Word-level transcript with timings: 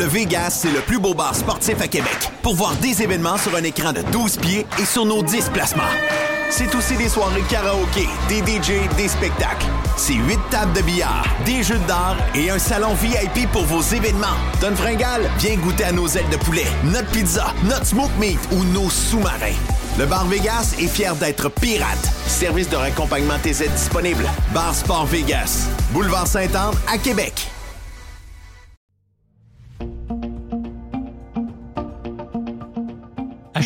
Le 0.00 0.06
Vegas, 0.06 0.60
c'est 0.62 0.72
le 0.72 0.80
plus 0.80 0.98
beau 0.98 1.12
bar 1.12 1.34
sportif 1.34 1.78
à 1.82 1.86
Québec. 1.86 2.30
Pour 2.40 2.54
voir 2.54 2.74
des 2.76 3.02
événements 3.02 3.36
sur 3.36 3.54
un 3.54 3.62
écran 3.62 3.92
de 3.92 4.00
12 4.00 4.38
pieds 4.38 4.66
et 4.78 4.86
sur 4.86 5.04
nos 5.04 5.22
10 5.22 5.50
placements. 5.50 5.82
C'est 6.48 6.74
aussi 6.74 6.96
des 6.96 7.10
soirées 7.10 7.42
karaoké, 7.50 8.08
des 8.26 8.38
DJ, 8.38 8.88
des 8.96 9.08
spectacles. 9.08 9.66
C'est 9.98 10.14
8 10.14 10.38
tables 10.50 10.72
de 10.72 10.80
billard, 10.80 11.26
des 11.44 11.62
jeux 11.62 11.78
d'art 11.86 12.16
et 12.34 12.48
un 12.48 12.58
salon 12.58 12.94
VIP 12.94 13.46
pour 13.52 13.66
vos 13.66 13.82
événements. 13.82 14.38
Donne 14.62 14.74
Fringal, 14.74 15.30
viens 15.38 15.56
goûter 15.56 15.84
à 15.84 15.92
nos 15.92 16.08
ailes 16.08 16.30
de 16.30 16.38
poulet, 16.38 16.66
notre 16.84 17.10
pizza, 17.10 17.52
notre 17.64 17.84
smoke 17.84 18.16
meat 18.18 18.40
ou 18.52 18.64
nos 18.72 18.88
sous-marins. 18.88 19.58
Le 19.98 20.06
Bar 20.06 20.24
Vegas 20.28 20.76
est 20.78 20.88
fier 20.88 21.14
d'être 21.16 21.50
pirate. 21.50 22.10
Service 22.26 22.70
de 22.70 22.76
raccompagnement 22.76 23.38
TZ 23.42 23.68
disponible. 23.76 24.24
Bar 24.54 24.74
Sport 24.74 25.04
Vegas. 25.04 25.68
Boulevard 25.92 26.26
Saint-Anne 26.26 26.72
à 26.90 26.96
Québec. 26.96 27.50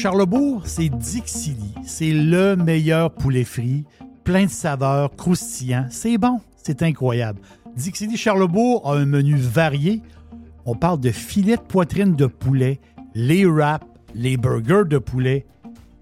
Charlebourg, 0.05 0.67
c'est 0.67 0.91
Dixili. 0.91 1.73
C'est 1.83 2.13
le 2.13 2.57
meilleur 2.57 3.11
poulet 3.11 3.43
frit, 3.43 3.85
plein 4.23 4.45
de 4.45 4.51
saveurs, 4.51 5.17
croustillant. 5.17 5.87
C'est 5.89 6.19
bon, 6.19 6.43
c'est 6.63 6.83
incroyable. 6.83 7.41
Dixili 7.75 8.19
Charlebourg 8.19 8.87
a 8.87 8.99
un 8.99 9.07
menu 9.07 9.35
varié. 9.37 10.03
On 10.67 10.75
parle 10.75 11.01
de 11.01 11.11
filets 11.11 11.57
de 11.57 11.63
poitrine 11.63 12.17
de 12.17 12.27
poulet, 12.27 12.81
les 13.15 13.47
wraps, 13.47 13.87
les 14.15 14.37
burgers 14.37 14.87
de 14.87 14.99
poulet, 14.99 15.47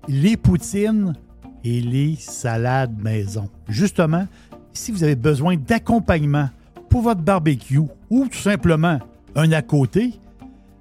les 0.09 0.37
poutines 0.37 1.15
et 1.63 1.81
les 1.81 2.17
salades 2.17 3.01
maison. 3.01 3.49
Justement, 3.69 4.27
si 4.73 4.91
vous 4.91 5.05
avez 5.05 5.15
besoin 5.15 5.55
d'accompagnement 5.55 6.49
pour 6.89 7.03
votre 7.03 7.23
barbecue 7.23 7.79
ou 8.11 8.27
tout 8.27 8.37
simplement 8.37 8.99
un 9.37 9.53
à 9.53 9.63
côté, 9.63 10.15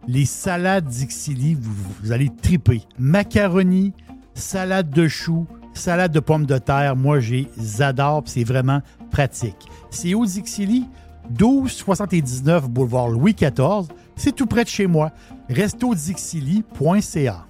les 0.07 0.25
salades 0.25 0.87
Dixili, 0.87 1.55
vous, 1.55 1.71
vous 2.01 2.11
allez 2.11 2.29
triper. 2.41 2.81
Macaroni, 2.97 3.93
salade 4.33 4.89
de 4.89 5.07
choux, 5.07 5.47
salade 5.73 6.11
de 6.11 6.19
pommes 6.19 6.45
de 6.45 6.57
terre, 6.57 6.95
moi 6.95 7.19
j'ai 7.19 7.47
adore, 7.79 8.23
c'est 8.25 8.43
vraiment 8.43 8.81
pratique. 9.11 9.67
C'est 9.89 10.13
au 10.13 10.25
Dixili, 10.25 10.87
1279 11.29 12.69
boulevard 12.69 13.09
Louis 13.09 13.33
XIV, 13.33 13.87
c'est 14.15 14.35
tout 14.35 14.47
près 14.47 14.63
de 14.63 14.69
chez 14.69 14.87
moi. 14.87 15.11
Restodixili.ca. 15.49 17.45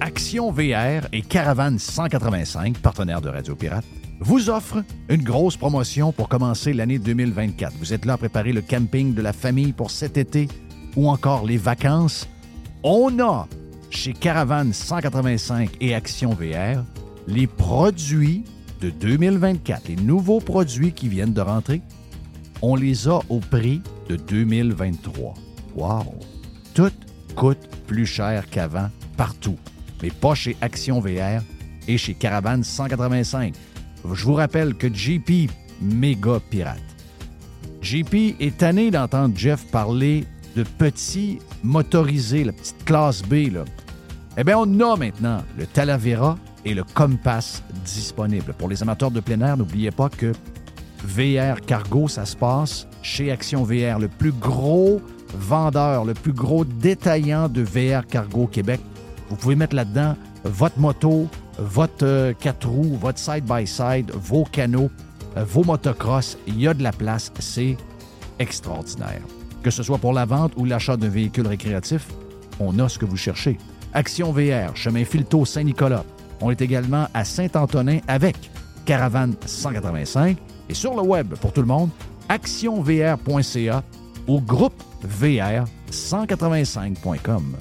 Action 0.00 0.52
VR 0.52 1.08
et 1.12 1.22
Caravane 1.22 1.78
185, 1.78 2.78
partenaire 2.78 3.20
de 3.20 3.28
Radio 3.28 3.54
Pirate, 3.56 3.84
vous 4.20 4.50
offrent 4.50 4.82
une 5.08 5.22
grosse 5.22 5.56
promotion 5.56 6.12
pour 6.12 6.28
commencer 6.28 6.72
l'année 6.72 6.98
2024. 6.98 7.74
Vous 7.78 7.92
êtes 7.92 8.04
là 8.04 8.14
à 8.14 8.16
préparer 8.16 8.52
le 8.52 8.62
camping 8.62 9.14
de 9.14 9.22
la 9.22 9.32
famille 9.32 9.72
pour 9.72 9.90
cet 9.90 10.16
été 10.16 10.48
ou 10.96 11.08
encore 11.08 11.44
les 11.44 11.56
vacances. 11.56 12.28
On 12.82 13.18
a 13.20 13.48
chez 13.90 14.12
Caravane 14.12 14.72
185 14.72 15.70
et 15.80 15.94
Action 15.94 16.30
VR 16.30 16.84
les 17.26 17.46
produits 17.46 18.44
de 18.80 18.90
2024, 18.90 19.88
les 19.88 19.96
nouveaux 19.96 20.40
produits 20.40 20.92
qui 20.92 21.08
viennent 21.08 21.32
de 21.32 21.40
rentrer. 21.40 21.80
On 22.62 22.76
les 22.76 23.08
a 23.08 23.20
au 23.28 23.40
prix 23.40 23.82
de 24.08 24.16
2023. 24.16 25.34
Wow! 25.76 26.14
Tout 26.74 26.92
coûte 27.34 27.68
plus 27.86 28.06
cher 28.06 28.48
qu'avant 28.50 28.88
partout 29.16 29.56
mais 30.04 30.10
pas 30.10 30.34
chez 30.34 30.54
Action 30.60 31.00
VR 31.00 31.42
et 31.88 31.96
chez 31.96 32.12
Caravane 32.12 32.62
185. 32.62 33.54
Je 34.12 34.24
vous 34.24 34.34
rappelle 34.34 34.74
que 34.74 34.92
JP, 34.92 35.50
méga 35.80 36.40
pirate. 36.50 36.82
JP 37.80 38.36
est 38.40 38.58
tanné 38.58 38.90
d'entendre 38.90 39.36
Jeff 39.36 39.64
parler 39.70 40.24
de 40.56 40.62
petits 40.62 41.38
motorisés, 41.62 42.44
la 42.44 42.52
petite 42.52 42.84
classe 42.84 43.22
B. 43.22 43.52
Là. 43.52 43.64
Eh 44.36 44.44
bien, 44.44 44.58
on 44.58 44.80
a 44.80 44.96
maintenant 44.96 45.42
le 45.58 45.66
Talavera 45.66 46.38
et 46.64 46.74
le 46.74 46.82
Compass 46.82 47.62
disponibles. 47.84 48.54
Pour 48.54 48.68
les 48.68 48.82
amateurs 48.82 49.10
de 49.10 49.20
plein 49.20 49.40
air, 49.40 49.56
n'oubliez 49.56 49.90
pas 49.90 50.08
que 50.08 50.32
VR 51.04 51.60
Cargo, 51.60 52.08
ça 52.08 52.24
se 52.24 52.36
passe 52.36 52.86
chez 53.02 53.30
Action 53.30 53.64
VR, 53.64 53.98
le 53.98 54.08
plus 54.08 54.32
gros 54.32 55.00
vendeur, 55.34 56.04
le 56.04 56.14
plus 56.14 56.32
gros 56.32 56.64
détaillant 56.64 57.48
de 57.48 57.62
VR 57.62 58.06
Cargo 58.06 58.46
Québec. 58.46 58.80
Vous 59.28 59.36
pouvez 59.36 59.56
mettre 59.56 59.76
là-dedans 59.76 60.16
votre 60.44 60.78
moto, 60.78 61.28
votre 61.58 62.32
4 62.40 62.68
roues, 62.68 62.98
votre 63.00 63.18
side-by-side, 63.18 64.10
vos 64.14 64.44
canaux, 64.44 64.90
euh, 65.36 65.44
vos 65.44 65.64
motocross. 65.64 66.38
Il 66.46 66.60
y 66.60 66.68
a 66.68 66.74
de 66.74 66.82
la 66.82 66.92
place. 66.92 67.32
C'est 67.38 67.76
extraordinaire. 68.38 69.22
Que 69.62 69.70
ce 69.70 69.82
soit 69.82 69.98
pour 69.98 70.12
la 70.12 70.24
vente 70.24 70.52
ou 70.56 70.64
l'achat 70.64 70.96
d'un 70.96 71.08
véhicule 71.08 71.46
récréatif, 71.46 72.06
on 72.60 72.78
a 72.78 72.88
ce 72.88 72.98
que 72.98 73.06
vous 73.06 73.16
cherchez. 73.16 73.58
Action 73.92 74.32
VR, 74.32 74.74
chemin 74.74 75.04
Filto 75.04 75.44
Saint-Nicolas. 75.44 76.04
On 76.40 76.50
est 76.50 76.60
également 76.60 77.06
à 77.14 77.24
Saint-Antonin 77.24 78.00
avec 78.08 78.36
Caravane 78.84 79.34
185 79.46 80.36
et 80.68 80.74
sur 80.74 80.94
le 80.94 81.02
web 81.02 81.34
pour 81.40 81.52
tout 81.52 81.60
le 81.60 81.66
monde, 81.66 81.90
actionvr.ca 82.28 83.82
ou 84.26 84.40
groupe 84.40 84.82
VR 85.02 85.64
185.com. 85.90 87.56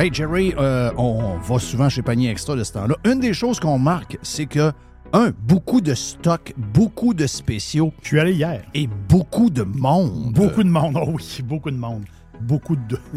Hey 0.00 0.08
Jerry, 0.10 0.54
euh, 0.56 0.90
on 0.96 1.36
va 1.36 1.58
souvent 1.58 1.90
chez 1.90 2.00
Panier 2.00 2.30
Extra 2.30 2.56
de 2.56 2.64
ce 2.64 2.72
temps-là. 2.72 2.96
Une 3.04 3.20
des 3.20 3.34
choses 3.34 3.60
qu'on 3.60 3.78
marque, 3.78 4.16
c'est 4.22 4.46
que, 4.46 4.72
un, 5.12 5.30
beaucoup 5.46 5.82
de 5.82 5.92
stocks, 5.92 6.54
beaucoup 6.56 7.12
de 7.12 7.26
spéciaux. 7.26 7.92
Je 8.00 8.08
suis 8.08 8.18
allé 8.18 8.32
hier. 8.32 8.62
Et 8.72 8.86
beaucoup 8.86 9.50
de 9.50 9.62
monde. 9.62 10.32
Beaucoup 10.32 10.62
de 10.62 10.70
monde, 10.70 10.96
oh 11.02 11.10
oui, 11.12 11.40
beaucoup 11.44 11.70
de 11.70 11.76
monde. 11.76 12.04
Beaucoup 12.40 12.76
de. 12.76 12.98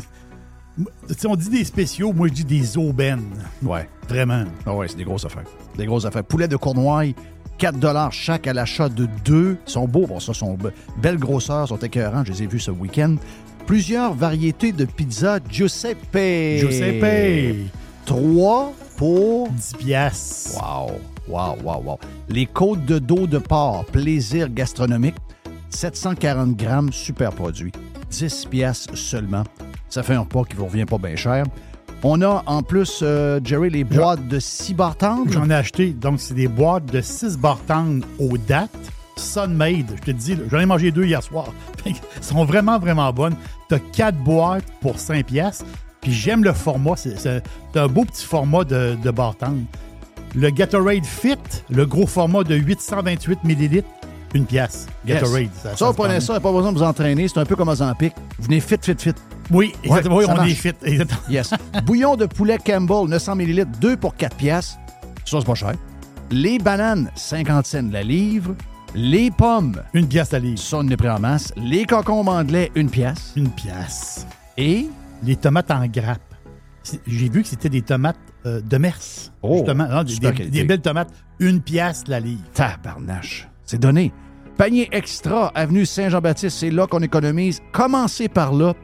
Si 1.18 1.26
on 1.26 1.38
dit 1.38 1.50
des 1.50 1.64
spéciaux, 1.64 2.12
moi 2.12 2.28
je 2.28 2.34
dis 2.34 2.44
des 2.44 2.78
aubaines. 2.78 3.30
Ouais. 3.62 3.88
Vraiment. 4.10 4.44
Ah 4.66 4.76
ouais, 4.76 4.90
c'est 4.90 4.98
des 4.98 5.06
grosses 5.06 5.24
affaires. 5.24 5.44
Des 5.78 5.86
grosses 5.86 6.04
affaires. 6.04 6.26
Poulet 6.26 6.50
de 6.50 6.58
Cournoye, 6.58 7.14
4 7.60 8.12
chaque 8.12 8.48
à 8.48 8.54
l'achat 8.54 8.90
de 8.90 9.08
deux. 9.24 9.58
Ils 9.68 9.72
sont 9.72 9.88
beaux, 9.88 10.06
bon, 10.06 10.20
ça, 10.20 10.34
sont 10.34 10.56
be- 10.56 10.74
belles 10.98 11.18
grosseurs, 11.18 11.68
sont 11.68 11.78
écœurants. 11.78 12.26
Je 12.26 12.32
les 12.34 12.44
ai 12.44 12.48
vus 12.48 12.60
ce 12.60 12.72
week-end. 12.72 13.16
Plusieurs 13.66 14.14
variétés 14.14 14.72
de 14.72 14.86
pizza 14.86 15.40
Giuseppe. 15.50 16.60
Giuseppe. 16.60 17.70
3 18.06 18.74
pour 18.98 19.50
10 19.50 19.74
piastres. 19.80 20.62
Wow, 20.62 21.00
wow, 21.28 21.56
wow, 21.64 21.84
wow. 21.84 22.00
Les 22.30 22.46
côtes 22.46 22.86
de 22.86 23.00
dos 23.00 23.26
de 23.26 23.38
porc, 23.38 23.86
plaisir 23.86 24.50
gastronomique, 24.50 25.16
740 25.70 26.56
grammes, 26.56 26.92
super 26.92 27.32
produit. 27.32 27.72
10 28.10 28.46
piastres 28.46 28.98
seulement. 28.98 29.44
Ça 29.90 30.04
fait 30.04 30.14
un 30.14 30.22
repas 30.22 30.44
qui 30.44 30.56
vous 30.56 30.66
revient 30.66 30.86
pas 30.86 30.98
bien 30.98 31.16
cher. 31.16 31.46
On 32.06 32.22
a 32.22 32.44
en 32.46 32.64
plus, 32.64 33.00
euh, 33.02 33.40
Jerry, 33.42 33.70
les 33.70 33.86
boîtes 33.86 34.28
de 34.28 34.38
6 34.38 34.74
barres 34.74 34.98
tendres. 34.98 35.32
J'en 35.32 35.50
ai 35.50 35.56
acheté. 35.56 35.92
Donc, 35.92 36.20
c'est 36.20 36.34
des 36.34 36.50
boîtes 36.50 36.86
de 36.92 37.00
6 37.00 37.38
barres 37.38 37.62
tendres 37.66 38.06
aux 38.20 38.38
dates. 38.38 38.70
Sunmade, 39.16 39.94
je 39.98 40.02
te 40.02 40.12
dis, 40.12 40.38
j'en 40.50 40.60
ai 40.60 40.66
mangé 40.66 40.92
deux 40.92 41.06
hier 41.06 41.22
soir. 41.22 41.48
Elles 41.86 41.94
sont 42.22 42.46
vraiment, 42.46 42.80
vraiment 42.80 43.12
bonnes. 43.14 43.36
Tu 43.70 43.76
as 43.76 43.80
4 43.80 44.18
boîtes 44.18 44.66
pour 44.82 45.00
5 45.00 45.26
piastres. 45.26 45.66
Puis 46.02 46.12
j'aime 46.12 46.44
le 46.44 46.54
format. 46.54 46.96
C'est 46.98 47.42
un 47.76 47.88
beau 47.88 48.04
petit 48.06 48.26
format 48.26 48.64
de, 48.64 48.98
de. 49.02 49.12
Le 50.36 50.50
Gatorade 50.50 51.06
Fit, 51.06 51.38
le 51.70 51.86
gros 51.86 52.08
format 52.08 52.44
de 52.44 52.56
828 52.56 53.40
ml, 53.44 53.84
une 54.34 54.46
pièce. 54.46 54.88
Gatorade. 55.06 55.50
Ça, 55.62 55.76
se 55.76 55.84
vous 55.84 55.94
prenez 55.94 56.20
ça, 56.20 56.40
pas 56.40 56.52
besoin 56.52 56.74
de 56.74 56.78
vous 56.78 56.84
entraîner. 56.84 57.28
C'est 57.28 57.40
un 57.40 57.46
peu 57.46 57.56
comme 57.56 57.70
aux 57.70 57.76
Zampic. 57.76 58.14
Vous 58.40 58.46
venez 58.46 58.60
fit, 58.60 58.76
fit, 58.82 58.96
fit. 58.98 59.14
Oui, 59.52 59.74
exactement. 59.84 60.16
Ouais, 60.16 60.24
oui, 60.24 60.28
ça 60.28 60.34
on 60.34 60.38
marche. 60.38 60.52
est 60.52 60.56
fit. 60.56 60.74
exactement. 60.84 61.22
Yes. 61.30 61.54
Bouillon 61.86 62.16
de 62.16 62.26
poulet 62.26 62.58
Campbell, 62.58 63.08
900 63.08 63.36
ml, 63.36 63.66
2 63.80 63.98
pour 63.98 64.16
4 64.16 64.36
piastres. 64.36 64.78
Ça, 65.26 65.40
c'est 65.40 65.46
pas 65.46 65.56
cher. 65.56 65.74
Les 66.32 66.58
bananes, 66.58 67.12
50 67.16 67.66
cents 67.66 67.90
la 67.92 68.04
livre. 68.04 68.56
Les 68.96 69.32
pommes, 69.32 69.82
Une 69.96 70.08
pièce 70.08 70.36
à 70.36 70.40
livre. 70.40 70.60
ça, 70.60 70.78
on 70.78 70.82
en 70.82 70.90
est 70.90 70.98
pris 70.98 71.10
en 71.10 71.20
masse. 71.20 71.52
Les 71.58 71.86
concombres 71.86 72.32
anglais, 72.32 72.72
une 72.76 72.92
pièce. 72.92 73.34
Une 73.36 73.50
pièce. 73.50 74.28
Et? 74.56 74.88
Les 75.24 75.36
tomates 75.36 75.72
en 75.72 75.88
grappe. 75.88 76.22
J'ai 77.08 77.30
vu 77.30 77.42
que 77.42 77.48
c'était 77.48 77.70
des 77.70 77.82
tomates 77.82 78.20
euh, 78.46 78.62
de 78.62 78.78
Mers. 78.78 79.32
Oh, 79.42 79.56
justement. 79.56 79.88
Non, 79.88 80.04
des, 80.04 80.64
belles 80.64 80.82
tomates. 80.82 81.12
Une 81.40 81.62
pièce 81.62 82.04
la 82.08 82.20
livre. 82.20 82.44
Tabarnache. 82.54 83.50
C'est 83.66 83.80
donné. 83.80 84.14
Panier 84.58 84.88
extra, 84.92 85.48
avenue 85.56 85.88
Saint-Jean-Baptiste, 85.88 86.56
c'est 86.60 86.70
là 86.70 86.86
qu'on 86.86 87.00
économise. 87.00 87.62
Commencez 87.72 88.28
par 88.28 88.54
là 88.54 88.76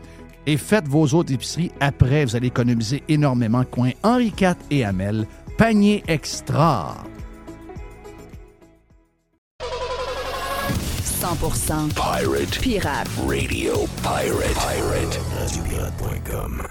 et 0.47 0.57
faites 0.57 0.88
vos 0.88 1.06
autres 1.13 1.31
épiceries. 1.31 1.71
Après, 1.79 2.25
vous 2.25 2.35
allez 2.35 2.47
économiser 2.47 3.03
énormément. 3.09 3.63
Coin 3.63 3.91
Henri 4.01 4.33
IV 4.41 4.56
et 4.71 4.83
Hamel. 4.83 5.27
Panier 5.57 6.03
extra. 6.07 6.95
100% 11.24 11.89
Pirate 11.95 12.60
pirate. 12.62 13.07
Radio 13.27 13.86
Pirate. 14.01 14.56
Pirate. 14.56 15.19
RadioPirate.com. 15.38 16.62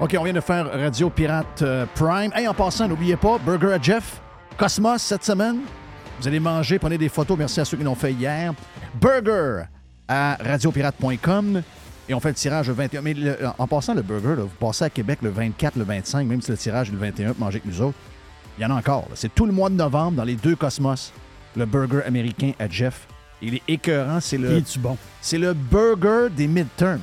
OK, 0.00 0.16
on 0.16 0.22
vient 0.22 0.32
de 0.32 0.40
faire 0.40 0.70
Radio 0.70 1.10
Pirate 1.10 1.62
euh, 1.62 1.86
Prime. 1.96 2.30
Hey, 2.36 2.46
en 2.46 2.54
passant, 2.54 2.86
n'oubliez 2.86 3.16
pas, 3.16 3.38
Burger 3.38 3.72
à 3.72 3.82
Jeff, 3.82 4.20
Cosmos 4.56 5.02
cette 5.02 5.24
semaine. 5.24 5.58
Vous 6.20 6.28
allez 6.28 6.38
manger, 6.38 6.78
prenez 6.78 6.98
des 6.98 7.08
photos. 7.08 7.36
Merci 7.36 7.58
à 7.60 7.64
ceux 7.64 7.76
qui 7.76 7.82
l'ont 7.82 7.96
fait 7.96 8.12
hier. 8.12 8.54
Burger 8.94 9.64
à 10.06 10.36
radiopirate.com. 10.40 11.62
Et 12.08 12.14
on 12.14 12.20
fait 12.20 12.28
le 12.28 12.34
tirage 12.34 12.68
le 12.68 12.74
21. 12.74 13.02
Mais 13.02 13.14
le- 13.14 13.36
en 13.58 13.66
passant, 13.66 13.92
le 13.94 14.02
burger, 14.02 14.36
là, 14.36 14.42
vous 14.44 14.48
passez 14.60 14.84
à 14.84 14.90
Québec 14.90 15.18
le 15.22 15.30
24, 15.30 15.74
le 15.76 15.84
25, 15.84 16.26
même 16.28 16.40
si 16.40 16.52
le 16.52 16.56
tirage 16.56 16.90
est 16.90 16.92
le 16.92 16.98
21, 16.98 17.32
pour 17.32 17.40
manger 17.44 17.60
avec 17.60 17.66
nous 17.66 17.82
autres. 17.82 17.98
Il 18.58 18.62
y 18.62 18.66
en 18.66 18.70
a 18.70 18.74
encore. 18.78 19.08
C'est 19.14 19.34
tout 19.34 19.46
le 19.46 19.52
mois 19.52 19.70
de 19.70 19.74
novembre 19.74 20.16
dans 20.18 20.24
les 20.24 20.36
deux 20.36 20.56
Cosmos. 20.56 21.12
Le 21.56 21.66
burger 21.66 22.02
américain 22.06 22.52
à 22.58 22.68
Jeff. 22.68 23.06
Il 23.42 23.54
est 23.54 23.62
écœurant. 23.66 24.20
C'est 24.20 24.38
le, 24.38 24.52
est-tu 24.58 24.78
bon? 24.78 24.96
c'est 25.20 25.38
le 25.38 25.54
burger 25.54 26.28
des 26.30 26.46
midterms. 26.46 27.00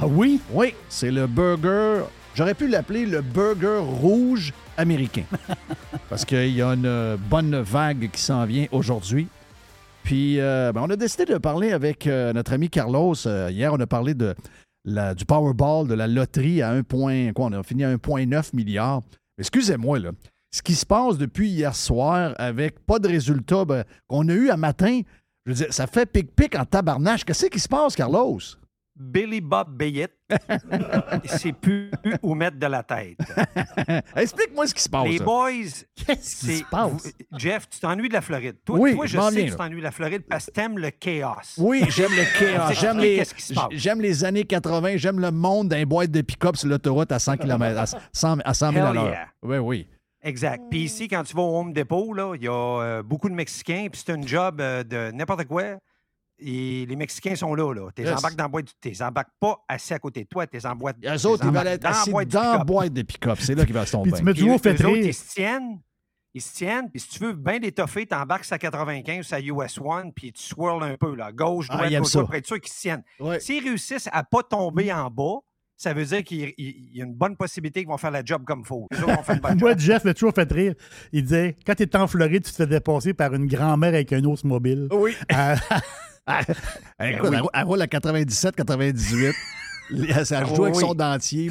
Ah 0.00 0.06
oui? 0.06 0.40
Oui, 0.50 0.74
c'est 0.88 1.10
le 1.10 1.26
burger. 1.26 2.04
J'aurais 2.34 2.54
pu 2.54 2.68
l'appeler 2.68 3.04
le 3.04 3.20
burger 3.20 3.78
rouge 3.80 4.52
américain. 4.76 5.24
Parce 6.08 6.24
qu'il 6.24 6.50
y 6.54 6.62
a 6.62 6.72
une 6.72 6.86
euh, 6.86 7.16
bonne 7.28 7.60
vague 7.60 8.08
qui 8.10 8.20
s'en 8.20 8.44
vient 8.46 8.66
aujourd'hui. 8.72 9.28
Puis, 10.04 10.40
euh, 10.40 10.72
ben, 10.72 10.82
on 10.86 10.90
a 10.90 10.96
décidé 10.96 11.26
de 11.26 11.36
parler 11.36 11.72
avec 11.72 12.06
euh, 12.06 12.32
notre 12.32 12.52
ami 12.54 12.70
Carlos. 12.70 13.14
Euh, 13.26 13.50
hier, 13.52 13.72
on 13.74 13.80
a 13.80 13.86
parlé 13.86 14.14
de 14.14 14.34
la- 14.84 15.14
du 15.14 15.24
Powerball, 15.26 15.86
de 15.86 15.94
la 15.94 16.06
loterie 16.06 16.62
à 16.62 16.70
1 16.70 16.82
point, 16.82 17.32
quoi, 17.32 17.46
on 17.46 17.52
a 17.52 17.62
fini 17.62 17.84
à 17.84 17.90
1,9 17.90 18.54
milliard. 18.54 19.02
Excusez-moi, 19.38 19.98
là. 19.98 20.10
Ce 20.50 20.62
qui 20.62 20.74
se 20.74 20.86
passe 20.86 21.18
depuis 21.18 21.48
hier 21.50 21.74
soir 21.76 22.34
avec 22.38 22.84
pas 22.86 22.98
de 22.98 23.08
résultats 23.08 23.64
ben, 23.64 23.84
qu'on 24.06 24.28
a 24.28 24.32
eu 24.32 24.48
à 24.50 24.56
matin, 24.56 25.00
je 25.44 25.52
veux 25.52 25.56
dire, 25.56 25.72
ça 25.72 25.86
fait 25.86 26.06
pic-pic 26.10 26.54
en 26.58 26.64
tabarnache. 26.64 27.24
Qu'est-ce 27.24 27.46
qui 27.46 27.60
se 27.60 27.68
passe, 27.68 27.94
Carlos? 27.94 28.38
Billy 29.00 29.40
Bob 29.40 29.76
Bayet, 29.76 30.08
sait 31.26 31.52
plus 31.52 31.88
où 32.20 32.34
mettre 32.34 32.58
de 32.58 32.66
la 32.66 32.82
tête. 32.82 33.16
Explique-moi 34.16 34.66
ce 34.66 34.74
qui 34.74 34.82
se 34.82 34.88
passe. 34.88 35.06
Les 35.06 35.20
boys, 35.20 35.50
Qu'est-ce 35.94 36.40
qui 36.40 36.46
c'est. 36.46 36.56
se 36.56 36.64
passe? 36.64 37.12
Jeff, 37.36 37.68
tu 37.68 37.78
t'ennuies 37.78 38.08
de 38.08 38.14
la 38.14 38.20
Floride. 38.22 38.56
Toi, 38.64 38.76
Oui, 38.78 38.96
toi 38.96 39.06
je 39.06 39.20
sais 39.20 39.44
que 39.44 39.50
tu 39.50 39.56
t'ennuies 39.56 39.78
de 39.78 39.84
la 39.84 39.92
Floride 39.92 40.22
parce 40.28 40.46
que 40.46 40.50
t'aimes 40.50 40.78
le 40.78 40.90
chaos. 40.90 41.36
Oui, 41.58 41.84
j'aime 41.90 42.10
le 42.10 42.24
chaos. 42.40 42.72
J'aime 42.72 42.98
les, 42.98 43.22
j'aime 43.70 44.00
les 44.00 44.24
années 44.24 44.44
80. 44.44 44.96
J'aime 44.96 45.20
le 45.20 45.30
monde 45.30 45.68
d'un 45.68 45.84
boîte 45.84 46.10
de 46.10 46.20
pick-up 46.20 46.56
sur 46.56 46.68
l'autoroute 46.68 47.12
à 47.12 47.20
100 47.20 47.36
km, 47.36 47.78
à 47.78 47.86
100, 48.12 48.38
à 48.44 48.54
100 48.54 48.72
000 48.72 48.84
à 48.86 48.92
l'heure. 48.92 49.10
yeah. 49.10 49.28
Oui, 49.42 49.58
oui. 49.58 49.86
Exact. 50.22 50.64
Puis 50.70 50.80
ici, 50.84 51.06
quand 51.08 51.22
tu 51.22 51.34
vas 51.36 51.42
au 51.42 51.58
Home 51.58 51.72
Depot, 51.72 52.12
là, 52.12 52.34
il 52.34 52.42
y 52.42 52.48
a 52.48 52.52
euh, 52.52 53.02
beaucoup 53.02 53.28
de 53.28 53.34
Mexicains, 53.34 53.86
puis 53.90 54.02
c'est 54.04 54.12
un 54.12 54.22
job 54.22 54.60
euh, 54.60 54.82
de 54.82 55.10
n'importe 55.12 55.44
quoi. 55.44 55.78
Et 56.40 56.86
les 56.86 56.96
Mexicains 56.96 57.34
sont 57.34 57.54
là, 57.54 57.72
là. 57.74 57.90
T'es 57.94 58.02
Yes. 58.04 58.18
embarques 58.18 58.36
dans 58.36 58.44
la 58.44 58.48
boîte, 58.48 58.66
t'es 58.80 59.02
embarques 59.02 59.32
pas 59.40 59.56
assis 59.68 59.92
à 59.94 59.98
côté 59.98 60.22
de 60.22 60.28
toi, 60.28 60.46
t'es 60.46 60.64
en 60.66 60.76
boîte. 60.76 60.96
Eux 61.04 61.26
autres, 61.26 61.44
ils 61.44 61.48
embarques 61.48 61.66
veulent 61.66 61.74
être 61.74 61.86
assis 61.86 62.10
dans 62.12 62.52
la 62.58 62.64
boîte 62.64 62.92
de 62.92 63.02
pick-up. 63.02 63.38
C'est 63.40 63.54
là 63.56 63.64
qu'ils 63.64 63.74
vont 63.74 63.84
se 63.84 63.92
tomber. 63.92 64.10
Puis 64.12 64.18
tu 64.20 64.24
Puis 64.24 64.34
toujours 64.42 64.60
fait 64.60 64.72
rire. 64.72 64.96
ils 65.06 65.14
se 65.14 65.34
tiennent. 65.34 65.80
Ils 66.34 66.42
se 66.42 66.54
tiennent, 66.54 66.90
puis 66.90 67.00
si 67.00 67.08
tu 67.08 67.20
veux 67.24 67.32
bien 67.32 67.58
l'étoffer, 67.58 68.06
t'embarques 68.06 68.44
sa 68.44 68.58
95, 68.58 69.26
sa 69.26 69.40
US 69.40 69.78
One, 69.82 70.12
puis 70.12 70.30
tu 70.32 70.42
swirls 70.42 70.82
un 70.84 70.96
peu, 70.96 71.14
là, 71.16 71.32
gauche, 71.32 71.66
Ah, 71.70 71.76
droite, 71.78 71.90
aiment 71.92 72.02
gauche, 72.02 72.12
pour 72.12 72.34
être 72.34 72.46
sûr 72.46 72.60
qu'ils 72.60 72.72
se 72.72 72.80
tiennent. 72.80 73.02
Ouais. 73.18 73.40
S'ils 73.40 73.64
réussissent 73.64 74.08
à 74.12 74.22
pas 74.22 74.42
tomber 74.42 74.92
en 74.92 75.10
bas, 75.10 75.38
ça 75.78 75.94
veut 75.94 76.04
dire 76.04 76.22
qu'il 76.24 76.40
il- 76.58 76.88
il 76.92 76.96
y 76.96 77.00
a 77.00 77.04
une 77.06 77.14
bonne 77.14 77.36
possibilité 77.36 77.80
qu'ils 77.80 77.88
vont 77.88 77.96
faire 77.96 78.10
la 78.10 78.22
job 78.24 78.42
comme 78.44 78.60
il 78.60 78.66
faut. 78.66 78.86
Moi. 79.60 79.76
Jeff 79.78 80.04
m'a 80.04 80.12
toujours 80.12 80.34
fait 80.34 80.50
rire. 80.52 80.74
Il 81.12 81.22
disait 81.22 81.56
quand 81.64 81.74
tu 81.74 81.84
étais 81.84 81.96
en 81.96 82.06
Floride, 82.06 82.44
tu 82.44 82.50
te 82.50 82.56
fais 82.56 82.66
dépasser 82.66 83.14
par 83.14 83.32
une 83.34 83.46
grand-mère 83.46 83.94
avec 83.94 84.12
un 84.12 84.22
os 84.24 84.44
mobile. 84.44 84.88
Oui. 84.92 85.14
Euh, 85.32 85.56
Hey, 87.00 87.14
écoute, 87.14 87.30
oui. 87.30 87.36
elle, 87.54 87.62
roule- 87.64 87.76
elle 87.78 87.82
à 87.82 87.86
97, 87.86 88.54
98. 88.56 89.32
Ça 90.24 90.44
joue 90.44 90.56
oui, 90.56 90.62
avec 90.64 90.74
oui. 90.74 90.80
son 90.82 90.92
dentier. 90.94 91.50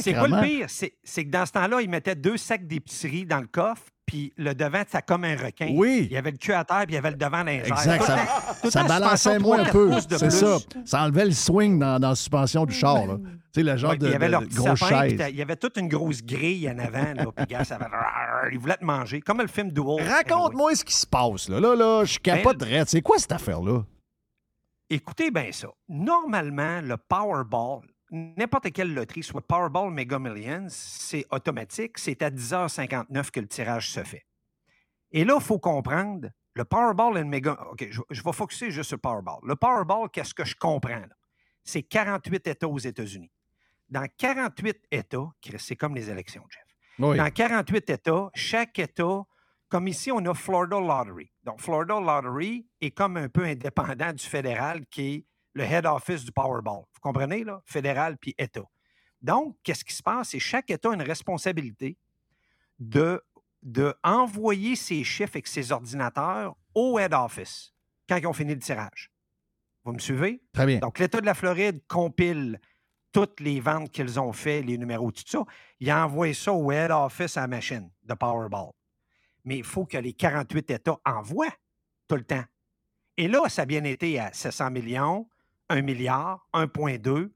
C'est 0.00 0.14
quoi 0.14 0.28
le 0.28 0.40
pire? 0.42 0.66
C'est 0.68 0.94
c'est 1.04 1.24
que 1.26 1.30
dans 1.30 1.44
ce 1.44 1.52
temps-là, 1.52 1.80
ils 1.82 1.90
mettaient 1.90 2.14
deux 2.14 2.38
sacs 2.38 2.66
d'épicerie 2.66 3.26
dans 3.26 3.40
le 3.40 3.46
coffre, 3.46 3.82
puis 4.06 4.32
le 4.36 4.54
devant, 4.54 4.82
c'était 4.86 5.02
comme 5.02 5.24
un 5.24 5.36
requin. 5.36 5.72
Oui. 5.74 6.06
Il 6.10 6.12
y 6.12 6.16
avait 6.16 6.32
le 6.32 6.36
cul 6.36 6.52
à 6.52 6.64
terre, 6.64 6.78
puis 6.86 6.90
il 6.90 6.94
y 6.94 6.98
avait 6.98 7.10
le 7.12 7.16
devant 7.16 7.46
airs. 7.46 7.66
Exact. 7.66 8.02
Ça, 8.02 8.70
ça 8.70 8.84
balançait 8.84 9.38
moins 9.38 9.60
un 9.60 9.64
3-4 9.64 9.70
peu. 9.72 9.92
C'est 10.18 10.30
ça. 10.30 10.58
Ça 10.84 11.02
enlevait 11.02 11.24
le 11.26 11.30
swing 11.32 11.78
dans, 11.78 11.98
dans 12.00 12.10
la 12.10 12.14
suspension 12.14 12.64
du 12.66 12.74
char. 12.74 13.06
là. 13.06 13.16
Tu 13.54 13.60
sais, 13.60 13.62
le 13.70 13.76
genre 13.76 13.90
Ouais, 13.90 13.98
de, 13.98 14.06
il 14.06 14.12
y 14.12 14.14
avait 14.14 14.26
de- 14.26 14.30
leur 14.32 14.46
grosse 14.46 14.78
sapin, 14.80 15.08
chaise. 15.08 15.22
il 15.30 15.36
y 15.36 15.42
avait 15.42 15.56
toute 15.56 15.76
une 15.76 15.88
grosse 15.88 16.22
grille 16.22 16.70
en 16.70 16.78
avant, 16.78 17.12
là, 17.14 17.26
puis 17.36 17.46
gars, 17.46 17.64
ça 17.64 17.76
avait... 17.76 17.86
Ils 18.52 18.58
voulaient 18.58 18.78
te 18.78 18.84
manger, 18.84 19.20
comme 19.20 19.42
le 19.42 19.46
film 19.46 19.70
Duel. 19.70 20.08
Raconte-moi 20.08 20.74
ce 20.74 20.84
qui 20.84 20.94
se 20.94 21.06
passe. 21.06 21.48
Là, 21.50 21.60
là, 21.60 21.74
là 21.76 22.04
je 22.04 22.18
Ben, 22.24 22.42
raide. 22.62 22.88
C'est 22.88 23.02
quoi 23.02 23.18
cette 23.18 23.32
affaire-là? 23.32 23.82
Écoutez 24.90 25.30
bien 25.30 25.50
ça. 25.52 25.68
Normalement, 25.88 26.80
le 26.82 26.96
Powerball, 26.96 27.80
n'importe 28.12 28.70
quelle 28.72 28.94
loterie, 28.94 29.22
soit 29.22 29.40
Powerball, 29.46 29.90
Mega 29.90 30.18
Millions, 30.18 30.66
c'est 30.68 31.26
automatique. 31.30 31.98
C'est 31.98 32.22
à 32.22 32.30
10h59 32.30 33.30
que 33.30 33.40
le 33.40 33.48
tirage 33.48 33.90
se 33.90 34.04
fait. 34.04 34.24
Et 35.10 35.24
là, 35.24 35.34
il 35.38 35.42
faut 35.42 35.58
comprendre, 35.58 36.28
le 36.54 36.64
Powerball 36.64 37.16
et 37.16 37.20
le 37.20 37.26
Mega... 37.26 37.58
OK, 37.70 37.86
je, 37.90 38.00
je 38.10 38.22
vais 38.22 38.32
focuser 38.32 38.70
juste 38.70 38.88
sur 38.88 38.96
le 38.96 39.00
Powerball. 39.00 39.38
Le 39.42 39.56
Powerball, 39.56 40.08
qu'est-ce 40.10 40.34
que 40.34 40.44
je 40.44 40.54
comprends? 40.54 41.00
là? 41.00 41.16
C'est 41.64 41.82
48 41.82 42.46
États 42.46 42.68
aux 42.68 42.78
États-Unis. 42.78 43.30
Dans 43.88 44.06
48 44.16 44.86
États, 44.90 45.30
c'est 45.58 45.76
comme 45.76 45.94
les 45.94 46.10
élections, 46.10 46.44
Jeff. 46.50 46.64
Oui. 46.98 47.16
Dans 47.16 47.30
48 47.30 47.90
États, 47.90 48.30
chaque 48.34 48.78
État, 48.78 49.22
comme 49.68 49.88
ici, 49.88 50.10
on 50.12 50.24
a 50.26 50.34
Florida 50.34 50.78
Lottery. 50.78 51.30
Donc, 51.44 51.60
Florida 51.60 51.98
Lottery 51.98 52.66
est 52.80 52.90
comme 52.90 53.16
un 53.16 53.28
peu 53.28 53.44
indépendant 53.44 54.12
du 54.12 54.24
fédéral 54.24 54.86
qui 54.86 55.14
est 55.14 55.26
le 55.54 55.64
head 55.64 55.86
office 55.86 56.24
du 56.24 56.32
Powerball. 56.32 56.84
Vous 56.92 57.00
comprenez, 57.00 57.44
là? 57.44 57.62
Fédéral 57.64 58.16
puis 58.18 58.34
État. 58.38 58.64
Donc, 59.20 59.56
qu'est-ce 59.62 59.84
qui 59.84 59.94
se 59.94 60.02
passe? 60.02 60.30
C'est 60.30 60.38
chaque 60.38 60.70
État 60.70 60.90
a 60.90 60.94
une 60.94 61.02
responsabilité 61.02 61.96
de, 62.78 63.22
de 63.62 63.94
envoyer 64.02 64.74
ses 64.74 65.04
chiffres 65.04 65.32
avec 65.34 65.46
ses 65.46 65.70
ordinateurs 65.70 66.56
au 66.74 66.98
head 66.98 67.14
office 67.14 67.72
quand 68.08 68.16
ils 68.16 68.26
ont 68.26 68.32
fini 68.32 68.54
le 68.54 68.60
tirage. 68.60 69.10
Vous 69.84 69.92
me 69.92 69.98
suivez? 69.98 70.42
Très 70.52 70.66
bien. 70.66 70.78
Donc, 70.78 70.98
l'État 70.98 71.20
de 71.20 71.26
la 71.26 71.34
Floride 71.34 71.80
compile 71.86 72.60
toutes 73.12 73.40
les 73.40 73.60
ventes 73.60 73.90
qu'ils 73.90 74.18
ont 74.18 74.32
fait, 74.32 74.62
les 74.62 74.78
numéros, 74.78 75.12
tout 75.12 75.22
ça. 75.26 75.44
Il 75.80 75.92
envoie 75.92 76.32
ça 76.34 76.52
au 76.52 76.72
head 76.72 76.90
office 76.90 77.36
à 77.36 77.42
la 77.42 77.48
machine 77.48 77.90
de 78.02 78.14
Powerball. 78.14 78.70
Mais 79.44 79.58
il 79.58 79.64
faut 79.64 79.84
que 79.84 79.98
les 79.98 80.14
48 80.14 80.70
États 80.70 80.98
envoient 81.04 81.54
tout 82.08 82.16
le 82.16 82.24
temps. 82.24 82.44
Et 83.16 83.28
là, 83.28 83.48
ça 83.48 83.62
a 83.62 83.66
bien 83.66 83.84
été 83.84 84.18
à 84.18 84.32
700 84.32 84.70
millions, 84.70 85.28
1 85.72 85.82
milliard, 85.82 86.46
1,2, 86.54 87.30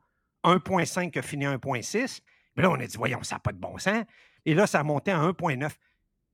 1,5 0.44 1.10
qui 1.10 1.18
a 1.18 1.22
fini 1.22 1.46
à 1.46 1.56
1,6. 1.56 2.20
Mais 2.56 2.62
là, 2.62 2.70
on 2.70 2.74
a 2.74 2.86
dit, 2.86 2.96
voyons, 2.96 3.22
ça 3.22 3.36
n'a 3.36 3.40
pas 3.40 3.52
de 3.52 3.58
bon 3.58 3.76
sens. 3.78 4.04
Et 4.44 4.54
là, 4.54 4.66
ça 4.66 4.80
a 4.80 4.82
monté 4.82 5.10
à 5.10 5.20
1,9. 5.20 5.70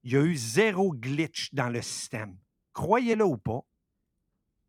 Il 0.04 0.12
y 0.12 0.16
a 0.16 0.22
eu 0.22 0.34
zéro 0.34 0.92
glitch 0.92 1.52
dans 1.54 1.68
le 1.68 1.80
système. 1.80 2.36
Croyez-le 2.72 3.24
ou 3.24 3.36
pas. 3.36 3.60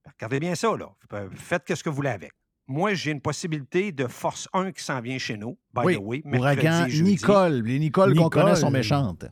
Regardez 0.05 0.39
bien 0.39 0.55
ça, 0.55 0.75
là. 0.75 0.89
Faites 1.35 1.75
ce 1.75 1.83
que 1.83 1.89
vous 1.89 1.95
voulez 1.95 2.09
avec. 2.09 2.31
Moi, 2.67 2.93
j'ai 2.93 3.11
une 3.11 3.21
possibilité 3.21 3.91
de 3.91 4.07
force 4.07 4.47
1 4.53 4.71
qui 4.71 4.83
s'en 4.83 5.01
vient 5.01 5.17
chez 5.17 5.37
nous. 5.37 5.57
By 5.73 5.85
oui. 5.85 5.95
the 5.95 6.01
way, 6.01 6.23
Ouragan 6.37 6.87
jeudi. 6.87 7.11
Nicole. 7.11 7.61
Les 7.61 7.79
Nicole 7.79 8.15
qu'on 8.15 8.29
connaît 8.29 8.55
sont 8.55 8.71
méchantes. 8.71 9.25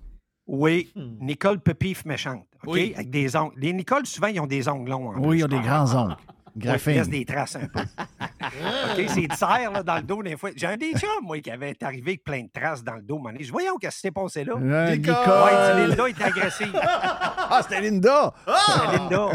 Oui, 0.48 0.92
Nicole 0.96 1.60
Pepif 1.62 2.04
méchante. 2.04 2.48
Oui. 2.66 2.94
Avec 2.96 3.10
des 3.10 3.36
ongles. 3.36 3.54
Les 3.58 3.72
Nicole, 3.74 4.06
souvent, 4.06 4.28
ils 4.28 4.40
ont 4.40 4.48
des 4.48 4.68
ongles 4.68 4.90
longs. 4.90 5.10
en 5.10 5.24
Oui, 5.24 5.40
ils 5.40 5.46
ont 5.46 5.48
des 5.48 5.60
grands 5.60 5.96
ongles. 5.96 6.18
Ils 6.56 6.70
laissent 6.94 7.10
des 7.10 7.26
traces 7.26 7.56
un 7.56 7.68
peu. 7.68 7.80
OK? 8.42 9.06
C'est 9.08 9.28
de 9.28 9.34
serre 9.34 9.72
là, 9.72 9.84
dans 9.84 9.96
le 9.98 10.02
dos 10.04 10.22
des 10.24 10.36
fois. 10.38 10.50
J'ai 10.56 10.68
un 10.68 10.78
des 10.78 10.92
chums, 10.94 11.24
moi, 11.24 11.40
qui 11.40 11.52
avait 11.52 11.72
été 11.72 11.86
arrivé 11.86 12.12
avec 12.12 12.24
plein 12.24 12.44
de 12.44 12.50
traces 12.54 12.84
dans 12.84 12.96
le 12.96 13.02
dos. 13.02 13.18
Mon 13.20 13.32
Je 13.40 13.52
voyons 13.52 13.78
qu'est-ce 13.78 13.96
qui 13.98 14.02
s'est 14.02 14.12
passé 14.12 14.44
là. 14.44 14.56
Ouais, 14.56 14.98
Nicole! 14.98 15.14
Ouais, 15.16 15.88
Linda 15.88 16.10
était 16.10 16.24
agressive. 16.24 16.80
Ah, 16.84 17.60
c'était 17.64 17.82
Linda! 17.82 18.34
C'était 18.46 18.98
Linda. 18.98 19.30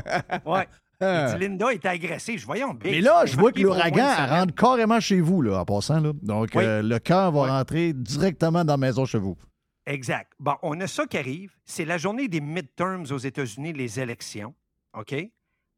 Ouais. 0.45 0.69
Dit, 1.01 1.39
Linda 1.41 1.73
était 1.73 1.89
agressive. 1.89 2.41
Je 2.41 2.47
voyons. 2.47 2.73
Big, 2.73 2.91
Mais 2.93 3.01
là, 3.01 3.27
je 3.27 3.37
vois 3.37 3.53
que 3.53 3.61
l'ouragan 3.61 4.09
rentre 4.29 4.55
carrément 4.55 4.99
chez 5.01 5.21
vous, 5.21 5.43
là, 5.43 5.59
en 5.61 5.65
passant. 5.65 6.01
Là. 6.01 6.13
Donc, 6.23 6.51
Oui. 6.55 6.65
euh, 6.65 6.83
le 6.83 6.99
cœur 6.99 7.33
va 7.33 7.43
Oui. 7.43 7.49
rentrer 7.51 7.93
directement 7.93 8.65
dans 8.65 8.75
la 8.75 8.79
maison 8.79 9.05
chez 9.05 9.19
vous. 9.19 9.37
Exact. 9.85 10.33
Bon, 10.41 10.55
on 10.63 10.81
a 10.81 10.87
ça 10.87 11.07
qui 11.07 11.19
arrive. 11.19 11.53
C'est 11.65 11.85
la 11.85 11.99
journée 11.99 12.29
des 12.29 12.41
midterms 12.41 13.05
aux 13.11 13.19
États-Unis, 13.19 13.73
les 13.75 14.01
élections. 14.01 14.55
OK? 14.95 15.15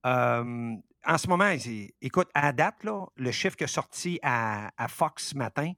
Euh, 0.07 0.75
en 1.07 1.19
ce 1.19 1.28
moment, 1.28 1.50
écoute, 2.00 2.28
à 2.35 2.52
date, 2.52 2.85
là, 2.85 3.07
le 3.17 3.31
chiffre 3.31 3.57
qui 3.57 3.64
est 3.64 3.69
sorti 3.69 4.19
à, 4.23 4.71
à 4.76 4.88
Fox 4.88 5.28
ce 5.28 5.37
matin, 5.37 5.73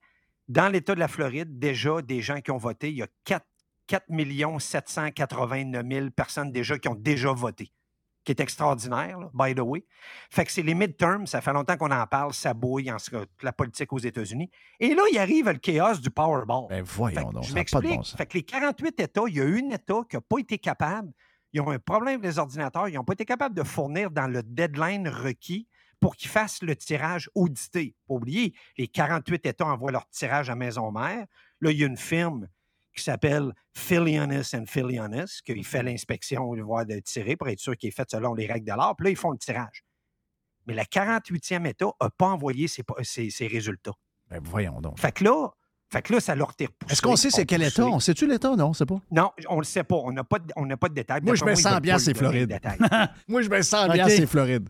dans 0.48 0.68
l'État 0.68 0.94
de 0.94 1.00
la 1.00 1.08
Floride, 1.08 1.58
déjà, 1.58 2.02
des 2.02 2.20
gens 2.20 2.40
qui 2.40 2.50
ont 2.50 2.56
voté, 2.56 2.90
il 2.90 2.96
y 2.96 3.02
a 3.02 3.06
4, 3.24 3.46
4 3.86 4.06
789 4.58 5.86
000 5.88 6.10
personnes 6.10 6.50
déjà 6.50 6.78
qui 6.78 6.88
ont 6.88 6.94
déjà 6.94 7.32
voté, 7.32 7.70
qui 8.24 8.32
est 8.32 8.40
extraordinaire, 8.40 9.18
là, 9.18 9.30
by 9.32 9.54
the 9.54 9.60
way. 9.60 9.84
Fait 10.28 10.44
que 10.44 10.50
c'est 10.50 10.62
les 10.62 10.74
midterms, 10.74 11.26
ça 11.26 11.40
fait 11.40 11.52
longtemps 11.52 11.76
qu'on 11.76 11.90
en 11.90 12.06
parle, 12.06 12.34
ça 12.34 12.52
bouille 12.52 12.90
en 12.90 12.96
la 13.42 13.52
politique 13.52 13.92
aux 13.92 13.98
États-Unis. 13.98 14.50
Et 14.80 14.94
là, 14.94 15.02
il 15.12 15.18
arrive 15.18 15.48
le 15.48 15.58
chaos 15.58 16.00
du 16.00 16.10
Powerball. 16.10 16.66
Ben 16.68 16.82
voyons 16.82 17.30
donc, 17.30 17.44
je 17.44 17.54
m'explique. 17.54 17.96
bon 17.96 18.02
sens. 18.02 18.16
Fait 18.16 18.26
que 18.26 18.38
les 18.38 18.42
48 18.42 19.00
États, 19.00 19.22
il 19.28 19.36
y 19.36 19.40
a 19.40 19.44
un 19.44 19.70
État 19.70 20.00
qui 20.08 20.16
n'a 20.16 20.20
pas 20.20 20.38
été 20.38 20.58
capable. 20.58 21.12
Ils 21.52 21.60
ont 21.60 21.70
un 21.70 21.78
problème 21.78 22.20
avec 22.20 22.24
les 22.24 22.38
ordinateurs. 22.38 22.88
Ils 22.88 22.94
n'ont 22.94 23.04
pas 23.04 23.14
été 23.14 23.24
capables 23.24 23.54
de 23.54 23.62
fournir 23.62 24.10
dans 24.10 24.26
le 24.26 24.42
deadline 24.42 25.08
requis 25.08 25.68
pour 25.98 26.16
qu'ils 26.16 26.30
fassent 26.30 26.62
le 26.62 26.74
tirage 26.76 27.28
audité. 27.34 27.94
Pas 28.08 28.14
oublier, 28.14 28.54
les 28.78 28.88
48 28.88 29.46
États 29.46 29.66
envoient 29.66 29.92
leur 29.92 30.08
tirage 30.08 30.48
à 30.48 30.54
maison 30.54 30.90
mère. 30.90 31.26
Là, 31.60 31.70
il 31.70 31.78
y 31.78 31.84
a 31.84 31.86
une 31.86 31.96
firme 31.96 32.48
qui 32.94 33.04
s'appelle 33.04 33.52
Philionis 33.74 34.54
and 34.54 34.64
Philionis, 34.66 35.40
qui 35.44 35.62
fait 35.62 35.82
l'inspection 35.82 36.54
de 36.54 36.98
tirer 37.00 37.36
pour 37.36 37.48
être 37.48 37.60
sûr 37.60 37.76
qu'il 37.76 37.88
est 37.88 37.92
fait 37.92 38.10
selon 38.10 38.34
les 38.34 38.46
règles 38.46 38.66
de 38.66 38.76
l'art. 38.76 38.96
Puis 38.96 39.04
là, 39.04 39.10
ils 39.10 39.16
font 39.16 39.30
le 39.30 39.38
tirage. 39.38 39.84
Mais 40.66 40.74
la 40.74 40.84
48e 40.84 41.66
État 41.66 41.90
n'a 42.00 42.10
pas 42.10 42.28
envoyé 42.28 42.68
ses, 42.68 42.82
ses, 43.02 43.46
résultats. 43.46 43.94
Ben 44.28 44.40
voyons 44.42 44.80
donc. 44.80 44.98
Fait 44.98 45.12
que 45.12 45.24
là, 45.24 45.50
fait 45.92 46.02
que 46.02 46.12
là, 46.12 46.20
ça 46.20 46.36
leur 46.36 46.54
tire 46.54 46.68
Est-ce 46.88 47.02
qu'on 47.02 47.16
sait 47.16 47.30
c'est 47.30 47.44
quel 47.44 47.62
État? 47.64 47.84
On 47.84 47.98
sait-tu 47.98 48.26
l'État? 48.26 48.54
Non, 48.54 48.68
on 48.68 48.72
sait 48.72 48.86
pas. 48.86 49.00
Non, 49.10 49.30
on 49.48 49.58
le 49.58 49.64
sait 49.64 49.82
pas. 49.82 49.96
On 49.96 50.12
n'a 50.12 50.22
pas, 50.22 50.38
de, 50.38 50.74
pas 50.76 50.88
de 50.88 50.94
détails. 50.94 51.20
Moi, 51.22 51.34
je 51.34 51.44
me 51.44 51.54
sens 51.56 51.80
bien, 51.80 51.98
c'est 51.98 52.16
Floride. 52.16 52.60
moi, 53.28 53.42
je 53.42 53.48
me 53.48 53.60
sens 53.62 53.88
bien, 53.88 54.08
c'est 54.08 54.26
Floride. 54.26 54.68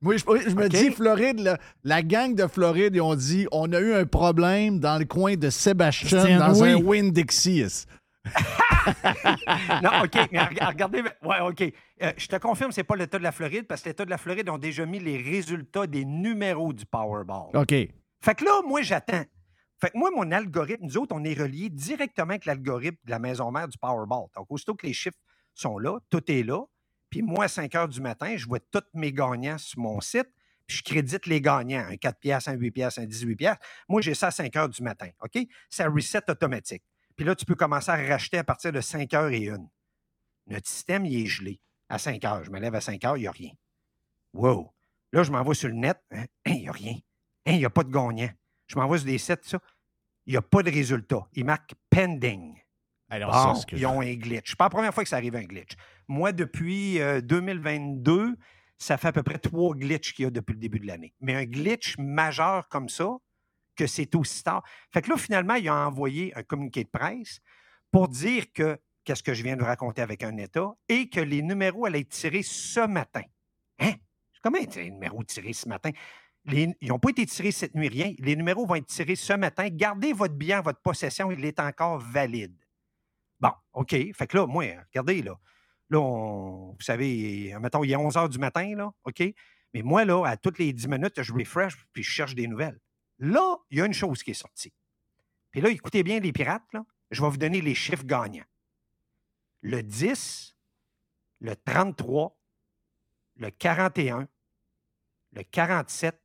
Moi, 0.00 0.16
je, 0.16 0.54
me 0.54 0.68
dis, 0.68 0.90
Floride, 0.90 1.56
la 1.84 2.02
gang 2.02 2.34
de 2.34 2.46
Floride, 2.46 2.94
ils 2.94 3.00
ont 3.00 3.14
dit 3.14 3.46
on 3.52 3.72
a 3.72 3.80
eu 3.80 3.94
un 3.94 4.04
problème 4.04 4.78
dans 4.78 4.98
le 4.98 5.04
coin 5.04 5.36
de 5.36 5.50
Sébastien, 5.50 6.38
dans 6.38 6.62
un 6.62 6.74
Winn-Dixie. 6.76 7.86
non, 9.82 9.90
OK, 10.04 10.28
mais 10.30 10.40
regardez. 10.60 11.02
Ouais, 11.22 11.40
OK. 11.40 11.62
Euh, 12.02 12.12
je 12.16 12.26
te 12.26 12.36
confirme, 12.36 12.70
c'est 12.70 12.84
pas 12.84 12.96
l'État 12.96 13.18
de 13.18 13.22
la 13.22 13.32
Floride, 13.32 13.66
parce 13.66 13.82
que 13.82 13.88
l'État 13.88 14.04
de 14.04 14.10
la 14.10 14.18
Floride 14.18 14.48
ont 14.50 14.58
déjà 14.58 14.84
mis 14.86 14.98
les 14.98 15.16
résultats 15.16 15.86
des 15.86 16.04
numéros 16.04 16.72
du 16.72 16.84
Powerball. 16.86 17.50
OK. 17.54 17.70
Fait 17.70 18.34
que 18.36 18.44
là, 18.44 18.60
moi, 18.66 18.82
j'attends. 18.82 19.24
Fait 19.80 19.90
que 19.90 19.98
moi, 19.98 20.10
mon 20.10 20.30
algorithme, 20.30 20.84
nous 20.84 20.98
autres, 20.98 21.14
on 21.14 21.24
est 21.24 21.34
reliés 21.34 21.70
directement 21.70 22.30
avec 22.30 22.44
l'algorithme 22.44 22.98
de 23.04 23.10
la 23.10 23.18
maison 23.18 23.50
mère 23.50 23.68
du 23.68 23.78
Powerball. 23.78 24.26
Donc, 24.36 24.46
aussitôt 24.50 24.74
que 24.74 24.86
les 24.86 24.92
chiffres 24.92 25.18
sont 25.54 25.78
là, 25.78 25.98
tout 26.10 26.30
est 26.30 26.42
là. 26.42 26.64
Puis 27.08 27.22
moi, 27.22 27.44
à 27.44 27.48
5 27.48 27.74
heures 27.74 27.88
du 27.88 28.00
matin, 28.00 28.36
je 28.36 28.46
vois 28.46 28.60
tous 28.60 28.82
mes 28.94 29.12
gagnants 29.12 29.58
sur 29.58 29.80
mon 29.80 30.00
site. 30.00 30.28
Puis 30.66 30.76
je 30.76 30.82
crédite 30.84 31.26
les 31.26 31.40
gagnants, 31.40 31.84
un 31.88 31.96
4 31.96 32.20
piastres, 32.20 32.50
un 32.50 32.54
8 32.54 32.70
piastres, 32.70 33.00
un 33.00 33.06
18 33.06 33.36
piastres. 33.36 33.66
Moi, 33.88 34.02
j'ai 34.02 34.14
ça 34.14 34.28
à 34.28 34.30
5 34.30 34.54
heures 34.56 34.68
du 34.68 34.82
matin. 34.82 35.08
OK? 35.20 35.38
Ça 35.68 35.88
reset 35.88 36.30
automatique. 36.30 36.84
Puis 37.16 37.24
là, 37.24 37.34
tu 37.34 37.44
peux 37.44 37.56
commencer 37.56 37.90
à 37.90 37.96
racheter 37.96 38.38
à 38.38 38.44
partir 38.44 38.70
de 38.70 38.80
5 38.80 39.12
heures 39.14 39.30
et 39.30 39.46
une. 39.48 39.68
Notre 40.46 40.68
système, 40.68 41.04
il 41.06 41.22
est 41.22 41.26
gelé. 41.26 41.60
À 41.88 41.98
5 41.98 42.24
heures, 42.24 42.44
je 42.44 42.50
me 42.50 42.60
lève 42.60 42.74
à 42.74 42.80
5 42.80 43.04
heures, 43.04 43.16
il 43.16 43.22
n'y 43.22 43.26
a 43.26 43.32
rien. 43.32 43.50
Wow! 44.32 44.72
Là, 45.12 45.24
je 45.24 45.32
m'envoie 45.32 45.54
sur 45.54 45.68
le 45.68 45.74
net, 45.74 45.98
hein, 46.12 46.24
il 46.46 46.60
n'y 46.60 46.68
a 46.68 46.72
rien. 46.72 46.94
Hein, 47.46 47.52
il 47.52 47.58
n'y 47.58 47.64
a 47.64 47.70
pas 47.70 47.82
de 47.82 47.90
gagnant. 47.90 48.30
Je 48.70 48.78
m'envoie 48.78 48.98
sur 48.98 49.06
des 49.06 49.18
sites, 49.18 49.44
ça. 49.44 49.58
Il 50.26 50.34
n'y 50.34 50.36
a 50.36 50.42
pas 50.42 50.62
de 50.62 50.70
résultat. 50.70 51.26
Il 51.34 51.44
marque 51.44 51.74
pending. 51.90 52.56
Alors, 53.08 53.60
ils 53.72 53.84
ont 53.84 54.00
un 54.00 54.14
glitch. 54.14 54.54
pas 54.54 54.66
la 54.66 54.70
première 54.70 54.94
fois 54.94 55.02
que 55.02 55.08
ça 55.08 55.16
arrive 55.16 55.34
un 55.34 55.42
glitch. 55.42 55.72
Moi, 56.06 56.30
depuis 56.30 57.00
2022, 57.24 58.12
euh, 58.12 58.36
ça 58.78 58.96
fait 58.96 59.08
à 59.08 59.12
peu 59.12 59.24
près 59.24 59.38
trois 59.38 59.74
glitches 59.74 60.14
qu'il 60.14 60.22
y 60.24 60.26
a 60.26 60.30
depuis 60.30 60.52
le 60.52 60.60
début 60.60 60.78
de 60.78 60.86
l'année. 60.86 61.12
Mais 61.20 61.34
un 61.34 61.44
glitch 61.46 61.98
majeur 61.98 62.68
comme 62.68 62.88
ça, 62.88 63.16
que 63.74 63.88
c'est 63.88 64.14
aussi 64.14 64.44
tard. 64.44 64.62
Fait 64.92 65.02
que 65.02 65.10
là, 65.10 65.16
finalement, 65.16 65.54
il 65.54 65.68
a 65.68 65.88
envoyé 65.88 66.32
un 66.36 66.44
communiqué 66.44 66.84
de 66.84 66.90
presse 66.90 67.40
pour 67.90 68.08
dire 68.08 68.52
que, 68.52 68.78
qu'est-ce 69.02 69.24
que 69.24 69.34
je 69.34 69.42
viens 69.42 69.56
de 69.56 69.64
raconter 69.64 70.02
avec 70.02 70.22
un 70.22 70.36
État, 70.36 70.70
et 70.88 71.08
que 71.08 71.18
les 71.18 71.42
numéros 71.42 71.86
allaient 71.86 72.00
être 72.00 72.10
tirés 72.10 72.44
ce 72.44 72.86
matin. 72.86 73.22
Hein? 73.80 73.94
Comment 74.42 74.58
les 74.58 74.90
numéros 74.90 75.24
tirés 75.24 75.54
ce 75.54 75.68
matin? 75.68 75.90
Ils 76.46 76.74
n'ont 76.82 76.98
pas 76.98 77.10
été 77.10 77.26
tirés 77.26 77.52
cette 77.52 77.74
nuit, 77.74 77.88
rien. 77.88 78.14
Les 78.18 78.36
numéros 78.36 78.66
vont 78.66 78.76
être 78.76 78.86
tirés 78.86 79.16
ce 79.16 79.32
matin. 79.32 79.68
Gardez 79.68 80.12
votre 80.12 80.34
bien 80.34 80.60
votre 80.60 80.80
possession, 80.80 81.30
il 81.30 81.44
est 81.44 81.60
encore 81.60 81.98
valide. 81.98 82.56
Bon, 83.38 83.52
OK. 83.72 83.90
Fait 83.90 84.26
que 84.26 84.36
là, 84.36 84.46
moi, 84.46 84.64
regardez, 84.88 85.22
là. 85.22 85.38
Là, 85.90 85.98
vous 86.00 86.80
savez, 86.80 87.54
mettons, 87.60 87.82
il 87.82 87.90
est 87.90 87.96
11 87.96 88.16
heures 88.16 88.28
du 88.28 88.38
matin, 88.38 88.76
là, 88.76 88.92
OK? 89.04 89.22
Mais 89.74 89.82
moi, 89.82 90.04
là, 90.04 90.24
à 90.24 90.36
toutes 90.36 90.58
les 90.58 90.72
10 90.72 90.88
minutes, 90.88 91.22
je 91.22 91.32
refresh 91.32 91.74
puis 91.92 92.02
je 92.02 92.10
cherche 92.10 92.34
des 92.34 92.46
nouvelles. 92.46 92.78
Là, 93.18 93.56
il 93.70 93.78
y 93.78 93.82
a 93.82 93.86
une 93.86 93.92
chose 93.92 94.22
qui 94.22 94.30
est 94.30 94.34
sortie. 94.34 94.72
Puis 95.50 95.60
là, 95.60 95.68
écoutez 95.68 96.02
bien 96.02 96.20
les 96.20 96.32
pirates, 96.32 96.72
là. 96.72 96.84
Je 97.10 97.22
vais 97.22 97.28
vous 97.28 97.38
donner 97.38 97.60
les 97.60 97.74
chiffres 97.74 98.04
gagnants. 98.04 98.44
Le 99.62 99.82
10, 99.82 100.56
le 101.40 101.56
33, 101.56 102.38
le 103.36 103.50
41, 103.50 104.28
le 105.32 105.42
47, 105.42 106.20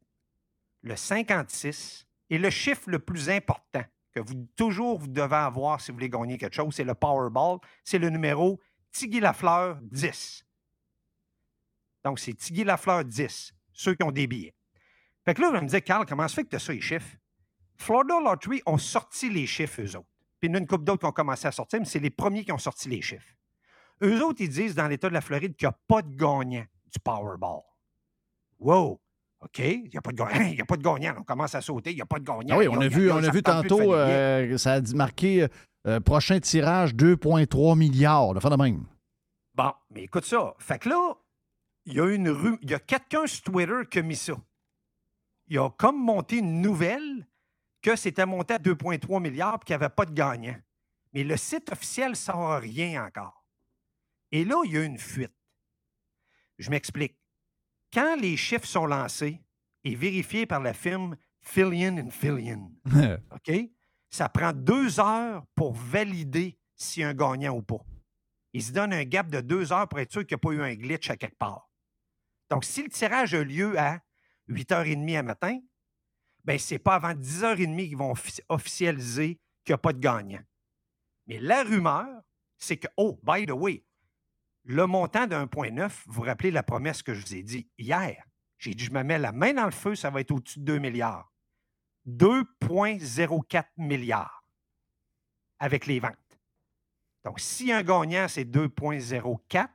le 0.85 0.95
56 0.95 2.07
et 2.29 2.37
le 2.37 2.49
chiffre 2.49 2.89
le 2.89 2.99
plus 2.99 3.29
important 3.29 3.83
que 4.13 4.19
vous 4.19 4.47
toujours 4.55 4.99
vous 4.99 5.07
devez 5.07 5.35
avoir 5.35 5.81
si 5.81 5.91
vous 5.91 5.97
voulez 5.97 6.09
gagner 6.09 6.37
quelque 6.37 6.53
chose, 6.53 6.73
c'est 6.73 6.83
le 6.83 6.93
Powerball. 6.93 7.57
C'est 7.83 7.97
le 7.97 8.09
numéro 8.09 8.61
Tigui 8.91 9.19
Lafleur 9.19 9.77
10. 9.81 10.45
Donc, 12.03 12.19
c'est 12.19 12.33
Tigui 12.33 12.63
Lafleur 12.63 13.03
10, 13.03 13.53
ceux 13.73 13.95
qui 13.95 14.03
ont 14.03 14.11
des 14.11 14.27
billets. 14.27 14.53
Fait 15.25 15.33
que 15.33 15.41
là, 15.41 15.51
je 15.53 15.59
me 15.59 15.65
disais, 15.65 15.81
Carl, 15.81 16.05
comment 16.05 16.27
se 16.27 16.35
fait 16.35 16.43
que 16.43 16.49
tu 16.49 16.55
as 16.55 16.59
ça, 16.59 16.71
les 16.71 16.79
chiffres? 16.79 17.17
Florida 17.77 18.19
Lottery 18.19 18.61
ont 18.67 18.77
sorti 18.77 19.29
les 19.29 19.47
chiffres, 19.47 19.81
eux 19.81 19.97
autres. 19.97 20.07
Puis 20.39 20.49
il 20.49 20.51
y 20.51 20.55
a 20.55 20.59
une 20.59 20.67
couple 20.67 20.83
d'autres 20.83 20.99
qui 20.99 21.07
ont 21.07 21.11
commencé 21.11 21.47
à 21.47 21.51
sortir, 21.51 21.79
mais 21.79 21.85
c'est 21.85 21.99
les 21.99 22.11
premiers 22.11 22.45
qui 22.45 22.51
ont 22.51 22.59
sorti 22.59 22.87
les 22.89 23.01
chiffres. 23.01 23.33
Eux 24.03 24.23
autres, 24.23 24.41
ils 24.41 24.49
disent 24.49 24.75
dans 24.75 24.87
l'État 24.87 25.09
de 25.09 25.13
la 25.13 25.21
Floride 25.21 25.55
qu'il 25.55 25.67
n'y 25.67 25.73
a 25.73 25.79
pas 25.87 26.03
de 26.03 26.15
gagnant 26.15 26.65
du 26.91 26.99
Powerball. 26.99 27.63
Wow! 28.59 29.01
OK, 29.45 29.59
il 29.59 29.89
n'y 29.91 29.97
a, 29.97 30.01
pas 30.01 30.11
de 30.11 30.17
gagnant. 30.17 30.55
A 30.59 30.65
pas 30.65 30.75
de 30.75 30.83
gagnant. 30.83 31.15
On 31.19 31.23
commence 31.23 31.53
à 31.53 31.61
sauter, 31.61 31.91
il 31.91 31.95
n'y 31.95 32.01
a 32.01 32.05
pas 32.05 32.17
de 32.17 32.25
gagnant. 32.25 32.55
Ah 32.55 32.57
oui, 32.57 32.67
on 32.67 32.81
a, 32.81 32.87
vu, 32.87 33.11
on 33.11 33.23
a 33.23 33.29
vu 33.29 33.43
tantôt, 33.43 33.93
euh, 33.93 34.57
ça 34.57 34.73
a 34.73 34.81
marqué 34.95 35.47
euh, 35.85 35.99
prochain 35.99 36.39
tirage 36.39 36.95
2,3 36.95 37.77
milliards. 37.77 38.33
De 38.33 38.55
même. 38.55 38.85
Bon, 39.53 39.71
mais 39.91 40.03
écoute 40.03 40.25
ça. 40.25 40.55
Fait 40.57 40.79
que 40.79 40.89
là, 40.89 41.13
il 41.85 41.93
y 41.93 41.99
a 41.99 42.05
une 42.11 42.29
rue, 42.29 42.57
il 42.63 42.71
y 42.71 42.73
a 42.73 42.79
quelqu'un 42.79 43.27
sur 43.27 43.43
Twitter 43.43 43.81
qui 43.89 43.99
a 43.99 44.01
mis 44.01 44.15
ça. 44.15 44.33
Il 45.47 45.59
a 45.59 45.69
comme 45.69 46.03
monté 46.03 46.37
une 46.37 46.61
nouvelle 46.61 47.27
que 47.83 47.95
c'était 47.95 48.25
monté 48.25 48.55
à 48.55 48.57
2,3 48.57 49.21
milliards 49.21 49.59
et 49.61 49.65
qu'il 49.65 49.77
n'y 49.77 49.83
avait 49.83 49.93
pas 49.93 50.05
de 50.05 50.13
gagnant. 50.13 50.55
Mais 51.13 51.23
le 51.23 51.37
site 51.37 51.71
officiel 51.71 52.09
ne 52.09 52.15
sort 52.15 52.57
rien 52.57 53.05
encore. 53.05 53.45
Et 54.31 54.43
là, 54.43 54.63
il 54.65 54.71
y 54.71 54.77
a 54.77 54.83
une 54.83 54.97
fuite. 54.97 55.31
Je 56.57 56.71
m'explique. 56.71 57.15
Quand 57.95 58.17
les 58.17 58.35
chiffres 58.35 58.67
sont 58.67 58.87
lancés 58.87 59.41
et 59.85 59.95
vérifiés 59.95 60.45
par 60.45 60.59
la 60.59 60.73
firme 60.73 61.15
Fillion 61.39 61.97
and 61.97 62.09
Fillion, 62.09 62.69
OK? 63.31 63.69
Ça 64.09 64.27
prend 64.27 64.51
deux 64.51 64.99
heures 64.99 65.45
pour 65.55 65.73
valider 65.73 66.59
s'il 66.75 67.03
y 67.03 67.05
a 67.05 67.09
un 67.09 67.13
gagnant 67.13 67.55
ou 67.55 67.61
pas. 67.61 67.79
Il 68.51 68.61
se 68.61 68.73
donne 68.73 68.91
un 68.91 69.05
gap 69.05 69.29
de 69.29 69.39
deux 69.39 69.71
heures 69.71 69.87
pour 69.87 69.99
être 69.99 70.11
sûr 70.11 70.25
qu'il 70.25 70.35
n'y 70.35 70.39
a 70.39 70.43
pas 70.45 70.51
eu 70.51 70.61
un 70.61 70.75
glitch 70.75 71.09
à 71.09 71.15
quelque 71.15 71.37
part. 71.37 71.69
Donc, 72.49 72.65
si 72.65 72.83
le 72.83 72.89
tirage 72.89 73.33
a 73.33 73.41
lieu 73.41 73.79
à 73.79 74.01
8h30 74.49 75.17
à 75.17 75.23
matin, 75.23 75.57
ben 76.43 76.59
ce 76.59 76.73
n'est 76.73 76.79
pas 76.79 76.95
avant 76.95 77.13
10h30 77.13 77.87
qu'ils 77.87 77.97
vont 77.97 78.13
officialiser 78.49 79.39
qu'il 79.63 79.71
n'y 79.71 79.75
a 79.75 79.77
pas 79.77 79.93
de 79.93 79.99
gagnant. 79.99 80.43
Mais 81.27 81.39
la 81.39 81.63
rumeur, 81.63 82.21
c'est 82.57 82.75
que, 82.75 82.87
oh, 82.97 83.17
by 83.23 83.45
the 83.45 83.51
way, 83.51 83.85
le 84.65 84.87
montant 84.87 85.27
de 85.27 85.35
1,9, 85.35 85.89
vous 86.07 86.13
vous 86.13 86.21
rappelez 86.21 86.51
la 86.51 86.63
promesse 86.63 87.03
que 87.03 87.13
je 87.13 87.23
vous 87.23 87.35
ai 87.35 87.43
dit 87.43 87.69
hier. 87.77 88.25
J'ai 88.57 88.73
dit, 88.73 88.83
je 88.83 88.91
me 88.91 89.03
mets 89.03 89.19
la 89.19 89.31
main 89.31 89.53
dans 89.53 89.65
le 89.65 89.71
feu, 89.71 89.95
ça 89.95 90.09
va 90.09 90.21
être 90.21 90.31
au-dessus 90.31 90.59
de 90.59 90.65
2 90.65 90.79
milliards. 90.79 91.31
2,04 92.07 93.65
milliards 93.77 94.43
avec 95.59 95.85
les 95.85 95.99
ventes. 95.99 96.13
Donc, 97.23 97.39
si 97.39 97.71
un 97.71 97.83
gagnant, 97.83 98.27
c'est 98.27 98.45
2,04, 98.45 99.67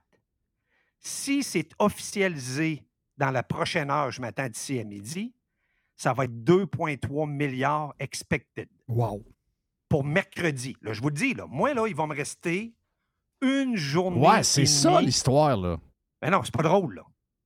si 1.01 1.43
c'est 1.43 1.71
officialisé 1.79 2.85
dans 3.17 3.31
la 3.31 3.43
prochaine 3.43 3.91
heure, 3.91 4.11
je 4.11 4.21
m'attends 4.21 4.49
d'ici 4.49 4.79
à 4.79 4.85
midi, 4.85 5.35
ça 5.97 6.13
va 6.13 6.25
être 6.25 6.45
2,3 6.45 7.29
milliards 7.29 7.95
expected. 7.99 8.69
Wow. 8.89 9.25
Pour 9.89 10.05
mercredi. 10.05 10.77
Là, 10.83 10.93
je 10.93 11.01
vous 11.01 11.09
le 11.09 11.15
dis, 11.15 11.35
là, 11.35 11.47
moi, 11.47 11.75
là, 11.75 11.87
il 11.87 11.95
va 11.95 12.07
me 12.07 12.15
rester 12.15 12.75
une 13.43 13.77
journée. 13.77 14.27
Ouais, 14.27 14.43
c'est 14.43 14.67
ça 14.67 15.01
l'histoire, 15.01 15.57
là. 15.57 15.79
Ben 16.21 16.31
non, 16.31 16.43
c'est 16.45 16.55
pas 16.55 16.63
drôle, 16.63 16.97
là. 16.97 17.03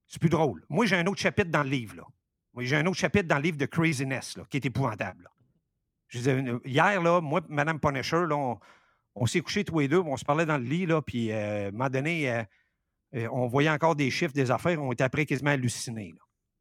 C'est 0.07 0.21
plus 0.21 0.29
drôle. 0.29 0.65
Moi, 0.69 0.87
j'ai 0.87 0.97
un 0.97 1.07
autre 1.07 1.21
chapitre 1.21 1.51
dans 1.51 1.63
le 1.63 1.71
livre, 1.71 1.97
là. 1.97 2.05
j'ai 2.59 2.77
un 2.77 2.87
autre 2.87 2.99
chapitre 2.99 3.27
dans 3.27 3.37
le 3.37 3.43
livre 3.43 3.57
de 3.57 3.67
Craziness, 3.67 4.37
là, 4.37 4.45
qui 4.49 4.59
est 4.59 4.67
épouvantable. 4.67 5.29
Je 6.09 6.19
disais, 6.19 6.45
hier, 6.65 7.03
là, 7.03 7.21
moi 7.21 7.41
Mme 7.49 7.81
Punisher, 7.81 8.25
là, 8.29 8.57
on, 9.15 9.27
s'est 9.27 9.41
couchés 9.41 9.65
tous 9.65 9.81
les 9.81 9.89
deux, 9.89 9.99
on 9.99 10.17
se 10.17 10.25
parlait 10.25 10.47
dans 10.47 10.59
le 10.59 10.65
lit, 10.65 10.87
là, 10.87 11.03
puis 11.03 11.33
euh, 11.33 11.67
à 11.67 11.69
un 11.69 11.71
moment 11.73 11.91
donné, 11.91 12.31
euh, 12.31 12.43
euh, 13.17 13.29
on 13.33 13.47
voyait 13.47 13.71
encore 13.71 13.97
des 13.97 14.11
chiffres, 14.11 14.33
des 14.33 14.51
affaires, 14.51 14.81
on 14.81 14.93
était 14.93 15.05
après 15.05 15.27
quasiment 15.27 15.51
hallucinés. 15.51 16.15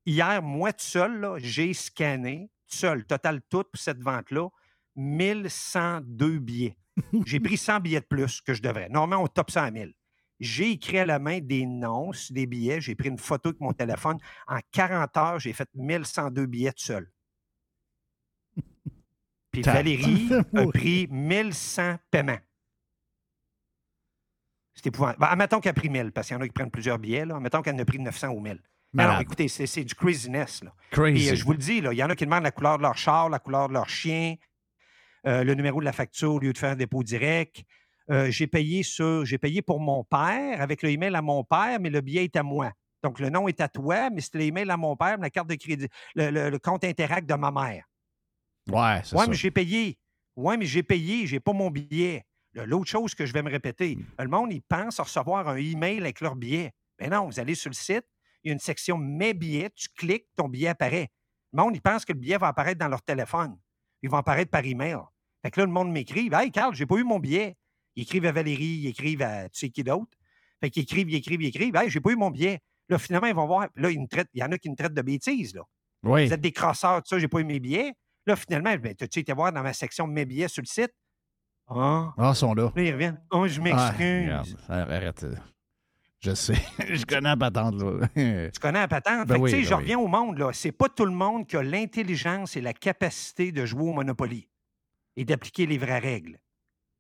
Hier, 0.06 0.42
moi, 0.42 0.74
tout 0.74 0.86
seul, 0.86 1.36
j'ai 1.38 1.74
scanné, 1.74 2.50
tout 2.68 2.78
seul, 2.78 3.06
total 3.06 3.42
tout, 3.50 3.64
pour 3.64 3.80
cette 3.80 4.02
vente-là, 4.02 4.50
1102 4.96 6.40
billets. 6.40 6.78
J'ai 7.26 7.40
pris 7.40 7.58
100 7.58 7.80
billets 7.80 8.02
de 8.02 8.06
plus 8.06 8.42
que 8.42 8.54
je 8.54 8.62
devrais. 8.62 8.90
Normalement, 8.90 9.24
on 9.24 9.28
top 9.28 9.52
100 9.52 9.64
à 9.64 9.72
1000. 9.72 9.94
J'ai 10.40 10.72
écrit 10.72 11.00
à 11.00 11.06
la 11.06 11.20
main 11.20 11.40
des 11.40 11.66
noms 11.66 12.12
des 12.30 12.46
billets. 12.46 12.82
J'ai 12.82 12.96
pris 12.96 13.10
une 13.10 13.18
photo 13.18 13.50
avec 13.50 13.62
mon 13.62 13.74
téléphone. 13.74 14.18
En 14.48 14.60
40 14.72 15.18
heures, 15.18 15.40
j'ai 15.40 15.54
fait 15.54 15.70
1102 15.76 16.46
billets 16.46 16.74
tout 16.74 16.84
seul. 16.84 17.10
Puis 19.52 19.62
Valérie 19.62 20.30
a 20.56 20.68
pris 20.68 21.08
1100 21.10 21.98
paiements. 22.12 22.40
C'était 24.74 24.90
épouvantable. 24.90 25.20
Ben, 25.20 25.28
admettons 25.28 25.60
qu'elle 25.60 25.70
a 25.70 25.74
pris 25.74 25.90
1000, 25.90 26.12
parce 26.12 26.28
qu'il 26.28 26.36
y 26.36 26.38
en 26.38 26.42
a 26.42 26.48
qui 26.48 26.54
prennent 26.54 26.72
plusieurs 26.72 26.98
billets. 26.98 27.26
Là. 27.26 27.36
Admettons 27.36 27.62
qu'elle 27.62 27.76
en 27.76 27.80
a 27.80 27.86
pris 27.86 28.00
900 28.00 28.30
ou 28.30 28.40
1000. 28.40 28.54
Non, 28.54 29.04
non, 29.04 29.10
Malade. 29.10 29.22
écoutez, 29.22 29.48
c'est 29.48 29.66
c'est 29.66 29.84
du 29.84 29.96
craziness. 29.96 30.64
Là. 30.64 30.74
Crazy. 30.92 31.14
Puis, 31.14 31.30
euh, 31.30 31.36
je 31.36 31.46
vous 31.46 31.52
le 31.54 31.58
dis, 31.58 31.78
il 31.78 31.94
y 31.94 32.04
en 32.04 32.10
a 32.10 32.16
qui 32.16 32.26
demandent 32.26 32.44
la 32.44 32.52
couleur 32.52 32.78
de 32.78 32.84
leur 32.84 32.98
char, 32.98 33.30
la 33.30 33.40
couleur 33.40 33.68
de 33.68 33.74
leur 33.74 33.90
chien, 33.90 34.36
euh, 35.26 35.44
le 35.44 35.54
numéro 35.56 35.80
de 35.80 35.86
la 35.86 35.94
facture 35.94 36.34
au 36.34 36.40
lieu 36.40 36.54
de 36.54 36.58
faire 36.58 36.72
un 36.72 36.76
dépôt 36.76 37.04
direct. 37.04 37.64
Euh, 38.12 38.30
j'ai 38.30 38.48
payé 38.48 38.84
sur, 38.84 39.24
j'ai 39.26 39.38
payé 39.38 39.62
pour 39.62 39.80
mon 39.80 40.04
père 40.04 40.62
avec 40.62 40.82
le 40.84 40.90
email 40.90 41.16
à 41.16 41.22
mon 41.22 41.44
père, 41.44 41.80
mais 41.80 41.90
le 41.90 42.02
billet 42.02 42.26
est 42.26 42.36
à 42.36 42.44
moi. 42.44 42.72
Donc, 43.02 43.20
le 43.20 43.30
nom 43.30 43.48
est 43.48 43.60
à 43.62 43.68
toi, 43.68 44.10
mais 44.10 44.22
c'est 44.22 44.36
l'email 44.36 44.70
à 44.70 44.78
mon 44.78 44.96
père, 44.96 45.18
la 45.18 45.30
carte 45.30 45.50
de 45.50 45.56
crédit, 45.56 45.88
le, 46.16 46.30
le- 46.30 46.50
le 46.50 46.60
compte 46.60 46.84
Interact 46.86 47.28
de 47.30 47.34
ma 47.36 47.52
mère. 47.52 47.86
Ouais, 48.70 49.02
c'est 49.04 49.18
ça. 49.18 49.28
mais 49.28 49.34
j'ai 49.36 49.52
payé. 49.52 49.98
Oui, 50.36 50.58
mais 50.58 50.66
j'ai 50.66 50.84
payé, 50.84 51.28
j'ai 51.28 51.40
pas 51.40 51.54
mon 51.54 51.70
billet. 51.70 52.26
L'autre 52.54 52.90
chose 52.90 53.14
que 53.16 53.26
je 53.26 53.34
vais 53.34 53.42
me 53.42 53.50
répéter, 53.50 53.96
Hmm. 53.98 54.24
le 54.24 54.28
monde, 54.30 54.54
il 54.54 54.62
pense 54.62 55.00
recevoir 55.00 55.48
un 55.50 55.56
email 55.58 56.00
avec 56.00 56.22
leur 56.22 56.36
billet. 56.36 56.72
Mais 57.00 57.08
non, 57.10 57.26
vous 57.26 57.40
allez 57.40 57.56
sur 57.56 57.70
le 57.70 57.76
site, 57.76 58.06
il 58.44 58.50
y 58.50 58.52
a 58.52 58.54
une 58.54 58.60
section 58.60 58.98
Mes 58.98 59.34
billets, 59.34 59.70
tu 59.76 59.88
cliques, 59.98 60.28
ton 60.36 60.48
billet 60.48 60.70
apparaît. 60.70 61.10
Le 61.52 61.62
monde, 61.64 61.76
il 61.76 61.82
pense 61.82 62.06
que 62.06 62.14
le 62.14 62.20
billet 62.20 62.38
va 62.38 62.48
apparaître 62.50 62.80
dans 62.80 62.88
leur 62.90 63.02
téléphone. 63.02 63.58
Il 64.02 64.10
va 64.10 64.20
apparaître 64.20 64.52
par 64.52 64.64
email. 64.66 64.98
Fait 65.44 65.52
que 65.52 65.60
là, 65.60 65.66
le 65.66 65.72
monde 65.72 65.92
m'écrit 65.92 66.30
Hey, 66.34 66.52
Carl, 66.52 66.74
j'ai 66.74 66.86
pas 66.86 66.96
eu 66.96 67.04
mon 67.04 67.20
billet. 67.20 67.56
Ils 67.96 68.04
écrivent 68.04 68.26
à 68.26 68.32
Valérie, 68.32 68.64
ils 68.84 68.88
écrivent 68.88 69.22
à 69.22 69.50
tu 69.50 69.60
sais 69.60 69.70
qui 69.70 69.84
d'autre. 69.84 70.18
Fait 70.62 70.70
qu'ils 70.70 70.84
écrivent, 70.84 71.10
ils 71.10 71.16
écrivent, 71.16 71.42
ils 71.42 71.48
écrivent. 71.48 71.76
Hey, 71.76 71.90
j'ai 71.90 72.00
pas 72.00 72.12
eu 72.12 72.16
mon 72.16 72.32
billet. 72.32 72.60
Là, 72.90 72.98
finalement, 72.98 73.28
ils 73.28 73.36
vont 73.36 73.46
voir. 73.46 73.68
Là, 73.76 73.92
ils 73.92 74.00
me 74.00 74.08
traitent- 74.08 74.30
il 74.34 74.40
y 74.40 74.44
en 74.44 74.52
a 74.52 74.58
qui 74.58 74.70
me 74.70 74.76
traitent 74.76 74.94
de 74.94 75.02
bêtises. 75.02 75.54
Là. 75.54 75.62
Oui. 76.04 76.28
Vous 76.28 76.34
êtes 76.34 76.42
des 76.42 76.52
crosseurs, 76.52 76.98
tout 77.04 77.08
ça, 77.10 77.20
j'ai 77.20 77.28
pas 77.28 77.40
eu 77.40 77.44
mes 77.46 77.60
billets. 77.60 77.94
Là, 78.26 78.36
finalement, 78.36 78.74
ben, 78.78 78.94
as-tu 79.00 79.20
été 79.20 79.34
voir 79.34 79.52
dans 79.54 79.62
ma 79.64 79.74
section 79.74 80.08
mes 80.08 80.26
billets 80.26 80.48
sur 80.48 80.62
le 80.62 80.68
site? 80.68 80.92
Ah. 81.68 82.14
Ah, 82.18 82.32
ils 82.34 82.36
sont 82.38 82.54
là. 82.54 82.72
Là, 82.76 82.82
ils 82.84 82.92
reviennent. 82.94 83.22
Oh, 83.32 83.48
je 83.48 83.60
Ah, 83.60 83.64
m'excuse. 83.64 84.24
regarde, 84.26 84.50
arrête. 84.70 85.24
euh, 85.24 85.36
Je 86.22 86.34
sais. 86.34 86.54
je 86.90 87.06
connais 87.06 87.30
la 87.30 87.38
patente, 87.38 87.76
là. 87.82 88.08
tu 88.16 88.60
connais 88.62 88.80
la 88.80 88.88
patente? 88.88 89.28
Ben 89.28 89.34
Fait 89.36 89.40
que, 89.40 89.44
oui, 89.44 89.52
tu 89.52 89.58
sais, 89.58 89.62
ben 89.64 89.68
je 89.70 89.74
oui. 89.76 89.82
reviens 89.82 90.00
au 90.00 90.08
monde, 90.08 90.38
là. 90.38 90.52
C'est 90.54 90.72
pas 90.72 90.88
tout 90.90 91.06
le 91.06 91.12
monde 91.12 91.46
qui 91.48 91.58
a 91.58 91.64
l'intelligence 91.64 92.56
et 92.58 92.62
la 92.62 92.74
capacité 92.74 93.52
de 93.52 93.66
jouer 93.66 93.84
au 93.90 93.94
Monopoly 93.94 94.48
et 95.16 95.26
d'appliquer 95.26 95.66
les 95.66 95.78
vraies 95.78 96.00
règles. 96.00 96.40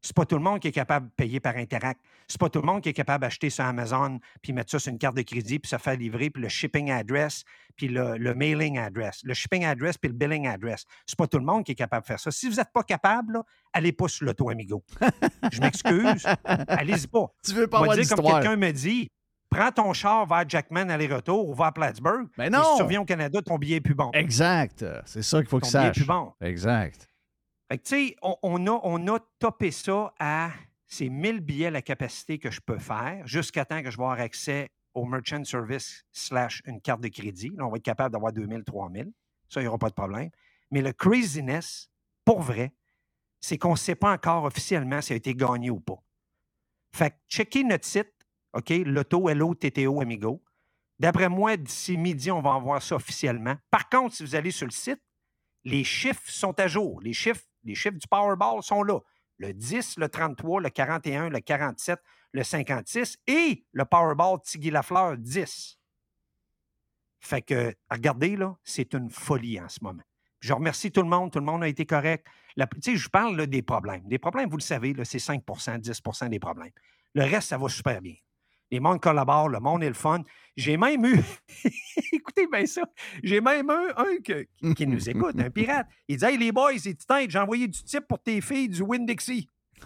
C'est 0.05 0.15
pas 0.15 0.25
tout 0.25 0.35
le 0.35 0.41
monde 0.41 0.59
qui 0.59 0.67
est 0.67 0.73
capable 0.73 1.07
de 1.07 1.13
payer 1.13 1.39
par 1.39 1.55
Interact. 1.55 2.01
C'est 2.27 2.37
pas 2.37 2.49
tout 2.49 2.59
le 2.59 2.65
monde 2.65 2.81
qui 2.81 2.89
est 2.89 2.93
capable 2.93 3.21
d'acheter 3.21 3.49
sur 3.49 3.63
Amazon, 3.63 4.19
puis 4.41 4.51
mettre 4.51 4.69
ça 4.71 4.77
sur 4.79 4.91
une 4.91 4.97
carte 4.99 5.15
de 5.15 5.21
crédit, 5.21 5.59
puis 5.59 5.69
se 5.69 5.77
faire 5.77 5.95
livrer, 5.95 6.29
puis 6.29 6.43
le 6.43 6.49
shipping 6.49 6.91
address, 6.91 7.43
puis 7.77 7.87
le, 7.87 8.17
le 8.17 8.33
mailing 8.35 8.77
address. 8.77 9.21
Le 9.23 9.33
shipping 9.33 9.63
address, 9.63 9.97
puis 9.97 10.09
le 10.09 10.15
billing 10.15 10.45
address. 10.45 10.83
C'est 11.07 11.17
pas 11.17 11.27
tout 11.27 11.37
le 11.39 11.45
monde 11.45 11.63
qui 11.63 11.71
est 11.71 11.75
capable 11.75 12.01
de 12.01 12.07
faire 12.07 12.19
ça. 12.19 12.31
Si 12.31 12.49
vous 12.49 12.55
n'êtes 12.57 12.73
pas 12.73 12.83
capable, 12.83 13.33
là, 13.35 13.43
allez 13.71 13.93
pas 13.93 14.09
sur 14.09 14.25
l'auto, 14.25 14.49
amigo. 14.49 14.83
Je 15.53 15.61
m'excuse. 15.61 16.27
Allez-y 16.43 17.07
pas. 17.07 17.27
Tu 17.45 17.53
veux 17.53 17.67
pas 17.67 17.77
va 17.77 17.83
avoir 17.83 17.97
dire 17.97 18.13
comme 18.13 18.25
quelqu'un 18.25 18.57
me 18.57 18.71
dit, 18.71 19.09
prends 19.49 19.71
ton 19.71 19.93
char 19.93 20.25
vers 20.25 20.43
Jackman 20.49 20.89
aller-retour 20.89 21.47
ou 21.47 21.53
vers 21.53 21.71
Plattsburgh. 21.71 22.27
Mais 22.37 22.47
Et 22.47 22.49
non! 22.49 22.61
si 22.71 22.75
tu 22.75 22.83
reviens 22.83 22.99
au 22.99 23.05
Canada, 23.05 23.41
ton 23.41 23.57
billet 23.57 23.77
est 23.77 23.81
plus 23.81 23.95
bon. 23.95 24.11
Exact. 24.11 24.83
C'est 25.05 25.23
ça 25.23 25.39
qu'il 25.39 25.47
faut 25.47 25.61
Ton 25.61 25.67
que 25.67 25.77
billet 25.77 25.87
est 25.87 25.91
plus 25.93 26.05
bon. 26.05 26.33
Exact. 26.41 27.07
Tu 27.77 28.15
on, 28.21 29.07
a, 29.07 29.19
topé 29.39 29.71
ça 29.71 30.13
à 30.19 30.51
ces 30.85 31.09
1000 31.09 31.39
billets 31.39 31.71
la 31.71 31.81
capacité 31.81 32.37
que 32.37 32.51
je 32.51 32.61
peux 32.61 32.77
faire 32.77 33.25
jusqu'à 33.25 33.65
temps 33.65 33.81
que 33.81 33.89
je 33.89 33.97
vais 33.97 34.03
avoir 34.03 34.19
accès 34.19 34.69
au 34.93 35.05
merchant 35.05 35.43
service 35.43 36.05
slash 36.11 36.61
une 36.65 36.81
carte 36.81 37.01
de 37.01 37.07
crédit. 37.07 37.51
Là, 37.55 37.65
on 37.65 37.69
va 37.69 37.77
être 37.77 37.83
capable 37.83 38.13
d'avoir 38.13 38.31
2000, 38.31 38.63
3000. 38.63 39.11
Ça, 39.49 39.59
il 39.59 39.63
n'y 39.63 39.67
aura 39.67 39.79
pas 39.79 39.89
de 39.89 39.95
problème. 39.95 40.29
Mais 40.71 40.81
le 40.81 40.93
craziness, 40.93 41.89
pour 42.25 42.41
vrai, 42.41 42.73
c'est 43.39 43.57
qu'on 43.57 43.71
ne 43.71 43.77
sait 43.77 43.95
pas 43.95 44.11
encore 44.11 44.45
officiellement 44.45 45.01
si 45.01 45.09
ça 45.09 45.13
a 45.15 45.17
été 45.17 45.35
gagné 45.35 45.69
ou 45.69 45.79
pas. 45.79 46.01
Fait 46.93 47.11
que 47.11 47.15
checkez 47.27 47.63
notre 47.63 47.85
site, 47.85 48.13
OK, 48.53 48.69
Loto, 48.85 49.29
LO, 49.29 49.55
TTO, 49.55 49.99
Amigo. 49.99 50.43
D'après 50.99 51.27
moi, 51.27 51.57
d'ici 51.57 51.97
midi, 51.97 52.31
on 52.31 52.41
va 52.41 52.51
en 52.51 52.79
ça 52.79 52.95
officiellement. 52.95 53.55
Par 53.71 53.89
contre, 53.89 54.15
si 54.15 54.23
vous 54.23 54.35
allez 54.35 54.51
sur 54.51 54.67
le 54.67 54.71
site, 54.71 55.01
les 55.63 55.83
chiffres 55.83 56.29
sont 56.29 56.57
à 56.59 56.67
jour. 56.67 57.01
Les 57.01 57.13
chiffres, 57.13 57.43
les 57.63 57.75
chiffres 57.75 57.97
du 57.97 58.07
Powerball 58.07 58.61
sont 58.63 58.83
là. 58.83 58.99
Le 59.37 59.53
10, 59.53 59.97
le 59.97 60.09
33, 60.09 60.61
le 60.61 60.69
41, 60.69 61.29
le 61.29 61.39
47, 61.39 61.99
le 62.33 62.43
56 62.43 63.17
et 63.27 63.65
le 63.71 63.85
Powerball 63.85 64.39
Tiggy 64.41 64.69
Lafleur 64.71 65.17
10. 65.17 65.79
Fait 67.19 67.41
que, 67.41 67.73
regardez, 67.89 68.35
là, 68.35 68.55
c'est 68.63 68.93
une 68.93 69.09
folie 69.09 69.59
en 69.59 69.69
ce 69.69 69.79
moment. 69.81 70.03
Je 70.39 70.53
remercie 70.53 70.91
tout 70.91 71.01
le 71.01 71.07
monde. 71.07 71.31
Tout 71.31 71.39
le 71.39 71.45
monde 71.45 71.63
a 71.63 71.67
été 71.69 71.85
correct. 71.85 72.27
La- 72.57 72.67
je 72.81 73.09
parle 73.09 73.47
des 73.47 73.61
problèmes. 73.61 74.05
Des 74.07 74.19
problèmes, 74.19 74.49
vous 74.49 74.57
le 74.57 74.61
savez, 74.61 74.93
c'est 75.05 75.19
5% 75.19 75.79
10% 75.79 76.29
des 76.29 76.39
problèmes. 76.39 76.73
Le 77.13 77.23
reste, 77.23 77.49
ça 77.49 77.57
va 77.57 77.69
super 77.69 78.01
bien. 78.01 78.15
Les 78.73 78.79
mondes 78.79 78.99
collaborent, 78.99 79.49
le 79.49 79.59
monde 79.59 79.83
est 79.83 79.87
le 79.87 79.93
fun. 79.93 80.23
J'ai 80.57 80.77
même 80.77 81.05
eu, 81.05 81.19
écoutez 82.11 82.47
bien 82.51 82.65
ça, 82.65 82.81
j'ai 83.21 83.39
même 83.39 83.67
eu 83.69 83.91
un 83.95 84.17
que- 84.25 84.47
qui, 84.73 84.87
nous 84.87 85.07
écoute, 85.11 85.35
un 85.39 85.51
pirate. 85.51 85.85
Il 86.07 86.17
dit 86.17 86.25
Hey 86.25 86.37
les 86.39 86.51
boys, 86.51 86.71
c'est 86.79 86.95
tête, 87.05 87.29
j'ai 87.29 87.37
envoyé 87.37 87.67
du 87.67 87.83
type 87.83 88.07
pour 88.09 88.17
tes 88.23 88.41
filles 88.41 88.69
du 88.69 88.81
Winn-Dixie. 88.81 89.47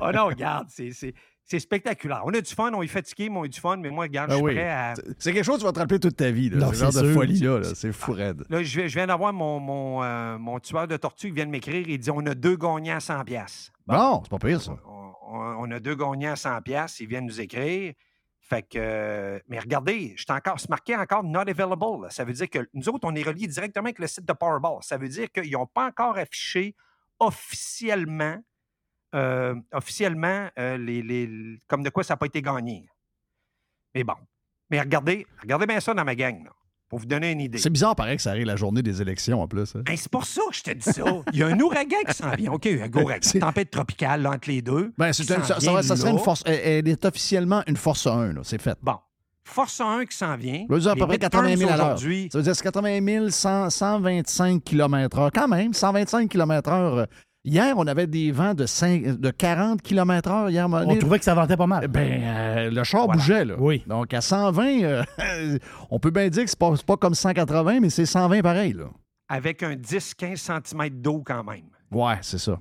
oh 0.00 0.10
non, 0.14 0.26
regarde, 0.28 0.68
c'est- 0.70 1.14
c'est 1.44 1.58
spectaculaire. 1.60 2.22
On 2.24 2.32
a 2.32 2.40
du 2.40 2.54
fun, 2.54 2.72
on 2.72 2.82
est 2.82 2.86
fatigué, 2.86 3.28
mais 3.28 3.38
on 3.38 3.42
a 3.44 3.48
du 3.48 3.60
fun, 3.60 3.76
mais 3.76 3.90
moi, 3.90 4.04
regarde, 4.04 4.30
je 4.30 4.34
Ah 4.34 4.36
suis 4.38 4.44
oui. 4.46 4.54
prêt 4.54 4.70
à. 4.70 4.94
C'est 5.18 5.32
quelque 5.32 5.44
chose 5.44 5.56
que 5.56 5.60
tu 5.60 5.66
vas 5.66 5.72
te 5.72 5.78
rappeler 5.78 6.00
toute 6.00 6.16
ta 6.16 6.30
vie. 6.30 6.48
Là. 6.50 6.56
Non, 6.56 6.68
Ce 6.72 6.74
genre 6.76 6.92
c'est 6.92 7.02
de 7.02 7.12
folie-là. 7.12 7.58
là. 7.60 7.74
C'est 7.74 7.92
fou 7.92 8.12
raide. 8.12 8.44
Là, 8.48 8.62
je, 8.62 8.78
viens- 8.78 8.88
je 8.88 8.94
viens 8.94 9.06
d'avoir 9.06 9.32
mon, 9.32 9.60
mon, 9.60 10.02
euh, 10.02 10.38
mon 10.38 10.58
tueur 10.58 10.88
de 10.88 10.96
tortue 10.96 11.28
qui 11.28 11.34
vient 11.34 11.46
de 11.46 11.50
m'écrire. 11.50 11.86
Il 11.88 11.98
dit 11.98 12.10
On 12.10 12.24
a 12.26 12.34
deux 12.34 12.56
gagnants 12.56 12.96
à 12.96 13.00
100$. 13.00 13.24
piastres. 13.24 13.72
Bon, 13.86 14.20
c'est 14.22 14.30
pas 14.30 14.38
pire, 14.38 14.60
ça. 14.60 14.76
On, 14.86 15.12
on- 15.36 15.56
on 15.60 15.70
a 15.70 15.80
deux 15.80 15.94
gagnants 15.94 16.32
à 16.32 16.36
100$. 16.36 16.62
piastres, 16.62 17.00
Ils 17.02 17.08
viennent 17.08 17.26
nous 17.26 17.40
écrire. 17.40 17.92
Fait 18.46 18.60
que, 18.62 18.76
euh, 18.76 19.38
mais 19.48 19.58
regardez, 19.58 20.14
je 20.18 20.24
encore, 20.30 20.60
c'est 20.60 20.68
marqué 20.68 20.94
encore 20.96 21.24
not 21.24 21.40
available. 21.48 22.02
là. 22.02 22.10
Ça 22.10 22.24
veut 22.24 22.34
dire 22.34 22.48
que 22.50 22.58
nous 22.74 22.88
autres, 22.90 23.00
on 23.08 23.14
est 23.14 23.22
reliés 23.22 23.46
directement 23.46 23.86
avec 23.86 23.98
le 23.98 24.06
site 24.06 24.26
de 24.26 24.32
Powerball. 24.34 24.78
Ça 24.82 24.98
veut 24.98 25.08
dire 25.08 25.30
qu'ils 25.32 25.50
n'ont 25.52 25.66
pas 25.66 25.86
encore 25.86 26.18
affiché 26.18 26.74
officiellement, 27.20 28.36
euh, 29.14 29.54
officiellement 29.72 30.48
euh, 30.58 30.76
les, 30.76 31.02
les- 31.02 31.58
comme 31.68 31.82
de 31.82 31.90
quoi 31.90 32.02
ça 32.04 32.14
n'a 32.14 32.18
pas 32.18 32.26
été 32.26 32.42
gagné. 32.42 32.86
Mais 33.94 34.04
bon. 34.04 34.14
Mais 34.70 34.80
regardez, 34.80 35.26
regardez 35.42 35.66
bien 35.66 35.80
ça 35.80 35.94
dans 35.94 36.04
ma 36.04 36.14
gang, 36.14 36.42
là, 36.44 36.50
pour 36.88 36.98
vous 36.98 37.06
donner 37.06 37.30
une 37.32 37.40
idée. 37.40 37.58
C'est 37.58 37.70
bizarre, 37.70 37.94
pareil, 37.94 38.16
que 38.16 38.22
ça 38.22 38.30
arrive 38.30 38.46
la 38.46 38.56
journée 38.56 38.82
des 38.82 39.00
élections 39.02 39.40
en 39.42 39.46
plus. 39.46 39.74
hein. 39.76 39.82
Ben, 39.84 39.96
c'est 39.96 40.10
pour 40.10 40.24
ça 40.24 40.40
que 40.50 40.56
je 40.56 40.62
te 40.62 40.70
dis 40.72 40.82
ça. 40.92 41.04
Il 41.32 41.38
y 41.38 41.42
a 41.42 41.46
un 41.48 41.60
ouragan 41.60 41.98
qui 42.08 42.14
s'en 42.14 42.30
vient. 42.32 42.52
OK, 42.52 42.66
un 42.66 42.90
ouragan. 42.92 43.18
C'est- 43.22 43.38
Tempête 43.40 43.70
tropicale 43.70 44.22
là, 44.22 44.30
entre 44.30 44.48
les 44.48 44.62
deux. 44.62 44.92
Ben, 44.98 45.12
c'est 45.12 45.24
ça, 45.24 45.42
ça 45.42 45.60
serait 45.60 46.10
une 46.10 46.18
force. 46.18 46.42
Elle, 46.46 46.54
elle 46.64 46.88
est 46.88 47.04
officiellement 47.04 47.62
une 47.66 47.76
force 47.76 48.06
1, 48.06 48.32
là. 48.32 48.40
C'est 48.42 48.60
fait. 48.60 48.76
Bon. 48.82 48.96
Force 49.46 49.78
1 49.80 50.06
qui 50.06 50.16
s'en 50.16 50.36
vient. 50.38 50.64
Ça 50.66 50.74
veut 50.74 50.80
dire 50.80 50.90
à 50.92 50.94
peu 50.94 51.06
près 51.06 51.12
midterms 51.18 51.30
80 51.44 51.56
000 51.56 51.70
à 51.70 51.76
l'heure. 51.76 51.86
aujourd'hui. 51.88 52.28
Ça 52.32 52.38
veut 52.38 52.44
dire 52.44 52.56
c'est 52.56 52.62
80 52.64 53.06
000, 53.06 53.28
100, 53.28 53.68
125 53.70 54.64
km/h. 54.64 55.30
Quand 55.34 55.48
même, 55.48 55.74
125 55.74 56.30
km/h. 56.30 57.06
Hier, 57.44 57.74
on 57.76 57.86
avait 57.86 58.06
des 58.06 58.32
vents 58.32 58.54
de, 58.54 58.64
5 58.64 59.20
de 59.20 59.30
40 59.30 59.82
km/h. 59.82 60.50
Hier, 60.50 60.66
On 60.70 60.96
trouvait 60.96 61.18
que 61.18 61.24
ça 61.26 61.34
ventait 61.34 61.58
pas 61.58 61.66
mal. 61.66 61.86
Ben, 61.88 62.22
euh, 62.22 62.70
le 62.70 62.84
char 62.84 63.04
Voilà. 63.04 63.20
bougeait, 63.20 63.44
là. 63.44 63.54
Oui. 63.58 63.84
Donc, 63.86 64.14
à 64.14 64.22
120, 64.22 64.82
euh, 64.82 65.04
on 65.90 65.98
peut 65.98 66.10
bien 66.10 66.28
dire 66.28 66.44
que 66.44 66.50
c'est 66.50 66.58
pas, 66.58 66.72
pas 66.86 66.96
comme 66.96 67.14
180, 67.14 67.80
mais 67.80 67.90
c'est 67.90 68.06
120 68.06 68.40
pareil, 68.40 68.72
là. 68.72 68.86
Avec 69.28 69.62
un 69.62 69.74
10-15 69.74 70.36
cm 70.36 70.88
d'eau 71.00 71.22
quand 71.24 71.44
même. 71.44 71.64
Ouais, 71.90 72.16
c'est 72.22 72.38
ça. 72.38 72.58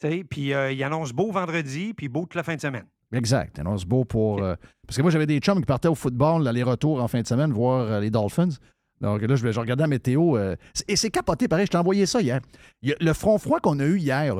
Tu 0.00 0.08
sais, 0.10 0.24
Puis 0.24 0.54
euh, 0.54 0.72
il 0.72 0.82
annonce 0.82 1.12
beau 1.12 1.30
vendredi, 1.30 1.92
puis 1.94 2.08
beau 2.08 2.22
toute 2.22 2.36
la 2.36 2.42
fin 2.42 2.54
de 2.54 2.60
semaine. 2.60 2.86
Exact. 3.12 3.58
Alors, 3.58 3.78
c'est 3.78 3.86
beau 3.88 4.04
pour. 4.04 4.42
euh, 4.42 4.54
parce 4.86 4.96
que 4.96 5.02
moi, 5.02 5.10
j'avais 5.10 5.26
des 5.26 5.40
chums 5.40 5.58
qui 5.60 5.66
partaient 5.66 5.88
au 5.88 5.94
football, 5.94 6.42
l'aller-retour 6.42 7.02
en 7.02 7.08
fin 7.08 7.20
de 7.20 7.26
semaine, 7.26 7.52
voir 7.52 7.80
euh, 7.82 8.00
les 8.00 8.08
Dolphins. 8.10 8.48
Donc 9.00 9.22
là, 9.22 9.34
je, 9.36 9.50
je 9.50 9.60
regardais 9.60 9.82
la 9.82 9.88
météo. 9.88 10.36
euh, 10.36 10.56
et 10.88 10.96
c'est 10.96 11.10
capoté, 11.10 11.48
pareil. 11.48 11.66
Je 11.66 11.70
t'ai 11.70 11.78
envoyé 11.78 12.06
ça 12.06 12.20
hier. 12.20 12.40
Le 12.82 13.12
front 13.12 13.38
froid 13.38 13.60
qu'on 13.60 13.78
a 13.80 13.84
eu 13.84 13.98
hier, 13.98 14.34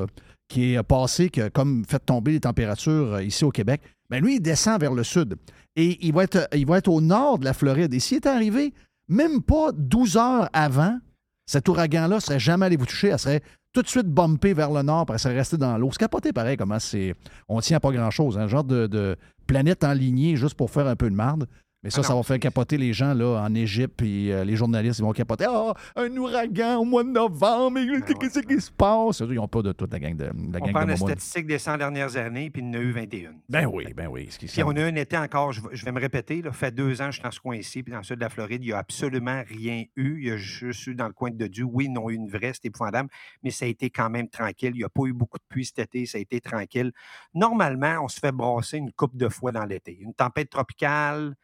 qui 0.49 0.75
est 0.75 0.83
passé, 0.83 1.31
qui 1.31 1.41
a 1.41 1.51
comme 1.51 1.85
fait 1.89 1.99
tomber 2.01 2.33
les 2.33 2.41
températures 2.41 3.15
euh, 3.15 3.23
ici 3.23 3.45
au 3.45 3.51
Québec, 3.51 3.81
ben 4.11 4.23
lui, 4.23 4.37
il 4.37 4.41
descend 4.41 4.81
vers 4.81 4.93
le 4.93 5.05
sud. 5.05 5.37
Et 5.77 6.05
il 6.07 6.13
va 6.13 6.25
être, 6.25 6.49
il 6.55 6.67
va 6.67 6.79
être 6.79 6.89
au 6.89 7.01
nord 7.01 7.39
de 7.39 7.45
la 7.45 7.53
Floride. 7.53 7.95
Et 7.95 8.01
s'il 8.01 8.17
est 8.17 8.27
arrivé 8.27 8.75
même 9.09 9.43
pas 9.43 9.71
12 9.73 10.17
heures 10.17 10.49
avant, 10.53 10.99
cet 11.47 11.69
ouragan-là 11.69 12.17
ne 12.17 12.21
serait 12.21 12.41
jamais 12.41 12.67
allé 12.67 12.77
vous 12.77 12.87
toucher. 12.87 13.09
Elle 13.09 13.19
serait 13.19 13.43
tout 13.73 13.83
de 13.83 13.89
suite 13.89 14.07
bumpée 14.09 14.53
vers 14.53 14.73
le 14.73 14.83
nord, 14.83 15.07
elle 15.11 15.19
serait 15.19 15.37
restée 15.37 15.57
dans 15.57 15.79
l'eau. 15.79 15.91
C'est 15.93 15.99
capoté, 16.01 16.33
pareil, 16.33 16.57
comment 16.57 16.79
c'est. 16.81 17.15
On 17.49 17.61
tient 17.61 17.77
à 17.77 17.81
pas 17.81 17.93
grand-chose. 17.93 18.37
Un 18.37 18.49
genre 18.49 18.65
de, 18.65 18.89
de 18.89 19.17
planète 19.47 19.85
enlignée 19.85 20.37
juste 20.37 20.55
pour 20.55 20.71
faire 20.71 20.87
un 20.89 20.97
peu 20.97 21.09
de 21.09 21.15
marde. 21.15 21.47
Mais 21.83 21.89
ça, 21.89 22.01
Ah 22.01 22.05
ça 22.05 22.13
non, 22.13 22.21
va 22.21 22.25
faire 22.25 22.39
capoter 22.39 22.77
les 22.77 22.93
gens 22.93 23.15
là, 23.15 23.43
en 23.43 23.55
Égypte, 23.55 23.95
puis 23.97 24.31
euh, 24.31 24.45
les 24.45 24.55
journalistes, 24.55 24.99
ils 24.99 25.03
vont 25.03 25.13
capoter. 25.13 25.47
Ah, 25.49 25.73
un 25.97 26.15
ouragan 26.15 26.77
au 26.77 26.85
mois 26.85 27.03
de 27.05 27.09
novembre, 27.09 27.71
mais 27.71 27.87
Ben 27.87 28.03
qu'est-ce 28.03 28.39
ouais. 28.41 28.45
qui 28.55 28.61
se 28.61 28.71
passe? 28.71 29.21
Ils 29.21 29.35
n'ont 29.37 29.49
pas 29.49 29.63
de 29.63 29.73
toute 29.73 29.91
la 29.91 29.99
gang 29.99 30.15
de, 30.15 30.25
la 30.25 30.31
On 30.35 30.65
gang 30.67 30.73
parle 30.73 30.91
de 30.91 30.97
statistiques 30.97 31.47
des 31.47 31.59
100 31.59 31.79
dernières 31.79 32.15
années, 32.19 32.51
puis 32.51 32.61
il 32.61 32.67
y 32.67 32.71
en 32.71 32.75
a 32.75 32.83
eu 32.83 32.93
21. 32.93 33.33
Ben 33.49 33.65
oui, 33.67 33.95
ben 33.95 34.09
oui. 34.09 34.29
Ce 34.31 34.39
qui- 34.39 34.45
Puis 34.47 34.63
on 34.63 34.77
a 34.77 34.85
un 34.85 34.95
été 34.95 35.17
encore, 35.17 35.53
je 35.53 35.63
vais, 35.63 35.69
je 35.73 35.85
vais 35.87 35.93
me 35.93 36.01
répéter, 36.01 36.43
là, 36.43 36.53
fait 36.53 36.71
deux 36.75 37.01
ans 37.01 37.07
que 37.07 37.13
je 37.13 37.17
suis 37.17 37.23
dans 37.23 37.31
ce 37.31 37.41
coin-ci, 37.41 37.83
puis 37.83 37.93
dans 37.93 37.99
le 38.01 38.05
sud 38.05 38.17
de 38.17 38.21
la 38.21 38.29
Floride, 38.29 38.63
il 38.63 38.67
n'y 38.67 38.73
a 38.75 38.79
absolument 38.79 39.43
rien 39.49 39.85
eu. 39.97 40.19
Il 40.21 40.29
y 40.29 40.31
a 40.33 40.37
juste 40.37 40.87
eu 40.87 40.95
dans 40.95 41.07
le 41.07 41.15
coin 41.15 41.31
de 41.31 41.47
Dieu. 41.47 41.65
Oui, 41.65 41.89
ils 41.91 41.99
ont 41.99 42.11
eu 42.11 42.15
une 42.15 42.29
vraie, 42.29 42.53
c'était 42.53 42.69
épouvantable, 42.69 43.09
mais 43.43 43.51
ça 43.51 43.65
a 43.65 43.69
été 43.69 43.89
quand 43.89 44.11
même 44.11 44.29
tranquille. 44.29 44.73
Il 44.75 44.79
n'y 44.81 44.85
a 44.85 44.91
pas 44.91 45.05
eu 45.07 45.15
beaucoup 45.15 45.39
de 45.39 45.45
pluie 45.49 45.65
cet 45.65 45.79
été, 45.79 46.05
ça 46.05 46.19
a 46.19 46.21
été 46.21 46.43
tranquille. 46.43 46.93
Normalement, 47.35 48.05
on 48.05 48.09
se 48.09 48.21
fait 48.21 48.33
brasser 48.33 48.77
une 48.77 48.93
coupe 48.93 49.17
de 49.17 49.31
fois 49.31 49.51
dans 49.51 49.65
l'été. 49.65 49.97
Une 49.99 50.13
tempête 50.13 50.51
tropicale, 50.51 51.35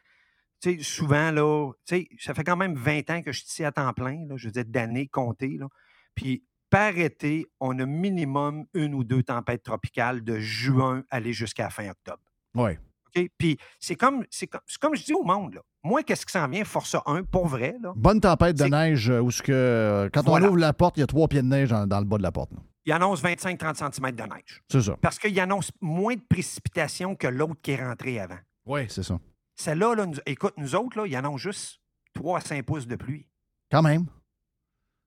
sais, 0.61 0.79
souvent, 0.83 1.31
là, 1.31 1.71
tu 1.87 1.97
sais, 1.97 2.09
ça 2.19 2.35
fait 2.35 2.45
quand 2.45 2.57
même 2.57 2.75
20 2.75 3.11
ans 3.11 3.23
que 3.23 3.33
je 3.33 3.39
suis 3.41 3.49
ici 3.49 3.65
à 3.65 3.73
temps 3.73 3.93
plein, 3.93 4.27
là, 4.29 4.37
je 4.37 4.47
veux 4.47 4.53
dire, 4.53 4.65
d'années 4.67 5.07
comptées, 5.09 5.57
là. 5.59 5.67
Puis, 6.15 6.43
par 6.71 6.97
été, 6.99 7.47
on 7.61 7.79
a 7.79 7.87
minimum 7.87 8.65
une 8.75 8.95
ou 8.95 9.05
deux 9.05 9.23
tempêtes 9.23 9.63
tropicales 9.63 10.25
de 10.25 10.39
juin 10.41 11.05
aller 11.11 11.33
jusqu'à 11.33 11.65
la 11.65 11.71
fin 11.71 11.89
octobre. 11.91 12.23
Oui. 12.55 12.73
OK? 13.17 13.29
Puis 13.39 13.57
c'est 13.79 13.95
comme, 13.95 14.25
c'est 14.31 14.47
comme, 14.49 14.61
c'est 14.67 14.79
comme 14.81 14.97
je 14.97 15.05
dis 15.05 15.15
au 15.15 15.23
monde, 15.23 15.55
là. 15.55 15.61
Moi, 15.85 16.03
qu'est-ce 16.03 16.27
qui 16.27 16.33
s'en 16.33 16.49
vient, 16.49 16.65
Force 16.65 16.97
1, 17.07 17.23
pour 17.23 17.47
vrai, 17.47 17.77
là? 17.81 17.93
Bonne 17.95 18.21
tempête 18.21 18.57
de 18.57 18.65
neige 18.65 19.09
euh, 19.09 19.21
où 19.21 19.31
ce 19.31 19.41
que, 19.43 19.53
euh, 19.53 20.09
quand 20.13 20.25
Voilà. 20.25 20.47
on 20.47 20.49
ouvre 20.49 20.59
la 20.59 20.73
porte, 20.73 20.97
il 20.97 21.01
y 21.01 21.03
a 21.05 21.07
trois 21.07 21.29
pieds 21.29 21.43
de 21.43 21.47
neige 21.47 21.69
dans, 21.69 21.87
dans 21.87 22.01
le 22.01 22.05
bas 22.07 22.19
de 22.19 22.23
la 22.25 22.33
porte. 22.33 22.51
là. 22.53 22.59
Il 22.85 22.93
annonce 22.93 23.23
25-30 23.23 23.93
cm 23.95 24.13
de 24.13 24.23
neige. 24.23 24.63
C'est 24.71 24.81
ça. 24.83 24.97
Parce 25.01 25.19
qu'il 25.19 25.39
annonce 25.41 25.71
moins 25.81 26.15
de 26.15 26.21
précipitations 26.29 27.15
que 27.17 27.27
l'autre 27.27 27.57
qui 27.63 27.73
est 27.73 27.85
rentré 27.85 28.19
avant. 28.21 28.39
Oui, 28.65 28.83
c'est 28.89 29.03
ça. 29.03 29.19
Celle-là, 29.57 29.95
là, 29.95 30.07
nous- 30.07 30.19
écoute, 30.27 30.55
nous 30.57 30.75
autres, 30.75 30.99
là, 30.99 31.07
il 31.07 31.17
annonce 31.17 31.41
juste 31.41 31.81
3 32.15 32.39
à 32.39 32.41
5 32.41 32.65
pouces 32.65 32.87
de 32.87 32.97
pluie. 32.97 33.27
Quand 33.71 33.83
même. 33.83 34.07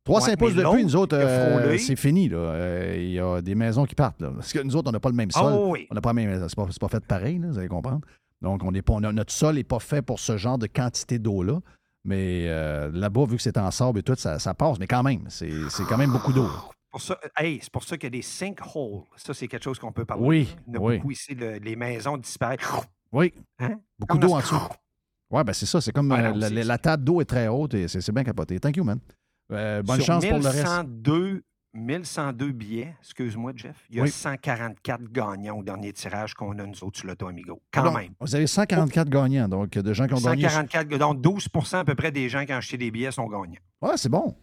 3-5 0.05 0.31
Ouais, 0.31 0.37
pouces 0.37 0.55
mais 0.55 0.63
de 0.63 0.69
pluie, 0.69 0.83
nous 0.83 0.95
autres, 0.95 1.15
a 1.17 1.21
euh, 1.21 1.77
c'est 1.77 1.95
fini. 1.95 2.29
Euh, 2.31 2.95
Il 2.97 3.11
y 3.11 3.19
a 3.19 3.41
des 3.41 3.53
maisons 3.55 3.85
qui 3.85 3.95
partent. 3.95 4.21
Là. 4.21 4.31
Parce 4.31 4.51
que 4.51 4.59
nous 4.59 4.75
autres, 4.75 4.89
on 4.89 4.91
n'a 4.91 4.99
pas 4.99 5.09
le 5.09 5.15
même 5.15 5.29
sol. 5.31 5.53
Ah 5.53 5.59
oui. 5.59 5.87
On 5.91 5.95
n'a 5.95 6.01
pas 6.01 6.11
le 6.13 6.15
même. 6.15 6.47
C'est 6.49 6.55
pas, 6.55 6.65
pas 6.79 6.87
fait 6.87 7.05
pareil, 7.05 7.37
là, 7.37 7.47
vous 7.49 7.59
allez 7.59 7.67
comprendre. 7.67 8.01
Donc, 8.41 8.63
on 8.63 8.73
est 8.73 8.81
pas, 8.81 8.93
on 8.93 9.03
a- 9.03 9.11
notre 9.11 9.31
sol 9.33 9.55
n'est 9.55 9.63
pas 9.63 9.79
fait 9.79 10.01
pour 10.01 10.19
ce 10.19 10.37
genre 10.37 10.57
de 10.57 10.65
quantité 10.67 11.19
d'eau-là. 11.19 11.59
Mais 12.05 12.45
euh, 12.47 12.89
là-bas, 12.93 13.25
vu 13.25 13.35
que 13.35 13.41
c'est 13.41 13.57
en 13.57 13.69
sable 13.71 13.99
et 13.99 14.03
tout, 14.03 14.15
ça, 14.15 14.39
ça 14.39 14.53
passe. 14.53 14.79
Mais 14.79 14.87
quand 14.87 15.03
même, 15.03 15.25
c'est 15.29 15.51
quand 15.87 15.97
même 15.97 16.11
beaucoup 16.11 16.33
d'eau. 16.33 16.47
Hey, 17.37 17.59
c'est 17.61 17.71
pour 17.71 17.83
ça 17.83 17.97
qu'il 17.97 18.05
y 18.05 18.07
a 18.07 18.17
des 18.17 18.21
sinkholes. 18.23 19.03
Ça, 19.17 19.33
c'est 19.35 19.47
quelque 19.47 19.63
chose 19.63 19.77
qu'on 19.77 19.91
peut 19.91 20.05
parler. 20.05 20.25
Oui, 20.25 20.55
Il 20.67 20.73
y 20.73 20.77
en 20.77 20.81
a 20.81 20.83
oui. 20.85 20.97
beaucoup 20.97 21.11
ici, 21.11 21.35
le- 21.35 21.57
les 21.57 21.75
maisons 21.75 22.17
disparaissent. 22.17 22.65
Oui. 23.11 23.33
Hein? 23.59 23.79
Beaucoup 23.97 24.17
d'eau 24.17 24.33
en 24.33 24.39
dessous. 24.39 24.55
Oui, 25.31 25.43
ben 25.43 25.53
c'est 25.53 25.65
ça. 25.65 25.79
C'est 25.81 25.91
comme 25.91 26.11
Ah 26.11 26.19
euh, 26.19 26.33
non, 26.33 26.63
la, 26.63 26.77
table 26.77 27.03
d'eau 27.03 27.21
est 27.21 27.25
très 27.25 27.47
haute 27.47 27.73
et 27.73 27.87
c'est 27.87 28.11
bien 28.11 28.23
capoté. 28.23 28.59
Thank 28.59 28.77
you, 28.77 28.83
man. 28.83 28.99
Euh, 29.51 29.81
bonne 29.83 29.97
Sur 30.01 30.15
chance 30.15 30.25
pour 30.25 30.39
le 30.39 30.47
reste. 30.47 30.65
1102, 30.65 31.43
1102 31.73 32.51
billets, 32.51 32.95
excuse-moi, 32.99 33.51
Jeff. 33.55 33.85
Il 33.89 33.97
y 33.97 33.99
a 33.99 34.03
Oui. 34.03 34.09
144 34.11 35.11
gagnants 35.11 35.57
au 35.57 35.63
dernier 35.63 35.93
tirage 35.93 36.33
qu'on 36.33 36.57
a, 36.57 36.65
nous 36.65 36.83
autres, 36.83 36.99
sur 36.99 37.07
l'Auto 37.07 37.27
Amigo. 37.27 37.61
Quand 37.71 37.83
Donc, 37.83 37.97
même. 37.97 38.11
Vous 38.19 38.35
avez 38.35 38.47
144 38.47 39.09
gagnants, 39.09 39.47
donc 39.47 39.71
de 39.71 39.93
gens 39.93 40.07
qui 40.07 40.13
ont 40.15 40.17
gagné. 40.17 40.49
144, 40.49 40.97
donc 40.97 41.21
12% 41.21 41.77
à 41.77 41.85
peu 41.85 41.95
près 41.95 42.11
des 42.11 42.27
gens 42.29 42.45
qui 42.45 42.53
ont 42.53 42.57
acheté 42.57 42.77
des 42.77 42.89
billets 42.89 43.11
sont 43.11 43.27
gagnants. 43.27 43.59
Ouais, 43.81 43.97
c'est 43.97 44.09
bon. 44.09 44.35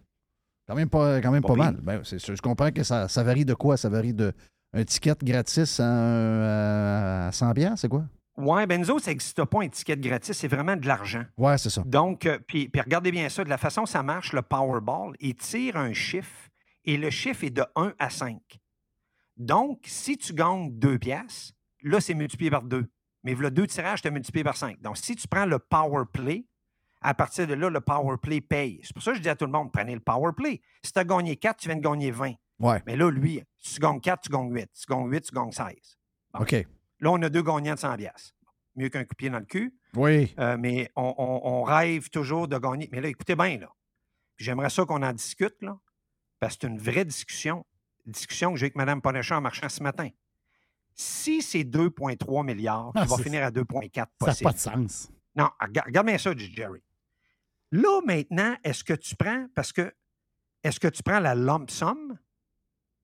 Quand 0.68 0.74
même 0.74 0.88
pas, 0.88 1.20
quand 1.20 1.30
même 1.30 1.42
Pas 1.42 1.54
mal. 1.54 1.76
Ben, 1.80 2.00
je 2.04 2.40
comprends 2.42 2.70
que 2.70 2.82
ça, 2.82 3.08
ça 3.08 3.22
varie 3.22 3.44
de 3.44 3.54
quoi? 3.54 3.76
Ça 3.76 3.88
varie 3.88 4.14
de 4.14 4.32
un 4.72 4.84
ticket 4.84 5.14
gratis 5.22 5.80
à, 5.80 7.28
à 7.28 7.32
100 7.32 7.52
biens, 7.52 7.76
c'est 7.76 7.88
quoi? 7.88 8.04
Ouais, 8.36 8.66
ben 8.66 8.80
nous 8.80 8.90
autres, 8.90 9.04
ça 9.04 9.10
n'existe 9.12 9.42
pas, 9.44 9.62
un 9.62 9.68
ticket 9.68 9.96
gratis, 9.96 10.36
c'est 10.36 10.48
vraiment 10.48 10.76
de 10.76 10.86
l'argent. 10.86 11.24
Ouais, 11.38 11.56
c'est 11.56 11.70
ça. 11.70 11.82
Donc, 11.86 12.26
euh, 12.26 12.38
puis, 12.46 12.68
puis 12.68 12.80
regardez 12.82 13.10
bien 13.10 13.28
ça, 13.28 13.42
de 13.42 13.48
la 13.48 13.56
façon 13.56 13.82
dont 13.82 13.86
ça 13.86 14.02
marche, 14.02 14.32
le 14.32 14.42
Powerball, 14.42 15.14
il 15.20 15.34
tire 15.36 15.76
un 15.76 15.94
chiffre 15.94 16.50
et 16.84 16.98
le 16.98 17.10
chiffre 17.10 17.44
est 17.44 17.50
de 17.50 17.64
1 17.76 17.94
à 17.98 18.10
5. 18.10 18.38
Donc, 19.36 19.80
si 19.86 20.18
tu 20.18 20.34
gagnes 20.34 20.70
2 20.78 20.98
piastres, 20.98 21.54
là, 21.82 22.00
c'est 22.00 22.14
multiplié 22.14 22.50
par 22.50 22.62
2. 22.62 22.86
Mais 23.24 23.34
le 23.34 23.50
deux 23.50 23.66
tirages, 23.66 24.02
tu 24.02 24.10
multiplié 24.10 24.44
par 24.44 24.56
5. 24.56 24.80
Donc, 24.82 24.96
si 24.98 25.16
tu 25.16 25.26
prends 25.26 25.46
le 25.46 25.58
Power 25.58 26.04
Play, 26.12 26.46
à 27.00 27.14
partir 27.14 27.46
de 27.46 27.54
là, 27.54 27.70
le 27.70 27.80
Power 27.80 28.16
Play 28.22 28.40
paye. 28.40 28.80
C'est 28.82 28.92
pour 28.92 29.02
ça 29.02 29.12
que 29.12 29.18
je 29.18 29.22
dis 29.22 29.28
à 29.28 29.36
tout 29.36 29.46
le 29.46 29.52
monde, 29.52 29.72
prenez 29.72 29.94
le 29.94 30.00
Power 30.00 30.32
Play. 30.36 30.60
Si 30.82 30.92
tu 30.92 30.98
as 30.98 31.04
gagné 31.04 31.36
4, 31.36 31.56
tu 31.56 31.68
viens 31.68 31.76
de 31.76 31.82
gagner 31.82 32.10
20. 32.10 32.34
Ouais. 32.58 32.82
Mais 32.86 32.96
là, 32.96 33.10
lui, 33.10 33.42
si 33.58 33.74
tu 33.74 33.80
gagnes 33.80 34.00
4, 34.00 34.22
tu 34.22 34.30
gagnes 34.30 34.52
8. 34.52 34.70
Si 34.72 34.86
tu 34.86 34.92
gagnes 34.92 35.08
8, 35.10 35.20
tu 35.22 35.34
gagnes 35.34 35.52
16. 35.52 35.66
Bon. 36.32 36.40
OK. 36.40 36.66
Là, 37.00 37.10
on 37.10 37.20
a 37.22 37.28
deux 37.28 37.42
gagnants 37.42 37.74
de 37.74 37.78
100 37.78 37.96
piastres. 37.96 38.34
Mieux 38.76 38.88
qu'un 38.88 39.04
coup 39.04 39.12
de 39.14 39.16
pied 39.16 39.30
dans 39.30 39.38
le 39.38 39.44
cul. 39.46 39.74
Oui. 39.94 40.34
Euh, 40.38 40.56
mais 40.58 40.90
on, 40.96 41.14
on- 41.16 41.40
on 41.44 41.62
rêve 41.62 42.10
toujours 42.10 42.46
de 42.48 42.58
gagner. 42.58 42.88
Mais 42.92 43.00
là, 43.00 43.08
écoutez 43.08 43.34
bien, 43.36 43.58
là. 43.58 43.68
J'aimerais 44.36 44.68
ça 44.70 44.84
qu'on 44.84 45.02
en 45.02 45.12
discute, 45.12 45.56
là, 45.62 45.78
parce 46.40 46.56
que 46.56 46.62
c'est 46.62 46.66
une 46.68 46.78
vraie 46.78 47.04
discussion. 47.06 47.64
Discussion 48.04 48.52
que 48.52 48.58
j'ai 48.58 48.66
avec 48.66 48.76
Mme 48.76 49.00
Ponechat 49.00 49.38
en 49.38 49.40
marchant 49.40 49.68
ce 49.68 49.82
matin. 49.82 50.08
Si 50.94 51.42
c'est 51.42 51.64
2,3 51.64 52.44
milliards, 52.44 52.92
qui 52.92 53.00
Ah, 53.00 53.04
va 53.04 53.16
c'est- 53.16 53.22
finir 53.22 53.44
à 53.44 53.50
2,4 53.50 53.94
Ça 54.20 54.26
n'a 54.26 54.32
possible. 54.32 54.48
pas 54.50 54.52
de 54.54 54.58
sens. 54.58 55.10
Non, 55.34 55.48
regarde, 55.60 55.86
regarde 55.88 56.06
bien 56.06 56.18
ça, 56.18 56.34
dit 56.34 56.52
Jerry. 56.54 56.82
Là, 57.72 58.00
maintenant, 58.06 58.56
est-ce 58.62 58.84
que 58.84 58.92
tu 58.94 59.16
prends, 59.16 59.46
parce 59.54 59.72
que, 59.72 59.92
est-ce 60.62 60.78
que 60.80 60.88
tu 60.88 61.02
prends 61.02 61.18
la 61.20 61.34
lump 61.34 61.70
sum? 61.70 62.18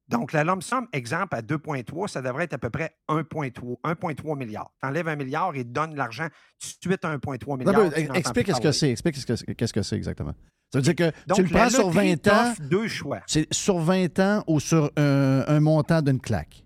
Donc, 0.08 0.32
la 0.32 0.44
lump 0.44 0.62
sum, 0.62 0.86
exemple, 0.92 1.34
à 1.34 1.42
2,3, 1.42 2.08
ça 2.08 2.20
devrait 2.20 2.44
être 2.44 2.54
à 2.54 2.58
peu 2.58 2.70
près 2.70 2.96
1,3 3.08 3.76
1,3 3.82 4.36
milliard. 4.36 4.72
Tu 4.82 4.88
enlèves 4.88 5.08
un 5.08 5.16
milliard 5.16 5.54
et 5.54 5.64
donnes 5.64 5.94
l'argent 5.94 6.28
tout 6.60 6.88
de 6.88 6.92
suite 6.92 7.04
à 7.04 7.16
1,3 7.16 7.58
milliard. 7.58 7.84
Non, 7.84 7.90
explique 8.14 8.54
ce 8.54 8.60
que 8.60 8.72
c'est. 8.72 8.90
Explique 8.90 9.16
ce 9.16 9.26
que, 9.26 9.52
qu'est-ce 9.52 9.72
que 9.72 9.82
c'est 9.82 9.96
exactement. 9.96 10.34
Ça 10.72 10.78
veut 10.78 10.82
dire 10.82 10.94
que 10.94 11.12
Donc, 11.26 11.36
tu 11.36 11.42
le 11.44 11.48
prends 11.50 11.68
sur 11.68 11.86
loterie 11.88 12.16
20 12.24 12.28
ans, 12.28 12.54
deux 12.60 12.88
choix. 12.88 13.20
c'est 13.26 13.52
sur 13.52 13.78
20 13.78 14.18
ans 14.20 14.44
ou 14.46 14.58
sur 14.58 14.90
un, 14.96 15.44
un 15.46 15.60
montant 15.60 16.00
d'une 16.00 16.20
claque. 16.20 16.64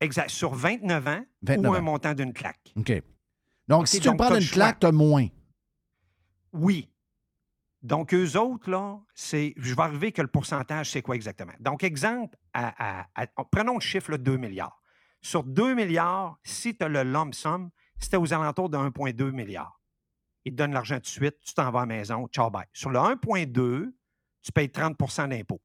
Exact. 0.00 0.30
Sur 0.30 0.54
29 0.54 1.08
ans 1.08 1.24
29 1.42 1.70
ou 1.70 1.74
un 1.74 1.78
ans. 1.78 1.82
montant 1.82 2.14
d'une 2.14 2.32
claque. 2.32 2.72
OK. 2.76 3.02
Donc, 3.66 3.88
si 3.88 4.00
tu 4.00 4.08
le 4.10 4.16
prends 4.16 4.30
d'une 4.36 4.48
claque, 4.48 4.78
tu 4.80 4.86
as 4.86 4.92
moins. 4.92 5.26
Oui. 6.52 6.88
Donc, 7.82 8.12
eux 8.12 8.36
autres, 8.36 8.68
là, 8.70 8.98
c'est. 9.14 9.54
Je 9.56 9.74
vais 9.74 9.82
arriver 9.82 10.10
que 10.12 10.20
le 10.22 10.28
pourcentage, 10.28 10.90
c'est 10.90 11.02
quoi 11.02 11.14
exactement? 11.14 11.52
Donc, 11.60 11.84
exemple, 11.84 12.36
à- 12.52 13.02
à- 13.02 13.06
à- 13.14 13.26
prenons 13.50 13.74
le 13.74 13.80
chiffre 13.80 14.10
là, 14.10 14.18
2 14.18 14.36
milliards. 14.36 14.82
Sur 15.20 15.44
2 15.44 15.74
milliards, 15.74 16.38
si 16.42 16.76
tu 16.76 16.84
as 16.84 16.88
le 16.88 17.02
lump 17.04 17.34
sum, 17.34 17.70
c'était 17.98 18.16
aux 18.16 18.32
alentours 18.32 18.68
de 18.68 18.76
1,2 18.76 19.30
milliard. 19.30 19.80
Ils 20.44 20.52
te 20.52 20.56
donnent 20.56 20.72
l'argent 20.72 20.96
tout 20.96 21.02
de 21.02 21.06
suite, 21.06 21.36
tu 21.40 21.54
t'en 21.54 21.70
vas 21.70 21.80
à 21.80 21.82
la 21.82 21.86
maison, 21.86 22.26
ciao, 22.28 22.50
bye. 22.50 22.66
Sur 22.72 22.90
le 22.90 22.98
1,2, 22.98 23.94
tu 24.42 24.52
payes 24.52 24.70
30% 24.70 25.28
d'impôt. 25.28 25.60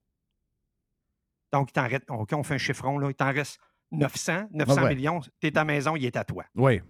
Donc, 1.51 1.69
il 1.69 1.73
t'en 1.73 1.87
reste, 1.87 2.09
OK, 2.09 2.33
on 2.33 2.43
fait 2.43 2.55
un 2.55 2.59
chiffron, 2.59 2.97
là, 2.97 3.09
il 3.09 3.15
t'en 3.15 3.31
reste 3.31 3.59
900, 3.91 4.47
900 4.51 4.75
Ah 4.77 4.83
ouais. 4.83 4.95
millions, 4.95 5.19
tu 5.21 5.47
es 5.47 5.55
à 5.57 5.61
la 5.61 5.65
maison, 5.65 5.95
il 5.95 6.05
est 6.05 6.15
à 6.17 6.23
toi. 6.23 6.45
Oui. 6.55 6.81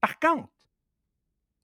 Par 0.00 0.18
contre, 0.18 0.48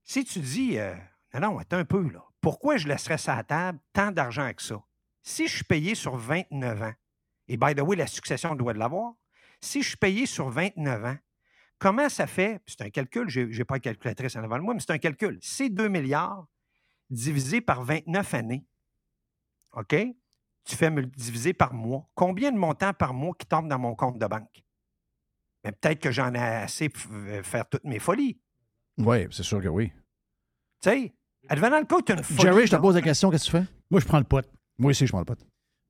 si 0.04 0.24
tu 0.24 0.40
dis, 0.40 0.78
euh, 0.78 0.94
non, 1.32 1.40
non, 1.52 1.58
attends 1.58 1.78
un 1.78 1.84
peu, 1.86 2.06
là, 2.10 2.22
pourquoi 2.44 2.76
je 2.76 2.87
laisserais 2.87 3.18
ça 3.18 3.33
à 3.33 3.37
la 3.38 3.44
table 3.44 3.78
tant 3.92 4.12
d'argent 4.12 4.52
que 4.54 4.62
ça? 4.62 4.83
Si 5.22 5.48
je 5.48 5.57
suis 5.57 5.64
payé 5.64 5.94
sur 5.94 6.16
29 6.16 6.83
ans, 6.83 6.92
et 7.48 7.57
by 7.57 7.74
the 7.74 7.80
way, 7.80 7.96
la 7.96 8.07
succession 8.07 8.54
doit 8.54 8.72
de 8.74 8.78
l'avoir, 8.78 9.14
si 9.61 9.83
je 9.83 9.88
suis 9.88 9.96
payé 9.96 10.26
sur 10.26 10.48
29 10.50 11.04
ans, 11.04 11.16
comment 11.78 12.09
ça 12.09 12.26
fait, 12.26 12.62
c'est 12.66 12.83
un 12.83 12.90
calcul, 12.90 13.28
je 13.28 13.40
n'ai 13.40 13.64
pas 13.64 13.78
de 13.78 13.83
calculatrice 13.83 14.37
en 14.37 14.44
avant 14.44 14.59
de 14.59 14.62
moi, 14.62 14.74
mais 14.74 14.80
c'est 14.80 14.92
un 14.92 14.98
calcul, 14.98 15.38
c'est 15.40 15.70
2 15.70 15.88
milliards 15.88 16.46
divisé 17.11 17.61
par 17.61 17.83
29 17.83 18.35
années, 18.35 18.66
OK? 19.72 19.96
Tu 20.64 20.76
fais 20.76 20.90
diviser 20.90 21.52
par 21.52 21.74
mois. 21.74 22.09
Combien 22.14 22.50
de 22.50 22.57
montants 22.57 22.94
par 22.94 23.12
mois 23.12 23.35
qui 23.38 23.46
tombent 23.46 23.68
dans 23.68 23.78
mon 23.78 23.94
compte 23.94 24.18
de 24.18 24.26
banque? 24.26 24.64
Mais 25.62 25.72
peut-être 25.72 26.00
que 26.00 26.11
j'en 26.11 26.33
ai 26.35 26.38
assez 26.38 26.88
pour 26.88 27.11
f- 27.12 27.42
faire 27.42 27.68
toutes 27.68 27.85
mes 27.85 27.98
folies. 27.98 28.40
Oui, 28.98 29.26
c'est 29.30 29.42
sûr 29.42 29.61
que 29.61 29.68
oui. 29.68 29.92
Tu 30.80 30.90
sais, 30.90 31.14
advenant 31.48 31.78
le 31.80 31.85
cas, 31.87 31.96
tu 32.04 32.12
as 32.12 32.16
une 32.16 32.22
folie. 32.24 32.40
Jerry, 32.40 32.66
je 32.66 32.72
te 32.72 32.80
pose 32.80 32.94
la 32.94 33.02
question, 33.02 33.30
qu'est-ce 33.30 33.44
que 33.50 33.57
tu 33.59 33.64
fais? 33.64 33.70
Moi, 33.90 34.00
je 34.00 34.07
prends 34.07 34.18
le 34.18 34.24
pot. 34.24 34.44
Moi 34.78 34.90
aussi, 34.90 35.07
je 35.07 35.12
prends 35.12 35.20
le 35.20 35.24
pote. 35.24 35.40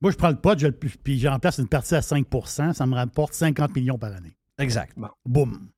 Moi, 0.01 0.11
je 0.11 0.17
prends 0.17 0.29
le 0.29 0.35
pot, 0.35 0.57
je 0.59 0.67
le- 0.67 0.73
puis 0.73 1.19
j'en 1.19 1.39
place 1.39 1.57
une 1.57 1.67
partie 1.67 1.95
à 1.95 2.01
5% 2.01 2.73
ça 2.73 2.85
me 2.85 2.95
rapporte 2.95 3.33
50 3.33 3.75
millions 3.75 3.97
par 3.97 4.13
année. 4.13 4.35
Exact. 4.59 4.95
Boum. 5.25 5.69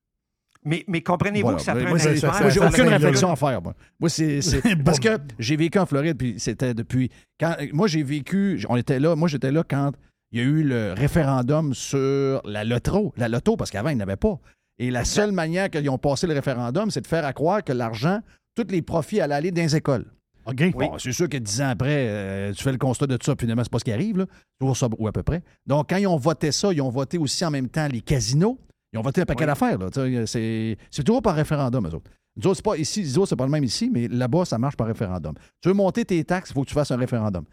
Mais, 0.65 0.83
mais 0.87 1.01
comprenez-vous 1.01 1.43
Voilà. 1.43 1.57
que 1.59 1.63
ça 1.63 1.73
prend 1.75 1.83
moi, 1.87 1.95
un 1.97 1.99
ça- 1.99 2.11
expert, 2.11 2.41
moi, 2.41 2.49
j'ai 2.49 2.59
aucune 2.59 2.87
réflexion 2.87 3.31
à 3.31 3.35
faire. 3.35 3.61
Moi, 3.61 3.73
Moi, 3.99 4.09
c'est, 4.09 4.39
parce 4.85 4.99
que 4.99 5.17
j'ai 5.39 5.55
vécu 5.55 5.77
en 5.79 5.85
Floride, 5.85 6.17
puis 6.17 6.35
c'était 6.39 6.73
depuis. 6.73 7.09
Quand, 7.39 7.55
moi, 7.73 7.87
j'ai 7.87 8.03
vécu. 8.03 8.63
On 8.67 8.75
était 8.75 8.99
là. 8.99 9.15
Moi, 9.15 9.27
j'étais 9.29 9.51
là 9.51 9.63
quand 9.63 9.91
il 10.31 10.39
y 10.39 10.41
a 10.41 10.45
eu 10.45 10.63
le 10.63 10.93
référendum 10.93 11.73
sur 11.73 12.41
la 12.43 12.65
loto, 12.65 13.13
la 13.15 13.29
loto, 13.29 13.55
parce 13.55 13.71
qu'avant, 13.71 13.89
ils 13.89 13.97
n'avaient 13.97 14.17
pas. 14.17 14.37
Et 14.77 14.91
la 14.91 15.05
seule 15.05 15.31
manière 15.31 15.69
qu'ils 15.69 15.89
ont 15.89 15.97
passé 15.97 16.27
le 16.27 16.33
référendum, 16.33 16.91
c'est 16.91 17.01
de 17.01 17.07
faire 17.07 17.25
à 17.25 17.31
croire 17.33 17.63
que 17.63 17.71
l'argent, 17.71 18.19
tous 18.63 18.71
les 18.71 18.81
profits 18.81 19.21
allaient 19.21 19.35
aller 19.35 19.51
dans 19.51 19.61
les 19.61 19.75
écoles. 19.75 20.05
OK? 20.45 20.71
Bon, 20.71 20.97
c'est 20.97 21.11
sûr 21.11 21.27
que 21.27 21.37
dix 21.37 21.61
ans 21.61 21.69
après, 21.69 22.07
euh, 22.07 22.53
tu 22.53 22.63
fais 22.63 22.71
le 22.71 22.77
constat 22.77 23.05
de 23.05 23.17
ça, 23.21 23.35
puis 23.35 23.45
finalement, 23.45 23.63
c'est 23.63 23.71
pas 23.71 23.79
ce 23.79 23.83
qui 23.83 23.91
arrive, 23.91 24.17
là. 24.17 24.25
Toujours 24.59 24.77
ça, 24.77 24.87
ou 24.97 25.07
à 25.07 25.11
peu 25.11 25.21
près. 25.21 25.43
Donc, 25.65 25.89
quand 25.89 25.97
ils 25.97 26.07
ont 26.07 26.17
voté 26.17 26.51
ça, 26.51 26.71
ils 26.71 26.81
ont 26.81 26.89
voté 26.89 27.17
aussi 27.17 27.43
en 27.43 27.51
même 27.51 27.67
temps 27.67 27.87
les 27.87 28.01
casinos. 28.01 28.57
Ils 28.93 28.99
ont 28.99 29.01
voté 29.01 29.21
un 29.21 29.25
paquet 29.25 29.43
Oui. 29.43 29.47
d'affaires, 29.47 29.77
là. 29.77 29.87
C'est, 30.25 31.03
toujours 31.05 31.21
par 31.21 31.35
référendum, 31.35 31.85
eux 31.85 31.95
autres. 31.95 32.09
Nous 32.37 32.47
autres, 32.47 32.57
c'est 32.57 32.65
pas 32.65 32.77
ici, 32.77 33.05
c'est 33.05 33.35
pas 33.35 33.45
le 33.45 33.51
même 33.51 33.63
ici, 33.63 33.89
mais 33.91 34.07
là-bas, 34.07 34.45
ça 34.45 34.57
marche 34.57 34.77
par 34.77 34.87
référendum. 34.87 35.33
Tu 35.61 35.67
veux 35.67 35.75
monter 35.75 36.05
tes 36.05 36.23
taxes, 36.23 36.51
il 36.51 36.53
faut 36.53 36.63
que 36.63 36.69
tu 36.69 36.73
fasses 36.75 36.91
un 36.91 36.97
référendum. 36.97 37.43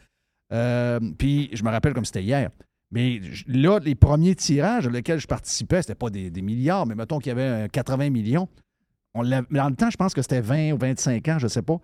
Euh, 0.52 1.00
puis, 1.18 1.50
je 1.52 1.64
me 1.64 1.70
rappelle 1.70 1.94
comme 1.94 2.04
c'était 2.04 2.22
hier. 2.22 2.50
Mais 2.92 3.20
là, 3.48 3.80
les 3.82 3.96
premiers 3.96 4.36
tirages 4.36 4.86
auxquels 4.86 5.18
je 5.18 5.26
participais, 5.26 5.82
c'était 5.82 5.96
pas 5.96 6.10
des, 6.10 6.30
des 6.30 6.42
milliards, 6.42 6.86
mais 6.86 6.94
mettons 6.94 7.18
qu'il 7.18 7.30
y 7.30 7.32
avait 7.32 7.64
euh, 7.64 7.68
80 7.68 8.10
millions. 8.10 8.48
On 9.14 9.22
dans 9.22 9.68
le 9.68 9.76
temps, 9.76 9.90
je 9.90 9.96
pense 9.96 10.12
que 10.12 10.22
c'était 10.22 10.40
20 10.40 10.72
ou 10.72 10.78
25 10.78 11.28
ans, 11.28 11.38
je 11.38 11.46
sais 11.46 11.62
pas. 11.62 11.78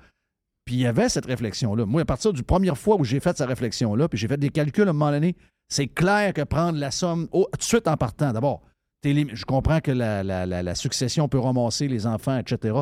Puis 0.65 0.77
il 0.77 0.81
y 0.81 0.87
avait 0.87 1.09
cette 1.09 1.27
réflexion-là. 1.27 1.87
Moi, 1.87 2.03
à 2.03 2.05
partir 2.05 2.33
du 2.33 2.43
première 2.43 2.77
fois 2.77 2.97
où 2.97 3.05
j'ai 3.05 3.21
fait 3.21 3.37
cette 3.37 3.49
réflexion-là, 3.49 4.09
puis 4.09 4.19
j'ai 4.19 4.29
fait 4.29 4.37
des 4.37 4.51
calculs 4.51 4.87
à 4.87 4.91
un 4.91 4.93
moment 4.93 5.11
donné, 5.11 5.37
c'est 5.69 5.87
clair 5.87 6.33
que 6.33 6.43
prendre 6.43 6.79
la 6.79 6.91
somme 6.91 7.29
tout 7.29 7.47
de 7.57 7.63
suite 7.63 7.89
en 7.89 7.97
partant, 7.97 8.33
d'abord, 8.33 8.63
t'es 9.01 9.15
je 9.33 9.45
comprends 9.45 9.81
que 9.81 9.93
la, 9.93 10.75
succession 10.75 11.29
peut 11.29 11.39
ramasser 11.39 11.89
les 11.89 12.07
enfants, 12.07 12.37
etc. 12.39 12.79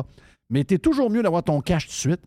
Mais 0.49 0.63
tu 0.63 0.75
es 0.75 0.77
toujours 0.79 1.09
mieux 1.09 1.23
d'avoir 1.23 1.43
ton 1.43 1.61
cash 1.61 1.85
tout 1.85 1.91
de 1.91 1.95
suite. 1.95 2.21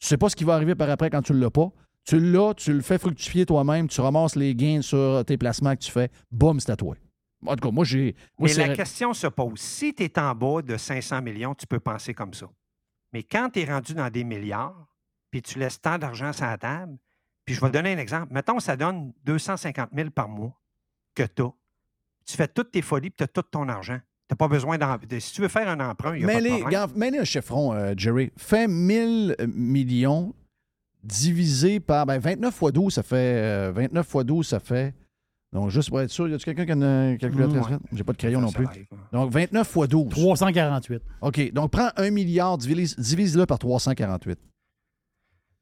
Tu 0.00 0.08
sais 0.08 0.16
pas 0.16 0.28
ce 0.28 0.36
qui 0.36 0.44
va 0.44 0.54
arriver 0.54 0.74
par 0.74 0.90
après 0.90 1.10
quand 1.10 1.22
tu 1.22 1.32
ne 1.32 1.38
l'as 1.38 1.50
pas. 1.50 1.70
Tu 2.04 2.18
l'as, 2.18 2.54
tu 2.54 2.72
le 2.72 2.80
fais 2.80 2.98
fructifier 2.98 3.44
toi-même, 3.44 3.88
tu 3.88 4.00
ramasses 4.00 4.34
les 4.34 4.54
gains 4.54 4.82
sur 4.82 5.24
tes 5.26 5.36
placements 5.36 5.74
que 5.74 5.82
tu 5.82 5.90
fais. 5.90 6.10
Boum, 6.30 6.58
c'est 6.58 6.70
à 6.70 6.76
toi. 6.76 6.94
En 7.46 7.54
tout 7.54 7.68
cas, 7.68 7.72
moi, 7.72 7.84
j'ai. 7.84 8.14
Mais 8.38 8.48
la 8.60 8.68
question 8.76 9.14
se 9.14 9.26
pose. 9.28 9.58
Si 9.60 9.94
tu 9.94 10.02
es 10.04 10.18
en 10.18 10.34
bas 10.34 10.60
de 10.62 10.76
500 10.76 11.22
millions, 11.22 11.54
tu 11.54 11.66
peux 11.66 11.78
penser 11.80 12.12
comme 12.14 12.34
ça. 12.34 12.46
Mais 13.12 13.22
quand 13.22 13.50
tu 13.50 13.60
es 13.60 13.64
rendu 13.64 13.94
dans 13.94 14.10
des 14.10 14.24
milliards, 14.24 14.86
puis 15.30 15.40
tu 15.42 15.58
laisses 15.58 15.80
tant 15.80 15.98
d'argent 15.98 16.32
sur 16.32 16.46
la 16.46 16.58
table, 16.58 16.96
puis 17.44 17.54
je 17.54 17.60
vais 17.60 17.68
te 17.68 17.72
donner 17.72 17.92
un 17.94 17.98
exemple. 17.98 18.32
Mettons, 18.32 18.58
ça 18.60 18.76
donne 18.76 19.12
250 19.24 19.90
000 19.94 20.10
par 20.10 20.28
mois 20.28 20.52
que 21.14 21.22
tu 21.22 21.42
as. 21.42 21.52
Tu 22.26 22.36
fais 22.36 22.48
toutes 22.48 22.72
tes 22.72 22.82
folies, 22.82 23.10
puis 23.10 23.16
tu 23.18 23.24
as 23.24 23.28
tout 23.28 23.42
ton 23.42 23.68
argent. 23.68 23.98
Tu 24.28 24.32
n'as 24.34 24.36
pas 24.36 24.48
besoin 24.48 24.76
d'en... 24.76 24.96
de- 24.98 25.18
Si 25.18 25.32
tu 25.32 25.40
veux 25.40 25.48
faire 25.48 25.68
un 25.68 25.80
emprunt, 25.80 26.14
il 26.14 26.18
n'y 26.18 26.24
a 26.24 26.26
pas 26.26 26.32
de 26.34 26.44
problème. 26.60 27.20
un 27.20 27.24
chiffron, 27.24 27.72
euh, 27.72 27.94
Jerry. 27.96 28.30
Fais 28.36 28.68
1000 28.68 29.36
millions 29.46 30.34
divisé 31.02 31.80
par. 31.80 32.04
Ben, 32.06 32.18
29 32.18 32.54
fois 32.54 32.72
12, 32.72 32.92
ça 32.94 33.02
fait. 33.02 33.16
euh, 33.16 33.72
29 33.74 34.06
fois 34.06 34.24
12, 34.24 34.46
ça 34.46 34.60
fait. 34.60 34.94
Donc, 35.52 35.70
juste 35.70 35.88
pour 35.88 36.00
être 36.00 36.10
sûr, 36.10 36.28
y 36.28 36.34
a-tu 36.34 36.44
quelqu'un 36.44 36.66
qui 36.66 36.72
a 36.72 36.74
une 37.12 37.16
calculatrice? 37.18 37.66
Mm, 37.68 37.72
ouais. 37.72 37.78
J'ai 37.92 38.04
pas 38.04 38.12
de 38.12 38.18
crayon 38.18 38.38
Ça, 38.40 38.44
non 38.44 38.50
ça 38.50 38.58
plus. 38.58 38.66
arrive. 38.66 38.86
Donc, 39.12 39.30
29 39.32 39.66
fois 39.68 39.86
12. 39.86 40.08
348. 40.10 41.02
OK. 41.22 41.52
Donc, 41.52 41.70
prends 41.70 41.88
1 41.96 42.10
milliard, 42.10 42.58
divise- 42.58 42.98
divise-le 43.00 43.46
par 43.46 43.58
348. 43.58 44.38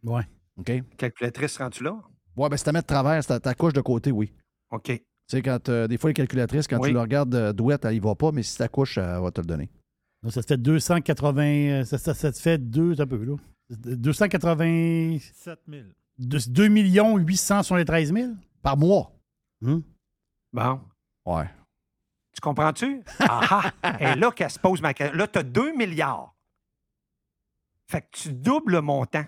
Ouais. 0.04 0.22
OK? 0.58 0.72
Calculatrice, 0.96 1.56
rends-tu 1.58 1.84
là? 1.84 1.96
Ouais, 2.36 2.48
ben, 2.48 2.56
si 2.56 2.64
tu 2.64 2.72
mets 2.72 2.80
de 2.80 2.86
travers, 2.86 3.22
c'est 3.22 3.28
ta, 3.28 3.40
ta 3.40 3.54
couche 3.54 3.72
de 3.72 3.80
côté, 3.80 4.10
oui. 4.10 4.32
OK. 4.72 4.84
Tu 4.88 5.00
sais, 5.28 5.42
quand 5.42 5.68
euh, 5.68 5.86
des 5.88 5.98
fois, 5.98 6.10
les 6.10 6.14
calculatrices, 6.14 6.66
quand 6.68 6.78
Oui. 6.80 6.88
tu 6.88 6.94
le 6.94 7.00
regardes 7.00 7.34
euh, 7.34 7.52
douette, 7.52 7.84
elle 7.84 7.94
y 7.94 7.98
va 8.00 8.14
pas, 8.14 8.30
mais 8.32 8.42
si 8.42 8.56
ta 8.58 8.68
couche, 8.68 8.98
elle 8.98 9.20
va 9.20 9.30
te 9.30 9.40
le 9.40 9.46
donner. 9.46 9.70
Donc, 10.22 10.32
ça 10.32 10.42
te 10.42 10.46
fait 10.48 10.56
280. 10.56 11.42
euh, 11.42 11.84
Ça, 11.84 11.98
ça, 11.98 12.12
ça 12.14 12.32
te 12.32 12.38
fait 12.38 12.58
deux. 12.58 13.00
Un 13.00 13.06
peu, 13.06 13.22
là. 13.24 13.36
280. 13.70 15.18
7 15.34 15.58
000. 15.68 15.82
2 16.18 16.68
millions 16.68 17.16
873 17.18 18.12
000. 18.12 18.32
Par 18.62 18.76
mois. 18.76 19.12
Hum? 19.62 19.82
Bon. 20.52 20.80
Ouais. 21.24 21.48
Tu 22.32 22.40
comprends-tu? 22.40 23.02
Ah 23.20 23.72
ah! 23.82 23.96
Et 24.00 24.14
là 24.14 24.30
qu'elle 24.30 24.50
se 24.50 24.58
pose 24.58 24.80
ma 24.82 24.92
question. 24.94 25.16
Là, 25.16 25.26
tu 25.26 25.38
as 25.38 25.42
2 25.42 25.74
milliards. 25.76 26.34
Fait 27.88 28.02
que 28.02 28.06
tu 28.12 28.32
doubles 28.32 28.72
le 28.72 28.80
montant. 28.80 29.24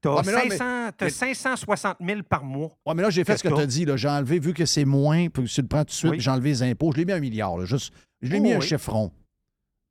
Tu 0.00 0.08
as, 0.08 0.14
Ouais, 0.14 0.22
mais 0.26 0.32
là, 0.32 0.90
mais- 1.00 1.10
560 1.10 1.96
000 2.00 2.22
par 2.22 2.44
mois. 2.44 2.70
Ouais, 2.86 2.94
mais 2.94 3.02
là, 3.02 3.10
j'ai 3.10 3.24
fait 3.24 3.36
ce 3.36 3.42
que 3.42 3.48
tu 3.48 3.60
as 3.60 3.66
dit. 3.66 3.86
J'ai 3.96 4.08
enlevé, 4.08 4.38
vu 4.38 4.54
que 4.54 4.64
c'est 4.64 4.84
moins, 4.84 5.28
puis 5.28 5.44
tu 5.44 5.60
le 5.60 5.68
prends 5.68 5.80
tout 5.80 5.86
de 5.86 5.90
suite, 5.90 6.10
Oui. 6.12 6.20
j'ai 6.20 6.30
enlevé 6.30 6.50
les 6.50 6.62
impôts. 6.62 6.92
Je 6.92 6.98
l'ai 6.98 7.04
mis 7.04 7.12
à 7.12 7.16
un 7.16 7.20
milliard. 7.20 7.56
là, 7.58 7.64
juste, 7.64 7.92
je 8.22 8.30
l'ai 8.30 8.38
Oh, 8.38 8.42
mis 8.42 8.52
un 8.52 8.60
oui. 8.60 8.66
chiffron. 8.66 9.12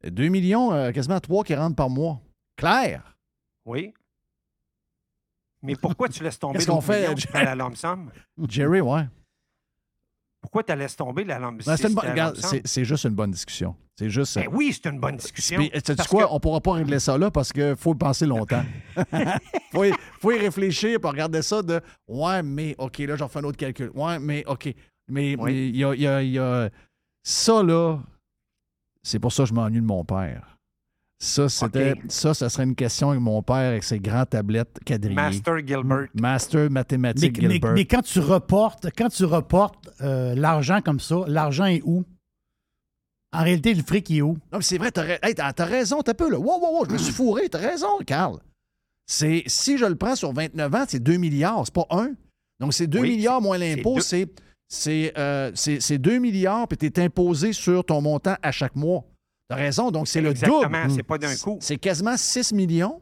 2 0.04 0.28
millions, 0.30 0.71
euh, 0.73 0.91
quasiment 0.91 1.19
3 1.19 1.43
qui 1.43 1.56
rentrent 1.56 1.76
par 1.76 1.89
mois. 1.89 2.21
Clair? 2.56 3.17
Oui. 3.65 3.93
Mais 5.62 5.76
pourquoi 5.76 6.08
tu 6.08 6.23
laisses 6.23 6.39
tomber 6.39 6.60
fait, 6.60 7.02
million, 7.02 7.15
Jerry? 7.17 7.45
prends 7.45 7.56
la 7.56 7.76
sum? 7.76 8.12
Jerry, 8.47 8.80
ouais. 8.82 9.08
Pourquoi 10.48 10.64
tu 10.64 10.74
laisses 10.76 10.96
tomber 10.96 11.26
la 11.26 11.40
lump 11.40 11.58
Ben, 11.66 11.76
c'est 11.76 11.90
la 11.90 12.84
juste 12.86 13.04
une 13.04 13.16
bonne 13.16 13.32
discussion. 13.32 13.76
C'est 14.00 14.10
juste. 14.10 14.36
Ben 14.36 14.48
oui, 14.50 14.72
c'est 14.72 14.90
une 14.90 14.98
bonne 15.00 15.18
discussion. 15.18 15.60
Puis, 15.60 15.70
Parce 15.96 16.08
quoi? 16.08 16.24
que- 16.26 16.32
On 16.32 16.40
pourra 16.40 16.62
pas 16.62 16.72
régler 16.74 17.00
ça 17.00 17.18
là 17.18 17.30
parce 17.30 17.52
qu'il 17.52 17.76
faut 17.76 17.94
y 17.94 17.98
penser 17.98 18.26
longtemps. 18.26 18.64
faut, 19.74 19.84
y, 19.84 19.92
faut 20.22 20.32
y 20.32 20.38
réfléchir 20.38 21.02
pour 21.02 21.12
regarder 21.12 21.42
ça 21.42 21.62
de 21.62 21.82
Ouais, 22.08 22.42
mais 22.44 22.76
OK, 22.78 23.00
là, 23.00 23.18
j'en 23.18 23.28
fais 23.28 23.40
un 23.40 23.44
autre 23.44 23.58
calcul. 23.58 23.92
Ouais, 23.94 24.20
mais 24.20 24.46
OK. 24.48 24.74
Mais 25.10 25.36
Oui. 25.38 25.52
mais 25.52 25.68
il 25.70 25.76
y, 25.76 25.84
a, 25.84 25.94
il 25.96 26.02
y 26.02 26.08
a- 26.08 26.22
il 26.24 26.32
y 26.32 26.40
a- 26.40 26.70
Ça, 27.24 27.62
là, 27.62 28.00
c'est 29.04 29.20
pour 29.20 29.34
ça 29.34 29.44
que 29.44 29.50
je 29.50 29.54
m'ennuie 29.54 29.82
de 29.82 29.86
mon 29.86 30.06
père. 30.06 30.57
Ça, 31.19 31.49
c'était. 31.49 31.95
Ça, 32.10 32.34
ça 32.36 32.47
serait 32.47 32.63
une 32.65 32.75
question 32.75 33.10
avec 33.10 33.21
mon 33.21 33.41
père 33.41 33.56
avec 33.71 33.84
ses 33.84 33.99
grandes 33.99 34.30
tablettes 34.30 34.77
quadrillées. 34.86 35.15
Master 35.15 35.58
Gilbert. 35.65 36.08
Master 36.13 36.62
Mais, 36.63 36.69
mathématiques 36.69 37.41
mais- 37.41 37.49
Gilbert. 37.53 37.73
mais 37.73 37.86
quand 37.86 38.03
tu 38.03 38.19
reportes, 38.19 38.88
quand 38.95 39.10
tu 39.10 39.25
reportes 39.25 39.89
euh, 40.01 40.36
l'argent 40.36 40.80
comme 40.82 40.99
ça, 40.99 41.15
l'argent 41.27 41.65
est 41.65 41.82
où? 41.84 42.03
En 43.34 43.43
réalité, 43.43 43.73
le 43.73 43.82
fric 43.84 44.10
est 44.12 44.21
où? 44.21 44.34
Non, 44.51 44.60
mais 44.60 44.62
c'est 44.62 44.77
vrai, 44.77 44.91
t'as, 44.91 45.06
hey, 45.23 45.34
t'as 45.36 45.65
raison, 45.65 46.01
t'as 46.01 46.13
peu, 46.13 46.30
là. 46.30 46.38
Wow, 46.39 46.60
wow, 46.62 46.80
wow, 46.80 46.86
je 46.88 46.93
me 46.93 46.97
suis 46.97 47.12
fourré, 47.13 47.49
t'as 47.49 47.58
raison, 47.60 47.97
Carl. 48.06 48.38
C'est, 49.06 49.43
si 49.47 49.77
je 49.77 49.86
le 49.86 49.95
prends 49.95 50.15
sur 50.15 50.32
29 50.34 50.73
ans, 50.75 50.86
c'est 50.88 50.99
2 51.01 51.17
milliards, 51.17 51.63
c'est 51.65 51.73
pas 51.73 51.88
1. 51.89 52.12
Donc, 52.60 52.73
c'est 52.73 52.88
2 52.88 52.99
Oui, 52.99 53.10
milliards 53.12 53.41
moins 53.41 53.58
l'impôt, 53.58 53.99
c'est, 53.99 54.27
c'est, 54.69 55.13
euh, 55.17 55.51
c'est, 55.56 55.80
c'est 55.82 55.97
2 55.97 56.19
milliards, 56.19 56.67
puis 56.67 56.77
t'es 56.77 57.01
imposé 57.01 57.53
sur 57.53 57.84
ton 57.86 58.01
montant 58.01 58.36
à 58.41 58.51
chaque 58.51 58.75
mois. 58.75 59.03
T'as 59.50 59.56
raison, 59.56 59.92
donc 59.92 60.08
c'est 60.08 60.22
le 60.22 60.34
double. 60.34 60.46
Exactement, 60.46 60.90
c'est 60.96 61.04
pas 61.04 61.18
d'un 61.18 61.36
coup. 61.36 61.58
C'est 61.62 61.78
quasiment 61.78 62.18
6 62.18 62.52
millions, 62.54 63.02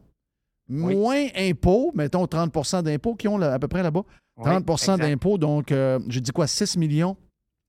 Oui. 0.68 0.94
moins 0.94 1.26
impôts, 1.36 1.90
mettons 1.94 2.24
30% 2.26 2.82
d'impôts 2.82 3.14
qu'ils 3.16 3.30
ont 3.30 3.38
là, 3.38 3.52
à 3.54 3.58
peu 3.58 3.68
près 3.68 3.82
là-bas. 3.82 4.02
Oui, 4.36 4.44
30 4.44 4.68
exact. 4.70 4.96
d'impôts, 4.98 5.38
donc 5.38 5.72
euh, 5.72 5.98
j'ai 6.08 6.20
dit 6.20 6.30
quoi, 6.30 6.46
6 6.46 6.76
millions? 6.76 7.16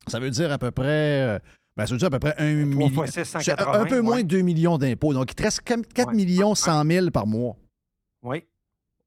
Ça 0.08 0.20
veut 0.20 0.30
dire 0.30 0.52
à 0.52 0.58
peu 0.58 0.70
près, 0.72 0.86
euh, 1.22 1.40
ben, 1.76 1.86
ça 1.86 1.94
veut 1.94 1.98
dire 1.98 2.08
à 2.08 2.12
peu 2.12 2.20
près 2.20 2.34
1 2.34 2.36
3 2.36 2.46
million. 2.66 2.90
fois 2.90 3.08
6, 3.08 3.13
C'est 3.13 3.26
180. 3.26 3.74
un 3.82 3.86
peu 3.86 4.02
moins 4.02 4.18
ouais. 4.18 4.24
de 4.24 4.28
2 4.28 4.42
millions 4.42 4.78
d'impôts. 4.78 5.13
Donc, 5.13 5.32
il 5.32 5.36
te 5.36 5.44
reste 5.44 5.62
4 5.62 6.08
Ouais. 6.10 6.13
millions 6.16 6.54
100 6.56 6.84
000 6.86 7.10
par 7.12 7.26
mois. 7.26 7.56
Oui. 8.24 8.44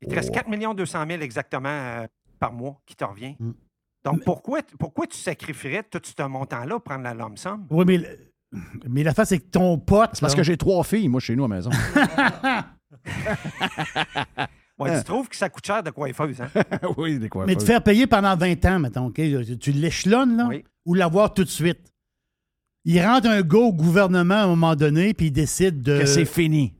Il 0.02 0.08
te 0.08 0.14
reste 0.14 0.30
Oh. 0.30 0.34
4 0.34 0.74
200 0.74 1.04
000 1.08 1.20
exactement 1.22 1.68
euh, 1.68 2.06
par 2.38 2.52
mois 2.52 2.80
qui 2.86 2.96
te 2.96 3.04
revient. 3.04 3.36
Mm. 3.38 3.50
Donc, 4.04 4.24
pourquoi, 4.24 4.60
pourquoi 4.78 5.06
tu 5.06 5.18
sacrifierais 5.18 5.82
tout 5.82 6.00
ce 6.02 6.22
montant-là 6.22 6.74
pour 6.74 6.82
prendre 6.82 7.04
la 7.04 7.12
lump 7.14 7.38
sum? 7.38 7.66
Oui, 7.70 7.84
mais, 7.86 7.98
le- 7.98 8.29
mais 8.88 9.02
la 9.02 9.14
face, 9.14 9.28
c'est 9.30 9.38
que 9.38 9.50
ton 9.50 9.78
pote. 9.78 10.10
C'est 10.14 10.20
parce 10.20 10.34
que 10.34 10.42
j'ai 10.42 10.56
trois 10.56 10.82
filles, 10.84 11.08
moi, 11.08 11.20
chez 11.20 11.36
nous 11.36 11.44
à 11.44 11.48
la 11.48 11.54
maison. 11.56 11.70
Ouais, 14.78 14.90
Euh. 14.92 14.98
tu 14.98 15.04
trouves 15.04 15.28
que 15.28 15.36
ça 15.36 15.50
coûte 15.50 15.66
cher 15.66 15.82
de 15.82 15.90
coiffeuse, 15.90 16.40
hein? 16.40 16.48
oui, 16.96 17.18
des 17.18 17.28
quoi. 17.28 17.44
Mais 17.44 17.54
te 17.54 17.62
faire 17.62 17.82
payer 17.82 18.06
pendant 18.06 18.34
20 18.34 18.64
ans, 18.64 18.78
mettons, 18.78 19.06
OK? 19.08 19.20
Tu 19.60 19.72
l'échelonnes, 19.72 20.38
là, 20.38 20.46
Oui. 20.48 20.64
ou 20.86 20.94
l'avoir 20.94 21.34
tout 21.34 21.44
de 21.44 21.50
suite? 21.50 21.92
Il 22.86 22.98
rentre 23.04 23.28
un 23.28 23.42
gars 23.42 23.58
au 23.58 23.74
gouvernement 23.74 24.36
à 24.36 24.42
un 24.44 24.46
moment 24.46 24.74
donné, 24.74 25.12
puis 25.12 25.26
il 25.26 25.32
décide 25.32 25.82
de. 25.82 25.98
Que 25.98 26.06
c'est 26.06 26.24
fini. 26.24 26.72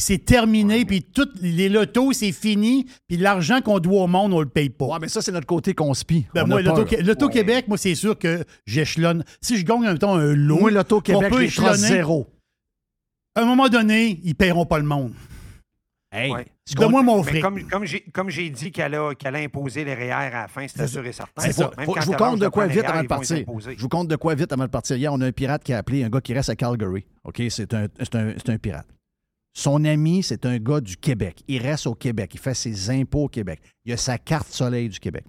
C'est 0.00 0.24
terminé, 0.24 0.84
puis 0.84 1.02
tous 1.02 1.28
les 1.42 1.68
lotos, 1.68 2.12
c'est 2.12 2.32
fini, 2.32 2.86
puis 3.08 3.16
l'argent 3.16 3.60
qu'on 3.60 3.78
doit 3.80 4.02
au 4.02 4.06
monde, 4.06 4.32
on 4.32 4.40
le 4.40 4.48
paye 4.48 4.70
pas. 4.70 4.86
Ouais, 4.86 4.98
mais 5.00 5.08
ça, 5.08 5.20
c'est 5.20 5.32
notre 5.32 5.46
côté 5.46 5.74
conspi. 5.74 6.26
Ben, 6.34 6.46
moi, 6.46 6.62
Ouais. 6.62 7.02
l'Auto-Québec, 7.02 7.66
moi, 7.68 7.76
c'est 7.76 7.94
sûr 7.94 8.16
que 8.18 8.44
j'échelonne. 8.64 9.24
Si 9.40 9.56
je 9.58 9.64
gagne, 9.64 9.80
mettons, 9.82 10.14
un 10.14 10.34
lot, 10.34 10.60
Moi, 10.60 10.70
l'Auto-Québec, 10.70 11.22
on 11.32 11.34
peut 11.34 11.40
je 11.42 11.46
échelonner. 11.46 11.76
zéro. 11.76 12.28
à 13.34 13.42
un 13.42 13.44
moment 13.44 13.68
donné, 13.68 14.20
ils 14.24 14.34
paieront 14.34 14.66
pas 14.66 14.78
le 14.78 14.84
monde. 14.84 15.12
Hey, 16.10 16.32
Ouais. 16.32 16.46
Donne-moi 16.74 17.02
mon 17.02 17.22
fric. 17.22 17.42
comme, 17.42 17.62
comme 18.12 18.30
j'ai, 18.30 18.50
dit 18.50 18.72
qu'elle 18.72 18.94
a, 18.94 19.10
imposé 19.34 19.84
les 19.84 19.94
REER 19.94 20.12
à 20.12 20.30
la 20.42 20.48
fin, 20.48 20.66
c'était 20.68 20.86
C'est 20.86 20.92
sûr 20.92 21.06
et 21.06 21.12
certain. 21.12 21.50
Ça. 21.50 21.70
Même 21.76 21.86
Faut- 21.86 21.92
quand 21.94 22.00
je 22.00 22.06
vous 22.06 22.12
compte 22.12 22.38
de 22.40 22.48
quoi 22.48 22.66
vite 22.66 22.82
REER, 22.82 22.90
avant 22.90 23.02
de 23.02 23.06
partir. 23.08 23.36
Je 23.76 23.80
vous 23.80 23.88
compte 23.88 24.08
de 24.08 24.16
quoi 24.16 24.34
vite 24.34 24.52
avant 24.52 24.64
de 24.64 24.70
partir. 24.70 24.96
Hier, 24.96 25.12
on 25.12 25.20
a 25.20 25.26
un 25.26 25.32
pirate 25.32 25.62
qui 25.64 25.72
a 25.72 25.78
appelé 25.78 26.04
un 26.04 26.08
gars 26.08 26.20
qui 26.20 26.34
reste 26.34 26.50
à 26.50 26.56
Calgary. 26.56 27.04
OK? 27.24 27.42
C'est 27.50 27.72
un, 27.74 27.86
c'est 27.98 28.14
un, 28.14 28.32
c'est 28.36 28.50
un 28.50 28.58
pirate. 28.58 28.86
Son 29.58 29.84
ami, 29.84 30.22
c'est 30.22 30.46
un 30.46 30.58
gars 30.58 30.80
du 30.80 30.96
Québec. 30.96 31.42
Il 31.48 31.60
reste 31.60 31.88
au 31.88 31.94
Québec. 31.96 32.30
Il 32.34 32.38
fait 32.38 32.54
ses 32.54 32.90
impôts 32.90 33.24
au 33.24 33.28
Québec. 33.28 33.60
Il 33.84 33.92
a 33.92 33.96
sa 33.96 34.16
carte 34.16 34.46
soleil 34.52 34.88
du 34.88 35.00
Québec. 35.00 35.24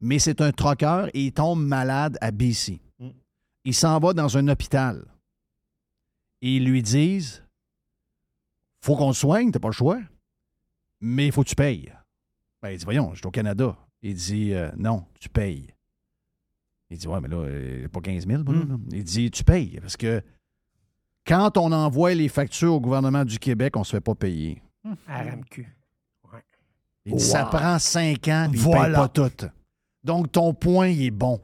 Mais 0.00 0.18
c'est 0.18 0.40
un 0.40 0.50
troqueur 0.50 1.08
et 1.12 1.26
il 1.26 1.32
tombe 1.32 1.62
malade 1.62 2.16
à 2.22 2.30
BC. 2.30 2.80
Mm. 2.98 3.08
Il 3.66 3.74
s'en 3.74 3.98
va 3.98 4.14
dans 4.14 4.34
un 4.38 4.48
hôpital. 4.48 5.04
Et 6.40 6.56
ils 6.56 6.64
lui 6.64 6.80
disent 6.82 7.44
Faut 8.80 8.96
qu'on 8.96 9.12
te 9.12 9.16
soigne, 9.18 9.50
t'as 9.50 9.58
pas 9.58 9.68
le 9.68 9.72
choix. 9.72 10.00
Mais 11.02 11.26
il 11.26 11.32
faut 11.32 11.42
que 11.44 11.50
tu 11.50 11.54
payes. 11.54 11.92
Ben, 12.62 12.70
il 12.70 12.78
dit 12.78 12.84
Voyons, 12.84 13.10
je 13.12 13.18
suis 13.18 13.26
au 13.26 13.30
Canada. 13.30 13.76
Il 14.00 14.14
dit 14.14 14.54
euh, 14.54 14.70
Non, 14.78 15.04
tu 15.20 15.28
payes. 15.28 15.66
Il 16.88 16.96
dit 16.96 17.08
Ouais, 17.08 17.20
mais 17.20 17.28
là, 17.28 17.36
euh, 17.42 17.88
pas 17.88 18.00
15 18.00 18.26
000. 18.26 18.42
moi, 18.42 18.54
Mm. 18.54 18.68
là. 18.70 18.76
Il 18.92 19.04
dit 19.04 19.30
Tu 19.30 19.44
payes. 19.44 19.78
Parce 19.82 19.98
que 19.98 20.22
quand 21.26 21.56
on 21.56 21.72
envoie 21.72 22.14
les 22.14 22.28
factures 22.28 22.74
au 22.74 22.80
gouvernement 22.80 23.24
du 23.24 23.38
Québec, 23.38 23.76
on 23.76 23.84
se 23.84 23.90
fait 23.92 24.00
pas 24.00 24.14
payer. 24.14 24.62
RMQ. 25.08 25.66
Il 27.04 27.14
dit 27.16 27.22
Ça 27.22 27.44
prend 27.44 27.78
5 27.78 28.28
ans, 28.28 28.48
puis 28.50 28.58
il 28.58 28.62
Voilà. 28.64 28.84
paye 28.84 28.94
pas 28.94 29.08
tout. 29.08 29.46
Donc, 30.04 30.32
ton 30.32 30.54
point, 30.54 30.88
il 30.88 31.02
est 31.04 31.10
bon. 31.10 31.40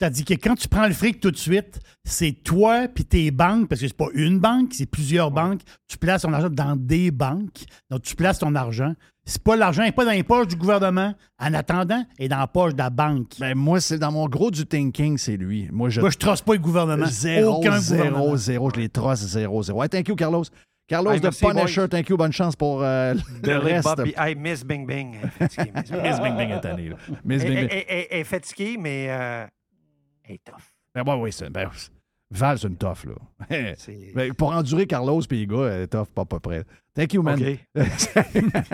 C'est-à-dire 0.00 0.24
que 0.24 0.34
quand 0.34 0.56
tu 0.56 0.66
prends 0.66 0.88
le 0.88 0.94
fric 0.94 1.20
tout 1.20 1.30
de 1.30 1.36
suite, 1.36 1.78
c'est 2.04 2.32
toi 2.32 2.88
puis 2.88 3.04
tes 3.04 3.30
banques, 3.30 3.68
parce 3.68 3.80
que 3.80 3.86
c'est 3.86 3.96
pas 3.96 4.08
une 4.14 4.40
banque, 4.40 4.74
c'est 4.74 4.86
plusieurs 4.86 5.30
banques. 5.30 5.60
Tu 5.86 5.96
places 5.96 6.22
ton 6.22 6.32
argent 6.32 6.50
dans 6.50 6.74
des 6.74 7.12
banques. 7.12 7.64
Donc, 7.88 8.02
tu 8.02 8.16
places 8.16 8.40
ton 8.40 8.54
argent. 8.56 8.94
C'est 9.24 9.42
pas 9.42 9.54
l'argent 9.54 9.82
n'est 9.82 9.92
pas 9.92 10.04
dans 10.04 10.10
les 10.10 10.24
poches 10.24 10.48
du 10.48 10.56
gouvernement. 10.56 11.14
En 11.38 11.54
attendant, 11.54 12.04
est 12.18 12.28
dans 12.28 12.38
la 12.38 12.46
poche 12.48 12.72
de 12.72 12.78
la 12.78 12.90
banque. 12.90 13.34
Ben, 13.38 13.54
moi, 13.56 13.80
c'est 13.80 13.98
dans 13.98 14.10
mon 14.10 14.26
gros 14.28 14.50
du 14.50 14.66
thinking, 14.66 15.16
c'est 15.16 15.36
lui. 15.36 15.68
Moi, 15.70 15.90
je, 15.90 16.00
Moi, 16.00 16.10
je 16.10 16.18
trosse 16.18 16.42
pas 16.42 16.54
le 16.54 16.58
gouvernement. 16.58 17.06
zéro, 17.06 17.56
Aucun 17.58 17.78
zéro, 17.78 18.04
gouvernement. 18.04 18.36
zéro. 18.36 18.70
Je 18.74 18.80
les 18.80 18.88
trosse 18.88 19.20
zéro, 19.20 19.62
zéro. 19.62 19.82
Hey, 19.82 19.88
thank 19.88 20.08
you, 20.08 20.16
Carlos. 20.16 20.44
Carlos 20.88 21.18
de 21.20 21.28
Punisher, 21.30 21.82
boys. 21.82 21.88
thank 21.88 22.08
you. 22.08 22.16
Bonne 22.16 22.32
chance 22.32 22.56
pour 22.56 22.82
euh, 22.82 23.14
le 23.44 23.58
reste. 23.58 23.84
Bobby. 23.84 24.12
Hey, 24.16 24.34
Miss 24.34 24.64
Bing 24.64 24.86
Bing. 24.86 25.16
Miss 25.40 25.56
Bing. 25.56 25.72
Bing 26.20 26.36
Bing 26.36 26.50
est 26.50 26.64
là. 26.64 26.96
Miss 27.24 27.44
Bing 27.44 27.54
Bing. 27.60 27.68
elle- 27.88 28.06
est 28.10 28.24
fatiguée, 28.24 28.76
mais 28.78 29.06
euh, 29.08 29.46
elle 30.24 30.34
est 30.34 30.44
tough. 30.44 30.62
Ben, 30.94 31.16
oui, 31.16 31.32
c'est. 31.32 31.48
Ben, 31.48 31.68
Val, 32.32 32.58
c'est 32.58 32.66
une 32.66 32.76
tough, 32.76 33.04
là. 33.04 33.46
Ben, 34.14 34.34
pour 34.34 34.50
endurer 34.52 34.86
Carlos 34.86 35.20
puis 35.28 35.40
les 35.40 35.46
gars, 35.46 35.66
elle 35.70 35.82
est 35.82 35.86
tough, 35.86 36.06
pas 36.14 36.22
à 36.22 36.26
peu 36.26 36.40
près. 36.40 36.64
Thank 36.94 37.14
you, 37.14 37.22
man. 37.22 37.40
OK. 37.40 37.84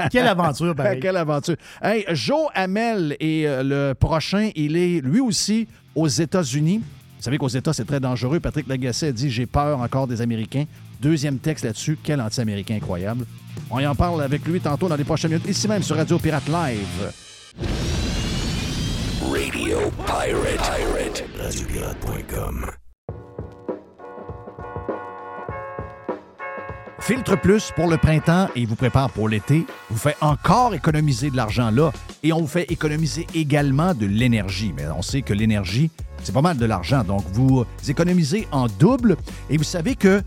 Quelle 0.11 0.27
aventure, 0.27 0.75
pareil. 0.75 0.99
Quelle 1.03 1.17
aventure. 1.17 1.57
Hey, 1.81 2.05
Joe 2.11 2.49
Hamel 2.55 3.17
est 3.21 3.47
euh, 3.47 3.63
le 3.63 3.95
prochain. 3.95 4.51
Il 4.57 4.77
est 4.77 5.01
lui 5.01 5.21
aussi 5.21 5.69
aux 5.95 6.09
États-Unis. 6.09 6.79
Vous 6.79 7.23
savez 7.23 7.39
qu'aux 7.39 7.49
États, 7.49 7.73
c'est 7.73 7.85
très 7.85 8.01
dangereux. 8.01 8.41
Patrick 8.41 8.67
Lagacé 8.69 9.09
a 9.09 9.13
dit 9.13 9.31
J'ai 9.31 9.47
peur 9.47 9.81
encore 9.81 10.09
des 10.09 10.21
Américains. 10.21 10.65
Deuxième 11.01 11.39
texte 11.39 11.65
là-dessus. 11.65 11.97
Quel 12.03 12.21
anti-américain 12.21 12.75
incroyable. 12.75 13.25
On 13.71 13.79
y 13.79 13.87
en 13.87 13.95
parle 13.95 14.23
avec 14.23 14.45
lui 14.47 14.61
tantôt 14.61 14.89
dans 14.89 14.97
les 14.97 15.05
prochaines 15.05 15.31
minutes, 15.33 15.49
ici 15.49 15.69
même 15.69 15.83
sur 15.83 15.97
Radio 15.97 16.19
Pirate 16.19 16.49
Live. 16.49 17.13
Radio 19.21 19.91
Pirate. 20.07 21.25
Pirate. 21.37 22.88
Filtre 27.01 27.41
Plus 27.41 27.73
pour 27.75 27.89
le 27.89 27.97
printemps 27.97 28.49
et 28.55 28.67
vous 28.67 28.75
prépare 28.75 29.11
pour 29.11 29.29
l'été, 29.29 29.67
vous 29.89 29.99
fait 29.99 30.17
encore 30.21 30.75
économiser 30.75 31.31
de 31.31 31.37
l'argent 31.37 31.71
là 31.71 31.93
et 32.23 32.33
on 32.33 32.41
vous 32.41 32.47
fait 32.47 32.71
économiser 32.71 33.27
également 33.35 33.95
de 33.95 34.07
l'énergie. 34.07 34.73
Mais 34.77 34.87
on 34.89 35.03
sait 35.03 35.23
que 35.23 35.33
l'énergie, 35.33 35.91
c'est 36.23 36.35
pas 36.35 36.43
mal 36.43 36.59
de 36.59 36.67
l'argent. 36.67 37.05
Donc 37.05 37.23
vous 37.33 37.65
économisez 37.89 38.47
en 38.53 38.67
double 38.67 39.17
et 39.49 39.57
vous 39.57 39.65
savez 39.65 39.95
que 39.97 40.23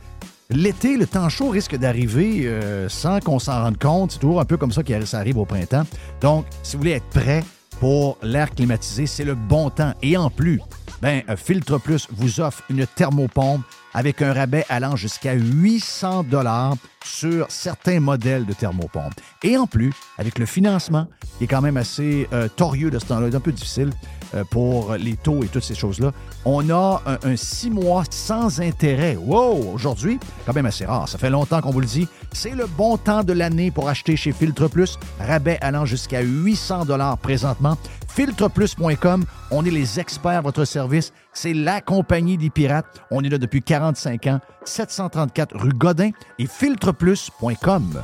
l'été, 0.50 0.98
le 0.98 1.08
temps 1.08 1.30
chaud 1.30 1.50
risque 1.50 1.76
d'arriver 1.76 2.44
euh, 2.46 2.90
sans 2.90 3.20
qu'on 3.20 3.40
s'en 3.40 3.64
rende 3.64 3.78
compte. 3.78 4.14
C'est 4.14 4.20
toujours 4.20 4.42
un 4.42 4.46
peu 4.46 4.58
comme 4.58 4.72
ça 4.72 4.84
que 4.84 5.06
ça 5.06 5.20
arrive 5.20 5.38
au 5.38 5.46
printemps. 5.46 5.86
Donc, 6.22 6.46
si 6.64 6.76
vous 6.76 6.82
voulez 6.82 6.94
être 6.94 7.10
prêt 7.10 7.44
pour 7.80 8.18
l'air 8.22 8.52
climatisé, 8.52 9.08
c'est 9.08 9.24
le 9.24 9.36
bon 9.36 9.70
temps. 9.70 9.94
Et 10.02 10.18
en 10.18 10.30
plus, 10.30 10.62
ben, 11.02 11.24
euh, 11.30 11.36
Filtre 11.36 11.80
Plus 11.80 12.08
vous 12.12 12.40
offre 12.40 12.64
une 12.70 12.86
thermopompe 12.86 13.62
avec 13.94 14.22
un 14.22 14.34
rabais 14.34 14.66
allant 14.70 14.96
jusqu'à 14.96 15.34
800 15.34 16.24
dollars 16.24 16.76
sur 17.04 17.50
certains 17.50 18.00
modèles 18.00 18.46
de 18.46 18.54
thermopompe. 18.54 19.14
Et 19.44 19.58
en 19.58 19.68
plus, 19.68 19.94
avec 20.18 20.38
le 20.40 20.46
financement, 20.46 21.08
qui 21.38 21.46
est 21.46 21.48
quand 21.48 21.62
même 21.62 21.78
assez 21.78 22.28
euh, 22.34 22.48
torieux 22.48 22.92
de 22.92 23.00
ce 23.00 23.06
temps-là, 23.08 23.36
un 23.36 23.40
peu 23.40 23.52
difficile 23.52 23.90
euh, 24.36 24.44
pour 24.44 24.94
les 24.94 25.16
taux 25.16 25.44
et 25.44 25.48
toutes 25.48 25.64
ces 25.64 25.76
choses-là, 25.76 26.12
on 26.46 26.70
a 26.70 27.02
un, 27.06 27.30
un 27.30 27.36
six 27.36 27.70
mois 27.70 28.04
sans 28.10 28.62
intérêt. 28.62 29.16
Wow! 29.16 29.74
Aujourd'hui, 29.74 30.20
quand 30.46 30.54
même 30.54 30.66
assez 30.66 30.86
rare. 30.86 31.10
Ça 31.10 31.18
fait 31.18 31.30
longtemps 31.30 31.62
qu'on 31.62 31.72
vous 31.72 31.82
le 31.82 31.88
dit. 31.88 32.08
C'est 32.32 32.56
le 32.56 32.66
bon 32.66 32.98
temps 32.98 33.24
de 33.24 33.34
l'année 33.34 33.72
pour 33.72 33.90
acheter 33.90 34.16
chez 34.16 34.32
Filtre 34.32 34.68
Plus. 34.68 34.98
Rabais 35.20 35.58
allant 35.62 35.86
jusqu'à 35.86 36.22
800 36.22 36.86
dollars 36.86 37.18
présentement. 37.18 37.78
Filtreplus.com, 38.14 39.24
on 39.52 39.66
est 39.66 39.72
les 39.72 40.00
experts 40.00 40.40
à 40.40 40.42
votre 40.42 40.66
service. 40.66 41.14
C'est 41.34 41.54
la 41.54 41.80
compagnie 41.80 42.38
des 42.38 42.50
pirates. 42.50 43.02
On 43.10 43.24
est 43.24 43.30
là 43.30 43.38
depuis 43.38 43.62
45 43.62 44.28
ans. 44.28 44.40
734 44.66 45.58
rue 45.58 45.74
Godin 45.74 46.12
et 46.38 46.46
filtreplus.com. 46.46 48.04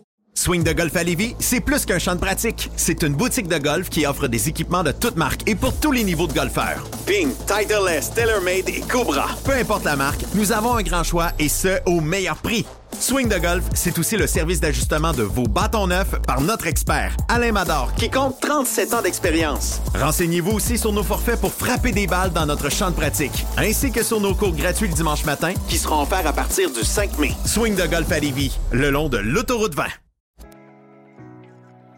Swing 0.33 0.63
de 0.63 0.73
golf 0.73 0.95
à 0.95 1.03
Lévis, 1.03 1.35
c'est 1.39 1.59
plus 1.59 1.85
qu'un 1.85 1.99
champ 1.99 2.15
de 2.15 2.19
pratique. 2.19 2.71
C'est 2.75 3.03
une 3.03 3.13
boutique 3.13 3.47
de 3.47 3.57
golf 3.57 3.89
qui 3.89 4.05
offre 4.05 4.27
des 4.27 4.49
équipements 4.49 4.81
de 4.81 4.91
toutes 4.91 5.17
marques 5.17 5.47
et 5.47 5.55
pour 5.55 5.79
tous 5.79 5.91
les 5.91 6.03
niveaux 6.03 6.25
de 6.27 6.33
golfeurs. 6.33 6.83
Ping, 7.05 7.29
Titleist, 7.45 8.15
TaylorMade 8.15 8.67
et 8.69 8.81
Cobra. 8.81 9.27
Peu 9.43 9.51
importe 9.51 9.83
la 9.83 9.95
marque, 9.95 10.21
nous 10.33 10.51
avons 10.51 10.75
un 10.75 10.83
grand 10.83 11.03
choix 11.03 11.31
et 11.37 11.49
ce, 11.49 11.79
au 11.85 12.01
meilleur 12.01 12.37
prix. 12.37 12.65
Swing 12.99 13.29
de 13.29 13.37
golf, 13.37 13.63
c'est 13.73 13.97
aussi 13.99 14.17
le 14.17 14.27
service 14.27 14.59
d'ajustement 14.59 15.11
de 15.11 15.23
vos 15.23 15.43
bâtons 15.43 15.87
neufs 15.87 16.19
par 16.27 16.41
notre 16.41 16.67
expert, 16.67 17.15
Alain 17.29 17.51
Mador, 17.51 17.93
qui 17.95 18.09
compte 18.09 18.39
37 18.41 18.93
ans 18.93 19.01
d'expérience. 19.01 19.79
Renseignez-vous 19.95 20.51
aussi 20.51 20.77
sur 20.77 20.91
nos 20.91 21.03
forfaits 21.03 21.39
pour 21.39 21.53
frapper 21.53 21.91
des 21.91 22.07
balles 22.07 22.31
dans 22.31 22.45
notre 22.45 22.69
champ 22.69 22.89
de 22.89 22.95
pratique, 22.95 23.45
ainsi 23.57 23.91
que 23.91 24.03
sur 24.03 24.19
nos 24.19 24.35
cours 24.35 24.55
gratuits 24.55 24.87
le 24.87 24.93
dimanche 24.93 25.25
matin, 25.25 25.53
qui 25.67 25.77
seront 25.77 26.01
offerts 26.01 26.27
à 26.27 26.33
partir 26.33 26.71
du 26.71 26.83
5 26.83 27.17
mai. 27.17 27.31
Swing 27.45 27.75
de 27.75 27.85
golf 27.85 28.11
à 28.11 28.19
Lévis, 28.19 28.57
le 28.71 28.89
long 28.91 29.09
de 29.09 29.17
l'autoroute 29.17 29.75
20. 29.75 29.83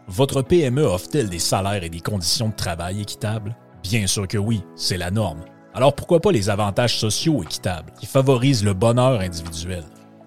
Votre 0.08 0.42
PME 0.42 0.82
offre-t-elle 0.82 1.30
des 1.30 1.38
salaires 1.38 1.82
et 1.82 1.88
des 1.88 2.00
conditions 2.00 2.50
de 2.50 2.54
travail 2.54 3.00
équitables? 3.00 3.56
Bien 3.82 4.06
sûr 4.06 4.28
que 4.28 4.36
oui, 4.36 4.62
c'est 4.76 4.98
la 4.98 5.10
norme. 5.10 5.40
Alors 5.72 5.94
pourquoi 5.94 6.20
pas 6.20 6.30
les 6.30 6.50
avantages 6.50 6.98
sociaux 6.98 7.42
équitables 7.42 7.92
qui 7.98 8.06
favorisent 8.06 8.64
le 8.64 8.74
bonheur 8.74 9.20
individuel? 9.20 9.82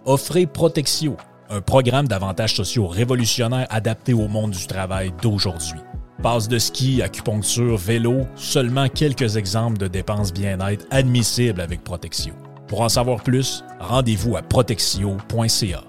Offrez 0.06 0.48
Protexio, 0.48 1.16
un 1.52 1.62
programme 1.62 2.08
d'avantages 2.08 2.56
sociaux 2.56 2.88
révolutionnaire 2.88 3.68
adapté 3.70 4.14
au 4.14 4.28
monde 4.28 4.52
du 4.52 4.66
travail 4.66 5.14
d'aujourd'hui. 5.22 5.80
Passe 6.24 6.48
de 6.48 6.58
ski, 6.58 7.04
acupuncture, 7.04 7.78
vélo, 7.78 8.22
seulement 8.36 8.90
quelques 8.90 9.36
exemples 9.36 9.78
de 9.78 9.88
dépenses 9.88 10.34
bien-être 10.34 10.88
admissibles 10.90 11.62
avec 11.62 11.84
Protexio. 11.84 12.34
Pour 12.68 12.82
en 12.82 12.90
savoir 12.90 13.22
plus, 13.22 13.64
rendez-vous 13.80 14.36
à 14.36 14.42
protexio.ca. 14.42 15.84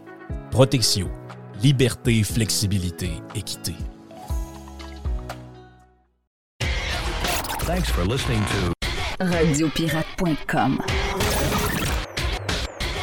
Protexio, 0.51 1.09
liberté, 1.63 2.23
flexibilité, 2.23 3.11
équité. 3.35 3.75
Thanks 7.67 7.91
for 7.91 8.05
listening 8.05 8.41
to 8.41 8.73
Radiopirate.com. 9.21 10.81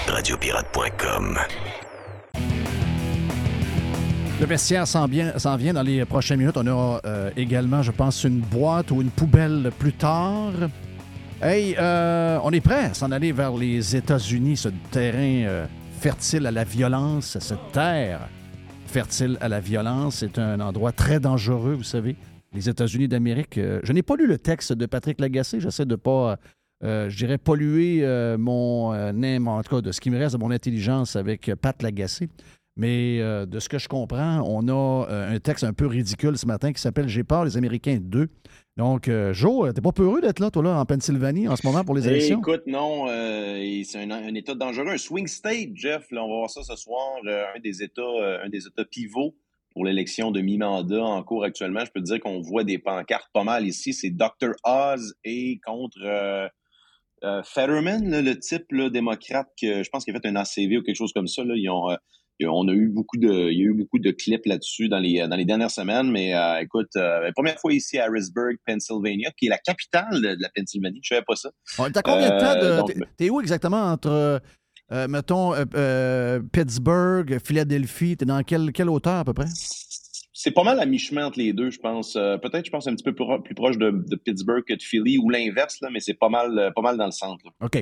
RadioPirate.com. 0.08 1.38
Le 4.40 4.46
vestiaire 4.46 4.88
s'en 4.88 5.06
vient, 5.08 5.38
s'en 5.38 5.56
vient 5.56 5.74
dans 5.74 5.82
les 5.82 6.04
prochaines 6.06 6.40
minutes. 6.40 6.58
On 6.58 6.68
aura 6.68 7.02
euh, 7.06 7.30
également, 7.36 7.82
je 7.84 7.92
pense, 7.92 8.24
une 8.24 8.40
boîte 8.40 8.92
ou 8.92 9.02
une 9.02 9.10
poubelle 9.10 9.72
plus 9.78 9.94
tard. 9.94 10.52
Hey, 11.42 11.76
euh, 11.78 12.40
on 12.44 12.52
est 12.52 12.62
prêt 12.62 12.86
à 12.86 12.94
s'en 12.94 13.12
aller 13.12 13.32
vers 13.34 13.56
les 13.56 13.96
États-Unis, 13.96 14.58
ce 14.58 14.70
terrain 14.92 15.46
euh, 15.46 15.66
fertile 16.00 16.48
à 16.48 16.52
la 16.52 16.64
violence, 16.64 17.38
cette 17.40 17.72
terre 17.72 18.22
fertile 18.96 19.38
à 19.42 19.50
la 19.50 19.60
violence. 19.60 20.16
C'est 20.20 20.40
un 20.40 20.62
endroit 20.62 20.94
très 20.94 21.20
dangereux, 21.20 21.74
vous 21.74 21.84
savez. 21.84 22.16
Les 22.54 22.70
États-Unis 22.70 23.10
d'Amérique. 23.10 23.58
Euh, 23.58 23.82
je 23.84 23.92
n'ai 23.92 24.04
pas 24.04 24.16
lu 24.16 24.26
le 24.26 24.38
texte 24.38 24.72
de 24.72 24.86
Patrick 24.86 25.20
Lagacé. 25.20 25.60
J'essaie 25.60 25.84
de 25.84 25.92
ne 25.92 25.96
pas, 25.98 26.38
euh, 26.82 27.10
je 27.10 27.18
dirais, 27.18 27.38
polluer 27.38 28.06
euh, 28.06 28.38
mon 28.38 28.94
name, 29.12 29.50
en 29.50 29.62
tout 29.64 29.76
cas, 29.76 29.82
de 29.82 29.92
ce 29.92 30.00
qui 30.00 30.10
me 30.10 30.18
reste 30.18 30.36
de 30.36 30.40
mon 30.40 30.50
intelligence 30.50 31.18
avec 31.18 31.54
Pat 31.56 31.84
Lagacé. 31.84 32.30
Mais 32.78 33.20
de 33.20 33.60
ce 33.60 33.68
que 33.68 33.80
je 33.80 33.90
comprends, 33.90 34.42
on 34.46 34.66
a 34.70 35.08
un 35.10 35.40
texte 35.40 35.66
un 35.66 35.74
peu 35.74 35.88
ridicule 35.88 36.38
ce 36.38 36.46
matin 36.46 36.72
qui 36.72 36.80
s'appelle 36.80 37.10
J'ai 37.10 37.26
peur, 37.26 37.44
les 37.44 37.58
Américains 37.58 38.00
2. 38.02 38.30
Donc, 38.78 39.08
euh, 39.08 39.34
Joe, 39.34 39.74
t'es 39.74 39.80
pas 39.82 39.94
peureux 39.94 40.20
d'être 40.20 40.40
là, 40.40 40.52
toi, 40.52 40.62
là, 40.62 40.78
en 40.78 40.86
Pennsylvanie, 40.86 41.48
en 41.48 41.56
ce 41.56 41.66
moment, 41.66 41.86
pour 41.86 41.96
les 41.96 42.06
Eh, 42.08 42.12
élections? 42.12 42.40
écoute, 42.40 42.64
non, 42.68 43.08
euh, 43.08 43.82
c'est 43.86 44.00
un, 44.04 44.12
un 44.12 44.34
État 44.36 44.54
dangereux, 44.54 44.90
un 44.90 44.98
swing 44.98 45.28
state, 45.28 45.70
Jeff. 45.76 46.12
Là, 46.12 46.24
on 46.26 46.28
va 46.30 46.36
voir 46.40 46.50
ça 46.50 46.62
ce 46.62 46.76
soir, 46.76 47.02
euh, 47.26 47.46
un 47.56 47.60
des 47.62 47.82
États, 47.84 48.02
euh, 48.02 48.44
un 48.44 48.50
des 48.50 48.68
États 48.68 48.84
pivots 48.84 49.34
pour 49.72 49.86
l'élection 49.86 50.32
de 50.32 50.42
mi-mandat 50.42 51.02
en 51.04 51.24
cours 51.24 51.46
actuellement. 51.46 51.86
Je 51.86 51.92
peux 51.92 52.02
te 52.02 52.06
dire 52.06 52.20
qu'on 52.20 52.42
voit 52.42 52.66
des 52.66 52.78
pancartes 52.78 53.30
pas 53.34 53.46
mal 53.46 53.66
ici. 53.66 53.94
C'est 53.94 54.10
Dr. 54.10 54.52
Oz 54.66 55.16
et 55.24 55.60
contre 55.66 55.98
euh, 56.04 56.48
euh, 57.24 57.42
Fetterman, 57.44 58.10
là, 58.10 58.22
le 58.22 58.38
type 58.38 58.66
là, 58.72 58.90
démocrate 58.90 59.48
que 59.60 59.84
je 59.84 59.90
pense 59.90 60.04
qu'il 60.04 60.16
a 60.16 60.20
fait 60.20 60.28
un 60.28 60.36
ACV 60.36 60.78
ou 60.80 60.84
quelque 60.84 60.96
chose 60.98 61.14
comme 61.14 61.28
ça. 61.28 61.46
Là. 61.46 61.54
Ils 61.56 61.70
ont, 61.70 61.90
euh, 61.92 61.96
on 62.42 62.68
a 62.68 62.74
eu 62.74 62.90
beaucoup 62.90 63.18
de, 63.18 63.50
il 63.52 63.58
y 63.58 63.62
a 63.62 63.66
eu 63.66 63.74
beaucoup 63.74 64.00
de 64.00 64.12
clips 64.12 64.46
là-dessus 64.46 64.90
dans 64.90 65.00
les, 65.00 65.26
dans 65.28 65.36
les 65.36 65.46
dernières 65.46 65.72
semaines. 65.72 66.12
Mais 66.12 66.36
euh, 66.36 66.60
écoute, 66.62 66.90
euh, 66.98 67.32
première 67.36 67.58
fois 67.60 67.74
ici 67.74 67.98
à 67.98 68.06
Harrisburg, 68.06 68.56
Pennsylvania, 68.66 69.32
qui 69.38 69.46
est 69.46 69.50
la 69.50 69.58
capitale 69.58 70.14
de, 70.22 70.36
de 70.36 70.42
la 70.42 70.50
Pennsylvanie. 70.56 71.00
Je 71.04 71.10
savais 71.16 71.24
pas 71.26 71.36
ça. 71.36 71.50
T'as 71.94 72.02
combien 72.02 72.30
de 72.30 72.40
temps 72.40 72.56
Euh, 72.62 72.72
de. 72.72 72.78
donc, 73.00 73.08
t'es- 73.18 73.30
où 73.30 73.40
exactement 73.42 73.82
entre, 73.84 74.42
euh, 74.92 75.08
mettons, 75.08 75.54
euh, 75.54 75.64
euh, 75.76 76.42
Pittsburgh, 76.52 77.38
Philadelphie? 77.44 78.18
T'es 78.18 78.26
dans 78.26 78.44
quelle, 78.44 78.72
quelle 78.72 78.90
hauteur 78.90 79.16
à 79.16 79.24
peu 79.26 79.34
près? 79.34 79.46
C'est 80.38 80.52
pas 80.52 80.64
mal 80.64 80.80
à 80.80 80.86
mi-chemin 80.86 81.28
entre 81.28 81.40
les 81.40 81.54
deux, 81.54 81.72
je 81.72 81.80
pense. 81.80 82.16
Euh, 82.18 82.38
Peut-être, 82.38 82.66
je 82.66 82.70
pense, 82.70 82.86
un 82.88 82.94
petit 82.94 83.04
peu 83.04 83.16
plus, 83.16 83.26
plus 83.44 83.56
proche 83.56 83.78
de, 83.78 83.90
de 83.92 84.16
Pittsburgh 84.18 84.64
que 84.68 84.74
de 84.74 84.82
Philly 84.84 85.18
ou 85.18 85.30
l'inverse, 85.30 85.80
mais 85.92 86.00
c'est 86.02 86.14
pas 86.14 86.30
mal, 86.30 86.60
euh, 86.60 86.72
pas 86.72 86.82
mal 86.82 86.98
dans 86.98 87.06
le 87.06 87.12
centre. 87.12 87.44
là. 87.46 87.52
OK. 87.66 87.82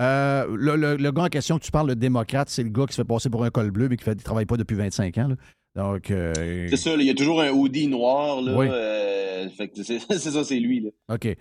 Euh, 0.00 0.46
le, 0.58 0.76
le- 0.76 0.96
le 0.96 1.12
gars 1.12 1.24
en 1.24 1.28
question 1.28 1.58
que 1.58 1.64
tu 1.64 1.70
parles, 1.70 1.88
le 1.88 1.96
démocrate, 1.96 2.48
c'est 2.48 2.62
le 2.62 2.70
gars 2.70 2.86
qui 2.86 2.94
se 2.94 3.02
fait 3.02 3.06
passer 3.06 3.28
pour 3.30 3.44
un 3.44 3.50
col 3.50 3.70
bleu, 3.70 3.88
mais 3.88 3.96
qui 3.96 4.08
ne 4.08 4.14
travaille 4.14 4.46
pas 4.46 4.56
depuis 4.56 4.76
25 4.76 5.18
ans. 5.18 5.28
là. 5.28 5.36
Donc, 5.74 6.10
euh, 6.10 6.66
C'est 6.70 6.76
ça, 6.76 6.90
là, 6.96 7.02
il 7.02 7.06
y 7.06 7.10
a 7.10 7.14
toujours 7.14 7.40
un 7.40 7.50
hoodie 7.50 7.88
noir. 7.88 8.40
Là, 8.42 8.56
Oui. 8.56 8.66
euh, 8.70 9.48
c'est 9.74 10.18
ça, 10.30 10.44
c'est 10.44 10.60
lui. 10.60 10.80
Là. 10.80 10.90
OK. 11.14 11.36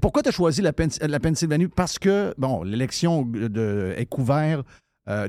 Pourquoi 0.00 0.22
tu 0.22 0.28
as 0.28 0.32
choisi 0.32 0.62
la, 0.62 0.72
la 1.02 1.20
Pennsylvanie? 1.20 1.66
Parce 1.68 1.98
que, 1.98 2.34
bon, 2.38 2.62
l'élection 2.62 3.30
est 3.96 4.06
couverte 4.06 4.64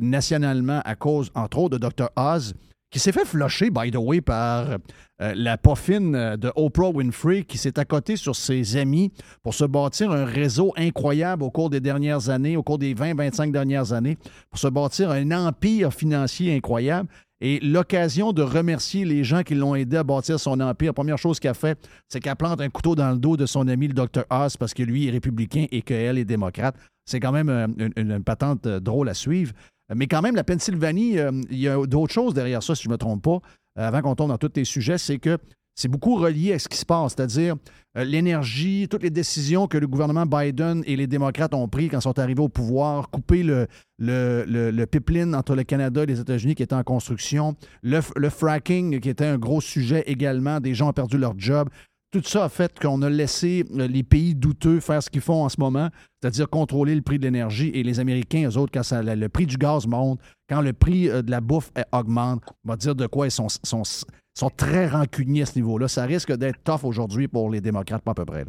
nationalement 0.02 0.82
à 0.86 0.96
cause, 0.96 1.32
entre 1.36 1.58
autres, 1.60 1.78
de 1.78 1.88
Dr. 1.88 2.10
Oz, 2.16 2.54
qui 2.94 3.00
s'est 3.00 3.12
fait 3.12 3.26
flusher, 3.26 3.72
by 3.72 3.89
the 3.89 3.98
way, 3.98 4.22
par 4.22 4.68
euh, 4.70 5.34
la 5.36 5.58
poffine 5.58 6.14
euh, 6.16 6.38
de 6.38 6.52
Oprah 6.56 6.91
Winfrey, 6.91 7.44
qui 7.44 7.58
s'est 7.58 7.80
accotée 7.80 8.18
sur 8.18 8.36
ses 8.36 8.78
amis 8.78 9.12
pour 9.41 9.56
se 9.56 9.66
bâtir 9.66 10.12
un 10.12 10.26
réseau 10.26 10.74
incroyable 10.78 11.41
au 11.41 11.50
cours 11.50 11.72
des 11.72 11.80
dernières 11.80 12.30
années, 12.30 12.56
au 12.56 12.62
cours 12.62 12.78
des 12.78 12.94
20-25 12.94 13.52
dernières 13.52 13.94
années, 13.94 14.16
pour 14.52 14.60
se 14.60 14.68
bâtir 14.68 15.10
un 15.10 15.32
empire 15.32 15.91
financier 15.91 16.56
incroyable. 16.56 17.10
Et 17.41 17.60
l'occasion 17.62 18.32
de 18.32 18.44
remercier 18.44 19.06
les 19.06 19.24
gens 19.24 19.41
qui 19.41 19.56
l'ont 19.56 19.74
aidé 19.74 19.98
à 19.98 20.04
bâtir 20.04 20.39
son 20.39 20.60
empire, 20.62 20.94
première 20.94 21.18
chose 21.18 21.39
qu'elle 21.39 21.56
fait, 21.56 21.78
c'est 22.08 22.20
qu'elle 22.20 22.36
plante 22.36 22.62
un 22.62 22.70
couteau 22.70 22.94
dans 22.94 23.10
le 23.10 23.18
dos 23.18 23.36
de 23.36 23.48
son 23.48 23.68
ami, 23.68 23.88
le 23.88 23.94
Dr. 23.96 24.24
Haas, 24.30 24.56
parce 24.58 24.74
que 24.76 24.84
lui 24.84 25.08
est 25.08 25.12
républicain 25.12 25.66
et 25.72 25.82
qu'elle 25.82 26.20
est 26.20 26.26
démocrate. 26.26 26.76
C'est 27.06 27.20
quand 27.20 27.32
même 27.32 27.50
euh, 27.50 27.68
une, 27.98 28.24
patente 28.24 28.68
drôle 28.68 29.10
à 29.10 29.14
suivre. 29.14 29.52
Mais 29.94 30.08
quand 30.08 30.22
même, 30.22 30.36
la 30.36 30.44
Pennsylvanie, 30.44 31.20
euh, 31.20 31.32
il 31.50 31.60
y 31.60 31.68
a 31.68 31.86
d'autres 31.86 32.14
choses 32.14 32.34
derrière 32.34 32.64
ça, 32.64 32.76
si 32.76 32.84
je 32.84 32.90
ne 32.90 32.94
me 32.94 32.98
trompe 32.98 33.24
pas, 33.24 33.40
euh, 33.80 33.88
avant 33.88 34.02
qu'on 34.02 34.16
tombe 34.16 34.30
dans 34.30 34.38
tous 34.38 34.52
les 34.56 34.66
sujets, 34.66 34.98
c'est 34.98 35.20
que 35.20 35.38
c'est 35.76 35.88
beaucoup 35.88 36.16
relié 36.16 36.54
à 36.54 36.60
ce 36.60 36.68
qui 36.68 36.78
se 36.78 36.86
passe, 36.86 37.16
c'est-à-dire 37.16 37.56
euh, 37.98 38.04
l'énergie, 38.04 38.88
toutes 38.90 39.04
les 39.04 39.10
décisions 39.10 39.68
que 39.68 39.78
le 39.78 39.88
gouvernement 39.88 40.26
Biden 40.26 40.84
et 40.86 40.96
les 40.96 41.08
démocrates 41.08 41.54
ont 41.54 41.68
prises 41.68 41.90
quand 41.90 42.00
ils 42.00 42.04
sont 42.04 42.20
arrivés 42.20 42.42
au 42.42 42.50
pouvoir, 42.50 43.10
couper 43.10 43.44
le, 43.44 44.86
pipeline 44.86 45.34
entre 45.34 45.56
le 45.56 45.64
Canada 45.64 46.04
et 46.04 46.06
les 46.06 46.20
États-Unis 46.20 46.54
qui 46.56 46.64
était 46.64 46.76
en 46.76 46.84
construction, 46.84 47.56
le, 47.82 48.02
le 48.16 48.30
fracking 48.30 49.00
qui 49.00 49.10
était 49.10 49.26
un 49.26 49.38
gros 49.38 49.62
sujet 49.62 50.04
également, 50.06 50.60
des 50.60 50.76
gens 50.76 50.90
ont 50.90 50.94
perdu 50.94 51.18
leur 51.18 51.34
job. 51.38 51.70
Tout 52.14 52.22
ça 52.24 52.43
a 52.43 52.49
fait 52.49 52.78
qu'on 52.80 53.01
a 53.01 53.09
laissé 53.09 53.66
euh, 53.74 53.88
les 53.88 54.03
pays 54.03 54.36
douteux 54.36 54.80
faire 54.80 55.01
ce 55.01 55.09
qu'ils 55.09 55.20
font 55.20 55.45
en 55.45 55.49
ce 55.49 55.59
moment, 55.59 55.89
c'est-à-dire 56.22 56.47
contrôler 56.47 56.93
le 56.93 57.01
prix 57.01 57.18
de 57.18 57.24
l'énergie. 57.24 57.72
Et 57.74 57.82
les 57.82 57.99
Américains, 57.99 58.47
eux 58.47 58.55
autres, 58.55 58.72
quand 58.72 59.01
le 59.01 59.30
prix 59.30 59.47
du 59.47 59.57
gaz 59.57 59.88
monte, 59.88 60.20
quand 60.47 60.61
le 60.61 60.74
prix 60.74 61.09
euh, 61.09 61.24
de 61.24 61.32
la 61.32 61.41
bouffe 61.41 61.72
euh, 61.76 61.82
augmente, 61.91 62.43
on 62.64 62.70
va 62.70 62.76
dire 62.76 62.93
de 62.93 63.07
quoi 63.07 63.26
ils 63.26 63.32
sont, 63.32 63.47
sont, 63.64 63.82
sont 63.82 64.49
très 64.55 64.88
rancuniers 64.88 65.41
à 65.41 65.45
ce 65.47 65.55
niveau-là. 65.55 65.88
Ça 65.88 66.05
risque 66.05 66.32
d'être 66.38 66.61
tough 66.64 66.84
aujourd'hui 66.84 67.28
pour 67.28 67.49
les 67.49 67.61
démocrates, 67.61 68.03
pas 68.03 68.11
à 68.11 68.14
peu 68.14 68.26
près. 68.26 68.45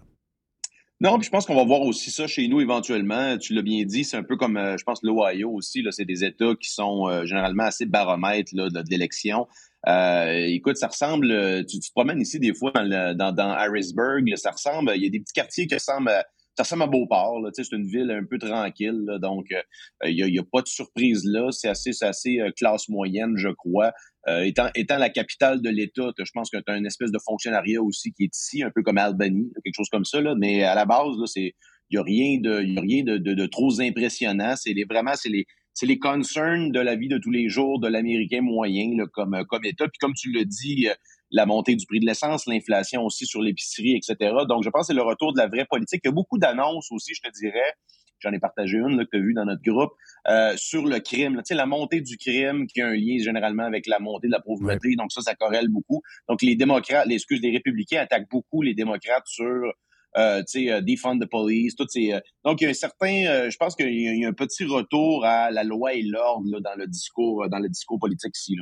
Non, 1.01 1.17
puis 1.19 1.25
je 1.25 1.31
pense 1.31 1.47
qu'on 1.47 1.57
va 1.57 1.65
voir 1.65 1.81
aussi 1.81 2.11
ça 2.11 2.27
chez 2.27 2.47
nous 2.49 2.61
éventuellement. 2.61 3.39
Tu 3.39 3.55
l'as 3.55 3.63
bien 3.63 3.83
dit, 3.85 4.05
c'est 4.05 4.19
un 4.19 4.25
peu 4.25 4.37
comme, 4.37 4.59
je 4.79 4.85
pense, 4.85 5.03
l'Ohio 5.03 5.51
aussi. 5.51 5.83
C'est 5.91 6.05
des 6.05 6.23
États 6.23 6.55
qui 6.55 6.71
sont 6.71 7.25
généralement 7.25 7.65
assez 7.65 7.85
baromètres 7.87 8.53
là, 8.55 8.69
l'élection. 8.91 9.49
Euh, 9.89 10.47
écoute, 10.49 10.77
ça 10.77 10.89
ressemble. 10.89 11.31
euh, 11.31 11.63
Tu, 11.69 11.79
tu 11.79 11.89
te 11.89 11.93
promènes 11.95 12.21
ici 12.21 12.39
des 12.39 12.55
fois 12.55 12.73
dans, 12.75 12.83
le- 12.83 13.15
dans, 13.15 13.33
dans 13.33 13.51
Harrisburg. 13.51 14.23
là, 14.27 14.37
ça 14.37 14.51
ressemble. 14.53 14.93
Il 14.97 15.03
y 15.03 15.07
a 15.07 15.11
des 15.11 15.21
petits 15.21 15.33
quartiers 15.35 15.67
qui 15.67 15.75
ressemblent 15.75 16.09
à, 16.09 16.25
ça 16.57 16.63
ressemble 16.63 16.85
à 16.85 16.87
Beauport. 16.87 17.41
C'est 17.53 17.73
une 17.73 17.87
ville 17.87 18.11
un 18.11 18.25
peu 18.25 18.39
tranquille. 18.39 19.03
là, 19.07 19.19
donc, 19.19 19.47
euh, 19.53 20.09
il 20.09 20.15
n'y 20.25 20.39
a, 20.39 20.41
a 20.41 20.45
pas 20.51 20.63
de 20.63 20.69
surprise 20.69 21.23
là. 21.25 21.51
C'est 21.51 21.69
assez, 21.69 21.91
assez 22.03 22.41
euh, 22.41 22.51
classe 22.57 22.89
moyenne, 22.89 23.35
je 23.37 23.49
crois. 23.49 23.93
Euh, 24.29 24.41
étant, 24.45 24.69
étant 24.75 24.97
la 24.97 25.11
capitale 25.11 25.61
de 25.61 25.69
l'État, 25.69 26.11
je 26.19 26.31
pense 26.33 26.49
que 26.51 26.57
tu 26.57 26.73
as 26.73 26.77
une 26.79 26.87
espèce 26.87 27.11
de 27.13 27.19
fonctionnariat 27.23 27.83
aussi 27.83 28.13
qui 28.13 28.25
est 28.25 28.35
ici, 28.35 28.63
un 28.63 28.71
peu 28.75 28.83
comme 28.83 28.97
Albany, 28.99 29.53
quelque 29.65 29.75
chose 29.77 29.91
comme 29.91 30.05
ça. 30.07 30.21
Là, 30.21 30.35
mais 30.39 30.63
à 30.63 30.75
la 30.75 30.87
base, 30.87 31.17
il 31.37 31.53
n'y 31.91 31.99
a 31.99 32.03
rien 32.03 32.39
de, 32.41 32.63
y 32.63 32.79
a 32.79 32.81
rien 32.81 33.05
de, 33.05 33.19
de, 33.19 33.35
de 33.35 33.47
trop 33.47 33.81
impressionnant. 33.83 34.55
C'est 34.57 34.75
vraiment, 34.89 35.13
c'est 35.15 35.29
les, 35.29 35.45
c'est 35.75 35.87
les 35.87 35.99
concerns 35.99 36.71
de 36.71 36.81
la 36.81 36.95
vie 36.95 37.09
de 37.09 37.19
tous 37.19 37.31
les 37.31 37.49
jours 37.49 37.81
de 37.81 37.89
l'Américain 37.89 38.41
moyen 38.41 38.97
là, 38.97 39.07
comme, 39.13 39.35
euh, 39.35 39.45
comme 39.45 39.65
État. 39.65 39.87
Puis 39.89 39.99
comme 39.99 40.15
tu 40.15 40.31
le 40.31 40.45
dis, 40.45 40.89
euh, 40.89 40.95
la 41.31 41.47
montée 41.47 41.75
du 41.75 41.85
prix 41.85 41.99
de 41.99 42.07
l'essence, 42.07 42.47
l'inflation 42.47 43.03
aussi 43.03 43.27
sur 43.27 43.43
l'épicerie, 43.43 43.97
etc. 43.97 44.35
Donc, 44.49 44.63
je 44.63 44.71
pense 44.71 44.83
que 44.83 44.87
c'est 44.89 44.95
le 44.95 45.03
retour 45.03 45.33
de 45.33 45.39
la 45.39 45.49
vraie 45.49 45.67
politique. 45.69 46.01
Il 46.05 46.09
y 46.09 46.11
a 46.11 46.13
beaucoup 46.13 46.39
d'annonces 46.39 46.93
aussi, 46.93 47.13
je 47.15 47.21
te 47.21 47.33
dirais. 47.35 47.75
J'en 48.21 48.33
ai 48.33 48.39
partagé 48.39 48.79
une 48.79 48.97
là, 48.97 49.05
que 49.05 49.11
tu 49.11 49.17
as 49.17 49.21
vue 49.21 49.35
dans 49.35 49.45
notre 49.45 49.63
groupe 49.63 49.93
euh, 50.29 50.57
sur 50.57 50.87
le 50.87 51.01
crime. 51.01 51.35
là. 51.35 51.43
Tu 51.43 51.49
sais, 51.49 51.55
la 51.55 51.67
montée 51.67 52.01
du 52.01 52.17
crime 52.17 52.69
qui 52.69 52.81
a 52.81 52.87
un 52.87 52.95
lien 52.95 53.19
généralement 53.19 53.65
avec 53.65 53.87
la 53.89 53.99
montée 53.99 54.29
de 54.29 54.33
la 54.33 54.41
pauvreté. 54.41 54.95
Donc, 54.97 55.11
ça, 55.13 55.21
ça 55.23 55.35
corrèle 55.35 55.69
beaucoup. 55.69 56.03
Donc, 56.29 56.41
les 56.41 56.55
démocrates, 56.55 57.07
les 57.07 57.17
excuses, 57.17 57.43
les 57.43 57.51
républicains 57.51 58.01
attaquent 58.01 58.31
beaucoup 58.31 58.63
les 58.63 58.75
démocrates 58.75 59.27
sur 59.27 59.75
euh, 60.17 60.43
tu 60.49 60.71
euh, 60.71 60.81
defund 60.81 61.21
the 61.21 61.29
police, 61.29 61.75
ces. 61.89 62.13
euh, 62.13 62.21
donc, 62.45 62.61
il 62.61 62.65
y 62.65 62.67
a 62.67 62.71
un 62.71 62.75
certain, 62.75 63.25
euh, 63.27 63.51
je 63.51 63.57
pense 63.57 63.75
qu'il 63.75 63.93
y, 63.93 64.25
a- 64.25 64.29
un 64.29 64.33
petit 64.33 64.65
retour 64.65 65.25
à 65.25 65.51
la 65.51 65.65
loi 65.65 65.95
et 65.95 66.03
l'ordre 66.03 66.61
dans 66.61 66.75
le 66.77 66.87
discours, 66.87 67.49
dans 67.49 67.59
le 67.59 67.69
discours 67.69 67.99
politique 67.99 68.37
ici. 68.37 68.57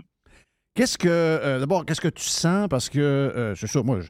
Qu'est-ce 0.74 0.96
que. 0.96 1.59
D'abord, 1.59 1.84
qu'est-ce 1.84 2.00
que 2.00 2.09
tu 2.09 2.24
sens? 2.24 2.68
Parce 2.68 2.88
que, 2.88 3.53
c'est 3.57 3.66
sûr, 3.66 3.84
moi, 3.84 4.00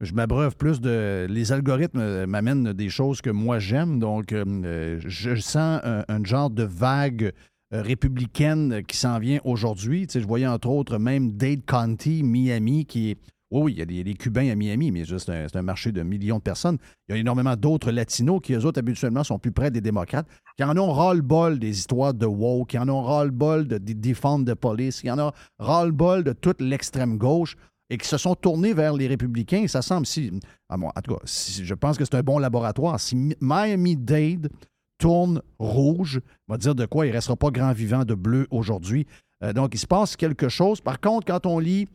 je, 0.00 0.12
m'abreuve 0.12 0.56
plus 0.56 0.80
de. 0.80 1.26
Les 1.28 1.50
algorithmes 1.50 2.26
m'amènent 2.26 2.72
des 2.72 2.88
choses 2.88 3.20
que 3.20 3.30
moi 3.30 3.58
j'aime. 3.58 3.98
Donc, 3.98 4.32
je 4.32 5.34
sens 5.40 5.80
un, 5.82 6.24
genre 6.24 6.50
de 6.50 6.62
vague 6.62 7.32
républicaine 7.72 8.84
qui 8.86 8.96
s'en 8.96 9.18
vient 9.18 9.40
aujourd'hui. 9.42 10.06
Tu 10.06 10.12
sais, 10.12 10.20
je 10.20 10.26
voyais 10.28 10.46
entre 10.46 10.68
autres 10.68 10.98
même 10.98 11.32
Dade 11.32 11.64
County, 11.64 12.22
Miami, 12.22 12.86
qui 12.86 13.10
est. 13.10 13.18
Oui, 13.52 13.72
il 13.72 13.78
y 13.78 14.00
a 14.00 14.04
des, 14.04 14.14
Cubains 14.14 14.48
à 14.50 14.54
Miami, 14.54 14.90
mais 14.90 15.04
c'est 15.04 15.56
un 15.56 15.62
marché 15.62 15.92
de 15.92 16.02
millions 16.02 16.38
de 16.38 16.42
personnes. 16.42 16.78
Il 17.08 17.14
y 17.14 17.18
a 17.18 17.20
énormément 17.20 17.54
d'autres 17.54 17.90
latinos 17.90 18.40
qui, 18.42 18.54
eux 18.54 18.64
autres, 18.64 18.78
habituellement, 18.78 19.22
sont 19.24 19.38
plus 19.38 19.52
près 19.52 19.70
des 19.70 19.82
démocrates, 19.82 20.26
qui 20.56 20.64
en 20.64 20.74
ont 20.78 20.90
ras-le-bol 20.90 21.58
des 21.58 21.78
histoires 21.78 22.14
de 22.14 22.24
woke, 22.24 22.70
qui 22.70 22.78
en 22.78 22.88
ont 22.88 23.02
ras-le-bol 23.02 23.68
de, 23.68 23.76
de 23.76 24.44
de 24.44 24.54
police, 24.54 25.02
qui 25.02 25.10
en 25.10 25.18
ont 25.18 25.32
ras-le-bol 25.58 26.24
de 26.24 26.32
toute 26.32 26.62
l'extrême 26.62 27.18
gauche 27.18 27.56
et 27.90 27.98
qui 27.98 28.08
se 28.08 28.16
sont 28.16 28.34
tournés 28.34 28.72
vers 28.72 28.94
les 28.94 29.06
républicains. 29.06 29.66
Ça 29.68 29.82
semble, 29.82 30.06
si, 30.06 30.32
moi, 30.70 30.90
en 30.96 31.00
tout 31.02 31.14
cas, 31.14 31.20
je 31.26 31.74
pense 31.74 31.98
que 31.98 32.06
c'est 32.06 32.14
un 32.14 32.22
bon 32.22 32.38
laboratoire. 32.38 32.98
Si 32.98 33.14
Mi- 33.14 33.36
Miami-Dade 33.42 34.48
tourne 34.96 35.42
rouge, 35.58 36.20
on 36.48 36.54
va 36.54 36.58
dire 36.58 36.74
de 36.74 36.86
quoi 36.86 37.04
il 37.04 37.10
ne 37.10 37.16
restera 37.16 37.36
pas 37.36 37.50
grand 37.50 37.72
vivant 37.72 38.06
de 38.06 38.14
bleu 38.14 38.46
aujourd'hui. 38.50 39.06
Euh, 39.44 39.52
donc, 39.52 39.74
il 39.74 39.78
se 39.78 39.86
passe 39.86 40.16
quelque 40.16 40.48
chose. 40.48 40.80
Par 40.80 41.00
contre, 41.00 41.26
quand 41.26 41.44
on 41.44 41.58
lit 41.58 41.86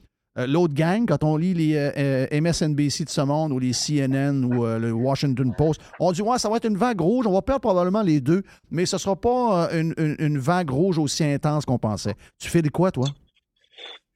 l'autre 0.46 0.74
gang, 0.74 1.06
quand 1.08 1.24
on 1.24 1.38
lit 1.38 1.54
les 1.54 1.76
euh, 1.76 1.92
euh, 1.98 2.42
MSNBC 2.42 3.06
de 3.06 3.10
ce 3.10 3.22
monde 3.22 3.52
ou 3.52 3.60
les 3.60 3.72
CNN 3.72 4.44
ou 4.44 4.66
euh, 4.66 4.78
le 4.78 4.92
Washington 4.92 5.54
Post, 5.58 5.82
on 6.00 6.12
dit 6.12 6.22
ouais, 6.22 6.38
ça 6.38 6.50
va 6.50 6.58
être 6.58 6.68
une 6.68 6.78
vague 6.78 7.02
rouge, 7.02 7.26
on 7.26 7.34
va 7.34 7.42
perdre 7.42 7.62
probablement 7.62 8.04
les 8.04 8.22
deux, 8.22 8.44
mais 8.70 8.86
ce 8.86 8.98
ne 8.98 9.00
sera 9.00 9.16
pas 9.16 9.70
euh, 9.74 9.92
une, 10.20 10.38
vague 10.38 10.70
rouge 10.70 11.00
aussi 11.00 11.24
intense 11.24 11.66
qu'on 11.66 11.80
pensait. 11.80 12.14
Tu 12.40 12.50
fais 12.50 12.62
de 12.62 12.70
quoi, 12.70 12.92
toi? 12.92 13.08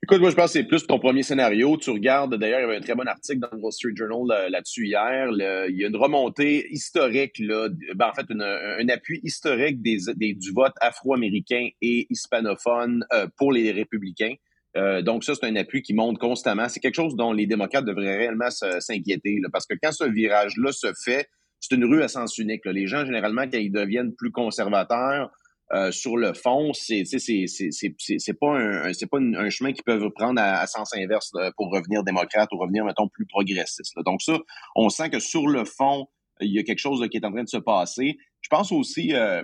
Écoute, 0.04 0.20
moi, 0.20 0.32
je 0.32 0.36
pense 0.36 0.46
que 0.46 0.52
c'est 0.54 0.64
plus 0.64 0.86
ton 0.88 0.98
premier 0.98 1.22
scénario. 1.22 1.78
Tu 1.78 1.92
regardes, 1.92 2.36
d'ailleurs, 2.36 2.60
il 2.60 2.64
y 2.64 2.66
avait 2.66 2.78
un 2.78 2.82
très 2.82 2.96
bon 2.96 3.08
article 3.08 3.40
dans 3.40 3.50
le 3.52 3.60
Wall 3.60 3.72
Street 3.72 3.94
Journal 3.96 4.28
là- 4.28 4.50
là-dessus 4.50 4.88
hier. 4.88 5.28
Il 5.70 5.76
y 5.78 5.86
a 5.86 5.88
une 5.88 5.96
remontée 5.96 6.68
historique, 6.72 7.38
là, 7.38 7.70
ben, 7.96 8.08
en 8.08 8.14
fait, 8.14 8.26
un 8.32 8.90
appui 8.90 9.20
historique 9.24 9.80
des, 9.84 10.00
du 10.34 10.52
vote 10.54 10.74
afro-américain 10.82 11.70
et 11.82 12.08
hispanophone 12.10 13.06
euh, 13.14 13.28
pour 13.38 13.52
les 13.52 13.72
républicains. 13.72 14.34
Euh, 14.78 15.02
donc 15.02 15.24
ça, 15.24 15.34
c'est 15.36 15.46
un 15.46 15.56
appui 15.56 15.82
qui 15.82 15.94
monte 15.94 16.18
constamment. 16.18 16.70
C'est 16.70 16.80
quelque 16.80 16.96
chose 16.96 17.16
dont 17.16 17.34
les 17.34 17.46
démocrates 17.46 17.86
devraient 17.86 18.18
réellement 18.18 18.50
s'inquiéter, 18.50 19.40
parce 19.52 19.66
que 19.66 19.76
quand 19.82 19.92
ce 19.92 20.06
virage-là 20.06 20.72
se 20.72 20.94
fait, 21.04 21.28
c'est 21.60 21.76
une 21.76 21.86
rue 21.86 22.02
à 22.02 22.08
sens 22.08 22.38
unique. 22.38 22.66
là. 22.66 22.72
Les 22.72 22.88
gens, 22.88 23.06
généralement, 23.06 23.44
quand 23.44 23.60
ils 23.60 23.72
deviennent 23.72 24.14
plus 24.16 24.32
conservateurs, 24.32 25.30
euh, 25.74 25.92
sur 25.92 26.18
le 26.18 26.34
fond, 26.34 26.74
c'est 26.74 27.04
pas 28.40 28.58
un 28.58 28.94
c'est 28.94 29.10
pas 29.10 29.20
un 29.20 29.50
chemin 29.50 29.72
qu'ils 29.72 29.84
peuvent 29.86 30.10
prendre 30.10 30.42
à, 30.42 30.60
à 30.60 30.68
sens 30.68 30.94
inverse 30.98 31.32
là, 31.34 31.52
pour 31.56 31.72
revenir 31.72 32.04
démocrate 32.04 32.50
ou 32.52 32.58
revenir 32.58 32.84
mettons 32.84 33.08
plus 33.08 33.26
progressiste. 33.26 33.96
là. 33.96 34.04
Donc 34.04 34.22
ça, 34.22 34.38
on 34.76 34.90
sent 34.90 35.10
que 35.12 35.20
sur 35.20 35.48
le 35.48 35.64
fond, 35.64 36.08
il 36.42 36.52
y 36.52 36.60
a 36.60 36.64
quelque 36.64 36.80
chose 36.80 37.00
là, 37.00 37.08
qui 37.08 37.18
est 37.18 37.26
en 37.26 37.32
train 37.32 37.44
de 37.44 37.50
se 37.50 37.58
passer. 37.58 38.18
Je 38.42 38.50
pense 38.50 38.74
aussi 38.74 39.14
euh, 39.14 39.44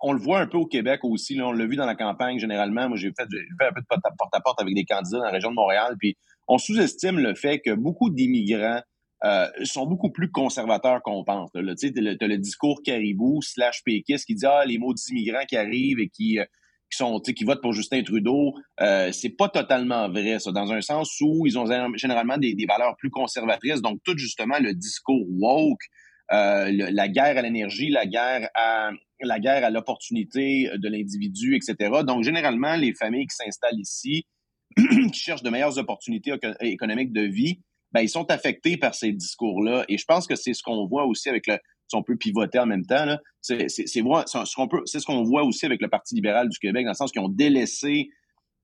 on 0.00 0.12
le 0.12 0.20
voit 0.20 0.40
un 0.40 0.46
peu 0.46 0.58
au 0.58 0.66
Québec 0.66 1.00
aussi. 1.02 1.34
Là, 1.34 1.48
on 1.48 1.52
l'a 1.52 1.66
vu 1.66 1.76
dans 1.76 1.86
la 1.86 1.94
campagne 1.94 2.38
généralement. 2.38 2.88
Moi, 2.88 2.96
j'ai 2.96 3.08
fait, 3.08 3.26
fait 3.30 3.66
un 3.66 3.72
peu 3.72 3.80
de 3.80 4.16
porte-à-porte 4.18 4.60
avec 4.60 4.74
des 4.74 4.84
candidats 4.84 5.18
dans 5.18 5.24
la 5.24 5.30
région 5.30 5.50
de 5.50 5.56
Montréal. 5.56 5.96
Puis 5.98 6.16
on 6.46 6.58
sous-estime 6.58 7.18
le 7.18 7.34
fait 7.34 7.60
que 7.60 7.74
beaucoup 7.74 8.10
d'immigrants 8.10 8.80
euh, 9.24 9.48
sont 9.64 9.86
beaucoup 9.86 10.10
plus 10.10 10.30
conservateurs 10.30 11.02
qu'on 11.02 11.24
pense. 11.24 11.50
Tu 11.52 11.92
t'as 11.92 12.26
le, 12.26 12.38
discours 12.38 12.82
caribou 12.84 13.42
slash 13.42 13.82
péquiste 13.84 14.26
qui 14.26 14.34
dit 14.34 14.46
ah 14.46 14.64
les 14.64 14.78
maudits 14.78 15.10
immigrants 15.10 15.44
qui 15.48 15.56
arrivent 15.56 15.98
et 15.98 16.08
qui 16.08 16.38
euh, 16.38 16.44
qui 16.90 16.96
sont 16.96 17.20
qui 17.20 17.44
votent 17.44 17.60
pour 17.60 17.72
Justin 17.72 18.02
Trudeau, 18.02 18.54
euh, 18.80 19.12
c'est 19.12 19.36
pas 19.36 19.48
totalement 19.48 20.08
vrai, 20.08 20.38
ça, 20.38 20.52
dans 20.52 20.72
un 20.72 20.80
sens 20.80 21.20
où 21.20 21.46
ils 21.46 21.58
ont 21.58 21.66
généralement 21.96 22.38
des 22.38 22.66
valeurs 22.66 22.96
plus 22.96 23.10
conservatrices. 23.10 23.82
Donc, 23.82 23.98
tout 24.04 24.16
justement 24.16 24.58
le 24.58 24.72
discours 24.72 25.26
woke, 25.28 25.82
euh, 26.32 26.70
la 26.70 27.08
guerre 27.08 27.38
à 27.38 27.42
l'énergie, 27.42 27.88
la 27.88 28.06
guerre 28.06 28.48
à 28.54 28.90
la 29.20 29.40
guerre 29.40 29.64
à 29.64 29.70
l'opportunité 29.70 30.70
de 30.76 30.88
l'individu, 30.88 31.56
etc. 31.56 32.02
Donc, 32.06 32.22
généralement, 32.22 32.76
les 32.76 32.94
familles 32.94 33.26
qui 33.26 33.34
s'installent 33.34 33.80
ici, 33.80 34.26
qui 34.76 35.18
cherchent 35.18 35.42
de 35.42 35.50
meilleures 35.50 35.78
opportunités 35.78 36.32
économiques 36.60 37.12
de 37.12 37.22
vie, 37.22 37.60
ben, 37.92 38.02
ils 38.02 38.08
sont 38.08 38.30
affectés 38.30 38.76
par 38.76 38.94
ces 38.94 39.12
discours-là. 39.12 39.84
Et 39.88 39.98
je 39.98 40.04
pense 40.04 40.26
que 40.26 40.36
c'est 40.36 40.54
ce 40.54 40.62
qu'on 40.62 40.86
voit 40.86 41.06
aussi 41.06 41.28
avec 41.28 41.46
le, 41.46 41.56
si 41.88 41.96
on 41.96 42.02
peut 42.02 42.16
pivoter 42.16 42.58
en 42.58 42.66
même 42.66 42.84
temps, 42.84 43.16
c'est 43.40 43.68
ce 43.68 44.00
qu'on 44.00 44.82
c'est 44.84 45.00
ce 45.00 45.06
qu'on 45.06 45.22
voit 45.22 45.44
aussi 45.44 45.64
avec 45.64 45.80
le 45.80 45.88
Parti 45.88 46.14
libéral 46.14 46.48
du 46.48 46.58
Québec, 46.58 46.84
dans 46.84 46.90
le 46.90 46.96
sens 46.96 47.10
qu'ils 47.10 47.22
ont 47.22 47.30
délaissé 47.30 48.10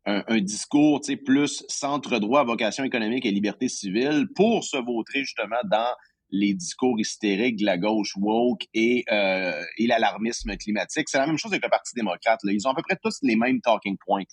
un, 0.05 0.23
un 0.29 0.41
discours 0.41 1.01
plus 1.25 1.65
centre 1.69 2.19
droit, 2.19 2.45
vocation 2.45 2.85
économique 2.85 3.25
et 3.25 3.31
liberté 3.31 3.69
civile 3.69 4.27
pour 4.35 4.63
se 4.63 4.77
vautrer 4.77 5.21
justement 5.21 5.57
dans 5.71 5.89
les 6.35 6.53
discours 6.53 6.99
hystériques 6.99 7.57
de 7.57 7.65
la 7.65 7.79
gauche 7.79 8.17
woke 8.17 8.67
et, 8.75 9.05
euh, 9.11 9.63
et 9.79 9.87
l'alarmisme 9.87 10.57
climatique. 10.57 11.09
C'est 11.09 11.19
la 11.19 11.27
même 11.27 11.39
chose 11.39 11.53
avec 11.53 11.65
le 11.65 11.71
Parti 11.71 11.95
démocrate. 11.95 12.41
Ils 12.45 12.67
ont 12.67 12.73
à 12.73 12.75
peu 12.75 12.83
près 12.83 12.99
tous 13.01 13.19
les 13.23 13.37
mêmes 13.37 13.61
talking 13.61 13.97
points. 14.05 14.25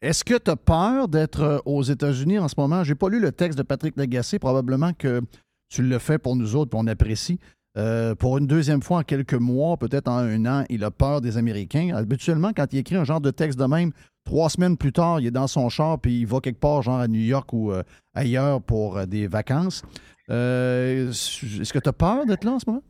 Est-ce 0.00 0.24
que 0.24 0.38
tu 0.38 0.50
as 0.50 0.56
peur 0.56 1.08
d'être 1.08 1.40
euh, 1.42 1.58
aux 1.64 1.82
États-Unis 1.82 2.38
en 2.38 2.46
ce 2.46 2.54
moment? 2.56 2.84
J'ai 2.84 2.94
pas 2.94 3.08
lu 3.08 3.18
le 3.18 3.32
texte 3.32 3.58
de 3.58 3.64
Patrick 3.64 3.96
Lagacé. 3.96 4.38
Probablement 4.38 4.92
que 4.92 5.20
tu 5.68 5.82
le 5.82 5.98
fais 5.98 6.18
pour 6.18 6.36
nous 6.36 6.54
autres, 6.54 6.70
puis 6.70 6.80
on 6.80 6.86
apprécie. 6.86 7.40
Euh, 7.78 8.14
pour 8.16 8.38
une 8.38 8.46
deuxième 8.46 8.82
fois 8.82 8.98
en 8.98 9.02
quelques 9.02 9.34
mois, 9.34 9.76
peut-être 9.76 10.08
en 10.08 10.18
un 10.18 10.46
an, 10.46 10.64
il 10.68 10.82
a 10.82 10.90
peur 10.90 11.20
des 11.20 11.36
Américains. 11.36 11.94
Habituellement, 11.94 12.52
quand 12.54 12.66
il 12.72 12.78
écrit 12.78 12.96
un 12.96 13.04
genre 13.04 13.20
de 13.20 13.30
texte 13.30 13.58
de 13.58 13.64
même, 13.66 13.92
trois 14.24 14.50
semaines 14.50 14.76
plus 14.76 14.92
tard, 14.92 15.20
il 15.20 15.26
est 15.26 15.30
dans 15.30 15.46
son 15.46 15.68
char 15.68 16.00
puis 16.00 16.20
il 16.20 16.26
va 16.26 16.40
quelque 16.40 16.58
part, 16.58 16.82
genre 16.82 16.98
à 16.98 17.06
New 17.06 17.20
York 17.20 17.52
ou 17.52 17.72
euh, 17.72 17.82
ailleurs 18.14 18.60
pour 18.60 19.06
des 19.06 19.28
vacances. 19.28 19.82
Est-ce 20.28 21.72
que 21.72 21.78
tu 21.78 21.88
as 21.88 21.92
peur 21.92 22.26
d'être 22.26 22.44
là 22.44 22.52
en 22.52 22.58
ce 22.58 22.64
moment? 22.68 22.82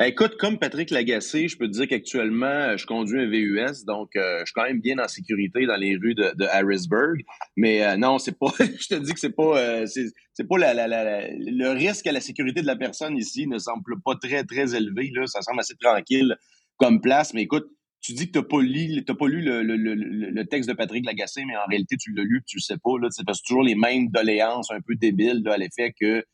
Ben, 0.00 0.06
écoute, 0.06 0.38
comme 0.38 0.58
Patrick 0.58 0.88
Lagacé, 0.88 1.46
je 1.46 1.58
peux 1.58 1.66
te 1.66 1.72
dire 1.72 1.86
qu'actuellement, 1.86 2.46
euh, 2.46 2.78
je 2.78 2.86
conduis 2.86 3.20
un 3.20 3.28
VUS, 3.28 3.84
donc 3.84 4.16
euh, 4.16 4.38
je 4.38 4.44
suis 4.46 4.54
quand 4.54 4.62
même 4.62 4.80
bien 4.80 4.98
en 4.98 5.06
sécurité 5.06 5.66
dans 5.66 5.76
les 5.76 5.94
rues 5.94 6.14
de, 6.14 6.46
Harrisburg. 6.46 7.18
Mais 7.58 7.84
euh, 7.84 7.98
non, 7.98 8.18
c'est 8.18 8.38
pas. 8.38 8.50
je 8.58 8.88
te 8.88 8.94
dis 8.94 9.12
que 9.12 9.20
c'est 9.20 9.36
pas. 9.36 9.84
c'est 9.86 10.48
pas 10.48 10.56
le 10.56 11.68
risque 11.74 12.06
à 12.06 12.12
la 12.12 12.22
sécurité 12.22 12.62
de 12.62 12.66
la 12.66 12.76
personne 12.76 13.14
ici 13.18 13.46
ne 13.46 13.58
semble 13.58 14.00
pas 14.02 14.14
très 14.14 14.42
très 14.44 14.74
élevé. 14.74 15.10
Là, 15.12 15.26
ça 15.26 15.42
semble 15.42 15.60
assez 15.60 15.76
tranquille 15.78 16.34
comme 16.78 17.02
place. 17.02 17.34
Mais 17.34 17.42
écoute, 17.42 17.66
tu 18.00 18.14
dis 18.14 18.32
que 18.32 18.38
t'as 18.38 18.46
pas 18.46 18.62
lu, 18.62 19.04
t'as 19.04 19.14
pas 19.14 19.28
lu 19.28 19.42
le, 19.42 19.62
le, 19.62 20.44
texte 20.46 20.70
de 20.70 20.74
Patrick 20.74 21.04
Lagacé, 21.04 21.44
mais 21.44 21.56
en 21.58 21.66
réalité 21.68 21.96
tu 21.98 22.14
l'as 22.14 22.24
lu, 22.24 22.42
tu 22.46 22.56
le 22.56 22.62
sais 22.62 22.78
pas. 22.82 22.98
Là, 22.98 23.08
c'est 23.10 23.26
parce 23.26 23.42
que 23.42 23.48
toujours 23.48 23.64
les 23.64 23.74
mêmes 23.74 24.08
doléances 24.08 24.70
un 24.70 24.80
peu 24.80 24.94
débiles 24.94 25.46
à 25.46 25.58
l'effet 25.58 25.92
que 26.00 26.24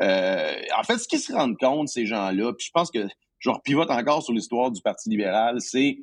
euh, 0.00 0.54
en 0.76 0.82
fait, 0.82 0.98
ce 0.98 1.08
qu'ils 1.08 1.20
se 1.20 1.32
rendent 1.32 1.58
compte, 1.58 1.88
ces 1.88 2.06
gens-là, 2.06 2.52
puis 2.52 2.66
je 2.66 2.70
pense 2.72 2.90
que 2.90 3.06
je 3.38 3.50
repivote 3.50 3.90
encore 3.90 4.22
sur 4.22 4.32
l'histoire 4.32 4.70
du 4.70 4.82
Parti 4.82 5.08
libéral, 5.10 5.60
c'est 5.60 5.98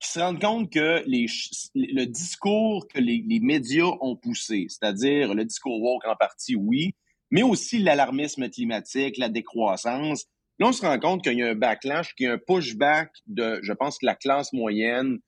qu'ils 0.00 0.12
se 0.12 0.20
rendent 0.20 0.40
compte 0.40 0.72
que 0.72 1.02
les, 1.06 1.26
le 1.74 2.04
discours 2.04 2.86
que 2.88 3.00
les, 3.00 3.40
médias 3.40 3.90
ont 4.00 4.16
poussé, 4.16 4.66
c'est-à-dire 4.68 5.34
le 5.34 5.44
discours 5.44 5.80
woke 5.80 6.06
en 6.06 6.16
partie, 6.16 6.56
oui, 6.56 6.94
mais 7.30 7.42
aussi 7.42 7.78
l'alarmisme 7.78 8.48
climatique, 8.48 9.18
la 9.18 9.28
décroissance, 9.28 10.26
là, 10.58 10.68
on 10.68 10.72
se 10.72 10.84
rend 10.84 10.98
compte 10.98 11.22
qu'il 11.22 11.38
y 11.38 11.42
a 11.42 11.48
un 11.48 11.54
backlash, 11.54 12.14
qu'il 12.14 12.26
y 12.26 12.28
a 12.28 12.34
un 12.34 12.38
pushback 12.38 13.10
de, 13.26 13.60
je 13.62 13.72
pense, 13.72 14.02
la 14.02 14.14
classe 14.14 14.52
moyenne, 14.52 15.18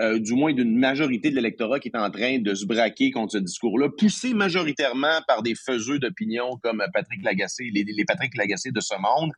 euh, 0.00 0.18
du 0.18 0.32
moins 0.32 0.54
d'une 0.54 0.78
majorité 0.78 1.30
de 1.30 1.36
l'électorat 1.36 1.78
qui 1.78 1.88
est 1.88 1.96
en 1.98 2.10
train 2.10 2.38
de 2.38 2.54
se 2.54 2.64
braquer 2.64 3.10
contre 3.10 3.32
ce 3.32 3.38
discours-là, 3.38 3.90
poussé 3.90 4.32
majoritairement 4.32 5.20
par 5.28 5.42
des 5.42 5.54
faiseux 5.54 5.98
d'opinion 5.98 6.58
comme 6.62 6.82
Patrick 6.94 7.22
Lagacé, 7.22 7.70
les, 7.74 7.84
les, 7.84 8.04
Patrick 8.06 8.34
Lagacé 8.34 8.70
de 8.70 8.80
ce 8.80 8.94
monde. 8.94 9.32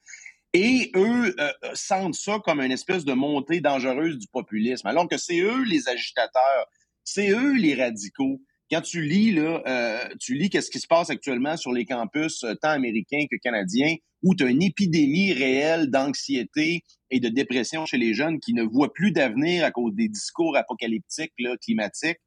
Et 0.52 0.92
eux 0.94 1.34
euh, 1.40 1.50
sentent 1.74 2.14
ça 2.14 2.38
comme 2.44 2.60
une 2.60 2.70
espèce 2.70 3.04
de 3.04 3.14
montée 3.14 3.60
dangereuse 3.60 4.16
du 4.16 4.28
populisme, 4.28 4.86
alors 4.86 5.08
que 5.08 5.18
c'est 5.18 5.40
eux 5.40 5.64
les 5.64 5.88
agitateurs, 5.88 6.66
c'est 7.02 7.30
eux 7.30 7.56
les 7.56 7.74
radicaux. 7.74 8.40
Quand 8.70 8.80
tu 8.80 9.02
lis 9.02 9.32
là, 9.32 9.60
euh, 9.66 10.08
tu 10.20 10.36
lis 10.36 10.50
qu'est-ce 10.50 10.70
qui 10.70 10.78
se 10.78 10.86
passe 10.86 11.10
actuellement 11.10 11.56
sur 11.56 11.72
les 11.72 11.84
campus 11.84 12.44
tant 12.62 12.70
américains 12.70 13.26
que 13.28 13.36
canadiens, 13.42 13.96
où 14.24 14.34
tu 14.34 14.44
as 14.44 14.48
une 14.48 14.62
épidémie 14.62 15.32
réelle 15.32 15.90
d'anxiété 15.90 16.82
et 17.10 17.20
de 17.20 17.28
dépression 17.28 17.86
chez 17.86 17.98
les 17.98 18.14
jeunes 18.14 18.40
qui 18.40 18.54
ne 18.54 18.62
voient 18.62 18.92
plus 18.92 19.12
d'avenir 19.12 19.64
à 19.64 19.70
cause 19.70 19.94
des 19.94 20.08
discours 20.08 20.56
apocalyptiques 20.56 21.34
là, 21.38 21.56
climatiques. 21.58 22.18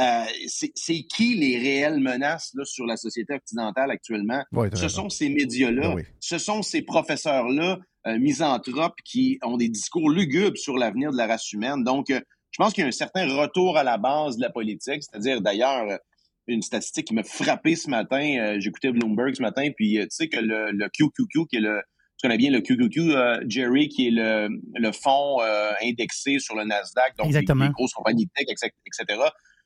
Euh, 0.00 0.24
c'est 0.46 1.02
qui 1.02 1.34
les 1.34 1.58
réelles 1.58 2.00
menaces 2.00 2.52
là, 2.54 2.64
sur 2.64 2.86
la 2.86 2.96
société 2.96 3.34
occidentale 3.34 3.90
actuellement? 3.90 4.42
ce 4.72 4.88
sont 4.88 5.10
ces 5.10 5.28
médias-là, 5.28 5.96
ce 6.18 6.38
sont 6.38 6.62
ces 6.62 6.80
professeurs-là 6.80 7.78
euh, 8.06 8.18
misanthropes 8.18 8.96
qui 9.04 9.38
ont 9.42 9.58
des 9.58 9.68
discours 9.68 10.08
lugubres 10.08 10.56
sur 10.56 10.78
l'avenir 10.78 11.12
de 11.12 11.18
la 11.18 11.26
race 11.26 11.52
humaine. 11.52 11.84
Donc, 11.84 12.08
euh, 12.08 12.20
je 12.50 12.56
pense 12.56 12.72
qu'il 12.72 12.80
y 12.82 12.84
a 12.86 12.88
un 12.88 12.92
certain 12.92 13.26
retour 13.36 13.76
à 13.76 13.84
la 13.84 13.98
base 13.98 14.38
de 14.38 14.42
la 14.42 14.50
politique, 14.50 15.02
c'est-à-dire 15.02 15.42
d'ailleurs 15.42 15.98
une 16.46 16.62
statistique 16.62 17.06
qui 17.06 17.14
m'a 17.14 17.22
frappé 17.22 17.76
ce 17.76 17.88
matin. 17.88 18.36
Euh, 18.38 18.60
j'écoutais 18.60 18.90
Bloomberg 18.90 19.34
ce 19.34 19.42
matin, 19.42 19.68
puis 19.76 19.98
euh, 19.98 20.02
tu 20.02 20.10
sais 20.10 20.28
que 20.28 20.38
le, 20.38 20.72
le, 20.72 20.88
QQQ, 20.88 21.46
qui 21.48 21.56
est 21.56 21.60
le, 21.60 21.82
tu 22.18 22.26
connais 22.26 22.36
bien 22.36 22.50
le 22.50 22.60
QQQ, 22.60 23.14
euh, 23.14 23.40
Jerry, 23.46 23.88
qui 23.88 24.08
est 24.08 24.10
le, 24.10 24.48
le 24.74 24.92
fonds 24.92 25.40
indexé 25.82 26.38
sur 26.38 26.56
le 26.56 26.64
Nasdaq, 26.64 27.16
donc 27.16 27.32
Les, 27.32 27.44
grosses 27.70 27.92
compagnies 27.92 28.28
tech, 28.34 28.46
etc. 28.48 29.20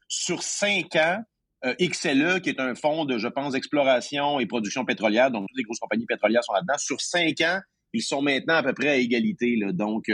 Sur 0.08 0.42
cinq 0.42 0.96
ans, 0.96 1.22
XLE, 1.80 2.40
qui 2.42 2.50
est 2.50 2.60
un 2.60 2.74
fonds 2.74 3.06
de, 3.06 3.18
je 3.18 3.28
pense, 3.28 3.54
exploration 3.54 4.38
et 4.38 4.46
production 4.46 4.84
pétrolière, 4.84 5.30
donc 5.30 5.46
toutes 5.48 5.56
les 5.56 5.64
grosses 5.64 5.80
compagnies 5.80 6.06
pétrolières 6.06 6.44
sont 6.44 6.52
là-dedans. 6.52 6.78
Sur 6.78 7.00
cinq 7.00 7.40
ans, 7.40 7.58
ils 7.92 8.02
sont 8.02 8.22
maintenant 8.22 8.54
à 8.54 8.62
peu 8.62 8.72
près 8.72 8.88
à 8.88 8.96
égalité. 8.96 9.56
Là. 9.56 9.72
Donc, 9.72 10.04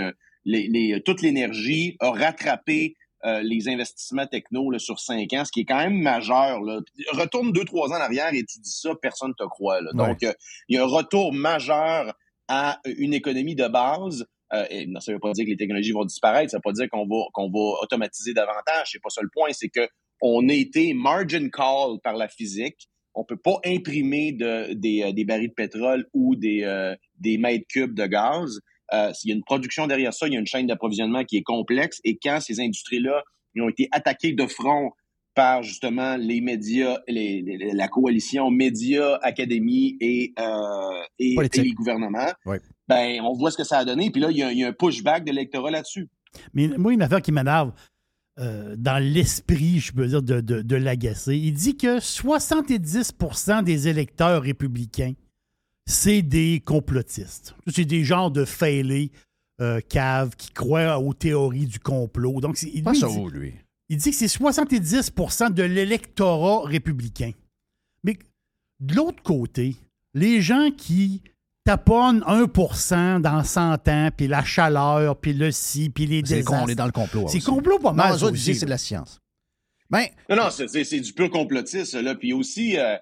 les, 0.44 0.68
les, 0.68 1.02
toute 1.04 1.20
l'énergie 1.20 1.96
a 2.00 2.10
rattrapé 2.10 2.96
euh, 3.24 3.40
les 3.42 3.68
investissements 3.68 4.26
techno 4.26 4.68
là, 4.70 4.80
sur 4.80 4.98
cinq 4.98 5.32
ans, 5.32 5.44
ce 5.44 5.52
qui 5.52 5.60
est 5.60 5.64
quand 5.64 5.78
même 5.78 6.00
majeur. 6.00 6.60
Là. 6.60 6.80
Retourne 7.12 7.52
deux, 7.52 7.64
trois 7.64 7.88
ans 7.90 7.96
en 7.96 8.00
arrière 8.00 8.34
et 8.34 8.44
tu 8.44 8.58
dis 8.58 8.70
ça, 8.70 8.90
personne 9.00 9.28
ne 9.30 9.44
te 9.44 9.48
croit. 9.48 9.80
Là. 9.80 9.92
Donc, 9.94 10.24
euh, 10.24 10.32
il 10.68 10.76
y 10.76 10.78
a 10.78 10.82
un 10.82 10.88
retour 10.88 11.32
majeur 11.32 12.14
à 12.48 12.80
une 12.84 13.14
économie 13.14 13.54
de 13.54 13.68
base. 13.68 14.26
Euh, 14.52 14.66
et, 14.70 14.86
non, 14.86 14.98
ça 14.98 15.12
ne 15.12 15.16
veut 15.16 15.20
pas 15.20 15.32
dire 15.32 15.44
que 15.44 15.50
les 15.50 15.56
technologies 15.56 15.92
vont 15.92 16.04
disparaître, 16.04 16.50
ça 16.50 16.56
ne 16.56 16.58
veut 16.58 16.62
pas 16.64 16.72
dire 16.72 16.88
qu'on 16.90 17.06
va, 17.06 17.24
qu'on 17.32 17.48
va 17.48 17.80
automatiser 17.80 18.34
davantage. 18.34 18.88
C'est 18.90 19.00
pas 19.00 19.08
ça 19.08 19.22
le 19.22 19.30
point, 19.32 19.50
c'est 19.52 19.68
que 19.68 19.88
on 20.20 20.48
a 20.48 20.52
été 20.52 20.92
margin 20.92 21.48
call 21.48 22.00
par 22.02 22.16
la 22.16 22.28
physique. 22.28 22.88
On 23.14 23.24
peut 23.24 23.36
pas 23.36 23.60
imprimer 23.64 24.32
de, 24.32 24.72
des, 24.72 25.12
des 25.12 25.24
barils 25.24 25.48
de 25.48 25.54
pétrole 25.54 26.06
ou 26.12 26.34
des, 26.34 26.94
des 27.18 27.38
mètres 27.38 27.66
cubes 27.68 27.94
de 27.94 28.06
gaz. 28.06 28.60
Euh, 28.92 29.12
s'il 29.12 29.30
y 29.30 29.32
a 29.32 29.36
une 29.36 29.44
production 29.44 29.86
derrière 29.86 30.12
ça, 30.12 30.26
il 30.26 30.34
y 30.34 30.36
a 30.36 30.40
une 30.40 30.46
chaîne 30.46 30.66
d'approvisionnement 30.66 31.24
qui 31.24 31.38
est 31.38 31.42
complexe. 31.42 32.00
Et 32.04 32.18
quand 32.22 32.40
ces 32.40 32.60
industries-là 32.60 33.22
ont 33.60 33.68
été 33.68 33.88
attaquées 33.92 34.32
de 34.32 34.46
front 34.46 34.92
par 35.34 35.62
justement 35.62 36.16
les 36.16 36.40
médias, 36.40 36.98
la 37.08 37.88
coalition 37.88 38.50
médias, 38.50 39.18
académie 39.22 39.96
et, 40.00 40.34
euh, 40.38 41.02
et, 41.18 41.36
les 41.54 41.72
gouvernements, 41.72 42.32
ben, 42.88 43.20
on 43.22 43.32
voit 43.32 43.50
ce 43.50 43.56
que 43.56 43.64
ça 43.64 43.78
a 43.78 43.84
donné. 43.84 44.10
Puis 44.10 44.20
là, 44.20 44.30
il 44.30 44.36
y 44.36 44.64
a, 44.64 44.68
un 44.68 44.72
pushback 44.72 45.24
de 45.24 45.30
l'électorat 45.30 45.70
là-dessus. 45.70 46.08
Mais 46.52 46.68
moi, 46.68 46.92
une 46.92 47.02
affaire 47.02 47.22
qui 47.22 47.32
m'énerve, 47.32 47.72
euh, 48.38 48.74
dans 48.76 49.02
l'esprit, 49.02 49.78
je 49.78 49.92
peux 49.92 50.06
dire, 50.06 50.22
de, 50.22 50.40
de, 50.40 50.62
de 50.62 50.76
l'agacer, 50.76 51.36
il 51.36 51.52
dit 51.52 51.76
que 51.76 51.98
70% 51.98 53.62
des 53.62 53.88
électeurs 53.88 54.42
républicains 54.42 55.12
c'est 55.86 56.22
des 56.22 56.62
complotistes. 56.64 57.54
C'est 57.68 57.84
des 57.84 58.04
genres 58.04 58.30
de 58.30 58.44
failés 58.44 59.10
euh, 59.60 59.80
caves 59.80 60.34
qui 60.36 60.50
croient 60.50 60.98
aux 60.98 61.14
théories 61.14 61.66
du 61.66 61.78
complot. 61.78 62.40
Donc, 62.40 62.60
il, 62.62 62.82
Pas 62.82 62.94
ça 62.94 63.08
lui. 63.32 63.54
Il 63.88 63.98
dit 63.98 64.10
que 64.10 64.16
c'est 64.16 64.26
70% 64.26 65.52
de 65.52 65.62
l'électorat 65.62 66.66
républicain. 66.66 67.32
Mais 68.04 68.16
de 68.80 68.94
l'autre 68.94 69.22
côté, 69.22 69.76
les 70.14 70.40
gens 70.40 70.70
qui 70.76 71.22
taponnent 71.64 72.22
1% 72.26 73.20
dans 73.20 73.44
100 73.44 73.88
ans, 73.88 74.08
puis 74.16 74.26
la 74.26 74.42
chaleur, 74.42 75.16
puis 75.16 75.32
le 75.32 75.50
si, 75.52 75.90
puis 75.90 76.06
les 76.06 76.22
désastres. 76.22 76.64
On 76.64 76.68
est 76.68 76.74
dans 76.74 76.86
le 76.86 76.92
complot. 76.92 77.26
C'est 77.28 77.40
complot 77.40 77.78
pas 77.78 77.92
mal. 77.92 78.18
Non, 78.18 78.34
c'est 78.34 78.64
de 78.64 78.70
la 78.70 78.78
science. 78.78 79.20
Ben, 79.90 80.06
non, 80.28 80.36
non, 80.36 80.50
c'est 80.50 81.00
du 81.00 81.12
pur 81.12 81.30
complotisme. 81.30 82.00
Là. 82.00 82.14
Puis 82.14 82.32
aussi, 82.32 82.78
euh, 82.78 82.96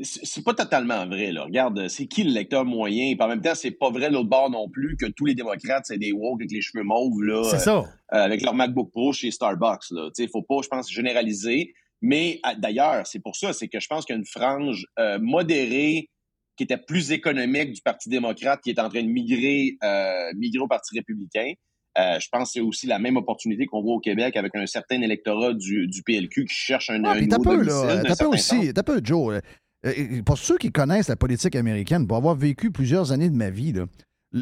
c'est 0.00 0.44
pas 0.44 0.54
totalement 0.54 1.06
vrai. 1.06 1.30
Là. 1.30 1.44
Regarde, 1.44 1.88
c'est 1.88 2.06
qui 2.06 2.24
le 2.24 2.32
lecteur 2.32 2.64
moyen? 2.64 3.06
Et 3.06 3.16
en 3.20 3.28
même 3.28 3.40
temps, 3.40 3.54
c'est 3.54 3.70
pas 3.70 3.90
vrai 3.90 4.10
l'autre 4.10 4.28
bord 4.28 4.50
non 4.50 4.68
plus 4.68 4.96
que 4.96 5.06
tous 5.06 5.26
les 5.26 5.34
démocrates, 5.34 5.84
c'est 5.86 5.98
des 5.98 6.12
woke 6.12 6.40
avec 6.40 6.50
les 6.50 6.60
cheveux 6.60 6.82
mauves, 6.82 7.22
là, 7.22 7.44
c'est 7.44 7.60
ça. 7.60 7.78
Euh, 7.78 7.84
avec 8.10 8.42
leur 8.42 8.54
MacBook 8.54 8.90
Pro 8.90 9.12
chez 9.12 9.30
Starbucks. 9.30 9.90
Là. 9.90 10.10
ne 10.18 10.26
faut 10.26 10.42
pas, 10.42 10.56
je 10.62 10.68
pense, 10.68 10.90
généraliser. 10.90 11.74
Mais 12.02 12.40
d'ailleurs, 12.58 13.06
c'est 13.06 13.20
pour 13.20 13.36
ça, 13.36 13.52
c'est 13.52 13.68
que 13.68 13.80
je 13.80 13.86
pense 13.86 14.04
qu'il 14.04 14.14
y 14.14 14.16
a 14.16 14.18
une 14.18 14.26
frange 14.26 14.86
euh, 14.98 15.18
modérée 15.20 16.10
qui 16.56 16.64
était 16.64 16.76
plus 16.76 17.12
économique 17.12 17.72
du 17.72 17.80
Parti 17.80 18.08
démocrate 18.08 18.60
qui 18.62 18.70
est 18.70 18.78
en 18.78 18.88
train 18.88 19.02
de 19.02 19.08
migrer, 19.08 19.76
euh, 19.82 20.30
migrer 20.36 20.60
au 20.60 20.68
Parti 20.68 20.96
républicain. 20.96 21.52
Euh, 21.96 22.18
je 22.18 22.28
pense 22.30 22.48
que 22.48 22.52
c'est 22.54 22.60
aussi 22.60 22.86
la 22.86 22.98
même 22.98 23.16
opportunité 23.16 23.66
qu'on 23.66 23.80
voit 23.80 23.94
au 23.94 24.00
Québec 24.00 24.36
avec 24.36 24.54
un 24.56 24.66
certain 24.66 25.00
électorat 25.00 25.54
du, 25.54 25.86
du 25.86 26.02
PLQ 26.02 26.44
qui 26.44 26.54
cherche 26.54 26.90
un, 26.90 27.04
Ah, 27.04 27.12
un 27.12 27.20
nouveau 27.20 27.42
peu, 27.42 27.64
domicile 27.64 28.02
T'as 28.06 28.16
peu 28.16 28.26
aussi. 28.26 28.74
T'as 28.74 28.82
peu, 28.82 29.00
Joe. 29.02 29.40
Euh, 29.86 30.22
Pour 30.24 30.38
ceux 30.38 30.56
qui 30.58 30.70
connaissent 30.72 31.08
la 31.08 31.16
politique 31.16 31.56
américaine, 31.56 32.06
pour 32.06 32.16
avoir 32.16 32.34
vécu 32.34 32.70
plusieurs 32.70 33.12
années 33.12 33.30
de 33.30 33.36
ma 33.36 33.50
vie, 33.50 33.72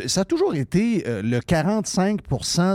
ça 0.06 0.22
a 0.22 0.24
toujours 0.24 0.54
été 0.54 1.06
euh, 1.06 1.22
le 1.22 1.40
45 1.40 2.20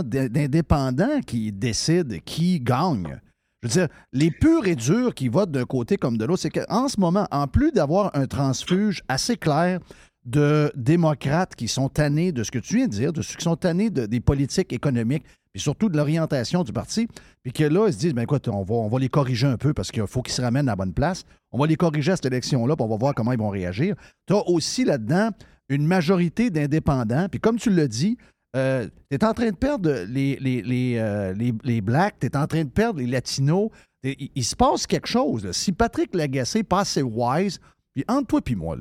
d- 0.04 0.28
d'indépendants 0.28 1.20
qui 1.26 1.52
décident 1.52 2.16
qui 2.24 2.60
gagne. 2.60 3.20
Je 3.62 3.68
veux 3.68 3.72
dire, 3.72 3.88
les 4.12 4.30
purs 4.30 4.66
et 4.66 4.76
durs 4.76 5.14
qui 5.14 5.28
votent 5.28 5.50
d'un 5.50 5.64
côté 5.64 5.96
comme 5.96 6.16
de 6.16 6.24
l'autre, 6.24 6.42
c'est 6.42 6.50
qu'en 6.50 6.86
ce 6.88 7.00
moment, 7.00 7.26
en 7.32 7.48
plus 7.48 7.72
d'avoir 7.72 8.10
un 8.14 8.26
transfuge 8.26 9.02
assez 9.08 9.36
clair 9.36 9.80
de 10.24 10.70
démocrates 10.76 11.56
qui 11.56 11.66
sont 11.68 11.88
tannés 11.88 12.30
de 12.32 12.44
ce 12.44 12.50
que 12.50 12.58
tu 12.60 12.76
viens 12.76 12.86
de 12.86 12.92
dire, 12.92 13.12
de 13.12 13.22
ceux 13.22 13.34
qui 13.36 13.42
sont 13.44 13.56
tannés 13.56 13.90
de- 13.90 14.06
des 14.06 14.20
politiques 14.20 14.72
économiques, 14.72 15.24
puis 15.58 15.64
surtout 15.64 15.88
de 15.88 15.96
l'orientation 15.96 16.62
du 16.62 16.72
parti, 16.72 17.08
puis 17.42 17.52
que 17.52 17.64
là, 17.64 17.88
ils 17.88 17.92
se 17.92 17.98
disent, 17.98 18.14
ben 18.14 18.22
écoute, 18.22 18.46
on 18.46 18.62
va, 18.62 18.76
on 18.76 18.86
va 18.86 19.00
les 19.00 19.08
corriger 19.08 19.48
un 19.48 19.56
peu 19.56 19.74
parce 19.74 19.90
qu'il 19.90 20.06
faut 20.06 20.22
qu'ils 20.22 20.34
se 20.34 20.40
ramènent 20.40 20.68
à 20.68 20.72
la 20.72 20.76
bonne 20.76 20.92
place. 20.92 21.24
On 21.50 21.58
va 21.58 21.66
les 21.66 21.74
corriger 21.74 22.12
à 22.12 22.16
cette 22.16 22.26
élection-là, 22.26 22.76
puis 22.76 22.84
on 22.84 22.88
va 22.88 22.96
voir 22.96 23.12
comment 23.12 23.32
ils 23.32 23.38
vont 23.40 23.48
réagir. 23.48 23.96
Tu 24.28 24.34
as 24.34 24.48
aussi 24.48 24.84
là-dedans 24.84 25.30
une 25.68 25.84
majorité 25.84 26.50
d'indépendants, 26.50 27.26
puis 27.28 27.40
comme 27.40 27.58
tu 27.58 27.70
l'as 27.70 27.88
dit, 27.88 28.16
tu 28.54 28.60
es 28.60 29.24
en 29.24 29.34
train 29.34 29.50
de 29.50 29.56
perdre 29.56 30.04
les, 30.06 30.36
les, 30.36 30.62
les, 30.62 30.94
euh, 30.98 31.34
les, 31.34 31.52
les 31.64 31.80
Blacks, 31.80 32.14
tu 32.20 32.28
es 32.28 32.36
en 32.36 32.46
train 32.46 32.62
de 32.62 32.70
perdre 32.70 33.00
les 33.00 33.08
Latinos. 33.08 33.70
Il, 34.04 34.44
se 34.44 34.54
passe 34.54 34.86
quelque 34.86 35.08
chose. 35.08 35.50
Si 35.50 35.72
Patrick 35.72 36.14
Lagacé 36.14 36.62
passe 36.62 36.90
ses 36.90 37.02
wise, 37.02 37.58
puis 37.94 38.04
entre 38.06 38.28
toi 38.28 38.40
et 38.46 38.54
moi, 38.54 38.76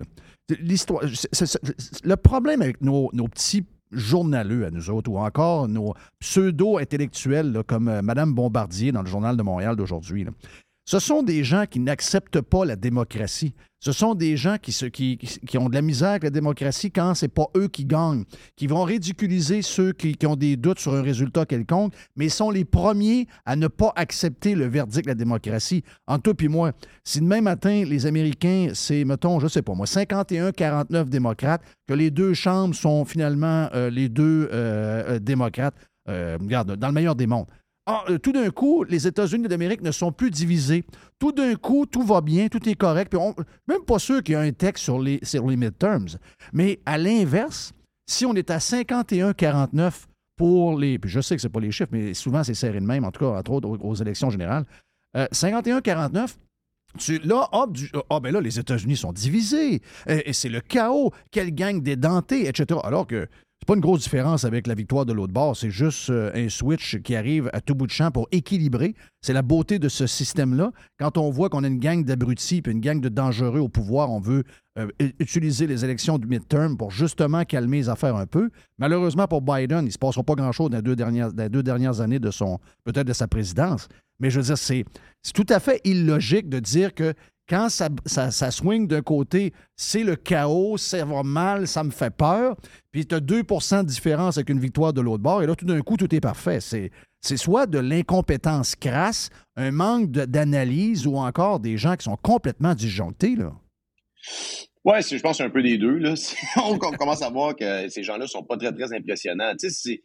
l'histoire, 0.59 1.01
le 1.01 2.15
problème 2.17 2.61
avec 2.61 2.81
nos, 2.81 3.09
nos 3.13 3.27
petits 3.27 3.65
journaleux 3.91 4.65
à 4.65 4.71
nous 4.71 4.89
autres, 4.89 5.09
ou 5.11 5.17
encore 5.17 5.67
nos 5.67 5.93
pseudo-intellectuels 6.19 7.61
comme 7.65 7.87
euh, 7.87 8.01
Mme 8.01 8.33
Bombardier 8.33 8.91
dans 8.91 9.01
le 9.01 9.09
Journal 9.09 9.37
de 9.37 9.43
Montréal 9.43 9.75
d'aujourd'hui, 9.75 10.25
ce 10.85 10.99
sont 10.99 11.21
des 11.21 11.43
gens 11.43 11.65
qui 11.69 11.79
n'acceptent 11.79 12.41
pas 12.41 12.63
la 12.63 12.75
démocratie. 12.75 13.53
Ce 13.79 13.91
sont 13.91 14.15
des 14.15 14.37
gens 14.37 14.57
qui, 14.59 14.75
ont 15.57 15.69
de 15.69 15.73
la 15.75 15.81
misère 15.83 16.09
avec 16.09 16.23
la 16.23 16.29
démocratie 16.31 16.89
quand 16.91 17.13
c'est 17.13 17.27
pas 17.27 17.45
eux 17.55 17.67
qui 17.67 17.85
gagnent, 17.85 18.23
qui 18.55 18.65
vont 18.65 18.83
ridiculiser 18.83 19.61
ceux 19.61 19.93
qui, 19.93 20.17
ont 20.25 20.35
des 20.35 20.57
doutes 20.57 20.79
sur 20.79 20.95
un 20.95 21.03
résultat 21.03 21.45
quelconque, 21.45 21.93
mais 22.15 22.27
sont 22.29 22.49
les 22.49 22.65
premiers 22.65 23.27
à 23.45 23.55
ne 23.55 23.67
pas 23.67 23.93
accepter 23.95 24.55
le 24.55 24.65
verdict 24.65 25.05
de 25.05 25.11
la 25.11 25.15
démocratie. 25.15 25.83
Entre 26.07 26.33
toi 26.33 26.45
et 26.45 26.47
moi, 26.47 26.71
si 27.03 27.21
demain 27.21 27.41
matin, 27.41 27.83
les 27.85 28.07
Américains, 28.07 28.71
c'est, 28.73 29.05
mettons, 29.05 29.39
je 29.39 29.47
sais 29.47 29.61
pas 29.61 29.75
moi, 29.75 29.85
51-49 29.85 31.09
démocrates, 31.09 31.61
que 31.87 31.93
les 31.93 32.09
deux 32.09 32.33
chambres 32.33 32.73
sont 32.73 33.05
finalement 33.05 33.69
euh, 33.73 33.89
les 33.91 34.09
deux 34.09 34.49
euh, 34.51 35.03
euh, 35.07 35.19
démocrates, 35.19 35.75
regarde, 36.07 36.77
dans 36.77 36.87
le 36.87 36.93
meilleur 36.93 37.15
des 37.15 37.27
mondes. 37.27 37.47
Ah, 37.89 38.03
euh, 38.09 38.17
tout 38.17 38.33
d'un 38.33 38.49
coup, 38.49 38.83
les 38.83 39.07
États-Unis 39.07 39.47
d'Amérique 39.47 39.81
ne 39.81 39.91
sont 39.91 40.11
plus 40.11 40.29
divisés. 40.29 40.83
Tout 41.19 41.31
d'un 41.31 41.55
coup, 41.55 41.85
tout 41.85 42.03
va 42.03 42.19
bien, 42.19 42.49
tout 42.49 42.67
est 42.67 42.75
correct. 42.75 43.15
Même 43.67 43.83
pas 43.87 43.97
sûr 43.97 44.21
qu'il 44.21 44.33
y 44.33 44.35
a 44.35 44.41
un 44.41 44.51
texte 44.51 44.83
sur 44.83 44.99
les, 44.99 45.19
sur 45.23 45.45
midterms. 45.45 46.17
Mais 46.51 46.79
à 46.85 46.97
l'inverse, 46.97 47.73
si 48.05 48.25
on 48.25 48.33
est 48.35 48.51
à 48.51 48.57
51-49 48.57 50.03
pour 50.35 50.77
les. 50.77 50.99
Puis 50.99 51.09
je 51.09 51.21
sais 51.21 51.37
que 51.37 51.41
c'est 51.41 51.49
pas 51.49 51.61
les 51.61 51.71
chiffres, 51.71 51.91
mais 51.93 52.13
souvent 52.13 52.43
c'est 52.43 52.53
serré 52.53 52.81
de 52.81 52.85
même, 52.85 53.05
en 53.05 53.11
tout 53.11 53.21
cas, 53.21 53.39
entre 53.39 53.51
autres 53.51 53.69
aux, 53.69 53.95
élections 53.95 54.29
générales. 54.29 54.65
Euh, 55.15 55.25
51-49, 55.31 56.35
tu, 56.97 57.19
là, 57.19 57.47
hop, 57.53 57.77
ah, 58.09 58.19
ben 58.19 58.33
là, 58.33 58.41
les 58.41 58.59
États-Unis 58.59 58.97
sont 58.97 59.13
divisés. 59.13 59.81
Euh, 60.09 60.21
Et, 60.25 60.33
c'est 60.33 60.49
le 60.49 60.59
chaos. 60.59 61.13
Quelle 61.31 61.53
gang 61.53 61.81
d'édentés, 61.81 62.47
etc. 62.47 62.79
Alors 62.83 63.07
que 63.07 63.27
pas 63.65 63.75
une 63.75 63.81
grosse 63.81 64.03
différence 64.03 64.45
avec 64.45 64.67
la 64.67 64.75
victoire 64.75 65.05
de 65.05 65.13
l'autre 65.13 65.33
bord. 65.33 65.57
C'est 65.57 65.71
juste 65.71 66.09
euh, 66.09 66.31
un 66.33 66.47
switch 66.47 67.01
qui 67.01 67.15
arrive 67.15 67.49
à 67.53 67.61
tout 67.61 67.75
bout 67.75 67.87
de 67.87 67.91
champ 67.91 68.11
pour 68.11 68.27
équilibrer. 68.31 68.93
C'est 69.21 69.33
la 69.33 69.41
beauté 69.41 69.79
de 69.79 69.89
ce 69.89 70.07
système-là. 70.07 70.71
Quand 70.99 71.17
on 71.17 71.29
voit 71.29 71.49
qu'on 71.49 71.63
a 71.63 71.67
une 71.67 71.79
gang 71.79 72.03
d'abrutis 72.03 72.61
puis 72.61 72.71
une 72.71 72.79
gang 72.79 73.01
de 73.01 73.09
dangereux 73.09 73.59
au 73.59 73.67
pouvoir, 73.67 74.11
on 74.11 74.19
veut 74.19 74.43
euh, 74.77 74.87
utiliser 75.19 75.67
les 75.67 75.83
élections 75.83 76.17
du 76.17 76.27
midterm 76.27 76.77
pour 76.77 76.91
justement 76.91 77.43
calmer 77.43 77.77
les 77.77 77.89
affaires 77.89 78.15
un 78.15 78.27
peu. 78.27 78.49
Malheureusement 78.77 79.27
pour 79.27 79.41
Biden, 79.41 79.81
il 79.81 79.87
ne 79.87 79.91
se 79.91 79.97
passera 79.97 80.23
pas 80.23 80.35
grand-chose 80.35 80.69
dans 80.69 80.77
les 80.77 80.83
deux 80.83 80.95
dernières, 80.95 81.33
dans 81.33 81.43
les 81.43 81.49
deux 81.49 81.63
dernières 81.63 81.99
années 81.99 82.19
de 82.19 82.31
son, 82.31 82.59
peut-être 82.85 83.07
de 83.07 83.13
sa 83.13 83.27
présidence. 83.27 83.87
Mais 84.19 84.29
je 84.29 84.39
veux 84.39 84.45
dire, 84.45 84.57
c'est 84.57 84.85
c'est 85.23 85.33
tout 85.33 85.45
à 85.49 85.59
fait 85.59 85.81
illogique 85.83 86.47
de 86.47 86.59
dire 86.59 86.93
que 86.93 87.13
quand 87.47 87.69
ça, 87.69 88.51
swing 88.51 88.87
d'un 88.87 89.01
côté, 89.01 89.53
c'est 89.75 90.03
le 90.03 90.15
chaos, 90.15 90.77
ça 90.77 91.03
va 91.05 91.23
mal, 91.23 91.67
ça 91.67 91.83
me 91.83 91.91
fait 91.91 92.09
peur, 92.09 92.55
puis 92.91 93.05
tu 93.05 93.15
as 93.15 93.19
2% 93.19 93.83
de 93.83 93.87
différence 93.87 94.37
avec 94.37 94.49
une 94.49 94.59
victoire 94.59 94.93
de 94.93 95.01
l'autre 95.01 95.23
bord, 95.23 95.41
et 95.43 95.47
là, 95.47 95.55
tout 95.55 95.65
d'un 95.65 95.81
coup, 95.81 95.97
tout 95.97 96.13
est 96.13 96.19
parfait. 96.19 96.59
C'est, 96.59 96.91
c'est 97.21 97.37
soit 97.37 97.65
de 97.65 97.79
l'incompétence 97.79 98.75
crasse, 98.75 99.29
un 99.55 99.71
manque 99.71 100.11
d'analyse, 100.11 101.07
ou 101.07 101.17
encore 101.17 101.59
des 101.59 101.77
gens 101.77 101.95
qui 101.95 102.03
sont 102.03 102.17
complètement 102.17 102.75
disjonctés. 102.75 103.35
Là. 103.35 103.53
C'est- 105.01 105.17
je 105.17 105.21
pense 105.21 105.41
un 105.41 105.49
peu 105.49 105.61
des 105.61 105.77
deux. 105.77 105.97
Là. 105.97 106.13
On, 106.57 106.73
on 106.75 106.77
commence 106.77 107.21
à 107.21 107.29
voir 107.29 107.55
que 107.55 107.89
ces 107.89 108.03
gens-là 108.03 108.27
sont 108.27 108.43
pas 108.43 108.57
très, 108.57 108.71
très 108.71 108.93
impressionnants. 108.93 109.53
Tu 109.59 109.69
sais, 109.69 110.01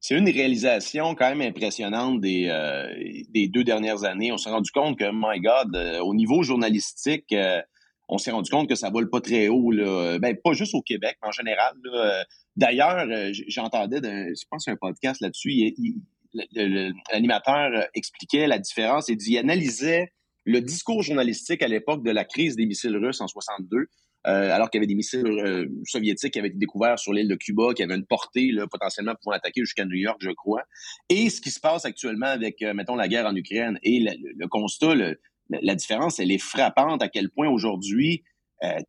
c'est, 0.00 0.16
une 0.16 0.28
réalisation 0.28 1.14
quand 1.14 1.28
même 1.28 1.42
impressionnante 1.42 2.20
des, 2.20 2.48
euh, 2.48 2.86
des 3.28 3.48
deux 3.48 3.64
dernières 3.64 4.04
années. 4.04 4.32
On 4.32 4.38
s'est 4.38 4.50
rendu 4.50 4.70
compte 4.70 4.98
que, 4.98 5.10
my 5.12 5.40
God, 5.40 5.76
euh, 5.76 6.00
au 6.00 6.14
niveau 6.14 6.42
journalistique, 6.42 7.32
euh, 7.32 7.60
on 8.08 8.18
s'est 8.18 8.32
rendu 8.32 8.50
compte 8.50 8.68
que 8.68 8.74
ça 8.74 8.90
vole 8.90 9.08
pas 9.08 9.20
très 9.20 9.48
haut. 9.48 9.70
Là. 9.70 10.18
Ben, 10.18 10.36
pas 10.36 10.52
juste 10.52 10.74
au 10.74 10.82
Québec, 10.82 11.16
mais 11.22 11.28
en 11.28 11.32
général. 11.32 11.74
Euh, 11.86 12.22
D'ailleurs, 12.56 13.06
j'entendais, 13.48 14.00
je 14.02 14.44
pense, 14.50 14.68
un 14.68 14.76
podcast 14.76 15.20
là-dessus. 15.20 15.72
L'animateur 17.12 17.86
expliquait 17.94 18.46
la 18.48 18.58
différence 18.58 19.08
et 19.08 19.16
dit, 19.16 19.32
il 19.32 19.38
analysait 19.38 20.12
le 20.44 20.60
discours 20.60 21.02
journalistique 21.02 21.62
à 21.62 21.68
l'époque 21.68 22.04
de 22.04 22.10
la 22.10 22.24
crise 22.24 22.56
des 22.56 22.66
missiles 22.66 22.96
russes 22.96 23.20
en 23.20 23.28
62 23.28 23.86
euh, 24.26 24.50
alors 24.52 24.68
qu'il 24.68 24.78
y 24.78 24.80
avait 24.80 24.86
des 24.86 24.94
missiles 24.94 25.26
euh, 25.26 25.66
soviétiques 25.84 26.34
qui 26.34 26.38
avaient 26.38 26.48
été 26.48 26.58
découverts 26.58 26.98
sur 26.98 27.14
l'île 27.14 27.28
de 27.28 27.36
Cuba, 27.36 27.72
qui 27.74 27.82
avaient 27.82 27.94
une 27.94 28.04
portée 28.04 28.52
là, 28.52 28.66
potentiellement 28.70 29.14
pouvant 29.14 29.34
attaquer 29.34 29.62
jusqu'à 29.62 29.86
New 29.86 29.96
York, 29.96 30.18
je 30.20 30.30
crois. 30.30 30.62
Et 31.08 31.30
ce 31.30 31.40
qui 31.40 31.50
se 31.50 31.58
passe 31.58 31.86
actuellement 31.86 32.26
avec, 32.26 32.60
euh, 32.60 32.74
mettons, 32.74 32.96
la 32.96 33.08
guerre 33.08 33.26
en 33.26 33.34
Ukraine 33.34 33.78
et 33.82 34.00
le, 34.00 34.46
constat, 34.48 34.94
le- 34.94 35.18
la, 35.48 35.74
différence, 35.74 36.20
elle 36.20 36.30
est 36.30 36.38
frappante 36.38 37.02
à 37.02 37.08
quel 37.08 37.30
point 37.30 37.48
aujourd'hui, 37.48 38.22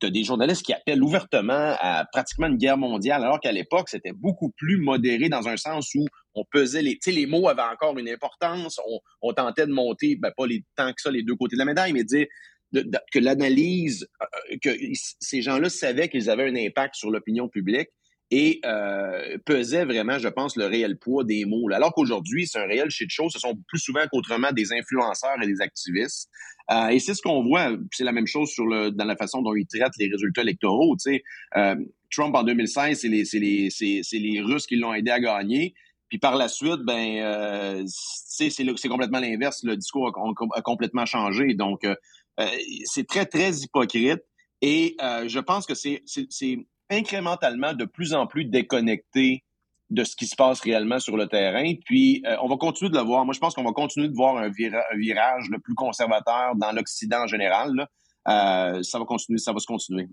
tu 0.01 0.05
as 0.05 0.09
des 0.09 0.25
journalistes 0.25 0.65
qui 0.65 0.73
appellent 0.73 1.01
ouvertement 1.01 1.77
à 1.79 2.05
pratiquement 2.11 2.47
une 2.47 2.57
guerre 2.57 2.77
mondiale, 2.77 3.23
alors 3.23 3.39
qu'à 3.39 3.53
l'époque, 3.53 3.87
c'était 3.87 4.11
beaucoup 4.11 4.51
plus 4.57 4.75
modéré 4.75 5.29
dans 5.29 5.47
un 5.47 5.55
sens 5.55 5.95
où 5.95 6.05
on 6.35 6.43
pesait 6.51 6.81
les... 6.81 6.99
Les 7.07 7.25
mots 7.25 7.47
avaient 7.47 7.61
encore 7.61 7.97
une 7.97 8.09
importance, 8.09 8.81
on, 8.85 8.99
on 9.21 9.31
tentait 9.31 9.65
de 9.65 9.71
monter, 9.71 10.17
ben, 10.17 10.33
pas 10.35 10.45
les, 10.45 10.65
tant 10.75 10.91
que 10.91 11.01
ça 11.01 11.09
les 11.09 11.23
deux 11.23 11.35
côtés 11.35 11.55
de 11.55 11.59
la 11.59 11.63
médaille, 11.63 11.93
mais 11.93 12.03
dire 12.03 12.27
de- 12.73 12.81
de- 12.81 12.99
que 13.11 13.19
l'analyse, 13.19 14.07
euh, 14.21 14.57
que 14.63 14.69
ils- 14.69 14.95
ces 15.19 15.41
gens-là 15.41 15.69
savaient 15.69 16.09
qu'ils 16.09 16.29
avaient 16.29 16.47
un 16.49 16.55
impact 16.55 16.95
sur 16.95 17.11
l'opinion 17.11 17.47
publique 17.49 17.89
et 18.33 18.61
euh, 18.65 19.37
pesaient 19.45 19.83
vraiment, 19.83 20.17
je 20.17 20.29
pense, 20.29 20.55
le 20.55 20.65
réel 20.65 20.97
poids 20.97 21.25
des 21.25 21.43
mots. 21.45 21.69
Alors 21.73 21.93
qu'aujourd'hui, 21.93 22.47
c'est 22.47 22.59
un 22.59 22.65
réel 22.65 22.89
shit 22.89 23.09
show. 23.09 23.29
Ce 23.29 23.39
sont 23.39 23.57
plus 23.67 23.79
souvent 23.79 24.01
qu'autrement 24.09 24.51
des 24.53 24.71
influenceurs 24.71 25.35
et 25.43 25.47
des 25.47 25.59
activistes. 25.59 26.29
Euh, 26.71 26.87
et 26.87 26.99
c'est 26.99 27.13
ce 27.13 27.21
qu'on 27.21 27.43
voit. 27.43 27.75
C'est 27.91 28.05
la 28.05 28.13
même 28.13 28.27
chose 28.27 28.49
sur 28.49 28.65
le, 28.65 28.89
dans 28.91 29.03
la 29.03 29.17
façon 29.17 29.41
dont 29.41 29.53
ils 29.53 29.67
traitent 29.67 29.97
les 29.99 30.07
résultats 30.07 30.43
électoraux. 30.43 30.95
Tu 30.95 31.11
sais, 31.11 31.23
euh, 31.57 31.75
Trump 32.09 32.33
en 32.33 32.43
2016, 32.43 33.01
c'est 33.01 33.09
les, 33.09 33.23
les, 33.33 33.69
les 34.13 34.41
Russes 34.41 34.65
qui 34.65 34.77
l'ont 34.77 34.93
aidé 34.93 35.11
à 35.11 35.19
gagner. 35.19 35.73
Puis 36.07 36.17
par 36.17 36.35
la 36.35 36.47
suite, 36.47 36.81
ben, 36.85 37.19
euh, 37.21 37.83
c'est, 37.85 38.49
complètement 38.89 39.19
l'inverse. 39.19 39.61
Le 39.63 39.75
discours 39.77 40.07
a, 40.07 40.57
a 40.57 40.61
complètement 40.61 41.05
changé. 41.05 41.53
Donc, 41.53 41.83
euh, 41.83 41.91
euh, 41.91 41.95
c'est 42.85 43.07
très, 43.07 43.25
très 43.25 43.51
hypocrite. 43.51 44.21
Et 44.61 44.95
euh, 45.01 45.27
je 45.27 45.39
pense 45.39 45.65
que 45.65 45.73
c'est, 45.73 46.03
incrémentalement 46.89 47.73
de 47.73 47.85
plus 47.85 48.13
en 48.13 48.27
plus 48.27 48.43
déconnecté 48.43 49.43
de 49.89 50.03
ce 50.03 50.15
qui 50.15 50.25
se 50.25 50.35
passe 50.35 50.59
réellement 50.59 50.99
sur 50.99 51.15
le 51.15 51.27
terrain. 51.27 51.73
Puis, 51.85 52.21
euh, 52.25 52.35
on 52.41 52.49
va 52.49 52.57
continuer 52.57 52.91
de 52.91 52.97
le 52.97 53.03
voir. 53.03 53.23
Moi, 53.23 53.33
je 53.33 53.39
pense 53.39 53.53
qu'on 53.53 53.63
va 53.63 53.71
continuer 53.71 54.09
de 54.09 54.13
voir 54.13 54.37
un, 54.37 54.49
vira- 54.49 54.83
un 54.93 54.97
virage 54.97 55.49
le 55.49 55.59
plus 55.59 55.73
conservateur 55.73 56.55
dans 56.55 56.71
l'Occident 56.73 57.23
en 57.23 57.27
général. 57.27 57.87
Euh, 58.27 58.83
ça 58.83 58.99
va 58.99 59.05
continuer, 59.05 59.39
ça 59.39 59.53
va 59.53 59.59
se 59.59 59.67
continuer. 59.67 60.07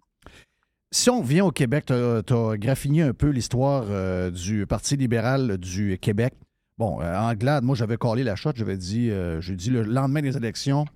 Si 0.91 1.11
on 1.11 1.21
vient 1.21 1.45
au 1.45 1.51
Québec, 1.51 1.87
tu 1.87 1.93
as, 1.93 2.57
graffiné 2.57 3.03
un 3.03 3.13
peu 3.13 3.29
l'histoire 3.29 3.85
euh, 3.91 4.31
du 4.31 4.67
Parti 4.67 4.97
libéral 4.97 5.59
du 5.59 5.99
Québec. 5.99 6.35
Bon, 6.79 7.01
euh, 7.03 7.19
Anglade, 7.19 7.65
moi, 7.65 7.75
j'avais 7.75 7.97
collé 7.97 8.23
la 8.23 8.37
shot. 8.37 8.53
J'avais 8.55 8.77
dit, 8.77 9.11
euh, 9.11 9.41
j'ai 9.41 9.57
dit 9.57 9.71
le 9.71 9.83
lendemain 9.83 10.23
des 10.23 10.37
élections, 10.37 10.87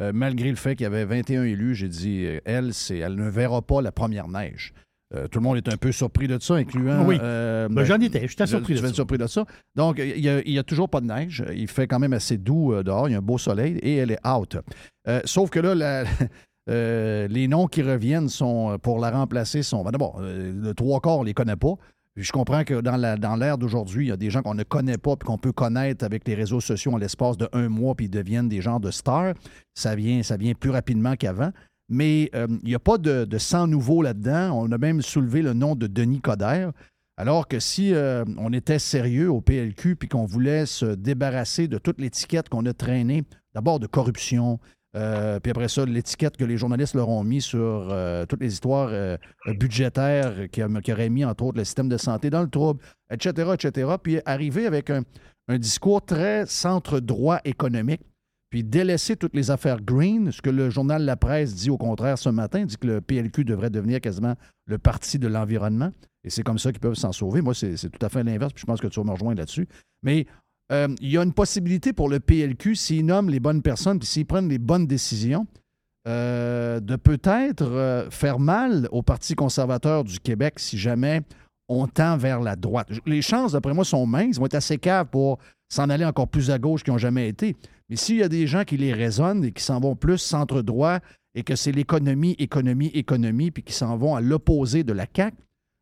euh, 0.00 0.12
malgré 0.14 0.50
le 0.50 0.56
fait 0.56 0.74
qu'il 0.74 0.84
y 0.84 0.86
avait 0.86 1.04
21 1.04 1.44
élus, 1.44 1.74
j'ai 1.74 1.88
dit, 1.88 2.24
euh, 2.24 2.40
elle, 2.44 2.72
c'est, 2.72 2.98
elle 2.98 3.14
ne 3.14 3.28
verra 3.28 3.62
pas 3.62 3.82
la 3.82 3.92
première 3.92 4.28
neige. 4.28 4.72
Euh, 5.14 5.28
tout 5.28 5.38
le 5.40 5.42
monde 5.42 5.58
est 5.58 5.68
un 5.70 5.76
peu 5.76 5.92
surpris 5.92 6.26
de 6.26 6.38
ça, 6.40 6.54
incluant. 6.54 7.04
Oui. 7.04 7.18
Ben, 7.18 7.84
j'en 7.84 8.00
étais, 8.00 8.26
j'étais 8.26 8.46
surpris 8.46 8.74
tu 8.76 8.80
de 8.80 8.86
ça. 8.86 8.94
surpris 8.94 9.18
de 9.18 9.26
ça. 9.26 9.44
Donc, 9.76 9.98
il 9.98 10.22
n'y 10.46 10.58
a, 10.58 10.62
toujours 10.62 10.88
pas 10.88 11.02
de 11.02 11.06
neige. 11.06 11.44
Il 11.54 11.68
fait 11.68 11.86
quand 11.86 11.98
même 11.98 12.14
assez 12.14 12.38
doux 12.38 12.82
dehors. 12.82 13.08
Il 13.08 13.12
y 13.12 13.14
a 13.14 13.18
un 13.18 13.22
beau 13.22 13.36
soleil 13.36 13.76
et 13.82 13.96
elle 13.96 14.12
est 14.12 14.26
out. 14.26 14.56
Sauf 15.26 15.50
que 15.50 15.60
là, 15.60 15.74
la- 15.74 16.04
les 17.28 17.46
noms 17.48 17.66
qui 17.66 17.82
reviennent 17.82 18.30
sont 18.30 18.78
pour 18.82 18.98
la 19.00 19.10
remplacer 19.10 19.62
sont. 19.62 19.84
ben, 19.84 19.90
D'abord, 19.90 20.22
le 20.22 20.72
trois 20.72 21.00
quarts, 21.00 21.18
on 21.18 21.22
ne 21.22 21.26
les 21.26 21.34
connaît 21.34 21.56
pas. 21.56 21.74
Je 22.16 22.30
comprends 22.30 22.62
que 22.64 22.80
dans 22.80 23.36
l'ère 23.36 23.56
d'aujourd'hui, 23.56 24.06
il 24.06 24.08
y 24.08 24.12
a 24.12 24.18
des 24.18 24.28
gens 24.28 24.42
qu'on 24.42 24.54
ne 24.54 24.64
connaît 24.64 24.98
pas 24.98 25.16
puis 25.16 25.26
qu'on 25.26 25.38
peut 25.38 25.52
connaître 25.52 26.04
avec 26.04 26.28
les 26.28 26.34
réseaux 26.34 26.60
sociaux 26.60 26.92
en 26.92 26.98
l'espace 26.98 27.38
de 27.38 27.48
un 27.52 27.70
mois 27.70 27.94
puis 27.94 28.06
ils 28.06 28.10
deviennent 28.10 28.48
des 28.48 28.60
genres 28.60 28.80
de 28.80 28.90
stars. 28.90 29.34
Ça 29.74 29.94
vient, 29.94 30.22
ça 30.22 30.36
vient 30.36 30.52
plus 30.52 30.70
rapidement 30.70 31.16
qu'avant. 31.16 31.52
Mais 31.88 32.30
euh, 32.34 32.46
il 32.62 32.68
n'y 32.68 32.74
a 32.74 32.78
pas 32.78 32.98
de, 32.98 33.24
de 33.24 33.38
sang 33.38 33.66
nouveau 33.66 34.02
là-dedans. 34.02 34.52
On 34.52 34.70
a 34.72 34.78
même 34.78 35.00
soulevé 35.00 35.40
le 35.40 35.54
nom 35.54 35.74
de 35.74 35.86
Denis 35.86 36.20
Coderre. 36.20 36.72
Alors 37.16 37.48
que 37.48 37.60
si 37.60 37.94
euh, 37.94 38.24
on 38.38 38.52
était 38.52 38.78
sérieux 38.78 39.30
au 39.30 39.40
PLQ 39.40 39.96
puis 39.96 40.08
qu'on 40.08 40.24
voulait 40.24 40.66
se 40.66 40.86
débarrasser 40.86 41.68
de 41.68 41.78
toute 41.78 42.00
l'étiquette 42.00 42.48
qu'on 42.48 42.64
a 42.66 42.72
traînée, 42.72 43.24
d'abord 43.54 43.80
de 43.80 43.86
corruption, 43.86 44.58
euh, 44.94 45.40
puis 45.40 45.50
après 45.50 45.68
ça, 45.68 45.86
l'étiquette 45.86 46.36
que 46.36 46.44
les 46.44 46.56
journalistes 46.56 46.94
leur 46.94 47.08
ont 47.08 47.24
mis 47.24 47.40
sur 47.40 47.58
euh, 47.90 48.26
toutes 48.26 48.40
les 48.40 48.52
histoires 48.52 48.90
euh, 48.90 49.16
budgétaires 49.46 50.50
qui, 50.50 50.62
auraient 50.62 51.08
mis, 51.08 51.24
entre 51.24 51.44
autres, 51.44 51.58
le 51.58 51.64
système 51.64 51.88
de 51.88 51.96
santé 51.96 52.28
dans 52.28 52.42
le 52.42 52.50
trouble, 52.50 52.82
etc., 53.10 53.52
etc., 53.54 53.90
puis 54.02 54.20
arriver 54.26 54.66
avec 54.66 54.90
un, 54.90 55.02
un 55.48 55.58
discours 55.58 56.04
très 56.04 56.44
centre-droit 56.46 57.40
économique, 57.44 58.02
puis 58.50 58.62
délaisser 58.62 59.16
toutes 59.16 59.34
les 59.34 59.50
affaires 59.50 59.80
green, 59.80 60.30
ce 60.30 60.42
que 60.42 60.50
le 60.50 60.68
journal 60.68 61.02
La 61.04 61.16
Presse 61.16 61.54
dit 61.54 61.70
au 61.70 61.78
contraire 61.78 62.18
ce 62.18 62.28
matin, 62.28 62.66
dit 62.66 62.76
que 62.76 62.86
le 62.86 63.00
PLQ 63.00 63.44
devrait 63.44 63.70
devenir 63.70 63.98
quasiment 64.02 64.34
le 64.66 64.76
parti 64.76 65.18
de 65.18 65.26
l'environnement, 65.26 65.90
et 66.24 66.30
c'est 66.30 66.42
comme 66.42 66.58
ça 66.58 66.70
qu'ils 66.70 66.80
peuvent 66.80 66.94
s'en 66.94 67.12
sauver. 67.12 67.40
Moi, 67.40 67.54
c'est 67.54 67.76
tout 67.76 68.04
à 68.04 68.08
fait 68.08 68.22
l'inverse, 68.22 68.52
puis 68.52 68.60
je 68.60 68.66
pense 68.66 68.80
que 68.80 68.86
tu 68.86 69.00
vas 69.00 69.04
me 69.04 69.12
rejoindre 69.12 69.38
là-dessus. 69.38 69.66
Mais 70.02 70.26
euh, 70.72 70.88
il 71.00 71.10
y 71.10 71.18
a 71.18 71.22
une 71.22 71.32
possibilité 71.32 71.92
pour 71.92 72.08
le 72.08 72.20
PLQ, 72.20 72.74
s'ils 72.74 73.04
nomment 73.04 73.30
les 73.30 73.40
bonnes 73.40 73.62
personnes, 73.62 73.98
puis 73.98 74.08
s'ils 74.08 74.26
prennent 74.26 74.48
les 74.48 74.58
bonnes 74.58 74.86
décisions, 74.86 75.46
euh, 76.08 76.80
de 76.80 76.96
peut-être 76.96 77.62
euh, 77.62 78.10
faire 78.10 78.40
mal 78.40 78.88
au 78.90 79.02
Parti 79.02 79.34
conservateur 79.34 80.02
du 80.02 80.18
Québec 80.18 80.54
si 80.58 80.76
jamais 80.76 81.20
on 81.68 81.86
tend 81.86 82.16
vers 82.16 82.40
la 82.40 82.56
droite. 82.56 82.88
Les 83.06 83.22
chances, 83.22 83.52
d'après 83.52 83.72
moi, 83.72 83.84
sont 83.84 84.04
minces. 84.04 84.36
Ils 84.36 84.40
vont 84.40 84.46
être 84.46 84.54
assez 84.54 84.78
caves 84.78 85.06
pour 85.06 85.38
s'en 85.68 85.88
aller 85.90 86.04
encore 86.04 86.28
plus 86.28 86.50
à 86.50 86.58
gauche 86.58 86.82
qu'ils 86.82 86.92
n'ont 86.92 86.98
jamais 86.98 87.28
été. 87.28 87.56
Mais 87.88 87.96
s'il 87.96 88.16
y 88.16 88.22
a 88.22 88.28
des 88.28 88.46
gens 88.46 88.64
qui 88.64 88.76
les 88.76 88.92
raisonnent 88.92 89.44
et 89.44 89.52
qui 89.52 89.62
s'en 89.62 89.78
vont 89.78 89.94
plus 89.94 90.18
centre-droit 90.18 90.98
et 91.34 91.44
que 91.44 91.54
c'est 91.54 91.72
l'économie, 91.72 92.34
économie, 92.38 92.90
économie, 92.94 93.50
puis 93.50 93.62
qui 93.62 93.72
s'en 93.72 93.96
vont 93.96 94.16
à 94.16 94.20
l'opposé 94.20 94.82
de 94.82 94.92
la 94.92 95.06
CAQ, 95.14 95.36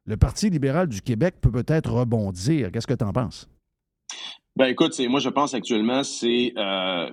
le 0.06 0.16
Parti 0.16 0.50
libéral 0.50 0.88
du 0.88 1.00
Québec 1.00 1.36
peut 1.40 1.50
peut-être 1.50 1.92
rebondir. 1.92 2.70
Qu'est-ce 2.70 2.86
que 2.86 2.94
tu 2.94 3.04
en 3.04 3.12
penses? 3.12 3.48
Ben 4.56 4.66
écoute, 4.66 4.92
c'est, 4.94 5.06
moi 5.08 5.20
je 5.20 5.28
pense 5.28 5.54
actuellement 5.54 6.02
c'est 6.02 6.52
euh, 6.56 7.10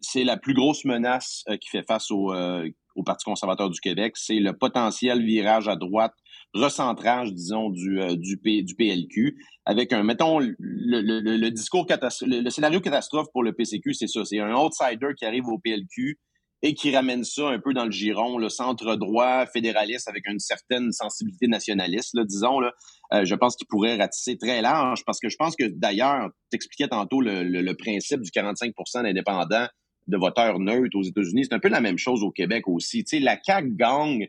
c'est 0.00 0.22
la 0.24 0.36
plus 0.36 0.54
grosse 0.54 0.84
menace 0.84 1.42
euh, 1.48 1.56
qui 1.56 1.68
fait 1.70 1.82
face 1.86 2.10
au, 2.10 2.32
euh, 2.32 2.68
au 2.94 3.02
Parti 3.02 3.24
conservateur 3.24 3.70
du 3.70 3.80
Québec, 3.80 4.12
c'est 4.16 4.38
le 4.38 4.52
potentiel 4.52 5.24
virage 5.24 5.66
à 5.66 5.76
droite, 5.76 6.12
recentrage 6.54 7.32
disons 7.32 7.70
du 7.70 7.98
du, 8.18 8.36
P- 8.36 8.62
du 8.62 8.74
PLQ 8.74 9.36
avec 9.64 9.92
un 9.92 10.02
mettons 10.02 10.38
le, 10.40 11.48
discours 11.50 11.86
le, 11.88 12.40
le 12.42 12.50
scénario 12.50 12.80
catastrophe 12.80 13.28
pour 13.32 13.42
le 13.42 13.52
PCQ, 13.52 13.94
c'est 13.94 14.06
ça, 14.06 14.24
c'est 14.24 14.38
un 14.38 14.54
outsider 14.54 15.08
qui 15.16 15.24
arrive 15.24 15.46
au 15.48 15.58
PLQ 15.58 16.18
et 16.62 16.74
qui 16.74 16.94
ramène 16.94 17.24
ça 17.24 17.48
un 17.48 17.60
peu 17.60 17.72
dans 17.72 17.84
le 17.84 17.90
giron, 17.90 18.36
le 18.38 18.48
centre 18.48 18.96
droit 18.96 19.46
fédéraliste 19.46 20.08
avec 20.08 20.28
une 20.28 20.40
certaine 20.40 20.90
sensibilité 20.92 21.46
nationaliste, 21.46 22.18
disons 22.24 22.60
là. 22.60 22.72
Euh, 23.12 23.24
je 23.24 23.34
pense 23.34 23.56
qu'il 23.56 23.66
pourrait 23.68 23.96
ratisser 23.96 24.36
très 24.36 24.60
large 24.60 25.04
parce 25.06 25.20
que 25.20 25.28
je 25.28 25.36
pense 25.36 25.56
que 25.56 25.64
d'ailleurs, 25.64 26.30
t'expliquais 26.50 26.88
tantôt 26.88 27.20
le, 27.20 27.72
principe 27.74 28.20
du 28.20 28.30
45% 28.30 29.02
d'indépendants 29.02 29.68
de 30.08 30.16
voteurs 30.16 30.58
neutres 30.58 30.96
aux 30.96 31.02
États-Unis. 31.02 31.44
C'est 31.44 31.54
un 31.54 31.60
peu 31.60 31.68
la 31.68 31.80
même 31.80 31.98
chose 31.98 32.22
au 32.22 32.30
Québec 32.30 32.66
aussi. 32.66 33.04
La 33.20 33.38
CAQ 33.40 33.76
gagne 33.76 34.28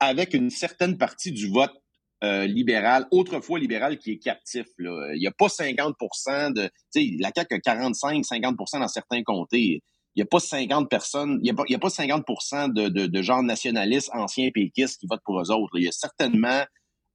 avec 0.00 0.34
une 0.34 0.50
certaine 0.50 0.96
partie 0.96 1.32
du 1.32 1.48
vote 1.48 1.72
euh, 2.22 2.46
libéral, 2.46 3.06
autrefois 3.10 3.58
libéral, 3.58 3.98
qui 3.98 4.12
est 4.12 4.18
captif. 4.18 4.66
Il 4.78 5.18
n'y 5.18 5.26
a 5.26 5.32
pas 5.32 5.48
50% 5.48 6.52
de... 6.52 6.70
La 7.20 7.30
CAQ 7.34 7.54
a 7.54 7.58
45, 7.58 8.22
50% 8.22 8.80
dans 8.80 8.88
certains 8.88 9.22
comtés. 9.22 9.82
Il 10.14 10.20
n'y 10.20 10.22
a 10.22 10.26
pas 10.26 10.40
50 10.40 10.88
personnes, 10.88 11.38
il 11.42 11.44
n'y 11.44 11.50
a, 11.50 11.54
pas- 11.54 11.64
il 11.68 11.72
y 11.72 11.74
a 11.74 11.78
pas 11.78 11.90
50 11.90 12.24
de, 12.72 12.88
de, 12.88 13.22
gens 13.22 13.42
nationalistes, 13.42 14.10
anciens 14.12 14.50
péquistes 14.52 15.00
qui 15.00 15.06
votent 15.08 15.24
pour 15.24 15.40
eux 15.40 15.50
autres. 15.50 15.76
Il 15.76 15.84
y 15.84 15.88
a 15.88 15.92
certainement 15.92 16.64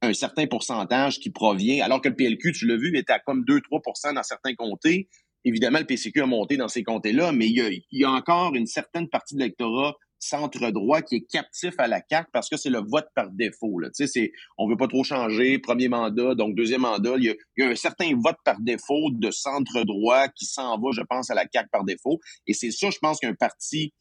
un 0.02 0.14
certain 0.14 0.48
pourcentage 0.48 1.20
qui 1.20 1.30
provient, 1.30 1.84
alors 1.84 2.02
que 2.02 2.10
le 2.10 2.16
PLQ, 2.16 2.52
tu 2.54 2.66
l'as 2.68 2.78
vu, 2.78 2.98
était 2.98 3.14
à 3.14 3.20
comme 3.20 3.44
2-3% 3.44 4.14
dans 4.14 4.24
certains 4.24 4.54
comtés. 4.56 5.10
Évidemment, 5.46 5.80
le 5.80 5.86
PCQ 5.86 6.22
a 6.22 6.26
monté 6.26 6.58
dans 6.58 6.68
ces 6.68 6.84
comtés-là, 6.84 7.32
mais 7.32 7.48
il 7.48 7.84
y 7.92 8.04
a 8.04 8.12
encore 8.12 8.56
une 8.56 8.66
certaine 8.66 9.08
partie 9.08 9.36
de 9.36 9.40
l'électorat 9.40 9.96
centre-droit 10.20 11.02
qui 11.02 11.16
est 11.16 11.32
captif 11.32 11.74
à 11.78 11.88
la 11.88 12.02
carte 12.02 12.28
parce 12.32 12.50
que 12.50 12.58
c'est 12.58 12.70
le 12.70 12.80
vote 12.80 13.08
par 13.16 13.32
défaut. 13.32 13.80
Là. 13.80 13.90
C'est, 13.94 14.32
on 14.58 14.68
veut 14.70 14.78
pas 14.78 14.88
trop 14.88 15.04
changer, 15.04 15.60
premier 15.60 15.88
mandat, 15.88 16.36
donc 16.36 16.56
deuxième 16.56 16.82
mandat. 16.82 17.16
Il 17.18 17.36
y 17.58 17.64
a, 17.64 17.68
un 17.68 17.76
certain 17.76 18.12
vote 18.16 18.38
par 18.44 18.60
défaut 18.60 19.10
de 19.12 19.32
centre-droit 19.32 20.28
qui 20.30 20.46
s'en 20.46 20.80
va, 20.80 20.92
je 20.92 21.02
pense, 21.02 21.30
à 21.30 21.36
la 21.36 21.46
CAQ 21.52 21.70
par 21.72 21.84
défaut. 21.84 22.20
Et 22.48 22.54
c'est 22.54 22.72
ça, 22.72 22.90
je 22.90 22.98
pense, 23.00 23.20
qu'un 23.20 23.34
parti 23.34 23.94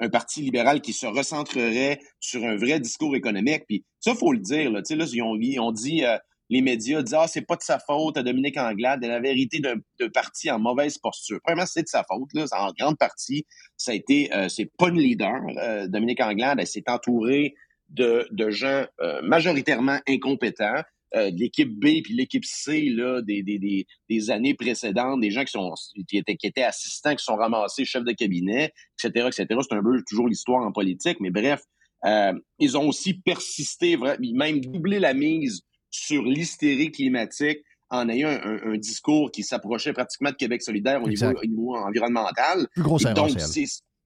un 0.00 0.08
parti 0.08 0.42
libéral 0.42 0.80
qui 0.80 0.92
se 0.92 1.06
recentrerait 1.06 2.00
sur 2.18 2.42
un 2.44 2.56
vrai 2.56 2.80
discours 2.80 3.14
économique. 3.14 3.62
Puis 3.68 3.84
ça, 4.00 4.14
faut 4.14 4.32
le 4.32 4.40
dire. 4.40 4.70
Là, 4.72 4.80
là 4.88 5.06
ils 5.12 5.22
ont, 5.22 5.36
ils 5.40 5.60
ont 5.60 5.70
dit, 5.70 6.04
euh, 6.04 6.18
les 6.50 6.60
médias 6.60 7.02
disent 7.02 7.14
ah 7.14 7.26
c'est 7.26 7.42
pas 7.46 7.56
de 7.56 7.62
sa 7.62 7.78
faute 7.78 8.16
à 8.16 8.22
Dominique 8.22 8.56
Anglade. 8.56 9.02
Et 9.04 9.08
la 9.08 9.20
vérité 9.20 9.60
d'un 9.60 10.08
parti 10.12 10.50
en 10.50 10.58
mauvaise 10.58 10.98
posture. 10.98 11.40
Premièrement, 11.42 11.66
c'est 11.66 11.82
de 11.82 11.88
sa 11.88 12.04
faute. 12.04 12.28
Là, 12.34 12.44
en 12.52 12.72
grande 12.78 12.98
partie, 12.98 13.46
ça 13.76 13.92
a 13.92 13.94
été, 13.94 14.32
euh, 14.34 14.48
c'est 14.48 14.70
pas 14.78 14.88
une 14.88 14.98
leader. 14.98 15.40
Euh, 15.58 15.86
Dominique 15.88 16.20
Anglade, 16.20 16.58
elle 16.60 16.66
s'est 16.66 16.84
entourée 16.88 17.54
de, 17.88 18.26
de 18.30 18.50
gens 18.50 18.84
euh, 19.00 19.22
majoritairement 19.22 19.98
incompétents. 20.08 20.82
euh, 21.16 21.30
de 21.30 21.38
l'équipe 21.38 21.70
B 21.70 22.02
puis 22.02 22.14
l'équipe 22.14 22.44
C 22.44 22.88
là, 22.90 23.22
des, 23.22 23.42
des, 23.42 23.58
des, 23.58 23.86
des 24.08 24.30
années 24.30 24.54
précédentes, 24.54 25.20
des 25.20 25.30
gens 25.30 25.44
qui 25.44 25.52
sont 25.52 25.72
qui 26.08 26.18
étaient, 26.18 26.36
qui 26.36 26.46
étaient 26.46 26.62
assistants, 26.62 27.14
qui 27.14 27.24
sont 27.24 27.36
ramassés 27.36 27.84
chefs 27.84 28.04
de 28.04 28.12
cabinet, 28.12 28.72
etc., 28.98 29.28
etc. 29.28 29.46
C'est 29.62 29.74
un 29.74 29.82
peu 29.82 30.02
toujours 30.08 30.28
l'histoire 30.28 30.64
en 30.64 30.72
politique, 30.72 31.18
mais 31.20 31.30
bref, 31.30 31.62
euh, 32.04 32.32
ils 32.58 32.76
ont 32.76 32.88
aussi 32.88 33.14
persisté, 33.14 33.96
même 33.96 34.60
doublé 34.60 34.98
la 34.98 35.14
mise 35.14 35.62
sur 35.94 36.22
l'hystérie 36.24 36.90
climatique 36.90 37.60
en 37.90 38.08
ayant 38.08 38.28
un, 38.28 38.40
un- 38.42 38.72
un 38.72 38.76
discours 38.76 39.30
qui 39.30 39.42
s'approchait 39.44 39.92
pratiquement 39.92 40.30
de 40.30 40.34
Québec 40.36 40.62
solidaire 40.62 41.00
au 41.02 41.08
niveau, 41.08 41.26
Exact. 41.26 41.38
au 41.42 41.46
niveau 41.46 41.76
environnemental. 41.76 42.66
Plus 42.72 42.82
grosse 42.82 43.04
Et 43.04 43.12
donc, 43.14 43.30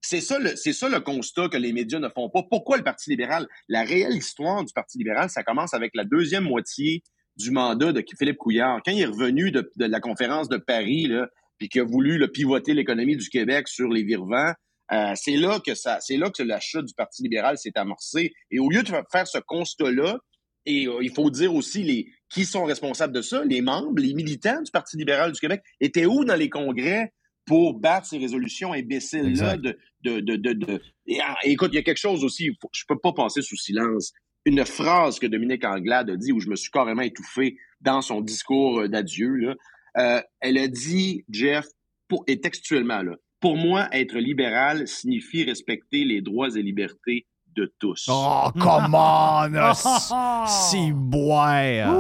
c'est 0.01 0.21
ça, 0.21 0.39
le, 0.39 0.55
c'est 0.57 0.73
ça 0.73 0.89
le 0.89 1.01
constat 1.01 1.49
que 1.49 1.57
les 1.57 1.73
médias 1.73 1.99
ne 1.99 2.09
font 2.09 2.29
pas. 2.31 2.43
Pourquoi 2.49 2.77
le 2.77 2.85
Parti 2.85 3.11
libéral? 3.11 3.49
La 3.69 3.83
réelle 3.83 4.15
histoire 4.17 4.65
du 4.65 4.73
Parti 4.73 4.99
libéral, 4.99 5.29
ça 5.31 5.43
commence 5.43 5.75
avec 5.75 5.93
la 5.95 6.05
deuxième 6.05 6.45
moitié 6.45 7.03
du 7.37 7.51
mandat 7.51 7.93
de 7.93 8.05
Philippe 8.19 8.37
Couillard. 8.37 8.81
Quand 8.85 8.93
il 8.93 9.01
est 9.01 9.07
revenu 9.07 9.51
de, 9.51 9.71
de 9.77 9.85
la 9.87 10.01
conférence 10.01 10.49
de 10.49 10.57
Paris, 10.59 11.07
là, 11.09 11.27
puis 11.59 11.69
qu'il 11.69 11.81
a 11.81 11.85
voulu 11.85 12.19
le 12.19 12.29
pivoter 12.29 12.75
l'économie 12.75 13.17
du 13.17 13.29
Québec 13.29 13.67
sur 13.67 13.89
les 13.89 14.03
virevents, 14.05 14.53
euh, 14.93 15.13
c'est 15.17 15.37
là 15.37 15.61
que 15.65 15.75
ça, 15.75 15.99
c'est 16.01 16.17
là 16.17 16.31
que 16.31 16.43
la 16.43 16.61
chute 16.61 16.85
du 16.85 16.95
Parti 16.95 17.23
libéral 17.23 17.59
s'est 17.59 17.77
amorcée. 17.77 18.33
Et 18.51 18.59
au 18.61 18.69
lieu 18.71 18.83
de 18.83 18.91
faire 19.11 19.27
ce 19.27 19.39
constat-là, 19.39 20.19
et 20.67 20.87
euh, 20.87 20.99
il 21.03 21.11
faut 21.11 21.31
dire 21.31 21.55
aussi 21.55 21.83
les 21.83 22.11
qui 22.31 22.45
sont 22.45 22.65
responsables 22.65 23.15
de 23.15 23.23
ça, 23.23 23.45
les 23.45 23.61
membres, 23.63 23.99
les 24.01 24.13
militants 24.15 24.61
du 24.63 24.71
Parti 24.71 24.97
libéral 24.99 25.33
du 25.33 25.41
Québec 25.41 25.63
étaient 25.81 26.05
où 26.07 26.25
dans 26.25 26.37
les 26.37 26.51
congrès 26.51 27.13
pour 27.47 27.79
battre 27.79 28.07
ces 28.07 28.19
résolutions 28.19 28.73
imbéciles-là 28.75 29.55
Exact. 29.55 29.63
de, 29.63 29.79
de, 30.03 30.21
de, 30.21 30.37
de, 30.37 30.53
de- 30.53 30.83
Et, 31.07 31.19
ah, 31.23 31.37
écoute, 31.45 31.71
il 31.73 31.77
y 31.77 31.79
a 31.79 31.83
quelque 31.83 31.97
chose 31.99 32.23
aussi, 32.25 32.51
faut- 32.61 32.69
je 32.75 32.85
peux 32.87 32.99
pas 32.99 33.13
passer 33.15 33.41
sous 33.41 33.57
silence. 33.57 34.13
Une 34.45 34.65
phrase 34.67 35.19
que 35.19 35.27
Dominique 35.27 35.65
Anglade 35.65 36.11
a 36.11 36.17
dit 36.17 36.33
où 36.33 36.41
je 36.41 36.49
me 36.51 36.57
suis 36.57 36.71
carrément 36.71 37.01
étouffé 37.03 37.57
dans 37.81 38.03
son 38.03 38.21
discours 38.21 38.81
euh, 38.81 38.89
d'adieu. 38.89 39.57
Euh, 39.97 40.21
elle 40.41 40.59
a 40.59 40.69
dit, 40.69 41.25
Jeff, 41.31 41.65
pour, 42.09 42.25
et 42.27 42.41
textuellement, 42.41 43.03
là, 43.03 43.17
pour 43.41 43.57
moi, 43.57 43.89
être 43.93 44.19
libéral 44.19 44.87
signifie 44.87 45.45
respecter 45.45 46.05
les 46.05 46.21
droits 46.21 46.55
et 46.57 46.63
libertés 46.63 47.27
de 47.59 47.73
tous. 47.79 48.07
Oh, 48.11 48.49
come 48.59 48.95
on! 48.95 49.75
si 50.47 50.93
boire! 50.93 51.91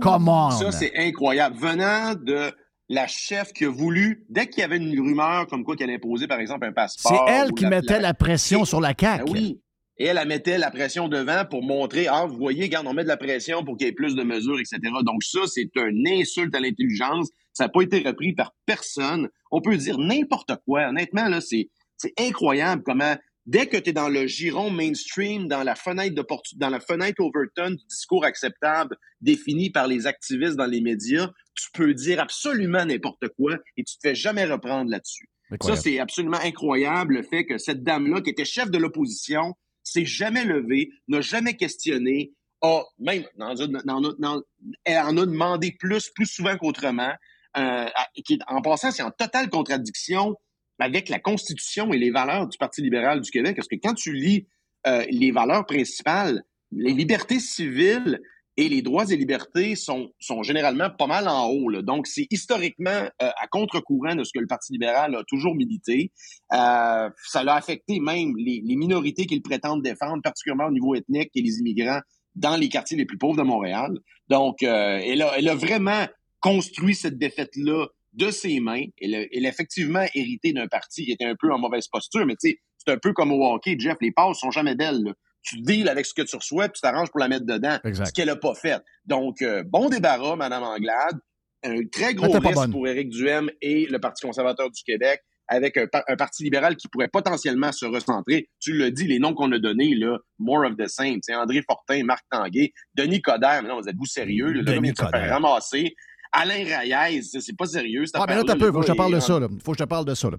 Come 0.00 0.28
on! 0.28 0.50
Ça, 0.50 0.72
c'est 0.72 0.92
incroyable. 0.96 1.56
Venant 1.56 2.14
de 2.14 2.52
la 2.88 3.06
chef 3.06 3.52
qui 3.52 3.64
a 3.64 3.70
voulu, 3.70 4.24
dès 4.28 4.46
qu'il 4.46 4.60
y 4.60 4.64
avait 4.64 4.76
une 4.76 4.98
rumeur 5.00 5.46
comme 5.48 5.64
quoi 5.64 5.76
qu'elle 5.76 5.90
imposait, 5.90 6.26
par 6.26 6.38
exemple, 6.40 6.64
un 6.64 6.68
C'est 6.68 6.74
passeport. 6.74 7.26
elle 7.28 7.50
ou 7.50 7.54
qui 7.54 7.66
mettait 7.66 8.00
la 8.00 8.14
pression 8.14 8.64
sur 8.64 8.80
la 8.80 8.94
Ben 8.94 9.18
CAQ. 9.18 9.30
oui. 9.32 9.60
Et 9.98 10.04
elle, 10.04 10.18
elle 10.18 10.28
mettait 10.28 10.58
la 10.58 10.70
pression 10.70 11.08
devant 11.08 11.46
pour 11.48 11.62
montrer, 11.62 12.06
ah, 12.06 12.26
vous 12.26 12.36
voyez, 12.36 12.64
regarde, 12.64 12.86
on 12.86 12.92
met 12.92 13.02
de 13.02 13.08
la 13.08 13.16
pression 13.16 13.64
pour 13.64 13.78
qu'il 13.78 13.86
y 13.86 13.90
ait 13.90 13.94
plus 13.94 14.14
de 14.14 14.22
mesures, 14.22 14.58
etc. 14.60 14.78
Donc 15.04 15.22
ça, 15.22 15.40
c'est 15.46 15.70
une 15.74 16.06
insulte 16.06 16.54
à 16.54 16.60
l'intelligence. 16.60 17.28
Ça 17.54 17.64
n'a 17.64 17.68
pas 17.70 17.80
été 17.80 18.00
repris 18.06 18.34
par 18.34 18.52
personne. 18.66 19.30
On 19.50 19.62
peut 19.62 19.74
dire 19.78 19.96
n'importe 19.98 20.52
quoi. 20.66 20.88
Honnêtement, 20.88 21.28
là, 21.30 21.40
c'est, 21.40 21.70
c'est 21.96 22.12
incroyable 22.20 22.82
comment, 22.84 23.14
dès 23.46 23.66
que 23.66 23.76
tu 23.76 23.90
es 23.90 23.92
dans 23.92 24.08
le 24.08 24.26
giron 24.26 24.70
mainstream, 24.70 25.48
dans 25.48 25.62
la 25.62 25.74
fenêtre 25.74 26.14
de 26.14 26.26
dans 26.56 26.68
la 26.68 26.80
fenêtre 26.80 27.20
Overton 27.20 27.70
du 27.70 27.84
discours 27.88 28.24
acceptable 28.24 28.96
défini 29.20 29.70
par 29.70 29.86
les 29.86 30.06
activistes 30.06 30.56
dans 30.56 30.66
les 30.66 30.80
médias, 30.80 31.30
tu 31.54 31.68
peux 31.72 31.94
dire 31.94 32.20
absolument 32.20 32.84
n'importe 32.84 33.28
quoi 33.36 33.54
et 33.76 33.84
tu 33.84 33.96
te 33.96 34.08
fais 34.08 34.14
jamais 34.14 34.44
reprendre 34.44 34.90
là-dessus. 34.90 35.28
Ça, 35.62 35.76
c'est 35.76 36.00
absolument 36.00 36.40
incroyable, 36.42 37.14
le 37.14 37.22
fait 37.22 37.46
que 37.46 37.56
cette 37.56 37.84
dame-là, 37.84 38.20
qui 38.20 38.30
était 38.30 38.44
chef 38.44 38.68
de 38.68 38.78
l'opposition, 38.78 39.54
s'est 39.84 40.04
jamais 40.04 40.44
levée, 40.44 40.90
n'a 41.06 41.20
jamais 41.20 41.54
questionné, 41.54 42.32
a, 42.62 42.82
même, 42.98 43.24
dans, 43.38 43.54
dans, 43.54 44.00
dans, 44.18 44.42
elle 44.84 44.98
en 44.98 45.16
a 45.16 45.24
demandé 45.26 45.76
plus, 45.78 46.10
plus 46.10 46.26
souvent 46.26 46.56
qu'autrement, 46.56 47.12
euh, 47.56 47.86
qui, 48.24 48.40
en 48.48 48.60
passant, 48.60 48.90
c'est 48.90 49.04
en 49.04 49.12
totale 49.12 49.48
contradiction 49.48 50.34
avec 50.78 51.08
la 51.08 51.18
Constitution 51.18 51.92
et 51.92 51.98
les 51.98 52.10
valeurs 52.10 52.46
du 52.48 52.58
Parti 52.58 52.82
libéral 52.82 53.20
du 53.20 53.30
Québec, 53.30 53.56
parce 53.56 53.68
que 53.68 53.76
quand 53.76 53.94
tu 53.94 54.12
lis 54.12 54.46
euh, 54.86 55.04
les 55.10 55.32
valeurs 55.32 55.66
principales, 55.66 56.42
les 56.72 56.92
libertés 56.92 57.40
civiles 57.40 58.20
et 58.58 58.68
les 58.68 58.80
droits 58.80 59.04
et 59.10 59.16
libertés 59.16 59.76
sont, 59.76 60.10
sont 60.18 60.42
généralement 60.42 60.88
pas 60.90 61.06
mal 61.06 61.28
en 61.28 61.46
haut. 61.48 61.68
Là. 61.68 61.82
Donc, 61.82 62.06
c'est 62.06 62.26
historiquement 62.30 62.88
euh, 63.22 63.30
à 63.42 63.46
contre-courant 63.48 64.14
de 64.14 64.24
ce 64.24 64.30
que 64.32 64.38
le 64.38 64.46
Parti 64.46 64.72
libéral 64.72 65.14
a 65.14 65.22
toujours 65.28 65.54
milité. 65.54 66.10
Euh, 66.52 67.10
ça 67.26 67.44
l'a 67.44 67.54
affecté 67.54 68.00
même 68.00 68.34
les, 68.36 68.62
les 68.64 68.76
minorités 68.76 69.26
qu'il 69.26 69.42
prétend 69.42 69.76
défendre, 69.76 70.22
particulièrement 70.22 70.66
au 70.66 70.72
niveau 70.72 70.94
ethnique 70.94 71.30
et 71.34 71.42
les 71.42 71.58
immigrants 71.58 72.00
dans 72.34 72.56
les 72.56 72.68
quartiers 72.68 72.96
les 72.96 73.04
plus 73.04 73.18
pauvres 73.18 73.36
de 73.36 73.42
Montréal. 73.42 73.98
Donc, 74.28 74.62
euh, 74.62 75.00
elle, 75.02 75.22
a, 75.22 75.38
elle 75.38 75.48
a 75.48 75.54
vraiment 75.54 76.06
construit 76.40 76.94
cette 76.94 77.18
défaite-là 77.18 77.88
de 78.16 78.30
ses 78.30 78.60
mains. 78.60 78.84
Elle 79.00 79.14
a, 79.14 79.48
effectivement 79.48 80.04
hérité 80.14 80.52
d'un 80.52 80.66
parti 80.66 81.04
qui 81.04 81.12
était 81.12 81.24
un 81.24 81.36
peu 81.38 81.52
en 81.52 81.58
mauvaise 81.58 81.86
posture, 81.88 82.26
mais 82.26 82.34
tu 82.34 82.50
sais, 82.50 82.58
c'est 82.78 82.92
un 82.92 82.98
peu 82.98 83.12
comme 83.12 83.32
au 83.32 83.44
hockey, 83.54 83.76
Jeff, 83.78 83.96
les 84.00 84.12
passes 84.12 84.38
sont 84.38 84.50
jamais 84.50 84.74
belles. 84.74 85.02
Là 85.04 85.12
tu 85.46 85.60
deals 85.60 85.88
avec 85.88 86.04
ce 86.04 86.12
que 86.12 86.22
tu 86.22 86.36
reçois, 86.36 86.64
puis 86.68 86.74
tu 86.74 86.80
t'arranges 86.80 87.10
pour 87.10 87.20
la 87.20 87.28
mettre 87.28 87.46
dedans. 87.46 87.78
Ce 87.84 88.12
qu'elle 88.12 88.26
n'a 88.26 88.36
pas 88.36 88.54
fait. 88.54 88.82
Donc, 89.06 89.42
euh, 89.42 89.62
bon 89.64 89.88
débarras, 89.88 90.36
Mme 90.36 90.62
Anglade. 90.62 91.18
Un 91.62 91.86
très 91.90 92.14
gros 92.14 92.38
risque 92.38 92.70
pour 92.70 92.86
Éric 92.86 93.08
Duhem 93.08 93.50
et 93.60 93.86
le 93.86 93.98
Parti 93.98 94.26
conservateur 94.26 94.70
du 94.70 94.82
Québec 94.82 95.22
avec 95.48 95.76
un, 95.76 96.16
parti 96.16 96.42
libéral 96.42 96.76
qui 96.76 96.88
pourrait 96.88 97.08
potentiellement 97.08 97.70
se 97.70 97.86
recentrer. 97.86 98.48
Tu 98.60 98.72
le 98.72 98.90
dis, 98.90 99.06
les 99.06 99.20
noms 99.20 99.32
qu'on 99.32 99.50
a 99.52 99.58
donnés, 99.58 99.94
là, 99.94 100.18
more 100.38 100.66
of 100.66 100.76
the 100.76 100.88
same. 100.88 101.18
C'est 101.22 101.34
André 101.34 101.62
Fortin, 101.62 102.02
Marc 102.04 102.24
Tanguay, 102.30 102.72
Denis 102.94 103.22
Coderre. 103.22 103.62
Mais 103.62 103.68
non, 103.68 103.80
vous 103.80 103.88
êtes-vous 103.88 104.06
sérieux? 104.06 104.50
Le 104.50 104.62
Denis 104.62 104.92
Coderre. 104.92 105.30
ramasser. 105.30 105.94
Alain 106.32 106.64
Raiez, 106.64 107.22
c'est 107.22 107.56
pas 107.56 107.66
sérieux. 107.66 108.04
Ah, 108.14 108.24
mais 108.28 108.36
là, 108.36 108.42
t'as 108.46 108.56
peu, 108.56 108.72
faut 108.72 108.80
que 108.80 108.86
je 108.86 108.92
te 108.92 108.96
parle 108.96 109.14
de 109.14 109.20
ça. 109.20 109.38
Là. 109.40 109.48
Faut 109.64 109.72
que 109.72 109.78
je 109.78 109.84
te 109.84 109.88
parle 109.88 110.04
de 110.04 110.14
ça. 110.14 110.30
Là. 110.30 110.36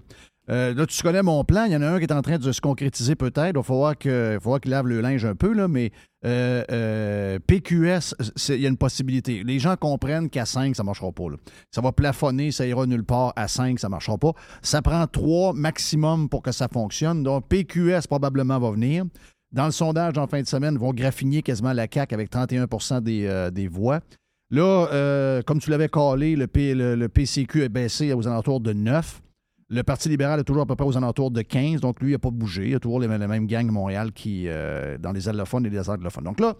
Euh, 0.50 0.72
là, 0.74 0.86
tu 0.86 1.02
connais 1.02 1.22
mon 1.22 1.44
plan. 1.44 1.64
Il 1.64 1.72
y 1.72 1.76
en 1.76 1.82
a 1.82 1.88
un 1.88 1.98
qui 1.98 2.04
est 2.04 2.12
en 2.12 2.22
train 2.22 2.38
de 2.38 2.52
se 2.52 2.60
concrétiser 2.60 3.14
peut-être. 3.14 3.50
Il 3.50 3.56
va 3.56 3.62
falloir 3.62 3.98
qu'il 3.98 4.70
lave 4.70 4.86
le 4.86 5.00
linge 5.00 5.24
un 5.24 5.34
peu, 5.34 5.52
là, 5.52 5.68
mais 5.68 5.90
euh, 6.24 6.64
euh, 6.70 7.38
PQS, 7.46 8.14
il 8.48 8.60
y 8.60 8.66
a 8.66 8.68
une 8.68 8.78
possibilité. 8.78 9.42
Les 9.44 9.58
gens 9.58 9.76
comprennent 9.76 10.30
qu'à 10.30 10.46
5, 10.46 10.74
ça 10.74 10.82
ne 10.82 10.86
marchera 10.86 11.12
pas. 11.12 11.24
Ça 11.70 11.80
va 11.80 11.92
plafonner, 11.92 12.50
ça 12.50 12.66
ira 12.66 12.86
nulle 12.86 13.04
part. 13.04 13.32
À 13.36 13.46
5, 13.46 13.78
ça 13.78 13.88
ne 13.88 13.90
marchera 13.90 14.16
pas. 14.16 14.32
Ça 14.62 14.80
prend 14.80 15.06
3 15.06 15.52
maximum 15.52 16.28
pour 16.28 16.42
que 16.42 16.52
ça 16.52 16.68
fonctionne. 16.68 17.22
Donc, 17.22 17.46
PQS 17.48 18.06
probablement 18.08 18.58
va 18.58 18.70
venir. 18.70 19.04
Dans 19.52 19.66
le 19.66 19.72
sondage 19.72 20.16
en 20.18 20.26
fin 20.26 20.42
de 20.42 20.46
semaine, 20.46 20.74
ils 20.74 20.80
vont 20.80 20.92
graffiner 20.92 21.42
quasiment 21.42 21.72
la 21.72 21.86
CAQ 21.90 22.14
avec 22.14 22.30
31 22.30 22.66
des, 23.00 23.50
des 23.52 23.68
voix. 23.68 24.00
Là, 24.50 25.42
comme 25.46 25.60
tu 25.60 25.70
l'avais 25.70 25.88
collé, 25.88 26.36
le, 26.36 27.06
PCQ 27.06 27.64
est 27.64 27.68
baissé 27.68 28.12
aux 28.12 28.26
alentours 28.26 28.60
de 28.60 28.72
9. 28.72 29.20
Le 29.70 29.82
Parti 29.82 30.08
libéral 30.08 30.40
est 30.40 30.44
toujours 30.44 30.62
à 30.62 30.66
peu 30.66 30.76
près 30.76 30.86
aux 30.86 30.96
alentours 30.96 31.30
de 31.30 31.42
15, 31.42 31.82
donc 31.82 32.00
lui, 32.00 32.10
il 32.10 32.12
n'a 32.12 32.18
pas 32.18 32.30
bougé. 32.30 32.64
Il 32.64 32.70
y 32.70 32.74
a 32.74 32.80
toujours 32.80 33.00
les, 33.00 33.08
mêmes 33.08 33.46
gangs 33.46 33.70
Montréal 33.70 34.12
qui, 34.12 34.44
euh, 34.46 34.96
dans 34.96 35.12
les 35.12 35.28
allophones 35.28 35.66
et 35.66 35.70
les 35.70 35.90
anglophones. 35.90 36.24
Donc 36.24 36.40
là, 36.40 36.54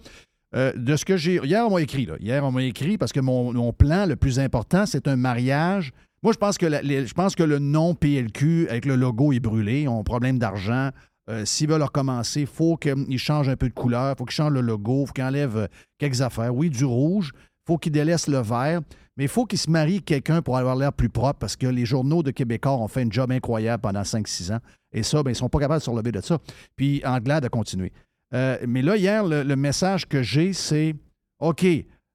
euh, 0.55 0.73
de 0.77 0.95
ce 0.95 1.07
que 1.07 1.17
j'ai. 1.17 1.41
Hier, 1.43 1.67
on 1.67 1.73
m'a 1.73 1.81
écrit, 1.81 2.05
là. 2.05 2.17
Hier, 2.21 2.45
on 2.45 2.53
m'a 2.53 2.63
écrit 2.63 2.99
parce 2.99 3.13
que 3.13 3.21
mon, 3.21 3.73
plan 3.73 4.05
le 4.05 4.17
plus 4.17 4.39
important, 4.39 4.85
c'est 4.85 5.09
un 5.09 5.17
mariage. 5.17 5.93
Moi, 6.23 6.35
je 6.35 6.39
pense 6.39 6.59
que, 6.59 6.69
je 6.69 7.15
pense 7.15 7.35
que 7.35 7.43
le 7.43 7.59
nom 7.59 7.95
PLQ 7.95 8.69
avec 8.69 8.85
le 8.85 8.95
logo 8.95 9.33
est 9.33 9.41
brûlé. 9.41 9.83
Ils 9.83 9.89
ont 9.89 10.01
un 10.01 10.05
problème 10.05 10.39
d'argent. 10.39 10.91
Euh, 11.31 11.45
s'ils 11.47 11.69
veulent 11.69 11.83
recommencer, 11.83 12.43
il 12.43 12.47
faut 12.47 12.77
qu'ils 12.77 13.19
changent 13.19 13.49
un 13.49 13.57
peu 13.57 13.69
de 13.69 13.75
couleur, 13.75 14.15
il 14.15 14.19
faut 14.19 14.25
qu'ils 14.25 14.35
changent 14.35 14.53
le 14.53 14.63
logo, 14.63 15.03
il 15.03 15.07
faut 15.07 15.13
qu'ils 15.13 15.25
enlèvent 15.25 15.69
quelques 15.99 16.21
affaires. 16.21 16.55
Oui, 16.55 16.69
du 16.69 16.85
rouge, 16.85 17.33
faut 17.69 17.77
qu'ils 17.77 17.93
délaissent 17.93 18.29
le 18.29 18.39
vert. 18.39 18.81
Mais 19.19 19.25
il 19.25 19.29
faut 19.29 19.45
qu'il 19.45 19.59
se 19.59 19.69
marie 19.69 20.01
quelqu'un 20.01 20.41
pour 20.41 20.57
avoir 20.57 20.75
l'air 20.75 20.93
plus 20.93 21.11
propre 21.11 21.41
parce 21.41 21.57
que 21.57 21.67
les 21.67 21.85
journaux 21.85 22.23
de 22.23 22.31
Québécois 22.31 22.77
ont 22.79 22.89
fait 22.89 23.03
un 23.03 23.11
job 23.11 23.31
incroyable 23.31 23.83
pendant 23.83 24.03
5-6 24.03 24.55
ans. 24.55 24.61
Et 24.93 25.03
ça, 25.03 25.23
ben, 25.23 25.31
ils 25.31 25.33
ne 25.33 25.39
sont 25.39 25.49
pas 25.51 25.59
capables 25.59 25.81
de 25.81 25.85
se 25.85 25.91
relever 25.91 26.13
de 26.13 26.21
ça. 26.23 26.39
Puis 26.77 27.03
Anglade 27.05 27.45
a 27.45 27.49
continué. 27.51 27.93
Euh, 28.33 28.57
mais 28.67 28.81
là, 28.81 28.97
hier, 28.97 29.25
le, 29.25 29.57
message 29.57 30.07
que 30.07 30.23
j'ai, 30.23 30.55
c'est 30.55 30.95
OK, 31.41 31.67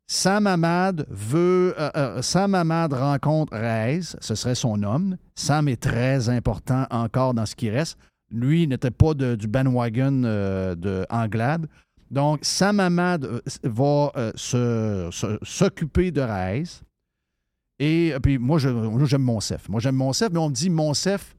Sam 0.08 0.48
Hamad 0.48 1.06
veut. 1.10 1.76
Euh, 1.78 1.92
euh, 1.96 2.22
Sam 2.22 2.56
Hamad 2.56 2.94
rencontre 2.94 3.56
Reyes, 3.56 4.16
ce 4.20 4.34
serait 4.34 4.56
son 4.56 4.82
homme. 4.82 5.18
Sam 5.36 5.68
est 5.68 5.82
très 5.82 6.30
important 6.30 6.88
encore 6.90 7.36
dans 7.36 7.46
ce 7.46 7.56
qui 7.56 7.70
reste. 7.70 7.98
Lui 8.32 8.66
n'était 8.66 8.92
pas 8.92 9.14
du 9.14 9.48
bandwagon 9.48 10.22
de. 10.22 11.06
Donc, 12.14 12.42
Sam 12.44 12.80
Hamad 12.80 13.42
va 13.64 14.12
s'occuper 14.36 16.12
de 16.12 16.22
Reyes. 16.22 16.82
Et 17.80 18.14
euh, 18.14 18.20
puis 18.20 18.38
moi, 18.38 18.60
j'aime 18.60 19.24
Monsef. 19.24 19.68
Moi, 19.68 19.80
j'aime 19.80 19.96
Monsef, 19.96 20.30
mais 20.32 20.38
on 20.38 20.50
me 20.50 20.54
dit 20.54 20.70
Monsef, 20.70 21.36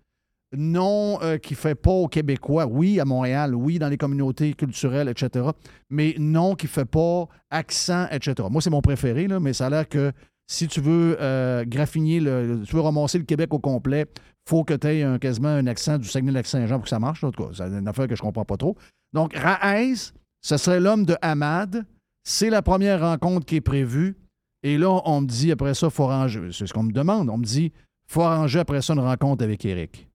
non, 0.57 1.21
euh, 1.23 1.39
qui 1.39 1.53
ne 1.53 1.59
fait 1.59 1.77
pas 1.77 1.93
aux 1.93 2.09
Québécois. 2.09 2.67
Oui, 2.67 2.99
à 2.99 3.05
Montréal, 3.05 3.55
oui, 3.55 3.79
dans 3.79 3.89
les 3.89 3.97
communautés 3.97 4.55
culturelles, 4.55 5.09
etc. 5.09 5.47
Mais 5.91 6.17
non, 6.19 6.57
qui 6.57 6.67
ne 6.67 6.71
fait 6.71 6.85
pas 6.85 7.29
accent, 7.51 8.09
etc. 8.11 8.35
Moi, 8.51 8.61
c'est 8.61 8.71
mon 8.71 8.83
préféré, 8.83 9.29
mais 9.41 9.53
ça 9.53 9.67
a 9.67 9.71
l'air 9.71 9.89
que 9.89 10.11
si 10.49 10.67
tu 10.67 10.81
veux 10.81 11.17
euh, 11.21 11.65
graffiner, 11.65 12.19
le, 12.19 12.63
tu 12.67 12.75
veux 12.75 12.83
ramasser 12.83 13.19
le 13.19 13.25
Québec 13.25 13.55
au 13.55 13.61
complet, 13.61 14.07
faut 14.49 14.65
que 14.65 14.75
tu 14.75 14.89
aies 14.89 15.19
quasiment 15.21 15.49
un 15.49 15.69
accent 15.69 15.99
du 15.99 16.09
Saguenay-Lac-Saint-Jean 16.09 16.75
pour 16.79 16.85
que 16.85 16.91
ça 16.91 16.99
marche. 16.99 17.23
En 17.23 17.31
tout 17.31 17.45
cas, 17.45 17.51
c'est 17.55 17.63
une 17.63 17.87
affaire 17.87 18.09
que 18.09 18.17
je 18.17 18.23
ne 18.23 18.27
comprends 18.27 18.45
pas 18.45 18.57
trop. 18.57 18.77
Donc, 19.13 19.35
Raïs, 19.37 20.13
ce 20.45 20.59
serait 20.59 20.79
l'homme 20.79 21.07
de 21.07 21.17
Hamad. 21.23 21.87
C'est 22.23 22.51
la 22.51 22.61
première 22.61 23.01
rencontre 23.01 23.47
qui 23.47 23.57
est 23.57 23.61
prévue. 23.63 24.15
Et 24.63 24.77
là, 24.77 25.01
on 25.07 25.23
me 25.23 25.27
dit 25.27 25.51
après 25.51 25.73
ça, 25.73 25.87
il 25.87 25.93
faut 25.93 26.05
arranger. 26.05 26.51
C'est 26.53 26.67
ce 26.67 26.75
qu'on 26.75 26.83
me 26.83 26.93
demande. 26.93 27.31
On 27.31 27.39
me 27.39 27.45
dit, 27.45 27.73
il 27.75 28.13
faut 28.13 28.21
arranger 28.21 28.59
après 28.59 28.83
ça 28.83 28.93
une 28.93 29.01
rencontre 29.01 29.43
avec 29.43 29.65
Eric. 29.65 30.07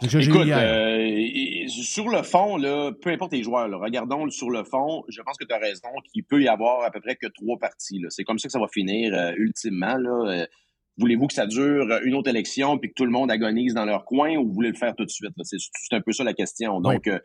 C'est 0.00 0.08
ce 0.08 0.16
que 0.16 0.22
Écoute, 0.22 0.48
euh, 0.48 1.68
sur 1.68 2.08
le 2.08 2.22
fond, 2.22 2.56
là, 2.56 2.92
peu 2.92 3.10
importe 3.10 3.32
les 3.32 3.42
joueurs, 3.42 3.68
regardons 3.78 4.28
sur 4.30 4.50
le 4.50 4.64
fond, 4.64 5.04
je 5.08 5.20
pense 5.20 5.36
que 5.36 5.44
tu 5.44 5.54
as 5.54 5.58
raison 5.58 5.88
qu'il 6.10 6.24
peut 6.24 6.42
y 6.42 6.48
avoir 6.48 6.82
à 6.82 6.90
peu 6.90 7.00
près 7.00 7.16
que 7.16 7.26
trois 7.26 7.58
parties. 7.58 8.02
C'est 8.08 8.24
comme 8.24 8.38
ça 8.38 8.48
que 8.48 8.52
ça 8.52 8.58
va 8.58 8.68
finir 8.68 9.14
euh, 9.14 9.32
ultimement. 9.36 9.98
Euh, 10.26 10.46
voulez-vous 10.96 11.26
que 11.26 11.34
ça 11.34 11.46
dure 11.46 11.86
une 12.04 12.14
autre 12.14 12.30
élection 12.30 12.78
puis 12.78 12.88
que 12.88 12.94
tout 12.94 13.04
le 13.04 13.12
monde 13.12 13.30
agonise 13.30 13.74
dans 13.74 13.84
leur 13.84 14.06
coin 14.06 14.34
ou 14.36 14.46
vous 14.46 14.52
voulez 14.54 14.70
le 14.70 14.76
faire 14.76 14.96
tout 14.96 15.04
de 15.04 15.10
suite? 15.10 15.34
C'est 15.42 15.94
un 15.94 16.00
peu 16.00 16.12
ça 16.12 16.24
la 16.24 16.34
question. 16.34 16.80
Donc, 16.80 17.06
euh, 17.06 17.18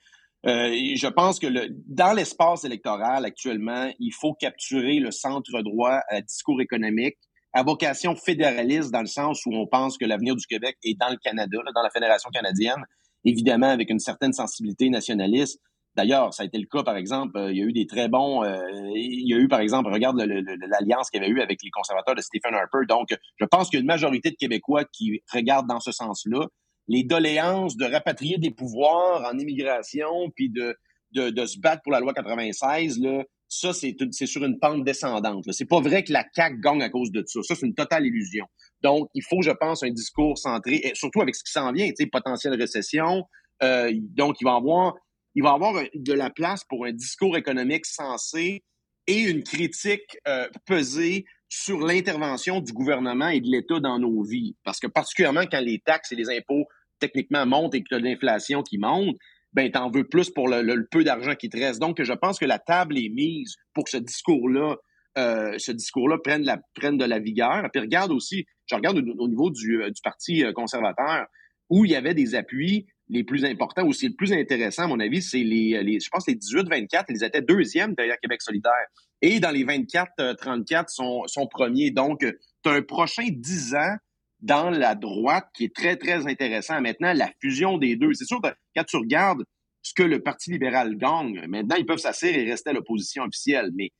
je 0.43 1.07
pense 1.07 1.39
que 1.39 1.47
dans 1.87 2.13
l'espace 2.13 2.63
électoral 2.63 3.25
actuellement, 3.25 3.91
il 3.99 4.11
faut 4.13 4.33
capturer 4.33 4.99
le 4.99 5.11
centre 5.11 5.61
droit 5.61 5.99
à 6.09 6.21
discours 6.21 6.61
économique 6.61 7.17
à 7.53 7.63
vocation 7.63 8.15
fédéraliste 8.15 8.91
dans 8.91 9.01
le 9.01 9.07
sens 9.07 9.45
où 9.47 9.55
on 9.55 9.65
pense 9.65 9.97
que 9.97 10.05
l'avenir 10.05 10.35
du 10.35 10.45
Québec 10.45 10.77
est 10.83 10.95
dans 10.99 11.09
le 11.09 11.17
Canada, 11.17 11.57
dans 11.73 11.81
la 11.81 11.89
Fédération 11.89 12.29
canadienne, 12.29 12.83
évidemment 13.25 13.69
avec 13.69 13.89
une 13.89 13.99
certaine 13.99 14.31
sensibilité 14.31 14.89
nationaliste. 14.89 15.59
D'ailleurs, 15.95 16.35
ça 16.35 16.43
a 16.43 16.45
été 16.45 16.59
le 16.59 16.67
cas, 16.67 16.83
par 16.83 16.95
exemple, 16.95 17.35
euh, 17.35 17.51
il 17.51 17.57
y 17.57 17.63
a 17.63 17.65
eu 17.65 17.73
des 17.73 17.87
très 17.87 18.07
bons... 18.07 18.43
Euh, 18.43 18.59
il 18.93 19.27
y 19.27 19.33
a 19.33 19.37
eu, 19.37 19.47
par 19.47 19.61
exemple, 19.61 19.91
regarde 19.91 20.19
l'alliance 20.19 21.09
qu'il 21.09 21.19
y 21.19 21.25
avait 21.25 21.33
eu 21.33 21.41
avec 21.41 21.63
les 21.63 21.71
conservateurs 21.71 22.13
de 22.13 22.21
Stephen 22.21 22.53
Harper. 22.53 22.85
Donc, 22.87 23.07
je 23.37 23.45
pense 23.45 23.69
qu'il 23.69 23.77
y 23.77 23.79
a 23.79 23.81
une 23.81 23.87
majorité 23.87 24.29
de 24.29 24.35
Québécois 24.35 24.83
qui 24.85 25.23
regardent 25.33 25.67
dans 25.67 25.79
ce 25.79 25.91
sens-là 25.91 26.45
les 26.87 27.03
doléances 27.03 27.77
de 27.77 27.85
rapatrier 27.85 28.37
des 28.37 28.51
pouvoirs 28.51 29.23
en 29.25 29.37
immigration, 29.37 30.29
puis 30.35 30.49
de, 30.49 30.75
de, 31.11 31.29
de 31.29 31.45
se 31.45 31.59
battre 31.59 31.81
pour 31.83 31.91
la 31.91 31.99
loi 31.99 32.13
96, 32.13 32.99
là, 32.99 33.23
ça, 33.49 33.71
c'est 33.73 33.95
sur 34.25 34.43
une 34.43 34.59
pente 34.59 34.83
descendante. 34.83 35.45
C'est 35.51 35.67
pas 35.67 35.79
vrai 35.79 36.03
que 36.03 36.11
la 36.11 36.25
CAQ 36.33 36.59
gagne 36.59 36.81
à 36.81 36.89
cause 36.89 37.11
de 37.11 37.23
ça. 37.25 37.41
Ça, 37.43 37.55
c'est 37.55 37.65
une 37.65 37.75
totale 37.75 38.05
illusion. 38.05 38.45
Donc, 38.83 39.09
il 39.13 39.23
faut, 39.23 39.41
je 39.41 39.51
pense, 39.51 39.83
un 39.83 39.89
discours 39.89 40.37
centré, 40.37 40.81
et 40.83 40.91
surtout 40.95 41.21
avec 41.21 41.35
ce 41.35 41.43
qui 41.43 41.51
s'en 41.51 41.71
vient, 41.71 41.89
potentielle 42.11 42.55
récession. 42.55 43.23
Euh, 43.63 43.91
donc, 43.93 44.35
il 44.41 44.43
va 44.43 44.55
avoir, 44.55 44.95
il 45.35 45.43
va 45.43 45.53
avoir 45.53 45.81
de 45.93 46.13
la 46.13 46.29
place 46.29 46.63
pour 46.67 46.85
un 46.85 46.91
discours 46.91 47.37
économique 47.37 47.85
sensé 47.85 48.63
et 49.07 49.21
une 49.21 49.43
critique 49.43 50.17
euh, 50.27 50.49
pesée 50.65 51.23
sur 51.49 51.79
l'intervention 51.79 52.59
du 52.59 52.73
gouvernement 52.73 53.29
et 53.29 53.39
de 53.39 53.47
l'État 53.47 53.79
dans 53.79 53.99
nos 53.99 54.21
vies. 54.23 54.57
Parce 54.65 54.79
que 54.79 54.87
particulièrement 54.87 55.45
quand 55.49 55.61
les 55.61 55.79
taxes 55.79 56.11
et 56.11 56.15
les 56.15 56.29
impôts 56.29 56.65
techniquement 56.99 57.45
monte 57.45 57.75
et 57.75 57.81
que 57.81 57.89
tu 57.89 57.95
as 57.95 57.99
l'inflation 57.99 58.63
qui 58.63 58.77
monte, 58.77 59.15
ben 59.53 59.71
t'en 59.71 59.89
veux 59.89 60.03
plus 60.03 60.29
pour 60.29 60.47
le, 60.47 60.87
peu 60.89 61.03
d'argent 61.03 61.35
qui 61.35 61.49
te 61.49 61.57
reste. 61.57 61.79
Donc, 61.79 62.01
je 62.01 62.13
pense 62.13 62.37
que 62.39 62.45
la 62.45 62.59
table 62.59 62.97
est 62.97 63.09
mise 63.09 63.55
pour 63.73 63.85
que 63.85 63.89
ce 63.91 63.97
discours-là, 63.97 64.75
euh, 65.17 65.55
ce 65.57 65.71
discours-là 65.71 66.17
prenne, 66.23 66.43
de 66.43 67.05
la 67.05 67.19
vigueur. 67.19 67.67
Puis 67.71 67.81
regarde 67.81 68.11
aussi, 68.11 68.45
je 68.67 68.75
regarde 68.75 68.97
au, 68.97 69.27
niveau 69.27 69.49
du, 69.49 69.81
euh, 69.81 69.89
Parti 70.03 70.43
euh, 70.43 70.53
conservateur, 70.53 71.25
où 71.69 71.85
il 71.85 71.91
y 71.91 71.95
avait 71.95 72.13
des 72.13 72.35
appuis 72.35 72.85
les 73.09 73.23
plus 73.23 73.45
importants, 73.45 73.87
aussi 73.87 74.09
le 74.09 74.15
plus 74.15 74.33
intéressant, 74.33 74.83
à 74.83 74.87
mon 74.87 74.99
avis, 74.99 75.21
c'est 75.21 75.43
les, 75.43 75.81
les, 75.81 75.99
je 75.99 76.09
pense, 76.09 76.27
les 76.27 76.35
18-24, 76.35 77.05
ils 77.09 77.23
étaient 77.23 77.41
deuxièmes 77.41 77.95
derrière 77.95 78.19
Québec 78.19 78.41
solidaire. 78.41 78.85
Et 79.21 79.39
dans 79.39 79.51
les 79.51 79.63
24-34, 79.63 80.89
sont, 80.89 81.23
sont 81.25 81.47
premiers. 81.47 81.89
Donc, 81.89 82.19
tu 82.19 82.69
as 82.69 82.73
un 82.73 82.81
prochain 82.81 83.27
10 83.31 83.75
ans 83.75 83.95
dans 84.41 84.69
la 84.69 84.95
droite 84.95 85.47
qui 85.53 85.65
est 85.65 85.75
très, 85.75 85.95
très 85.95 86.27
intéressant. 86.27 86.79
Maintenant, 86.81 87.13
la 87.13 87.29
fusion 87.41 87.77
des 87.77 87.95
deux. 87.95 88.13
C'est 88.13 88.25
sûr 88.25 88.39
quand 88.41 88.83
tu 88.83 88.97
regardes 88.97 89.43
ce 89.81 89.93
que 89.93 90.03
le 90.03 90.21
Parti 90.21 90.51
libéral 90.51 90.95
gagne. 90.97 91.45
Maintenant, 91.47 91.75
ils 91.77 91.85
peuvent 91.85 91.97
s'asseoir 91.97 92.33
et 92.33 92.43
rester 92.49 92.71
à 92.71 92.73
l'opposition 92.73 93.23
officielle. 93.23 93.71
Mais 93.73 93.91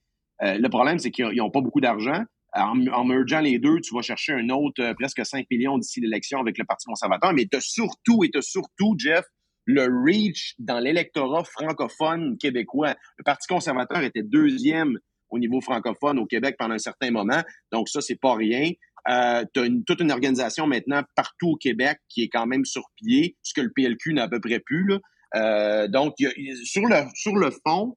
euh, 0.44 0.58
le 0.58 0.70
problème, 0.70 1.00
c'est 1.00 1.12
qu'ils 1.12 1.36
n'ont 1.36 1.52
pas 1.52 1.62
beaucoup 1.62 1.82
d'argent. 1.82 2.24
En, 2.54 2.88
en 2.88 3.04
mergeant 3.06 3.40
les 3.40 3.60
deux, 3.60 3.80
tu 3.82 3.94
vas 3.94 4.02
chercher 4.02 4.34
un 4.34 4.50
autre 4.50 4.82
euh, 4.82 4.94
presque 4.94 5.26
5 5.26 5.46
millions 5.50 5.78
d'ici 5.78 6.02
l'élection 6.02 6.40
avec 6.40 6.58
le 6.58 6.66
Parti 6.66 6.86
conservateur. 6.86 7.34
Mais 7.34 7.46
tu 7.46 7.60
surtout, 7.62 8.24
et 8.24 8.30
tu 8.30 8.42
surtout, 8.42 8.96
Jeff, 8.98 9.26
le 9.66 9.88
reach 10.06 10.56
dans 10.60 10.80
l'électorat 10.80 11.44
francophone 11.44 12.38
québécois. 12.38 12.96
Le 13.18 13.24
Parti 13.24 13.48
conservateur 13.48 14.02
était 14.02 14.24
deuxième 14.24 14.98
au 15.30 15.40
niveau 15.40 15.62
francophone 15.62 16.20
au 16.20 16.26
Québec 16.26 16.56
pendant 16.58 16.76
un 16.76 16.80
certain 16.80 17.12
moment. 17.12 17.42
Donc 17.72 17.90
ça, 17.90 18.02
c'est 18.02 18.20
pas 18.20 18.36
rien. 18.36 18.72
Euh, 19.10 19.46
tu 19.54 19.62
as 19.62 19.68
toute 19.86 20.02
une 20.02 20.12
organisation 20.12 20.68
maintenant 20.68 21.02
partout 21.16 21.52
au 21.52 21.56
Québec 21.56 22.00
qui 22.10 22.24
est 22.24 22.30
quand 22.30 22.46
même 22.46 22.66
sur 22.66 22.84
pied, 22.96 23.38
ce 23.42 23.54
que 23.54 23.62
le 23.62 23.72
PLQ 23.74 24.14
n'a 24.14 24.24
à 24.24 24.28
peu 24.28 24.40
près 24.40 24.60
plus. 24.60 25.00
Euh, 25.36 25.88
donc, 25.88 26.16
sur, 26.64 26.86
le, 26.86 27.04
sur 27.14 27.36
le 27.36 27.52
fond, 27.66 27.96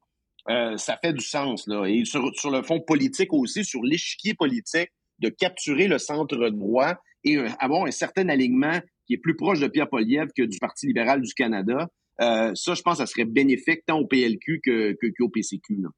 euh, 0.48 0.76
ça 0.76 0.98
fait 1.02 1.12
du 1.12 1.24
sens. 1.24 1.66
Là. 1.66 1.86
Et 1.86 2.04
sur, 2.04 2.22
le 2.22 2.62
fond 2.62 2.80
politique 2.80 3.32
aussi, 3.32 3.64
sur 3.64 3.82
l'échiquier 3.82 4.34
politique, 4.34 4.90
de 5.18 5.28
capturer 5.28 5.88
le 5.88 5.98
centre 5.98 6.48
droit 6.48 6.94
et 7.24 7.38
avoir 7.58 7.84
un 7.84 7.90
certain 7.90 8.28
alignement 8.28 8.80
qui 9.06 9.14
est 9.14 9.18
plus 9.18 9.36
proche 9.36 9.60
de 9.60 9.66
Pierre 9.66 9.90
Poliev 9.90 10.28
que 10.34 10.44
du 10.44 10.58
Parti 10.58 10.86
libéral 10.86 11.20
du 11.20 11.34
Canada. 11.34 11.88
Ça, 12.18 12.74
je 12.74 12.80
pense, 12.80 12.98
ça 12.98 13.06
serait 13.06 13.26
bénéfique 13.26 13.82
tant 13.86 13.98
au 13.98 14.06
PLQ 14.06 14.60
que, 14.64 14.92
que, 14.92 15.06
qu'au 15.18 15.28
PCQ. 15.28 15.82
Là. 15.82 15.88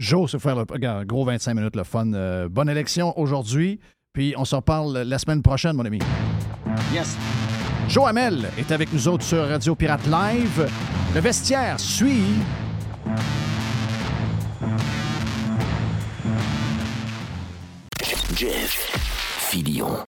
Joe, 0.00 0.30
se 0.30 0.38
faire 0.38 0.56
le 0.56 0.62
regarde, 0.62 1.06
gros 1.06 1.24
25 1.24 1.54
minutes, 1.54 1.76
le 1.76 1.84
fun. 1.84 2.48
Bonne 2.48 2.68
élection 2.68 3.16
aujourd'hui. 3.16 3.78
Puis 4.12 4.34
on 4.36 4.44
s'en 4.44 4.62
parle 4.62 4.98
la 4.98 5.18
semaine 5.18 5.42
prochaine, 5.42 5.76
mon 5.76 5.84
ami. 5.84 6.00
Yes. 6.92 7.16
Joe 7.88 8.08
Hamel 8.08 8.48
est 8.58 8.70
avec 8.72 8.92
nous 8.92 9.08
autres 9.08 9.24
sur 9.24 9.48
Radio 9.48 9.74
Pirate 9.74 10.06
Live. 10.06 10.68
Le 11.14 11.20
vestiaire 11.20 11.80
suit. 11.80 12.34
Jeff 18.34 18.90
Filion. 19.50 19.98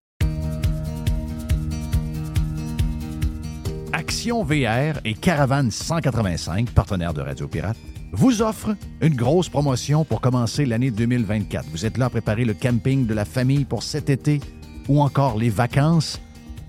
Action 3.92 4.44
VR 4.44 5.00
et 5.04 5.14
Caravane 5.14 5.70
185, 5.70 6.70
partenaires 6.70 7.12
de 7.12 7.22
Radio 7.22 7.48
Pirate, 7.48 7.76
vous 8.12 8.42
offrent 8.42 8.76
une 9.00 9.14
grosse 9.14 9.48
promotion 9.48 10.04
pour 10.04 10.20
commencer 10.20 10.66
l'année 10.66 10.90
2024. 10.90 11.66
Vous 11.70 11.86
êtes 11.86 11.98
là 11.98 12.06
à 12.06 12.10
préparer 12.10 12.44
le 12.44 12.54
camping 12.54 13.06
de 13.06 13.14
la 13.14 13.24
famille 13.24 13.64
pour 13.64 13.82
cet 13.82 14.10
été 14.10 14.40
ou 14.88 15.00
encore 15.00 15.38
les 15.38 15.50
vacances. 15.50 16.20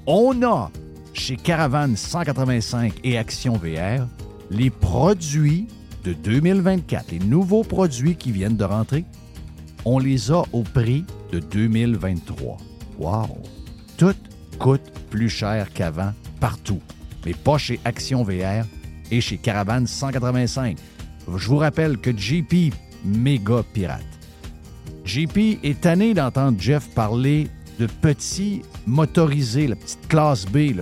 On 0.05 0.43
a 0.43 0.71
chez 1.13 1.35
Caravane 1.35 1.95
185 1.95 2.93
et 3.03 3.17
Action 3.17 3.53
VR 3.53 4.07
les 4.51 4.69
produits 4.69 5.67
de 6.03 6.13
2024, 6.13 7.11
les 7.11 7.19
nouveaux 7.19 7.63
produits 7.63 8.15
qui 8.15 8.31
viennent 8.31 8.57
de 8.57 8.63
rentrer. 8.63 9.05
On 9.85 9.97
les 9.97 10.31
a 10.31 10.43
au 10.51 10.63
prix 10.63 11.05
de 11.31 11.39
2023. 11.39 12.57
Wow! 12.99 13.37
Tout 13.97 14.15
coûte 14.59 14.91
plus 15.09 15.29
cher 15.29 15.71
qu'avant 15.73 16.13
partout, 16.39 16.81
mais 17.25 17.33
pas 17.33 17.57
chez 17.57 17.79
Action 17.85 18.23
VR 18.23 18.65
et 19.09 19.21
chez 19.21 19.37
Caravane 19.37 19.87
185. 19.87 20.77
Je 21.37 21.47
vous 21.47 21.57
rappelle 21.57 21.97
que 21.97 22.15
JP, 22.15 22.73
méga 23.05 23.63
pirate. 23.73 24.01
JP 25.05 25.59
est 25.63 25.81
tanné 25.81 26.13
d'entendre 26.13 26.59
Jeff 26.59 26.89
parler 26.93 27.47
de 27.79 27.87
petits 27.87 28.61
motorisés, 28.85 29.67
la 29.67 29.75
petite 29.75 30.07
classe 30.07 30.45
B. 30.45 30.73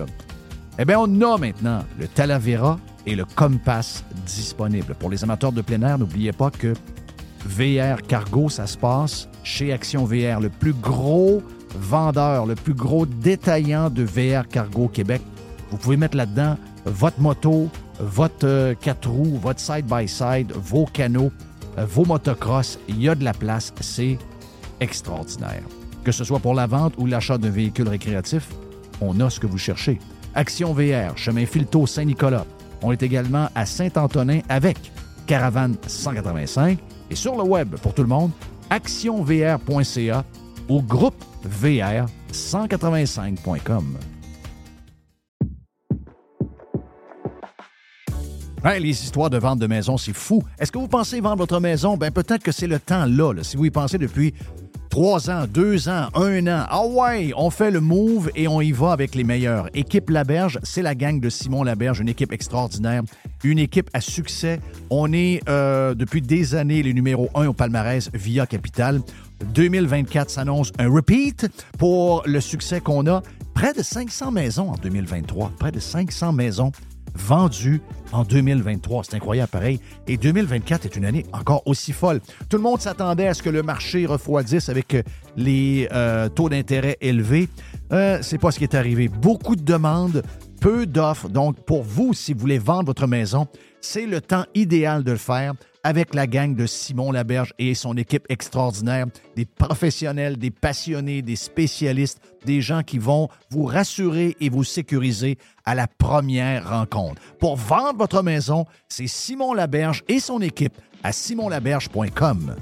Eh 0.78 0.86
bien, 0.86 1.00
on 1.00 1.22
a 1.22 1.38
maintenant 1.38 1.84
le 2.00 2.08
Talavera 2.08 2.80
et 3.06 3.16
le 3.16 3.26
Compass 3.26 4.04
disponibles. 4.26 4.96
Pour 4.96 5.10
les 5.10 5.24
amateurs 5.24 5.52
de 5.52 5.62
plein 5.62 5.82
air, 5.82 5.98
n'oubliez 5.98 6.32
pas 6.32 6.52
que 6.52 6.74
VR 7.46 8.02
Cargo, 8.02 8.50
ça 8.50 8.68
se 8.68 8.78
passe 8.78 9.30
chez 9.44 9.72
Action 9.72 10.06
VR, 10.06 10.40
le 10.42 10.50
plus 10.50 10.74
gros 10.74 11.42
vendeur, 11.76 12.46
le 12.46 12.56
plus 12.56 12.74
gros 12.74 13.06
détaillant 13.06 13.90
de 13.90 14.04
VR 14.04 14.48
Cargo 14.48 14.88
Québec. 14.88 15.22
Vous 15.72 15.78
pouvez 15.78 15.98
mettre 15.98 16.18
là-dedans 16.18 16.58
votre 16.86 17.20
moto, 17.20 17.70
votre 18.00 18.48
euh, 18.48 18.74
4 18.80 19.10
roues, 19.10 19.38
votre 19.42 19.60
side-by-side, 19.60 20.52
vos 20.54 20.86
canaux, 20.86 21.32
euh, 21.78 21.86
vos 21.86 22.06
motocross. 22.06 22.80
Il 22.88 23.02
y 23.02 23.10
a 23.10 23.16
de 23.16 23.24
la 23.24 23.34
place. 23.34 23.74
C'est 23.82 24.18
extraordinaire. 24.80 25.64
Que 26.04 26.12
ce 26.12 26.24
soit 26.24 26.40
pour 26.40 26.54
la 26.54 26.68
vente 26.68 26.94
ou 26.98 27.06
l'achat 27.06 27.38
d'un 27.38 27.50
véhicule 27.50 27.90
récréatif, 27.90 28.48
on 29.02 29.20
a 29.20 29.30
ce 29.30 29.40
que 29.40 29.48
vous 29.48 29.58
cherchez. 29.58 30.00
Action 30.36 30.74
VR, 30.74 31.18
chemin 31.18 31.46
Filto 31.46 31.86
Saint-Nicolas. 31.86 32.46
On 32.82 32.92
est 32.92 33.04
également 33.04 33.50
à 33.56 33.66
Saint-Antonin 33.66 34.40
avec 34.48 34.78
Caravane 35.28 35.76
185 35.86 36.80
et 37.12 37.16
sur 37.16 37.36
le 37.36 37.44
web 37.44 37.76
pour 37.82 37.94
tout 37.94 38.04
le 38.04 38.08
monde, 38.08 38.32
actionvr.ca 38.70 40.24
ou 40.70 40.82
groupe 40.82 41.24
VR 41.44 42.06
185.com. 42.32 43.98
Hey, 48.62 48.82
les 48.82 48.90
histoires 48.90 49.30
de 49.30 49.38
vente 49.38 49.60
de 49.60 49.68
maison, 49.68 49.96
c'est 49.96 50.12
fou. 50.12 50.44
Est-ce 50.60 50.70
que 50.70 50.78
vous 50.78 50.90
pensez 50.90 51.22
vendre 51.22 51.38
votre 51.38 51.62
maison? 51.62 51.96
Ben 51.96 52.12
peut-être 52.12 52.44
que 52.44 52.52
c'est 52.52 52.68
le 52.68 52.78
temps 52.78 53.06
là, 53.06 53.32
là. 53.32 53.42
Si 53.42 53.56
vous 53.56 53.64
y 53.64 53.70
pensez 53.70 53.98
depuis 53.98 54.34
trois 54.90 55.30
ans, 55.30 55.46
deux 55.48 55.88
ans, 55.88 56.08
un 56.14 56.46
an, 56.48 56.66
ah 56.68 56.86
ouais, 56.86 57.32
on 57.38 57.52
fait 57.52 57.72
le 57.72 57.80
move 57.80 58.30
et 58.36 58.50
on 58.50 58.60
y 58.60 58.74
va 58.74 58.92
avec 58.92 59.16
les 59.16 59.24
meilleurs. 59.24 59.70
Équipe 59.74 60.10
Laberge, 60.10 60.60
c'est 60.64 60.82
la 60.82 60.94
gang 60.94 61.22
de 61.22 61.30
Simon 61.30 61.64
Laberge, 61.64 62.02
une 62.02 62.10
équipe 62.10 62.34
extraordinaire, 62.34 63.04
une 63.46 63.60
équipe 63.60 63.90
à 63.94 64.02
succès. 64.02 64.60
On 64.90 65.14
est 65.14 65.42
euh, 65.48 65.96
depuis 65.96 66.22
des 66.22 66.54
années 66.54 66.84
les 66.84 66.94
numéros 66.94 67.30
un 67.36 67.48
au 67.48 67.54
palmarès 67.54 68.10
via 68.14 68.46
Capital. 68.46 69.00
2024 69.54 70.30
s'annonce 70.30 70.72
un 70.80 70.90
repeat 70.90 71.48
pour 71.78 72.24
le 72.26 72.42
succès 72.42 72.82
qu'on 72.82 73.08
a. 73.08 73.22
Près 73.54 73.74
de 73.74 73.82
500 73.82 74.32
maisons 74.32 74.70
en 74.70 74.76
2023. 74.76 75.52
Près 75.60 75.72
de 75.72 75.80
500 75.80 76.34
maisons 76.34 76.72
vendues 77.16 77.82
en 78.12 78.24
2023. 78.24 79.04
C'est 79.04 79.16
incroyable, 79.16 79.50
pareil. 79.50 79.80
Et 80.08 80.18
2024 80.18 80.86
est 80.86 80.96
une 80.96 81.06
année 81.06 81.26
encore 81.34 81.64
aussi 81.66 81.92
folle. 81.92 82.22
Tout 82.50 82.58
le 82.58 82.64
monde 82.64 82.82
s'attendait 82.82 83.28
à 83.28 83.34
ce 83.34 83.44
que 83.44 83.50
le 83.50 83.64
marché 83.64 84.06
refroidisse 84.06 84.70
avec 84.70 84.94
euh, 84.94 85.04
les 85.36 85.88
euh, 85.92 86.30
taux 86.30 86.50
d'intérêt 86.50 86.98
élevés. 87.02 87.50
Euh, 87.92 88.20
c'est 88.22 88.38
pas 88.38 88.52
ce 88.52 88.60
qui 88.60 88.64
est 88.64 88.76
arrivé. 88.76 89.08
Beaucoup 89.08 89.56
de 89.56 89.64
demandes, 89.64 90.24
peu 90.62 90.86
d'offres. 90.86 91.30
Donc, 91.30 91.64
pour 91.66 91.84
vous, 91.84 92.14
si 92.14 92.34
vous 92.34 92.40
voulez 92.40 92.60
vendre 92.60 92.86
votre 92.86 93.08
maison, 93.08 93.48
c'est 93.82 94.06
le 94.06 94.22
temps 94.22 94.46
idéal 94.56 95.04
de 95.04 95.12
le 95.12 95.18
faire 95.18 95.54
avec 95.84 96.14
la 96.14 96.28
gang 96.28 96.56
de 96.56 96.66
Simon 96.66 97.12
Laberge 97.12 97.54
et 97.60 97.74
son 97.74 97.96
équipe 97.98 98.26
extraordinaire, 98.30 99.06
des 99.36 99.46
professionnels, 99.46 100.38
des 100.38 100.52
passionnés, 100.52 101.22
des 101.22 101.36
spécialistes, 101.36 102.20
des 102.46 102.62
gens 102.62 102.84
qui 102.84 102.98
vont 102.98 103.30
vous 103.50 103.66
rassurer 103.66 104.36
et 104.40 104.50
vous 104.50 104.64
sécuriser 104.64 105.38
à 105.66 105.76
la 105.76 105.88
première 105.88 106.70
rencontre. 106.70 107.22
Pour 107.40 107.56
vendre 107.56 107.98
votre 107.98 108.24
maison, 108.24 108.66
c'est 108.88 109.08
Simon 109.08 109.54
Laberge 109.54 110.04
et 110.08 110.20
son 110.20 110.42
équipe 110.42 110.78
à 111.04 111.12
simonlaberge.com. 111.12 112.56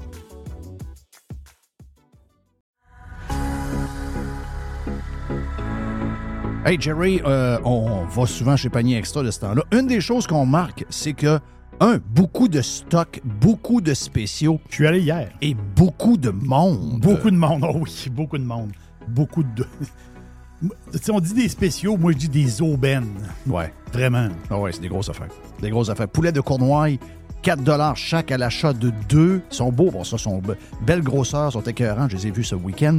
Hey 6.68 6.76
Jerry, 6.78 7.22
euh, 7.24 7.58
on 7.64 8.04
va 8.04 8.26
souvent 8.26 8.54
chez 8.54 8.68
Panier 8.68 8.98
Extra 8.98 9.22
de 9.22 9.30
ce 9.30 9.40
temps-là. 9.40 9.62
Une 9.72 9.86
des 9.86 10.02
choses 10.02 10.26
qu'on 10.26 10.44
marque, 10.44 10.84
c'est 10.90 11.14
que, 11.14 11.38
un, 11.80 11.98
beaucoup 12.14 12.48
de 12.48 12.60
stocks, 12.60 13.20
beaucoup 13.24 13.80
de 13.80 13.94
spéciaux 13.94 14.60
Je 14.68 14.74
suis 14.76 14.86
allé 14.86 15.00
hier. 15.00 15.28
et 15.40 15.54
beaucoup 15.76 16.16
de 16.16 16.30
monde. 16.30 17.00
Beaucoup 17.00 17.30
de 17.30 17.36
monde, 17.36 17.64
oh 17.68 17.78
oui, 17.82 18.06
beaucoup 18.10 18.38
de 18.38 18.44
monde. 18.44 18.70
Beaucoup 19.08 19.42
de. 19.42 19.64
Tu 20.60 20.98
sais, 21.00 21.12
on 21.12 21.20
dit 21.20 21.34
des 21.34 21.48
spéciaux, 21.48 21.96
moi 21.96 22.10
je 22.10 22.16
dis 22.16 22.28
des 22.28 22.60
aubaines. 22.60 23.06
Ouais. 23.46 23.72
Vraiment. 23.92 24.28
Ah 24.50 24.58
ouais, 24.58 24.72
c'est 24.72 24.80
des 24.80 24.88
grosses 24.88 25.08
affaires. 25.08 25.28
Des 25.62 25.70
grosses 25.70 25.88
affaires. 25.88 26.08
Poulet 26.08 26.32
de 26.32 26.40
Cournoye, 26.40 26.98
4 27.42 27.94
chaque 27.94 28.32
à 28.32 28.38
l'achat 28.38 28.72
de 28.72 28.92
deux. 29.08 29.40
Ils 29.52 29.54
sont 29.54 29.70
beaux, 29.70 29.92
bon, 29.92 30.02
ça, 30.02 30.18
sont 30.18 30.40
be- 30.40 30.56
belles 30.84 31.02
grosseurs, 31.04 31.52
sont 31.52 31.60
écœurants. 31.62 32.08
Je 32.08 32.16
les 32.16 32.26
ai 32.26 32.30
vus 32.32 32.42
ce 32.42 32.56
week-end. 32.56 32.98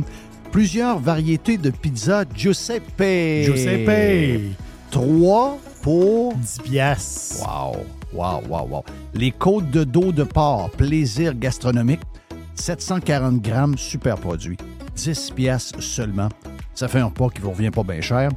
Plusieurs 0.54 1.00
variétés 1.00 1.58
de 1.58 1.70
pizza 1.70 2.24
Giuseppe. 2.34 3.44
Giuseppe, 3.44 4.56
3 4.92 5.58
pour 5.82 6.34
10 6.36 6.60
piastres. 6.64 7.42
Wow, 7.46 7.76
wow, 8.14 8.42
wow, 8.48 8.68
wow. 8.68 8.84
Les 9.14 9.32
côtes 9.32 9.70
de 9.72 9.84
dos 9.84 10.12
de 10.12 10.24
porc, 10.24 10.70
plaisir 10.72 11.34
gastronomique, 11.36 12.02
740 12.56 13.42
grammes, 13.42 13.78
super 13.78 14.18
produit. 14.18 14.58
10 14.96 15.32
piastres 15.32 15.82
seulement. 15.82 16.30
Ça 16.76 16.88
fait 16.88 17.00
un 17.00 17.06
repas 17.06 17.30
qui 17.30 17.42
vous 17.42 17.52
revient 17.52 17.72
pas 17.72 17.84
bien 17.84 18.02
cher. 18.02 18.30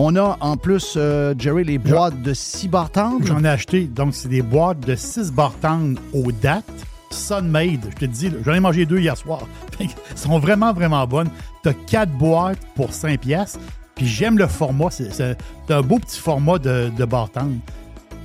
On 0.00 0.14
a 0.16 0.36
en 0.40 0.56
plus, 0.56 0.94
euh, 0.96 1.34
Jerry, 1.36 1.64
les 1.64 1.78
boîtes 1.78 2.22
de 2.22 2.32
6 2.32 2.68
barres 2.68 2.90
tendres. 2.90 3.26
J'en 3.26 3.42
ai 3.44 3.48
acheté, 3.48 3.84
donc 3.84 4.14
c'est 4.14 4.28
des 4.28 4.42
boîtes 4.42 4.80
de 4.80 4.94
6 4.94 5.32
bartendes 5.32 5.98
aux 6.12 6.30
dates. 6.30 6.64
Sunmade, 7.10 7.88
je 7.90 7.96
te 7.96 8.04
dis, 8.04 8.30
j'en 8.44 8.54
ai 8.54 8.60
mangé 8.60 8.86
deux 8.86 9.00
hier 9.00 9.16
soir. 9.16 9.40
Elles 9.80 9.88
sont 10.14 10.38
vraiment, 10.38 10.72
vraiment 10.72 11.06
bonnes. 11.06 11.30
T'as 11.62 11.72
4 11.72 12.12
boîtes 12.12 12.60
pour 12.76 12.92
5 12.92 13.20
piastres. 13.20 13.58
Puis 13.96 14.06
j'aime 14.06 14.38
le 14.38 14.46
format. 14.46 14.90
C'est 14.90 15.36
un 15.70 15.82
beau 15.82 15.98
petit 15.98 16.20
format 16.20 16.58
de, 16.58 16.92
de 16.96 17.04
bartende. 17.04 17.58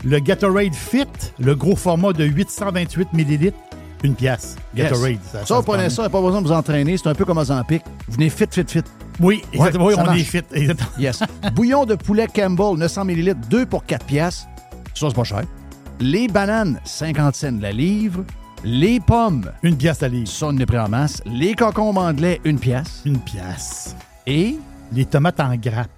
Le 0.04 0.20
Gatorade 0.20 0.74
Fit, 0.76 1.06
le 1.40 1.56
gros 1.56 1.76
format 1.76 2.12
de 2.14 2.26
828 2.26 3.10
ml, 3.14 3.54
une 4.04 4.16
pièce. 4.16 4.56
Yes. 4.76 4.90
Gatorade. 4.90 5.18
Ça, 5.32 5.46
se 5.46 5.54
vous 5.54 5.62
prenez 5.64 5.90
ça, 5.90 6.10
pas 6.10 6.22
besoin 6.22 6.42
de 6.42 6.48
vous 6.48 6.54
entraîner. 6.54 6.98
C'est 6.98 7.08
un 7.08 7.16
peu 7.16 7.24
comme 7.26 7.38
un 7.38 7.46
Zampic. 7.46 7.84
Vous 8.08 8.16
venez 8.16 8.30
fit, 8.30 8.46
fit, 8.52 8.66
fit. 8.68 8.82
Oui, 9.22 9.42
exactement. 9.54 9.86
Ouais, 9.86 9.92
oui, 9.92 9.96
ça 9.96 10.02
on 10.02 10.06
marche. 10.08 10.20
est 10.20 10.24
fit. 10.24 10.42
Exactement. 10.52 10.90
Yes. 11.00 11.20
Bouillon 11.56 11.86
de 11.86 11.96
poulet 11.96 12.28
Campbell, 12.28 12.78
900 12.78 13.06
ml, 13.06 13.36
2 13.50 13.66
pour 13.66 13.86
4 13.86 14.06
piastres. 14.06 14.48
Ça, 14.94 15.08
c'est 15.08 15.16
pas 15.16 15.24
cher. 15.24 15.44
Les 16.00 16.28
bananes, 16.28 16.80
50 16.84 17.36
cents 17.36 17.58
la 17.62 17.72
livre. 17.72 18.26
Les 18.66 19.00
pommes, 19.00 19.52
Une 19.62 19.78
pièce 19.78 20.04
à 20.04 20.08
livre. 20.08 20.28
ça, 20.30 20.48
on 20.48 20.58
est 20.58 20.66
pris 20.66 20.80
en 20.80 20.88
masse. 20.90 21.22
Les 21.26 21.54
concombres 21.54 22.02
anglais, 22.02 22.42
une 22.44 22.60
pièce. 22.60 23.02
Une 23.06 23.20
pièce. 23.20 23.96
Et? 24.28 24.58
Les 24.92 25.06
tomates 25.06 25.40
en 25.40 25.56
grappe. 25.56 25.90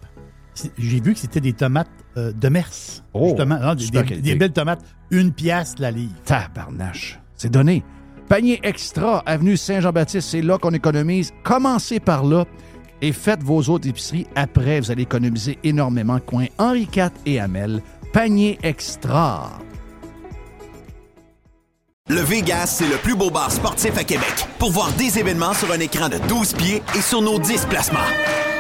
J'ai 0.77 1.01
vu 1.01 1.13
que 1.13 1.19
c'était 1.19 1.41
des 1.41 1.53
tomates 1.53 1.89
euh, 2.17 2.31
de 2.31 2.49
Mers. 2.49 2.69
Oh, 3.13 3.25
justement. 3.27 3.59
Non, 3.59 3.75
des, 3.75 3.83
super 3.85 4.01
des- 4.03 4.07
qualité. 4.09 4.29
des 4.29 4.35
belles 4.35 4.53
tomates. 4.53 4.81
Une 5.11 5.31
pièce 5.33 5.75
la 5.79 5.91
livre. 5.91 6.13
tabarnache. 6.25 7.19
C'est 7.35 7.51
donné. 7.51 7.83
Panier 8.29 8.59
extra, 8.63 9.19
avenue 9.25 9.55
Saint-Jean-Baptiste, 9.57 10.29
c'est 10.29 10.41
là 10.41 10.57
qu'on 10.57 10.71
économise. 10.71 11.31
Commencez 11.43 11.99
par 11.99 12.23
là 12.25 12.45
et 13.01 13.11
faites 13.11 13.43
vos 13.43 13.61
autres 13.63 13.87
épiceries. 13.87 14.25
Après, 14.35 14.79
vous 14.79 14.89
allez 14.89 15.03
économiser 15.03 15.59
énormément. 15.63 16.19
Coin 16.19 16.45
Henri 16.57 16.87
IV 16.95 17.09
et 17.25 17.39
Hamel. 17.39 17.81
Panier 18.13 18.57
extra. 18.63 19.51
Le 22.07 22.21
Vegas, 22.21 22.67
c'est 22.67 22.87
le 22.87 22.97
plus 22.97 23.15
beau 23.15 23.29
bar 23.31 23.51
sportif 23.51 23.97
à 23.97 24.03
Québec. 24.03 24.47
Pour 24.59 24.71
voir 24.71 24.91
des 24.93 25.17
événements 25.19 25.53
sur 25.53 25.71
un 25.71 25.79
écran 25.79 26.07
de 26.07 26.17
12 26.27 26.53
pieds 26.53 26.81
et 26.95 27.01
sur 27.01 27.21
nos 27.21 27.39
10 27.39 27.65
placements. 27.65 27.99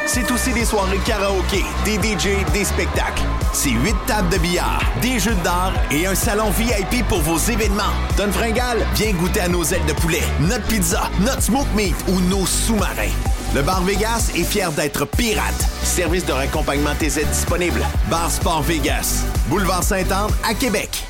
C'est 0.07 0.29
aussi 0.31 0.53
des 0.53 0.65
soirées 0.65 0.99
karaoké, 0.99 1.65
des 1.83 1.95
DJ, 1.95 2.45
des 2.53 2.63
spectacles. 2.63 3.23
C'est 3.53 3.71
8 3.71 3.95
tables 4.05 4.29
de 4.29 4.37
billard, 4.37 4.81
des 5.01 5.19
jeux 5.19 5.35
d'art 5.43 5.73
et 5.91 6.05
un 6.05 6.15
salon 6.15 6.51
VIP 6.51 7.05
pour 7.07 7.21
vos 7.21 7.37
événements. 7.37 7.93
Donne 8.15 8.31
fringale, 8.31 8.85
viens 8.93 9.13
goûter 9.13 9.41
à 9.41 9.47
nos 9.47 9.63
ailes 9.63 9.85
de 9.87 9.93
poulet, 9.93 10.21
notre 10.39 10.65
pizza, 10.67 11.09
notre 11.21 11.41
smoke 11.41 11.67
meat 11.75 11.95
ou 12.07 12.21
nos 12.21 12.45
sous-marins. 12.45 13.13
Le 13.55 13.61
Bar 13.61 13.81
Vegas 13.83 14.31
est 14.35 14.43
fier 14.43 14.71
d'être 14.71 15.05
pirate. 15.05 15.65
Service 15.83 16.25
de 16.25 16.33
raccompagnement 16.33 16.93
TZ 16.95 17.25
disponible. 17.31 17.81
Bar 18.09 18.29
Sport 18.29 18.61
Vegas. 18.63 19.23
Boulevard 19.47 19.83
Saint-Anne 19.83 20.31
à 20.47 20.53
Québec. 20.53 21.03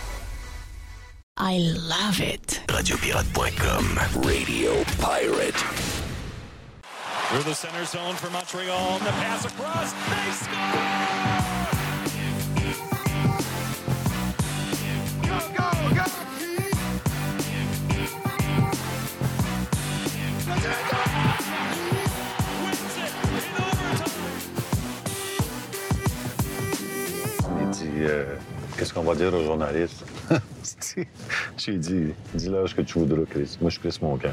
I 1.38 1.76
love 1.90 2.22
it. 2.22 2.62
Radiopirate.com. 2.70 4.00
Radio 4.24 4.72
Pirate. 5.00 5.95
Through 7.36 7.52
the 7.52 7.54
center 7.54 7.84
zone 7.84 8.16
for 8.16 8.30
Montreal. 8.30 8.98
The 9.00 9.12
pass 9.12 9.44
across. 9.44 9.92
They 9.92 10.32
score! 10.32 10.56
Go, 15.22 15.40
go, 15.58 15.68
go! 15.96 16.06
Wins 22.64 22.96
it 22.96 23.12
in 23.12 23.44
overtime. 23.60 24.32
Il 27.60 27.70
dit 27.72 28.04
euh, 28.04 28.38
Qu'est-ce 28.78 28.94
qu'on 28.94 29.04
va 29.04 29.14
dire 29.16 29.34
aux 29.34 29.44
journalistes? 29.44 30.06
J'ai 31.58 31.78
dit 31.78 32.14
Dis-leur 32.34 32.70
ce 32.70 32.76
que 32.76 32.82
tu 32.82 32.98
voudras, 32.98 33.26
Chris. 33.30 33.58
Moi, 33.60 33.70
je 33.70 33.80
pisse 33.82 34.02
mon 34.02 34.16
camp. 34.16 34.30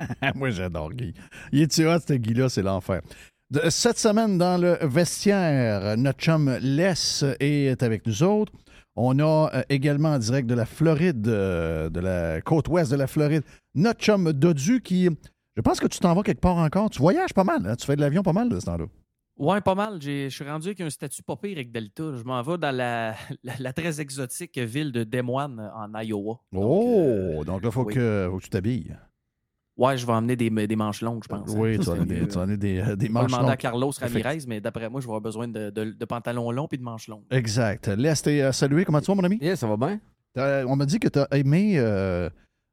Moi, 0.34 0.50
j'adore 0.50 0.92
Guy. 0.92 1.14
Il 1.52 1.62
est 1.62 1.86
hot, 1.86 1.98
ce 2.06 2.14
Guy-là, 2.14 2.48
c'est 2.48 2.62
l'enfer. 2.62 3.02
Cette 3.70 3.98
semaine, 3.98 4.36
dans 4.36 4.60
le 4.60 4.76
vestiaire, 4.82 5.96
notre 5.96 6.18
chum 6.20 6.58
Les 6.60 7.24
est 7.40 7.82
avec 7.82 8.06
nous 8.06 8.22
autres. 8.22 8.52
On 8.94 9.18
a 9.20 9.50
euh, 9.54 9.62
également 9.68 10.10
en 10.10 10.18
direct 10.18 10.48
de 10.48 10.54
la 10.54 10.66
Floride, 10.66 11.26
euh, 11.28 11.88
de 11.88 12.00
la 12.00 12.40
côte 12.40 12.68
ouest 12.68 12.90
de 12.90 12.96
la 12.96 13.06
Floride, 13.06 13.44
notre 13.74 14.00
chum 14.00 14.32
Dodu 14.32 14.82
qui. 14.82 15.08
Je 15.56 15.62
pense 15.62 15.78
que 15.80 15.86
tu 15.86 15.98
t'en 16.00 16.14
vas 16.14 16.22
quelque 16.22 16.40
part 16.40 16.56
encore. 16.56 16.90
Tu 16.90 16.98
voyages 16.98 17.32
pas 17.32 17.44
mal, 17.44 17.64
hein? 17.64 17.76
tu 17.76 17.86
fais 17.86 17.96
de 17.96 18.00
l'avion 18.00 18.22
pas 18.22 18.32
mal 18.32 18.48
de 18.48 18.58
ce 18.58 18.66
temps-là. 18.66 18.86
Ouais, 19.38 19.60
pas 19.60 19.76
mal. 19.76 20.02
Je 20.02 20.28
suis 20.28 20.44
rendu 20.44 20.68
avec 20.68 20.80
un 20.80 20.90
statut 20.90 21.22
pas 21.22 21.36
pire 21.36 21.52
avec 21.52 21.70
Delta. 21.70 22.12
Je 22.16 22.24
m'en 22.24 22.42
vais 22.42 22.58
dans 22.58 22.74
la, 22.74 23.14
la, 23.44 23.52
la 23.58 23.72
très 23.72 24.00
exotique 24.00 24.58
ville 24.58 24.90
de 24.90 25.04
Des 25.04 25.22
Moines 25.22 25.70
en 25.74 25.96
Iowa. 26.00 26.40
Donc, 26.52 26.64
oh, 26.64 27.40
euh, 27.40 27.44
donc 27.44 27.62
là, 27.62 27.68
il 27.68 27.72
faut, 27.72 27.84
oui. 27.84 27.94
que, 27.94 28.28
faut 28.30 28.38
que 28.38 28.42
tu 28.42 28.50
t'habilles. 28.50 28.96
Ouais, 29.78 29.96
je 29.96 30.04
vais 30.04 30.12
emmener 30.12 30.34
des, 30.36 30.50
des 30.50 30.76
manches 30.76 31.02
longues, 31.02 31.22
je 31.22 31.28
pense. 31.28 31.48
Oui, 31.54 31.78
tu 31.78 31.84
vas 31.84 31.84
C'est 31.94 32.00
amener 32.00 32.20
des, 32.26 32.36
amener 32.38 32.56
des, 32.56 32.80
euh, 32.80 32.96
des 32.96 33.06
Je 33.06 33.12
vais 33.12 33.18
manches 33.20 33.26
demander 33.30 33.44
à 33.44 33.48
longues. 33.50 33.56
Carlos. 33.58 33.90
Ramirez, 34.00 34.38
mais 34.48 34.60
d'après 34.60 34.90
moi, 34.90 35.00
je 35.00 35.06
vais 35.06 35.10
avoir 35.10 35.20
besoin 35.20 35.46
de, 35.48 35.70
de- 35.70 35.92
de 35.92 36.04
pantalons 36.04 36.50
longs 36.50 36.66
et 36.72 36.76
de 36.76 36.82
manches 36.82 37.06
longues. 37.08 37.22
Exact. 37.30 37.86
Laisse 37.88 38.22
t'es 38.22 38.42
euh, 38.42 38.50
salué. 38.52 38.84
Comment 38.84 39.00
tu 39.00 39.06
vas, 39.06 39.14
mon 39.14 39.22
ami? 39.24 39.38
Yeah, 39.40 39.54
ça 39.56 39.66
va 39.68 39.76
bien? 39.76 40.00
T'as- 40.34 40.66
On 40.66 40.74
m'a 40.76 40.84
dit 40.84 40.98
que 40.98 41.08
tu 41.08 41.18
as 41.20 41.28
aimé 41.36 41.74
euh, 41.76 42.28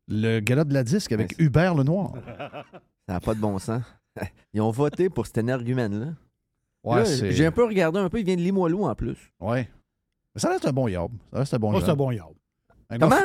le 0.08 0.40
gala 0.40 0.64
de 0.64 0.74
la 0.74 0.84
disque 0.84 1.12
avec 1.12 1.36
Hubert 1.40 1.76
Lenoir. 1.76 2.14
Ça 3.08 3.14
n'a 3.14 3.20
pas 3.20 3.36
de 3.36 3.40
bon 3.40 3.60
sens. 3.60 3.84
Ils 4.54 4.62
ont 4.62 4.72
voté 4.72 5.10
pour 5.12 5.28
cet 5.28 5.38
énergumène-là. 5.38 6.14
Ouais, 6.84 7.04
Là, 7.04 7.30
J'ai 7.30 7.46
un 7.46 7.52
peu 7.52 7.66
regardé 7.66 8.00
un 8.00 8.10
peu, 8.10 8.20
il 8.20 8.26
vient 8.26 8.36
de 8.36 8.42
Limoilou 8.42 8.84
en 8.86 8.96
plus. 8.96 9.32
Ouais. 9.40 9.70
Mais 10.34 10.42
ça 10.42 10.50
reste 10.50 10.66
un 10.68 10.72
bon 10.72 10.88
yob. 10.88 11.12
Ça 11.32 11.40
reste 11.40 11.54
un 11.54 11.60
bon 11.60 11.72
Oh, 11.76 11.80
c'est 11.82 11.90
un 11.92 11.96
bon 11.96 12.10
yard. 12.12 12.34
Un 12.90 12.98
Comment? 12.98 13.16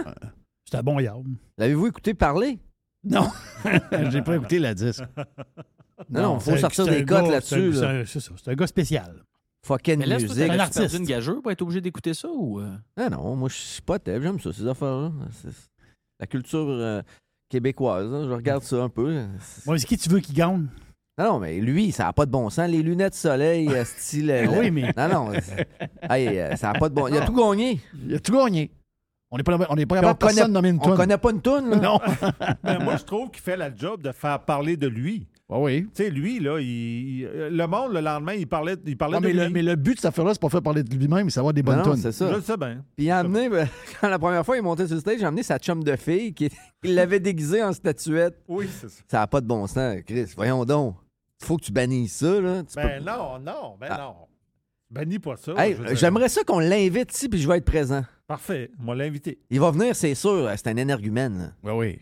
C'est 0.71 0.77
un 0.79 0.83
bon 0.83 0.99
yard. 1.01 1.25
L'avez-vous 1.59 1.87
écouté 1.89 2.13
parler? 2.15 2.59
Non. 3.05 3.31
J'ai 4.11 4.23
pas 4.23 4.37
écouté 4.37 4.59
la 4.59 4.75
disque. 4.75 5.03
Non, 6.11 6.23
non, 6.23 6.41
faut 6.41 6.53
c'est- 6.53 6.59
sortir 6.59 6.85
c'est 6.85 6.91
des 6.91 7.05
cotes 7.05 7.25
gars- 7.25 7.31
là-dessus. 7.31 7.75
c'est 7.75 7.81
là. 7.81 8.07
C'est 8.07 8.21
ça. 8.21 8.33
C'est 8.43 8.51
un 8.51 8.55
gars 8.55 8.67
spécial. 8.67 9.25
Fucking 9.67 9.99
Mais 9.99 10.07
là, 10.07 10.19
musique. 10.19 10.37
t'as 10.37 10.55
un 10.55 10.59
artiste. 10.59 10.95
une 10.99 11.05
gageure 11.05 11.43
pour 11.43 11.51
être 11.53 11.61
obligé 11.63 11.81
d'écouter 11.83 12.15
ça 12.15 12.29
ou. 12.35 12.61
euh? 12.61 12.75
Ah 12.97 13.11
non, 13.11 13.37
moi, 13.37 13.49
je 13.51 13.55
suis 13.57 13.83
pas 13.83 13.99
tête. 13.99 14.23
J'aime 14.23 14.41
ça, 14.41 14.53
ces 14.53 14.67
affaires-là. 14.67 15.13
C'est- 15.43 15.49
La 16.19 16.27
culture 16.27 16.67
euh, 16.69 17.03
québécoise, 17.51 18.07
hein, 18.13 18.25
je 18.29 18.33
regarde 18.35 18.63
ça 18.63 18.77
un 18.83 18.89
peu. 18.89 19.23
Moi, 19.67 19.79
c'est 19.79 19.87
qui 19.87 19.99
tu 19.99 20.09
veux 20.09 20.21
qui 20.21 20.33
gagne? 20.33 20.67
Non, 21.19 21.25
non, 21.35 21.39
mais 21.41 21.59
lui, 21.61 21.93
ça 21.93 22.05
n'a 22.05 22.13
pas 22.15 22.25
de 22.25 22.31
bon 22.31 22.49
sens. 22.49 22.69
Les 22.71 22.83
lunettes 22.83 23.15
soleil, 23.15 23.69
euh, 23.69 23.85
style. 23.85 24.49
oui, 24.59 24.71
mais- 24.71 24.93
Non, 24.97 25.09
non. 25.09 25.33
c'est- 25.43 25.69
Hey, 26.09 26.57
ça 26.57 26.73
n'a 26.73 26.79
pas 26.79 26.89
de 26.89 26.95
bon. 26.95 27.09
Il 27.09 27.17
a 27.19 27.27
tout 27.27 27.35
gagné. 27.35 27.81
Il 28.07 28.15
a 28.15 28.19
tout 28.21 28.33
gagné. 28.33 28.71
On 29.33 29.37
n'est 29.37 29.45
pas, 29.45 29.57
on 29.69 29.77
n'est 29.77 29.87
pas 29.87 29.95
capable 29.97 30.11
on 30.11 30.13
de 30.15 30.19
personne 30.19 30.43
connaît- 30.43 30.53
nommer 30.53 30.69
une 30.71 30.79
On 30.81 30.83
toune. 30.89 30.97
connaît 30.97 31.19
pas 31.19 31.31
une 31.31 31.41
toune, 31.41 31.71
là. 31.71 31.77
Non. 31.83 32.01
Ben, 32.65 32.79
moi, 32.83 32.97
je 32.97 33.05
trouve 33.05 33.31
qu'il 33.31 33.43
fait 33.43 33.57
la 33.57 33.73
job 33.75 34.03
de 34.03 34.11
faire 34.11 34.41
parler 34.41 34.77
de 34.77 34.89
lui. 34.89 35.29
Ah 35.53 35.59
oui. 35.59 35.83
Tu 35.95 36.03
sais, 36.05 36.11
lui, 36.11 36.41
là, 36.41 36.59
il- 36.61 37.23
le 37.27 37.67
monde, 37.67 37.93
le 37.93 38.01
lendemain, 38.01 38.33
il 38.35 38.47
parlait, 38.49 38.75
il 38.85 38.97
parlait 38.97 39.15
Non, 39.17 39.21
de 39.21 39.27
mais, 39.29 39.33
lui. 39.33 39.41
le, 39.41 39.51
mais 39.51 39.63
le 39.63 39.77
but 39.77 39.93
de 39.95 39.97
cette 39.99 40.07
affaire-là, 40.07 40.33
c'est 40.35 40.41
pas 40.41 40.49
faire 40.49 40.63
parler 40.63 40.83
de 40.83 40.95
lui-même, 40.97 41.31
c'est 41.31 41.39
avoir 41.39 41.55
des 41.55 41.63
bonnes 41.63 41.83
tunes. 41.83 41.97
c'est 41.97 42.11
ça. 42.13 42.29
Je 42.31 42.37
le 42.37 42.41
sais 42.43 42.57
bien. 42.57 42.85
Puis 42.97 43.07
il 43.07 43.11
a 43.11 43.19
amené, 43.19 43.49
ben, 43.49 43.69
quand 44.01 44.09
la 44.09 44.19
première 44.19 44.45
fois 44.45 44.57
il 44.57 44.61
est 44.61 44.63
monté 44.63 44.87
sur 44.87 44.95
le 44.97 45.01
stage, 45.01 45.17
il 45.21 45.25
a 45.25 45.29
amené 45.29 45.43
sa 45.45 45.59
chum 45.59 45.83
de 45.85 45.95
fille 45.97 46.35
qui 46.35 46.49
il 46.83 46.95
l'avait 46.97 47.21
déguisée 47.21 47.63
en 47.63 47.73
statuette. 47.73 48.37
Oui, 48.49 48.69
c'est 48.81 48.89
ça. 48.91 49.03
Ça 49.09 49.19
n'a 49.19 49.27
pas 49.29 49.41
de 49.41 49.47
bon 49.47 49.67
sens, 49.69 49.97
Chris. 50.07 50.33
Voyons 50.37 50.65
donc. 50.65 50.97
Faut 51.43 51.57
que 51.57 51.63
tu 51.65 51.73
bannisses 51.73 52.17
ça, 52.17 52.41
là. 52.41 52.63
Tu 52.65 52.75
Ben 52.77 52.99
peux- 52.99 53.05
non, 53.05 53.39
non, 53.39 53.77
ben 53.81 53.89
Ah. 53.91 53.99
non. 53.99 54.15
Bannis 54.91 55.21
pas 55.21 55.37
ça. 55.37 55.53
Hey. 55.57 55.77
J'aimerais 55.93 56.29
ça 56.29 56.43
qu'on 56.43 56.59
l'invite 56.59 57.15
ici, 57.15 57.29
puis 57.29 57.41
je 57.41 57.47
vais 57.49 57.59
être 57.59 57.65
présent. 57.65 58.03
Parfait, 58.31 58.71
on 58.87 58.93
l'a 58.93 59.05
invité. 59.07 59.41
Il 59.51 59.59
va 59.59 59.73
venir, 59.73 59.97
c'est 59.97 60.15
sûr. 60.15 60.49
C'est 60.55 60.69
un 60.69 60.77
énergumène. 60.77 61.53
Oui, 61.65 61.73
oui. 61.75 61.99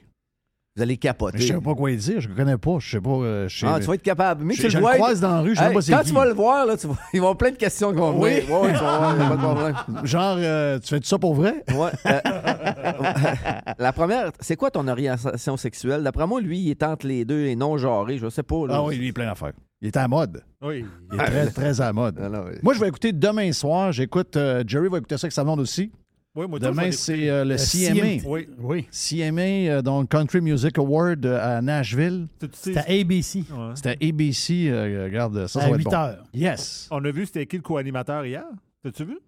Vous 0.76 0.83
allez 0.83 0.93
Mais 0.93 0.97
capoter. 0.99 1.39
je 1.39 1.47
sais 1.55 1.59
pas 1.61 1.74
quoi 1.74 1.91
dire, 1.91 2.20
je 2.20 2.29
le 2.29 2.35
connais 2.35 2.59
pas, 2.59 2.76
je 2.81 2.91
sais 2.91 3.01
pas. 3.01 3.11
euh, 3.11 3.49
je 3.49 3.59
sais- 3.61 3.66
Ah, 3.66 3.81
tu 3.81 3.87
vas 3.87 3.95
être 3.95 4.03
capable. 4.03 4.45
Mais 4.45 4.53
je, 4.53 4.61
tu 4.62 4.68
je 4.70 4.74
le 4.76 4.81
le 4.81 4.87
vois. 4.89 4.95
croise 4.97 5.20
dans 5.20 5.31
la 5.31 5.41
rue, 5.41 5.51
je 5.51 5.55
sais 5.55 5.61
Hey, 5.62 5.66
même 5.68 5.74
pas 5.74 5.81
c'est 5.81 5.93
quand 5.93 5.99
qui. 6.03 6.09
tu 6.09 6.14
vas 6.14 6.24
le 6.26 6.35
voir, 6.35 6.66
là, 6.66 6.76
tu 6.76 6.87
vas... 6.87 6.95
ils 7.14 7.20
vont 7.20 7.29
avoir 7.29 7.37
plein 7.39 7.51
de 7.51 7.57
questions 7.57 7.91
qui 7.93 7.97
vont 7.99 8.11
Oui. 8.20 8.41
venir. 8.43 8.51
Ouais, 8.55 8.61
ouais, 8.66 8.72
tu 8.74 8.79
vas 8.85 8.99
voir, 8.99 9.16
pas 9.16 9.37
de 9.37 9.41
problème. 9.41 9.76
Genre, 10.07 10.37
euh, 10.39 10.79
tu 10.79 10.89
fais 10.89 11.01
ça 11.03 11.18
pour 11.18 11.35
vrai? 11.35 11.64
Ouais. 11.74 11.91
euh, 12.07 12.20
la 13.79 13.93
première, 13.95 14.31
c'est 14.39 14.57
quoi 14.57 14.70
ton 14.70 14.87
orientation 14.87 15.57
sexuelle? 15.57 16.03
D'après 16.03 16.26
moi, 16.26 16.43
lui, 16.43 16.59
il 16.61 16.70
est 16.70 16.83
entre 16.83 17.07
les 17.07 17.24
deux 17.24 17.47
et 17.47 17.57
non 17.57 17.79
genré. 17.79 18.18
Je 18.18 18.29
sais 18.29 18.43
pas. 18.43 18.66
Là. 18.66 18.74
Ah 18.76 18.85
oui, 18.85 18.97
lui, 18.99 19.07
il 19.07 19.09
est 19.09 19.12
plein 19.12 19.26
d'affaires. 19.26 19.55
Il 19.81 19.89
est 19.89 19.97
à 19.97 20.03
la 20.03 20.09
mode. 20.09 20.45
Oui. 20.62 20.85
Il 21.12 21.20
est 21.20 21.24
très, 21.24 21.47
très 21.51 21.81
à 21.81 21.87
la 21.87 21.93
mode. 21.93 22.20
Ah 22.22 22.29
non, 22.29 22.45
oui. 22.47 22.59
Moi, 22.62 22.74
je 22.74 22.81
vais 22.81 22.89
écouter 22.89 23.12
demain 23.12 23.51
soir. 23.53 23.91
J'écoute, 23.93 24.37
euh, 24.37 24.62
Jerry 24.66 24.89
va 24.89 24.99
écouter 24.99 25.16
ça 25.16 25.24
avec 25.26 25.33
sa 25.33 25.43
blonde 25.43 25.61
aussi. 25.61 25.91
Oui, 26.39 26.47
moi, 26.49 26.59
Demain, 26.61 26.93
c'est 26.93 27.28
euh, 27.28 27.45
le 27.45 27.57
CMA. 27.57 27.95
CM. 27.95 28.20
Oui. 28.26 28.49
Oui. 28.61 28.86
CMA, 28.93 29.41
euh, 29.43 29.82
donc 29.82 30.09
Country 30.11 30.41
Music 30.41 30.79
Award 30.79 31.26
euh, 31.26 31.57
à 31.58 31.61
Nashville. 31.61 32.29
À 32.76 32.80
ABC. 32.91 33.38
ouais. 33.41 33.45
C'était 33.75 33.88
à 33.88 33.92
ABC. 34.08 34.68
euh, 34.71 35.04
regarde, 35.07 35.46
ça, 35.49 35.58
ça 35.61 35.67
à 35.67 35.71
va 35.71 35.75
être 35.75 35.79
8 35.79 35.84
bon. 35.84 35.92
heures. 35.95 36.25
Yes. 36.33 36.87
On 36.92 37.04
a 37.04 37.11
vu 37.11 37.26
c'était 37.26 37.45
qui 37.46 37.57
le 37.57 37.63
co-animateur 37.63 38.25
hier? 38.25 38.45
T'as-tu 38.84 39.04
vu? 39.04 39.18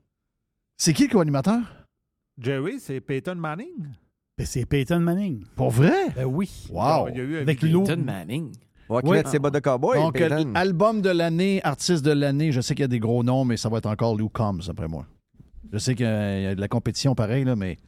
C'est 0.76 0.93
qui 0.93 1.09
le 1.09 1.12
co-animateur? 1.12 1.59
Jerry, 2.40 2.78
c'est 2.78 3.01
Peyton 3.01 3.35
Manning. 3.35 3.89
Ben, 4.39 4.47
C'est 4.47 4.64
Peyton 4.64 5.01
Manning. 5.01 5.43
Pour 5.56 5.70
vrai? 5.70 6.10
Ben 6.14 6.26
oui. 6.26 6.48
Wow. 6.70 7.09
Il 7.09 7.16
y 7.16 7.20
a 7.20 7.24
eu 7.24 7.36
Avec. 7.39 7.59
Peyton 7.60 7.97
Manning. 8.05 8.52
On 8.89 8.94
va 8.94 9.01
Oui. 9.05 9.16
mettre 9.16 9.30
ses 9.30 9.40
bottes 9.40 9.55
de 9.55 9.59
cowboy. 9.59 9.98
Donc, 9.98 10.14
Peyton. 10.14 10.52
album 10.55 11.02
de 11.02 11.10
l'année, 11.10 11.60
artiste 11.64 12.05
de 12.05 12.12
l'année, 12.12 12.52
je 12.52 12.60
sais 12.60 12.74
qu'il 12.76 12.82
y 12.82 12.85
a 12.85 12.89
des 12.89 13.01
gros 13.01 13.24
noms, 13.24 13.44
mais 13.44 13.56
ça 13.56 13.68
va 13.68 13.78
être 13.78 13.86
encore 13.86 14.16
Lou 14.16 14.28
Combs, 14.28 14.60
après 14.68 14.86
moi. 14.86 15.06
Je 15.72 15.78
sais 15.78 15.94
qu'il 15.94 16.06
y 16.06 16.09
a 16.09 16.55
de 16.55 16.60
la 16.60 16.68
compétition 16.68 17.14
pareil, 17.14 17.44
là, 17.44 17.56
mais 17.56 17.78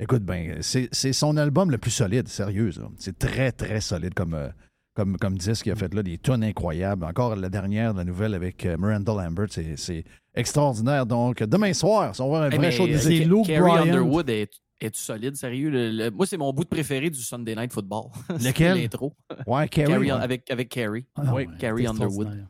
écoute, 0.00 0.22
ben, 0.22 0.58
c'est 0.60 1.12
son 1.12 1.36
album 1.36 1.70
le 1.70 1.78
plus 1.78 1.90
solide, 1.90 2.28
sérieux. 2.28 2.70
C'est 2.98 3.18
très, 3.18 3.52
très 3.52 3.80
solide 3.80 4.14
comme, 4.14 4.34
euh, 4.34 4.48
comme, 4.94 5.16
comme 5.18 5.36
disque 5.36 5.64
qu'il 5.64 5.72
a 5.72 5.76
fait 5.76 5.92
là, 5.92 6.02
des 6.02 6.16
tonnes 6.18 6.42
incroyables. 6.44 7.04
Encore 7.04 7.36
la 7.36 7.48
dernière, 7.50 7.92
la 7.92 8.04
nouvelle 8.04 8.34
avec 8.34 8.64
euh, 8.64 8.76
Miranda 8.78 9.12
Lambert, 9.12 9.48
c'est 9.50 10.04
extraordinaire. 10.34 11.04
Donc, 11.06 11.42
demain 11.42 11.72
soir, 11.74 12.12
on 12.18 12.22
va 12.22 12.24
avoir 12.24 12.42
un 12.42 12.50
Hey, 12.50 12.56
vrai 12.56 12.66
mais, 12.68 12.72
show 12.72 12.86
euh, 12.86 13.10
équipes. 13.10 13.28
Luke 13.28 13.46
Carrie. 13.46 13.88
Underwood 13.88 14.30
est, 14.30 14.50
est 14.80 14.94
solide, 14.96 15.36
sérieux? 15.36 15.68
Le- 15.70 15.90
le- 15.90 16.10
moi, 16.10 16.24
c'est 16.26 16.38
mon 16.38 16.52
bout 16.54 16.64
de 16.64 16.68
préféré 16.70 17.10
du 17.10 17.20
Sunday 17.20 17.54
Night 17.54 17.72
Football. 17.72 18.04
Lequel? 18.30 18.78
L'intro. 18.80 19.12
Ouais, 19.46 19.68
Carrie. 19.68 19.92
Carrie, 19.92 20.12
ouais. 20.12 20.18
avec, 20.22 20.50
avec 20.50 20.68
Carrie. 20.70 21.04
Ah, 21.16 21.22
Oui. 21.26 21.32
ouais, 21.32 21.48
Carrie 21.58 21.82
c'est 21.82 21.88
Underwood. 21.90 22.46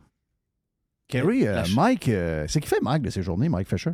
Carrie, 1.08 1.46
euh, 1.46 1.62
Mike, 1.74 2.08
euh, 2.08 2.44
c'est 2.48 2.60
qui 2.60 2.68
fait 2.68 2.80
Mike 2.82 3.02
de 3.02 3.10
ces 3.10 3.22
journées, 3.22 3.48
Mike 3.48 3.68
Fisher? 3.68 3.92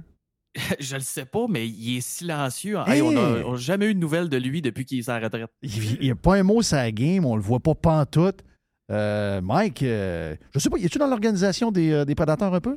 Je 0.81 0.95
le 0.97 1.01
sais 1.03 1.25
pas, 1.25 1.47
mais 1.49 1.67
il 1.69 1.97
est 1.97 2.01
silencieux. 2.01 2.77
Hey! 2.87 2.97
Hey, 2.97 3.03
on 3.03 3.13
n'a 3.13 3.57
jamais 3.57 3.87
eu 3.87 3.95
de 3.95 3.99
nouvelles 3.99 4.29
de 4.29 4.37
lui 4.37 4.61
depuis 4.63 4.85
qu'il 4.85 4.99
est 4.99 5.09
à 5.09 5.19
la 5.19 5.27
retraite. 5.27 5.51
Il 5.63 5.99
n'y 6.01 6.11
a 6.11 6.15
pas 6.15 6.37
un 6.37 6.43
mot 6.43 6.61
sur 6.63 6.77
la 6.77 6.93
game, 6.93 7.25
on 7.25 7.37
le 7.37 7.43
voit 7.43 7.61
pas 7.61 7.75
pantoute. 7.75 8.45
Euh, 8.91 9.41
Mike, 9.41 9.83
euh, 9.83 10.37
je 10.53 10.59
sais 10.59 10.69
pas, 10.69 10.77
es-tu 10.77 10.99
dans 10.99 11.07
l'organisation 11.07 11.73
des, 11.73 11.91
euh, 11.93 12.05
des 12.05 12.15
prédateurs 12.15 12.53
un 12.53 12.61
peu? 12.61 12.77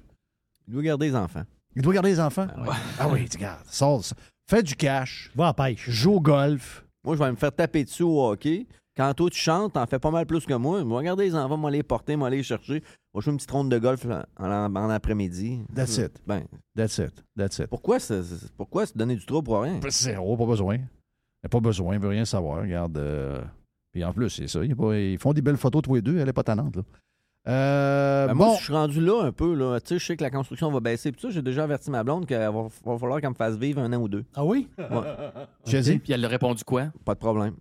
Il 0.67 0.73
doit 0.73 0.83
garder 0.83 1.07
les 1.07 1.15
enfants. 1.15 1.43
Il 1.75 1.81
doit 1.81 1.93
garder 1.93 2.09
les 2.11 2.19
enfants? 2.21 2.47
Ah 2.55 2.61
ouais. 2.61 2.67
Ah 2.99 3.07
oui, 3.09 3.27
tu 3.27 3.37
regardes, 3.37 3.65
sors, 3.69 4.05
ça. 4.05 4.15
fais 4.49 4.63
du 4.63 4.75
cash, 4.75 5.29
Va 5.35 5.45
à 5.45 5.47
la 5.47 5.53
pêche. 5.53 5.89
joue 5.89 6.13
au 6.13 6.21
golf. 6.21 6.85
Moi, 7.03 7.15
je 7.15 7.23
vais 7.23 7.31
me 7.31 7.35
faire 7.35 7.51
taper 7.53 7.83
dessus 7.83 8.03
au 8.03 8.25
hockey. 8.29 8.65
Quand 8.97 9.13
toi, 9.13 9.29
tu 9.29 9.37
chantes, 9.37 9.73
t'en 9.73 9.85
fais 9.85 9.99
pas 9.99 10.11
mal 10.11 10.25
plus 10.25 10.45
que 10.45 10.53
moi. 10.53 10.83
Moi, 10.85 10.99
regardez 10.99 11.25
les 11.25 11.35
enfants, 11.35 11.57
moi, 11.57 11.69
les 11.69 11.83
porter, 11.83 12.15
moi, 12.15 12.29
les 12.29 12.43
chercher. 12.43 12.81
Moi, 13.13 13.19
je 13.21 13.25
fais 13.25 13.31
une 13.31 13.37
petite 13.37 13.51
ronde 13.51 13.69
de 13.69 13.77
golf 13.77 14.05
là, 14.05 14.25
en, 14.37 14.49
en- 14.49 14.75
en 14.75 14.89
après-midi. 14.89 15.59
That's 15.75 15.97
it. 15.97 16.21
Ben, 16.25 16.43
That's 16.75 16.97
it. 16.99 17.23
That's 17.37 17.59
it. 17.59 17.67
pourquoi, 17.67 17.99
ça- 17.99 18.23
ça- 18.23 18.47
pourquoi 18.57 18.85
se 18.85 18.97
donner 18.97 19.15
du 19.15 19.25
trouble 19.25 19.45
pour 19.45 19.61
rien? 19.61 19.79
Zéro, 19.89 20.37
pas 20.37 20.45
besoin. 20.45 20.77
Pas 21.49 21.59
besoin, 21.59 21.95
il 21.95 21.99
veut 22.01 22.09
rien 22.09 22.25
savoir. 22.25 22.61
Regarde. 22.61 22.97
euh, 22.97 23.41
Puis 23.91 24.03
en 24.03 24.11
plus, 24.13 24.29
c'est 24.29 24.47
ça. 24.47 24.59
Ils 24.63 25.17
font 25.19 25.33
des 25.33 25.41
belles 25.41 25.57
photos 25.57 25.81
tous 25.81 25.95
les 25.95 26.01
deux. 26.01 26.17
Elle 26.17 26.27
est 26.29 26.33
pas 26.33 26.43
tannante, 26.43 26.75
là. 26.77 26.81
Euh, 27.47 28.27
Ben, 28.27 28.33
moi, 28.33 28.47
bon, 28.47 28.55
je 28.57 28.63
suis 28.63 28.73
rendu 28.73 28.99
là 29.01 29.23
un 29.25 29.31
peu. 29.31 29.53
Là. 29.53 29.79
Tu 29.79 29.89
sais, 29.89 29.99
je 29.99 30.05
sais 30.05 30.17
que 30.17 30.23
la 30.23 30.31
construction 30.31 30.71
va 30.71 30.79
baisser. 30.79 31.11
Puis 31.11 31.21
ça, 31.21 31.29
j'ai 31.29 31.41
déjà 31.43 31.63
averti 31.63 31.91
ma 31.91 32.03
blonde 32.03 32.25
qu'il 32.25 32.35
va, 32.37 32.49
va 32.49 32.97
falloir 32.97 33.21
qu'elle 33.21 33.29
me 33.29 33.35
fasse 33.35 33.55
vivre 33.55 33.81
un 33.81 33.93
an 33.93 33.97
ou 34.01 34.07
deux. 34.07 34.25
Ah 34.35 34.43
oui? 34.43 34.67
Ouais, 34.79 34.85
j'ai 35.65 35.81
dit. 35.81 35.99
Puis 35.99 36.13
elle 36.13 36.25
a 36.25 36.27
répondu 36.27 36.63
quoi? 36.63 36.87
pas 37.03 37.13
de 37.13 37.19
problème. 37.19 37.53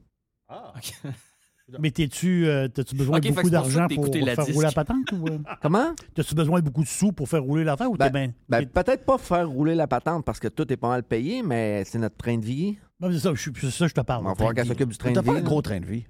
Ok. 0.77 0.93
Mais 1.81 1.91
t'es-tu, 1.91 2.47
euh, 2.47 2.69
t'as-tu 2.69 2.95
besoin 2.95 3.19
de 3.21 3.29
beaucoup 3.29 3.41
pour 3.41 3.51
d'argent 3.51 3.87
pour, 3.89 4.05
faire 4.05 4.35
disque. 4.45 4.55
rouler 4.55 4.67
la 4.67 4.73
patente? 4.73 5.13
Ou, 5.13 5.27
euh, 5.31 5.39
Comment? 5.63 5.95
t'as-tu 6.15 6.35
besoin 6.35 6.61
de 6.61 6.65
beaucoup 6.67 6.83
de 6.83 6.89
sous 6.89 7.11
pour 7.13 7.27
faire 7.27 7.43
rouler 7.43 7.65
l'affaire 7.65 7.91
ou 7.91 7.97
t'es 7.97 8.11
bien? 8.11 8.33
Ben, 8.51 8.67
peut-être 8.67 9.07
pas 9.07 9.17
faire 9.17 9.49
rouler 9.49 9.75
la 9.75 9.87
patente 9.87 10.27
parce 10.27 10.39
que 10.39 10.49
tout 10.49 10.71
est 10.71 10.77
pas 10.77 10.89
mal 10.89 11.03
payé, 11.05 11.43
mais 11.43 11.83
c'est 11.87 11.99
notre 11.99 12.17
train 12.19 12.37
de 12.37 12.45
vie. 12.45 12.77
Non, 13.01 13.11
c'est 13.11 13.19
ça, 13.19 13.33
je, 13.35 13.51
c'est 13.59 13.71
ça, 13.71 13.87
je 13.87 13.95
te 13.95 14.01
parle. 14.03 14.25
Il 14.25 14.45
va 14.45 14.53
qu'elle 14.53 14.65
de 14.65 14.69
s'occupe 14.69 14.91
du 14.91 14.99
train 14.99 15.13
T'as 15.15 15.23
de 15.23 15.27
pas 15.27 15.33
vie. 15.33 15.39
un 15.39 15.41
là. 15.43 15.47
gros 15.49 15.63
train 15.63 15.81
de 15.81 15.87
vie. 15.87 16.03
Tu 16.03 16.09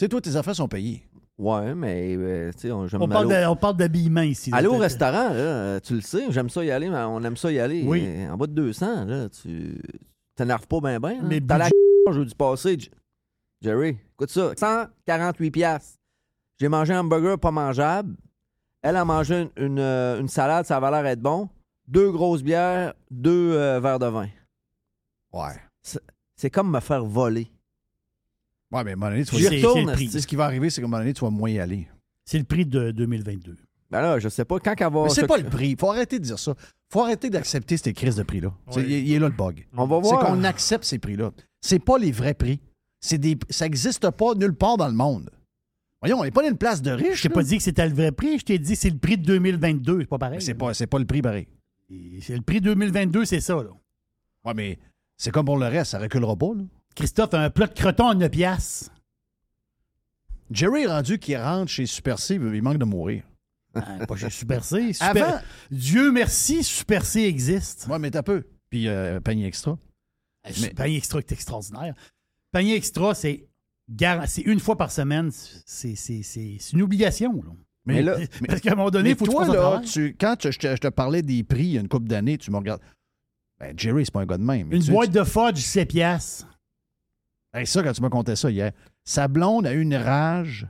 sais, 0.00 0.08
toi, 0.08 0.20
tes 0.20 0.34
affaires 0.34 0.56
sont 0.56 0.66
payées. 0.68 1.04
Ouais, 1.38 1.72
mais 1.76 2.16
euh, 2.16 2.50
tu 2.52 2.62
sais, 2.62 2.72
on- 2.72 2.88
j'aime 2.88 3.02
On 3.02 3.08
parle, 3.08 3.28
de- 3.28 3.46
on 3.46 3.56
parle 3.56 3.76
d'habillement 3.76 4.22
ici. 4.22 4.50
Aller 4.52 4.66
au 4.66 4.72
T'as- 4.72 4.78
restaurant, 4.80 5.28
là, 5.30 5.80
tu 5.80 5.94
le 5.94 6.00
sais, 6.00 6.24
j'aime 6.30 6.48
ça 6.50 6.64
y 6.64 6.70
aller, 6.72 6.88
mais 6.90 6.98
on 6.98 7.22
aime 7.22 7.36
ça 7.36 7.50
y 7.52 7.60
aller. 7.60 7.84
Oui. 7.86 8.02
euh, 8.04 8.30
En 8.30 8.36
bas 8.36 8.46
de 8.48 8.52
200, 8.52 9.04
là, 9.04 9.28
tu 9.28 9.80
t'énerves 10.34 10.66
pas 10.66 10.80
bien, 10.80 10.98
bien. 10.98 11.20
Mais 11.22 11.40
T'as 11.40 11.58
la 11.58 11.64
budget- 11.66 12.12
jeudi 12.12 12.34
passé, 12.34 12.76
Jerry, 13.64 13.96
écoute 14.12 14.30
ça, 14.30 14.52
148 14.56 15.50
piastres. 15.50 15.98
J'ai 16.60 16.68
mangé 16.68 16.92
un 16.92 17.00
hamburger 17.00 17.38
pas 17.38 17.50
mangeable. 17.50 18.14
Elle 18.82 18.96
a 18.96 19.04
mangé 19.06 19.48
une, 19.56 19.64
une, 19.64 19.78
euh, 19.78 20.20
une 20.20 20.28
salade, 20.28 20.66
ça 20.66 20.78
va 20.78 20.90
l'air 20.90 21.06
être 21.10 21.20
bon. 21.22 21.48
Deux 21.88 22.10
grosses 22.12 22.42
bières, 22.42 22.92
deux 23.10 23.52
euh, 23.54 23.80
verres 23.80 23.98
de 23.98 24.06
vin. 24.06 24.28
Ouais. 25.32 25.54
C'est 26.36 26.50
comme 26.50 26.70
me 26.70 26.80
faire 26.80 27.04
voler. 27.04 27.48
Ouais, 28.70 28.84
mais 28.84 28.90
à 28.90 28.92
un 28.92 28.96
moment 28.96 29.10
donné, 29.12 29.24
tu 29.24 29.32
vas- 29.34 29.38
J'y 29.38 29.44
C'est- 29.44 29.50
c'est 29.60 29.66
retourne, 29.66 29.86
le 29.86 29.92
prix. 29.92 30.08
ce 30.10 30.26
qui 30.26 30.36
va 30.36 30.44
arriver, 30.44 30.68
c'est 30.68 30.80
qu'à 30.80 30.86
un 30.86 30.90
moment 30.90 30.98
donné, 31.00 31.14
tu 31.14 31.24
vas 31.24 31.30
moins 31.30 31.50
y 31.50 31.58
aller. 31.58 31.88
C'est 32.24 32.38
le 32.38 32.44
prix 32.44 32.66
de 32.66 32.90
2022. 32.90 33.56
Ben 33.90 34.00
là, 34.02 34.18
je 34.18 34.28
sais 34.28 34.44
pas, 34.44 34.58
quand 34.58 34.74
elle 34.78 34.92
va... 34.92 35.02
Mais 35.04 35.08
c'est 35.10 35.26
pas 35.26 35.36
le 35.38 35.44
prix. 35.48 35.76
faut 35.78 35.90
arrêter 35.90 36.18
de 36.18 36.24
dire 36.24 36.38
ça. 36.38 36.54
faut 36.90 37.00
arrêter 37.02 37.30
d'accepter 37.30 37.76
ces 37.76 37.92
crises 37.92 38.16
de 38.16 38.22
prix-là. 38.24 38.52
C'est- 38.70 38.82
Il 38.82 38.90
il 38.90 39.12
est 39.14 39.18
là 39.18 39.28
le 39.28 39.34
bug. 39.34 39.66
On 39.76 39.86
va 39.86 40.00
C'est 40.02 40.10
voir. 40.10 40.26
qu'on 40.26 40.44
accepte 40.44 40.84
ces 40.84 40.98
prix-là. 40.98 41.30
C'est 41.60 41.78
pas 41.78 41.98
les 41.98 42.12
vrais 42.12 42.34
prix. 42.34 42.60
C'est 43.04 43.18
des... 43.18 43.36
Ça 43.50 43.66
n'existe 43.66 44.08
pas 44.10 44.34
nulle 44.34 44.54
part 44.54 44.78
dans 44.78 44.88
le 44.88 44.94
monde. 44.94 45.28
Voyons, 46.00 46.20
on 46.20 46.24
n'est 46.24 46.30
pas 46.30 46.40
dans 46.42 46.48
une 46.48 46.56
place 46.56 46.80
de 46.80 46.90
riche. 46.90 47.18
Je 47.18 47.22
t'ai 47.22 47.28
pas 47.28 47.42
dit 47.42 47.58
que 47.58 47.62
c'était 47.62 47.86
le 47.86 47.94
vrai 47.94 48.12
prix, 48.12 48.38
je 48.38 48.44
t'ai 48.46 48.58
dit 48.58 48.72
que 48.72 48.78
c'est 48.78 48.88
le 48.88 48.96
prix 48.96 49.18
de 49.18 49.24
2022. 49.24 50.00
C'est 50.00 50.06
pas 50.06 50.18
pareil. 50.18 50.40
C'est 50.40 50.54
pas, 50.54 50.72
c'est 50.72 50.86
pas 50.86 50.98
le 50.98 51.04
prix 51.04 51.20
pareil. 51.20 51.46
C'est 52.22 52.34
le 52.34 52.40
prix 52.40 52.62
2022, 52.62 53.26
c'est 53.26 53.40
ça. 53.40 53.56
Là. 53.56 53.68
Ouais, 54.46 54.54
mais 54.54 54.78
c'est 55.18 55.30
comme 55.30 55.44
pour 55.44 55.58
le 55.58 55.66
reste, 55.66 55.90
ça 55.90 55.98
reculera 55.98 56.34
pas. 56.34 56.54
là. 56.54 56.62
Christophe, 56.94 57.34
un 57.34 57.50
plat 57.50 57.66
de 57.66 57.74
croton 57.74 58.08
à 58.08 58.14
9 58.14 58.30
piastres. 58.30 58.90
Jerry 60.50 60.82
est 60.82 60.86
rendu 60.86 61.18
qui 61.18 61.36
rentre 61.36 61.70
chez 61.70 61.84
Super 61.84 62.18
C, 62.18 62.36
il 62.36 62.62
manque 62.62 62.78
de 62.78 62.84
mourir. 62.84 63.22
Ah, 63.74 64.06
pas 64.06 64.16
chez 64.16 64.30
Super 64.30 64.64
C. 64.64 64.92
Super- 64.94 65.10
Avant, 65.10 65.38
Dieu 65.70 66.10
merci, 66.10 66.62
Super 66.64 67.04
C 67.04 67.20
existe. 67.22 67.86
ouais, 67.90 67.98
mais 67.98 68.10
t'as 68.10 68.22
peu. 68.22 68.44
Puis 68.70 68.88
euh, 68.88 69.20
panier 69.20 69.46
extra. 69.46 69.76
Mais... 70.60 70.70
Panier 70.70 70.96
extra 70.96 71.18
est 71.18 71.32
extraordinaire. 71.32 71.94
Panier 72.54 72.76
extra, 72.76 73.14
c'est 73.14 73.48
une 74.46 74.60
fois 74.60 74.76
par 74.76 74.90
semaine. 74.92 75.30
C'est 75.32 75.94
une 76.72 76.82
obligation. 76.82 77.32
là. 77.42 77.50
Mais, 77.84 77.94
Mais 77.96 78.02
là- 78.02 78.16
Parce 78.48 78.60
qu'à 78.60 78.72
un 78.72 78.76
moment 78.76 78.90
donné, 78.90 79.10
il 79.10 79.16
faut 79.16 79.24
que 79.26 79.30
tu 79.30 79.36
toi, 79.36 79.46
ton 79.46 79.52
là, 79.52 79.82
tu, 79.84 80.16
quand 80.18 80.36
tu- 80.36 80.50
je, 80.52 80.58
te, 80.58 80.68
je 80.74 80.80
te 80.80 80.88
parlais 80.88 81.20
des 81.20 81.42
prix 81.42 81.64
il 81.64 81.72
y 81.72 81.76
a 81.78 81.80
une 81.80 81.88
couple 81.88 82.06
d'années, 82.06 82.38
tu 82.38 82.50
me 82.50 82.56
regardes. 82.56 82.80
Ben, 83.60 83.76
Jerry, 83.78 84.04
c'est 84.06 84.10
pas 84.12 84.20
un 84.22 84.26
gars 84.26 84.38
de 84.38 84.42
même. 84.44 84.72
Une 84.72 84.82
tu- 84.82 84.90
boîte 84.90 85.10
de 85.10 85.22
fudge, 85.24 85.58
7 85.58 85.88
piastres. 85.88 86.46
Hey, 87.52 87.66
ça, 87.66 87.82
quand 87.82 87.92
tu 87.92 88.00
m'as 88.00 88.08
conté 88.08 88.36
ça 88.36 88.50
hier, 88.50 88.72
sa 89.04 89.28
blonde 89.28 89.66
a 89.66 89.74
eu 89.74 89.80
une 89.82 89.94
rage 89.96 90.66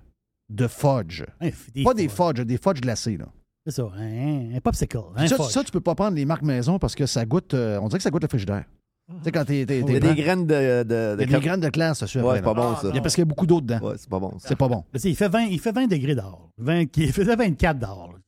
de 0.49 0.67
fudge. 0.67 1.23
Hein, 1.41 1.51
des 1.75 1.85
pas 1.85 1.95
des 1.95 2.09
fudge. 2.09 2.37
fudge, 2.39 2.47
des 2.47 2.59
fudge 2.59 2.81
glacés. 2.81 3.17
Là. 3.17 3.27
C'est 3.67 3.73
ça, 3.73 3.91
un, 3.97 4.55
un 4.57 4.61
popsicle. 4.61 4.99
Un 5.17 5.27
ça, 5.29 5.37
fudge. 5.37 5.51
ça, 5.51 5.63
tu 5.63 5.71
peux 5.71 5.81
pas 5.81 5.95
prendre 5.95 6.17
les 6.17 6.25
marques 6.25 6.43
maison 6.43 6.79
parce 6.79 6.95
que 6.97 7.07
ça 7.07 7.25
goûte. 7.27 7.55
euh, 7.55 7.79
on 7.81 7.89
dirait 7.89 7.99
que 7.99 8.03
ça 8.03 8.11
goûte 8.11 8.23
le 8.23 8.29
frigidaire. 8.29 8.65
Tu 9.07 9.15
sais, 9.25 9.33
quand 9.33 9.45
t'es. 9.45 9.63
Il 9.63 9.91
y 9.93 9.97
a 9.97 10.01
des 10.01 10.15
graines 10.15 10.47
de... 10.47 10.83
de, 10.83 11.17
il 11.19 11.31
y 11.31 11.35
a 11.35 11.39
des 11.39 11.45
graines 11.45 11.61
de 11.61 11.69
classe. 11.69 12.01
Ouais, 12.03 12.21
après, 12.21 12.37
c'est 12.37 12.43
pas 12.43 12.55
bon, 12.55 12.75
ça. 12.77 12.89
Il 12.89 12.95
y 12.95 12.99
a 12.99 13.03
parce 13.03 13.15
qu'il 13.15 13.23
y 13.23 13.27
a 13.27 13.29
beaucoup 13.29 13.47
d'eau 13.47 13.61
dedans. 13.61 13.79
Ouais, 13.81 13.95
c'est 13.99 14.09
pas 14.09 14.19
bon, 14.19 14.39
ça. 14.39 14.49
C'est 14.49 14.57
pas 14.57 14.69
bon. 14.69 14.85
Tu 14.95 15.09
il, 15.09 15.17
fait 15.17 15.29
20, 15.29 15.43
il 15.45 15.61
fait 15.61 15.73
20 15.73 15.87
degrés 15.89 16.15
dehors. 16.15 16.49
20 16.59 16.97
il 16.97 17.13
faisait 17.13 17.37
24 17.37 17.79
dehors. 17.79 18.19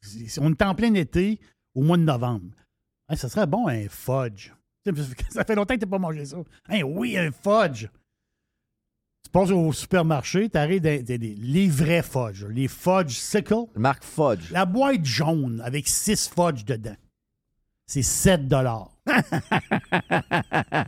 On 0.40 0.50
est 0.52 0.62
en 0.62 0.74
plein 0.74 0.92
été 0.94 1.40
au 1.74 1.82
mois 1.82 1.96
de 1.96 2.02
novembre. 2.02 2.50
Hein, 3.08 3.16
ça 3.16 3.28
serait 3.28 3.46
bon, 3.46 3.68
un 3.68 3.88
fudge. 3.88 4.52
Tu 4.84 4.92
Ça 5.30 5.44
fait 5.44 5.54
longtemps 5.54 5.74
que 5.74 5.80
tu 5.80 5.86
n'as 5.86 5.90
pas 5.90 5.98
mangé 5.98 6.24
ça. 6.26 6.36
Hein, 6.68 6.82
oui, 6.84 7.16
un 7.16 7.30
fudge. 7.32 7.86
Tu 9.24 9.30
passes 9.32 9.50
au 9.50 9.72
supermarché, 9.72 10.48
tu 10.48 10.56
arrives 10.58 10.82
dans- 10.82 11.02
dans- 11.02 11.18
les 11.20 11.68
vrais 11.68 12.02
fudge, 12.02 12.44
les 12.44 12.68
fudge 12.68 13.10
sickle. 13.16 13.64
Marque 13.74 14.04
Fudge. 14.04 14.52
La 14.52 14.64
boîte 14.66 15.04
jaune 15.04 15.60
avec 15.64 15.88
6 15.88 16.28
fudge 16.28 16.64
dedans. 16.64 16.94
C'est 17.88 18.02
7 18.02 18.42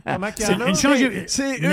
Comment 0.05 0.31
qu'il 0.35 0.45
y 0.45 0.49
en 0.53 0.59
a? 0.59 0.67
Une 0.67 0.75
change- 0.75 0.97
C'est 1.27 1.57
une 1.57 1.65
une, 1.65 1.71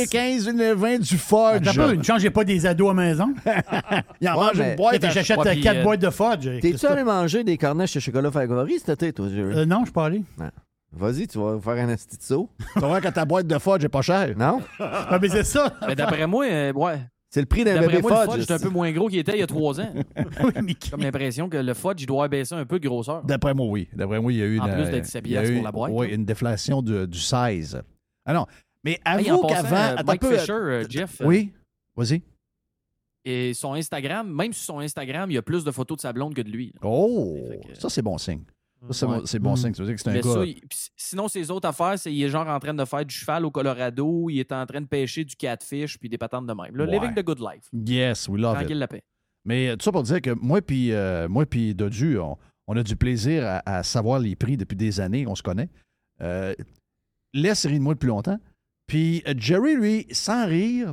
une 0.00 0.06
15, 0.06 0.46
une 0.46 0.72
20 0.74 0.98
du 1.00 1.18
fudge. 1.18 1.74
Peu, 1.74 1.94
ne 1.94 2.02
changez 2.04 2.30
pas 2.30 2.44
des 2.44 2.64
ados 2.64 2.90
à 2.90 2.94
maison. 2.94 3.34
Il 4.20 4.28
en 4.28 4.38
Ouais, 4.38 4.46
mange 4.46 4.58
une 4.60 4.76
boîte. 4.76 5.00
Que 5.00 5.10
J'achète 5.10 5.38
Ouais, 5.38 5.52
puis, 5.52 5.60
4 5.62 5.76
euh, 5.78 5.82
boîtes 5.82 6.00
de 6.00 6.10
fudge. 6.10 6.48
T'es-tu 6.60 6.86
allé 6.86 7.02
manger 7.02 7.42
des 7.42 7.58
cornets 7.58 7.88
chez 7.88 7.98
Chocolat 7.98 8.30
Favori 8.30 8.78
cet 8.78 8.90
été, 8.90 9.12
toi, 9.12 9.26
Jerry? 9.28 9.58
Euh, 9.58 9.66
non, 9.66 9.80
je 9.80 9.86
suis 9.86 9.92
pas 9.92 10.06
allé. 10.06 10.22
Vas-y, 10.92 11.26
tu 11.26 11.38
vas 11.38 11.58
faire 11.60 11.88
un 11.88 11.94
saut. 12.20 12.48
Tu 12.74 12.80
vois 12.80 13.00
quand 13.00 13.12
ta 13.12 13.24
boîte 13.24 13.48
de 13.48 13.58
fudge 13.58 13.84
est 13.84 13.88
pas 13.88 14.02
chère. 14.02 14.36
Non? 14.36 14.60
Ah, 14.78 15.18
mais 15.20 15.28
c'est 15.28 15.44
ça. 15.44 15.72
Mais 15.88 15.96
d'après 15.96 16.28
moi, 16.28 16.44
euh, 16.46 16.72
ouais. 16.72 17.00
C'est 17.32 17.40
le 17.40 17.46
prix 17.46 17.62
d'un 17.64 17.80
bébé 17.80 18.00
moi, 18.02 18.10
le 18.10 18.16
Fudge. 18.32 18.40
fudge 18.40 18.50
est 18.50 18.52
un 18.54 18.58
peu 18.58 18.68
moins 18.70 18.90
gros 18.90 19.06
qu'il 19.08 19.18
était 19.20 19.34
il 19.34 19.38
y 19.38 19.42
a 19.42 19.46
trois 19.46 19.80
ans. 19.80 19.92
Oui, 20.64 20.76
comme 20.90 21.00
l'impression 21.02 21.48
que 21.48 21.56
le 21.58 21.74
fudge, 21.74 22.00
il 22.02 22.06
doit 22.06 22.26
baisser 22.26 22.54
un 22.56 22.66
peu 22.66 22.80
de 22.80 22.88
grosseur. 22.88 23.22
D'après 23.22 23.54
moi, 23.54 23.66
oui. 23.68 23.88
D'après 23.94 24.20
moi, 24.20 24.32
il 24.32 24.38
y 24.38 24.42
a 24.42 24.46
eu 24.46 24.56
une. 24.56 24.62
En 24.62 24.68
plus 24.68 24.82
euh, 24.82 24.90
d'être 24.90 25.06
7 25.06 25.22
il 25.24 25.30
y 25.32 25.36
a 25.36 25.40
piastres 25.40 25.52
eu- 25.52 25.56
pour 25.58 25.64
la 25.64 25.72
boîte, 25.72 25.92
Oui, 25.94 26.08
une 26.08 26.24
déflation 26.24 26.82
de- 26.82 27.06
du 27.06 27.18
size. 27.20 27.80
Ah 28.26 28.34
non. 28.34 28.46
Mais 28.82 28.98
avoue 29.04 29.46
qu'avant. 29.46 29.76
euh, 29.76 29.96
Mike 30.04 30.20
peu, 30.20 30.36
Fisher, 30.38 30.52
euh, 30.52 30.84
Jeff, 30.88 31.20
euh, 31.20 31.26
Oui. 31.26 31.52
Vas-y. 31.96 32.22
et 33.24 33.52
son 33.54 33.74
Instagram, 33.74 34.28
même 34.32 34.52
sur 34.52 34.64
son 34.74 34.78
Instagram, 34.80 35.30
il 35.30 35.34
y 35.34 35.38
a 35.38 35.42
plus 35.42 35.62
de 35.64 35.70
photos 35.70 35.98
de 35.98 36.00
sa 36.02 36.12
blonde 36.12 36.34
que 36.34 36.40
de 36.42 36.50
lui. 36.50 36.72
là. 36.74 36.80
Oh, 36.88 37.36
que- 37.68 37.78
ça, 37.78 37.88
c'est 37.90 38.02
bon 38.02 38.16
signe. 38.18 38.42
Ça, 38.88 38.92
c'est 38.92 39.06
Ouais. 39.06 39.18
bon, 39.18 39.26
c'est 39.26 39.38
bon 39.38 39.56
signe. 39.56 39.74
Ça 39.74 39.82
veut 39.82 39.88
dire 39.88 39.96
que 39.96 40.00
c'est 40.02 40.10
un 40.10 40.14
gars. 40.14 40.22
ça, 40.22 40.44
il- 40.44 40.60
sinon, 40.96 41.28
ses 41.28 41.50
autres 41.50 41.68
affaires, 41.68 41.98
c'est 41.98 42.10
qu'il 42.10 42.22
est 42.22 42.28
genre 42.30 42.48
en 42.48 42.58
train 42.58 42.72
de 42.74 42.84
faire 42.84 43.04
du 43.04 43.14
cheval 43.14 43.44
au 43.44 43.50
Colorado, 43.50 44.28
il 44.30 44.38
est 44.38 44.52
en 44.52 44.64
train 44.66 44.80
de 44.80 44.86
pêcher 44.86 45.24
du 45.24 45.36
catfish 45.36 45.98
puis 45.98 46.08
des 46.08 46.16
patentes 46.18 46.46
de 46.46 46.52
même. 46.54 46.74
Là, 46.76 46.84
Ouais. 46.84 46.90
Living 46.92 47.14
the 47.14 47.22
good 47.24 47.40
life. 47.40 47.68
Yes, 47.72 48.26
we 48.28 48.40
love 48.40 48.54
Tranquille 48.54 48.76
it. 48.76 48.80
la 48.80 48.88
paix. 48.88 49.02
Mais 49.44 49.68
euh, 49.68 49.76
tout 49.76 49.84
ça 49.84 49.92
pour 49.92 50.02
dire 50.02 50.20
que 50.22 50.30
moi 50.30 50.60
puis 50.62 50.92
euh, 50.92 51.28
moi 51.28 51.46
puis 51.46 51.74
Dodu, 51.74 52.18
on, 52.18 52.36
on 52.68 52.76
a 52.76 52.82
du 52.82 52.96
plaisir 52.96 53.44
à, 53.46 53.62
à 53.78 53.82
savoir 53.82 54.18
les 54.18 54.36
prix 54.36 54.56
depuis 54.56 54.76
des 54.76 55.00
années, 55.00 55.26
on 55.26 55.34
se 55.34 55.42
connaît. 55.42 55.68
Euh, 56.22 56.54
laisse 57.34 57.64
rire 57.66 57.78
de 57.78 57.82
moi 57.82 57.94
depuis 57.94 58.06
longtemps. 58.08 58.38
Puis 58.86 59.22
euh, 59.26 59.34
Jerry, 59.36 59.76
lui, 59.76 60.06
sans 60.10 60.46
rire, 60.46 60.92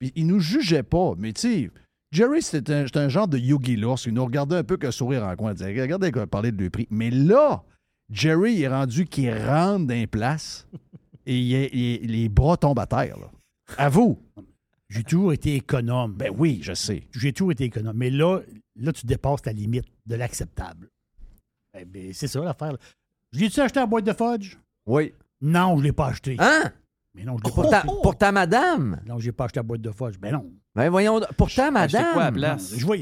il 0.00 0.26
nous 0.26 0.40
jugeait 0.40 0.82
pas. 0.82 1.14
Mais 1.16 1.32
tu 1.32 1.40
sais, 1.40 1.70
Jerry, 2.12 2.42
c'était 2.42 2.86
un, 2.96 3.08
genre 3.08 3.28
de 3.28 3.38
Yogi 3.38 3.76
Lourse. 3.76 4.06
Il 4.06 4.14
nous 4.14 4.24
regardait 4.24 4.56
un 4.56 4.64
peu 4.64 4.76
qu'un 4.76 4.90
sourire 4.90 5.24
en 5.24 5.36
coin. 5.36 5.52
Il 5.52 5.56
disait, 5.56 5.80
regardez 5.82 6.10
qu'on 6.10 6.26
parlait 6.26 6.50
de 6.50 6.56
deux 6.56 6.70
prix. 6.70 6.88
Mais 6.90 7.10
là, 7.10 7.62
Jerry 8.10 8.62
est 8.62 8.68
rendu 8.68 9.06
qu'il 9.06 9.30
rentre 9.32 9.86
dans 9.86 9.94
les 9.94 10.06
places 10.08 10.66
et 11.26 11.38
il 11.38 11.54
est- 11.54 11.70
il 11.72 11.84
est- 11.84 12.06
les 12.06 12.28
bras 12.28 12.56
tombent 12.56 12.80
à 12.80 12.86
terre. 12.86 13.16
Là. 13.18 13.30
À 13.78 13.88
vous. 13.88 14.18
J'ai 14.88 15.04
toujours 15.04 15.32
été 15.32 15.54
économe. 15.54 16.14
Ben 16.14 16.32
oui, 16.36 16.58
je 16.62 16.72
sais. 16.74 17.04
J'ai 17.12 17.32
toujours 17.32 17.52
été 17.52 17.64
économe. 17.64 17.96
Mais 17.96 18.10
là, 18.10 18.40
là, 18.74 18.92
tu 18.92 19.06
dépasses 19.06 19.42
ta 19.42 19.52
limite 19.52 19.84
de 20.06 20.16
l'acceptable. 20.16 20.88
Eh 21.78 21.84
bien, 21.84 22.10
c'est 22.12 22.26
ça 22.26 22.40
l'affaire. 22.40 22.76
J'ai-tu 23.32 23.60
acheté 23.60 23.78
la 23.78 23.86
boîte 23.86 24.04
de 24.04 24.12
fudge? 24.12 24.56
Oui. 24.86 25.12
Non, 25.40 25.74
je 25.76 25.78
ne 25.78 25.84
l'ai 25.84 25.92
pas 25.92 26.08
acheté. 26.08 26.34
Hein? 26.40 26.72
Mais 27.14 27.24
non, 27.24 27.36
je 27.38 27.44
l'ai 27.44 27.50
Pour 27.50 27.62
pas 27.64 27.68
ta, 27.70 27.78
acheté. 27.80 27.92
pour 28.02 28.16
ta 28.18 28.32
madame? 28.32 29.00
Non, 29.06 29.18
j'ai 29.18 29.32
pas 29.32 29.44
acheté 29.44 29.58
la 29.58 29.62
boîte 29.64 29.80
de 29.80 29.90
fudge. 29.90 30.16
Ben 30.20 30.32
non. 30.32 30.50
Ben 30.74 30.88
voyons, 30.90 31.20
pour 31.36 31.50
ta 31.52 31.66
Acheter 31.68 31.98
quoi 32.12 32.22
à 32.22 32.24
la 32.26 32.30
madame? 32.30 32.34
place? 32.34 32.74
Je 32.76 32.84
vois- 32.86 32.96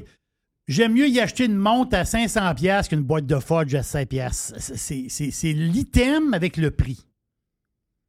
J'aime 0.66 0.92
mieux 0.92 1.08
y 1.08 1.18
acheter 1.20 1.46
une 1.46 1.56
montre 1.56 1.96
à 1.96 2.04
500$ 2.04 2.54
piastres 2.54 2.90
qu'une 2.90 3.02
boîte 3.02 3.26
de 3.26 3.38
fudge 3.38 3.74
à 3.74 3.82
5$. 3.82 4.06
piastres. 4.06 4.54
C'est- 4.58 4.76
C'est 4.76 5.06
c'est- 5.08 5.30
c'est 5.30 5.52
l'item 5.52 6.34
avec 6.34 6.56
le 6.58 6.70
prix. 6.70 7.06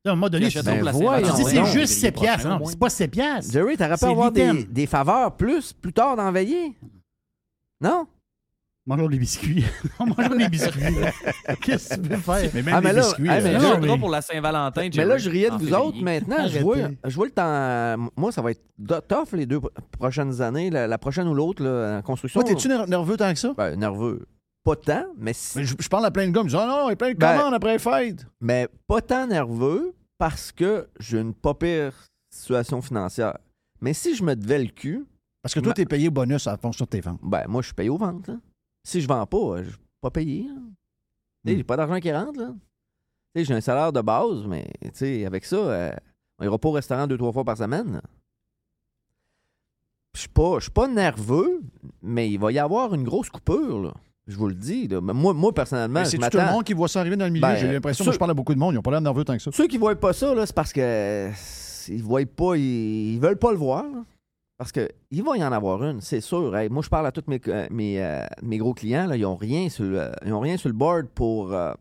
Là, 0.06 0.12
à 0.12 0.14
un 0.14 0.16
moment 0.16 0.30
donné, 0.30 0.50
Saint-Valentin. 0.50 1.36
c'est 1.36 1.66
juste 1.66 1.94
7$. 2.00 2.12
piastres. 2.22 2.48
Non, 2.48 2.66
c'est 2.66 2.80
pas 2.80 2.90
7$. 2.90 3.10
piastres. 3.10 3.52
Jerry, 3.52 3.76
t'aurais 3.78 3.98
pas 3.98 4.10
avoir 4.10 4.32
des, 4.32 4.64
des 4.66 4.88
faveurs 4.88 5.36
plus, 5.36 5.74
plus 5.74 5.92
tard 5.94 6.32
veillée? 6.32 6.78
Non? 7.82 8.08
Mangeons 8.90 9.08
des 9.08 9.20
biscuits. 9.20 9.64
Mangeons 10.00 10.36
des 10.36 10.50
biscuits. 10.50 10.82
Qu'est-ce 11.62 11.96
que 11.96 12.02
tu 12.02 12.10
veux 12.10 12.18
faire? 12.18 12.50
Mais 12.56 12.64
même 12.64 12.74
Ah, 12.76 12.82
mais 12.82 12.90
les 12.90 12.96
là, 12.96 13.02
biscuits. 13.04 13.30
ah, 13.30 13.40
mais 13.42 13.54
là, 13.54 13.78
mais- 13.80 13.98
pour 14.00 14.10
la 14.10 14.22
Saint-Valentin, 14.22 14.90
Mais 14.96 15.06
là, 15.06 15.18
je 15.20 15.30
riais 15.30 15.50
de 15.52 15.56
vous 15.58 15.74
autres 15.74 16.02
maintenant. 16.02 16.38
Je 16.40 16.42
Arrêtez. 16.42 16.60
vois, 16.64 16.78
je 17.06 17.16
vois 17.16 17.26
le 17.28 17.32
temps. 17.32 18.10
Moi, 18.18 18.32
ça 18.32 18.42
va 18.42 18.52
être 18.52 18.62
tough 19.08 19.34
les 19.34 19.46
deux 19.46 19.60
prochaines 20.00 20.42
années, 20.42 20.70
la, 20.72 20.88
la 20.88 20.98
prochaine 20.98 21.28
ou 21.28 21.34
l'autre, 21.36 21.64
en 21.66 22.02
construction. 22.02 22.42
Toi, 22.42 22.50
t'es-tu 22.50 22.68
ner- 22.68 22.86
nerveux 22.88 23.16
tant 23.16 23.32
que 23.32 23.40
ça? 23.40 23.54
Ben, 23.56 23.76
nerveux. 23.80 24.26
Pas 24.64 24.76
tant, 24.76 25.06
mais, 25.18 25.34
si- 25.34 25.58
Mais 25.60 25.64
je, 25.66 25.76
je 25.80 25.88
parle 25.88 26.06
à 26.06 26.12
plein 26.12 26.28
de 26.28 26.32
gars, 26.32 26.42
ils 26.42 26.46
me 26.46 26.50
disent, 26.50 26.60
oh 26.62 26.68
non, 26.68 26.88
il 26.88 26.90
y 26.90 26.94
a 26.94 26.96
plein 26.96 27.12
de 27.12 27.18
Ben- 27.18 27.38
commandes 27.38 27.54
après 27.54 27.74
les 27.74 27.80
fêtes. 27.80 28.26
mais 28.42 28.68
pas 28.88 29.02
tant 29.02 29.28
nerveux 29.28 29.94
parce 30.18 30.52
que 30.52 30.88
j'ai 31.00 31.20
une 31.20 31.34
pas 31.34 31.54
pire 31.54 31.94
situation 32.34 32.82
financière. 32.82 33.38
Mais 33.82 33.94
si 33.94 34.16
je 34.16 34.24
me 34.24 34.36
devais 34.36 34.60
le 34.60 34.70
cul, 34.70 35.06
Parce 35.42 35.54
que 35.54 35.62
toi, 35.62 35.70
Ma- 35.70 35.74
t'es 35.76 35.86
payé 35.86 36.10
au 36.10 36.12
bonus 36.12 36.46
en 36.48 36.58
fonction 36.58 36.84
de 36.84 36.90
tes 36.90 37.00
ventes. 37.00 37.20
ben 37.24 37.46
moi, 37.48 37.62
je 37.62 37.68
suis 37.68 37.74
payé 37.76 37.90
aux 37.90 37.98
ventes. 37.98 38.28
là. 38.28 38.36
Si 38.84 39.02
je 39.02 39.08
vends 39.08 39.26
pas, 39.26 39.64
je 39.64 39.70
suis 39.70 39.78
pas 40.02 40.10
payé. 40.12 40.44
Tu 40.44 40.50
sais, 40.50 40.56
Hmm. 41.54 41.58
J'ai 41.58 41.64
pas 41.64 41.78
d'argent 41.78 42.00
qui 42.00 42.12
rentre. 42.12 42.40
là. 42.40 42.54
J'ai 43.36 43.54
un 43.54 43.62
salaire 43.62 43.94
de 43.94 44.02
base, 44.02 44.46
mais 44.48 44.68
avec 45.26 45.46
ça, 45.46 45.56
euh, 45.56 45.92
on 46.40 46.44
ira 46.46 46.58
pas 46.58 46.70
au 46.70 46.74
restaurant 46.74 47.08
deux, 47.08 47.18
trois 47.18 47.32
fois 47.32 47.44
par 47.46 47.56
semaine. 47.58 48.02
Je 50.16 50.22
suis 50.22 50.30
pas, 50.30 50.56
je 50.58 50.64
suis 50.64 50.72
pas 50.72 50.88
nerveux, 50.88 51.62
mais 52.02 52.30
il 52.30 52.38
va 52.40 52.52
y 52.52 52.60
avoir 52.60 52.94
une 52.94 53.04
grosse 53.04 53.30
coupure. 53.30 53.84
là. 53.84 53.94
Je 54.28 54.36
vous 54.36 54.48
le 54.48 54.56
dis. 54.56 54.88
là. 54.88 55.00
Moi, 55.02 55.34
moi, 55.34 55.54
personnellement, 55.54 56.00
Mais 56.02 56.06
je 56.06 56.10
c'est 56.12 56.30
tout 56.30 56.38
le 56.38 56.52
monde 56.52 56.64
qui 56.64 56.74
voit 56.74 56.88
ça 56.88 57.00
arriver 57.00 57.16
dans 57.16 57.26
le 57.26 57.32
milieu. 57.32 57.42
Ben, 57.42 57.56
J'ai 57.56 57.72
l'impression 57.72 58.04
que 58.06 58.12
je 58.12 58.18
parle 58.18 58.32
à 58.32 58.34
beaucoup 58.34 58.54
de 58.54 58.60
monde. 58.60 58.74
Ils 58.74 58.76
n'ont 58.78 58.82
pas 58.82 58.92
l'air 58.92 59.02
nerveux 59.02 59.24
tant 59.24 59.36
que 59.38 59.42
ça. 59.42 59.52
Ceux 59.52 59.68
qui 59.68 59.76
ne 59.76 59.80
voient 59.80 59.96
pas 59.96 60.14
ça, 60.14 60.34
c'est 60.46 60.56
parce 60.56 60.74
que 60.74 61.30
ils 61.88 62.04
voient 62.04 62.26
pas, 62.26 62.56
ils, 62.58 63.14
ils 63.14 63.20
veulent 63.20 63.40
pas 63.40 63.52
le 63.52 63.58
voir. 63.58 63.84
là. 63.84 64.04
Parce 64.60 64.74
que 64.74 64.90
il 65.10 65.24
va 65.24 65.38
y 65.38 65.44
en 65.44 65.54
avoir 65.54 65.82
une, 65.86 66.02
c'est 66.02 66.20
sûr. 66.20 66.52
Moi, 66.70 66.84
je 66.84 66.90
parle 66.90 67.08
à 67.08 67.14
tous 67.14 67.24
mes, 67.28 67.40
euh, 67.48 67.66
mes, 67.72 68.04
euh, 68.04 68.26
mes 68.44 68.58
gros 68.58 68.74
clients, 68.74 69.08
là, 69.08 69.16
ils 69.16 69.22
n'ont 69.22 69.38
rien, 69.38 69.70
sur 69.70 69.86
le- 69.86 70.12
ont 70.26 70.42
rien 70.42 70.58
sur 70.58 70.68
le 70.68 70.76
board 70.76 71.08
pour 71.08 71.54
euh, 71.54 71.74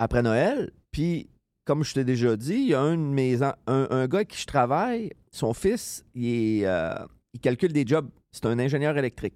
après 0.00 0.20
Noël. 0.22 0.72
Puis, 0.90 1.28
comme 1.64 1.84
je 1.84 1.94
t'ai 1.94 2.02
déjà 2.02 2.36
dit, 2.36 2.54
il 2.54 2.68
y 2.70 2.74
a 2.74 2.80
un 2.80 2.96
de 2.96 3.02
mes 3.02 3.40
un, 3.44 3.54
un 3.68 4.08
gars 4.08 4.24
qui 4.24 4.36
je 4.36 4.46
travaille, 4.46 5.12
son 5.30 5.54
fils, 5.54 6.04
il, 6.16 6.26
est, 6.26 6.66
euh, 6.66 6.92
il 7.34 7.38
calcule 7.40 7.72
des 7.72 7.86
jobs. 7.86 8.08
C'est 8.32 8.46
un 8.46 8.58
ingénieur 8.58 8.98
électrique. 8.98 9.34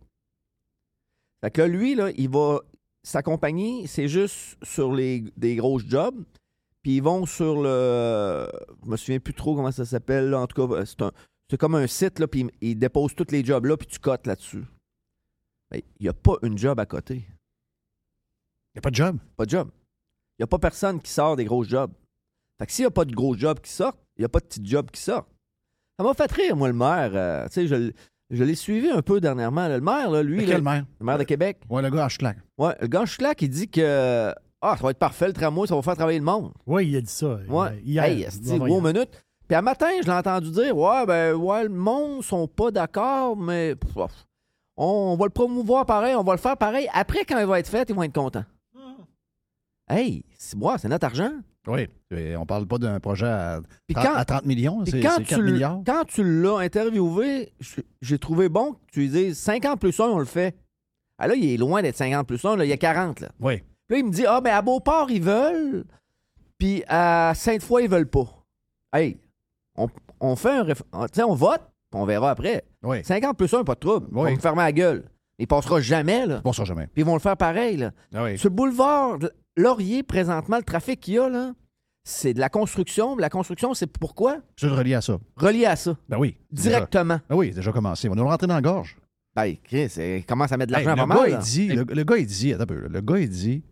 Fait 1.44 1.52
que 1.52 1.62
lui, 1.62 1.94
là, 1.94 2.10
il 2.16 2.28
va. 2.28 2.60
Sa 3.06 3.22
compagnie, 3.22 3.86
c'est 3.86 4.08
juste 4.08 4.56
sur 4.64 4.92
les, 4.92 5.24
des 5.36 5.54
grosses 5.56 5.84
jobs. 5.86 6.24
Puis 6.82 6.96
ils 6.96 7.02
vont 7.02 7.26
sur 7.26 7.62
le. 7.62 8.48
Je 8.84 8.90
me 8.90 8.96
souviens 8.96 9.20
plus 9.20 9.34
trop 9.34 9.54
comment 9.54 9.70
ça 9.70 9.84
s'appelle. 9.84 10.34
En 10.34 10.46
tout 10.48 10.66
cas, 10.66 10.84
c'est 10.84 11.02
un. 11.02 11.12
C'est 11.54 11.58
comme 11.58 11.76
un 11.76 11.86
site, 11.86 12.18
là, 12.18 12.26
puis 12.26 12.50
ils 12.60 12.74
déposent 12.74 13.14
tous 13.14 13.30
les 13.30 13.44
jobs 13.44 13.66
là, 13.66 13.76
puis 13.76 13.86
tu 13.86 14.00
cotes 14.00 14.26
là-dessus. 14.26 14.64
Ben, 15.70 15.80
Il 16.00 16.02
n'y 16.02 16.08
a 16.08 16.12
pas 16.12 16.34
une 16.42 16.58
job 16.58 16.80
à 16.80 16.84
côté. 16.84 17.14
Il 17.14 18.74
n'y 18.74 18.78
a 18.78 18.80
pas 18.80 18.90
de 18.90 18.96
job? 18.96 19.18
Pas 19.36 19.44
de 19.44 19.50
job. 19.50 19.68
Il 20.36 20.42
n'y 20.42 20.42
a 20.42 20.46
pas 20.48 20.58
personne 20.58 21.00
qui 21.00 21.12
sort 21.12 21.36
des 21.36 21.44
gros 21.44 21.62
jobs. 21.62 21.92
Fait 22.58 22.66
que 22.66 22.72
s'il 22.72 22.82
n'y 22.82 22.88
a 22.88 22.90
pas 22.90 23.04
de 23.04 23.14
gros 23.14 23.36
jobs 23.36 23.60
qui 23.60 23.70
sortent, 23.70 24.00
il 24.16 24.22
n'y 24.22 24.24
a 24.24 24.28
pas 24.28 24.40
de 24.40 24.46
petits 24.46 24.66
jobs 24.66 24.90
qui 24.90 25.00
sortent. 25.00 25.28
Ça 25.96 26.04
m'a 26.04 26.12
fait 26.14 26.32
rire, 26.32 26.56
moi, 26.56 26.66
le 26.66 26.74
maire. 26.74 27.12
euh, 27.14 27.46
tu 27.46 27.68
sais, 27.68 27.92
je, 28.30 28.42
l'ai 28.42 28.56
suivi 28.56 28.90
un 28.90 29.02
peu 29.02 29.20
dernièrement. 29.20 29.68
là. 29.68 29.76
Le 29.76 29.84
maire, 29.84 30.10
là, 30.10 30.24
lui. 30.24 30.44
Là, 30.44 30.54
quel 30.54 30.62
maire? 30.62 30.84
Le 30.98 31.06
maire 31.06 31.18
de 31.18 31.22
Québec. 31.22 31.60
Ouais, 31.70 31.82
le 31.82 31.90
gars 31.90 32.08
Schlag. 32.08 32.36
Ouais, 32.58 32.74
le 32.80 32.88
gars 32.88 33.06
Schlag, 33.06 33.40
il 33.40 33.48
dit 33.48 33.68
que. 33.68 34.34
Ah, 34.60 34.76
ça 34.76 34.82
va 34.82 34.90
être 34.90 34.98
parfait, 34.98 35.28
le 35.28 35.34
tramway, 35.34 35.68
ça 35.68 35.76
va 35.76 35.82
faire 35.82 35.94
travailler 35.94 36.18
le 36.18 36.24
monde. 36.24 36.52
Oui, 36.66 36.88
il 36.88 36.96
a 36.96 37.00
dit 37.00 37.12
ça. 37.12 37.38
Ouais. 37.48 37.80
Hier. 37.84 38.02
Hey, 38.02 38.22
esti, 38.22 38.58
gros 38.58 38.80
minute. 38.80 39.10
Puis 39.46 39.54
à 39.54 39.62
matin, 39.62 39.88
je 40.00 40.06
l'ai 40.06 40.12
entendu 40.12 40.50
dire 40.50 40.76
Ouais, 40.76 41.04
ben, 41.06 41.34
ouais, 41.34 41.62
le 41.64 41.68
monde 41.68 42.22
sont 42.22 42.46
pas 42.48 42.70
d'accord, 42.70 43.36
mais 43.36 43.74
pff, 43.76 43.96
on, 44.76 45.16
va 45.16 45.24
le 45.26 45.30
promouvoir 45.30 45.84
pareil, 45.86 46.14
on 46.14 46.22
va 46.24 46.32
le 46.32 46.38
faire 46.38 46.56
pareil. 46.56 46.88
Après, 46.92 47.24
quand 47.24 47.38
il 47.38 47.46
va 47.46 47.58
être 47.60 47.68
fait, 47.68 47.88
ils 47.88 47.94
vont 47.94 48.02
être 48.02 48.14
contents. 48.14 48.44
Hey, 49.88 50.24
c'est 50.38 50.56
moi, 50.56 50.78
c'est 50.78 50.88
notre 50.88 51.04
argent. 51.06 51.32
Oui. 51.66 51.88
On 52.38 52.46
parle 52.46 52.66
pas 52.66 52.78
d'un 52.78 53.00
projet 53.00 53.26
à, 53.26 53.60
Puis 53.86 53.94
30 53.94 54.04
quand- 54.06 54.14
à 54.14 54.24
30 54.24 54.44
millions. 54.46 54.82
C'est 54.86 55.00
quand, 55.00 55.16
tu 55.18 55.24
4 55.24 55.38
l- 55.40 55.44
milliards. 55.52 55.80
quand 55.84 56.04
tu 56.06 56.22
l'as 56.42 56.58
interviewé, 56.58 57.52
j'ai 58.00 58.18
trouvé 58.18 58.48
bon 58.48 58.72
que 58.72 58.78
tu 58.92 59.00
lui 59.00 59.08
dises 59.08 59.38
50 59.38 59.80
plus 59.80 59.98
1, 59.98 60.04
on 60.04 60.18
le 60.18 60.24
fait. 60.24 60.54
Ah 61.18 61.26
là, 61.28 61.34
il 61.34 61.44
est 61.52 61.56
loin 61.56 61.80
d'être 61.82 61.96
50 61.96 62.26
plus 62.26 62.42
1, 62.44 62.56
là, 62.56 62.64
il 62.64 62.68
y 62.68 62.72
a 62.72 62.76
40. 62.76 63.20
Là. 63.20 63.28
Oui. 63.40 63.58
Puis 63.86 63.96
là, 63.96 63.98
il 63.98 64.04
me 64.06 64.10
dit 64.10 64.24
Ah, 64.26 64.40
ben 64.40 64.54
à 64.54 64.62
Beauport, 64.62 65.10
ils 65.10 65.22
veulent. 65.22 65.84
Puis 66.58 66.82
à 66.88 67.32
Sainte-Foy, 67.34 67.84
ils 67.84 67.90
veulent 67.90 68.08
pas. 68.10 68.26
Hey, 68.92 69.18
on, 70.20 70.30
on 70.30 70.36
fait 70.36 70.50
un. 70.50 70.64
réf- 70.64 70.82
on 71.26 71.34
vote, 71.34 71.60
puis 71.90 72.00
on 72.00 72.04
verra 72.04 72.30
après. 72.30 72.64
Oui. 72.82 73.04
50 73.04 73.36
plus 73.36 73.52
1, 73.52 73.64
pas 73.64 73.74
de 73.74 73.80
trouble. 73.80 74.06
Ils 74.10 74.16
Oui. 74.18 74.30
vont 74.30 74.36
me 74.36 74.40
fermer 74.40 74.62
la 74.62 74.72
gueule. 74.72 75.04
Il 75.38 75.46
passera 75.48 75.80
jamais, 75.80 76.26
là. 76.26 76.40
Bon, 76.44 76.52
ça 76.52 76.64
jamais. 76.64 76.86
Puis 76.86 77.02
ils 77.02 77.04
vont 77.04 77.14
le 77.14 77.20
faire 77.20 77.36
pareil, 77.36 77.76
là. 77.76 77.90
Ah 78.14 78.24
oui. 78.24 78.38
Sur 78.38 78.50
le 78.50 78.54
boulevard 78.54 79.18
Laurier, 79.56 80.02
présentement, 80.02 80.56
le 80.58 80.62
trafic 80.62 81.00
qu'il 81.00 81.14
y 81.14 81.18
a, 81.18 81.28
là, 81.28 81.52
c'est 82.04 82.34
de 82.34 82.40
la 82.40 82.48
construction. 82.48 83.16
La 83.16 83.30
construction, 83.30 83.72
c'est 83.74 83.86
pourquoi? 83.86 84.38
Je 84.56 84.66
le 84.68 84.74
relie 84.74 84.94
à 84.94 85.00
ça. 85.00 85.18
Relié 85.36 85.66
à 85.66 85.74
ça. 85.76 85.96
Ben 86.08 86.18
oui. 86.18 86.36
Directement. 86.52 87.18
Ben 87.28 87.36
oui, 87.36 87.50
déjà 87.52 87.72
commencé. 87.72 88.08
On 88.08 88.12
va 88.12 88.16
nous 88.16 88.28
rentrer 88.28 88.46
dans 88.46 88.54
la 88.54 88.60
gorge. 88.62 88.96
Ben, 89.34 89.54
Chris, 89.64 89.92
il 89.96 90.24
commence 90.24 90.52
à 90.52 90.56
mettre 90.56 90.72
de 90.72 90.78
Hey, 90.78 90.84
l'argent 90.84 91.02
le, 91.02 91.08
pas 91.08 91.14
gars, 91.14 91.20
mal. 91.22 91.30
il 91.32 91.38
dit, 91.44 91.68
le, 91.68 91.82
le 91.82 92.04
gars, 92.04 92.16
il 92.18 92.26
dit, 92.26 92.52
attends 92.52 92.62
un 92.62 92.66
peu, 92.66 92.86
le 92.88 93.00
gars, 93.00 93.18
il 93.18 93.28
dit, 93.28 93.64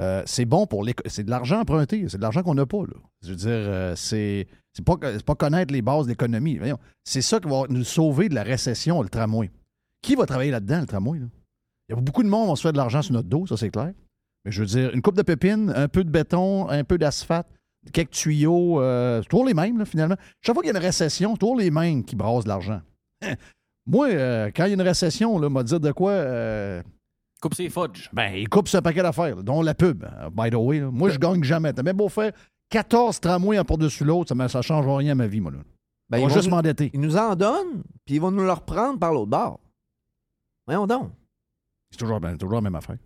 euh, 0.00 0.22
c'est 0.26 0.44
bon 0.44 0.66
pour 0.66 0.84
l'éco- 0.84 1.02
C'est 1.06 1.24
de 1.24 1.30
l'argent 1.30 1.60
emprunté. 1.60 2.04
C'est 2.08 2.16
de 2.18 2.22
l'argent 2.22 2.42
qu'on 2.44 2.54
n'a 2.54 2.66
pas, 2.66 2.78
là. 2.82 2.94
Je 3.24 3.30
veux 3.30 3.36
dire, 3.36 3.48
euh, 3.50 3.96
c'est. 3.96 4.46
C'est 4.76 4.84
pas, 4.84 4.96
pas 5.24 5.34
connaître 5.34 5.72
les 5.72 5.82
bases 5.82 6.04
de 6.06 6.10
l'économie. 6.10 6.58
C'est 7.04 7.22
ça 7.22 7.38
qui 7.40 7.48
va 7.48 7.62
nous 7.68 7.84
sauver 7.84 8.28
de 8.28 8.34
la 8.34 8.42
récession, 8.42 9.00
le 9.02 9.08
tramway. 9.08 9.50
Qui 10.02 10.16
va 10.16 10.26
travailler 10.26 10.50
là-dedans, 10.50 10.80
le 10.80 10.86
tramway? 10.86 11.18
là? 11.20 11.26
Il 11.88 11.94
y 11.94 11.98
a 11.98 12.00
beaucoup 12.00 12.22
de 12.22 12.28
monde 12.28 12.44
qui 12.46 12.50
va 12.50 12.56
se 12.56 12.62
faire 12.62 12.72
de 12.72 12.78
l'argent 12.78 13.02
sur 13.02 13.12
notre 13.14 13.28
dos, 13.28 13.46
ça 13.46 13.56
c'est 13.56 13.70
clair. 13.70 13.92
Mais 14.44 14.50
je 14.52 14.60
veux 14.60 14.66
dire, 14.66 14.90
une 14.92 15.00
coupe 15.00 15.16
de 15.16 15.22
pépines, 15.22 15.72
un 15.74 15.88
peu 15.88 16.02
de 16.04 16.10
béton, 16.10 16.68
un 16.68 16.82
peu 16.84 16.98
d'asphalte, 16.98 17.46
quelques 17.92 18.10
tuyaux, 18.10 18.80
euh, 18.80 19.22
c'est 19.22 19.28
toujours 19.28 19.46
les 19.46 19.54
mêmes, 19.54 19.78
là, 19.78 19.84
finalement. 19.84 20.16
Chaque 20.42 20.54
fois 20.54 20.62
qu'il 20.62 20.72
y 20.72 20.74
a 20.74 20.78
une 20.78 20.84
récession, 20.84 21.32
c'est 21.34 21.38
toujours 21.38 21.56
les 21.58 21.70
mêmes 21.70 22.04
qui 22.04 22.16
brassent 22.16 22.44
de 22.44 22.48
l'argent. 22.48 22.80
Moi, 23.86 24.08
euh, 24.10 24.50
quand 24.54 24.64
il 24.64 24.68
y 24.68 24.72
a 24.72 24.74
une 24.74 24.80
récession, 24.82 25.38
là, 25.38 25.48
m'a 25.50 25.62
dire 25.62 25.80
de 25.80 25.92
quoi. 25.92 26.10
euh, 26.12 26.82
Coupe 27.40 27.54
ses 27.54 27.68
fudge. 27.68 28.08
ben, 28.12 28.32
il 28.34 28.48
coupe 28.48 28.68
ce 28.68 28.78
paquet 28.78 29.02
d'affaires, 29.02 29.42
dont 29.42 29.60
la 29.60 29.74
pub. 29.74 30.04
by 30.32 30.48
the 30.50 30.54
way, 30.54 30.80
là. 30.80 30.90
moi, 30.90 31.10
je 31.10 31.18
gagne 31.18 31.42
jamais. 31.44 31.72
T'as 31.74 31.82
même 31.82 31.96
beau 31.96 32.08
faire 32.08 32.32
14 32.70 33.20
tramways 33.20 33.56
un 33.58 33.64
par-dessus 33.64 34.04
l'autre, 34.04 34.28
ça 34.30 34.34
ne 34.34 34.48
ça 34.48 34.62
change 34.62 34.86
rien 34.86 35.12
à 35.12 35.14
ma 35.14 35.26
vie, 35.26 35.40
moi. 35.40 35.52
Là. 35.52 35.58
Ben, 36.10 36.18
On 36.18 36.20
ils 36.20 36.22
va 36.24 36.28
vont 36.28 36.34
juste 36.34 36.48
nous- 36.48 36.54
m'endetter. 36.56 36.90
Ils 36.92 37.00
nous 37.00 37.16
en 37.16 37.34
donnent, 37.36 37.82
puis 38.04 38.16
ils 38.16 38.20
vont 38.20 38.30
nous 38.30 38.42
le 38.42 38.52
reprendre 38.52 38.98
par 38.98 39.12
l'autre 39.12 39.30
bord. 39.30 39.60
Voyons 40.66 40.86
donc. 40.86 41.12
C'est 41.90 41.98
toujours, 41.98 42.20
ben, 42.20 42.36
toujours 42.36 42.56
la 42.56 42.60
même 42.62 42.74
affaire. 42.74 42.96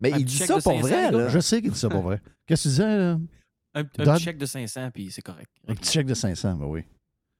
Mais 0.00 0.12
Un 0.12 0.18
il 0.18 0.24
dit 0.26 0.36
ça 0.36 0.54
pour 0.54 0.62
500, 0.62 0.80
vrai, 0.82 1.10
là. 1.10 1.28
Je 1.28 1.38
sais 1.40 1.62
qu'il 1.62 1.72
dit 1.72 1.78
ça 1.78 1.88
pour 1.88 2.02
vrai. 2.02 2.20
Qu'est-ce 2.46 2.64
que 2.64 2.68
tu 2.68 2.72
disais? 2.74 2.96
là? 2.98 3.18
Un, 3.74 3.80
un 3.80 3.84
petit 3.84 4.22
chèque 4.24 4.38
de 4.38 4.46
500, 4.46 4.90
puis 4.92 5.10
c'est 5.10 5.22
correct. 5.22 5.50
Un 5.68 5.74
petit 5.74 5.92
chèque 5.92 6.06
de 6.06 6.14
500, 6.14 6.54
ben 6.56 6.66
oui. 6.66 6.82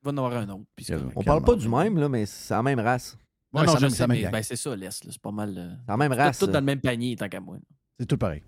Il 0.02 0.04
va 0.04 0.10
en 0.12 0.16
avoir 0.24 0.32
un 0.40 0.48
autre, 0.50 0.64
puis 0.74 0.84
c'est 0.84 0.94
correct. 0.96 1.12
On 1.16 1.22
parle 1.22 1.44
pas 1.44 1.54
du 1.56 1.68
même, 1.68 1.98
là, 1.98 2.08
mais 2.08 2.24
c'est 2.26 2.54
la 2.54 2.62
même 2.62 2.80
race. 2.80 3.16
Non, 3.52 3.60
Ouais, 3.62 3.66
non, 3.66 4.06
mais 4.08 4.20
gang. 4.22 4.32
ben, 4.32 4.42
c'est 4.42 4.56
ça, 4.56 4.74
l'Est. 4.76 5.04
là, 5.04 5.10
C'est 5.12 5.20
pas 5.22 5.30
mal. 5.30 5.54
euh, 5.56 5.70
C'est 5.86 5.90
la 5.92 5.96
même 5.96 6.12
tout- 6.12 6.18
race. 6.18 6.38
Tout 6.38 6.46
là. 6.46 6.52
dans 6.52 6.60
le 6.60 6.64
même 6.66 6.80
panier, 6.80 7.16
tant 7.16 7.28
qu'à 7.28 7.40
moi. 7.40 7.56
C'est 7.98 8.06
tout 8.06 8.18
pareil. 8.18 8.42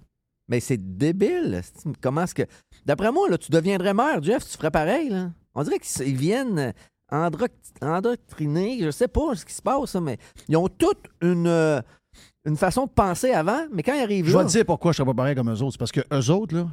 Mais 0.48 0.60
c'est 0.60 0.96
débile. 0.96 1.60
Comment 2.00 2.22
est-ce 2.22 2.34
que. 2.34 2.42
D'après 2.86 3.12
moi, 3.12 3.28
là, 3.28 3.36
tu 3.38 3.50
deviendrais 3.50 3.92
maire, 3.94 4.22
Jeff, 4.22 4.44
tu 4.48 4.56
ferais 4.56 4.70
pareil, 4.70 5.10
là. 5.10 5.30
On 5.54 5.62
dirait 5.62 5.78
qu'ils 5.78 6.16
viennent 6.16 6.72
endoctriner, 7.82 8.78
je 8.82 8.90
sais 8.90 9.08
pas 9.08 9.34
ce 9.34 9.44
qui 9.44 9.54
se 9.54 9.62
passe, 9.62 9.94
mais 9.96 10.18
ils 10.48 10.56
ont 10.56 10.68
toute 10.68 11.04
une, 11.22 11.82
une 12.44 12.56
façon 12.56 12.84
de 12.86 12.90
penser 12.90 13.30
avant, 13.32 13.66
mais 13.72 13.82
quand 13.82 13.94
ils 13.94 14.02
arrivent 14.02 14.26
Je 14.26 14.32
là. 14.32 14.40
vais 14.40 14.46
te 14.46 14.52
dire 14.52 14.64
pourquoi 14.64 14.92
je 14.92 15.00
ne 15.00 15.04
serais 15.04 15.14
pas 15.14 15.16
pareil 15.16 15.34
comme 15.34 15.50
eux 15.50 15.62
autres. 15.62 15.72
C'est 15.72 15.78
parce 15.78 15.92
que 15.92 16.00
eux 16.12 16.30
autres, 16.30 16.54
là, 16.54 16.68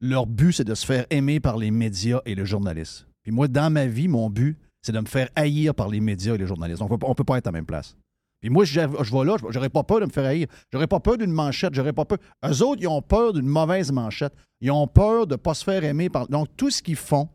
leur 0.00 0.26
but, 0.26 0.52
c'est 0.52 0.64
de 0.64 0.74
se 0.74 0.86
faire 0.86 1.06
aimer 1.10 1.40
par 1.40 1.56
les 1.56 1.70
médias 1.70 2.20
et 2.24 2.34
le 2.34 2.44
journaliste. 2.44 3.06
Puis 3.22 3.32
moi, 3.32 3.48
dans 3.48 3.72
ma 3.72 3.86
vie, 3.86 4.08
mon 4.08 4.30
but, 4.30 4.56
c'est 4.82 4.92
de 4.92 5.00
me 5.00 5.06
faire 5.06 5.28
haïr 5.34 5.74
par 5.74 5.88
les 5.88 6.00
médias 6.00 6.34
et 6.34 6.38
les 6.38 6.46
journalistes. 6.46 6.80
On 6.82 6.88
ne 6.88 7.14
peut 7.14 7.24
pas 7.24 7.38
être 7.38 7.46
à 7.46 7.50
la 7.50 7.58
même 7.58 7.66
place. 7.66 7.96
Puis 8.40 8.50
moi, 8.50 8.64
je, 8.64 8.72
je 8.74 9.12
vais 9.12 9.24
là, 9.24 9.36
j'aurais 9.50 9.68
pas 9.68 9.82
peur 9.82 10.00
de 10.00 10.06
me 10.06 10.10
faire 10.10 10.24
haïr. 10.24 10.46
J'aurais 10.72 10.86
pas 10.86 11.00
peur 11.00 11.18
d'une 11.18 11.32
manchette, 11.32 11.74
j'aurais 11.74 11.92
pas 11.92 12.04
peur. 12.04 12.18
Eux 12.44 12.62
autres, 12.62 12.80
ils 12.80 12.88
ont 12.88 13.02
peur 13.02 13.32
d'une 13.32 13.46
mauvaise 13.46 13.90
manchette. 13.90 14.32
Ils 14.60 14.70
ont 14.70 14.86
peur 14.86 15.26
de 15.26 15.36
pas 15.36 15.54
se 15.54 15.64
faire 15.64 15.82
aimer. 15.84 16.08
Donc, 16.28 16.48
tout 16.56 16.70
ce 16.70 16.82
qu'ils 16.82 16.96
font, 16.96 17.28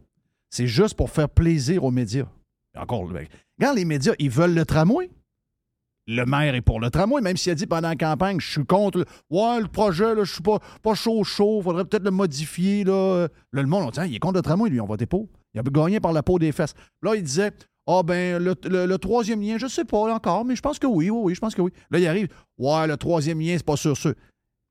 c'est 0.50 0.68
juste 0.68 0.96
pour 0.96 1.10
faire 1.10 1.30
plaisir 1.30 1.84
aux 1.84 1.92
médias. 1.92 2.28
Encore. 2.78 3.10
Regarde, 3.60 3.78
les 3.78 3.86
médias, 3.86 4.14
ils 4.20 4.30
veulent 4.30 4.54
le 4.54 4.66
tramway. 4.66 5.10
le 6.08 6.26
maire 6.26 6.56
est 6.56 6.62
pour 6.62 6.80
le 6.80 6.90
tramway, 6.90 7.22
même 7.22 7.38
s'il 7.38 7.52
a 7.52 7.56
dit 7.56 7.66
pendant 7.66 7.90
la 7.90 7.96
campagne, 7.96 8.40
je 8.40 8.52
suis 8.52 8.66
contre. 8.66 9.06
Ouais, 9.30 9.62
le 9.62 9.68
projet, 9.68 10.16
là, 10.16 10.24
je 10.24 10.34
suis 10.34 10.42
pas, 10.42 10.60
pas 10.82 10.96
chaud, 10.96 11.24
chaud, 11.24 11.62
faudrait 11.62 11.86
peut-être 11.86 12.04
le 12.04 12.12
modifier. 12.12 12.84
Le 12.84 13.30
monde, 13.54 13.86
on 13.88 13.90
dit, 13.90 14.00
Ah, 14.00 14.08
il 14.08 14.16
est 14.16 14.20
contre 14.20 14.36
le 14.36 14.42
tramway, 14.42 14.70
lui, 14.70 14.80
on 14.80 14.86
va 14.86 14.98
pour. 14.98 15.28
Il 15.54 15.60
a 15.60 15.64
gagné 15.64 16.00
par 16.00 16.14
la 16.14 16.24
peau 16.24 16.40
des 16.40 16.52
fesses. 16.52 16.74
Là, 17.02 17.16
il 17.16 17.24
disait, 17.24 17.52
ah, 17.86 18.02
ben, 18.04 18.42
le, 18.42 18.98
troisième 18.98 19.42
lien, 19.42 19.58
je 19.58 19.68
sais 19.68 19.84
pas 19.84 20.14
encore, 20.14 20.46
mais 20.46 20.56
je 20.56 20.62
pense 20.62 20.80
que 20.80 20.88
oui, 20.88 21.10
oui, 21.10 21.20
oui, 21.22 21.36
je 21.36 21.40
pense 21.40 21.54
que 21.54 21.62
oui. 21.62 21.72
Là, 21.92 22.00
il 22.00 22.08
arrive, 22.08 22.30
ouais, 22.58 22.88
le 22.88 22.96
troisième 22.96 23.40
lien, 23.40 23.56
c'est 23.58 23.66
pas 23.66 23.76
sûr, 23.76 23.98
sûr. 23.98 24.14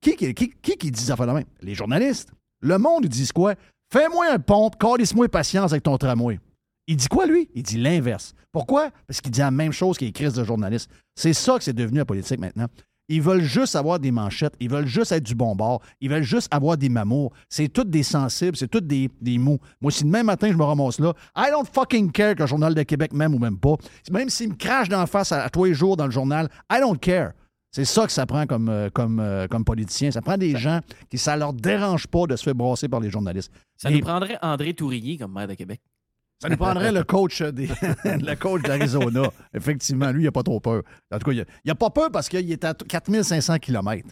Qui 0.00 0.16
qui, 0.16 0.90
dit 0.90 1.00
ça 1.00 1.16
fait 1.16 1.26
la 1.26 1.34
même? 1.34 1.44
Les 1.60 1.74
journalistes. 1.74 2.30
Le 2.60 2.78
monde, 2.78 3.04
ils 3.04 3.08
disent 3.08 3.32
quoi? 3.32 3.54
Fais-moi 3.92 4.26
un 4.32 4.38
pont, 4.38 4.70
calisse-moi 4.70 5.28
patience 5.28 5.72
avec 5.72 5.82
ton 5.82 5.98
tramway. 5.98 6.40
Il 6.86 6.96
dit 6.96 7.08
quoi, 7.08 7.26
lui? 7.26 7.48
Il 7.54 7.62
dit 7.62 7.78
l'inverse. 7.78 8.34
Pourquoi? 8.50 8.90
Parce 9.06 9.20
qu'il 9.20 9.30
dit 9.30 9.40
la 9.40 9.50
même 9.50 9.72
chose 9.72 9.98
qu'il 9.98 10.08
écrit 10.08 10.32
de 10.32 10.44
journalistes. 10.44 10.90
C'est 11.14 11.34
ça 11.34 11.58
que 11.58 11.64
c'est 11.64 11.72
devenu 11.72 11.98
la 11.98 12.04
politique 12.04 12.40
maintenant. 12.40 12.66
Ils 13.08 13.20
veulent 13.20 13.42
juste 13.42 13.76
avoir 13.76 13.98
des 13.98 14.10
manchettes, 14.10 14.54
ils 14.60 14.70
veulent 14.70 14.86
juste 14.86 15.12
être 15.12 15.24
du 15.24 15.34
bon 15.34 15.54
bord, 15.56 15.82
ils 16.00 16.08
veulent 16.08 16.22
juste 16.22 16.48
avoir 16.54 16.76
des 16.76 16.88
mamours. 16.88 17.32
C'est 17.48 17.68
toutes 17.68 17.90
des 17.90 18.02
sensibles, 18.02 18.56
c'est 18.56 18.68
toutes 18.68 18.86
des, 18.86 19.10
des 19.20 19.38
mous. 19.38 19.58
Moi, 19.80 19.90
si 19.90 20.04
demain 20.04 20.22
matin 20.22 20.48
je 20.50 20.56
me 20.56 20.62
ramasse 20.64 20.98
là, 21.00 21.12
I 21.36 21.48
don't 21.50 21.66
fucking 21.70 22.10
care 22.12 22.34
que 22.34 22.42
le 22.42 22.46
Journal 22.46 22.74
de 22.74 22.82
Québec 22.84 23.12
m'aime 23.12 23.34
ou 23.34 23.38
même 23.38 23.58
pas. 23.58 23.74
Même 24.10 24.30
s'il 24.30 24.50
me 24.50 24.54
crache 24.54 24.88
d'en 24.88 25.06
face 25.06 25.32
à, 25.32 25.42
à 25.44 25.50
tous 25.50 25.64
les 25.64 25.74
jours 25.74 25.96
dans 25.96 26.06
le 26.06 26.12
journal, 26.12 26.48
I 26.70 26.78
don't 26.80 26.98
care. 26.98 27.32
C'est 27.74 27.86
ça 27.86 28.04
que 28.06 28.12
ça 28.12 28.26
prend 28.26 28.46
comme, 28.46 28.68
euh, 28.68 28.90
comme, 28.92 29.18
euh, 29.18 29.46
comme 29.48 29.64
politicien. 29.64 30.10
Ça 30.10 30.20
prend 30.20 30.36
des 30.36 30.56
gens 30.56 30.80
qui 31.10 31.16
ça 31.16 31.36
leur 31.38 31.54
dérange 31.54 32.06
pas 32.06 32.26
de 32.26 32.36
se 32.36 32.42
faire 32.44 32.54
brasser 32.54 32.86
par 32.88 33.00
les 33.00 33.08
journalistes. 33.10 33.50
Ça 33.78 33.90
Et- 33.90 33.94
nous 33.94 34.00
prendrait 34.00 34.38
André 34.42 34.74
Tourigny 34.74 35.16
comme 35.16 35.32
maire 35.32 35.48
de 35.48 35.54
Québec. 35.54 35.80
Ça 36.42 36.48
nous 36.48 36.56
prendrait 36.56 36.92
le 36.92 37.04
coach 37.04 37.40
des, 37.42 37.66
le 38.04 38.34
coach 38.34 38.62
d'Arizona. 38.62 39.30
Effectivement, 39.54 40.10
lui, 40.10 40.22
il 40.22 40.24
n'a 40.26 40.32
pas 40.32 40.42
trop 40.42 40.60
peur. 40.60 40.82
En 41.12 41.18
tout 41.18 41.30
cas, 41.30 41.32
il 41.36 41.44
n'a 41.64 41.74
pas 41.74 41.90
peur 41.90 42.10
parce 42.10 42.28
qu'il 42.28 42.50
est 42.50 42.64
à 42.64 42.74
4500 42.74 43.58
km. 43.58 44.08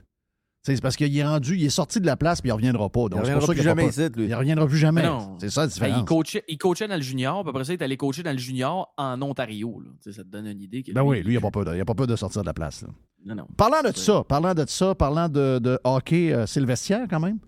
C'est 0.62 0.78
parce 0.82 0.94
qu'il 0.94 1.16
est 1.16 1.24
rendu, 1.24 1.56
il 1.56 1.64
est 1.64 1.70
sorti 1.70 2.00
de 2.00 2.06
la 2.06 2.18
place 2.18 2.42
puis 2.42 2.48
il 2.48 2.52
ne 2.52 2.56
reviendra 2.56 2.90
pas. 2.90 3.08
Donc, 3.08 3.12
Il 3.12 3.14
c'est 3.14 3.32
reviendra 3.34 3.38
pour 3.40 3.46
ça 3.46 3.52
plus 3.54 3.60
qu'il 3.60 3.68
a 3.70 3.74
pas 3.74 3.80
jamais 3.80 3.88
ici, 3.90 4.08
lui. 4.14 4.24
Il 4.24 4.30
ne 4.30 4.36
reviendra 4.36 4.66
plus 4.66 4.76
jamais. 4.76 5.08
C'est 5.38 5.48
ça 5.48 5.62
la 5.66 5.88
Ben, 5.88 5.96
il, 5.98 6.04
coachait, 6.04 6.44
il 6.48 6.58
coachait 6.58 6.86
dans 6.86 6.96
le 6.96 7.00
junior, 7.00 7.42
puis 7.42 7.48
après 7.48 7.64
ça, 7.64 7.72
il 7.72 7.80
est 7.80 7.82
allé 7.82 7.96
coacher 7.96 8.22
dans 8.22 8.32
le 8.32 8.36
junior 8.38 8.92
en 8.98 9.22
Ontario. 9.22 9.80
là. 9.82 9.90
Ça 10.12 10.22
te 10.22 10.28
donne 10.28 10.46
une 10.48 10.60
idée. 10.60 10.82
que 10.82 10.92
Ben 10.92 11.00
lui, 11.00 11.08
oui, 11.08 11.22
lui, 11.22 11.32
il 11.32 11.36
n'a 11.36 11.40
pas, 11.40 11.50
peur 11.50 11.64
de- 11.64 11.74
il 11.74 11.80
a 11.80 11.84
pas 11.86 11.94
peur 11.94 12.06
de 12.06 12.14
sortir 12.14 12.42
de 12.42 12.46
la 12.46 12.52
place. 12.52 12.82
là. 12.82 12.88
Non, 13.24 13.34
non. 13.36 13.46
Parlant 13.56 13.80
de 13.82 13.96
ça, 13.96 14.22
parlant 14.22 14.52
de 14.54 14.64
ça, 14.68 14.94
parlant 14.94 15.30
de, 15.30 15.60
de 15.60 15.78
hockey 15.82 16.30
euh, 16.32 16.44
sylvestiaire 16.46 17.06
quand 17.08 17.20
même, 17.20 17.38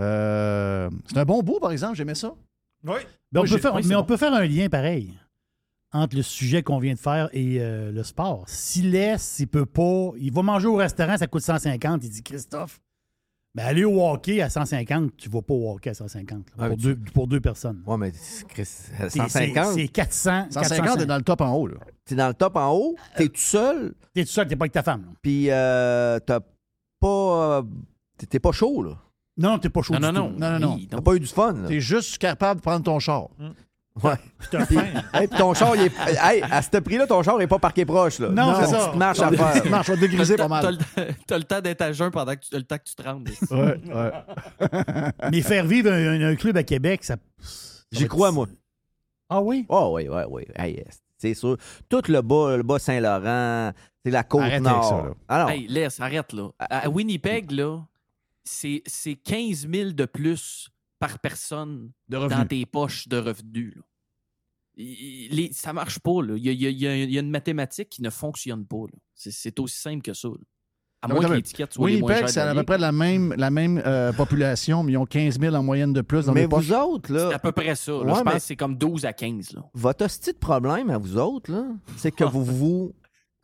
euh, 0.00 0.90
c'est 1.06 1.18
un 1.18 1.24
bon 1.24 1.42
bout, 1.42 1.58
par 1.60 1.70
exemple, 1.72 1.96
j'aimais 1.96 2.14
ça. 2.16 2.34
Oui. 2.84 3.00
Ben, 3.32 3.40
on 3.40 3.42
peut 3.42 3.48
faire- 3.58 3.74
oui, 3.74 3.82
mais 3.88 3.94
on 3.96 4.04
peut 4.04 4.16
faire 4.16 4.32
un 4.32 4.44
lien 4.46 4.68
pareil 4.68 5.14
entre 5.92 6.16
le 6.16 6.22
sujet 6.22 6.62
qu'on 6.62 6.78
vient 6.78 6.94
de 6.94 6.98
faire 6.98 7.28
et 7.32 7.60
euh, 7.60 7.90
le 7.92 8.02
sport. 8.02 8.44
S'il 8.46 8.90
laisse, 8.90 9.36
il 9.40 9.46
peut 9.48 9.66
pas. 9.66 10.10
Il 10.18 10.32
va 10.32 10.42
manger 10.42 10.66
au 10.68 10.76
restaurant, 10.76 11.16
ça 11.16 11.26
coûte 11.26 11.42
150. 11.42 12.04
Il 12.04 12.10
dit 12.10 12.22
Christophe, 12.22 12.80
ben 13.54 13.64
aller 13.64 13.84
au 13.84 14.00
hockey 14.06 14.40
à 14.42 14.50
150, 14.50 15.16
tu 15.16 15.28
vas 15.30 15.40
pas 15.42 15.54
au 15.54 15.72
hockey 15.72 15.90
à 15.90 15.94
150 15.94 16.44
là, 16.56 16.62
Ouais, 16.64 16.68
pour, 16.68 16.76
tu- 16.76 16.82
deux, 16.84 16.96
pour 17.12 17.26
deux 17.26 17.40
personnes. 17.40 17.82
Ouais, 17.86 17.96
mais 17.96 18.12
Chris, 18.48 18.64
C'est- 18.66 19.08
150. 19.10 19.74
C'est 19.74 19.88
400. 19.88 20.46
150 20.50 21.00
est 21.00 21.06
dans 21.06 21.16
le 21.16 21.22
top 21.22 21.40
en 21.40 21.54
haut. 21.54 21.66
Là. 21.66 21.76
T'es 22.04 22.14
dans 22.14 22.28
le 22.28 22.34
top 22.34 22.56
en 22.56 22.70
haut, 22.72 22.94
t'es 23.16 23.28
tout 23.28 23.36
seul, 23.40 23.94
T'es 24.14 24.24
tout 24.24 24.30
seul, 24.30 24.46
t'es 24.46 24.56
pas 24.56 24.64
avec 24.64 24.72
ta 24.72 24.82
femme. 24.82 25.14
puis 25.22 25.50
euh, 25.50 26.18
t'as 26.20 26.40
pas. 27.00 27.58
euh, 27.58 27.62
t'es- 28.18 28.26
T'es 28.26 28.38
pas 28.40 28.52
chaud, 28.52 28.82
là. 28.82 28.98
Non, 29.38 29.50
non, 29.52 29.58
t'es 29.58 29.68
pas 29.70 29.82
chaud 29.82 29.94
Non, 29.98 30.08
du 30.08 30.14
non, 30.14 30.28
tout. 30.30 30.38
non. 30.38 30.50
Non, 30.50 30.58
non. 30.58 30.74
Oui, 30.74 30.88
T'as 30.90 31.00
pas 31.00 31.14
eu 31.14 31.20
du 31.20 31.26
fun, 31.26 31.52
là. 31.52 31.68
Tu 31.68 31.76
es 31.76 31.80
juste 31.80 32.18
capable 32.18 32.60
de 32.60 32.64
prendre 32.64 32.82
ton 32.84 32.98
char. 32.98 33.28
Ouais. 34.02 34.14
Puis 34.38 34.48
t'as 34.52 34.64
faim. 34.66 34.84
Hey, 35.12 35.26
puis 35.26 35.38
ton 35.38 35.54
char, 35.54 35.74
il 35.74 35.82
est. 35.82 35.92
Hey, 36.22 36.40
à 36.42 36.62
ce 36.62 36.76
prix-là, 36.78 37.06
ton 37.08 37.20
char 37.22 37.40
est 37.40 37.46
pas 37.48 37.58
parqué 37.58 37.84
proche, 37.84 38.18
là. 38.20 38.28
Non, 38.28 38.54
c'est 38.54 38.64
Une 38.64 38.70
ça. 38.70 38.78
petite 38.86 38.94
marche 38.96 39.18
à 39.20 39.30
faire. 39.32 39.62
Tu 39.62 39.68
marches, 39.68 39.88
on 39.88 39.92
va 39.92 39.96
te 39.96 40.00
dégriser 40.02 40.36
T'as 40.36 40.42
pas 40.44 40.62
mal. 40.62 40.78
t'as 40.94 41.04
le- 41.04 41.12
T'as 41.26 41.38
le 41.38 41.44
temps 41.44 41.60
d'être 41.60 41.82
à 41.82 41.92
jeun 41.92 42.10
pendant 42.12 42.32
que 42.34 42.40
tu, 42.40 42.54
le 42.54 42.62
temps 42.62 42.76
que 42.78 42.84
tu 42.84 42.94
te 42.94 43.02
rendes. 43.02 43.28
Ouais, 43.50 43.80
ouais. 43.92 44.70
Mais 45.32 45.40
faire 45.42 45.64
vivre 45.64 45.90
un, 45.92 46.20
un 46.30 46.36
club 46.36 46.56
à 46.56 46.62
Québec, 46.62 47.02
ça. 47.04 47.16
J'y 47.90 48.06
crois, 48.06 48.30
moi. 48.30 48.46
Ah 49.28 49.40
oui? 49.42 49.66
Oh, 49.68 49.90
oui, 49.94 50.08
oui, 50.08 50.22
oui. 50.30 50.42
Hey, 50.56 50.84
c'est 51.16 51.34
sûr. 51.34 51.56
Tout 51.88 52.02
le 52.08 52.20
bas, 52.22 52.56
le 52.56 52.62
bas 52.62 52.78
Saint-Laurent, 52.78 53.72
c'est 54.04 54.10
la 54.12 54.22
côte 54.22 54.42
Arrêtez 54.42 54.60
nord. 54.60 54.76
avec 54.76 54.84
ça, 54.88 55.08
là. 55.08 55.14
Alors, 55.28 55.50
Hey, 55.50 55.66
laisse, 55.66 55.98
arrête 56.00 56.32
là. 56.32 56.48
À, 56.60 56.84
à 56.84 56.88
Winnipeg, 56.88 57.50
là, 57.50 57.78
c'est 58.48 58.82
c'est 58.86 59.14
15 59.14 59.68
000 59.70 59.90
de 59.92 60.04
plus 60.04 60.68
par 60.98 61.18
personne 61.20 61.90
De 62.08 62.16
dans 62.18 62.46
tes 62.46 62.66
poches 62.66 63.06
de 63.08 63.18
revenus. 63.18 63.74
Là. 63.76 63.82
Les- 64.76 65.50
ça 65.52 65.72
marche 65.72 65.98
pas. 65.98 66.22
Là. 66.22 66.34
Il, 66.36 66.44
y 66.44 66.48
a, 66.48 66.52
il 66.52 66.60
y 66.60 66.66
a- 66.66 66.70
il 66.70 66.78
y 66.80 66.86
a- 66.86 66.96
il 67.04 67.10
y 67.12 67.16
a 67.18 67.20
une 67.20 67.30
mathématique 67.30 67.88
qui 67.88 68.02
ne 68.02 68.10
fonctionne 68.10 68.64
pas. 68.66 68.76
là. 68.92 68.98
C'est- 69.14 69.58
aussi 69.60 69.80
simple 69.80 70.02
que 70.02 70.12
ça. 70.14 70.28
là. 70.28 70.34
À 71.00 71.06
Non, 71.08 71.14
moins 71.14 71.22
mais 71.24 71.28
que 71.30 71.34
l'étiquette 71.34 71.72
soit 71.74 71.80
moins 71.88 71.90
Winnipeg, 71.92 72.26
c'est 72.28 72.40
à 72.40 72.52
peu 72.54 72.64
près 72.64 72.78
la 72.78 72.90
même, 72.90 73.32
la 73.36 73.50
même 73.50 73.80
euh, 73.86 74.12
population, 74.12 74.82
mais 74.82 74.92
ils 74.92 74.96
ont 74.96 75.06
15 75.06 75.38
000 75.38 75.54
en 75.54 75.62
moyenne 75.62 75.92
de 75.92 76.00
plus 76.00 76.26
dans 76.26 76.32
mais 76.32 76.42
les 76.42 76.48
poches. 76.48 76.64
vous 76.66 76.74
autres, 76.74 77.16
C'est 77.16 77.24
à 77.26 77.30
là, 77.30 77.38
peu 77.38 77.52
près 77.52 77.76
ça. 77.76 77.92
là. 77.92 77.98
Ouais, 77.98 78.04
Je 78.06 78.14
pense 78.14 78.24
mais- 78.24 78.32
que 78.32 78.38
c'est 78.40 78.56
comme 78.56 78.76
12 78.76 79.04
à 79.04 79.12
15. 79.12 79.52
Là. 79.52 79.62
votre 79.74 80.04
hostie 80.06 80.32
de 80.32 80.38
problème 80.38 80.90
à 80.90 80.98
vous 80.98 81.16
autres, 81.16 81.52
là, 81.52 81.68
c'est 81.96 82.10
que 82.10 82.24
vous 82.24 82.42
vous, 82.44 82.94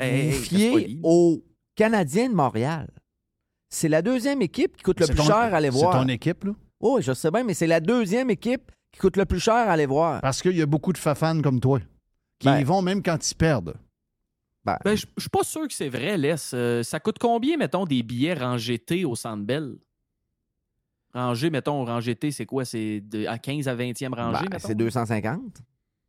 Hey, 0.01 0.31
vous 0.33 0.39
fiez 0.43 0.99
aux 1.05 1.45
Canadiens 1.77 2.29
de 2.29 2.35
Montréal. 2.35 2.91
C'est 3.75 3.89
la 3.89 4.03
deuxième 4.03 4.41
équipe 4.41 4.77
qui 4.77 4.83
coûte 4.85 5.01
le 5.01 5.07
plus 5.07 5.17
ton- 5.17 5.25
cher 5.25 5.35
à 5.37 5.57
aller 5.57 5.69
voir. 5.71 5.93
C'est 5.93 5.99
ton 5.99 6.09
équipe, 6.09 6.45
là? 6.45 6.53
Oh, 6.81 7.01
je 7.01 7.13
sais 7.13 7.31
bien, 7.31 7.43
mais 7.43 7.55
c'est 7.55 7.67
la 7.67 7.81
deuxième 7.81 8.31
équipe 8.31 8.71
qui 8.93 9.01
coûte 9.01 9.17
le 9.17 9.25
plus 9.25 9.41
cher 9.41 9.55
à 9.55 9.73
aller 9.73 9.87
voir. 9.87 10.21
Parce 10.21 10.41
qu'il 10.43 10.57
y 10.57 10.63
a 10.63 10.67
beaucoup 10.67 10.93
de 10.93 10.99
fafans 10.99 11.41
comme 11.43 11.59
toi 11.59 11.81
qui 12.39 12.47
Ben. 12.47 12.61
y 12.61 12.65
vont 12.65 12.83
même 12.83 13.03
quand 13.03 13.29
ils 13.31 13.35
perdent. 13.35 13.75
Ben, 14.65 14.77
Ben, 14.85 14.97
je 14.97 15.05
suis 15.19 15.29
pas 15.29 15.43
sûr 15.43 15.67
que 15.67 15.75
c'est 15.75 15.89
vrai, 15.89 16.17
Laisse. 16.17 16.53
Euh, 16.55 16.83
ça 16.85 17.01
coûte 17.01 17.19
combien, 17.19 17.57
mettons, 17.57 17.85
des 17.85 18.03
billets 18.03 18.35
rangés 18.35 18.79
T 18.79 19.05
au 19.05 19.15
Centre 19.17 19.43
Bell? 19.45 19.75
Rangé, 21.13 21.51
mettons, 21.51 21.85
rangé 21.85 22.15
T, 22.17 22.31
c'est 22.33 22.47
quoi? 22.47 22.65
C'est 22.65 23.01
de- 23.01 23.27
à 23.27 23.39
15 23.39 23.69
à 23.69 23.75
20e 23.75 24.15
rangée, 24.15 24.45
ben, 24.45 24.51
mettons? 24.53 24.69
c'est 24.69 24.75
250. 24.75 25.41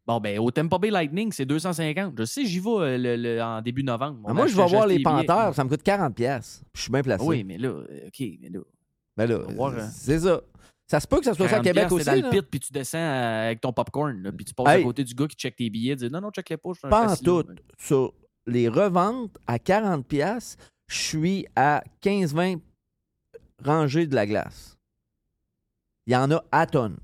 Bon, 0.07 0.19
ben, 0.19 0.38
au 0.40 0.52
Tampa 0.52 0.77
Bay 0.77 0.91
Lightning, 0.91 1.32
c'est 1.32 1.45
250. 1.45 2.14
Je 2.18 2.26
sais, 2.26 2.45
j'y 2.45 2.60
vais 2.60 2.69
euh, 2.69 2.98
le- 2.98 3.15
le- 3.15 3.41
en 3.41 3.61
début 3.61 3.84
novembre. 3.84 4.19
On 4.23 4.27
Ben, 4.30 4.34
moi, 4.36 4.48
je 4.48 4.56
vais 4.56 4.68
voir 4.68 4.86
les. 4.86 5.02
Panthers, 5.02 5.53
ça 5.56 5.64
me 5.64 5.69
coûte 5.69 5.82
40$. 5.84 6.14
pièces. 6.14 6.64
Je 6.76 6.82
suis 6.82 6.91
bien 6.91 7.02
placé. 7.02 7.23
Oui, 7.26 7.44
mais 7.44 7.57
là, 7.57 7.69
euh, 7.69 8.07
OK, 8.07 8.23
mais 8.40 8.49
là. 8.49 8.60
Ben 9.18 9.26
là, 9.27 9.40
hein. 9.48 9.90
c'est 9.91 10.19
ça. 10.19 10.41
Ça 10.88 10.99
se 10.99 11.07
peut 11.07 11.18
que 11.18 11.26
ça 11.26 11.34
soit 11.34 11.48
ça 11.49 11.56
à 11.57 11.60
40 11.61 11.64
Québec 11.64 11.91
aussi. 11.91 12.06
dans 12.06 12.11
là. 12.11 12.18
le 12.22 12.30
pit, 12.30 12.41
puis 12.52 12.60
tu 12.60 12.72
descends 12.72 12.99
euh, 12.99 13.45
avec 13.48 13.61
ton 13.61 13.73
popcorn, 13.73 14.22
là, 14.22 14.32
puis 14.32 14.45
tu 14.45 14.53
passes 14.53 14.68
Hey. 14.76 14.82
à 14.82 14.84
côté 14.84 15.03
du 15.03 15.15
gars 15.15 15.26
qui 15.27 15.36
check 15.36 15.56
tes 15.56 15.69
billets, 15.72 15.95
dis 15.95 16.10
non, 16.11 16.22
non, 16.22 16.30
check 16.30 16.48
les 16.49 16.57
un 16.84 16.90
Pas 16.90 17.15
tout. 17.18 17.44
Sur 17.80 18.14
les 18.45 18.69
reventes 18.69 19.36
à 19.48 19.57
40$, 19.57 20.03
piastres, 20.03 20.64
je 20.88 20.95
suis 21.02 21.48
à 21.56 21.84
15-20 22.03 22.60
rangées 23.64 24.06
de 24.06 24.14
la 24.14 24.27
glace. 24.27 24.77
Il 26.06 26.14
y 26.14 26.15
en 26.15 26.30
a 26.30 26.44
à 26.52 26.68
tonnes. 26.68 26.98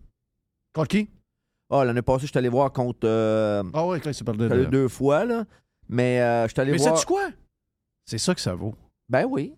Contre 0.76 0.90
qui? 0.90 1.10
Ah, 1.72 1.86
l'année 1.86 2.02
passée, 2.02 2.26
je 2.26 2.32
suis 2.32 2.38
allé 2.38 2.50
voir 2.50 2.72
contre. 2.74 3.00
euh, 3.06 3.64
Ah 3.74 3.86
c'est 4.04 4.28
allé 4.28 4.38
de... 4.50 4.66
deux 4.66 4.88
fois, 4.88 5.24
là. 5.26 5.46
Mais 5.88 6.22
euh, 6.22 6.48
je 6.48 6.52
suis 6.52 6.60
allé 6.62 6.72
Mais 6.74 6.78
voir. 6.78 6.96
sais-tu 6.98 7.08
quoi? 7.08 7.30
C'est 8.06 8.18
ça 8.18 8.36
que 8.36 8.42
ça 8.42 8.54
vaut. 8.56 8.76
Ben 9.10 9.26
oui. 9.30 9.54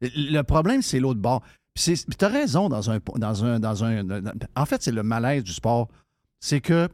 Le 0.00 0.08
le 0.32 0.42
problème, 0.42 0.80
c'est 0.82 0.98
l'autre 0.98 1.20
bord. 1.20 1.42
Puis 1.74 2.04
tu 2.18 2.24
as 2.24 2.28
raison 2.28 2.68
dans 2.68 2.90
un, 2.90 2.98
dans 3.16 3.44
un. 3.44 3.60
Dans 3.60 3.84
un 3.84 4.04
dans- 4.04 4.32
en 4.56 4.66
fait, 4.66 4.82
c'est 4.82 4.92
le 4.92 5.02
malaise 5.02 5.44
du 5.44 5.52
sport. 5.52 5.88
C'est 6.40 6.60
que. 6.60 6.88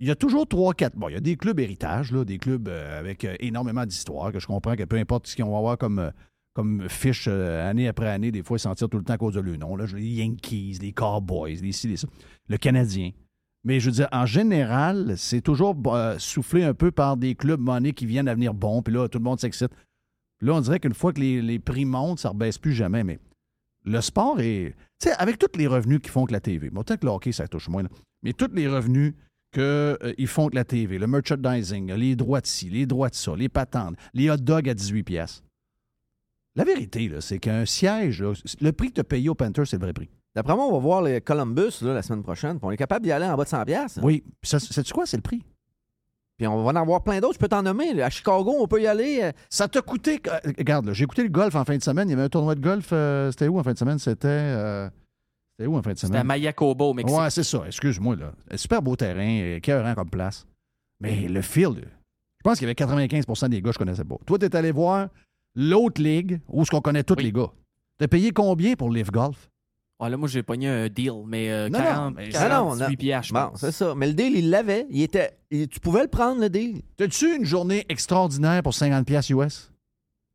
Il 0.00 0.08
y 0.08 0.10
a 0.10 0.16
toujours 0.16 0.48
trois, 0.48 0.74
quatre. 0.74 0.96
Bon, 0.96 1.08
il 1.08 1.12
y 1.12 1.16
a 1.16 1.20
des 1.20 1.36
clubs 1.36 1.60
héritage, 1.60 2.10
là, 2.10 2.24
des 2.24 2.38
clubs 2.38 2.66
euh, 2.68 2.98
avec 2.98 3.24
euh, 3.24 3.36
énormément 3.38 3.86
d'histoire, 3.86 4.32
que 4.32 4.40
je 4.40 4.46
comprends 4.48 4.74
que 4.74 4.82
peu 4.84 4.96
importe 4.96 5.28
ce 5.28 5.36
qu'ils 5.36 5.44
vont 5.44 5.56
avoir 5.56 5.78
comme, 5.78 6.00
euh, 6.00 6.10
comme 6.54 6.88
fiche 6.88 7.26
euh, 7.28 7.68
année 7.68 7.88
après 7.88 8.08
année, 8.08 8.30
des 8.30 8.42
fois, 8.42 8.58
ils 8.58 8.88
tout 8.88 8.98
le 8.98 9.04
temps 9.04 9.14
à 9.14 9.18
cause 9.18 9.34
de 9.34 9.40
leur 9.40 9.58
nom. 9.58 9.76
Les 9.76 10.08
Yankees, 10.08 10.78
les 10.80 10.92
Cowboys, 10.92 11.56
les 11.62 11.72
ci, 11.72 11.88
les 11.88 11.96
ça. 11.96 12.08
Le 12.48 12.56
Canadien. 12.58 13.10
Mais 13.64 13.80
je 13.80 13.86
veux 13.86 13.96
dire, 13.96 14.08
en 14.12 14.26
général, 14.26 15.14
c'est 15.16 15.40
toujours 15.40 15.76
euh, 15.86 16.18
soufflé 16.18 16.64
un 16.64 16.74
peu 16.74 16.90
par 16.90 17.16
des 17.16 17.34
clubs 17.34 17.60
monnaies 17.60 17.92
qui 17.92 18.06
viennent 18.06 18.28
à 18.28 18.34
venir 18.34 18.54
bons, 18.54 18.82
puis 18.82 18.92
là, 18.92 19.08
tout 19.08 19.18
le 19.18 19.24
monde 19.24 19.40
s'excite. 19.40 19.70
Là, 20.40 20.54
on 20.54 20.60
dirait 20.60 20.80
qu'une 20.80 20.94
fois 20.94 21.12
que 21.12 21.20
les, 21.20 21.58
prix 21.60 21.84
montent, 21.84 22.18
ça 22.18 22.28
ne 22.28 22.34
rebaisse 22.34 22.58
plus 22.58 22.72
jamais. 22.72 23.04
Mais 23.04 23.20
le 23.84 24.00
sport 24.00 24.40
est. 24.40 24.74
Tu 25.00 25.08
sais, 25.08 25.12
avec 25.12 25.38
tous 25.38 25.56
les 25.56 25.68
revenus 25.68 26.00
qu'ils 26.00 26.10
font 26.10 26.26
que 26.26 26.32
la 26.32 26.40
TV, 26.40 26.70
bon, 26.70 26.82
que 26.82 26.94
le 27.00 27.08
hockey, 27.08 27.32
ça 27.32 27.46
touche 27.46 27.68
moins, 27.68 27.84
mais 28.22 28.32
tous 28.32 28.50
les 28.52 28.68
revenus 28.68 29.14
qu'ils 29.52 30.26
font 30.26 30.48
que 30.48 30.54
la 30.56 30.64
TV, 30.64 30.98
le 30.98 31.06
merchandising, 31.06 31.92
les 31.92 32.16
droits 32.16 32.40
de 32.40 32.46
ci, 32.46 32.68
les 32.70 32.86
droits 32.86 33.10
de 33.10 33.14
ça, 33.14 33.36
les 33.36 33.48
patentes, 33.48 33.96
les 34.14 34.30
hot 34.30 34.36
dogs 34.38 34.68
à 34.68 34.74
18 34.74 35.02
pièces. 35.04 35.44
La 36.54 36.64
vérité, 36.64 37.08
là, 37.08 37.20
c'est 37.20 37.38
qu'un 37.38 37.64
siège, 37.64 38.22
là, 38.22 38.32
le 38.60 38.72
prix 38.72 38.88
que 38.88 38.94
tu 38.94 39.00
as 39.00 39.04
payé 39.04 39.28
au 39.28 39.34
Panther, 39.34 39.64
c'est 39.64 39.76
le 39.76 39.82
vrai 39.82 39.92
prix. 39.92 40.10
D'après 40.34 40.54
moi, 40.54 40.66
on 40.66 40.72
va 40.72 40.78
voir 40.78 41.02
les 41.02 41.20
Columbus 41.20 41.80
là, 41.82 41.94
la 41.94 42.02
semaine 42.02 42.22
prochaine. 42.22 42.58
puis 42.58 42.66
on 42.66 42.70
est 42.70 42.76
capable 42.76 43.04
d'y 43.04 43.12
aller 43.12 43.26
en 43.26 43.36
bas 43.36 43.44
de 43.44 43.48
100$. 43.48 43.64
piastres. 43.64 44.00
Oui. 44.02 44.22
Sais-tu 44.42 44.92
quoi? 44.92 45.06
C'est 45.06 45.16
le 45.18 45.22
prix? 45.22 45.42
Puis 46.38 46.46
on 46.46 46.62
va 46.62 46.70
en 46.72 46.76
avoir 46.76 47.02
plein 47.04 47.20
d'autres. 47.20 47.34
Je 47.34 47.38
peux 47.38 47.48
t'en 47.48 47.62
nommer. 47.62 47.92
là. 47.94 48.06
À 48.06 48.10
Chicago, 48.10 48.54
on 48.58 48.66
peut 48.66 48.80
y 48.82 48.86
aller. 48.86 49.20
euh, 49.22 49.32
Ça 49.50 49.68
t'a 49.68 49.80
coûté. 49.82 50.20
euh, 50.26 50.38
Regarde, 50.58 50.90
j'ai 50.92 51.04
écouté 51.04 51.22
le 51.22 51.28
golf 51.28 51.54
en 51.54 51.64
fin 51.64 51.76
de 51.76 51.82
semaine. 51.82 52.08
Il 52.08 52.12
y 52.12 52.14
avait 52.14 52.22
un 52.24 52.28
tournoi 52.28 52.54
de 52.54 52.60
golf. 52.60 52.88
euh, 52.92 53.30
c'était 53.30 53.48
où 53.48 53.58
en 53.58 53.62
fin 53.62 53.72
de 53.74 53.78
semaine? 53.78 53.98
C'était. 53.98 54.26
euh, 54.28 54.88
c'était 55.58 55.68
où 55.68 55.76
en 55.76 55.82
fin 55.82 55.92
de 55.92 55.98
C'était 55.98 56.06
à 56.14 56.20
semaine? 56.20 56.26
Mayakoba, 56.26 56.84
au 56.86 56.94
Mexique. 56.94 57.16
Ouais, 57.18 57.28
c'est 57.30 57.44
ça. 57.44 57.62
Excuse-moi, 57.66 58.16
là. 58.16 58.32
Super 58.56 58.80
beau 58.82 58.96
terrain, 58.96 59.54
écœurant 59.56 59.94
comme 59.94 60.10
place. 60.10 60.46
Mais 61.00 61.28
le 61.28 61.42
field, 61.42 61.76
Je 61.84 62.42
pense 62.42 62.58
qu'il 62.58 62.66
y 62.66 62.70
avait 62.70 62.74
95% 62.74 63.48
des 63.50 63.60
gars 63.60 63.68
que 63.70 63.74
je 63.74 63.78
connaissais 63.78 64.04
pas. 64.04 64.16
Toi, 64.26 64.38
tu 64.38 64.46
es 64.46 64.56
allé 64.56 64.72
voir 64.72 65.08
l'autre 65.54 66.02
ligue 66.02 66.40
où 66.48 66.64
ce 66.64 66.70
qu'on 66.70 66.80
connaît 66.80 67.04
tous 67.04 67.14
les 67.16 67.32
gars? 67.32 67.50
Tu 67.98 68.04
as 68.04 68.08
payé 68.08 68.30
combien 68.32 68.74
pour 68.74 68.90
Live 68.90 69.10
Golf? 69.10 69.48
Ah, 70.04 70.08
là, 70.08 70.16
moi, 70.16 70.26
j'ai 70.28 70.42
pogné 70.42 70.66
un 70.68 70.88
deal, 70.88 71.12
mais 71.26 71.50
euh, 71.52 71.68
Non, 71.68 71.78
non, 71.78 71.84
40, 71.84 72.14
mais- 72.16 72.28
48 72.30 72.80
non, 72.80 72.88
non. 72.90 72.96
piastres, 72.96 73.28
je 73.28 73.34
Bon, 73.34 73.48
pense. 73.50 73.60
c'est 73.60 73.70
ça. 73.70 73.94
Mais 73.94 74.08
le 74.08 74.14
deal, 74.14 74.34
il 74.36 74.50
l'avait. 74.50 74.86
Il 74.90 75.00
était. 75.02 75.38
il- 75.50 75.68
tu 75.68 75.78
pouvais 75.78 76.02
le 76.02 76.08
prendre, 76.08 76.40
le 76.40 76.50
deal. 76.50 76.82
T'as-tu 76.96 77.36
une 77.36 77.44
journée 77.44 77.86
extraordinaire 77.88 78.62
pour 78.64 78.74
50 78.74 79.06
pièces 79.06 79.30
US? 79.30 79.70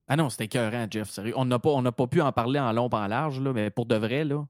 Ah 0.07 0.15
non, 0.15 0.29
c'était 0.29 0.45
écœurant, 0.45 0.87
Jeff, 0.89 1.09
sérieux. 1.09 1.33
On 1.35 1.43
n'a 1.43 1.59
pas, 1.59 1.71
on 1.71 1.83
pas 1.83 2.07
pu 2.07 2.21
en 2.21 2.31
parler 2.31 2.59
en 2.61 2.71
long, 2.71 2.87
en 2.89 3.07
large, 3.07 3.41
là, 3.41 3.51
mais 3.51 3.69
pour 3.69 3.85
de 3.85 3.95
vrai, 3.95 4.23
là, 4.23 4.45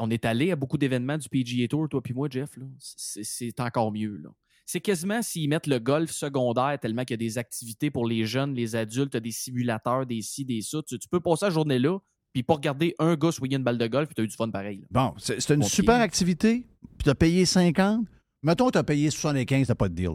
on 0.00 0.10
est 0.10 0.24
allé 0.24 0.50
à 0.50 0.56
beaucoup 0.56 0.76
d'événements 0.78 1.18
du 1.18 1.28
PGA 1.28 1.68
Tour, 1.68 1.88
toi 1.88 2.02
puis 2.02 2.12
moi, 2.14 2.26
Jeff. 2.28 2.50
c'est 2.80 3.60
encore 3.60 3.92
mieux. 3.92 4.16
là. 4.16 4.30
C'est 4.68 4.80
quasiment 4.80 5.22
s'ils 5.22 5.48
mettent 5.48 5.68
le 5.68 5.78
golf 5.78 6.10
secondaire 6.10 6.76
tellement 6.80 7.04
qu'il 7.04 7.14
y 7.14 7.24
a 7.24 7.28
des 7.28 7.38
activités 7.38 7.90
pour 7.90 8.04
les 8.06 8.26
jeunes, 8.26 8.52
les 8.54 8.74
adultes, 8.74 9.12
t'as 9.12 9.20
des 9.20 9.30
simulateurs, 9.30 10.04
des 10.06 10.20
ci, 10.22 10.44
des 10.44 10.60
ça. 10.60 10.78
Tu, 10.86 10.98
tu 10.98 11.08
peux 11.08 11.20
passer 11.20 11.44
la 11.46 11.50
journée 11.52 11.78
là, 11.78 11.98
puis 12.32 12.42
pas 12.42 12.54
regarder 12.54 12.94
un 12.98 13.14
gars 13.14 13.30
swinguer 13.30 13.56
une 13.56 13.62
balle 13.62 13.78
de 13.78 13.86
golf, 13.86 14.08
puis 14.08 14.14
t'as 14.16 14.24
eu 14.24 14.28
du 14.28 14.34
fun 14.34 14.50
pareil. 14.50 14.80
là. 14.80 14.86
Bon, 14.90 15.14
c'est 15.18 15.40
c'est 15.40 15.54
une 15.54 15.62
super 15.62 15.94
pied. 15.94 16.02
activité, 16.02 16.66
puis 16.98 17.04
tu 17.04 17.10
as 17.10 17.14
payé 17.14 17.44
50. 17.46 18.06
Mettons 18.42 18.66
que 18.66 18.72
tu 18.72 18.78
as 18.78 18.84
payé 18.84 19.08
75, 19.10 19.68
t'as 19.68 19.74
pas 19.76 19.88
de 19.88 19.94
deal. 19.94 20.10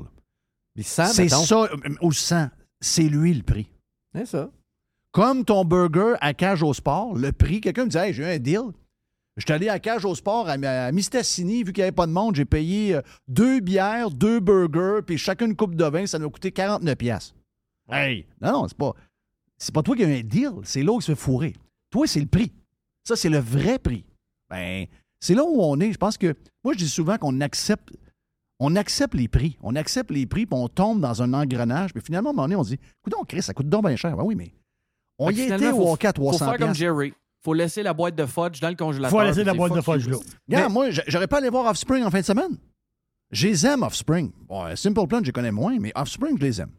Mais 0.76 0.84
100, 0.84 1.06
C'est 1.08 1.24
mettons. 1.24 1.44
ça, 1.44 1.70
ou 2.02 2.12
100, 2.12 2.50
c'est 2.82 3.04
lui 3.10 3.34
le 3.34 3.44
prix. 3.44 3.68
C'est 4.14 4.26
ça. 4.26 4.52
Comme 5.14 5.44
ton 5.46 5.66
burger 5.66 6.16
à 6.22 6.34
Cage 6.34 6.62
au 6.64 6.74
Sport, 6.74 7.16
le 7.16 7.32
prix, 7.32 7.60
quelqu'un 7.62 7.86
me 7.86 7.90
dit 7.90 7.98
Hey, 7.98 8.14
j'ai 8.14 8.24
eu 8.24 8.26
un 8.26 8.38
deal. 8.40 8.62
Je 9.38 9.44
suis 9.46 9.54
allé 9.54 9.70
à 9.70 9.80
Cage 9.80 10.04
au 10.06 10.14
Sport 10.14 10.50
à, 10.50 10.54
à 10.54 10.92
Mistassini, 10.92 11.64
vu 11.64 11.72
qu'il 11.72 11.82
n'y 11.82 11.84
avait 11.84 11.92
pas 11.96 12.06
de 12.06 12.12
monde, 12.12 12.36
j'ai 12.36 12.46
payé 12.46 12.96
euh, 12.96 13.02
deux 13.28 13.60
bières, 13.62 14.12
deux 14.12 14.40
burgers, 14.40 15.02
puis 15.06 15.18
chacune 15.18 15.52
une 15.52 15.56
coupe 15.56 15.76
de 15.76 15.86
vin, 15.86 16.06
ça 16.06 16.20
m'a 16.20 16.28
coûté 16.28 16.52
49 16.52 16.96
pièces. 16.96 17.34
Hey! 17.90 18.26
Non, 18.42 18.52
non, 18.52 18.68
c'est 18.68 18.78
pas. 18.78 18.94
C'est 19.58 19.74
pas 19.74 19.84
toi 19.84 19.96
qui 19.96 20.04
as 20.04 20.08
un 20.08 20.22
deal, 20.22 20.52
c'est 20.64 20.84
l'autre 20.84 21.00
qui 21.00 21.06
se 21.08 21.16
fait 21.16 21.22
fourrer. 21.22 21.54
Toi, 21.92 22.08
c'est 22.08 22.20
le 22.20 22.26
prix. 22.26 22.52
Ça, 23.04 23.16
c'est 23.16 23.30
le 23.30 23.38
vrai 23.40 23.80
prix. 23.80 24.06
Ben, 24.50 24.86
c'est 25.20 25.36
là 25.36 25.44
où 25.44 25.62
on 25.62 25.80
est. 25.80 25.92
Je 25.94 25.98
pense 25.98 26.18
que. 26.18 26.36
Moi, 26.64 26.74
je 26.74 26.80
dis 26.80 26.90
souvent 26.90 27.18
qu'on 27.18 27.40
accepte. 27.42 27.90
On 28.60 28.76
accepte 28.76 29.14
les 29.14 29.28
prix. 29.28 29.58
On 29.62 29.76
accepte 29.76 30.12
les 30.12 30.26
prix, 30.26 30.46
puis 30.46 30.60
on 30.60 30.68
tombe 30.68 31.00
dans 31.02 31.22
un 31.22 31.34
engrenage. 31.34 31.94
Puis 31.94 32.04
finalement, 32.04 32.30
à 32.30 32.34
un 32.34 32.36
moment 32.36 32.44
donné, 32.48 32.56
on 32.56 32.64
se 32.64 32.70
dit 32.70 32.80
Écoute, 33.02 33.14
on 33.20 33.24
crée, 33.24 33.42
ça 33.42 33.54
coûte 33.54 33.70
donc 33.70 33.86
bien 33.86 33.96
cher. 33.96 34.16
Ben 34.16 34.24
oui, 34.24 34.36
mais. 34.36 34.54
On 35.18 35.28
Fait 35.28 35.36
y 35.36 35.42
était 35.42 35.72
au 35.72 35.92
hockey 35.92 36.08
à 36.08 36.14
300 36.14 36.38
Faut 36.38 36.52
faire 36.52 36.60
comme. 36.60 36.76
Jerry. 36.76 37.14
Faut 37.44 37.54
laisser 37.54 37.82
la 37.82 37.94
boîte 37.94 38.16
de 38.16 38.26
fudge 38.26 38.60
dans 38.60 38.70
le 38.70 38.76
congélateur. 38.76 39.20
Faut 39.20 39.26
laisser 39.26 39.44
la 39.44 39.54
boîte 39.54 39.74
de 39.74 39.82
fudge 39.82 40.08
là. 40.08 40.18
Regarde, 40.48 40.72
moi, 40.72 40.90
j'aurais 41.08 41.28
pas 41.28 41.38
allé 41.38 41.50
voir 41.50 41.66
Offspring 41.66 42.04
en 42.04 42.12
fin 42.12 42.20
de 42.20 42.26
semaine. 42.26 42.58
Je 43.32 43.48
les 43.48 43.66
aime, 43.66 43.84
Offspring. 43.84 44.32
Bon, 44.48 44.76
Simple 44.76 45.08
Plan, 45.08 45.20
je 45.20 45.26
les 45.26 45.32
connais 45.32 45.52
moins, 45.52 45.78
mais 45.80 45.92
Offspring, 45.96 46.38
je 46.38 46.44
les 46.44 46.62
aime. 46.62 46.72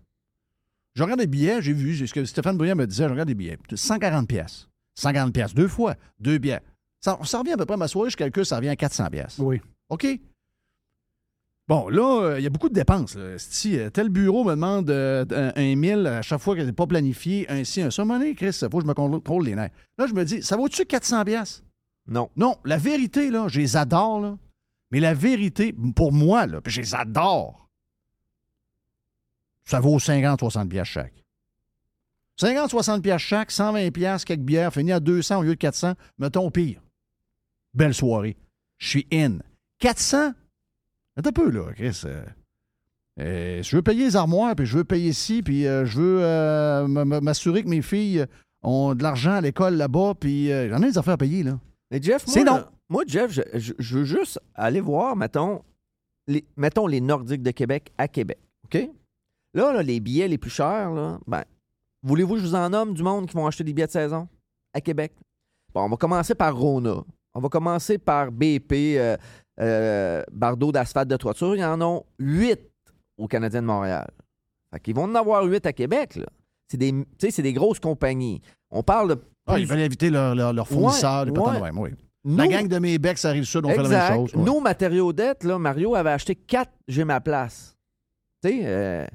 Je 0.95 1.03
regarde 1.03 1.21
des 1.21 1.27
billets, 1.27 1.63
j'ai 1.63 1.73
vu, 1.73 1.97
c'est 1.97 2.07
ce 2.07 2.13
que 2.13 2.25
Stéphane 2.25 2.57
Brouillard 2.57 2.77
me 2.77 2.87
disait, 2.87 3.05
je 3.05 3.11
regarde 3.11 3.29
des 3.29 3.35
billets. 3.35 3.59
140 3.75 4.29
pièces. 4.29 4.69
140 4.97 5.33
pièces, 5.33 5.55
deux 5.55 5.69
fois, 5.69 5.95
deux 6.21 6.39
billets. 6.39 6.61
Ça, 7.01 7.19
ça 7.25 7.39
revient 7.39 7.53
à 7.53 7.57
peu 7.57 7.65
près, 7.65 7.79
ma 7.79 7.89
soirée, 7.89 8.11
je 8.11 8.17
calcule, 8.17 8.45
ça 8.45 8.57
revient 8.57 8.69
à 8.69 8.77
400 8.77 9.09
pièces. 9.09 9.39
Oui. 9.39 9.61
OK? 9.89 10.07
Bon, 11.73 11.89
là, 11.89 12.23
euh, 12.23 12.39
il 12.39 12.43
y 12.43 12.47
a 12.47 12.51
beaucoup 12.51 12.69
de 12.69 12.74
dépenses. 12.74 13.15
là. 13.15 13.39
Si 13.39 13.78
euh, 13.78 13.89
tel 13.89 14.11
bureau 14.11 14.44
me 14.44 14.51
demande 14.51 14.90
euh, 14.90 15.24
un, 15.57 15.74
1000 15.74 16.07
à 16.07 16.20
chaque 16.20 16.43
fois 16.43 16.55
que 16.55 16.62
c'est 16.66 16.73
pas 16.74 16.86
planifié, 16.86 17.51
un 17.51 17.65
ci, 17.65 17.81
un 17.81 17.90
ça, 17.90 18.05
monnaie, 18.05 18.35
Chris, 18.35 18.49
il 18.61 18.69
faut 18.70 18.77
que 18.77 18.82
je 18.82 18.86
me 18.86 18.93
contrôle 18.93 19.47
les 19.47 19.55
nerfs. 19.55 19.70
Là, 19.97 20.07
je 20.07 20.12
me 20.12 20.23
dis, 20.23 20.43
ça 20.43 20.59
vaut-tu 20.59 20.85
400 20.85 21.24
pièces? 21.24 21.65
Non. 22.07 22.28
Non, 22.36 22.59
la 22.66 22.77
vérité, 22.77 23.31
là, 23.31 23.49
je 23.49 23.59
les 23.59 23.78
adore, 23.78 24.20
là. 24.20 24.36
Mais 24.90 25.01
la 25.01 25.15
vérité, 25.15 25.74
pour 25.97 26.12
moi, 26.12 26.47
là, 26.47 26.61
puis 26.61 26.70
je 26.70 26.82
les 26.82 26.94
adore, 26.94 27.70
ça 29.65 29.81
vaut 29.81 29.97
50-60 29.97 30.69
pièces 30.69 30.89
chaque. 30.89 31.24
50-60 32.39 33.01
pièces 33.01 33.23
chaque, 33.23 33.51
120 33.51 33.90
pièces 33.93 34.27
quelques 34.27 34.43
bières, 34.43 34.74
fini 34.74 34.93
à 34.93 35.01
200 35.01 35.39
au 35.39 35.43
lieu 35.43 35.55
de 35.55 35.59
400, 35.59 35.94
mettons 36.19 36.49
au 36.49 36.51
pire. 36.51 36.82
Belle 37.73 37.94
soirée. 37.94 38.36
Je 38.77 38.89
suis 38.89 39.07
in. 39.11 39.39
400? 39.78 40.32
Attends 41.17 41.31
un 41.31 41.33
peu, 41.33 41.51
là, 41.51 41.73
Chris. 41.75 42.03
euh, 42.07 42.25
euh, 43.21 43.63
je 43.63 43.77
veux 43.77 43.83
payer 43.83 44.05
les 44.07 44.17
armoires, 44.17 44.55
puis 44.57 44.65
je 44.67 44.79
veux 44.79 44.85
payer 44.85 45.11
ici, 45.11 45.43
puis 45.43 45.67
euh, 45.67 45.85
je 45.85 46.01
veux 46.01 47.21
m'assurer 47.21 47.63
que 47.63 47.69
mes 47.69 47.83
filles 47.83 48.25
ont 48.63 48.95
de 48.95 49.03
l'argent 49.03 49.33
à 49.33 49.41
l'école 49.41 49.75
là-bas, 49.75 50.15
puis 50.19 50.49
j'en 50.49 50.83
ai 50.83 50.87
des 50.91 50.99
affaires 50.99 51.15
à 51.15 51.19
payer, 51.19 51.43
là. 51.43 51.59
Mais 51.91 52.01
Jeff, 52.01 52.27
moi, 52.27 52.35
C'est 52.35 52.45
non. 52.45 52.65
moi, 52.89 53.03
Jeff, 53.07 53.31
je, 53.33 53.43
je- 53.55 53.75
je 53.79 53.99
veux 53.99 54.05
juste 54.05 54.41
aller 54.55 54.81
voir, 54.81 55.15
mettons 55.15 55.63
les, 56.27 56.45
mettons 56.57 56.87
les 56.87 57.01
Nordiques 57.03 57.43
de 57.43 57.51
Québec 57.51 57.93
à 57.99 58.09
Québec. 58.09 58.39
OK? 58.65 58.89
Là, 59.55 59.73
là, 59.75 59.83
les 59.83 60.01
billets 60.01 60.29
les 60.29 60.39
plus 60.39 60.49
chers, 60.51 60.91
là, 60.93 61.19
ben, 61.27 61.45
voulez-vous 62.03 62.35
que 62.37 62.41
je 62.41 62.47
vous 62.47 62.55
en 62.55 62.71
nomme 62.71 62.95
du 62.95 63.03
monde 63.03 63.27
qui 63.29 63.35
vont 63.37 63.47
acheter 63.47 63.65
des 63.65 63.75
billets 63.75 63.89
de 63.89 63.93
saison 63.93 64.27
à 64.73 64.81
Québec? 64.81 65.13
Bon, 65.75 65.83
on 65.83 65.89
va 65.91 65.97
commencer 65.99 66.35
par 66.35 66.57
Rona. 66.57 67.05
On 67.35 67.41
va 67.41 67.49
commencer 67.51 67.99
par 67.99 68.31
BP, 68.33 68.97
euh, 68.99 69.17
euh, 69.61 70.23
Bardeau 70.33 70.73
d'asphalte 70.73 71.09
de 71.09 71.16
toiture. 71.16 71.55
Il 71.55 71.61
y 71.61 71.65
en 71.65 71.81
a 71.81 72.01
huit 72.19 72.61
au 73.19 73.29
Canadien 73.29 73.62
de 73.62 73.66
Montréal. 73.66 74.09
Fait 74.73 74.81
qu'ils 74.81 74.95
vont 74.95 75.05
en 75.05 75.15
avoir 75.15 75.45
huit 75.45 75.65
à 75.66 75.73
Québec. 75.73 76.19
C'est 76.69 76.79
des, 76.79 76.93
des 76.93 77.53
grosses 77.53 77.81
compagnies. 77.81 78.41
On 78.70 78.83
parle 78.83 79.11
de. 79.11 79.19
Ah, 79.47 79.59
ils 79.59 79.66
veulent 79.66 79.81
inviter 79.81 80.09
leurs 80.09 80.35
leur, 80.35 80.53
leur 80.53 80.66
fournisseurs, 80.69 81.27
Ouais, 81.27 81.70
ouais. 81.70 81.93
La 82.24 82.47
gang 82.47 82.69
de 82.69 82.79
mes 82.79 82.99
becs, 82.99 83.19
ça 83.19 83.31
arrive 83.31 83.45
sud, 83.45 83.65
on 83.66 83.70
fait 83.70 83.77
la 83.79 83.83
Exact. 83.83 84.11
même 84.11 84.29
chose. 84.29 84.35
Nos 84.37 84.61
matériaux 84.61 85.12
dettes, 85.12 85.43
là, 85.43 85.59
Mario 85.59 85.97
avait 85.97 86.11
acheté 86.11 86.37
quatre 86.37 86.70
J'ai 86.87 87.05
ma 87.05 87.20
place. 87.20 87.77
Tu 88.45 88.51
sais, 88.51 88.61
euh, 88.62 89.07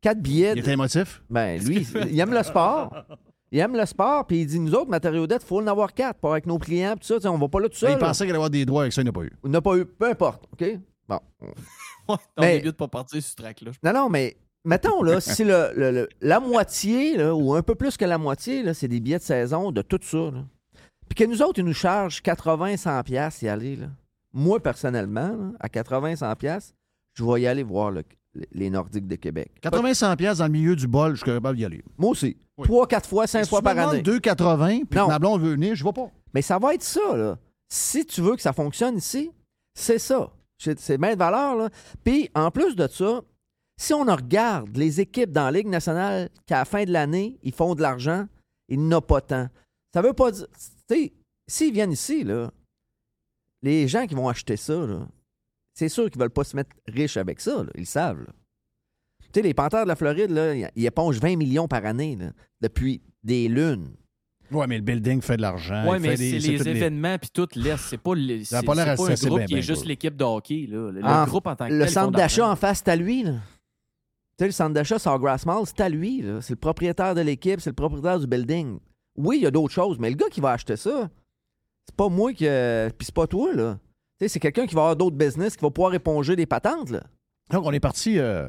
quatre 0.00 0.20
billets. 0.20 0.52
Il 0.52 0.60
était 0.60 0.72
émotif? 0.72 1.22
Ben, 1.28 1.60
lui, 1.60 1.86
il 2.08 2.20
aime 2.20 2.32
le 2.32 2.42
sport. 2.44 2.94
Il 3.52 3.58
aime 3.58 3.76
le 3.76 3.84
sport, 3.86 4.26
puis 4.26 4.40
il 4.40 4.46
dit 4.46 4.58
nous 4.58 4.74
autres, 4.74 4.88
matériaux 4.90 5.26
dettes, 5.26 5.42
il 5.44 5.46
faut 5.46 5.60
en 5.60 5.66
avoir 5.66 5.92
quatre 5.92 6.18
pour 6.18 6.32
avec 6.32 6.46
nos 6.46 6.58
clients, 6.58 6.94
tout 6.96 7.20
ça. 7.20 7.30
On 7.30 7.36
va 7.38 7.48
pas 7.48 7.60
là 7.60 7.68
tout 7.68 7.76
seul. 7.76 7.90
Ben, 7.90 7.96
il 7.98 8.00
là. 8.00 8.06
pensait 8.08 8.24
qu'il 8.24 8.30
allait 8.30 8.36
avoir 8.36 8.50
des 8.50 8.64
droits 8.64 8.82
avec 8.82 8.92
ça, 8.94 9.02
il 9.02 9.04
n'a 9.04 9.12
pas 9.12 9.22
eu. 9.22 9.32
Il 9.44 9.50
n'a 9.50 9.60
pas 9.60 9.76
eu. 9.76 9.84
Peu 9.84 10.08
importe, 10.08 10.44
OK? 10.52 10.64
Bon. 11.08 11.20
On 12.08 12.16
Mais- 12.40 12.56
est 12.56 12.64
mieux 12.64 12.72
de 12.72 12.76
pas 12.76 12.88
partir 12.88 13.22
sur 13.22 13.30
ce 13.30 13.36
track-là. 13.36 13.70
Non, 13.84 13.92
non, 13.92 14.08
mais 14.08 14.36
mettons, 14.64 15.02
là, 15.02 15.20
si 15.20 15.44
le, 15.44 15.70
le- 15.76 15.90
le- 15.92 16.08
la 16.22 16.40
moitié, 16.40 17.16
là, 17.16 17.34
ou 17.34 17.54
un 17.54 17.62
peu 17.62 17.74
plus 17.74 17.96
que 17.96 18.04
la 18.06 18.18
moitié, 18.18 18.62
là, 18.62 18.72
c'est 18.74 18.88
des 18.88 19.00
billets 19.00 19.18
de 19.18 19.22
saison 19.22 19.70
de 19.70 19.82
tout 19.82 20.00
ça, 20.02 20.16
là. 20.30 20.44
Puis 21.08 21.14
que 21.16 21.30
nous 21.30 21.42
autres, 21.42 21.58
ils 21.58 21.64
nous 21.66 21.74
chargent 21.74 22.22
80, 22.22 22.78
100 22.78 23.02
pièces 23.02 23.42
y 23.42 23.48
aller, 23.48 23.76
là. 23.76 23.88
Moi, 24.32 24.60
personnellement, 24.60 25.28
là, 25.28 25.52
à 25.60 25.68
80, 25.68 26.16
100 26.16 26.34
pièces, 26.36 26.74
je 27.12 27.22
vais 27.22 27.42
y 27.42 27.46
aller 27.46 27.62
voir 27.62 27.90
le- 27.90 28.02
les 28.52 28.70
Nordiques 28.70 29.06
de 29.06 29.16
Québec. 29.16 29.52
80 29.60 30.16
pièces 30.16 30.38
dans 30.38 30.46
le 30.46 30.52
milieu 30.52 30.76
du 30.76 30.86
bol, 30.86 31.12
je 31.12 31.16
suis 31.16 31.24
capable 31.24 31.56
d'y 31.56 31.64
aller. 31.64 31.82
Moi 31.98 32.10
aussi. 32.10 32.36
Trois, 32.62 32.86
quatre 32.86 33.08
fois, 33.08 33.26
cinq 33.26 33.46
fois 33.46 33.62
par 33.62 33.76
année. 33.76 34.02
2,80 34.02 34.86
puis 34.86 35.00
ma 35.06 35.18
blonde 35.18 35.42
veut 35.42 35.52
venir, 35.52 35.74
je 35.74 35.84
vais 35.84 35.92
pas. 35.92 36.10
Mais 36.34 36.42
ça 36.42 36.58
va 36.58 36.74
être 36.74 36.82
ça, 36.82 37.16
là. 37.16 37.38
Si 37.68 38.04
tu 38.04 38.20
veux 38.20 38.36
que 38.36 38.42
ça 38.42 38.52
fonctionne 38.52 38.96
ici, 38.96 39.30
c'est 39.74 39.98
ça. 39.98 40.30
C'est 40.58 40.78
c'est 40.78 40.98
bien 40.98 41.14
de 41.14 41.18
valeur, 41.18 41.56
là. 41.56 41.70
Puis, 42.04 42.30
en 42.34 42.50
plus 42.50 42.76
de 42.76 42.86
ça, 42.86 43.22
si 43.80 43.94
on 43.94 44.04
regarde 44.04 44.76
les 44.76 45.00
équipes 45.00 45.32
dans 45.32 45.44
la 45.44 45.52
Ligue 45.52 45.68
nationale 45.68 46.28
qu'à 46.46 46.58
la 46.58 46.64
fin 46.64 46.84
de 46.84 46.92
l'année, 46.92 47.38
ils 47.42 47.52
font 47.52 47.74
de 47.74 47.82
l'argent, 47.82 48.26
ils 48.68 48.86
n'ont 48.86 49.00
pas 49.00 49.20
tant. 49.20 49.48
Ça 49.92 50.02
veut 50.02 50.12
pas 50.12 50.30
dire... 50.30 50.46
Tu 50.88 50.94
sais, 50.94 51.12
s'ils 51.48 51.72
viennent 51.72 51.92
ici, 51.92 52.24
là, 52.24 52.50
les 53.62 53.88
gens 53.88 54.06
qui 54.06 54.14
vont 54.14 54.28
acheter 54.28 54.56
ça, 54.56 54.74
là, 54.86 55.06
c'est 55.74 55.88
sûr 55.88 56.10
qu'ils 56.10 56.20
veulent 56.20 56.30
pas 56.30 56.44
se 56.44 56.56
mettre 56.56 56.70
riches 56.88 57.16
avec 57.16 57.40
ça, 57.40 57.62
là. 57.64 57.70
Ils 57.74 57.80
le 57.80 57.86
savent. 57.86 58.26
Tu 59.20 59.28
sais, 59.40 59.42
les 59.42 59.54
Panthers 59.54 59.84
de 59.84 59.88
la 59.88 59.96
Floride, 59.96 60.30
là, 60.30 60.54
ils- 60.54 60.84
épongent 60.84 61.18
20 61.18 61.36
millions 61.36 61.66
par 61.68 61.84
année, 61.86 62.16
là, 62.16 62.32
depuis 62.60 63.00
des 63.24 63.48
lunes. 63.48 63.94
Ouais, 64.50 64.66
mais 64.66 64.76
le 64.76 64.82
building 64.82 65.22
fait 65.22 65.38
de 65.38 65.42
l'argent. 65.42 65.88
Ouais, 65.88 65.96
il 65.96 66.02
mais 66.02 66.16
c'est 66.16 66.38
les 66.38 66.68
événements 66.68 67.16
puis 67.16 67.30
tout 67.32 67.48
laisse. 67.54 67.80
C'est 67.88 67.96
pas, 67.96 68.14
le- 68.14 68.44
Ça 68.44 68.58
a 68.58 68.60
c'est- 68.60 68.66
pas 68.66 68.82
un 68.82 68.94
groupe 68.94 69.38
bien, 69.38 69.46
qui 69.46 69.54
est 69.56 69.62
juste 69.62 69.86
l'équipe 69.86 70.14
de 70.14 70.24
hockey. 70.24 70.66
Là. 70.68 70.90
Le, 70.90 71.26
groupe 71.26 71.46
en 71.46 71.56
tant 71.56 71.68
que 71.68 71.72
Le 71.72 71.86
centre 71.86 72.10
d'achat 72.12 72.46
en 72.50 72.56
face, 72.56 72.82
c'est 72.84 72.90
à 72.90 72.96
lui. 72.96 73.22
Là. 73.22 73.32
Tu 73.32 73.38
sais, 74.40 74.46
le 74.46 74.52
centre 74.52 74.74
d'achat 74.74 74.98
Sawgrass 74.98 75.46
Mall, 75.46 75.62
c'est 75.64 75.80
à 75.80 75.88
lui. 75.88 76.20
là. 76.20 76.42
C'est 76.42 76.52
le 76.52 76.58
propriétaire 76.58 77.14
de 77.14 77.22
l'équipe, 77.22 77.60
c'est 77.62 77.70
le 77.70 77.74
propriétaire 77.74 78.20
du 78.20 78.26
building. 78.26 78.78
Oui, 79.16 79.38
il 79.38 79.42
y 79.44 79.46
a 79.46 79.50
d'autres 79.50 79.72
choses, 79.72 79.98
mais 79.98 80.10
le 80.10 80.16
gars 80.16 80.28
qui 80.30 80.42
va 80.42 80.50
acheter 80.52 80.76
ça, 80.76 81.08
c'est 81.86 81.96
pas 81.96 82.10
moi 82.10 82.32
qui. 82.34 82.44
Puis 82.44 83.06
c'est 83.06 83.14
pas 83.14 83.26
toi, 83.26 83.54
là. 83.54 83.78
C'est 84.28 84.40
quelqu'un 84.40 84.66
qui 84.66 84.74
va 84.74 84.82
avoir 84.82 84.96
d'autres 84.96 85.16
business, 85.16 85.56
qui 85.56 85.62
va 85.64 85.70
pouvoir 85.70 85.94
éponger 85.94 86.36
des 86.36 86.46
patentes, 86.46 86.90
là. 86.90 87.02
Donc, 87.50 87.64
on 87.66 87.72
est 87.72 87.80
parti. 87.80 88.18
euh, 88.18 88.48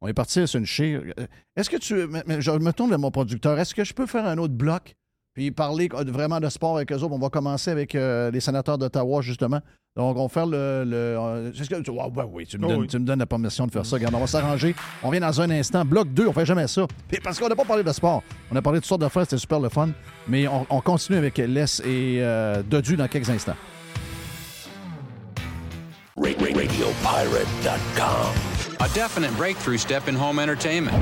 on 0.00 0.08
est 0.08 0.14
parti 0.14 0.46
sur 0.46 0.58
une 0.58 0.66
chire. 0.66 1.02
Euh, 1.18 1.26
Est-ce 1.56 1.70
que 1.70 1.76
tu. 1.76 1.94
Je 2.40 2.50
me 2.50 2.72
tourne 2.72 2.90
vers 2.90 2.98
mon 2.98 3.10
producteur. 3.10 3.58
Est-ce 3.58 3.74
que 3.74 3.84
je 3.84 3.94
peux 3.94 4.06
faire 4.06 4.26
un 4.26 4.38
autre 4.38 4.54
bloc 4.54 4.94
puis 5.34 5.50
parler 5.50 5.88
euh, 5.94 6.04
vraiment 6.06 6.40
de 6.40 6.48
sport 6.48 6.76
avec 6.76 6.92
eux 6.92 6.96
autres? 6.96 7.12
On 7.12 7.18
va 7.18 7.28
commencer 7.30 7.70
avec 7.70 7.94
euh, 7.94 8.30
les 8.30 8.40
sénateurs 8.40 8.76
d'Ottawa, 8.78 9.20
justement. 9.22 9.60
Donc, 9.96 10.16
on 10.16 10.22
va 10.24 10.28
faire 10.28 10.46
le. 10.46 10.84
le 10.84 10.96
euh, 10.96 11.52
est-ce 11.52 11.68
que 11.70 11.80
tu- 11.80 11.90
ouais, 11.90 12.02
ouais, 12.16 12.24
oui, 12.32 12.46
tu 12.46 12.58
me, 12.58 12.64
Oh 12.66 12.68
donnes, 12.68 12.80
oui. 12.80 12.86
tu 12.88 12.98
me 12.98 13.04
donnes 13.04 13.20
la 13.20 13.26
permission 13.26 13.66
de 13.66 13.70
faire 13.72 13.86
ça. 13.86 13.94
Regarde, 13.96 14.14
on 14.14 14.18
va 14.20 14.26
s'arranger. 14.26 14.74
On 15.04 15.10
vient 15.10 15.20
dans 15.20 15.40
un 15.40 15.50
instant. 15.50 15.84
Bloc 15.84 16.08
2, 16.12 16.26
on 16.26 16.32
fait 16.32 16.44
jamais 16.46 16.66
ça. 16.66 16.86
Puis 17.08 17.18
parce 17.22 17.38
qu'on 17.38 17.48
n'a 17.48 17.54
pas 17.56 17.64
parlé 17.64 17.84
de 17.84 17.92
sport. 17.92 18.22
On 18.50 18.56
a 18.56 18.62
parlé 18.62 18.78
de 18.78 18.82
toutes 18.82 18.88
sortes 18.88 19.00
d'affaires, 19.02 19.22
c'était 19.22 19.38
super 19.38 19.60
le 19.60 19.68
fun. 19.68 19.90
Mais 20.28 20.48
on, 20.48 20.66
on 20.68 20.80
continue 20.80 21.16
avec 21.18 21.38
Les 21.38 21.80
et 21.82 22.18
euh, 22.22 22.62
Dodu 22.62 22.96
dans 22.96 23.06
quelques 23.08 23.30
instants. 23.30 23.54
RadioPirate.com. 26.16 28.78
a 28.78 28.88
definite 28.94 29.36
breakthrough 29.36 29.78
step 29.78 30.08
in 30.08 30.14
home 30.14 30.38
entertainment. 30.38 30.92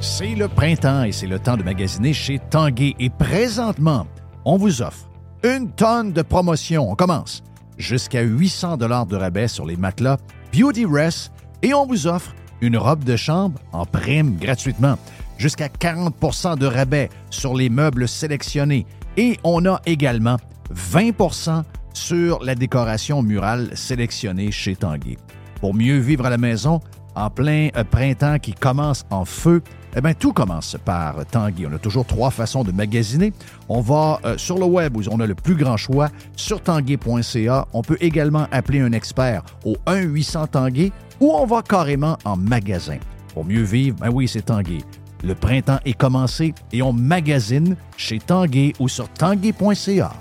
C'est 0.00 0.36
le 0.36 0.46
printemps 0.46 1.02
et 1.02 1.12
c'est 1.12 1.26
le 1.26 1.40
temps 1.40 1.56
de 1.56 1.64
magasiner 1.64 2.12
chez 2.12 2.38
Tanguay. 2.38 2.94
Et 3.00 3.10
présentement, 3.10 4.06
on 4.44 4.56
vous 4.56 4.82
offre 4.82 5.08
une 5.42 5.72
tonne 5.72 6.12
de 6.12 6.22
promotions. 6.22 6.88
On 6.88 6.94
commence 6.94 7.42
jusqu'à 7.76 8.22
800 8.22 8.76
dollars 8.76 9.06
de 9.06 9.16
rabais 9.16 9.48
sur 9.48 9.66
les 9.66 9.76
matelas 9.76 10.18
Beauty 10.52 10.86
Rest 10.86 11.32
et 11.62 11.74
on 11.74 11.86
vous 11.86 12.06
offre 12.06 12.32
une 12.60 12.76
robe 12.76 13.02
de 13.02 13.16
chambre 13.16 13.58
en 13.72 13.84
prime 13.84 14.36
gratuitement. 14.36 14.96
Jusqu'à 15.38 15.68
40 15.68 16.14
de 16.58 16.66
rabais 16.66 17.08
sur 17.30 17.54
les 17.54 17.68
meubles 17.68 18.06
sélectionnés. 18.06 18.86
Et 19.16 19.38
on 19.44 19.66
a 19.66 19.80
également 19.86 20.36
20% 20.74 21.62
sur 21.92 22.42
la 22.42 22.54
décoration 22.54 23.22
murale 23.22 23.70
sélectionnée 23.74 24.50
chez 24.50 24.76
Tanguay. 24.76 25.16
Pour 25.60 25.74
mieux 25.74 25.98
vivre 25.98 26.26
à 26.26 26.30
la 26.30 26.38
maison, 26.38 26.80
en 27.14 27.30
plein 27.30 27.68
euh, 27.76 27.84
printemps 27.84 28.38
qui 28.38 28.52
commence 28.52 29.04
en 29.10 29.24
feu, 29.24 29.62
eh 29.96 30.00
bien, 30.00 30.14
tout 30.14 30.32
commence 30.32 30.76
par 30.84 31.26
Tanguy. 31.26 31.66
On 31.66 31.74
a 31.74 31.78
toujours 31.78 32.06
trois 32.06 32.30
façons 32.30 32.62
de 32.62 32.70
magasiner. 32.70 33.32
On 33.68 33.80
va 33.80 34.20
euh, 34.24 34.38
sur 34.38 34.56
le 34.56 34.64
web 34.64 34.96
où 34.96 35.02
on 35.10 35.18
a 35.20 35.26
le 35.26 35.34
plus 35.34 35.56
grand 35.56 35.76
choix, 35.76 36.08
sur 36.36 36.62
tanguay.ca. 36.62 37.66
On 37.72 37.82
peut 37.82 37.98
également 38.00 38.46
appeler 38.52 38.80
un 38.80 38.92
expert 38.92 39.42
au 39.64 39.76
1-800 39.86 40.48
Tanguay 40.48 40.92
ou 41.20 41.32
on 41.32 41.44
va 41.44 41.62
carrément 41.62 42.16
en 42.24 42.36
magasin. 42.36 42.98
Pour 43.34 43.44
mieux 43.44 43.62
vivre, 43.62 43.96
ben 44.00 44.10
oui, 44.10 44.28
c'est 44.28 44.42
Tanguay. 44.42 44.78
Le 45.22 45.34
printemps 45.34 45.78
est 45.84 45.94
commencé 45.94 46.54
et 46.72 46.82
on 46.82 46.92
magasine 46.92 47.76
chez 47.96 48.18
Tanguay 48.18 48.72
ou 48.78 48.88
sur 48.88 49.08
tanguay.ca. 49.10 50.12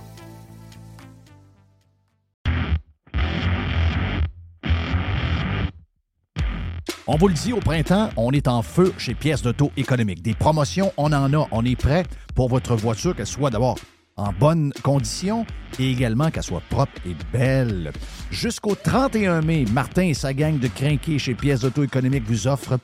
On 7.12 7.16
vous 7.16 7.28
le 7.28 7.34
dit, 7.34 7.54
au 7.54 7.60
printemps, 7.60 8.10
on 8.18 8.32
est 8.34 8.48
en 8.48 8.62
feu 8.62 8.94
chez 9.00 9.16
Pièces 9.16 9.42
d'Auto 9.42 9.72
économique. 9.78 10.22
Des 10.22 10.36
promotions, 10.36 10.92
on 10.96 11.12
en 11.12 11.34
a. 11.34 11.48
On 11.52 11.66
est 11.66 11.76
prêt 11.76 12.06
pour 12.36 12.50
votre 12.50 12.76
voiture, 12.76 13.16
qu'elle 13.16 13.26
soit 13.26 13.50
d'abord 13.50 13.80
en 14.16 14.32
bonne 14.34 14.72
condition 14.84 15.46
et 15.80 15.90
également 15.90 16.30
qu'elle 16.30 16.44
soit 16.44 16.62
propre 16.70 16.92
et 17.08 17.16
belle. 17.32 17.92
Jusqu'au 18.30 18.76
31 18.76 19.42
mai, 19.42 19.66
Martin 19.74 20.04
et 20.04 20.14
sa 20.14 20.34
gang 20.34 20.60
de 20.60 20.68
crinqués 20.68 21.18
chez 21.18 21.34
Pièces 21.34 21.62
d'Auto 21.62 21.84
économique 21.84 22.26
vous 22.28 22.48
offrent 22.48 22.78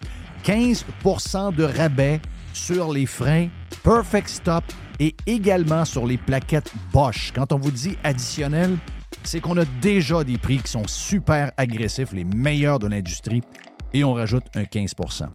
15% 0.46 1.56
de 1.56 1.64
rabais 1.64 2.22
sur 2.54 2.94
les 2.94 3.08
freins 3.08 3.48
Perfect 3.84 4.30
Stop 4.30 4.64
et 5.00 5.16
également 5.26 5.86
sur 5.86 6.06
les 6.06 6.18
plaquettes 6.18 6.72
Bosch. 6.94 7.32
Quand 7.34 7.52
on 7.52 7.58
vous 7.58 7.72
dit 7.72 7.98
additionnel, 8.04 8.78
c'est 9.24 9.40
qu'on 9.40 9.58
a 9.58 9.66
déjà 9.82 10.24
des 10.24 10.38
prix 10.38 10.60
qui 10.60 10.70
sont 10.70 10.86
super 10.86 11.52
agressifs, 11.58 12.14
les 12.14 12.26
meilleurs 12.26 12.78
de 12.78 12.86
l'industrie 12.88 13.42
et 13.92 14.04
on 14.04 14.14
rajoute 14.14 14.44
un 14.54 14.64
15% 14.64 15.26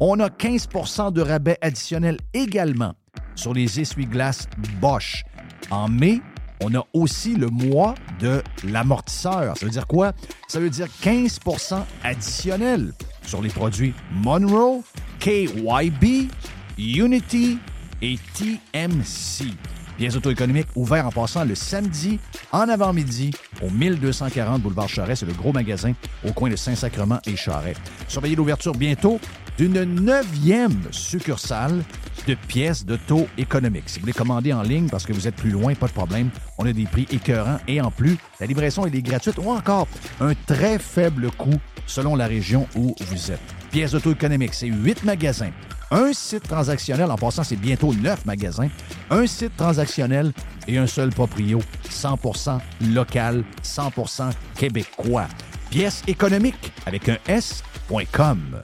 On 0.00 0.18
a 0.18 0.28
15% 0.28 1.12
de 1.12 1.22
rabais 1.22 1.58
additionnel 1.60 2.18
également 2.34 2.94
sur 3.36 3.54
les 3.54 3.78
essuie-glaces 3.78 4.48
Bosch. 4.80 5.22
En 5.70 5.88
mai, 5.88 6.20
on 6.62 6.74
a 6.74 6.84
aussi 6.92 7.34
le 7.34 7.48
mois 7.48 7.94
de 8.20 8.42
l'amortisseur. 8.64 9.56
Ça 9.56 9.66
veut 9.66 9.72
dire 9.72 9.86
quoi? 9.86 10.12
Ça 10.48 10.60
veut 10.60 10.70
dire 10.70 10.88
15% 11.02 11.82
additionnel 12.02 12.92
sur 13.22 13.42
les 13.42 13.50
produits 13.50 13.94
Monroe, 14.12 14.82
KYB, 15.20 16.30
Unity 16.78 17.58
et 18.02 18.18
TMC. 18.34 19.52
Pièces 19.96 20.16
auto-économiques 20.16 20.68
ouvert 20.74 21.06
en 21.06 21.10
passant 21.10 21.44
le 21.44 21.54
samedi 21.54 22.18
en 22.52 22.68
avant-midi 22.68 23.30
au 23.62 23.70
1240 23.70 24.60
Boulevard 24.60 24.88
Charret. 24.88 25.16
C'est 25.16 25.24
le 25.24 25.32
gros 25.32 25.52
magasin 25.52 25.92
au 26.22 26.32
coin 26.32 26.50
de 26.50 26.56
Saint-Sacrement 26.56 27.18
et 27.26 27.34
Charret. 27.34 27.74
Surveillez 28.06 28.36
l'ouverture 28.36 28.74
bientôt 28.74 29.18
d'une 29.58 29.84
neuvième 29.84 30.80
succursale 30.90 31.82
de 32.26 32.34
pièces 32.34 32.84
d'auto 32.84 33.26
économiques. 33.38 33.88
Si 33.88 33.98
vous 33.98 34.02
voulez 34.02 34.12
commander 34.12 34.52
en 34.52 34.62
ligne 34.62 34.88
parce 34.88 35.06
que 35.06 35.12
vous 35.12 35.26
êtes 35.28 35.36
plus 35.36 35.50
loin, 35.50 35.74
pas 35.74 35.86
de 35.86 35.92
problème. 35.92 36.30
On 36.58 36.66
a 36.66 36.72
des 36.72 36.84
prix 36.84 37.06
écœurants 37.10 37.58
et 37.68 37.80
en 37.80 37.90
plus, 37.90 38.16
la 38.40 38.46
livraison 38.46 38.86
est 38.86 39.02
gratuite 39.02 39.38
ou 39.38 39.50
encore 39.50 39.88
un 40.20 40.34
très 40.46 40.78
faible 40.78 41.30
coût 41.30 41.60
selon 41.86 42.16
la 42.16 42.26
région 42.26 42.66
où 42.74 42.94
vous 43.00 43.30
êtes. 43.30 43.40
Pièces 43.70 43.92
d'auto 43.92 44.12
économiques, 44.12 44.54
c'est 44.54 44.68
huit 44.68 45.04
magasins 45.04 45.52
un 45.90 46.12
site 46.12 46.42
transactionnel, 46.42 47.10
en 47.10 47.16
passant, 47.16 47.44
c'est 47.44 47.56
bientôt 47.56 47.94
neuf 47.94 48.24
magasins, 48.24 48.68
un 49.10 49.26
site 49.26 49.56
transactionnel 49.56 50.32
et 50.66 50.78
un 50.78 50.86
seul 50.86 51.10
proprio, 51.10 51.60
100% 51.88 52.58
local, 52.92 53.44
100% 53.62 54.30
québécois. 54.56 55.28
Pièce 55.70 56.02
économique 56.06 56.72
avec 56.86 57.08
un 57.08 57.18
S.com. 57.28 58.62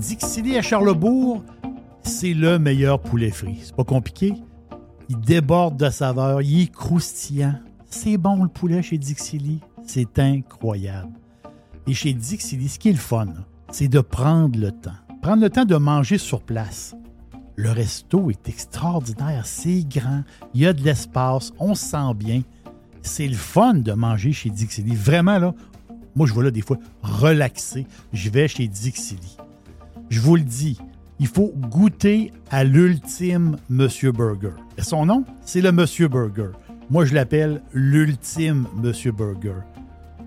Dixili 0.00 0.56
à 0.56 0.62
Charlebourg, 0.62 1.44
c'est 2.02 2.32
le 2.32 2.58
meilleur 2.58 3.02
poulet 3.02 3.30
frit. 3.30 3.58
C'est 3.62 3.76
pas 3.76 3.84
compliqué. 3.84 4.32
Il 5.10 5.20
déborde 5.20 5.76
de 5.76 5.90
saveur, 5.90 6.40
il 6.40 6.62
est 6.62 6.72
croustillant. 6.72 7.56
C'est 7.90 8.16
bon 8.16 8.42
le 8.42 8.48
poulet 8.48 8.80
chez 8.80 8.96
Dixili. 8.96 9.60
C'est 9.86 10.18
incroyable. 10.18 11.12
Et 11.86 11.92
chez 11.92 12.14
Dixili, 12.14 12.70
ce 12.70 12.78
qui 12.78 12.88
est 12.88 12.92
le 12.92 12.98
fun, 12.98 13.26
c'est 13.70 13.88
de 13.88 14.00
prendre 14.00 14.58
le 14.58 14.72
temps. 14.72 14.96
Prendre 15.20 15.42
le 15.42 15.50
temps 15.50 15.66
de 15.66 15.76
manger 15.76 16.16
sur 16.16 16.40
place. 16.40 16.96
Le 17.56 17.70
resto 17.70 18.30
est 18.30 18.48
extraordinaire, 18.48 19.44
c'est 19.44 19.86
grand, 19.86 20.22
il 20.54 20.62
y 20.62 20.66
a 20.66 20.72
de 20.72 20.82
l'espace, 20.82 21.52
on 21.58 21.74
se 21.74 21.84
sent 21.84 22.14
bien. 22.16 22.40
C'est 23.02 23.28
le 23.28 23.36
fun 23.36 23.74
de 23.74 23.92
manger 23.92 24.32
chez 24.32 24.48
Dixili. 24.48 24.94
Vraiment, 24.94 25.38
là, 25.38 25.54
moi, 26.16 26.26
je 26.26 26.32
vais 26.32 26.44
là 26.44 26.50
des 26.50 26.62
fois 26.62 26.78
relaxer. 27.02 27.86
Je 28.14 28.30
vais 28.30 28.48
chez 28.48 28.66
Dixili. 28.66 29.36
Je 30.10 30.20
vous 30.20 30.36
le 30.36 30.42
dis, 30.42 30.78
il 31.18 31.26
faut 31.26 31.52
goûter 31.56 32.32
à 32.50 32.64
l'ultime 32.64 33.56
Monsieur 33.68 34.12
Burger. 34.12 34.54
Son 34.78 35.06
nom, 35.06 35.24
c'est 35.40 35.60
le 35.60 35.72
Monsieur 35.72 36.08
Burger. 36.08 36.50
Moi, 36.90 37.04
je 37.04 37.14
l'appelle 37.14 37.62
l'ultime 37.72 38.66
Monsieur 38.76 39.12
Burger 39.12 39.62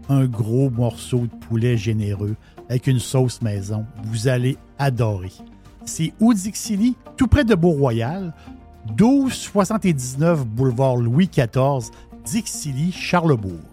un 0.09 0.25
gros 0.25 0.69
morceau 0.69 1.19
de 1.21 1.45
poulet 1.47 1.77
généreux 1.77 2.35
avec 2.69 2.87
une 2.87 2.99
sauce 2.99 3.41
maison. 3.41 3.85
Vous 4.05 4.27
allez 4.27 4.57
adorer. 4.77 5.31
C'est 5.85 6.13
Oudixili, 6.19 6.95
tout 7.17 7.27
près 7.27 7.43
de 7.43 7.55
Beau-Royal, 7.55 8.33
1279 8.97 10.45
boulevard 10.45 10.97
Louis 10.97 11.27
XIV, 11.27 11.91
Dixilly, 12.25 12.91
Charlebourg. 12.91 13.72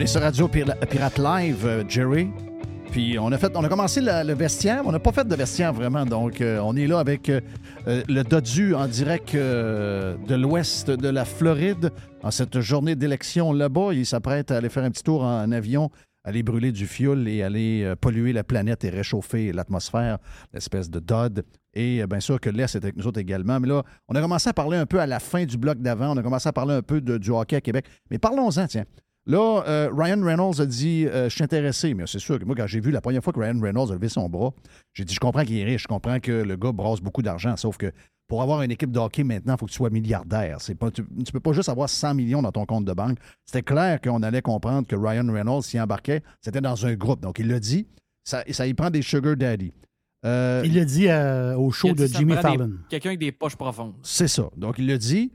On 0.00 0.02
est 0.02 0.06
sur 0.06 0.22
Radio 0.22 0.48
Pirate 0.48 1.18
Live, 1.18 1.66
euh, 1.66 1.84
Jerry. 1.86 2.30
Puis 2.90 3.18
on 3.18 3.30
a 3.32 3.36
fait, 3.36 3.54
on 3.54 3.62
a 3.62 3.68
commencé 3.68 4.00
le, 4.00 4.32
vestiaire, 4.32 4.80
on 4.86 4.92
n'a 4.92 4.98
pas 4.98 5.12
fait 5.12 5.28
de 5.28 5.36
vestiaire 5.36 5.74
vraiment. 5.74 6.06
Donc 6.06 6.40
euh, 6.40 6.58
on 6.64 6.74
est 6.74 6.86
là 6.86 7.00
avec 7.00 7.28
euh, 7.28 7.42
euh, 7.86 8.02
le 8.08 8.22
Dodu 8.22 8.74
en 8.74 8.88
direct 8.88 9.36
de 9.36 10.34
l'ouest 10.34 10.90
de 10.90 11.08
la 11.10 11.26
Floride 11.26 11.92
en 12.22 12.30
cette 12.30 12.60
journée 12.60 12.96
d'élection 12.96 13.52
là-bas. 13.52 13.92
Il 13.92 14.06
s'apprête 14.06 14.50
à 14.50 14.56
aller 14.56 14.70
faire 14.70 14.84
un 14.84 14.90
petit 14.90 15.02
tour 15.02 15.22
en, 15.22 15.52
avion, 15.52 15.90
aller 16.24 16.42
brûler 16.42 16.72
du 16.72 16.86
fioul 16.86 17.28
et 17.28 17.42
aller 17.42 17.92
polluer 18.00 18.32
la 18.32 18.42
planète 18.42 18.84
et 18.84 18.88
réchauffer 18.88 19.52
l'atmosphère, 19.52 20.16
l'espèce 20.54 20.88
de 20.88 20.98
Dodd. 20.98 21.44
Et 21.74 22.06
bien 22.06 22.20
sûr 22.20 22.40
que 22.40 22.48
l'Est 22.48 22.74
est 22.74 22.82
avec 22.82 22.96
nous 22.96 23.06
autres 23.06 23.20
également. 23.20 23.60
Mais 23.60 23.68
là, 23.68 23.82
on 24.08 24.14
a 24.14 24.20
commencé 24.22 24.48
à 24.48 24.54
parler 24.54 24.78
un 24.78 24.86
peu 24.86 24.98
à 24.98 25.06
la 25.06 25.20
fin 25.20 25.44
du 25.44 25.58
bloc 25.58 25.78
d'avant. 25.78 26.14
On 26.14 26.16
a 26.16 26.22
commencé 26.22 26.48
à 26.48 26.54
parler 26.54 26.72
un 26.72 26.82
peu 26.82 27.02
du 27.02 27.30
hockey 27.30 27.56
à 27.56 27.60
Québec. 27.60 27.84
Mais 28.10 28.16
parlons-en, 28.16 28.66
tiens. 28.66 28.86
Là, 29.30 29.62
euh, 29.68 29.90
Ryan 29.92 30.20
Reynolds 30.24 30.60
a 30.60 30.66
dit 30.66 31.06
euh, 31.06 31.28
Je 31.28 31.34
suis 31.34 31.44
intéressé, 31.44 31.94
mais 31.94 32.02
c'est 32.08 32.18
sûr 32.18 32.36
que 32.36 32.44
moi, 32.44 32.56
quand 32.56 32.66
j'ai 32.66 32.80
vu 32.80 32.90
la 32.90 33.00
première 33.00 33.22
fois 33.22 33.32
que 33.32 33.38
Ryan 33.38 33.60
Reynolds 33.60 33.92
a 33.92 33.94
levé 33.94 34.08
son 34.08 34.28
bras, 34.28 34.52
j'ai 34.92 35.04
dit 35.04 35.14
Je 35.14 35.20
comprends 35.20 35.44
qu'il 35.44 35.56
est 35.56 35.64
riche, 35.64 35.82
je 35.82 35.86
comprends 35.86 36.18
que 36.18 36.32
le 36.32 36.56
gars 36.56 36.72
brasse 36.72 37.00
beaucoup 37.00 37.22
d'argent, 37.22 37.56
sauf 37.56 37.76
que 37.76 37.92
pour 38.26 38.42
avoir 38.42 38.62
une 38.62 38.72
équipe 38.72 38.90
de 38.90 38.98
hockey 38.98 39.22
maintenant, 39.22 39.54
il 39.54 39.58
faut 39.58 39.66
que 39.66 39.70
tu 39.70 39.76
sois 39.76 39.90
milliardaire. 39.90 40.60
C'est 40.60 40.74
pas, 40.74 40.90
tu 40.90 41.02
ne 41.02 41.30
peux 41.30 41.38
pas 41.38 41.52
juste 41.52 41.68
avoir 41.68 41.88
100 41.88 42.14
millions 42.14 42.42
dans 42.42 42.50
ton 42.50 42.66
compte 42.66 42.84
de 42.84 42.92
banque. 42.92 43.18
C'était 43.46 43.62
clair 43.62 44.00
qu'on 44.00 44.20
allait 44.24 44.42
comprendre 44.42 44.84
que 44.88 44.96
Ryan 44.96 45.32
Reynolds, 45.32 45.62
s'y 45.62 45.80
embarquait, 45.80 46.22
c'était 46.40 46.60
dans 46.60 46.84
un 46.84 46.94
groupe. 46.94 47.20
Donc, 47.20 47.38
il 47.38 47.46
l'a 47.46 47.60
dit, 47.60 47.86
ça, 48.24 48.42
ça 48.50 48.66
y 48.66 48.74
prend 48.74 48.90
des 48.90 49.02
sugar 49.02 49.36
daddy. 49.36 49.72
Euh, 50.24 50.62
Il 50.64 50.74
l'a 50.74 50.84
dit 50.84 51.08
euh, 51.08 51.56
au 51.56 51.70
show 51.70 51.92
de 51.92 52.06
Jimmy 52.06 52.34
Fallon. 52.34 52.72
Quelqu'un 52.88 53.10
avec 53.10 53.20
des 53.20 53.32
poches 53.32 53.56
profondes. 53.56 53.94
C'est 54.02 54.28
ça. 54.28 54.50
Donc, 54.56 54.78
il 54.78 54.88
l'a 54.88 54.98
dit. 54.98 55.30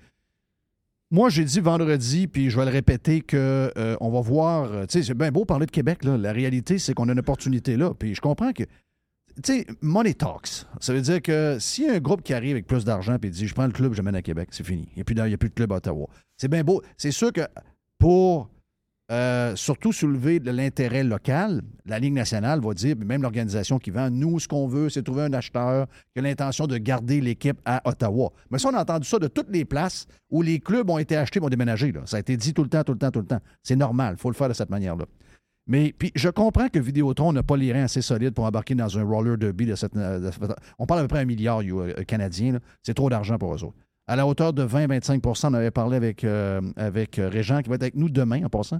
Moi, 1.16 1.30
j'ai 1.30 1.46
dit 1.46 1.62
vendredi, 1.62 2.28
puis 2.28 2.50
je 2.50 2.60
vais 2.60 2.66
le 2.66 2.72
répéter, 2.72 3.22
que 3.22 3.72
euh, 3.78 3.96
on 4.02 4.10
va 4.10 4.20
voir. 4.20 4.70
euh, 4.70 4.86
Tu 4.86 5.00
sais, 5.00 5.04
c'est 5.08 5.14
bien 5.14 5.32
beau 5.32 5.46
parler 5.46 5.66
de 5.66 5.72
Québec, 5.72 6.04
là. 6.04 6.18
La 6.18 6.34
réalité, 6.34 6.78
c'est 6.78 6.94
qu'on 6.94 7.08
a 7.08 7.14
une 7.14 7.20
opportunité 7.20 7.78
là. 7.78 7.94
Puis 7.98 8.16
je 8.16 8.20
comprends 8.20 8.52
que. 8.52 8.64
Tu 8.64 9.42
sais, 9.46 9.66
money 9.80 10.14
talks. 10.14 10.66
Ça 10.82 10.94
veut 10.94 11.00
dire 11.00 11.22
que 11.22 11.56
s'il 11.58 11.86
y 11.86 11.90
a 11.90 11.94
un 11.94 12.00
groupe 12.00 12.22
qui 12.22 12.34
arrive 12.34 12.52
avec 12.52 12.68
plus 12.68 12.84
d'argent 12.84 13.18
puis 13.18 13.30
dit 13.30 13.48
je 13.48 13.54
prends 13.54 13.66
le 13.66 13.72
club, 13.72 13.94
je 13.94 14.02
mène 14.02 14.16
à 14.16 14.22
Québec, 14.22 14.50
c'est 14.52 14.66
fini. 14.66 14.90
Il 14.98 15.04
n'y 15.10 15.22
a, 15.22 15.24
a 15.24 15.38
plus 15.38 15.48
de 15.50 15.54
club 15.54 15.72
à 15.72 15.78
Ottawa. 15.78 16.08
C'est 16.36 16.50
bien 16.50 16.66
beau. 16.66 16.82
C'est 16.98 17.12
sûr 17.12 17.32
que 17.32 17.48
pour 17.98 18.50
euh, 19.12 19.56
surtout 19.56 19.94
soulever 19.94 20.40
de 20.40 20.50
l'intérêt 20.50 21.04
local, 21.04 21.62
la 21.86 22.00
Ligue 22.00 22.14
nationale 22.14 22.60
va 22.60 22.74
dire, 22.74 22.96
même 22.98 23.22
l'organisation 23.22 23.78
qui 23.78 23.92
vend, 23.92 24.10
nous, 24.10 24.40
ce 24.40 24.48
qu'on 24.48 24.68
veut, 24.68 24.90
c'est 24.90 25.04
trouver 25.04 25.24
un 25.24 25.34
acheteur 25.34 25.86
qui 26.14 26.20
a 26.20 26.22
l'intention 26.24 26.66
de 26.66 26.78
garder 26.78 27.22
l'équipe 27.22 27.60
à 27.66 27.88
Ottawa. 27.88 28.32
Mais 28.50 28.58
ça, 28.58 28.70
on 28.70 28.74
a 28.74 28.82
entendu 28.82 29.08
ça 29.08 29.20
de 29.20 29.28
toutes 29.28 29.52
les 29.52 29.64
places 29.64 30.08
où 30.32 30.42
les 30.42 30.60
clubs 30.60 30.90
ont 30.90 30.98
été 30.98 31.16
achetés, 31.16 31.40
vont 31.40 31.50
déménager. 31.50 31.94
Ça 32.06 32.18
a 32.18 32.20
été 32.20 32.36
dit 32.36 32.54
tout 32.54 32.64
le 32.64 32.70
temps, 32.70 32.84
tout 32.84 32.94
le 32.94 32.98
temps, 32.98 33.12
tout 33.12 33.20
le 33.20 33.28
temps. 33.28 33.42
C'est 33.62 33.76
normal, 33.76 34.16
il 34.18 34.22
faut 34.22 34.32
le 34.32 34.36
faire 34.36 34.50
de 34.50 34.54
cette 34.54 34.72
manière-là. 34.72 35.06
Mais 35.68 35.94
puis 35.98 36.12
je 36.16 36.30
comprends 36.30 36.70
que 36.70 36.80
Vidéotron 36.80 37.34
n'a 37.34 37.44
pas 37.44 37.58
les 37.58 37.74
reins 37.74 37.84
assez 37.84 38.02
solides 38.02 38.34
pour 38.34 38.46
embarquer 38.46 38.76
dans 38.76 38.98
un 39.00 39.04
roller 39.04 39.38
derby 39.38 39.66
de 39.66 39.76
cette. 39.76 39.94
on 40.78 40.86
parle 40.86 41.00
à 41.00 41.04
peu 41.04 41.08
près 41.08 41.20
un 41.20 41.26
milliard 41.26 41.62
euh, 41.62 42.04
canadien. 42.08 42.60
C'est 42.84 42.94
trop 42.94 43.10
d'argent 43.10 43.38
pour 43.38 43.54
eux 43.54 43.64
autres. 43.64 43.78
À 44.08 44.16
la 44.16 44.28
hauteur 44.28 44.54
de 44.54 44.64
20-25% 44.64 45.48
on 45.48 45.54
avait 45.56 45.72
parlé 45.72 45.98
avec, 45.98 46.24
euh, 46.24 46.62
euh, 46.78 47.30
Régent, 47.30 47.62
qui 47.62 47.70
va 47.70 47.76
être 47.76 47.82
avec 47.82 47.96
nous 47.96 48.10
demain 48.10 48.46
en 48.46 48.50
passant. 48.50 48.80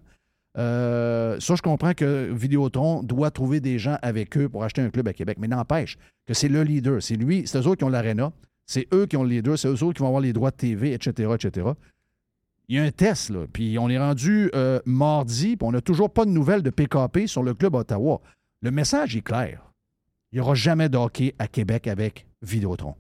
Euh, 0.58 1.38
ça, 1.40 1.56
je 1.56 1.62
comprends 1.62 1.94
que 1.94 2.32
Vidéotron 2.32 3.04
doit 3.04 3.32
trouver 3.32 3.60
des 3.60 3.78
gens 3.80 3.98
avec 4.02 4.38
eux 4.38 4.48
pour 4.48 4.64
acheter 4.64 4.82
un 4.82 4.90
club 4.90 5.08
à 5.08 5.14
Québec. 5.14 5.38
Mais 5.40 5.48
n'empêche 5.48 5.98
que 6.26 6.34
c'est 6.34 6.48
le 6.48 6.64
leader. 6.64 7.02
C'est 7.02 7.16
lui, 7.16 7.44
c'est 7.46 7.66
eux 7.68 7.76
qui 7.76 7.84
ont 7.84 7.90
l'aréna. 7.90 8.32
C'est 8.66 8.88
eux 8.94 9.06
qui 9.06 9.18
ont 9.18 9.24
le 9.24 9.30
leader. 9.30 9.58
C'est 9.60 9.68
eux 9.68 9.84
autres 9.84 9.96
qui 9.96 10.02
vont 10.02 10.08
avoir 10.08 10.22
les 10.22 10.32
droits 10.32 10.52
de 10.52 10.56
TV, 10.56 10.94
etc., 10.94 11.32
etc. 11.36 11.68
Il 12.70 12.78
y 12.78 12.80
a 12.80 12.84
un 12.84 12.92
test, 12.92 13.30
là. 13.32 13.46
Puis 13.52 13.78
on 13.78 13.90
est 13.90 14.00
rendu 14.00 14.50
mardi, 14.86 15.58
puis 15.58 15.68
on 15.68 15.72
n'a 15.72 15.82
toujours 15.82 16.10
pas 16.10 16.26
de 16.26 16.32
nouvelles 16.32 16.64
de 16.64 16.70
PKP 16.70 17.28
sur 17.28 17.44
le 17.44 17.54
club 17.54 17.76
Ottawa. 17.76 18.22
Le 18.62 18.72
message 18.72 19.16
est 19.16 19.22
clair. 19.22 19.72
Il 20.32 20.36
n'y 20.38 20.42
aura 20.42 20.56
jamais 20.56 20.90
de 20.90 20.98
hockey 20.98 21.36
à 21.38 21.48
Québec 21.48 21.88
avec 21.88 22.26
Vidéotron. 22.42 22.96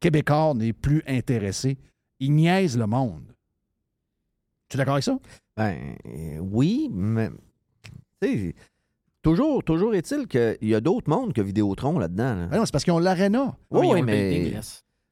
Québécois 0.00 0.54
n'est 0.54 0.72
plus 0.72 1.02
intéressé. 1.06 1.78
Il 2.20 2.34
niaise 2.34 2.76
le 2.78 2.86
monde. 2.86 3.34
Tu 4.68 4.76
es 4.76 4.78
d'accord 4.78 4.94
avec 4.94 5.04
ça? 5.04 5.18
Ben, 5.56 5.76
euh, 6.06 6.38
oui, 6.40 6.88
mais. 6.92 7.30
Toujours, 9.22 9.62
toujours 9.64 9.94
est-il 9.94 10.26
qu'il 10.26 10.56
y 10.62 10.74
a 10.74 10.80
d'autres 10.80 11.08
mondes 11.10 11.32
que 11.32 11.40
Vidéotron 11.40 11.98
là-dedans. 11.98 12.34
là. 12.34 12.46
Ben 12.46 12.58
non, 12.58 12.64
c'est 12.66 12.72
parce 12.72 12.84
qu'ils 12.84 12.92
ont 12.92 12.98
l'aréna. 12.98 13.56
Oui, 13.70 13.86
ils 13.86 13.90
ont 13.90 13.94
le 13.94 14.02
mais. 14.02 14.30
building. 14.30 14.60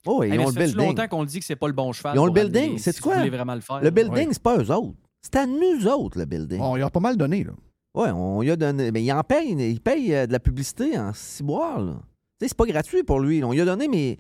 Oh, 0.07 0.23
ils 0.23 0.33
Hey, 0.33 0.39
ont 0.39 0.47
le 0.47 0.53
ça 0.53 0.61
fait 0.61 0.67
building. 0.67 0.87
longtemps 0.87 1.09
qu'on 1.09 1.21
le 1.23 1.27
dit 1.27 1.41
que 1.41 1.45
c'est 1.45 1.57
pas 1.57 1.67
le 1.67 1.73
bon 1.73 1.93
cheval. 1.93 2.15
Ils 2.15 2.19
ont 2.21 2.27
le 2.27 2.33
building. 2.33 2.79
C'est 2.79 2.93
si 2.93 3.01
quoi? 3.01 3.15
Vous 3.15 3.19
voulez 3.21 3.31
vraiment 3.31 3.55
le 3.55 3.61
faire? 3.61 3.81
Le 3.81 3.91
building, 3.91 4.29
Ouais. 4.29 4.33
c'est 4.33 4.43
pas 4.43 4.57
eux 4.59 4.71
autres. 4.71 4.95
C'est 5.21 5.35
à 5.37 5.47
nous 5.47 5.87
autres, 5.89 6.19
le 6.19 6.25
building. 6.25 6.61
On 6.61 6.77
y 6.77 6.83
a 6.83 6.89
pas 6.91 7.01
mal 7.01 7.17
donné, 7.17 7.43
là. 7.43 7.53
Oui, 7.95 8.09
on 8.11 8.43
y 8.43 8.51
a 8.51 8.57
donné. 8.57 8.93
Mais 8.93 9.03
il 9.03 9.13
en 9.13 9.23
paye, 9.25 9.51
il 9.59 9.81
paye 9.81 10.15
euh, 10.15 10.27
de 10.27 10.33
la 10.33 10.39
publicité 10.39 10.97
en 10.99 11.13
ciboire, 11.13 11.81
là. 11.81 11.95
Tu 12.39 12.45
sais, 12.45 12.49
c'est 12.49 12.57
pas 12.57 12.67
gratuit 12.67 13.03
pour 13.03 13.19
lui. 13.19 13.43
On 13.43 13.53
lui 13.53 13.61
a 13.61 13.65
donné, 13.65 13.89
mais. 13.89 14.19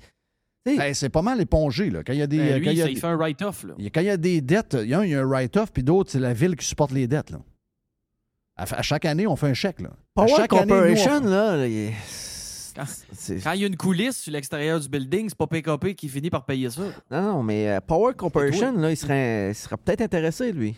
Hey, 0.66 0.94
c'est 0.94 1.08
pas 1.08 1.22
mal 1.22 1.40
épongé, 1.40 1.90
là. 1.90 2.02
Quand 2.04 2.12
il 2.12 2.18
y 2.18 2.22
a 2.22 2.26
des. 2.26 2.38
Ben, 2.38 2.58
lui, 2.58 2.64
quand 2.64 2.70
il 2.72 2.76
y 2.78 2.82
a 2.82 2.88
il 2.88 2.98
fait 2.98 3.06
un 3.06 3.16
write-off. 3.16 3.64
quand 3.94 4.00
il 4.00 4.06
y 4.06 4.10
a 4.10 4.16
des 4.16 4.40
dettes, 4.40 4.76
il 4.82 4.88
y 4.88 4.94
a 4.94 4.98
un, 5.00 5.04
il 5.04 5.10
y 5.10 5.14
a 5.14 5.20
un 5.20 5.24
write-off, 5.26 5.70
puis 5.72 5.82
d'autres, 5.82 6.10
c'est 6.10 6.18
la 6.18 6.32
ville 6.32 6.56
qui 6.56 6.66
supporte 6.66 6.90
les 6.92 7.06
dettes, 7.06 7.30
là. 7.30 7.38
À, 8.56 8.62
à 8.78 8.82
chaque 8.82 9.04
année, 9.04 9.26
on 9.26 9.36
fait 9.36 9.48
un 9.48 9.54
chèque, 9.54 9.80
là. 9.80 9.90
À 9.90 9.96
Power 10.14 10.28
chaque 10.36 10.52
année, 10.54 10.66
nous, 10.66 10.74
on- 10.74 10.94
Corporation, 10.94 11.20
là, 11.28 11.66
il- 11.66 11.92
Quand, 12.74 13.52
il 13.54 13.60
y 13.60 13.64
a 13.64 13.66
une 13.68 13.76
coulisse 13.76 14.18
sur 14.18 14.32
l'extérieur 14.32 14.80
du 14.80 14.88
building, 14.88 15.28
c'est 15.30 15.38
pas 15.38 15.46
PKP 15.46 15.94
qui 15.94 16.08
finit 16.08 16.30
par 16.30 16.44
payer 16.44 16.68
ça. 16.70 16.82
Non, 17.10 17.22
non, 17.22 17.42
mais 17.42 17.68
euh, 17.70 17.80
Power 17.80 18.12
Corporation, 18.14 18.72
là, 18.76 18.90
il 18.90 18.96
serait, 18.96 19.52
serait 19.54 19.76
peut-être 19.78 20.02
intéressé, 20.02 20.52
lui. 20.52 20.76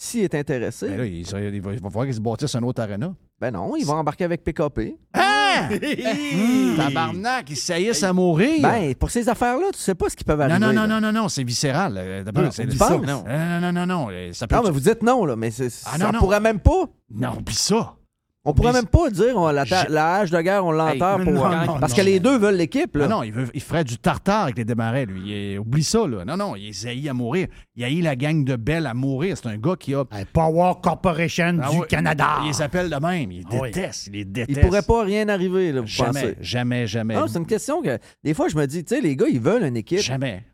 S'il 0.00 0.20
est 0.22 0.34
intéressé. 0.34 0.88
Ben 0.88 0.98
là, 0.98 1.06
il, 1.06 1.26
serait- 1.26 1.50
il 1.52 1.60
va, 1.60 1.72
il 1.72 1.80
va 1.80 1.88
falloir 1.88 2.04
qu'il 2.06 2.14
se 2.14 2.20
bâtisse 2.20 2.54
un 2.54 2.62
autre 2.62 2.80
aréna. 2.82 3.14
Ben 3.40 3.50
non, 3.50 3.74
il 3.76 3.84
va 3.86 3.94
embarquer 3.94 4.24
avec 4.24 4.44
PKP. 4.44 4.96
Ah! 5.14 5.37
Tabarnak, 6.76 7.50
ils 7.50 7.56
saillissent 7.56 8.02
à 8.02 8.12
mourir. 8.12 8.60
Ben, 8.62 8.94
pour 8.94 9.10
ces 9.10 9.28
affaires-là, 9.28 9.66
tu 9.72 9.78
sais 9.80 9.94
pas 9.94 10.08
ce 10.08 10.16
qui 10.16 10.24
peut 10.24 10.34
non, 10.34 10.40
arriver. 10.42 10.58
non, 10.58 10.72
non, 10.72 10.82
là. 10.82 10.86
non, 10.86 11.00
non, 11.00 11.22
non, 11.22 11.28
c'est 11.28 11.44
viscéral. 11.44 11.94
euh, 11.96 12.22
d'abord, 12.24 12.44
Non, 12.44 12.50
c'est- 12.50 12.66
tu 12.66 12.76
penses? 12.76 12.90
Non, 12.90 13.24
non, 13.26 13.60
non, 13.60 13.72
non, 13.72 13.86
non, 13.86 14.08
euh, 14.10 14.32
Ça 14.32 14.46
peut 14.46 14.54
Non, 14.56 14.62
mais 14.64 14.70
vous 14.70 14.80
dites 14.80 15.02
non, 15.02 15.24
là, 15.24 15.36
mais 15.36 15.50
c'est- 15.50 15.82
Ah, 15.86 15.98
ça 15.98 16.04
non, 16.06 16.12
non. 16.12 16.18
pourrait 16.20 16.40
même 16.40 16.60
pas. 16.60 16.84
Non, 17.14 17.36
oublie 17.38 17.54
ça. 17.54 17.94
On 18.44 18.54
pourrait 18.54 18.72
même 18.72 18.86
pas 18.86 19.10
dire 19.10 19.36
on, 19.36 19.48
la, 19.50 19.66
ta- 19.66 19.82
J'ai- 19.84 19.92
la 19.92 20.14
hache 20.14 20.30
de 20.30 20.40
guerre, 20.40 20.64
on 20.64 20.70
l'enterre 20.72 21.18
Hey, 21.18 21.24
pour. 21.24 21.34
non, 21.34 21.48
non, 21.50 21.78
parce 21.80 21.92
non, 21.92 21.96
que 21.98 22.02
les 22.02 22.18
deux 22.18 22.38
veulent 22.38 22.54
l'équipe, 22.56 22.96
là. 22.96 23.04
Ah 23.04 23.08
non, 23.08 23.22
il, 23.22 23.32
veut, 23.32 23.48
il 23.52 23.60
ferait 23.60 23.84
du 23.84 23.98
tartare 23.98 24.44
avec 24.44 24.56
les 24.56 24.64
démarrais, 24.64 25.04
lui. 25.04 25.52
Il 25.52 25.58
oublie 25.58 25.82
ça, 25.82 26.06
là. 26.06 26.24
Non, 26.24 26.36
non, 26.36 26.56
il 26.56 26.68
est 26.68 26.72
zaï 26.72 27.08
à 27.08 27.12
mourir. 27.14 27.48
Il 27.76 27.84
haït 27.84 28.00
la 28.00 28.16
gang 28.16 28.44
de 28.44 28.56
Belle 28.56 28.86
à 28.86 28.94
mourir. 28.94 29.36
C'est 29.36 29.48
un 29.48 29.58
gars 29.58 29.74
qui 29.78 29.94
a. 29.94 30.04
Hey, 30.12 30.24
Power 30.32 30.74
Corporation 30.82 31.58
Ah 31.62 31.70
du 31.70 31.78
ouais, 31.78 31.86
Canada. 31.88 32.38
Il 32.42 32.48
les 32.48 32.62
appelle 32.62 32.88
de 32.88 32.96
même. 32.96 33.30
Il 33.32 33.44
Ah 33.50 33.56
oui. 33.60 33.70
déteste. 33.70 34.06
Il 34.06 34.12
les 34.14 34.20
il 34.20 34.32
déteste. 34.32 34.60
pourrait 34.62 34.82
pas 34.82 35.04
rien 35.04 35.28
arriver, 35.28 35.72
là, 35.72 35.80
vous 35.82 35.86
Jamais, 35.86 36.12
pensez. 36.12 36.36
jamais, 36.40 36.86
jamais. 36.86 37.14
Non, 37.16 37.26
c'est 37.26 37.38
une 37.38 37.46
question 37.46 37.82
que 37.82 37.98
des 38.24 38.32
fois 38.34 38.48
je 38.48 38.56
me 38.56 38.66
dis, 38.66 38.82
tu 38.84 38.94
sais, 38.94 39.00
les 39.02 39.14
gars, 39.16 39.26
ils 39.28 39.40
veulent 39.40 39.64
une 39.64 39.76
équipe. 39.76 39.98
Jamais. 39.98 40.44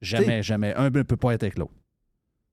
Jamais, 0.00 0.42
jamais. 0.42 0.74
Un 0.74 0.90
ne 0.90 1.02
peut 1.02 1.16
pas 1.16 1.32
être 1.34 1.42
avec 1.44 1.56
l'autre. 1.58 1.72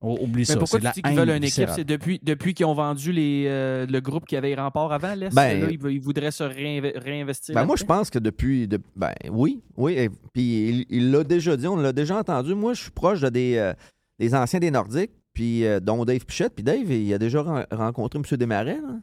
O- 0.02 0.18
Oublie 0.20 0.40
Mais 0.40 0.44
ça. 0.44 0.56
pourquoi 0.58 0.80
tu 0.80 0.86
dis 0.94 1.02
qu'ils 1.02 1.16
veulent 1.16 1.30
une 1.30 1.44
équipe? 1.44 1.68
C'est 1.74 1.84
depuis, 1.84 2.18
depuis 2.22 2.54
qu'ils 2.54 2.66
ont 2.66 2.74
vendu 2.74 3.12
les, 3.12 3.44
euh, 3.46 3.86
le 3.86 4.00
groupe 4.00 4.26
qui 4.26 4.36
avait 4.36 4.54
rempart 4.54 4.92
avant, 4.92 5.14
l'Est? 5.14 5.32
Ben, 5.34 5.60
là, 5.60 5.68
ils, 5.70 5.80
ils 5.90 6.00
voudraient 6.00 6.30
se 6.32 6.42
réinve- 6.44 6.98
réinvestir. 6.98 7.54
Ben 7.54 7.64
moi, 7.64 7.76
je 7.76 7.84
pense 7.84 8.10
que 8.10 8.18
depuis. 8.18 8.66
de- 8.66 8.80
ben 8.96 9.12
oui, 9.30 9.62
oui. 9.76 9.92
et- 9.94 10.10
puis 10.32 10.86
il- 10.90 11.10
l'a 11.12 11.22
déjà 11.24 11.56
dit, 11.56 11.66
on 11.68 11.76
l'a 11.76 11.92
déjà 11.92 12.18
entendu. 12.18 12.54
Moi, 12.54 12.74
je 12.74 12.82
suis 12.82 12.90
proche 12.90 13.20
de 13.20 13.28
des, 13.28 13.56
euh, 13.56 13.72
des 14.18 14.34
anciens 14.34 14.58
des 14.60 14.70
Nordiques, 14.72 15.12
puis 15.32 15.64
euh, 15.64 15.78
dont 15.80 16.04
Dave 16.04 16.24
Pichette. 16.26 16.54
Puis 16.54 16.64
Dave, 16.64 16.90
il 16.90 17.14
a 17.14 17.18
déjà 17.18 17.42
ren- 17.42 17.64
rencontré 17.70 18.18
M. 18.18 18.24
Desmarais. 18.36 18.80
là. 18.80 18.96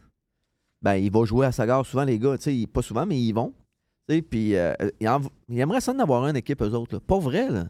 Ben, 0.82 0.96
il 0.96 1.12
va 1.12 1.24
jouer 1.26 1.46
à 1.46 1.52
sa 1.52 1.66
gare 1.66 1.86
souvent, 1.86 2.04
les 2.04 2.20
gars. 2.20 2.36
Pas 2.74 2.82
souvent, 2.82 3.06
mais 3.06 3.20
ils 3.20 3.34
vont. 3.34 3.54
Puis 4.08 4.24
il 4.54 5.60
aimerait 5.60 5.82
ça 5.82 5.94
d'avoir 5.94 6.28
une 6.28 6.36
équipe, 6.36 6.62
eux 6.62 6.74
autres. 6.74 6.96
là. 6.96 7.00
Pas 7.00 7.20
vrai, 7.20 7.50
là. 7.50 7.66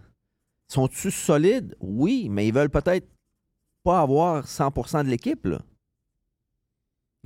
Sont-ils 0.71 1.11
solides? 1.11 1.75
Oui, 1.79 2.27
mais 2.29 2.47
ils 2.47 2.53
veulent 2.53 2.69
peut-être 2.69 3.07
pas 3.83 4.01
avoir 4.01 4.45
100% 4.47 5.03
de 5.03 5.09
l'équipe, 5.09 5.45
là. 5.45 5.59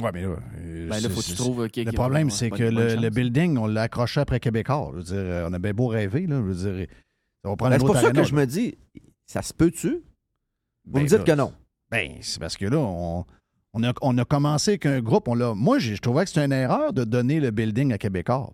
Ouais, 0.02 0.10
mais 0.12 0.22
là. 0.24 0.30
euh, 0.30 0.38
Ben 0.58 0.90
là, 0.90 1.00
c'est- 1.02 1.10
faut 1.10 1.20
que 1.22 1.26
tu 1.26 1.32
c'est- 1.32 1.36
trouves, 1.36 1.60
ok, 1.60 1.76
Le 1.78 1.92
problème, 1.92 2.30
c'est 2.32 2.50
que 2.50 2.64
le, 2.64 3.10
building, 3.10 3.58
on 3.58 3.68
l'a 3.68 3.84
accroché 3.84 4.20
après 4.22 4.40
Québécois. 4.40 4.90
Je 4.94 4.98
veux 4.98 5.04
dire, 5.04 5.16
euh, 5.18 5.48
on 5.50 5.54
a 5.54 5.60
bien 5.60 5.74
beau 5.74 5.88
rêver, 5.88 6.26
là. 6.26 6.38
Je 6.38 6.42
veux 6.42 6.56
dire, 6.74 6.88
ça 7.44 7.50
va 7.50 7.56
prendre 7.56 7.72
Ben, 7.72 7.80
c'est 7.80 7.86
pour 7.86 7.96
ça 7.98 8.12
que 8.12 8.24
je 8.24 8.34
me 8.36 8.46
dis, 8.46 8.76
ça 9.28 9.42
se 9.44 9.54
peut-tu? 9.54 10.02
Vous 10.86 10.94
Ben 10.94 11.04
me 11.04 11.08
dites 11.08 11.20
là, 11.20 11.24
que 11.24 11.32
non. 11.34 11.54
Ben, 11.92 12.18
c'est 12.22 12.40
parce 12.40 12.58
que 12.58 12.66
là, 12.66 12.78
on, 12.78 13.24
on, 13.74 13.84
a, 13.84 13.94
on 14.02 14.18
a 14.18 14.26
commencé 14.26 14.72
avec 14.72 14.86
un 14.88 15.00
groupe. 15.00 15.28
On 15.28 15.36
l'a, 15.36 15.54
moi, 15.54 15.78
je 15.78 15.96
trouvais 15.98 16.24
que 16.24 16.30
c'était 16.30 16.46
une 16.46 16.52
erreur 16.54 16.92
de 16.92 17.04
donner 17.04 17.40
le 17.40 17.52
building 17.52 17.94
à 17.94 17.98
Québécois. 18.00 18.52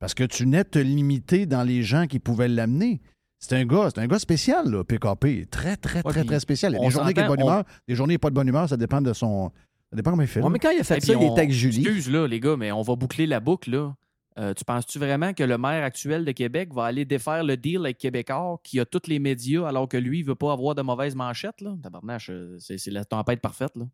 Parce 0.00 0.12
que 0.12 0.24
tu 0.24 0.44
n'es 0.46 0.64
te 0.64 0.78
limiter 0.80 1.46
dans 1.46 1.62
les 1.62 1.82
gens 1.84 2.06
qui 2.08 2.18
pouvaient 2.18 2.48
l'amener. 2.48 3.00
C'est 3.38 3.56
un 3.56 3.66
gars, 3.66 3.88
c'est 3.94 4.00
un 4.00 4.06
gars 4.06 4.18
spécial, 4.18 4.70
là, 4.70 4.84
PKP. 4.84 5.46
Très, 5.50 5.76
très, 5.76 5.98
Ouais, 6.04 6.12
très, 6.12 6.24
très 6.24 6.40
spécial. 6.40 6.72
Il 6.72 6.76
y 6.76 6.78
a 6.78 6.84
des 6.84 6.90
journées 6.90 7.12
qui 7.12 7.20
est 7.20 7.22
de 7.24 7.28
bonne 7.28 7.42
on- 7.42 7.46
humeur, 7.46 7.64
des 7.86 7.94
journées 7.94 8.14
qui 8.14 8.18
pas 8.18 8.30
de 8.30 8.34
bonne 8.34 8.48
humeur, 8.48 8.68
ça 8.68 8.76
dépend 8.76 9.00
de 9.02 9.12
son. 9.12 9.50
Ça 9.90 9.96
dépend 9.96 10.10
comment 10.10 10.22
il 10.22 10.28
fait. 10.28 10.40
Ouais, 10.40 10.50
mais 10.50 10.58
quand 10.58 10.70
il 10.70 10.80
a 10.80 10.84
fait 10.84 10.96
Et 10.98 11.00
ça, 11.00 11.12
il 11.12 11.16
on- 11.18 11.32
était 11.32 11.40
avec 11.40 11.50
Julie. 11.52 11.82
Excuse, 11.82 12.10
là, 12.10 12.26
les 12.26 12.40
gars, 12.40 12.56
mais 12.56 12.72
on 12.72 12.82
va 12.82 12.96
boucler 12.96 13.26
la 13.26 13.40
boucle, 13.40 13.70
là. 13.70 13.94
Euh, 14.36 14.52
tu 14.54 14.64
penses-tu 14.64 14.98
vraiment 14.98 15.32
que 15.32 15.44
le 15.44 15.56
maire 15.58 15.84
actuel 15.84 16.24
de 16.24 16.32
Québec 16.32 16.72
va 16.74 16.86
aller 16.86 17.04
défaire 17.04 17.44
le 17.44 17.56
deal 17.56 17.78
avec 17.78 17.98
Québécois 17.98 18.58
qui 18.64 18.80
a 18.80 18.84
tous 18.84 19.02
les 19.06 19.20
médias 19.20 19.68
alors 19.68 19.88
que 19.88 19.96
lui, 19.96 20.18
il 20.20 20.24
veut 20.24 20.34
pas 20.34 20.52
avoir 20.52 20.74
de 20.74 20.82
mauvaises 20.82 21.14
manchettes, 21.14 21.60
là? 21.60 21.76
Tabarnache, 21.80 22.30
euh, 22.30 22.56
c'est 22.58 22.84
la 22.90 23.04
tempête 23.04 23.40
parfaite, 23.40 23.76
là. 23.76 23.84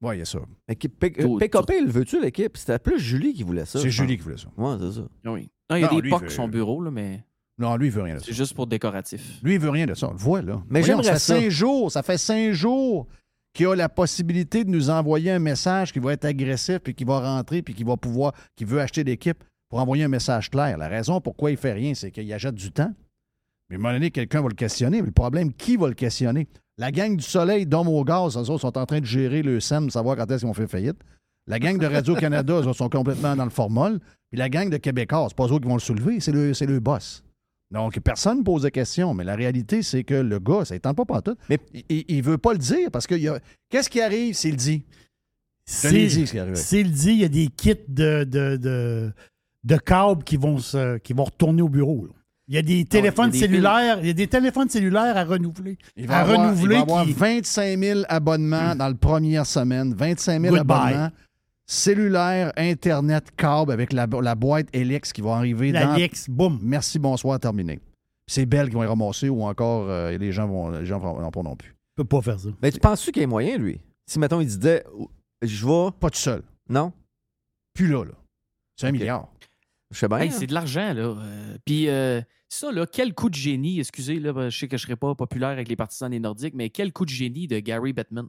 Oui, 0.00 0.16
il 0.16 0.18
y 0.20 0.22
a 0.22 0.24
ça. 0.24 0.38
PKP, 0.68 1.80
le 1.84 1.90
veux-tu, 1.90 2.20
l'équipe? 2.22 2.56
C'était 2.56 2.78
plus 2.78 2.98
Julie 2.98 3.34
qui 3.34 3.42
voulait 3.42 3.66
ça. 3.66 3.78
C'est 3.80 3.90
Julie 3.90 4.16
qui 4.16 4.22
voulait 4.22 4.38
ça. 4.38 4.48
Ouais, 4.56 4.76
c'est 4.80 4.92
ça. 4.92 5.06
Oui. 5.26 5.50
Non, 5.68 5.76
il 5.76 5.82
y 5.82 5.84
a 5.84 5.90
Non, 5.90 6.00
des 6.00 6.08
pocs 6.08 6.22
sur 6.22 6.32
son 6.32 6.48
bureau, 6.48 6.80
là, 6.82 6.90
mais 6.90 7.22
Non, 7.60 7.76
lui, 7.76 7.86
il 7.88 7.92
veut 7.92 8.02
rien 8.02 8.14
de 8.14 8.18
ça. 8.20 8.24
c'est 8.26 8.32
juste 8.32 8.54
pour 8.54 8.66
décoratif. 8.66 9.38
Lui, 9.42 9.54
il 9.54 9.60
veut 9.60 9.70
rien 9.70 9.86
de 9.86 9.94
ça. 9.94 10.08
On 10.08 10.12
le 10.12 10.16
voit, 10.18 10.40
là. 10.42 10.62
Mais 10.70 10.80
Voyons, 10.80 11.02
j'aimerais 11.02 11.04
ça. 11.04 11.12
fait 11.12 11.18
ça. 11.18 11.34
cinq 11.40 11.50
jours. 11.50 11.92
Ça 11.92 12.02
fait 12.02 12.18
cinq 12.18 12.52
jours 12.52 13.06
qu'il 13.52 13.66
a 13.66 13.74
la 13.76 13.88
possibilité 13.88 14.64
de 14.64 14.70
nous 14.70 14.90
envoyer 14.90 15.30
un 15.30 15.38
message 15.38 15.92
qui 15.92 15.98
va 15.98 16.14
être 16.14 16.24
agressif, 16.24 16.78
puis 16.78 16.94
qui 16.94 17.04
va 17.04 17.20
rentrer, 17.20 17.62
puis 17.62 17.74
qui 17.74 17.84
va 17.84 17.96
pouvoir, 17.96 18.32
qui 18.56 18.64
veut 18.64 18.80
acheter 18.80 19.04
l'équipe 19.04 19.44
pour 19.68 19.78
envoyer 19.78 20.04
un 20.04 20.08
message 20.08 20.50
clair. 20.50 20.78
La 20.78 20.88
raison 20.88 21.20
pourquoi 21.20 21.50
il 21.50 21.56
fait 21.56 21.72
rien, 21.72 21.94
c'est 21.94 22.10
qu'il 22.10 22.32
achète 22.32 22.54
du 22.54 22.72
temps. 22.72 22.92
Mais 23.68 23.76
à 23.76 23.78
un 23.78 23.82
moment 23.82 23.92
donné, 23.94 24.10
quelqu'un 24.10 24.40
va 24.40 24.48
le 24.48 24.54
questionner. 24.54 25.00
Mais 25.00 25.06
le 25.06 25.12
problème, 25.12 25.52
qui 25.52 25.76
va 25.76 25.86
le 25.88 25.94
questionner? 25.94 26.48
La 26.78 26.90
gang 26.90 27.14
du 27.16 27.22
Soleil, 27.22 27.66
Dôme 27.66 27.88
au 27.88 28.02
gaz, 28.04 28.36
eux 28.36 28.40
autres 28.40 28.58
sont 28.62 28.78
en 28.78 28.86
train 28.86 29.00
de 29.00 29.04
gérer 29.04 29.42
le 29.42 29.60
SEM, 29.60 29.90
savoir 29.90 30.16
quand 30.16 30.24
est-ce 30.30 30.38
qu'ils 30.38 30.48
vont 30.48 30.54
faire 30.54 30.70
faillite. 30.70 30.96
La 31.46 31.58
gang 31.58 31.76
de 31.76 31.86
Radio-Canada, 31.86 32.54
eux 32.54 32.66
autres 32.66 32.72
sont 32.78 32.88
complètement 32.88 33.36
dans 33.36 33.44
le 33.44 33.50
formol. 33.50 34.00
Puis 34.30 34.38
la 34.38 34.48
gang 34.48 34.70
de 34.70 34.76
Québécois, 34.76 35.26
c'est 35.28 35.36
pas 35.36 35.46
eux 35.46 35.58
qui 35.58 35.68
vont 35.68 35.74
le 35.74 35.80
soulever, 35.80 36.20
c'est 36.20 36.32
le, 36.32 36.54
c'est 36.54 36.66
le 36.66 36.80
boss. 36.80 37.22
Donc, 37.72 37.98
personne 38.00 38.38
ne 38.38 38.42
pose 38.42 38.62
de 38.62 38.68
questions, 38.68 39.14
mais 39.14 39.22
la 39.24 39.36
réalité, 39.36 39.82
c'est 39.82 40.02
que 40.02 40.14
le 40.14 40.38
gars, 40.40 40.64
ça 40.64 40.74
ne 40.74 40.80
tente 40.80 40.96
pas 40.96 41.04
partout. 41.04 41.36
Mais 41.48 41.58
il, 41.88 42.04
il 42.08 42.22
veut 42.22 42.38
pas 42.38 42.52
le 42.52 42.58
dire 42.58 42.90
parce 42.90 43.06
que 43.06 43.14
a- 43.28 43.38
qu'est-ce 43.68 43.88
qui 43.88 44.00
arrive? 44.00 44.34
S'il 44.34 44.52
le 44.52 44.56
dit? 44.56 44.84
L'ai 45.84 46.06
dit, 46.08 46.26
ce 46.26 46.32
qui 46.32 46.38
arrive. 46.40 46.56
S'il 46.56 46.90
dit, 46.90 47.12
il 47.12 47.20
y 47.20 47.24
a 47.24 47.28
des 47.28 47.46
kits 47.46 47.74
de, 47.86 48.24
de, 48.24 48.56
de, 48.56 49.12
de 49.62 49.76
câbles 49.76 50.24
qui 50.24 50.36
vont, 50.36 50.58
se- 50.58 50.98
qui 50.98 51.12
vont 51.12 51.24
retourner 51.24 51.62
au 51.62 51.68
bureau. 51.68 52.06
là. 52.06 52.12
Il 52.48 52.56
y 52.56 52.58
a 52.58 52.62
des 52.62 52.84
téléphones 52.84 53.30
il 53.32 53.38
y 53.40 53.44
a 53.44 53.46
des 53.46 53.52
cellulaires, 53.54 53.98
il 54.00 54.06
y 54.08 54.10
a 54.10 54.14
des 54.14 54.26
téléphones 54.26 54.68
cellulaires 54.68 55.16
à 55.16 55.22
renouveler. 55.22 55.78
Il 55.96 56.08
va 56.08 56.16
à 56.16 56.20
avoir, 56.22 56.36
il 56.38 56.40
renouveler. 56.48 56.74
va 56.74 56.80
avoir 56.82 57.04
qui- 57.04 57.12
25 57.12 57.78
000 57.78 58.00
abonnements 58.08 58.74
dans 58.74 58.88
la 58.88 58.94
première 58.94 59.46
semaine. 59.46 59.94
25 59.94 60.40
000 60.42 60.56
Goodbye. 60.56 60.76
abonnements. 60.76 61.10
Cellulaire, 61.70 62.52
Internet, 62.56 63.30
câble 63.36 63.70
avec 63.70 63.92
la, 63.92 64.08
la 64.20 64.34
boîte 64.34 64.66
Helix 64.72 65.12
qui 65.12 65.20
va 65.20 65.36
arriver 65.36 65.70
La 65.70 65.86
dans... 65.86 65.94
Helix, 65.94 66.28
boum. 66.28 66.58
Merci, 66.60 66.98
bonsoir, 66.98 67.38
terminé. 67.38 67.78
C'est 68.26 68.44
Belle 68.44 68.70
qui 68.70 68.74
vont 68.74 68.82
y 68.82 68.86
ramasser 68.86 69.28
ou 69.28 69.44
encore 69.44 69.88
euh, 69.88 70.18
les 70.18 70.32
gens 70.32 70.48
vont 70.48 70.70
les 70.70 70.84
gens 70.84 70.98
n'en 70.98 71.30
pourront 71.30 71.54
plus. 71.54 71.76
peut 71.94 72.02
pas 72.02 72.22
faire 72.22 72.40
ça. 72.40 72.48
Mais 72.60 72.72
tu 72.72 72.80
penses-tu 72.80 73.12
qu'il 73.12 73.22
y 73.22 73.24
a 73.24 73.28
moyen, 73.28 73.56
lui? 73.56 73.78
Si, 74.04 74.18
mettons, 74.18 74.40
il 74.40 74.48
disait, 74.48 74.82
je 75.42 75.64
vais. 75.64 75.92
Pas 76.00 76.10
tout 76.10 76.18
seul. 76.18 76.42
Non? 76.68 76.92
Plus 77.72 77.86
là, 77.86 78.04
là. 78.04 78.14
C'est 78.74 78.88
un 78.88 78.92
milliard. 78.92 79.28
Je 79.92 79.98
sais 80.00 80.08
bien. 80.08 80.18
Hey, 80.18 80.28
hein. 80.28 80.34
c'est 80.36 80.48
de 80.48 80.54
l'argent, 80.54 80.92
là. 80.92 81.02
Euh, 81.02 81.56
Puis 81.64 81.88
euh, 81.88 82.20
ça, 82.48 82.72
là, 82.72 82.84
quel 82.84 83.14
coup 83.14 83.30
de 83.30 83.36
génie, 83.36 83.78
excusez, 83.78 84.18
là, 84.18 84.50
je 84.50 84.58
sais 84.58 84.66
que 84.66 84.76
je 84.76 84.82
ne 84.82 84.86
serai 84.86 84.96
pas 84.96 85.14
populaire 85.14 85.50
avec 85.50 85.68
les 85.68 85.76
partisans 85.76 86.10
des 86.10 86.18
Nordiques, 86.18 86.54
mais 86.54 86.70
quel 86.70 86.92
coup 86.92 87.04
de 87.04 87.10
génie 87.10 87.46
de 87.46 87.60
Gary 87.60 87.92
Bettman? 87.92 88.26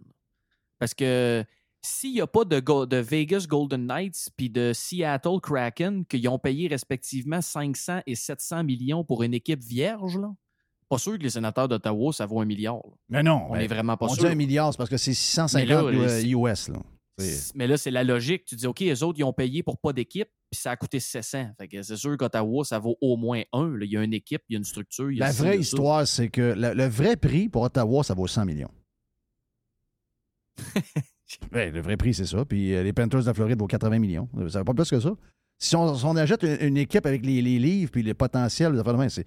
Parce 0.78 0.94
que 0.94 1.44
s'il 1.82 2.14
n'y 2.14 2.22
a 2.22 2.28
pas 2.28 2.46
de, 2.46 2.98
Vegas 2.98 3.46
Golden 3.48 3.88
Knights 3.88 4.30
puis 4.38 4.50
de 4.50 4.72
Seattle 4.74 5.40
Kraken 5.42 6.06
qui 6.06 6.28
ont 6.28 6.40
payé 6.40 6.68
respectivement 6.68 7.42
500 7.42 8.02
et 8.06 8.16
700 8.16 8.64
millions 8.64 9.04
pour 9.04 9.24
une 9.24 9.34
équipe 9.34 9.64
vierge, 9.64 10.18
là, 10.18 10.32
pas 10.90 10.98
sûr 10.98 11.18
que 11.18 11.24
les 11.24 11.30
sénateurs 11.30 11.70
d'Ottawa, 11.70 12.12
ça 12.12 12.26
vaut 12.26 12.42
un 12.42 12.46
milliard. 12.46 12.82
là. 12.84 12.96
Mais 13.10 13.24
non. 13.24 13.46
On 13.50 13.54
ben, 13.54 13.62
est 13.62 13.68
vraiment 13.68 13.96
pas 13.96 14.08
on 14.08 14.10
sûr. 14.10 14.26
dit 14.26 14.30
un 14.30 14.36
milliard, 14.36 14.74
c'est 14.74 14.78
parce 14.78 14.90
que 14.90 14.98
c'est 14.98 15.14
650 15.14 15.62
Mais 15.62 15.74
là, 15.74 15.82
euh, 15.84 16.22
US. 16.24 16.68
Là. 16.68 16.80
Mais 17.56 17.68
là, 17.68 17.78
c'est 17.78 17.92
la 17.92 18.04
logique. 18.04 18.46
Tu 18.46 18.56
dis, 18.56 18.68
OK, 18.68 18.82
les 18.82 19.02
autres, 19.04 19.18
ils 19.20 19.24
ont 19.24 19.32
payé 19.32 19.64
pour 19.64 19.78
pas 19.80 19.94
d'équipe, 19.94 20.28
puis 20.50 20.60
ça 20.60 20.72
a 20.72 20.76
coûté 20.76 21.00
700. 21.00 21.52
Fait 21.58 21.68
que 21.68 21.82
c'est 21.82 21.96
sûr 21.96 22.18
qu'Ottawa, 22.18 22.66
ça 22.66 22.78
vaut 22.80 22.98
au 23.00 23.16
moins 23.16 23.42
un. 23.54 23.70
là. 23.70 23.86
Il 23.86 23.92
y 23.92 23.98
a 23.98 24.04
une 24.04 24.14
équipe, 24.14 24.42
il 24.50 24.54
y 24.54 24.56
a 24.56 24.60
une 24.60 24.66
structure. 24.66 25.12
il 25.12 25.18
y 25.18 25.22
a 25.22 25.28
La 25.28 25.32
vraie 25.32 25.60
histoire, 25.60 26.06
c'est 26.06 26.30
que 26.30 26.54
le, 26.58 26.74
le 26.74 26.86
vrai 26.88 27.16
prix 27.16 27.48
pour 27.48 27.64
Ottawa, 27.64 28.04
ça 28.04 28.14
vaut 28.14 28.28
100 28.28 28.46
millions. 28.46 28.72
Le 31.52 31.82
vrai 31.82 31.98
prix, 31.98 32.14
c'est 32.14 32.26
ça. 32.26 32.44
Puis 32.46 32.74
euh, 32.76 32.84
les 32.84 32.94
Panthers 32.94 33.22
de 33.22 33.26
la 33.26 33.34
Floride 33.34 33.60
vaut 33.60 33.68
80 33.68 34.00
millions. 34.00 34.28
Ça 34.50 34.60
va 34.60 34.64
pas 34.66 34.74
plus 34.74 34.90
que 34.90 35.00
ça. 35.00 35.12
Si 35.60 35.76
on, 35.76 35.96
si 35.96 36.06
on 36.06 36.16
achète 36.16 36.42
une, 36.44 36.58
une 36.60 36.78
équipe 36.78 37.06
avec 37.06 37.24
les, 37.26 37.42
les 37.42 37.60
livres 37.60 37.92
puis 37.92 38.04
de 38.04 38.14
même, 38.98 39.10
c'est, 39.10 39.26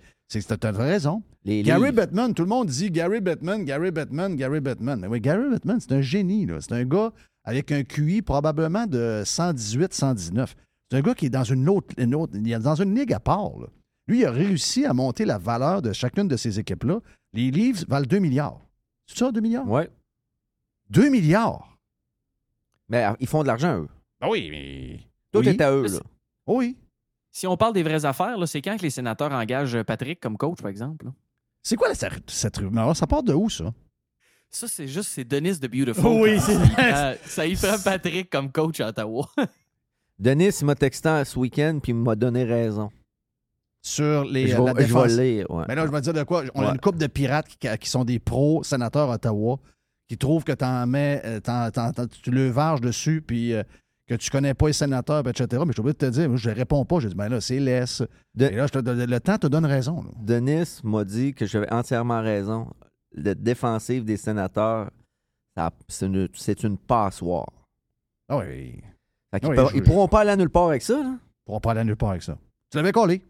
t'as 0.58 0.72
raison. 0.72 1.22
Les 1.44 1.62
Gary. 1.62 1.92
Bettman, 1.92 2.34
tout 2.34 2.42
le 2.42 2.48
monde 2.48 2.66
dit 2.68 2.90
Gary 2.90 3.20
Bettman, 3.20 3.64
Gary 3.64 3.90
Bettman, 3.92 4.34
Gary 4.34 4.60
Bettman. 4.60 5.00
Mais 5.00 5.06
oui, 5.06 5.20
Gary 5.20 5.48
Bettman, 5.50 5.78
c'est 5.80 5.92
un 5.92 6.00
génie. 6.00 6.48
C'est 6.60 6.72
un 6.72 6.84
gars 6.84 7.12
avec 7.44 7.70
un 7.70 7.84
QI 7.84 8.22
probablement 8.22 8.86
de 8.86 9.22
118, 9.24 9.94
119. 9.94 10.56
C'est 10.90 10.96
un 10.98 11.02
gars 11.02 11.14
qui 11.14 11.26
est 11.26 11.30
dans 11.30 11.44
une 11.44 11.68
autre, 11.68 11.94
une 11.98 12.14
autre- 12.14 12.32
il 12.34 12.50
est 12.52 12.58
dans 12.58 12.74
une 12.74 12.94
ligue 12.94 13.12
à 13.12 13.20
part. 13.20 13.56
là. 13.60 13.66
Lui, 14.08 14.20
il 14.20 14.24
a 14.26 14.30
réussi 14.30 14.84
à 14.84 14.92
monter 14.92 15.24
la 15.24 15.38
valeur 15.38 15.82
de 15.82 15.92
chacune 15.92 16.26
de 16.28 16.36
ces 16.36 16.58
équipes-là. 16.58 17.00
Les 17.32 17.50
livres 17.50 17.84
valent 17.88 18.06
2 18.06 18.18
milliards. 18.18 18.60
C'est 19.06 19.18
ça, 19.18 19.30
2 19.32 19.40
milliards? 19.40 19.68
Ouais. 19.68 19.88
2 20.90 21.08
milliards. 21.10 21.73
Mais 22.88 23.04
euh, 23.04 23.12
ils 23.20 23.26
font 23.26 23.42
de 23.42 23.46
l'argent, 23.48 23.78
eux. 23.82 23.88
Ben 24.20 24.28
oui, 24.28 24.48
mais. 24.50 25.00
Tout 25.32 25.40
Oui. 25.40 25.48
est 25.48 25.60
à 25.60 25.70
eux, 25.72 25.86
là. 25.86 26.00
Oui. 26.46 26.76
Si 27.32 27.46
on 27.46 27.56
parle 27.56 27.72
des 27.72 27.82
vraies 27.82 28.04
affaires, 28.04 28.38
là, 28.38 28.46
c'est 28.46 28.62
quand 28.62 28.76
que 28.76 28.82
les 28.82 28.90
sénateurs 28.90 29.32
engagent 29.32 29.82
Patrick 29.82 30.20
comme 30.20 30.36
coach, 30.36 30.60
par 30.60 30.70
exemple? 30.70 31.06
là? 31.06 31.12
C'est 31.62 31.76
quoi 31.76 31.88
la- 31.88 31.94
cette, 31.94 32.30
cette 32.30 32.56
rumeur? 32.58 32.94
Ça 32.96 33.06
part 33.06 33.22
de 33.22 33.32
où, 33.32 33.48
ça? 33.50 33.72
Ça, 34.50 34.68
c'est 34.68 34.86
juste, 34.86 35.08
c'est 35.10 35.24
Denis 35.24 35.58
de 35.58 35.66
Beautiful. 35.66 36.06
Oui, 36.22 36.38
c'est- 36.40 36.56
Euh, 36.78 37.16
ça 37.24 37.44
y 37.46 37.56
prend 37.56 37.76
Patrick 37.82 38.30
comme 38.30 38.52
coach 38.52 38.78
à 38.80 38.88
Ottawa. 38.88 39.28
Denis, 40.18 40.50
il 40.60 40.64
m'a 40.66 40.74
texté 40.76 41.22
ce 41.24 41.36
week-end, 41.38 41.80
puis 41.82 41.90
il 41.90 41.96
m'a 41.96 42.14
donné 42.14 42.44
raison. 42.44 42.90
Sur 43.82 44.24
les, 44.24 44.48
Je 44.48 44.56
euh, 44.56 44.64
vais- 44.64 44.72
la 44.74 44.86
je 44.86 44.94
vais 44.94 45.22
lire, 45.24 45.50
ouais. 45.50 45.64
Mais 45.68 45.74
là, 45.74 45.86
je 45.86 45.90
vais 45.90 45.98
te 45.98 46.04
dire 46.04 46.14
de 46.14 46.22
quoi? 46.22 46.44
On 46.54 46.62
a 46.66 46.70
une 46.70 46.80
couple 46.80 46.98
de 46.98 47.06
pirates 47.06 47.48
qui, 47.48 47.68
qui 47.78 47.88
sont 47.90 48.04
des 48.04 48.18
pros 48.18 48.62
sénateurs 48.62 49.08
Ottawa 49.10 49.58
qui 50.08 50.18
trouvent 50.18 50.44
que 50.44 50.52
t'en 50.52 50.86
mets, 50.86 51.22
euh, 51.24 51.40
tu 52.22 52.30
le 52.30 52.48
varges 52.50 52.80
dessus, 52.80 53.22
puis 53.22 53.52
euh, 53.54 53.62
que 54.06 54.14
tu 54.14 54.30
connais 54.30 54.52
pas 54.54 54.66
les 54.66 54.72
sénateurs, 54.74 55.26
etc. 55.26 55.46
Mais 55.52 55.68
je 55.68 55.72
suis 55.72 55.80
obligé 55.80 55.94
de 55.94 55.98
te 55.98 56.06
dire, 56.10 56.28
moi, 56.28 56.36
je 56.36 56.50
réponds 56.50 56.84
pas. 56.84 57.00
Je 57.00 57.08
dis, 57.08 57.14
ben 57.14 57.28
là, 57.28 57.40
c'est 57.40 57.58
laisse. 57.58 58.02
Et 58.38 58.50
là, 58.50 58.66
je 58.66 58.72
te 58.72 58.78
donne- 58.80 59.04
le 59.04 59.20
temps 59.20 59.38
te 59.38 59.46
donne 59.46 59.64
raison. 59.64 60.02
là. 60.02 60.10
Denis 60.20 60.80
m'a 60.84 61.04
dit 61.04 61.32
que 61.32 61.46
j'avais 61.46 61.72
entièrement 61.72 62.20
raison. 62.20 62.68
Le 63.16 63.34
défensif 63.34 64.04
des 64.04 64.16
sénateurs, 64.18 64.90
c'est 65.88 66.06
une, 66.06 66.28
une 66.64 66.78
passoire. 66.78 67.50
Ah 68.28 68.38
oui. 68.38 68.82
Fait 69.30 69.40
Ah 69.42 69.48
oui, 69.48 69.56
peuvent- 69.56 69.70
ils 69.74 69.82
pourront 69.82 70.08
pas 70.08 70.20
aller 70.20 70.36
nulle 70.36 70.50
part 70.50 70.68
avec 70.68 70.82
ça. 70.82 70.94
Là. 71.02 71.16
On 71.46 71.46
pourra 71.46 71.60
pas 71.60 71.70
aller 71.72 71.84
nulle 71.84 71.96
part 71.96 72.10
avec 72.10 72.22
ça. 72.22 72.36
Tu 72.70 72.76
l'avais 72.76 72.92
collé. 72.92 73.22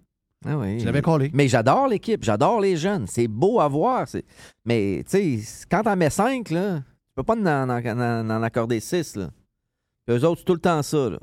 Ah 0.47 0.59
oui. 0.59 0.79
Tu 0.79 0.85
l'avais 0.85 1.03
collé. 1.03 1.31
Mais 1.35 1.49
j'adore 1.49 1.89
l'équipe, 1.89 2.23
j'adore 2.23 2.61
les 2.61 2.77
jeunes. 2.77 3.07
C'est 3.07 3.29
beau 3.29 3.61
à 3.61 3.69
voir. 3.69 4.07
c'est- 4.09 4.25
Mais 4.65 5.03
tu 5.09 5.41
sais, 5.43 5.67
quand 5.71 5.83
t'en 5.83 5.97
mets 5.97 6.11
cinq, 6.11 6.51
là, 6.51 6.79
tu 6.79 6.85
peux 7.17 7.23
pas 7.23 7.35
en, 7.35 7.71
en- 7.71 7.71
en- 7.71 8.31
en 8.31 8.43
accorder 8.43 8.81
six. 8.81 9.17
Là. 9.17 9.31
Puis 10.07 10.17
eux 10.17 10.25
autres, 10.25 10.41
c'est 10.41 10.45
tout 10.45 10.55
le 10.55 10.61
temps 10.61 10.83
ça. 10.83 11.11
Là. 11.11 11.19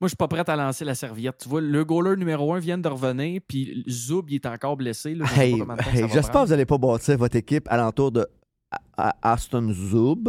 Moi, 0.00 0.06
je 0.06 0.08
suis 0.08 0.16
pas 0.16 0.28
prêt 0.28 0.48
à 0.48 0.56
lancer 0.56 0.84
la 0.84 0.94
serviette. 0.94 1.38
Tu 1.38 1.48
vois, 1.48 1.60
le 1.60 1.84
goaler 1.84 2.16
numéro 2.16 2.52
un 2.54 2.58
vient 2.60 2.78
de 2.78 2.88
revenir, 2.88 3.40
puis 3.46 3.84
Zoub, 3.88 4.24
il 4.28 4.36
est 4.36 4.46
encore 4.46 4.76
blessé. 4.76 5.16
Je 5.16 5.40
Hey, 5.40 5.62
J'espère 6.12 6.30
que 6.42 6.46
vous 6.46 6.50
n'allez 6.50 6.66
pas 6.66 6.78
bâtir 6.78 7.18
votre 7.18 7.36
équipe 7.36 7.66
alentour 7.68 8.12
de 8.12 8.26
A- 8.70 9.08
A- 9.22 9.32
Aston 9.32 9.72
Zub. 9.72 10.28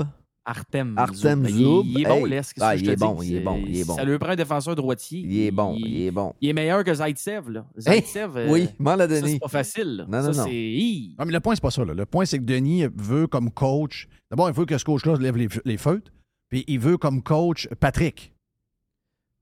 Artem. 0.50 0.96
Artem 0.98 1.46
Il- 1.48 1.56
Zoub. 1.56 1.84
Il, 1.86 2.02
est 2.02 2.06
bon, 2.06 2.26
Hey. 2.26 2.42
Ah, 2.60 2.76
je 2.76 2.84
il 2.84 2.90
est 2.90 2.96
bon, 2.96 3.18
il 3.22 3.34
est 3.34 3.38
C'est- 3.38 3.44
bon, 3.44 3.64
il 3.68 3.78
est 3.80 3.84
bon. 3.86 3.96
Ça 3.96 4.04
lui 4.04 4.18
prend 4.18 4.32
un 4.32 4.36
défenseur 4.36 4.76
droitier. 4.76 5.20
Il 5.24 5.40
est 5.42 5.52
bon, 5.52 5.76
il 5.78 6.02
est 6.04 6.12
bon. 6.12 6.34
Il 6.42 6.50
est 6.50 6.54
meilleur 6.54 6.84
que 6.84 6.94
Zaitsev, 6.94 7.50
là. 7.52 7.66
Hey, 7.86 8.02
Zaitsev, 8.02 8.36
euh, 8.38 8.48
oui, 8.50 8.70
m'en 8.80 8.96
l'a 8.96 9.08
ça, 9.08 9.20
donné. 9.20 9.34
c'est 9.34 9.40
pas 9.40 9.48
facile. 9.48 9.98
là. 9.98 10.06
Non, 10.10 10.24
non, 10.24 10.34
ça, 10.34 10.46
non. 10.46 10.50
Non, 10.50 11.26
mais 11.26 11.32
le 11.34 11.40
point, 11.40 11.56
c'est 11.56 11.62
pas 11.62 11.72
ça. 11.72 11.86
là. 11.86 11.94
Le 11.94 12.06
point, 12.06 12.26
c'est 12.26 12.40
que 12.40 12.44
Denis 12.44 12.86
veut 12.96 13.28
comme 13.28 13.52
coach. 13.52 14.08
D'abord, 14.32 14.50
il 14.50 14.56
veut 14.56 14.66
que 14.66 14.78
ce 14.78 14.86
coach-là 14.86 15.16
lève 15.18 15.38
les, 15.38 15.48
les 15.66 15.78
feutres. 15.78 16.12
Puis 16.50 16.64
il 16.68 16.80
veut 16.80 16.98
comme 16.98 17.22
coach 17.22 17.68
Patrick. 17.80 18.34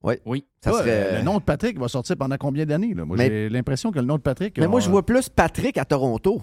Oui. 0.04 0.16
Oui. 0.26 0.46
Ça 0.64 0.74
serait- 0.74 1.18
Le 1.20 1.24
nom 1.24 1.38
de 1.40 1.44
Patrick 1.44 1.80
va 1.80 1.88
sortir 1.88 2.18
pendant 2.18 2.38
combien 2.38 2.66
d'années? 2.66 2.94
là? 2.94 3.06
Moi, 3.06 3.18
Mais- 3.18 3.30
j'ai 3.30 3.50
l'impression 3.50 3.92
que 3.92 4.00
le 4.00 4.06
nom 4.06 4.18
de 4.18 4.22
Patrick. 4.22 4.58
Mais 4.60 4.68
moi, 4.68 4.80
je 4.80 4.90
vois 4.90 5.06
plus 5.06 5.30
Patrick 5.30 5.78
à 5.78 5.86
Toronto. 5.86 6.42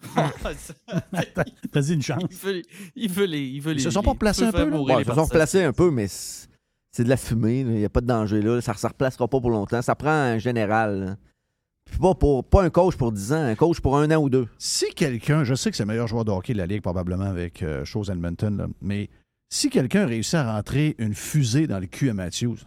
T'as-y 1.72 1.94
une 1.94 2.02
chance. 2.02 2.22
il, 2.30 2.36
veut, 2.36 2.62
il 2.96 3.10
veut 3.10 3.26
les... 3.26 3.46
Il 3.46 3.60
veut 3.60 3.74
Ils 3.74 3.80
se 3.80 3.90
sont 3.90 4.02
pas 4.02 4.10
replacés 4.10 4.42
il 4.42 4.48
un 4.48 4.52
peu, 4.52 4.64
là? 4.70 4.76
Bon, 4.76 4.98
ils 4.98 5.04
se 5.04 5.14
sont 5.14 5.24
replacés 5.24 5.62
un 5.62 5.72
peu, 5.72 5.90
mais 5.90 6.06
c'est 6.08 7.04
de 7.04 7.08
la 7.08 7.16
fumée. 7.16 7.60
Il 7.60 7.68
n'y 7.68 7.84
a 7.84 7.88
pas 7.90 8.00
de 8.00 8.06
danger 8.06 8.40
là. 8.40 8.60
Ça 8.60 8.72
ne 8.72 8.78
se 8.78 8.86
replacera 8.86 9.28
pas 9.28 9.40
pour 9.40 9.50
longtemps. 9.50 9.82
Ça 9.82 9.94
prend 9.94 10.10
un 10.10 10.38
général. 10.38 11.04
là. 11.04 11.16
Pas, 12.00 12.14
pour, 12.14 12.44
pas 12.44 12.62
un 12.62 12.70
coach 12.70 12.96
pour 12.96 13.12
10 13.12 13.32
ans, 13.32 13.42
un 13.42 13.54
coach 13.56 13.80
pour 13.80 13.96
un 13.98 14.10
an 14.10 14.22
ou 14.22 14.30
deux. 14.30 14.46
Si 14.58 14.86
quelqu'un, 14.94 15.44
je 15.44 15.54
sais 15.54 15.70
que 15.70 15.76
c'est 15.76 15.82
le 15.82 15.88
meilleur 15.88 16.06
joueur 16.06 16.24
de 16.24 16.30
hockey 16.30 16.52
de 16.52 16.58
la 16.58 16.66
Ligue, 16.66 16.82
probablement 16.82 17.24
avec 17.24 17.62
euh, 17.62 17.84
Chose 17.84 18.10
Edmonton, 18.10 18.56
là, 18.56 18.66
mais 18.80 19.10
si 19.48 19.70
quelqu'un 19.70 20.06
réussit 20.06 20.34
à 20.34 20.52
rentrer 20.54 20.94
une 20.98 21.14
fusée 21.14 21.66
dans 21.66 21.80
le 21.80 21.86
cul 21.86 22.08
à 22.08 22.14
Matthews, 22.14 22.58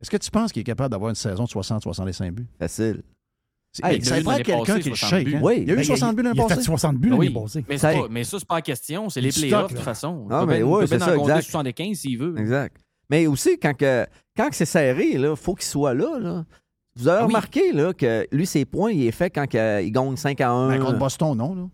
est-ce 0.00 0.10
que 0.10 0.18
tu 0.18 0.30
penses 0.30 0.52
qu'il 0.52 0.60
est 0.60 0.64
capable 0.64 0.90
d'avoir 0.90 1.08
une 1.08 1.16
saison 1.16 1.44
de 1.44 1.48
60-65 1.48 2.30
buts? 2.32 2.46
Facile. 2.58 3.02
C'est- 3.72 3.86
Hey, 3.86 4.04
ça 4.04 4.18
il 4.18 4.24
prend 4.24 4.34
quelqu'un 4.36 4.78
qui 4.80 4.88
60 4.88 4.96
shake. 5.10 5.24
buts. 5.26 5.36
hein? 5.36 5.40
Oui. 5.42 5.54
Il 5.58 5.68
y 5.68 5.70
a 5.70 5.74
eu 5.74 5.76
Ben, 5.76 5.84
60 5.84 6.16
buts 6.16 6.22
l'année 6.22 6.34
Il 6.36 6.40
a 6.40 6.48
fait 6.48 6.54
passée. 6.56 6.66
60 6.66 6.96
buts 6.96 7.12
Oui, 7.12 7.28
l'année 7.28 7.40
passée. 7.40 7.64
mais, 7.68 7.78
Ça 7.78 7.90
c'est 7.92 7.98
y- 7.98 8.00
pas- 8.00 8.08
mais 8.10 8.24
ça, 8.24 8.38
c'est 8.40 8.48
pas 8.48 8.56
en 8.56 8.60
question. 8.60 9.08
C'est 9.08 9.20
les 9.20 9.30
playoffs, 9.30 9.62
de 9.62 9.68
toute 9.68 9.76
là. 9.78 9.82
façon. 9.84 10.22
Il 10.24 10.28
peut 10.28 10.46
mais 10.46 10.58
il 10.58 10.64
peut 10.64 10.86
c'est 10.86 10.96
bien 10.96 11.06
ça, 11.06 11.12
en 11.12 11.16
compter 11.18 11.30
exact. 11.32 11.42
75 11.50 11.96
s'il 11.98 12.18
veut. 12.18 12.34
Exact. 12.38 12.76
Mais 13.08 13.26
aussi, 13.28 13.58
quand, 13.60 13.74
que, 13.76 14.06
quand 14.36 14.48
que 14.48 14.56
c'est 14.56 14.64
serré, 14.64 15.10
il 15.14 15.34
faut 15.36 15.54
qu'il 15.54 15.64
soit 15.66 15.94
là, 15.94 16.18
là. 16.18 16.44
Vous 16.96 17.06
avez 17.06 17.18
Ah 17.18 17.22
oui. 17.22 17.26
remarqué 17.28 17.72
là, 17.72 17.92
que 17.92 18.26
lui, 18.32 18.46
ses 18.46 18.64
points, 18.64 18.90
il 18.90 19.06
est 19.06 19.12
fait 19.12 19.30
quand 19.30 19.46
que- 19.48 19.82
il 19.82 19.92
gagne 19.92 20.16
5 20.16 20.40
à 20.40 20.50
1. 20.50 20.68
Ben, 20.70 20.80
contre 20.80 20.98
Boston, 20.98 21.36
non. 21.36 21.54
Là. 21.54 21.68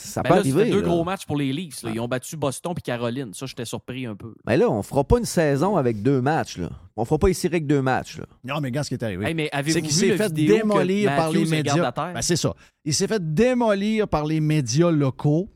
Ça 0.00 0.22
Ben 0.22 0.28
peut 0.28 0.34
là, 0.34 0.40
arriver. 0.40 0.70
deux 0.70 0.80
là. 0.80 0.88
gros 0.88 1.04
matchs 1.04 1.26
pour 1.26 1.36
les 1.36 1.52
Leafs. 1.52 1.82
là. 1.82 1.90
Ils 1.94 2.00
ont 2.00 2.08
battu 2.08 2.36
Boston 2.36 2.72
puis 2.74 2.82
Caroline. 2.82 3.32
Ça, 3.34 3.46
j'étais 3.46 3.64
surpris 3.64 4.06
un 4.06 4.16
peu. 4.16 4.34
Mais 4.46 4.56
là, 4.56 4.68
on 4.70 4.82
fera 4.82 5.04
pas 5.04 5.18
une 5.18 5.24
saison 5.24 5.76
avec 5.76 6.02
deux 6.02 6.20
matchs. 6.20 6.58
Là. 6.58 6.70
On 6.96 7.04
fera 7.04 7.18
pas 7.18 7.28
ici 7.28 7.46
avec 7.46 7.66
deux 7.66 7.82
matchs. 7.82 8.18
Là. 8.18 8.24
Non, 8.44 8.60
mais 8.60 8.68
regarde 8.68 8.84
ce 8.84 8.88
qui 8.90 8.94
est 8.94 9.04
arrivé. 9.04 9.26
Hey, 9.26 9.34
mais 9.34 9.50
c'est 9.68 9.82
qu'il 9.82 9.92
s'est 9.92 10.16
fait 10.16 10.32
démolir 10.32 11.14
par 11.16 11.30
les 11.30 11.44
médias? 11.44 11.92
Ben, 11.92 12.22
c'est 12.22 12.36
ça. 12.36 12.54
Il 12.84 12.94
s'est 12.94 13.06
fait 13.08 13.34
démolir 13.34 14.08
par 14.08 14.24
les 14.24 14.40
médias 14.40 14.90
locaux 14.90 15.48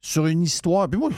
sur 0.00 0.26
une 0.26 0.42
histoire. 0.42 0.88
Puis 0.88 0.98
moi, 0.98 1.10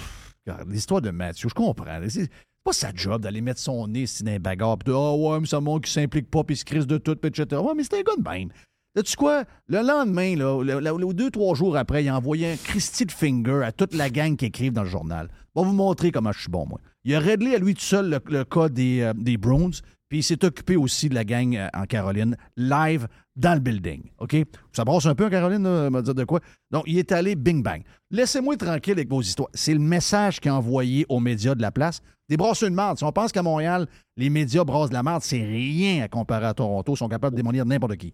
l'histoire 0.69 1.01
de 1.01 1.11
Mathieu, 1.11 1.49
je 1.49 1.55
comprends. 1.55 1.99
C'est 2.09 2.28
pas 2.65 2.73
sa 2.73 2.93
job 2.94 3.23
d'aller 3.23 3.40
mettre 3.40 3.61
son 3.61 3.86
nez 3.89 4.07
si 4.07 4.23
dans 4.23 4.32
un 4.32 4.39
bagarre. 4.39 4.78
Puis 4.78 4.93
de, 4.93 4.97
ah 4.97 5.15
ouais, 5.15 5.40
mais 5.40 5.47
ça 5.47 5.61
montre 5.61 5.82
qu'il 5.86 5.93
s'implique 5.93 6.31
pas, 6.31 6.44
puis 6.44 6.55
il 6.55 6.59
se 6.59 6.65
crise 6.65 6.86
de 6.86 6.97
tout, 6.99 7.16
puis 7.16 7.28
etc. 7.28 7.61
Ouais, 7.61 7.73
mais 7.77 7.82
c'est 7.82 7.94
un 7.99 8.03
gars 8.03 8.16
de 8.16 8.28
même. 8.28 8.49
Sais-tu 8.94 9.16
quoi? 9.16 9.44
Le 9.69 9.81
lendemain, 9.81 10.36
là, 10.36 10.62
le- 10.62 11.14
deux, 11.14 11.31
trois 11.31 11.55
jours 11.55 11.78
après, 11.78 12.05
il 12.05 12.09
a 12.09 12.16
envoyé 12.16 12.52
un 12.52 12.56
Christy 12.56 13.06
de 13.06 13.12
finger 13.12 13.62
à 13.64 13.73
toute 13.73 13.94
la 13.94 14.10
gang 14.10 14.36
qui 14.36 14.44
écrivent 14.47 14.74
dans 14.74 14.82
le 14.82 14.89
journal. 14.90 15.28
On 15.55 15.62
va 15.62 15.69
vous 15.69 15.74
montrer 15.74 16.10
comment 16.10 16.31
je 16.32 16.40
suis 16.40 16.51
bon, 16.51 16.66
moi. 16.66 16.78
Il 17.05 17.14
a 17.14 17.19
réglé 17.19 17.55
à 17.55 17.59
lui 17.59 17.74
tout 17.74 17.81
seul 17.81 18.20
le, 18.27 18.44
cas 18.44 18.69
des, 18.69 19.01
euh, 19.01 19.36
Browns, 19.39 19.73
puis 20.10 20.19
il 20.19 20.23
s'est 20.23 20.44
occupé 20.44 20.77
aussi 20.77 21.09
de 21.09 21.14
la 21.14 21.24
gang 21.24 21.56
euh, 21.56 21.69
en 21.73 21.85
Caroline, 21.85 22.36
live 22.59 23.09
dans 23.35 23.55
le 23.55 23.60
building. 23.60 24.02
OK? 24.19 24.36
Ça 24.73 24.85
brasse 24.85 25.06
un 25.06 25.14
peu 25.14 25.24
en 25.24 25.31
Caroline, 25.31 25.62
là, 25.62 25.89
me 25.89 26.02
dire 26.02 26.14
de 26.14 26.24
quoi? 26.24 26.40
Donc, 26.70 26.85
il 26.86 26.98
est 26.98 27.12
allé 27.12 27.35
bing-bang. 27.35 27.82
Laissez-moi 28.10 28.59
tranquille 28.59 28.93
avec 28.93 29.09
vos 29.09 29.23
histoires. 29.23 29.48
C'est 29.55 29.73
le 29.73 29.81
message 29.81 30.39
qu'il 30.39 30.51
a 30.51 30.55
envoyé 30.55 31.06
aux 31.09 31.19
médias 31.19 31.55
de 31.55 31.62
la 31.62 31.70
place. 31.73 32.02
Des 32.28 32.36
brasseurs 32.36 32.69
de 32.69 32.74
marde. 32.74 32.98
Si 32.98 33.05
on 33.05 33.12
pense 33.12 33.32
qu'à 33.32 33.43
Montréal, 33.43 33.86
les 34.19 34.28
médias 34.28 34.64
brassent 34.64 34.90
de 34.90 34.94
la 34.94 35.02
marde, 35.02 35.23
c'est 35.23 35.43
rien 35.43 36.02
à 36.05 36.09
comparer 36.09 36.47
à 36.47 36.52
Toronto. 36.55 36.93
Ils 36.94 36.98
sont 36.98 37.09
capables 37.09 37.35
de 37.35 37.40
démolir 37.40 37.64
n'importe 37.64 37.97
qui. 37.97 38.12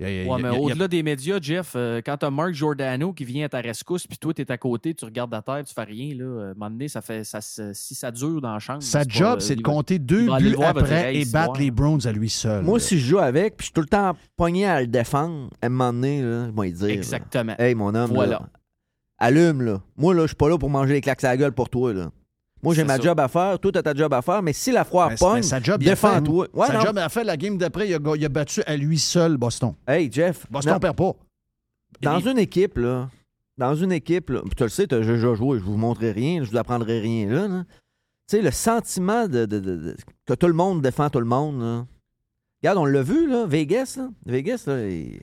Ouais, 0.00 0.28
mais 0.40 0.48
a- 0.48 0.54
au-delà 0.54 0.86
des 0.86 1.02
médias, 1.02 1.38
Jeff, 1.42 1.72
euh, 1.74 2.00
quand 2.06 2.16
t'as 2.18 2.30
Mark 2.30 2.52
Giordano 2.52 3.12
qui 3.12 3.24
vient 3.24 3.46
à 3.46 3.48
ta 3.48 3.60
rescousse, 3.60 4.06
puis 4.06 4.16
toi, 4.16 4.32
t'es 4.32 4.48
à 4.50 4.56
côté, 4.56 4.94
tu 4.94 5.04
regardes 5.04 5.32
la 5.32 5.42
terre, 5.42 5.64
tu 5.64 5.74
fais 5.74 5.82
rien, 5.82 6.14
là, 6.14 6.24
euh, 6.24 6.48
à 6.48 6.50
un 6.50 6.54
moment 6.54 6.70
donné, 6.70 6.86
ça 6.86 7.00
fait, 7.00 7.24
ça, 7.24 7.40
si 7.40 7.94
ça 7.96 8.10
dure 8.12 8.40
dans 8.40 8.52
la 8.52 8.58
chambre. 8.60 8.80
Sa 8.82 9.02
job, 9.02 9.38
euh, 9.38 9.40
c'est 9.40 9.56
de 9.56 9.62
compter 9.62 9.98
deux 9.98 10.26
buts 10.38 10.54
après 10.62 11.14
Hey, 11.14 11.22
et 11.22 11.24
battre 11.32 11.58
les 11.58 11.70
Browns 11.72 12.06
à 12.06 12.12
lui 12.12 12.30
seul. 12.30 12.62
Moi, 12.64 12.78
si 12.78 12.98
je 13.00 13.06
joue 13.06 13.18
avec, 13.18 13.56
puis 13.56 13.64
je 13.64 13.66
suis 13.66 13.72
tout 13.72 13.80
le 13.80 13.88
temps 13.88 14.12
pogné 14.36 14.66
à 14.66 14.80
le 14.80 14.86
défendre, 14.86 15.50
à 15.60 15.66
un 15.66 15.68
moment 15.68 15.92
donné, 15.92 16.22
là, 16.22 16.46
je 16.56 16.62
vais 16.62 16.70
dire. 16.70 16.86
là, 16.86 16.92
Exactement. 16.94 17.54
Hey, 17.58 17.74
mon 17.74 17.92
homme, 17.94 18.10
Voilà. 18.12 18.32
là, 18.32 18.42
allume, 19.18 19.62
là. 19.62 19.82
Moi, 19.96 20.14
là, 20.14 20.22
je 20.22 20.26
suis 20.28 20.36
pas 20.36 20.48
là 20.48 20.58
pour 20.58 20.70
manger 20.70 20.92
les 20.94 21.00
claques 21.00 21.24
à 21.24 21.28
la 21.30 21.36
gueule 21.36 21.52
pour 21.52 21.68
toi, 21.70 21.92
là. 21.92 22.10
Moi, 22.62 22.74
j'ai 22.74 22.84
ma 22.84 22.96
ça. 22.96 23.02
job 23.02 23.20
à 23.20 23.28
faire, 23.28 23.58
toi, 23.58 23.70
t'as 23.72 23.82
ta 23.82 23.94
job 23.94 24.12
à 24.12 24.20
faire, 24.22 24.42
mais 24.42 24.52
si 24.52 24.72
la 24.72 24.84
froide 24.84 25.10
Mais- 25.10 25.16
pogne, 25.16 25.34
mais 25.36 25.42
sa 25.42 25.60
job, 25.60 25.80
il 25.82 25.88
a 25.90 25.96
fait. 25.96 26.08
défends-toi. 26.08 26.48
Ouais, 26.52 26.66
sa 26.66 26.72
non. 26.74 26.80
job 26.80 26.98
a 26.98 27.08
fait 27.08 27.24
la 27.24 27.36
game 27.36 27.56
d'après, 27.56 27.88
il 27.88 27.94
a, 27.94 27.98
il 28.16 28.24
a 28.24 28.28
battu 28.28 28.62
à 28.66 28.76
lui 28.76 28.98
seul 28.98 29.36
Boston. 29.36 29.74
Hey, 29.86 30.10
Jeff. 30.12 30.46
Boston 30.50 30.72
non, 30.74 30.80
perd 30.80 30.96
pas. 30.96 31.12
Dans 32.02 32.20
une 32.20 32.38
équipe, 32.38 32.78
là, 32.78 33.08
dans 33.56 33.74
une 33.74 33.92
équipe, 33.92 34.30
là, 34.30 34.40
puis 34.42 34.54
tu 34.56 34.62
le 34.62 34.68
sais, 34.68 34.86
t'as 34.86 34.98
déjà 35.00 35.34
joué, 35.34 35.58
je 35.58 35.64
vous 35.64 35.76
montrerai 35.76 36.12
rien, 36.12 36.44
je 36.44 36.50
vous 36.50 36.56
apprendrai 36.56 37.00
rien, 37.00 37.28
là. 37.28 37.48
là. 37.48 37.64
Tu 38.28 38.36
sais, 38.36 38.42
le 38.42 38.50
sentiment 38.50 39.26
de, 39.26 39.46
de- 39.46 39.58
de- 39.60 39.76
de- 39.76 39.96
que 40.26 40.34
tout 40.34 40.46
le 40.48 40.52
monde 40.52 40.82
défend 40.82 41.08
tout 41.10 41.18
le 41.20 41.24
monde, 41.26 41.60
là. 41.60 41.86
Regarde, 42.62 42.78
on 42.78 42.84
l'a 42.86 43.02
vu, 43.02 43.28
là, 43.28 43.46
Vegas, 43.46 43.94
là. 43.96 44.08
Vegas, 44.26 44.64
là, 44.66 44.86
il- 44.88 45.20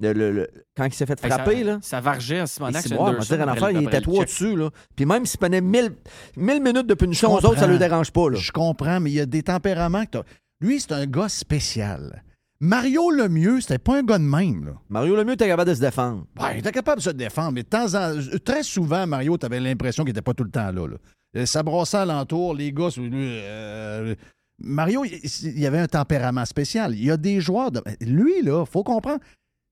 le- 0.00 0.12
le- 0.12 0.30
le- 0.32 0.48
quand 0.76 0.84
il 0.84 0.92
s'est 0.92 1.06
fait 1.06 1.18
frapper, 1.18 1.58
ça, 1.60 1.64
là. 1.64 1.78
Ça 1.82 2.00
vargeait 2.00 2.40
à 2.40 2.46
Simonac. 2.46 2.82
C'est 2.82 2.94
moi, 2.94 3.14
dire 3.14 3.42
une 3.42 3.48
affaire, 3.48 3.70
il 3.70 3.82
était 3.84 4.00
trois 4.00 4.24
dessus, 4.24 4.54
là. 4.56 4.70
Puis 4.94 5.06
même 5.06 5.24
s'il 5.26 5.38
prenait 5.40 5.60
1000 5.60 5.92
1000 6.36 6.62
minutes 6.62 6.86
de 6.86 6.94
punition 6.94 7.32
aux 7.32 7.36
autres, 7.46 7.58
ça 7.58 7.66
ne 7.66 7.72
le 7.72 7.78
dérange 7.78 8.10
pas, 8.12 8.28
là. 8.30 8.36
Je 8.38 8.52
comprends, 8.52 9.00
mais 9.00 9.10
il 9.10 9.14
y 9.14 9.20
a 9.20 9.26
des 9.26 9.42
tempéraments 9.42 10.04
que 10.04 10.10
t'as- 10.10 10.24
Lui, 10.60 10.80
c'est 10.80 10.92
un 10.92 11.06
gars 11.06 11.28
spécial. 11.28 12.22
Mario 12.60 13.10
Lemieux, 13.10 13.60
c'était 13.60 13.78
pas 13.78 13.98
un 13.98 14.02
gars 14.02 14.18
de 14.18 14.24
même. 14.24 14.64
Là. 14.64 14.72
Mario 14.88 15.14
Lemieux 15.14 15.34
était 15.34 15.46
capable 15.46 15.68
de 15.68 15.74
se 15.74 15.80
défendre. 15.80 16.24
Ben, 16.34 16.52
il 16.54 16.58
était 16.60 16.72
capable 16.72 16.98
de 16.98 17.04
se 17.04 17.10
défendre, 17.10 17.52
mais 17.52 17.62
de 17.62 17.68
temps 17.68 17.94
en... 17.94 18.14
très 18.42 18.62
souvent, 18.62 19.06
Mario, 19.06 19.36
tu 19.36 19.44
avais 19.44 19.60
l'impression 19.60 20.04
qu'il 20.04 20.12
n'était 20.14 20.22
pas 20.22 20.32
tout 20.32 20.44
le 20.44 20.50
temps 20.50 20.72
là. 20.72 20.86
là. 20.88 20.96
Euh, 21.36 21.44
Ça 21.44 21.62
brassait 21.62 21.98
alentour, 21.98 22.54
les 22.54 22.72
gars. 22.72 22.88
euh, 22.98 24.14
Mario, 24.58 25.04
il 25.04 25.20
il 25.42 25.58
y 25.60 25.66
avait 25.66 25.78
un 25.80 25.86
tempérament 25.86 26.46
spécial. 26.46 26.94
Il 26.94 27.04
y 27.04 27.10
a 27.10 27.18
des 27.18 27.40
joueurs. 27.42 27.70
De... 27.70 27.82
Lui, 28.00 28.40
là, 28.42 28.64
faut 28.64 28.82
comprendre. 28.82 29.20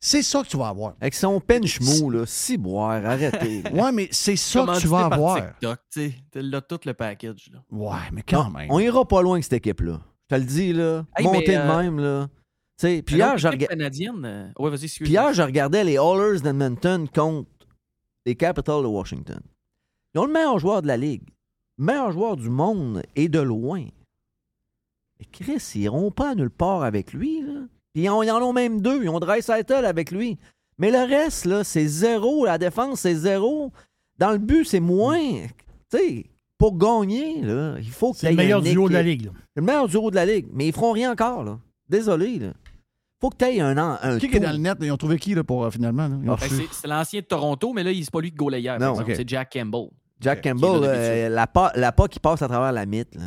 C'est 0.06 0.20
ça 0.20 0.42
que 0.42 0.48
tu 0.48 0.58
vas 0.58 0.68
avoir. 0.68 0.94
Avec 1.00 1.14
son 1.14 1.40
pinch 1.40 1.80
mou, 1.80 2.10
là, 2.10 2.26
si 2.26 2.58
boire, 2.58 2.90
arrêtez. 3.06 3.62
là. 3.62 3.72
Ouais, 3.72 3.90
mais 3.90 4.06
c'est 4.10 4.36
ça 4.36 4.66
que 4.66 4.78
tu 4.78 4.86
vas 4.86 5.06
avoir. 5.06 5.36
TikTok, 5.36 5.78
tu 5.90 6.00
sais? 6.10 6.14
T'as 6.30 6.42
là 6.42 6.60
tout 6.60 6.78
le 6.84 6.92
package, 6.92 7.50
là. 7.50 7.60
Ouais, 7.70 8.10
mais 8.12 8.22
quand 8.22 8.44
Non, 8.44 8.50
même. 8.50 8.70
On 8.70 8.78
ira 8.80 9.08
pas 9.08 9.22
loin 9.22 9.32
avec 9.36 9.44
cette 9.44 9.54
équipe-là. 9.54 10.02
Je 10.30 10.36
te 10.36 10.40
le 10.40 10.46
dis, 10.46 10.72
là. 10.74 11.06
Hey, 11.16 11.24
Monter 11.24 11.38
mais, 11.48 11.54
de 11.56 11.58
euh, 11.58 11.78
même, 11.82 11.98
là. 12.00 12.28
Tu 12.78 12.86
sais, 12.86 13.02
puis 13.02 13.14
hier, 13.16 13.38
je 13.38 13.48
canadienne. 13.48 14.24
euh, 14.26 14.48
Ouais, 14.58 14.68
vas-y, 14.68 14.84
excuse 14.84 15.04
puis 15.06 15.12
hier, 15.12 15.32
je 15.32 15.40
regardais 15.40 15.84
les 15.84 15.94
Oilers 15.94 16.40
d'Edmonton 16.42 17.06
contre 17.08 17.48
les 18.26 18.34
Capitals 18.34 18.82
de 18.82 18.88
Washington. 18.88 19.40
Ils 20.14 20.18
ont 20.20 20.26
le 20.26 20.32
meilleur 20.34 20.58
joueur 20.58 20.82
de 20.82 20.86
la 20.86 20.98
Ligue. 20.98 21.22
Le 21.78 21.84
meilleur 21.86 22.12
joueur 22.12 22.36
du 22.36 22.50
monde 22.50 23.02
et 23.16 23.30
de 23.30 23.40
loin. 23.40 23.86
Mais 25.18 25.26
Chris, 25.32 25.62
ils 25.76 25.82
iront 25.84 26.10
pas 26.10 26.34
nulle 26.34 26.50
part 26.50 26.82
avec 26.82 27.14
lui, 27.14 27.40
là. 27.40 27.60
Puis 27.94 28.02
ils 28.02 28.10
en, 28.10 28.22
ils 28.22 28.30
en 28.30 28.42
ont 28.42 28.52
même 28.52 28.80
deux. 28.80 29.02
Ils 29.04 29.08
ont 29.08 29.20
Dreisaitl 29.20 29.84
avec 29.86 30.10
lui. 30.10 30.36
Mais 30.78 30.90
le 30.90 30.98
reste, 30.98 31.44
là, 31.44 31.62
c'est 31.64 31.86
zéro. 31.86 32.44
La 32.44 32.58
défense, 32.58 33.00
c'est 33.00 33.14
zéro. 33.14 33.70
Dans 34.18 34.32
le 34.32 34.38
but, 34.38 34.64
c'est 34.64 34.80
moins. 34.80 35.20
Tu 35.90 35.98
sais, 35.98 36.24
pour 36.58 36.76
gagner, 36.76 37.40
là, 37.42 37.76
il 37.78 37.88
faut 37.90 38.12
que 38.12 38.18
C'est 38.18 38.30
le 38.30 38.36
meilleur 38.36 38.60
duo 38.62 38.88
de 38.88 38.94
la. 38.94 39.02
Ligue. 39.02 39.26
là. 39.26 39.30
Le 39.56 39.62
meilleur 39.62 39.86
duo 39.88 40.10
de 40.10 40.16
la 40.16 40.26
Ligue. 40.26 40.46
Mais 40.52 40.66
ils 40.66 40.72
feront 40.72 40.92
rien 40.92 41.12
encore, 41.12 41.44
là. 41.44 41.58
Désolé, 41.88 42.38
là. 42.40 42.52
Faut 43.20 43.30
que 43.30 43.36
tu 43.36 43.44
aies 43.44 43.60
un 43.60 43.78
an. 43.78 43.96
Un 44.02 44.18
Qui 44.18 44.26
est 44.26 44.40
dans 44.40 44.50
le 44.50 44.58
net? 44.58 44.76
Ils 44.80 44.90
ont 44.90 44.96
trouvé 44.96 45.18
qui 45.18 45.34
là, 45.34 45.44
pour 45.44 45.64
euh, 45.64 45.70
finalement? 45.70 46.08
là? 46.08 46.16
Ben, 46.20 46.36
c'est- 46.40 46.68
c'est 46.72 46.88
l'ancien 46.88 47.20
de 47.20 47.24
Toronto, 47.26 47.72
mais 47.72 47.82
là, 47.84 47.90
il- 47.92 48.04
c'est 48.04 48.10
pas 48.10 48.20
lui 48.20 48.30
qui 48.30 48.36
goalait 48.36 48.60
hier. 48.60 48.76
par 48.78 48.88
Non, 48.88 48.94
exemple. 48.94 49.10
ok. 49.12 49.16
C'est 49.16 49.28
Jack 49.28 49.52
Campbell. 49.52 49.86
Jack 50.20 50.40
Qui 50.42 50.48
est 50.48 50.52
Campbell, 50.52 50.80
là 50.82 50.88
euh, 50.88 50.96
d'habitude. 51.14 51.34
la, 51.34 51.46
pas, 51.46 51.72
la 51.76 51.92
pas 51.92 52.08
qui 52.08 52.18
passe 52.20 52.42
à 52.42 52.48
travers 52.48 52.72
la 52.72 52.84
mythe. 52.86 53.14
Là. 53.14 53.22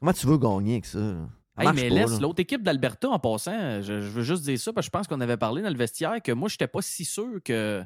Comment 0.00 0.12
tu 0.12 0.26
veux 0.26 0.38
gagner 0.38 0.72
avec 0.74 0.86
ça? 0.86 0.98
là? 0.98 1.14
Hey, 1.58 1.68
mais 1.74 1.88
laisse 1.88 2.12
là. 2.12 2.18
l'autre 2.20 2.40
équipe 2.40 2.62
d'Alberta 2.62 3.08
en 3.08 3.18
passant. 3.18 3.80
Je, 3.80 4.00
je 4.00 4.08
veux 4.08 4.22
juste 4.22 4.42
dire 4.44 4.58
ça 4.58 4.72
parce 4.72 4.86
que 4.86 4.92
je 4.92 4.98
pense 4.98 5.06
qu'on 5.06 5.20
avait 5.20 5.36
parlé 5.36 5.62
dans 5.62 5.70
le 5.70 5.76
vestiaire 5.76 6.20
que 6.22 6.32
moi, 6.32 6.48
j'étais 6.48 6.66
pas 6.66 6.82
si 6.82 7.04
sûr 7.04 7.38
que 7.44 7.82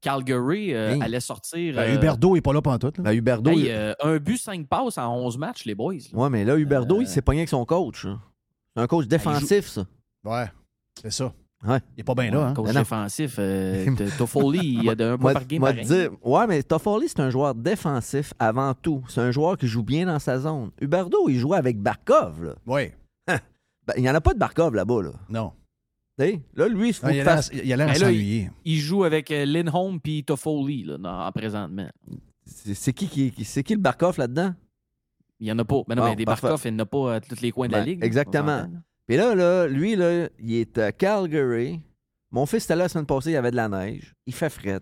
Calgary 0.00 0.74
euh, 0.74 0.94
Hey. 0.94 1.02
allait 1.02 1.20
sortir. 1.20 1.74
Ben, 1.76 1.82
euh, 1.82 1.94
Huberdeau 1.94 2.34
n'est 2.34 2.42
pas 2.42 2.52
là 2.52 2.60
pantoute. 2.60 2.98
Là. 2.98 3.04
Ben, 3.04 3.12
Huberdeau, 3.12 3.52
hey, 3.52 3.60
il- 3.60 3.70
euh, 3.70 3.94
un 4.02 4.18
but, 4.18 4.36
cinq 4.38 4.66
passes 4.68 4.98
en 4.98 5.14
11 5.16 5.38
matchs, 5.38 5.64
les 5.64 5.74
boys. 5.74 5.94
là. 6.12 6.18
Ouais, 6.18 6.30
mais 6.30 6.44
là, 6.44 6.56
Huberdeau, 6.56 6.98
Euh, 6.98 7.02
il 7.02 7.08
s'est 7.08 7.22
pogné 7.22 7.40
avec 7.40 7.48
son 7.48 7.64
coach. 7.64 8.06
C'est 8.76 8.82
un 8.82 8.86
coach 8.86 9.06
défensif, 9.06 9.66
ça. 9.68 9.86
Ouais, 10.24 10.46
c'est 11.00 11.12
ça. 11.12 11.32
Ouais. 11.66 11.78
Il 11.96 11.98
n'est 11.98 12.04
pas 12.04 12.14
bien 12.14 12.30
là. 12.30 12.48
Hein? 12.48 12.52
Coach 12.54 12.66
Ben 12.66 12.74
défensif, 12.80 13.36
euh, 13.38 13.86
Toffoli, 14.18 14.58
il 14.58 14.84
y 14.84 14.90
a 14.90 14.94
de 14.94 15.04
un 15.04 15.16
point 15.16 15.32
par 15.32 15.46
game. 15.46 15.62
dire, 15.82 16.10
ouais, 16.22 16.46
mais 16.46 16.62
Toffoli, 16.62 17.08
c'est 17.08 17.20
un 17.20 17.30
joueur 17.30 17.54
défensif 17.54 18.34
avant 18.38 18.74
tout. 18.74 19.02
C'est 19.08 19.22
un 19.22 19.30
joueur 19.30 19.56
qui 19.56 19.66
joue 19.66 19.82
bien 19.82 20.04
dans 20.04 20.18
sa 20.18 20.38
zone. 20.40 20.72
Huberdeau, 20.82 21.30
il 21.30 21.38
jouait 21.38 21.56
avec 21.56 21.80
Barkov. 21.80 22.44
Là. 22.44 22.54
Oui. 22.66 22.90
Ben, 23.86 23.94
il 23.96 24.02
n'y 24.02 24.10
en 24.10 24.14
a 24.14 24.20
pas 24.20 24.34
de 24.34 24.38
Barkov 24.38 24.74
là-bas. 24.74 25.02
Là. 25.02 25.10
Non. 25.28 25.52
Tu 26.18 26.24
sais, 26.24 26.40
là, 26.54 26.68
lui, 26.68 26.88
il 26.88 26.94
faut 26.94 27.06
Non, 27.06 27.12
il 27.12 27.16
qu'il 27.16 27.20
a 27.22 27.24
l'air- 27.24 27.34
fasse- 27.36 27.50
il 27.52 27.72
a 27.72 27.76
l'air 27.76 27.88
à 27.88 27.92
Mais 27.92 27.98
là, 27.98 28.06
s'ennuyer. 28.06 28.50
Il 28.64 28.78
joue 28.78 29.04
avec 29.04 29.30
euh, 29.30 29.44
Lindholm 29.44 30.00
puis 30.00 30.22
Toffoli 30.24 30.84
là, 30.84 30.96
dans- 30.98 31.26
en 31.26 31.32
présentement. 31.32 31.88
C'est 32.46 32.74
c'est 32.74 32.92
qui, 32.92 33.08
qui, 33.08 33.44
c'est 33.44 33.62
qui 33.62 33.74
le 33.74 33.80
Barkov 33.80 34.18
là-dedans? 34.18 34.54
Il 35.40 35.46
n'y 35.46 35.52
en 35.52 35.58
a 35.58 35.64
pas. 35.64 35.82
Mais 35.88 35.94
non, 35.96 36.02
Bon, 36.02 36.08
mais 36.10 36.16
des 36.16 36.24
parfait. 36.24 36.46
Barkov, 36.48 36.62
il 36.66 36.74
n'y 36.74 36.80
en 36.80 36.84
a 36.84 36.86
pas 36.86 37.14
à 37.16 37.20
tous 37.20 37.40
les 37.40 37.50
coins 37.50 37.66
de 37.66 37.72
la 37.72 37.80
Ben, 37.80 37.86
ligue. 37.86 38.04
exactement. 38.04 38.68
Puis 39.06 39.16
là, 39.16 39.34
là, 39.34 39.66
lui, 39.66 39.96
là, 39.96 40.28
il 40.38 40.54
est 40.54 40.78
à 40.78 40.92
Calgary. 40.92 41.80
Mon 42.30 42.46
fils 42.46 42.64
était 42.64 42.76
là 42.76 42.84
la 42.84 42.88
semaine 42.88 43.06
passée, 43.06 43.30
il 43.30 43.34
y 43.34 43.36
avait 43.36 43.50
de 43.50 43.56
la 43.56 43.68
neige. 43.68 44.14
Il 44.26 44.34
fait 44.34 44.50
fret. 44.50 44.80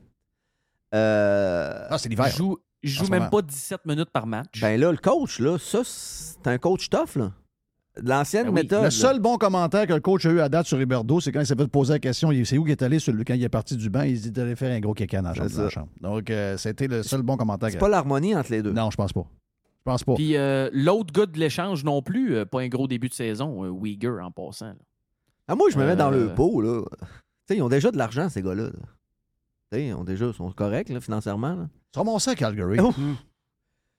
Euh, 0.94 1.86
Ah, 1.90 1.98
c'est 1.98 2.06
Il 2.08 2.10
l'hiver. 2.10 2.28
joue, 2.28 2.58
il 2.82 2.90
joue 2.90 3.04
ce 3.06 3.10
même 3.10 3.20
moment. 3.20 3.30
pas 3.30 3.42
17 3.42 3.86
minutes 3.86 4.10
par 4.10 4.26
match. 4.26 4.60
ben 4.60 4.78
là, 4.78 4.90
le 4.92 4.98
coach, 4.98 5.38
là, 5.40 5.58
ça, 5.58 5.80
c'est 5.84 6.46
un 6.46 6.58
coach 6.58 6.88
tough, 6.90 7.16
là. 7.16 7.32
De 8.01 8.09
L'ancienne 8.09 8.44
Ben 8.44 8.48
oui. 8.51 8.62
méthode. 8.62 8.85
Le 8.85 8.90
seul 8.90 9.20
bon 9.20 9.36
commentaire 9.36 9.86
que 9.86 9.93
le 9.93 10.01
coach 10.01 10.24
a 10.24 10.31
eu 10.31 10.40
à 10.40 10.48
date 10.48 10.66
sur 10.66 10.78
Huberdeau, 10.81 11.20
c'est 11.20 11.31
quand 11.31 11.40
il 11.40 11.47
s'est 11.47 11.55
fait 11.55 11.66
poser 11.69 11.93
la 11.94 11.98
question 11.98 12.32
il- 12.32 12.47
c'est 12.47 12.56
où 12.56 12.62
qu'il 12.62 12.73
est 12.73 12.82
allé 12.82 12.98
sur 12.98 13.12
le- 13.12 13.23
quand 13.23 13.35
il 13.35 13.43
est 13.44 13.48
parti 13.51 13.77
du 13.77 13.90
banc 13.90 14.01
Il 14.02 14.16
s'est 14.16 14.23
dit 14.24 14.31
d'aller 14.32 14.56
faire 14.56 14.74
un 14.74 14.81
gros 14.81 14.94
caca 14.94 15.20
dans 15.20 15.28
la 15.28 15.35
chambre. 15.35 15.48
C'est 15.51 15.56
dans 15.59 15.62
la 15.64 15.69
ça. 15.69 15.74
chambre. 15.74 15.89
Donc, 16.01 16.31
euh, 16.31 16.56
c'était 16.56 16.89
le 16.89 17.02
seul 17.02 17.20
bon 17.20 17.36
commentaire. 17.36 17.69
C'est 17.70 17.77
pas 17.78 17.90
l'harmonie 17.90 18.35
entre 18.35 18.51
les 18.51 18.62
deux. 18.62 18.73
Non, 18.73 18.90
je 18.90 18.97
pense 18.97 19.12
pas. 19.12 19.27
Je 19.78 19.82
pense 19.85 20.05
pas. 20.05 20.14
Puis 20.14 20.36
euh, 20.36 20.70
l'autre 20.73 21.12
gars 21.12 21.27
de 21.27 21.39
l'échange 21.39 21.85
non 21.85 22.01
plus, 22.02 22.35
euh, 22.36 22.44
pas 22.47 22.60
un 22.62 22.69
gros 22.69 22.86
début 22.89 23.09
de 23.10 23.14
saison, 23.14 23.62
euh, 23.64 23.70
Uyghur 23.85 24.23
en 24.24 24.31
passant. 24.31 24.66
là. 24.69 24.74
Ah, 25.48 25.55
moi, 25.55 25.69
je 25.70 25.77
me 25.77 25.85
mets 25.85 25.97
dans 25.97 26.10
le 26.10 26.28
pot, 26.35 26.62
là. 26.62 26.82
Tu 26.89 27.06
sais, 27.48 27.56
ils 27.56 27.62
ont 27.62 27.69
déjà 27.69 27.90
de 27.90 27.98
l'argent, 27.98 28.28
ces 28.31 28.40
gars-là. 28.43 28.64
là. 28.64 28.70
Tu 28.70 28.78
sais, 29.78 29.86
ils 29.89 29.93
ont 29.94 30.05
déjà, 30.05 30.27
ils 30.28 30.35
sont 30.35 30.51
corrects, 30.52 30.89
là, 30.89 31.01
financièrement. 31.01 31.55
Là. 31.56 31.69
Tu 31.93 31.98
remontes 31.98 32.20
ça 32.20 32.31
à 32.31 32.35
Calgary. 32.36 32.78
Oh, 32.81 32.93
ça 32.93 33.01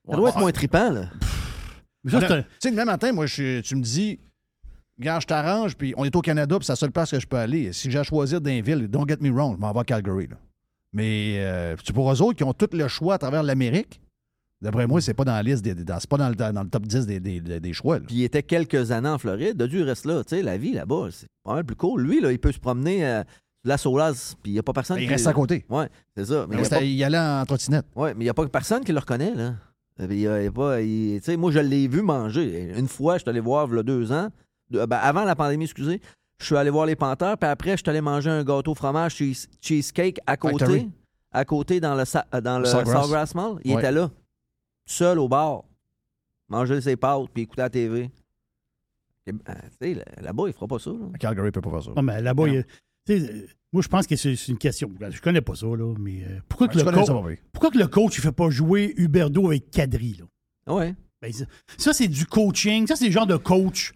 Ouais, 0.06 0.16
doit 0.16 0.30
être 0.30 0.38
moins 0.40 0.52
trippant, 0.52 0.90
là. 0.90 1.10
Ça, 2.06 2.20
c'est 2.20 2.42
Tu 2.42 2.48
sais, 2.60 2.70
le 2.70 2.76
même 2.76 2.86
matin, 2.86 3.12
moi, 3.12 3.26
je- 3.26 3.60
tu 3.60 3.76
me 3.76 3.82
dis, 3.82 4.18
Gars, 4.98 5.18
je 5.20 5.26
t'arrange, 5.26 5.76
puis 5.76 5.92
on 5.96 6.04
est 6.04 6.14
au 6.14 6.20
Canada, 6.20 6.56
puis 6.56 6.66
c'est 6.66 6.72
la 6.72 6.76
seule 6.76 6.92
place 6.92 7.10
que 7.10 7.18
je 7.18 7.26
peux 7.26 7.36
aller. 7.36 7.72
Si 7.72 7.90
j'ai 7.90 7.98
à 7.98 8.02
choisir 8.04 8.40
d'un 8.40 8.60
ville, 8.60 8.86
don't 8.88 9.08
get 9.08 9.16
me 9.20 9.30
wrong, 9.30 9.54
je 9.56 9.60
m'en 9.60 9.72
vais 9.72 9.80
à 9.80 9.84
Calgary. 9.84 10.28
là. 10.28 10.36
Mais 10.92 11.36
euh, 11.38 11.74
c'est 11.84 11.92
pour 11.92 12.12
eux 12.12 12.22
autres 12.22 12.36
qui 12.36 12.44
ont 12.44 12.52
tout 12.52 12.68
le 12.72 12.86
choix 12.86 13.14
à 13.14 13.18
travers 13.18 13.42
l'Amérique. 13.42 14.00
D'après 14.62 14.86
moi, 14.86 15.00
c'est 15.00 15.12
pas 15.12 15.24
dans 15.24 15.32
la 15.32 15.42
liste, 15.42 15.64
des, 15.64 15.74
dans- 15.74 15.98
c'est 15.98 16.08
pas 16.08 16.16
dans 16.16 16.28
le, 16.28 16.36
dans 16.36 16.62
le 16.62 16.68
top 16.70 16.86
10 16.86 17.06
des, 17.06 17.18
des- 17.18 17.40
des- 17.40 17.58
des 17.60 17.72
choix. 17.72 17.98
là. 17.98 18.04
Puis 18.06 18.16
il 18.16 18.22
était 18.24 18.42
quelques 18.44 18.92
années 18.92 19.08
en 19.08 19.18
Floride. 19.18 19.56
De 19.56 19.66
Dieu 19.66 19.82
reste 19.84 20.04
là. 20.04 20.22
Tu 20.22 20.36
sais, 20.36 20.42
la 20.42 20.56
vie 20.56 20.72
là-bas, 20.72 21.08
c'est 21.10 21.26
pas 21.42 21.54
mal 21.54 21.64
plus 21.64 21.74
cool. 21.76 22.02
Lui, 22.02 22.20
là, 22.20 22.30
il 22.30 22.38
peut 22.38 22.52
se 22.52 22.60
promener 22.60 23.04
euh, 23.04 23.24
la 23.64 23.76
Solas, 23.76 24.36
puis 24.42 24.52
il 24.52 24.54
n'y 24.54 24.60
a 24.60 24.62
pas 24.62 24.72
personne 24.72 24.98
Il 24.98 25.02
qui... 25.06 25.08
reste 25.08 25.26
à 25.26 25.32
côté. 25.32 25.64
Ouais, 25.68 25.88
c'est 26.16 26.26
ça. 26.26 26.46
Mais 26.48 26.56
il 26.56 26.62
y 26.62 26.66
a 26.66 26.68
pas- 26.68 26.82
Il 26.82 27.02
allait 27.04 27.18
en 27.18 27.44
trottinette. 27.44 27.86
Ouais, 27.96 28.14
mais 28.14 28.20
il 28.20 28.26
n'y 28.26 28.30
a 28.30 28.34
pas 28.34 28.46
personne 28.46 28.84
qui 28.84 28.92
le 28.92 29.00
reconnaît, 29.00 29.34
là. 29.34 29.54
Euh, 30.00 30.06
Il 30.10 30.18
y 30.20 30.26
a- 30.28 30.40
il 30.40 30.44
y 30.44 30.48
a 30.48 30.52
pas, 30.52 30.80
il- 30.82 31.20
tu 31.20 31.24
sais, 31.26 31.36
moi, 31.36 31.50
je 31.52 31.60
l'ai 31.60 31.86
vu 31.86 32.02
manger. 32.02 32.72
Une 32.76 32.88
fois, 32.88 33.14
je 33.16 33.22
suis 33.22 33.30
allé 33.30 33.40
voir, 33.40 33.68
il 33.70 33.76
y 33.76 33.78
a 33.78 33.82
deux 33.82 34.10
ans, 34.12 34.28
de- 34.70 34.84
ben, 34.86 34.96
avant 34.96 35.24
la 35.24 35.36
pandémie, 35.36 35.64
excusez, 35.64 36.00
je 36.38 36.44
suis 36.46 36.56
allé 36.56 36.70
voir 36.70 36.86
les 36.86 36.96
Panthers, 36.96 37.38
puis 37.38 37.48
après, 37.48 37.72
je 37.72 37.76
suis 37.76 37.90
allé 37.90 38.00
manger 38.00 38.30
un 38.30 38.42
gâteau 38.42 38.74
fromage 38.74 39.14
cheese- 39.14 39.48
cheesecake 39.60 40.18
à 40.26 40.36
côté, 40.36 40.58
Factory. 40.58 40.90
à 41.30 41.44
côté 41.44 41.78
dans 41.80 41.94
le, 41.94 42.04
sa- 42.04 42.26
euh, 42.34 42.40
dans 42.40 42.58
le 42.58 42.64
Sawgrass. 42.64 43.02
Sawgrass 43.02 43.34
Mall. 43.36 43.60
Il 43.64 43.74
Ouais. 43.74 43.80
était 43.80 43.92
là, 43.92 44.10
seul 44.84 45.18
au 45.20 45.28
bar, 45.28 45.62
manger 46.48 46.80
ses 46.80 46.96
pâtes, 46.96 47.28
puis 47.32 47.44
écouter 47.44 47.62
la 47.62 47.70
TV. 47.70 48.10
Et, 49.26 49.32
ben, 49.32 49.40
tu 49.46 49.54
sais, 49.80 49.94
là- 49.94 50.04
là-bas, 50.22 50.44
il 50.48 50.52
fera 50.52 50.66
pas 50.66 50.78
ça. 50.80 50.90
là. 50.90 51.06
Calgary 51.20 51.50
peut 51.52 51.60
pas 51.60 51.70
faire 51.70 51.82
ça. 51.84 51.92
Non, 51.96 52.02
mais 52.02 52.20
là-bas, 52.20 52.48
il 52.48 52.64
y 53.08 53.12
a- 53.12 53.18
Tu 53.20 53.26
sais, 53.26 53.32
euh, 53.32 53.46
moi, 53.72 53.82
je 53.82 53.88
pense 53.88 54.06
que 54.06 54.16
c'est 54.16 54.34
une 54.48 54.58
question. 54.58 54.90
Je 55.10 55.20
connais 55.20 55.40
pas 55.40 55.54
ça, 55.54 55.66
là, 55.66 55.94
mais 55.98 56.22
euh, 56.24 56.38
pourquoi, 56.48 56.68
Ouais, 56.68 56.72
que 56.74 56.78
le 56.78 56.84
coach, 56.92 57.06
ça, 57.06 57.16
oui. 57.16 57.34
pourquoi 57.52 57.70
que 57.70 57.78
le 57.78 57.86
coach 57.88 58.16
ne 58.18 58.22
fait 58.22 58.32
pas 58.32 58.50
jouer 58.50 58.94
Huberdo 58.96 59.46
avec 59.48 59.70
Kadri? 59.70 60.18
Là? 60.66 60.74
Ouais. 60.74 60.94
Ben, 61.20 61.32
ça- 61.32 61.44
ça, 61.76 61.92
c'est 61.92 62.08
du 62.08 62.26
coaching. 62.26 62.86
Ça, 62.86 62.96
c'est 62.96 63.06
le 63.06 63.12
genre 63.12 63.26
de 63.26 63.36
coach 63.36 63.92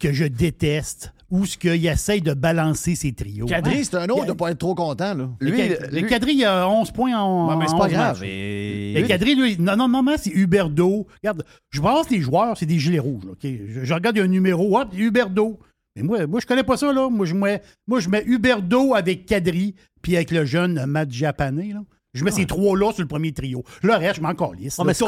que 0.00 0.12
je 0.12 0.24
déteste, 0.24 1.12
où 1.30 1.46
ce 1.46 1.56
qu'il 1.56 1.86
essaye 1.86 2.20
de 2.20 2.34
balancer 2.34 2.94
ses 2.96 3.12
trios. 3.12 3.46
Kadri, 3.46 3.78
Hein? 3.78 3.82
c'est 3.84 3.94
un 3.96 4.08
autre 4.08 4.26
de 4.26 4.32
pas 4.32 4.50
être 4.50 4.58
trop 4.58 4.74
content. 4.74 5.14
Là. 5.14 5.30
Le, 5.40 5.50
Cad- 5.52 5.92
le 5.92 6.02
Kadri, 6.02 6.34
il 6.34 6.44
a 6.44 6.68
11 6.68 6.90
points 6.90 7.16
en. 7.16 7.48
Ouais, 7.50 7.56
mais 7.56 7.66
c'est 7.68 7.76
pas 7.76 7.84
11 7.84 7.92
grave. 7.92 8.24
Et- 8.24 8.94
Le 9.00 9.06
Kadri, 9.06 9.34
lui, 9.36 9.56
non, 9.58 9.76
non, 9.76 9.88
non, 9.88 10.04
c'est 10.18 10.30
Huberdo. 10.30 11.06
Regarde, 11.22 11.44
je 11.70 11.80
pense 11.80 12.06
que 12.08 12.14
les 12.14 12.20
joueurs, 12.20 12.56
c'est 12.58 12.66
des 12.66 12.78
gilets 12.78 12.98
rouges. 12.98 13.24
là, 13.24 13.32
OK? 13.32 13.40
Je, 13.42 13.84
je 13.84 13.94
regarde 13.94 14.18
un 14.18 14.26
numéro, 14.26 14.76
hop, 14.78 14.88
Huberdo. 14.96 15.58
Mais 15.96 16.02
moi, 16.02 16.26
moi, 16.26 16.40
je 16.40 16.46
connais 16.46 16.64
pas 16.64 16.76
ça, 16.76 16.92
là. 16.92 17.08
Moi, 17.08 17.26
je 17.26 17.34
mets, 17.34 17.62
moi, 17.86 18.00
je 18.00 18.08
mets 18.08 18.24
Huberdo 18.24 18.94
avec 18.94 19.26
Kadri, 19.26 19.74
puis 20.02 20.16
avec 20.16 20.30
le 20.30 20.44
jeune 20.44 20.84
Matt 20.86 21.10
Japané, 21.10 21.72
là. 21.72 21.82
Je 22.14 22.24
mets 22.24 22.30
ces 22.30 22.46
trois-là 22.46 22.92
sur 22.92 23.02
le 23.02 23.08
premier 23.08 23.32
trio. 23.32 23.64
Le 23.82 23.92
reste, 23.94 24.16
je 24.16 24.20
m'en 24.22 24.34
calisse. 24.34 24.78
Mais 24.84 24.94
ce 24.94 25.04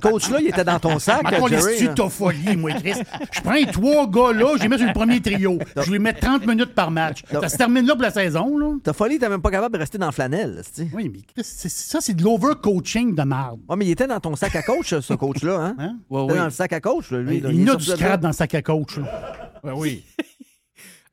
coach-là, 0.00 0.38
il 0.40 0.48
était 0.48 0.64
dans 0.64 0.78
ton 0.80 0.98
sac, 0.98 1.20
Je 1.30 1.38
m'en 1.38 1.48
de 1.48 1.94
Toffoli, 1.94 2.56
moi, 2.56 2.72
Chris? 2.72 2.94
Je 3.32 3.40
prends 3.42 3.52
les 3.52 3.66
trois 3.66 4.08
gars-là, 4.08 4.54
je 4.56 4.62
les 4.62 4.68
mets 4.68 4.78
sur 4.78 4.86
le 4.86 4.92
premier 4.92 5.20
trio. 5.20 5.58
Je 5.84 5.90
les 5.92 5.98
mets 5.98 6.12
30 6.12 6.46
minutes 6.46 6.74
par 6.74 6.90
match. 6.90 7.22
Ça 7.30 7.48
se 7.48 7.56
termine 7.56 7.86
là 7.86 7.94
pour 7.94 8.02
la 8.02 8.10
saison, 8.10 8.56
là. 8.58 8.74
Ta 8.82 8.92
folie, 8.92 9.18
t'es 9.18 9.28
même 9.28 9.42
pas 9.42 9.50
capable 9.50 9.74
de 9.74 9.80
rester 9.80 9.98
dans 9.98 10.06
la 10.06 10.12
flanelle. 10.12 10.62
sais. 10.72 10.88
Oui, 10.94 11.08
mais 11.12 11.20
Chris, 11.20 11.42
c'est- 11.44 11.68
ça, 11.68 12.00
c'est 12.00 12.14
de 12.14 12.22
l'over-coaching 12.22 13.14
de 13.14 13.22
merde. 13.22 13.60
Ouais, 13.68 13.76
mais 13.76 13.86
il 13.86 13.90
était 13.90 14.06
dans 14.06 14.20
ton 14.20 14.34
sac 14.36 14.54
à 14.56 14.62
coach, 14.62 14.94
ce 14.98 15.14
coach-là. 15.14 15.74
Hein? 15.78 15.96
Ouais, 16.08 16.20
il 16.20 16.24
était 16.24 16.32
oui. 16.32 16.38
dans 16.38 16.44
le 16.44 16.50
sac 16.50 16.72
à 16.72 16.80
coach, 16.80 17.10
là, 17.10 17.18
lui. 17.18 17.38
Il 17.38 17.64
y 17.64 17.70
a 17.70 17.74
du 17.76 17.84
scrap 17.84 18.20
dans 18.20 18.28
le 18.28 18.34
sac 18.34 18.54
à 18.54 18.62
coach. 18.62 18.98
oui. 19.64 20.04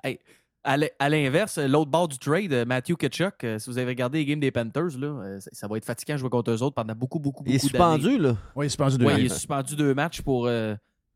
Hey, 0.04 0.20
à 0.68 0.77
l'in- 0.77 0.88
à 0.99 1.10
l'inverse, 1.10 1.57
l'autre 1.57 1.89
bord 1.89 2.07
du 2.07 2.19
trade, 2.19 2.52
euh, 2.53 2.65
Matthew 2.65 2.95
Ketchuk, 2.98 3.44
euh, 3.44 3.57
si 3.57 3.69
vous 3.69 3.77
avez 3.77 3.88
regardé 3.88 4.19
les 4.19 4.26
games 4.26 4.39
des 4.39 4.52
Panthers, 4.52 4.98
là, 4.99 5.07
euh, 5.07 5.39
ça, 5.39 5.49
ça 5.53 5.68
va 5.68 5.77
être 5.77 5.85
fatigant 5.85 6.14
de 6.15 6.19
jouer 6.19 6.30
contre 6.30 6.52
eux 6.52 6.61
autres 6.61 6.76
pendant 6.76 6.94
beaucoup, 6.94 7.19
beaucoup, 7.19 7.44
beaucoup 7.44 7.49
Il 7.52 7.56
est 7.56 7.60
suspendu, 7.60 8.18
là. 8.19 8.35
Oui, 8.56 8.65
il 8.65 8.68
est 8.68 8.69
suspendu 8.69 8.98
deux 8.98 9.06
Oui, 9.06 9.14
il 9.14 9.19
est 9.19 9.23
matchs. 9.30 9.34
suspendu 9.38 9.76
deux 9.76 9.94
matchs 9.95 10.22
pour 10.22 10.45
euh, 10.48 10.76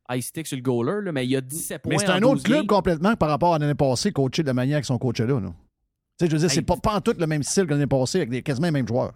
high 0.10 0.22
stick 0.22 0.48
sur 0.48 0.56
le 0.57 0.64
goaler, 0.64 1.03
là, 1.06 1.11
mais 1.11 1.26
il 1.26 1.30
y 1.32 1.36
a 1.36 1.41
17 1.41 1.82
points. 1.84 1.90
Mais 1.91 1.98
c'est 1.99 2.10
un 2.10 2.22
autre 2.23 2.36
12 2.36 2.44
club 2.44 2.57
games. 2.60 2.68
complètement 2.68 3.15
par 3.15 3.30
rapport 3.30 3.53
à 3.53 3.60
l'année 3.60 3.76
passée, 3.76 4.11
coaché 4.11 4.41
de 4.41 4.48
la 4.48 4.53
manière 4.53 4.80
qu'ils 4.80 4.86
sont 4.86 4.98
coachés 4.98 5.28
là. 5.28 5.40
là. 5.40 5.49
Tu 6.19 6.26
sais, 6.26 6.32
je 6.32 6.32
veux 6.36 6.40
dire, 6.40 6.49
c'est 6.49 6.60
Hey. 6.60 6.65
pas, 6.65 6.78
pas 6.78 6.95
en 6.95 7.02
tout 7.02 7.15
le 7.18 7.28
même 7.28 7.44
style 7.44 7.65
que 7.65 7.72
l'année 7.72 7.88
passée 7.88 8.19
avec 8.19 8.30
des, 8.30 8.41
quasiment 8.41 8.68
les 8.68 8.72
mêmes 8.72 8.88
joueurs. 8.88 9.14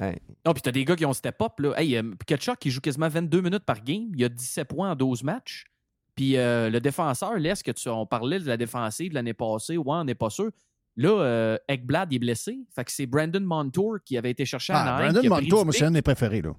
Non, 0.00 0.52
puis 0.52 0.60
t'as 0.60 0.72
des 0.72 0.84
gars 0.84 0.96
qui 0.96 1.06
ont 1.06 1.12
step 1.12 1.40
up. 1.40 1.52
Là. 1.60 1.72
Hey, 1.80 2.00
Ketchuk, 2.26 2.58
qui 2.58 2.70
joue 2.70 2.80
quasiment 2.80 3.08
22 3.08 3.40
minutes 3.40 3.64
par 3.64 3.82
game. 3.82 4.08
Il 4.14 4.24
a 4.24 4.28
17 4.28 4.66
points 4.68 4.90
en 4.90 4.96
12 4.96 5.22
matchs. 5.22 5.64
Puis 6.14 6.36
euh, 6.36 6.70
le 6.70 6.80
défenseur, 6.80 7.34
laisse 7.38 7.62
que 7.62 7.72
tu, 7.72 7.88
on 7.88 8.06
parlait 8.06 8.38
de 8.38 8.46
la 8.46 8.56
défensive 8.56 9.10
de 9.10 9.14
l'année 9.14 9.34
passée. 9.34 9.76
Ouais, 9.76 9.84
on 9.86 10.04
n'est 10.04 10.14
pas 10.14 10.30
sûr. 10.30 10.50
Là, 10.96 11.08
euh, 11.10 11.56
Ekblad 11.66 12.12
est 12.12 12.18
blessé. 12.20 12.56
Fait 12.74 12.84
que 12.84 12.92
c'est 12.92 13.06
Brandon 13.06 13.40
Montour 13.40 13.96
qui 14.04 14.16
avait 14.16 14.30
été 14.30 14.44
cherché 14.44 14.72
à 14.72 14.76
Ah, 14.78 14.82
Anaheim. 14.96 15.12
Brandon 15.12 15.20
qui 15.20 15.26
a 15.26 15.30
pris 15.36 15.42
Montour, 15.50 15.74
c'est 15.74 15.84
un 15.84 15.88
de 15.90 15.94
mes 15.94 16.02
préférés. 16.02 16.42
Là. 16.42 16.50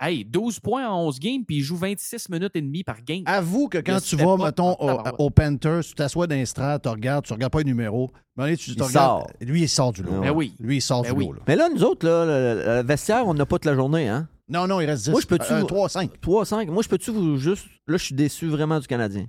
Hey, 0.00 0.24
12 0.24 0.58
points 0.60 0.88
en 0.88 1.06
11 1.06 1.20
games, 1.20 1.44
puis 1.46 1.58
il 1.58 1.62
joue 1.62 1.76
26 1.76 2.28
minutes 2.30 2.56
et 2.56 2.60
demie 2.62 2.82
par 2.82 3.00
game. 3.04 3.22
Avoue 3.26 3.68
que 3.68 3.78
quand 3.78 4.00
tu 4.00 4.16
vas, 4.16 4.36
mettons, 4.36 4.74
en 4.80 4.96
au, 4.96 5.26
au 5.26 5.30
Panthers, 5.30 5.84
tu 5.84 5.94
t'assois 5.94 6.26
dans 6.26 6.34
les 6.34 6.46
strates, 6.46 6.82
tu 6.82 6.88
regardes, 6.88 7.24
tu 7.24 7.32
regardes 7.34 7.52
pas 7.52 7.58
les 7.58 7.64
numéros. 7.66 8.10
Mais 8.36 8.56
tu, 8.56 8.70
tu 8.72 8.76
Il 8.78 8.82
regardes, 8.82 9.20
sort. 9.20 9.30
Lui, 9.42 9.62
il 9.62 9.68
sort 9.68 9.92
du 9.92 10.02
lot. 10.02 10.20
Ben 10.22 10.32
oui. 10.32 10.54
Lui, 10.58 10.78
il 10.78 10.80
sort 10.80 11.02
Ben 11.02 11.12
du 11.12 11.18
oui. 11.18 11.26
lot. 11.26 11.32
là. 11.34 11.40
Mais 11.46 11.54
là, 11.54 11.68
nous 11.72 11.84
autres, 11.84 12.04
là, 12.04 12.24
le, 12.24 12.62
le 12.80 12.82
vestiaire, 12.86 13.24
on 13.28 13.34
n'a 13.34 13.46
pas 13.46 13.56
toute 13.58 13.66
la 13.66 13.74
journée. 13.74 14.08
Hein? 14.08 14.26
Non, 14.48 14.66
non, 14.66 14.80
il 14.80 14.86
reste 14.86 15.04
10. 15.04 15.10
Moi, 15.10 15.20
je 15.20 15.26
peux-tu. 15.26 15.52
Euh, 15.52 15.62
3-5. 15.62 16.10
3-5. 16.20 16.70
Moi, 16.70 16.82
je 16.82 16.88
peux-tu 16.88 17.10
vous 17.10 17.36
juste. 17.38 17.66
Là, 17.86 17.96
je 17.96 18.04
suis 18.04 18.14
déçu 18.14 18.46
vraiment 18.46 18.78
du 18.78 18.86
Canadien. 18.86 19.26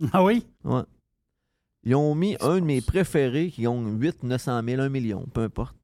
Ah 0.12 0.22
oui? 0.22 0.46
Ouais. 0.62 0.82
Ils 1.82 1.96
ont 1.96 2.14
mis 2.14 2.36
un 2.40 2.60
de 2.60 2.64
mes 2.64 2.80
préférés 2.80 3.50
qui 3.50 3.66
ont 3.66 3.84
8, 3.84 4.22
900 4.22 4.62
000, 4.64 4.80
1 4.80 4.88
million, 4.90 5.26
peu 5.34 5.42
importe, 5.42 5.74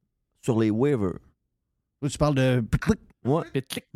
sur 0.40 0.60
les 0.60 0.70
waivers. 0.70 1.18
Là, 2.00 2.08
tu 2.08 2.16
parles 2.16 2.36
de. 2.36 2.64
Ouais. 3.24 3.42
Pitlick. 3.52 3.86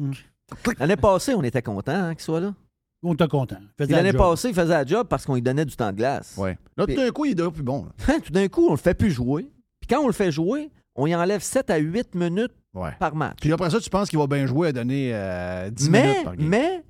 L'année 0.78 0.96
passée, 0.96 1.34
on 1.34 1.42
était 1.42 1.62
content 1.62 1.92
hein, 1.92 2.14
qu'il 2.14 2.24
soit 2.24 2.40
là. 2.40 2.54
On 3.02 3.14
était 3.14 3.28
content. 3.28 3.58
L'année 3.78 4.12
passée, 4.12 4.48
il 4.48 4.54
faisait 4.54 4.74
la 4.74 4.84
job 4.84 5.06
parce 5.08 5.24
qu'on 5.24 5.34
lui 5.34 5.42
donnait 5.42 5.64
du 5.64 5.76
temps 5.76 5.92
de 5.92 5.96
glace. 5.96 6.34
Ouais. 6.36 6.58
Là, 6.76 6.86
tout 6.86 6.94
d'un 6.96 7.10
coup, 7.10 7.26
il 7.26 7.32
est 7.32 7.34
déjà 7.34 7.50
plus 7.50 7.62
bon. 7.62 7.86
tout 8.24 8.32
d'un 8.32 8.48
coup, 8.48 8.66
on 8.68 8.72
le 8.72 8.76
fait 8.78 8.94
plus 8.94 9.12
jouer. 9.12 9.48
Puis 9.80 9.88
quand 9.88 10.02
on 10.02 10.08
le 10.08 10.12
fait 10.12 10.32
jouer, 10.32 10.70
on 10.96 11.06
y 11.06 11.14
enlève 11.14 11.42
7 11.42 11.70
à 11.70 11.76
8 11.76 12.14
minutes 12.16 12.54
Ouais. 12.78 12.92
par 12.98 13.14
match. 13.14 13.38
Puis 13.40 13.52
après 13.52 13.70
ça, 13.70 13.80
tu 13.80 13.90
penses 13.90 14.08
qu'il 14.08 14.18
va 14.18 14.26
bien 14.26 14.46
jouer 14.46 14.68
à 14.68 14.72
donner 14.72 15.10
euh, 15.12 15.70
10 15.70 15.90
mais, 15.90 16.02
minutes 16.02 16.24
par 16.24 16.36
game. 16.36 16.48
mais, 16.48 16.82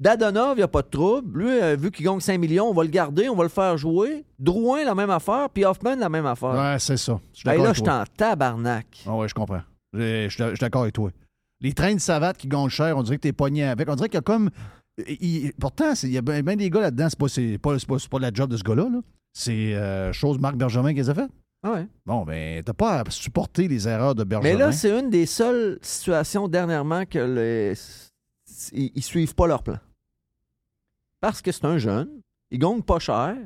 Dadonov, 0.00 0.54
il 0.54 0.56
n'y 0.56 0.62
a 0.62 0.68
pas 0.68 0.82
de 0.82 0.88
trouble. 0.88 1.42
Lui, 1.42 1.48
euh, 1.48 1.76
vu 1.78 1.90
qu'il 1.92 2.04
gagne 2.04 2.18
5 2.18 2.36
millions, 2.38 2.68
on 2.68 2.72
va 2.74 2.82
le 2.82 2.88
garder, 2.90 3.28
on 3.28 3.36
va 3.36 3.44
le 3.44 3.48
faire 3.48 3.76
jouer. 3.76 4.24
Drouin, 4.38 4.84
la 4.84 4.94
même 4.96 5.10
affaire. 5.10 5.48
Puis 5.50 5.64
Hoffman, 5.64 5.94
la 5.96 6.08
même 6.08 6.26
affaire. 6.26 6.54
Ouais, 6.54 6.76
c'est 6.80 6.96
ça. 6.96 7.20
Je 7.32 7.48
Hey, 7.48 7.58
là, 7.62 7.72
je 7.72 7.80
suis 7.80 7.88
en 7.88 8.02
tabarnak. 8.16 9.04
Ah 9.06 9.14
ouais, 9.14 9.28
je 9.28 9.34
comprends. 9.34 9.62
Je 9.92 10.26
suis 10.28 10.58
d'accord 10.60 10.82
avec 10.82 10.94
toi. 10.94 11.10
Les 11.60 11.72
trains 11.72 11.94
de 11.94 12.00
savate 12.00 12.36
qui 12.36 12.48
gagnent 12.48 12.68
cher, 12.68 12.96
on 12.96 13.02
dirait 13.04 13.16
que 13.16 13.22
t'es 13.22 13.32
pogné 13.32 13.64
avec. 13.64 13.88
On 13.88 13.94
dirait 13.94 14.08
qu'il 14.08 14.16
y 14.16 14.18
a 14.18 14.22
comme. 14.22 14.50
il- 15.06 15.52
pourtant, 15.60 15.92
il 16.02 16.10
y 16.10 16.18
a 16.18 16.22
bien 16.22 16.56
des 16.56 16.68
gars 16.70 16.80
là-dedans, 16.80 17.08
c'est 17.28 17.58
pas, 17.58 17.76
pas, 17.76 17.96
pas, 18.10 18.18
la 18.18 18.30
job 18.34 18.50
de 18.50 18.56
ce 18.56 18.64
gars-là. 18.64 18.88
là. 18.90 19.00
C'est 19.32 19.74
euh, 19.74 20.12
chose 20.12 20.38
Marc 20.40 20.56
Bergevin 20.56 20.90
qui 20.90 20.96
les 20.96 21.10
a 21.10 21.14
fait. 21.14 21.28
Ah 21.62 21.72
ouais. 21.72 21.86
Bon, 22.06 22.24
ben, 22.24 22.62
t'as 22.64 22.72
pas 22.72 23.00
à 23.00 23.10
supporter 23.10 23.68
les 23.68 23.86
erreurs 23.86 24.14
de 24.14 24.24
Bergevin. 24.24 24.52
Mais 24.52 24.58
là, 24.58 24.72
c'est 24.72 24.98
une 24.98 25.10
des 25.10 25.26
seules 25.26 25.78
situations 25.80 26.48
dernièrement 26.48 27.04
que 27.06 27.18
les... 27.20 27.74
ils, 28.72 28.90
ils 28.94 29.02
suivent 29.02 29.34
pas 29.34 29.46
leur 29.46 29.62
plan. 29.62 29.78
Parce 31.20 31.40
que 31.40 31.52
c'est 31.52 31.64
un 31.64 31.78
jeune, 31.78 32.20
il 32.50 32.58
gagne 32.58 32.82
pas 32.82 32.98
cher, 32.98 33.36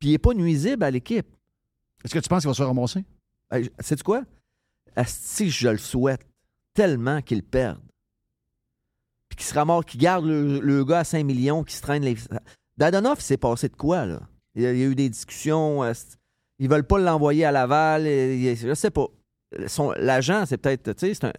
puis 0.00 0.08
il 0.08 0.12
n'est 0.12 0.18
pas 0.18 0.34
nuisible 0.34 0.82
à 0.82 0.90
l'équipe. 0.90 1.26
Est-ce 2.04 2.12
que 2.14 2.18
tu 2.18 2.28
penses 2.28 2.40
qu'il 2.42 2.48
va 2.50 2.54
se 2.54 2.62
ramasser? 2.62 3.04
sais-tu 3.78 4.02
quoi? 4.02 4.24
Si 5.06 5.50
je 5.50 5.68
le 5.68 5.78
souhaite 5.78 6.26
tellement 6.74 7.22
qu'il 7.22 7.42
perde. 7.44 7.80
Puis 9.28 9.36
qu'il 9.36 9.46
se 9.46 9.54
ramasse, 9.54 9.84
qu'il 9.84 10.00
garde 10.00 10.24
le, 10.24 10.58
le 10.60 10.84
gars 10.84 11.00
à 11.00 11.04
5 11.04 11.24
millions, 11.24 11.62
qui 11.62 11.74
se 11.74 11.82
traîne 11.82 12.02
les. 12.02 12.16
Dadonov, 12.76 13.18
il 13.18 13.22
s'est 13.22 13.36
passé 13.36 13.68
de 13.68 13.76
quoi, 13.76 14.04
là? 14.04 14.20
Il 14.56 14.62
y 14.62 14.66
a, 14.66 14.72
il 14.72 14.78
y 14.78 14.82
a 14.82 14.86
eu 14.86 14.94
des 14.96 15.08
discussions. 15.08 15.82
euh, 15.84 15.94
c'est- 15.94 16.16
ils 16.58 16.68
veulent 16.68 16.86
pas 16.86 16.98
l'envoyer 16.98 17.44
à 17.44 17.52
Laval. 17.52 18.06
et- 18.06 18.42
et- 18.46 18.56
je 18.56 18.74
sais 18.74 18.90
pas. 18.90 19.06
Son- 19.66 19.92
L'agent, 19.98 20.44
c'est 20.46 20.56
peut-être. 20.58 20.92
Tu 20.94 21.06
sais, 21.08 21.14
c'est 21.14 21.24
un. 21.26 21.32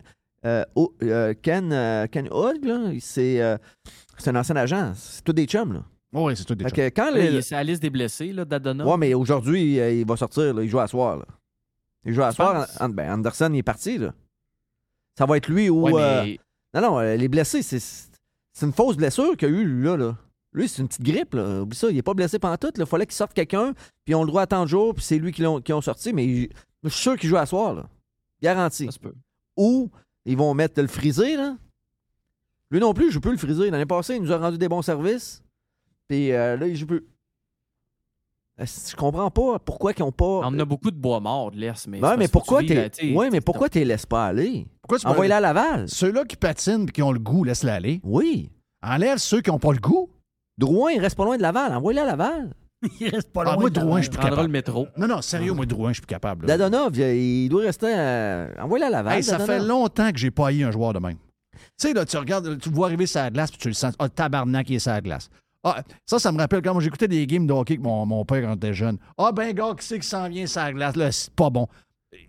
euh, 0.45 0.63
euh, 1.03 1.33
Ken, 1.41 1.71
euh, 1.73 2.07
Ken 2.07 2.27
là, 2.29 2.91
c'est 2.99 3.41
euh, 3.41 3.57
c'est 4.17 4.29
un 4.29 4.35
ancien 4.35 4.55
agent. 4.55 4.93
C'est 4.95 5.23
tout 5.23 5.33
des 5.33 5.45
chums, 5.45 5.73
là. 5.73 5.83
Oui, 6.13 6.35
c'est 6.37 6.45
tout 6.45 6.55
des 6.55 6.63
Fait 6.65 6.71
que 6.71 6.89
quand 6.95 7.11
les- 7.11 7.25
il 7.27 7.35
est 7.35 7.41
sur 7.41 7.57
la 7.57 7.63
liste 7.63 7.81
des 7.81 7.89
blessés, 7.89 8.31
là, 8.31 8.45
Dadonov. 8.45 8.87
Ouais, 8.87 8.97
mais 8.97 9.13
aujourd'hui, 9.13 9.75
il 9.77 10.05
va 10.07 10.15
sortir. 10.15 10.53
là. 10.53 10.63
Il 10.63 10.69
joue 10.69 10.79
à 10.79 10.87
soir. 10.87 11.17
Là. 11.17 11.25
Il 12.05 12.13
joue 12.13 12.23
à 12.23 12.29
Tu 12.29 12.35
soir. 12.35 12.65
ben, 12.89 13.11
Anderson, 13.13 13.49
il 13.51 13.57
est 13.57 13.63
parti. 13.63 13.97
Là. 13.97 14.13
Ça 15.17 15.25
va 15.25 15.37
être 15.37 15.49
lui 15.49 15.69
ou. 15.69 15.81
Ouais, 15.83 15.93
euh, 15.95 16.23
mais- 16.23 16.39
Non, 16.73 16.81
non, 16.81 16.99
les 16.99 17.27
blessés, 17.27 17.61
c'est 17.61 17.79
c'est 17.79 18.65
une 18.65 18.71
fausse 18.73 18.95
blessure 18.95 19.35
qu'il 19.35 19.47
a 19.49 19.51
eu, 19.51 19.65
lui, 19.65 19.85
là. 19.85 19.97
là. 19.97 20.17
Lui, 20.56 20.68
c'est 20.69 20.82
une 20.82 20.88
petite 20.88 21.03
grippe. 21.03 21.34
Là. 21.34 21.61
Oublie 21.61 21.77
ça, 21.77 21.90
il 21.90 21.95
n'est 21.95 22.02
pas 22.02 22.14
blessé 22.14 22.40
pendant 22.40 22.57
tout. 22.57 22.72
Il 22.77 22.86
fallait 22.86 23.06
qu'il 23.06 23.14
sorte 23.15 23.34
quelqu'un, 23.34 23.73
puis 23.73 24.14
ils 24.14 24.15
ont 24.15 24.22
le 24.23 24.27
droit 24.27 24.44
à 24.44 24.48
tant 24.48 24.64
de 24.64 24.68
jours, 24.69 24.94
puis 24.95 25.03
c'est 25.03 25.18
lui 25.19 25.32
qui 25.32 25.41
l'ont 25.41 25.60
qui 25.61 25.73
ont 25.73 25.82
sorti. 25.82 26.14
Mais 26.14 26.26
il- 26.26 26.49
je 26.84 26.90
suis 26.90 27.02
sûr 27.02 27.18
qu'il 27.18 27.30
joue 27.30 27.38
à 27.38 27.45
soir. 27.45 27.73
Là. 27.76 27.88
Garanti. 28.41 28.88
Ou 29.57 29.90
ils 30.26 30.38
vont 30.38 30.53
mettre 30.53 30.82
le 30.82 30.88
frisé, 30.88 31.36
là. 31.36 31.56
Lui 32.72 32.80
non 32.80 32.94
plus, 32.94 33.11
je 33.11 33.19
peux 33.19 33.32
le 33.32 33.38
friser. 33.38 33.69
L'année 33.69 33.86
passée, 33.86 34.15
il 34.15 34.22
nous 34.22 34.32
a 34.32 34.38
rendu 34.38 34.57
des 34.57 34.68
bons 34.68 34.82
services. 34.82 35.44
Puis 36.07 36.32
euh, 36.32 36.56
là, 36.57 36.68
il 36.68 36.76
joue 36.76 36.88
plus. 36.88 37.06
Euh, 38.60 38.65
Je 38.65 38.95
comprends 38.95 39.30
pas 39.30 39.60
pourquoi 39.60 39.91
ils 39.98 40.03
ont 40.03 40.11
pas. 40.11 40.41
On 40.44 40.60
a 40.60 40.65
beaucoup 40.65 40.90
de 40.91 40.95
bois 40.98 41.19
mort 41.19 41.52
de 41.52 41.57
l'Est, 41.57 41.88
mais. 41.88 42.02
Ouais, 42.02 42.15
mais 42.18 42.27
pourquoi 42.27 42.64
tu 42.64 43.14
Ouais, 43.14 43.30
mais 43.30 43.41
pourquoi 43.41 43.68
tu 43.69 43.84
laisses 43.84 44.06
pas 44.06 44.27
aller? 44.27 44.65
Pourquoi 44.82 44.99
tu 44.99 45.07
Envoie-les 45.07 45.34
à 45.34 45.40
Laval. 45.41 45.90
Ceux-là 45.90 46.23
qui 46.26 46.38
patinent 46.38 46.84
et 46.88 46.91
qui 46.91 47.02
ont 47.02 47.11
le 47.11 47.19
goût, 47.19 47.44
laisse-les 47.44 47.72
aller. 47.72 48.02
Oui. 48.03 48.49
Enlève 48.82 49.18
ceux 49.18 49.41
qui 49.41 49.49
n'ont 49.49 49.60
pas 49.60 49.73
le 49.73 49.80
goût. 49.80 50.10
Drouin, 50.57 50.91
il 50.91 50.99
reste 50.99 51.15
pas 51.18 51.26
loin 51.26 51.38
de 51.38 51.41
Laval. 51.41 51.73
Envoie-les 51.73 51.99
à 52.02 52.06
Laval. 52.06 52.52
il 52.99 53.10
reste 53.10 53.32
pas 53.32 53.41
Ah, 53.41 53.52
loin. 53.53 53.56
moi, 53.61 53.69
de 53.69 53.80
Drouin, 53.80 53.98
je 53.98 54.03
suis 54.03 54.10
plus 54.11 54.19
capable. 54.22 54.41
le 54.44 54.48
métro. 54.48 54.88
Non, 54.98 55.07
non, 55.07 55.22
sérieux, 55.22 55.53
moi, 55.53 55.65
Drouin, 55.65 55.90
je 55.90 55.95
suis 55.95 56.02
plus 56.02 56.07
capable. 56.07 56.45
là. 56.48 56.57
Dadonov, 56.57 56.98
il- 56.98 57.49
doit 57.49 57.64
rester. 57.64 57.94
à- 57.94 58.49
Envoie-les 58.64 58.86
à 58.86 58.90
Laval. 58.90 59.18
Hey, 59.18 59.23
ça 59.23 59.38
Dadonov. 59.38 59.48
fait 59.61 59.68
longtemps 59.68 60.11
que 60.11 60.18
j'ai 60.18 60.32
pas 60.32 60.48
haï 60.48 60.64
un 60.64 60.72
joueur 60.72 60.94
de 60.94 60.99
même. 60.99 61.18
Tu 61.18 61.60
sais, 61.77 61.94
là, 61.94 62.06
tu 62.06 62.18
regardes, 62.18 62.57
tu 62.60 62.69
le 62.69 62.76
vois 62.76 62.88
arriver 62.88 63.06
sur 63.06 63.22
la 63.22 63.32
glace, 63.32 63.49
puis 63.49 63.60
tu 63.60 63.68
le 63.69 63.73
sens. 63.73 63.94
Ah, 63.99 64.10
tabarnak, 64.10 64.69
il 64.69 64.76
est 64.76 64.80
sur 64.80 64.91
la 64.91 65.02
glace. 65.02 65.30
Ah, 65.64 65.82
ça, 66.06 66.19
ça 66.19 66.32
me 66.32 66.38
rappelle 66.38 66.61
quand 66.61 66.80
j'écoutais 66.80 67.07
des 67.07 67.26
games 67.26 67.48
de 67.48 67.53
hockey 67.53 67.73
avec 67.73 67.84
mon, 67.84 68.06
mon 68.06 68.23
père 68.23 68.41
quand 68.44 68.53
j'étais 68.53 68.73
jeune. 68.73 68.98
Ah, 69.18 69.32
ben, 69.32 69.52
gars, 69.53 69.73
qui 69.80 69.86
c'est 69.86 69.99
qui 69.99 70.07
s'en 70.07 70.30
vient 70.30 70.45
sur 70.45 70.61
la 70.61 70.72
glace? 70.73 70.95
Là, 70.95 71.11
c'est 71.11 71.34
pas 71.34 71.49
bon. 71.49 71.68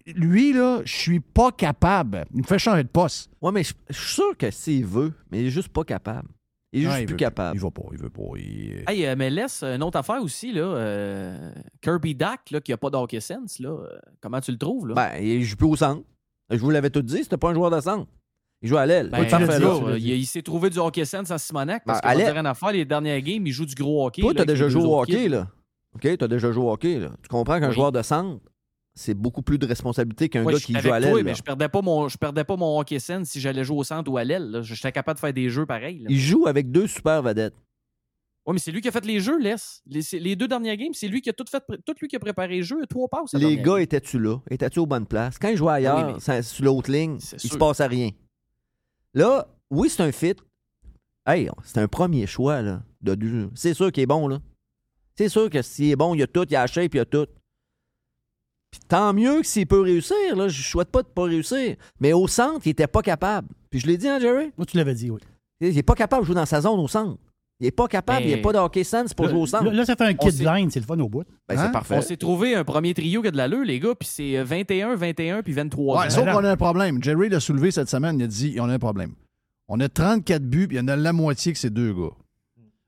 Lui, 0.07 0.53
là, 0.53 0.81
je 0.85 0.93
suis 0.95 1.21
pas 1.21 1.51
capable. 1.53 2.25
Il 2.33 2.39
me 2.41 2.47
fait 2.47 2.59
changer 2.59 2.83
de 2.83 2.89
poste. 2.89 3.31
Ouais, 3.43 3.53
mais 3.53 3.63
je 3.63 3.73
je 3.91 3.99
suis 4.01 4.15
sûr 4.15 4.37
que 4.39 4.51
s'il 4.51 4.87
veut, 4.87 5.13
mais 5.31 5.43
il 5.43 5.47
est 5.49 5.51
juste 5.51 5.69
pas 5.69 5.85
capable. 5.85 6.29
Il 6.73 6.81
est 6.81 6.83
juste 6.83 6.95
Ah, 6.97 7.01
il 7.01 7.07
plus 7.07 7.13
veut- 7.13 7.17
capable. 7.17 7.57
Il 7.57 7.61
va 7.63 7.71
pas, 7.71 7.83
il 7.93 7.99
veut 7.99 8.11
pas. 8.11 8.23
il- 8.37 8.83
Hey, 8.89 9.07
euh, 9.07 9.15
mais 9.17 9.31
laisse 9.31 9.63
une 9.63 9.83
autre 9.83 9.99
affaire 9.99 10.21
aussi, 10.23 10.53
là. 10.53 10.63
euh, 10.63 11.53
Kirby 11.81 12.15
Dak, 12.15 12.51
là, 12.51 12.61
qui 12.61 12.73
a 12.73 12.77
pas 12.77 12.91
d'hockey 12.91 13.21
sense, 13.21 13.59
là. 13.61 13.71
euh, 13.71 13.89
comment 14.21 14.41
tu 14.41 14.51
le 14.53 14.59
trouves, 14.59 14.89
là? 14.89 14.95
Ben, 14.95 15.13
il 15.23 15.43
joue 15.45 15.57
plus 15.57 15.67
au 15.69 15.77
centre. 15.77 16.03
Je 16.51 16.59
vous 16.59 16.71
l'avais 16.71 16.91
tout 16.91 17.03
dit, 17.03 17.23
c'était 17.23 17.37
pas 17.37 17.51
un 17.51 17.55
joueur 17.55 17.71
de 17.71 17.81
centre. 17.81 18.07
Il 18.63 18.69
joue 18.69 18.77
à 18.79 18.87
l'aile. 18.87 19.11
Ben, 19.11 19.25
euh, 19.33 19.99
il, 19.99 20.09
il 20.09 20.27
s'est 20.27 20.43
trouvé 20.43 20.71
du 20.71 20.79
hockey 20.79 21.05
sense 21.05 21.31
en 21.31 21.39
Simonac 21.39 21.85
parce 21.85 22.01
Ben, 22.01 22.17
dire 22.17 22.33
rien 22.33 22.45
à 22.47 22.55
faire. 22.55 22.73
Les 22.73 22.85
dernières 22.85 23.21
games, 23.21 23.47
il 23.47 23.53
joue 23.53 23.67
du 23.67 23.75
gros 23.75 24.07
hockey. 24.07 24.23
Toi, 24.23 24.35
t'as 24.35 24.45
déjà 24.45 24.69
joué 24.69 24.83
au 24.83 24.99
hockey, 25.01 25.29
là. 25.29 25.49
OK? 25.95 26.03
Tu 26.19 26.25
as 26.25 26.29
déjà 26.29 26.51
joué 26.53 26.65
au 26.65 26.71
hockey. 26.73 26.99
Là. 26.99 27.11
Tu 27.23 27.29
comprends 27.29 27.59
qu'un 27.61 27.69
Oui. 27.69 27.75
joueur 27.75 27.93
de 27.93 28.03
centre, 28.03 28.41
c'est 28.99 29.15
beaucoup 29.15 29.43
plus 29.43 29.59
de 29.59 29.67
responsabilité 29.67 30.29
qu'un 30.29 30.43
Ouais, 30.43 30.55
gars 30.55 30.59
qui 30.59 30.73
joue 30.73 30.93
à 30.93 30.99
l'aile. 30.99 31.15
mais 31.17 31.23
là. 31.23 31.35
je 31.35 31.43
perdais 31.43 31.69
pas 31.69 31.83
mon, 31.83 32.09
je 32.09 32.17
perdais 32.17 32.45
pas 32.45 32.57
mon 32.57 32.81
hockey 32.81 32.99
sense 32.99 33.29
si 33.29 33.41
j'allais 33.41 33.63
jouer 33.63 33.77
au 33.79 33.85
centre 33.85 34.11
ou 34.11 34.17
à 34.17 34.25
l'aile. 34.25 34.61
J'étais 34.63 34.91
capable 34.91 35.17
de 35.17 35.21
faire 35.21 35.33
des 35.35 35.51
jeux 35.51 35.67
pareils. 35.67 36.05
Il 36.09 36.19
joue 36.19 36.47
avec 36.49 36.71
deux 36.73 36.87
super 36.87 37.23
vedettes. 37.23 37.55
Ouais, 38.47 38.53
mais 38.55 38.59
c'est 38.59 38.71
lui 38.73 38.81
qui 38.81 38.89
a 38.89 38.93
fait 38.93 39.05
les 39.05 39.21
jeux, 39.21 39.39
laisse. 39.39 39.83
Les, 39.87 40.01
les 40.19 40.35
deux 40.37 40.47
dernières 40.49 40.77
games, 40.77 40.95
c'est 40.95 41.09
lui 41.09 41.21
qui 41.21 41.29
a 41.29 41.33
tout 41.33 41.45
fait, 41.51 41.63
tout 41.85 41.95
lui 42.01 42.09
qui 42.09 42.17
a 42.17 42.21
préparé 42.21 42.49
les 42.57 42.63
jeux, 42.63 42.87
trois 42.89 43.09
passes. 43.09 43.35
Les 43.35 43.57
gars 43.59 43.79
étaient-tu 43.79 44.19
là? 44.19 44.39
Étaient-tu 44.51 44.79
aux 44.79 44.87
bonnes 44.87 45.07
places? 45.07 45.37
Quand 45.39 45.49
ils 45.49 45.57
jouaient 45.57 45.73
ailleurs, 45.73 46.07
Oui, 46.17 46.23
mais- 46.27 46.43
sur 46.43 46.65
l'autre 46.65 46.91
ligne, 46.91 47.17
il 47.21 47.21
se 47.41 47.49
sûr. 47.49 47.59
passait 47.59 47.87
rien. 47.87 48.11
Là, 49.15 49.49
oui, 49.71 49.91
c'est 49.91 50.03
un 50.03 50.13
fit. 50.13 50.35
Hey, 51.27 51.51
c'est 51.65 51.79
un 51.79 51.89
premier 51.89 52.27
choix, 52.27 52.63
là. 52.63 52.83
De 53.03 53.15
deux. 53.15 53.51
C'est 53.55 53.75
sûr 53.75 53.91
qu'il 53.91 54.05
est 54.05 54.07
bon, 54.07 54.29
là. 54.29 54.39
C'est 55.17 55.29
sûr 55.29 55.51
que 55.51 55.61
s'il 55.63 55.91
est 55.91 55.97
bon, 55.97 56.15
il 56.15 56.21
y 56.21 56.23
a 56.23 56.27
tout, 56.27 56.45
il 56.45 56.53
y 56.53 56.57
a 56.57 56.61
la 56.61 56.67
shape, 56.67 56.95
il 56.95 56.99
y 56.99 57.01
a 57.01 57.05
tout. 57.05 57.27
Puis 58.71 58.81
tant 58.89 59.13
mieux 59.13 59.41
que 59.41 59.47
s'il 59.47 59.67
peut 59.67 59.81
réussir, 59.81 60.17
là. 60.37 60.49
Je 60.49 60.63
souhaite 60.63 60.91
pas 60.91 61.03
de 61.03 61.09
pas 61.09 61.25
réussir. 61.25 61.77
Mais 62.01 62.13
au 62.13 62.27
centre, 62.29 62.61
il 62.67 62.71
était 62.71 62.87
pas 62.87 63.03
capable. 63.03 63.49
Puis 63.71 63.81
je 63.81 63.87
l'ai 63.87 63.97
dit, 63.97 64.09
hein, 64.09 64.19
Jerry? 64.21 64.51
Moi, 64.57 64.67
tu 64.67 64.77
l'avais 64.77 64.95
dit, 64.95 65.11
oui. 65.11 65.21
Il 65.61 65.77
est 65.79 65.83
pas 65.83 65.95
capable 65.95 66.23
de 66.23 66.27
jouer 66.27 66.35
dans 66.35 66.47
sa 66.47 66.61
zone 66.61 66.79
au 66.81 66.89
centre. 66.89 67.19
Il 67.59 67.67
est 67.67 67.71
pas 67.71 67.89
capable, 67.89 68.21
il 68.25 68.29
n'y 68.29 68.35
a 68.35 68.39
pas 68.39 68.53
de 68.53 68.59
hockey 68.59 68.85
sense 68.85 69.15
pour 69.15 69.29
jouer 69.31 69.39
au 69.41 69.47
centre. 69.47 69.65
là, 69.65 69.73
là, 69.73 69.85
ça 69.87 69.97
fait 69.97 70.05
un 70.05 70.11
On 70.11 70.15
kid 70.27 70.31
s'est- 70.31 70.45
line, 70.45 70.71
c'est 70.71 70.81
le 70.81 70.85
fun 70.85 70.99
au 70.99 71.09
bout. 71.09 71.25
Ben, 71.49 71.57
Hein? 71.59 71.63
c'est 71.65 71.73
parfait. 71.73 71.95
On 71.97 72.03
s'est 72.03 72.19
trouvé 72.19 72.55
un 72.55 72.65
premier 72.65 72.93
trio 72.93 73.23
qui 73.23 73.29
a 73.29 73.31
de 73.31 73.37
l'allure, 73.39 73.65
les 73.65 73.81
gars, 73.81 73.95
puis 73.99 74.07
c'est 74.07 74.37
euh, 74.37 74.45
21, 74.45 74.95
21 74.95 75.43
puis 75.43 75.55
23 75.55 76.01
Ouais, 76.03 76.11
sauf 76.11 76.27
qu'on 76.31 76.45
a 76.45 76.51
un 76.51 76.57
problème. 76.59 77.03
Jerry 77.03 77.31
l'a 77.31 77.41
soulevé 77.41 77.71
cette 77.71 77.89
semaine. 77.89 78.19
Il 78.21 78.25
a 78.25 78.27
dit 78.27 78.57
on 78.61 78.69
a 78.69 78.75
un 78.75 78.79
problème. 78.79 79.13
On 79.69 79.81
a 79.81 79.89
34 79.89 80.43
buts, 80.43 80.69
puis 80.69 80.77
il 80.77 80.81
y 80.81 80.83
en 80.83 80.89
a 80.89 80.97
la 80.97 81.15
moitié 81.15 81.55
que 81.55 81.59
c'est 81.59 81.71
deux 81.73 81.95
gars. 81.95 82.11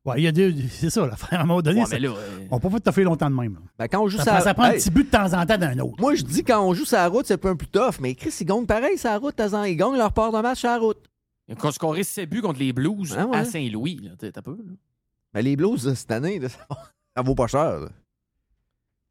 Ouais, 0.09 0.15
il 0.21 0.25
y 0.25 0.27
a 0.29 0.33
des. 0.33 0.55
C'est 0.71 0.91
ça, 0.91 1.07
là. 1.07 1.15
À 1.31 1.37
un 1.41 1.45
moment 1.45 1.61
donné, 1.63 1.81
Ouais, 1.81 1.87
ça- 1.87 1.97
mais 1.97 2.01
là, 2.01 2.11
euh, 2.11 2.47
on 2.51 2.59
peut 2.61 2.71
pas 2.71 2.81
te 2.81 2.91
faire 2.91 3.05
longtemps 3.05 3.31
de 3.31 3.35
même. 3.35 3.55
là. 3.55 3.61
Ben, 3.79 3.89
quand 3.89 4.03
on 4.03 4.09
joue 4.09 4.19
Ça, 4.19 4.25
sa- 4.25 4.31
prend, 4.33 4.41
ça 4.41 4.55
prend 4.55 4.63
un 4.65 4.71
petit 4.73 4.91
but 4.91 5.05
de 5.05 5.11
temps 5.11 5.33
en 5.33 5.47
temps 5.47 5.59
d'un 5.59 5.79
autre. 5.79 5.97
Moi, 6.01 6.15
je 6.15 6.23
dis 6.23 6.43
quand 6.45 6.63
on 6.63 6.75
joue 6.75 6.85
sa 6.85 7.07
route, 7.09 7.27
c'est 7.27 7.35
un 7.35 7.39
peu 7.39 7.55
plus 7.57 7.69
tough. 7.69 7.97
Mais 8.01 8.15
Chris, 8.15 8.35
ils 8.41 8.45
gagnent 8.47 8.67
pareil 8.67 8.97
sa 8.99 9.17
route. 9.19 9.37
Tazan. 9.37 9.65
Ils 9.65 9.77
gagnent 9.77 9.97
leur 9.97 10.13
part 10.13 10.33
de 10.33 10.41
match 10.41 10.59
sur 10.61 10.69
la 10.69 10.79
route. 10.79 10.99
Quand 11.59 11.71
scoré 11.71 12.03
7 12.05 12.29
buts 12.29 12.43
contre 12.43 12.59
les 12.61 12.73
Blues 12.73 13.15
Ah 13.19 13.27
ouais. 13.27 13.37
à 13.37 13.45
Saint-Louis, 13.45 14.11
t'as 14.19 14.43
peu. 14.43 14.53
Là. 14.53 14.73
Mais 15.35 15.43
les 15.43 15.57
Blues, 15.57 15.93
cette 15.95 16.11
année, 16.11 16.39
là, 16.39 16.49
ça 17.17 17.23
vaut 17.23 17.35
pas 17.35 17.47
cher. 17.47 17.81
là. 17.81 17.89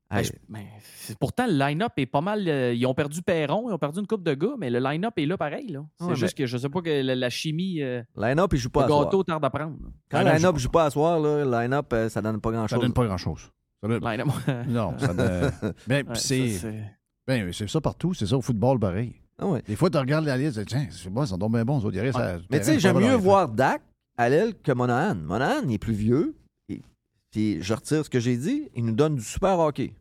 Ben, 0.09 0.23
je- 0.23 0.31
ben, 0.47 0.63
c'est- 0.95 1.17
pourtant, 1.19 1.45
le 1.47 1.53
line-up 1.53 1.91
est 1.97 2.05
pas 2.05 2.21
mal. 2.21 2.47
euh, 2.47 2.73
ils 2.73 2.85
ont 2.85 2.93
perdu 2.93 3.21
Perron, 3.21 3.69
ils 3.69 3.73
ont 3.73 3.77
perdu 3.77 3.99
une 3.99 4.07
coupe 4.07 4.23
de 4.23 4.33
gars, 4.33 4.53
mais 4.57 4.69
le 4.69 4.79
line-up 4.79 5.13
est 5.17 5.25
là 5.25 5.37
pareil. 5.37 5.67
là. 5.67 5.83
C'est 5.99 6.05
Ouais, 6.05 6.15
juste 6.15 6.37
que 6.37 6.45
je 6.45 6.57
sais 6.57 6.69
pas 6.69 6.81
que 6.81 7.01
la, 7.01 7.13
la 7.15 7.29
chimie, 7.29 7.81
euh, 7.81 8.01
Line-up, 8.15 8.51
il 8.53 8.57
joue 8.59 8.69
pas 8.69 8.81
le 8.81 8.85
à 8.85 8.87
soir. 8.89 9.03
gâteau 9.05 9.23
tarde 9.23 9.43
à 9.43 9.49
prendre. 9.49 9.75
Quand 10.09 10.19
Line-up 10.19 10.35
line-up 10.35 10.57
joue 10.57 10.69
pas 10.69 10.85
à 10.85 10.89
soir, 10.89 11.19
là, 11.19 11.61
line-up, 11.63 11.87
euh, 11.93 12.07
ça 12.09 12.21
donne 12.21 12.39
pas 12.39 12.49
Ça 12.51 12.55
grand-chose. 12.55 12.79
donne 12.79 12.93
pas 12.93 13.05
grand-chose. 13.05 13.51
Ça 13.81 13.87
donne- 13.89 14.03
Line-up. 14.03 14.27
Non, 14.67 14.97
ça 14.97 15.13
donne- 15.13 15.51
Ben, 15.87 16.07
Ouais, 16.07 16.15
c'est 16.15 16.47
ça, 16.51 16.61
c'est- 16.71 16.83
ben, 17.27 17.51
c'est 17.51 17.67
ça 17.69 17.81
partout. 17.81 18.13
C'est 18.13 18.25
ça 18.27 18.37
au 18.37 18.41
football, 18.41 18.79
pareil. 18.79 19.21
Ah 19.39 19.45
ouais. 19.47 19.61
Des 19.67 19.75
fois, 19.75 19.89
tu 19.89 19.97
regardes 19.97 20.25
la 20.25 20.37
liste, 20.37 20.53
tu 20.59 20.59
dis, 20.61 20.65
tiens, 20.67 20.87
c'est 20.89 21.09
bon, 21.11 21.23
ils 21.23 21.27
sont 21.27 21.37
donc 21.37 21.51
bien 21.51 21.65
bons. 21.65 21.81
Mais 22.49 22.59
tu 22.59 22.63
sais, 22.65 22.79
j'aime 22.79 22.97
mieux 22.99 23.13
voir 23.15 23.49
Dak 23.49 23.81
à 24.17 24.29
l'aile 24.29 24.55
que 24.55 24.71
Monahan. 24.71 25.15
Monahan, 25.15 25.61
il 25.67 25.73
est 25.73 25.77
plus 25.77 25.93
vieux. 25.93 26.35
Puis 27.31 27.61
je 27.61 27.73
retire 27.73 28.05
ce 28.05 28.09
que 28.09 28.19
j'ai 28.19 28.37
dit. 28.37 28.69
Il 28.75 28.85
nous 28.85 28.95
donne 28.95 29.15
du 29.15 29.23
super 29.23 29.59
hockey. 29.59 29.93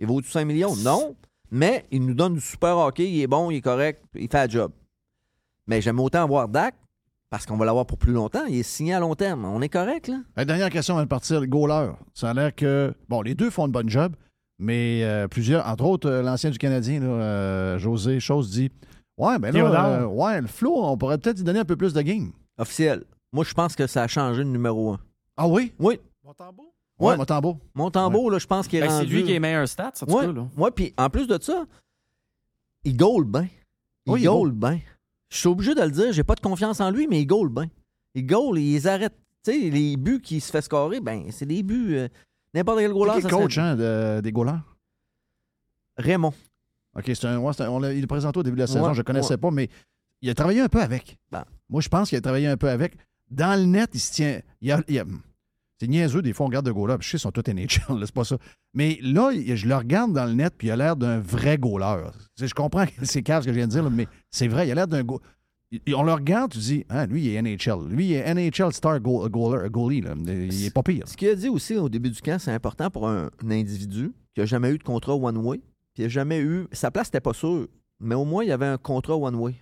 Il 0.00 0.06
vaut-tu 0.06 0.30
5 0.30 0.44
millions? 0.44 0.74
Non. 0.76 1.14
Mais 1.50 1.86
il 1.90 2.04
nous 2.06 2.14
donne 2.14 2.34
du 2.34 2.40
super 2.40 2.76
hockey. 2.78 3.10
Il 3.10 3.20
est 3.20 3.26
bon, 3.26 3.50
il 3.50 3.56
est 3.56 3.60
correct, 3.60 4.02
il 4.14 4.28
fait 4.28 4.38
la 4.38 4.48
job. 4.48 4.72
Mais 5.66 5.80
j'aime 5.80 6.00
autant 6.00 6.26
voir 6.26 6.48
Dak 6.48 6.74
parce 7.30 7.46
qu'on 7.46 7.56
va 7.56 7.64
l'avoir 7.64 7.86
pour 7.86 7.98
plus 7.98 8.12
longtemps. 8.12 8.44
Il 8.46 8.56
est 8.56 8.62
signé 8.62 8.94
à 8.94 9.00
long 9.00 9.14
terme. 9.14 9.44
On 9.44 9.60
est 9.62 9.68
correct, 9.68 10.08
là? 10.08 10.18
La 10.36 10.44
dernière 10.44 10.70
question 10.70 10.94
avant 10.94 11.04
de 11.04 11.08
partir, 11.08 11.40
le 11.40 11.46
goaler. 11.46 11.92
Ça 12.14 12.30
a 12.30 12.34
l'air 12.34 12.54
que. 12.54 12.94
Bon, 13.08 13.22
les 13.22 13.34
deux 13.34 13.50
font 13.50 13.66
une 13.66 13.72
bonne 13.72 13.88
job, 13.88 14.14
mais 14.58 15.02
euh, 15.04 15.28
plusieurs, 15.28 15.66
entre 15.66 15.84
autres, 15.84 16.08
euh, 16.10 16.22
l'ancien 16.22 16.50
du 16.50 16.58
Canadien, 16.58 17.00
là, 17.00 17.06
euh, 17.06 17.78
José 17.78 18.18
Chose, 18.18 18.50
dit 18.50 18.70
Ouais, 19.18 19.38
ben 19.38 19.52
là, 19.52 20.00
euh, 20.00 20.06
ouais, 20.06 20.40
le 20.40 20.46
flow, 20.46 20.74
on 20.76 20.96
pourrait 20.96 21.18
peut-être 21.18 21.36
lui 21.36 21.44
donner 21.44 21.60
un 21.60 21.64
peu 21.64 21.76
plus 21.76 21.92
de 21.92 22.00
game. 22.02 22.32
Officiel. 22.58 23.04
Moi, 23.32 23.44
je 23.44 23.54
pense 23.54 23.76
que 23.76 23.86
ça 23.86 24.02
a 24.02 24.08
changé 24.08 24.42
le 24.42 24.50
numéro 24.50 24.92
1. 24.92 25.00
Ah 25.36 25.46
oui? 25.48 25.72
Oui. 25.78 26.00
Ouais. 26.98 27.16
Montembeau. 27.16 27.58
Montembeau, 27.74 28.30
là, 28.30 28.38
je 28.38 28.46
pense 28.46 28.68
qu'il 28.68 28.78
est 28.78 28.86
Ben, 28.86 29.00
c'est 29.00 29.06
lui 29.06 29.24
qui 29.24 29.32
est 29.32 29.40
meilleur 29.40 29.66
stats, 29.68 29.92
en 30.02 30.06
tout 30.06 30.12
Ouais, 30.14 30.26
ouais, 30.56 30.70
puis 30.70 30.94
en 30.96 31.10
plus 31.10 31.26
de 31.26 31.38
ça, 31.40 31.64
il 32.84 32.96
goal 32.96 33.24
bien. 33.24 33.48
Il 34.06 34.12
Oui, 34.12 34.20
il 34.20 34.24
goal 34.26 34.52
bien. 34.52 34.80
Je 35.28 35.36
suis 35.38 35.48
obligé 35.48 35.74
de 35.74 35.80
le 35.82 35.90
dire, 35.90 36.12
j'ai 36.12 36.24
pas 36.24 36.34
de 36.34 36.40
confiance 36.40 36.80
en 36.80 36.90
lui, 36.90 37.06
mais 37.08 37.20
il 37.20 37.26
goal 37.26 37.48
bien. 37.48 37.68
Il 38.14 38.26
goal, 38.26 38.58
il 38.58 38.72
les 38.72 38.86
arrête. 38.86 39.14
Tu 39.44 39.50
sais, 39.52 39.70
les 39.70 39.96
buts 39.96 40.20
qu'il 40.20 40.40
se 40.40 40.50
fait 40.52 40.62
scorer, 40.62 41.00
ben, 41.00 41.24
c'est 41.30 41.46
des 41.46 41.62
buts. 41.62 41.96
euh, 41.96 42.08
N'importe 42.54 42.80
quel 42.80 42.92
goaler, 42.92 43.12
C'est 43.16 43.22
ça 43.22 43.28
qui 43.30 43.34
le 43.34 43.40
coach 43.40 43.54
serait- 43.54 43.64
hein, 43.66 43.76
de- 43.76 44.20
des 44.20 44.30
goalers? 44.30 44.60
Raymond. 45.96 46.34
OK, 46.96 47.04
c'est 47.06 47.24
un, 47.24 47.38
ouais, 47.38 47.60
un- 47.62 47.68
on 47.70 47.82
il 47.90 48.00
le 48.02 48.06
présenté 48.06 48.38
au 48.38 48.42
début 48.42 48.56
de 48.56 48.60
la 48.60 48.66
saison, 48.66 48.88
Ouais, 48.88 48.94
je 48.94 48.98
ne 48.98 49.02
connaissais 49.04 49.30
ouais. 49.30 49.36
pas, 49.38 49.50
mais 49.50 49.68
il 50.20 50.28
a 50.30 50.34
travaillé 50.34 50.60
un 50.60 50.68
peu 50.68 50.80
avec. 50.80 51.18
Ben. 51.30 51.44
Moi, 51.70 51.80
je 51.80 51.88
pense 51.88 52.08
qu'il 52.10 52.18
a 52.18 52.20
travaillé 52.20 52.46
un 52.46 52.56
peu 52.56 52.68
avec. 52.68 52.94
Dans 53.30 53.58
le 53.58 53.64
net, 53.66 53.90
il 53.94 54.00
se 54.00 54.12
tient. 54.12 54.40
il 54.60 54.70
a- 54.70 54.82
il 54.88 54.94
y 54.94 54.98
a- 54.98 55.04
c'est 55.82 55.88
niaiseux, 55.88 56.22
des 56.22 56.32
fois, 56.32 56.46
on 56.46 56.48
regarde 56.48 56.64
de 56.66 56.70
goaler, 56.70 56.96
puis 56.96 57.06
je 57.06 57.10
sais, 57.10 57.16
ils 57.16 57.20
sont 57.20 57.32
tous 57.32 57.42
NHL, 57.50 57.66
c'est 58.06 58.14
pas 58.14 58.22
ça. 58.22 58.38
Mais 58.72 59.00
là, 59.02 59.32
je 59.34 59.66
le 59.66 59.74
regarde 59.74 60.12
dans 60.12 60.26
le 60.26 60.32
net, 60.34 60.54
puis 60.56 60.68
il 60.68 60.70
a 60.70 60.76
l'air 60.76 60.94
d'un 60.94 61.18
vrai 61.18 61.58
goaler. 61.58 62.04
Je 62.40 62.54
comprends 62.54 62.86
que 62.86 63.04
c'est 63.04 63.22
calme 63.22 63.42
ce 63.42 63.46
que 63.46 63.52
je 63.52 63.56
viens 63.58 63.66
de 63.66 63.72
dire, 63.72 63.90
mais 63.90 64.06
c'est 64.30 64.46
vrai, 64.46 64.68
il 64.68 64.70
a 64.70 64.74
l'air 64.76 64.86
d'un 64.86 65.02
go- 65.02 65.20
il- 65.72 65.94
On 65.96 66.04
le 66.04 66.12
regarde, 66.12 66.52
tu 66.52 66.58
dis, 66.58 66.84
ah, 66.88 67.04
lui, 67.06 67.24
il 67.24 67.34
est 67.34 67.38
NHL. 67.42 67.88
Lui, 67.88 68.06
il 68.10 68.12
est 68.12 68.32
NHL 68.32 68.72
star 68.72 69.00
goal- 69.00 69.28
goaler, 69.28 69.68
goalie. 69.70 70.02
Là. 70.02 70.14
Il 70.24 70.64
est 70.66 70.72
pas 70.72 70.84
pire. 70.84 71.08
Ce 71.08 71.16
qu'il 71.16 71.28
a 71.30 71.34
dit 71.34 71.48
aussi 71.48 71.74
au 71.74 71.88
début 71.88 72.10
du 72.10 72.20
camp, 72.20 72.38
c'est 72.38 72.52
important 72.52 72.88
pour 72.88 73.08
un, 73.08 73.28
individu 73.50 74.12
qui 74.34 74.40
n'a 74.40 74.46
jamais 74.46 74.70
eu 74.70 74.78
de 74.78 74.84
contrat 74.84 75.16
one-way, 75.16 75.58
puis 75.94 76.02
il 76.02 76.02
n'a 76.04 76.08
jamais 76.10 76.38
eu. 76.40 76.68
Sa 76.70 76.92
place 76.92 77.08
n'était 77.08 77.20
pas 77.20 77.32
sûre, 77.34 77.66
mais 77.98 78.14
au 78.14 78.24
moins, 78.24 78.44
il 78.44 78.52
avait 78.52 78.66
un 78.66 78.78
contrat 78.78 79.16
one-way. 79.16 79.56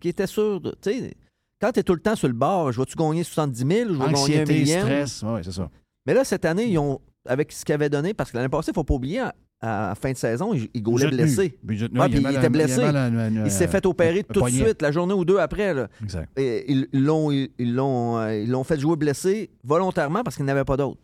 Qu'il 0.00 0.10
était 0.10 0.26
sûr 0.26 0.60
de. 0.60 0.70
Tu 0.82 0.90
sais, 0.92 1.16
quand 1.60 1.72
tu 1.72 1.80
es 1.80 1.82
tout 1.82 1.94
le 1.94 2.00
temps 2.00 2.16
sur 2.16 2.28
le 2.28 2.34
bord, 2.34 2.72
je 2.72 2.80
vais-tu 2.80 2.96
gagner 2.96 3.24
70 3.24 3.58
000 3.58 3.90
ou 3.90 3.94
je 3.94 3.98
vais 3.98 3.98
gagner 3.98 4.08
un 4.08 4.12
Anxiété, 4.20 4.54
million? 4.54 4.80
stress, 4.80 5.22
ouais, 5.22 5.42
c'est 5.42 5.52
ça. 5.52 5.70
Mais 6.06 6.14
là, 6.14 6.24
cette 6.24 6.44
année, 6.44 6.66
ils 6.66 6.78
ont, 6.78 7.00
avec 7.26 7.50
ce 7.52 7.64
qu'ils 7.64 7.74
avaient 7.74 7.88
donné, 7.90 8.14
parce 8.14 8.30
que 8.30 8.36
l'année 8.36 8.48
passée, 8.48 8.68
il 8.68 8.72
ne 8.72 8.74
faut 8.76 8.84
pas 8.84 8.94
oublier, 8.94 9.20
à, 9.20 9.34
la 9.60 9.94
fin 9.94 10.12
de 10.12 10.16
saison, 10.16 10.52
il, 10.54 10.68
il 10.74 10.82
nu. 10.84 11.08
blessé. 11.08 11.58
Budget 11.62 11.88
Ouais, 11.98 12.06
il 12.10 12.20
il 12.20 12.36
était 12.36 12.50
blessé. 12.50 12.80
mal 12.82 12.96
à- 12.96 13.04
à- 13.06 13.28
il 13.46 13.50
s'est 13.50 13.66
fait 13.68 13.84
opérer 13.86 14.22
tout 14.22 14.42
de 14.42 14.48
suite, 14.50 14.82
la 14.82 14.92
journée 14.92 15.14
ou 15.14 15.24
deux 15.24 15.38
après. 15.38 15.72
là. 15.72 15.88
Exact. 16.02 16.30
Et 16.38 16.70
ils 16.70 16.86
ils 16.92 17.02
l'ont 17.04 17.30
ils, 17.30 17.50
ils 17.58 17.74
l'ont 17.74 18.18
euh, 18.18 18.36
ils 18.36 18.50
l'ont 18.50 18.64
fait 18.64 18.78
jouer 18.78 18.96
blessé 18.96 19.50
volontairement 19.64 20.22
parce 20.22 20.36
qu'il 20.36 20.44
n'avait 20.44 20.64
pas 20.64 20.76
d'autre. 20.76 21.00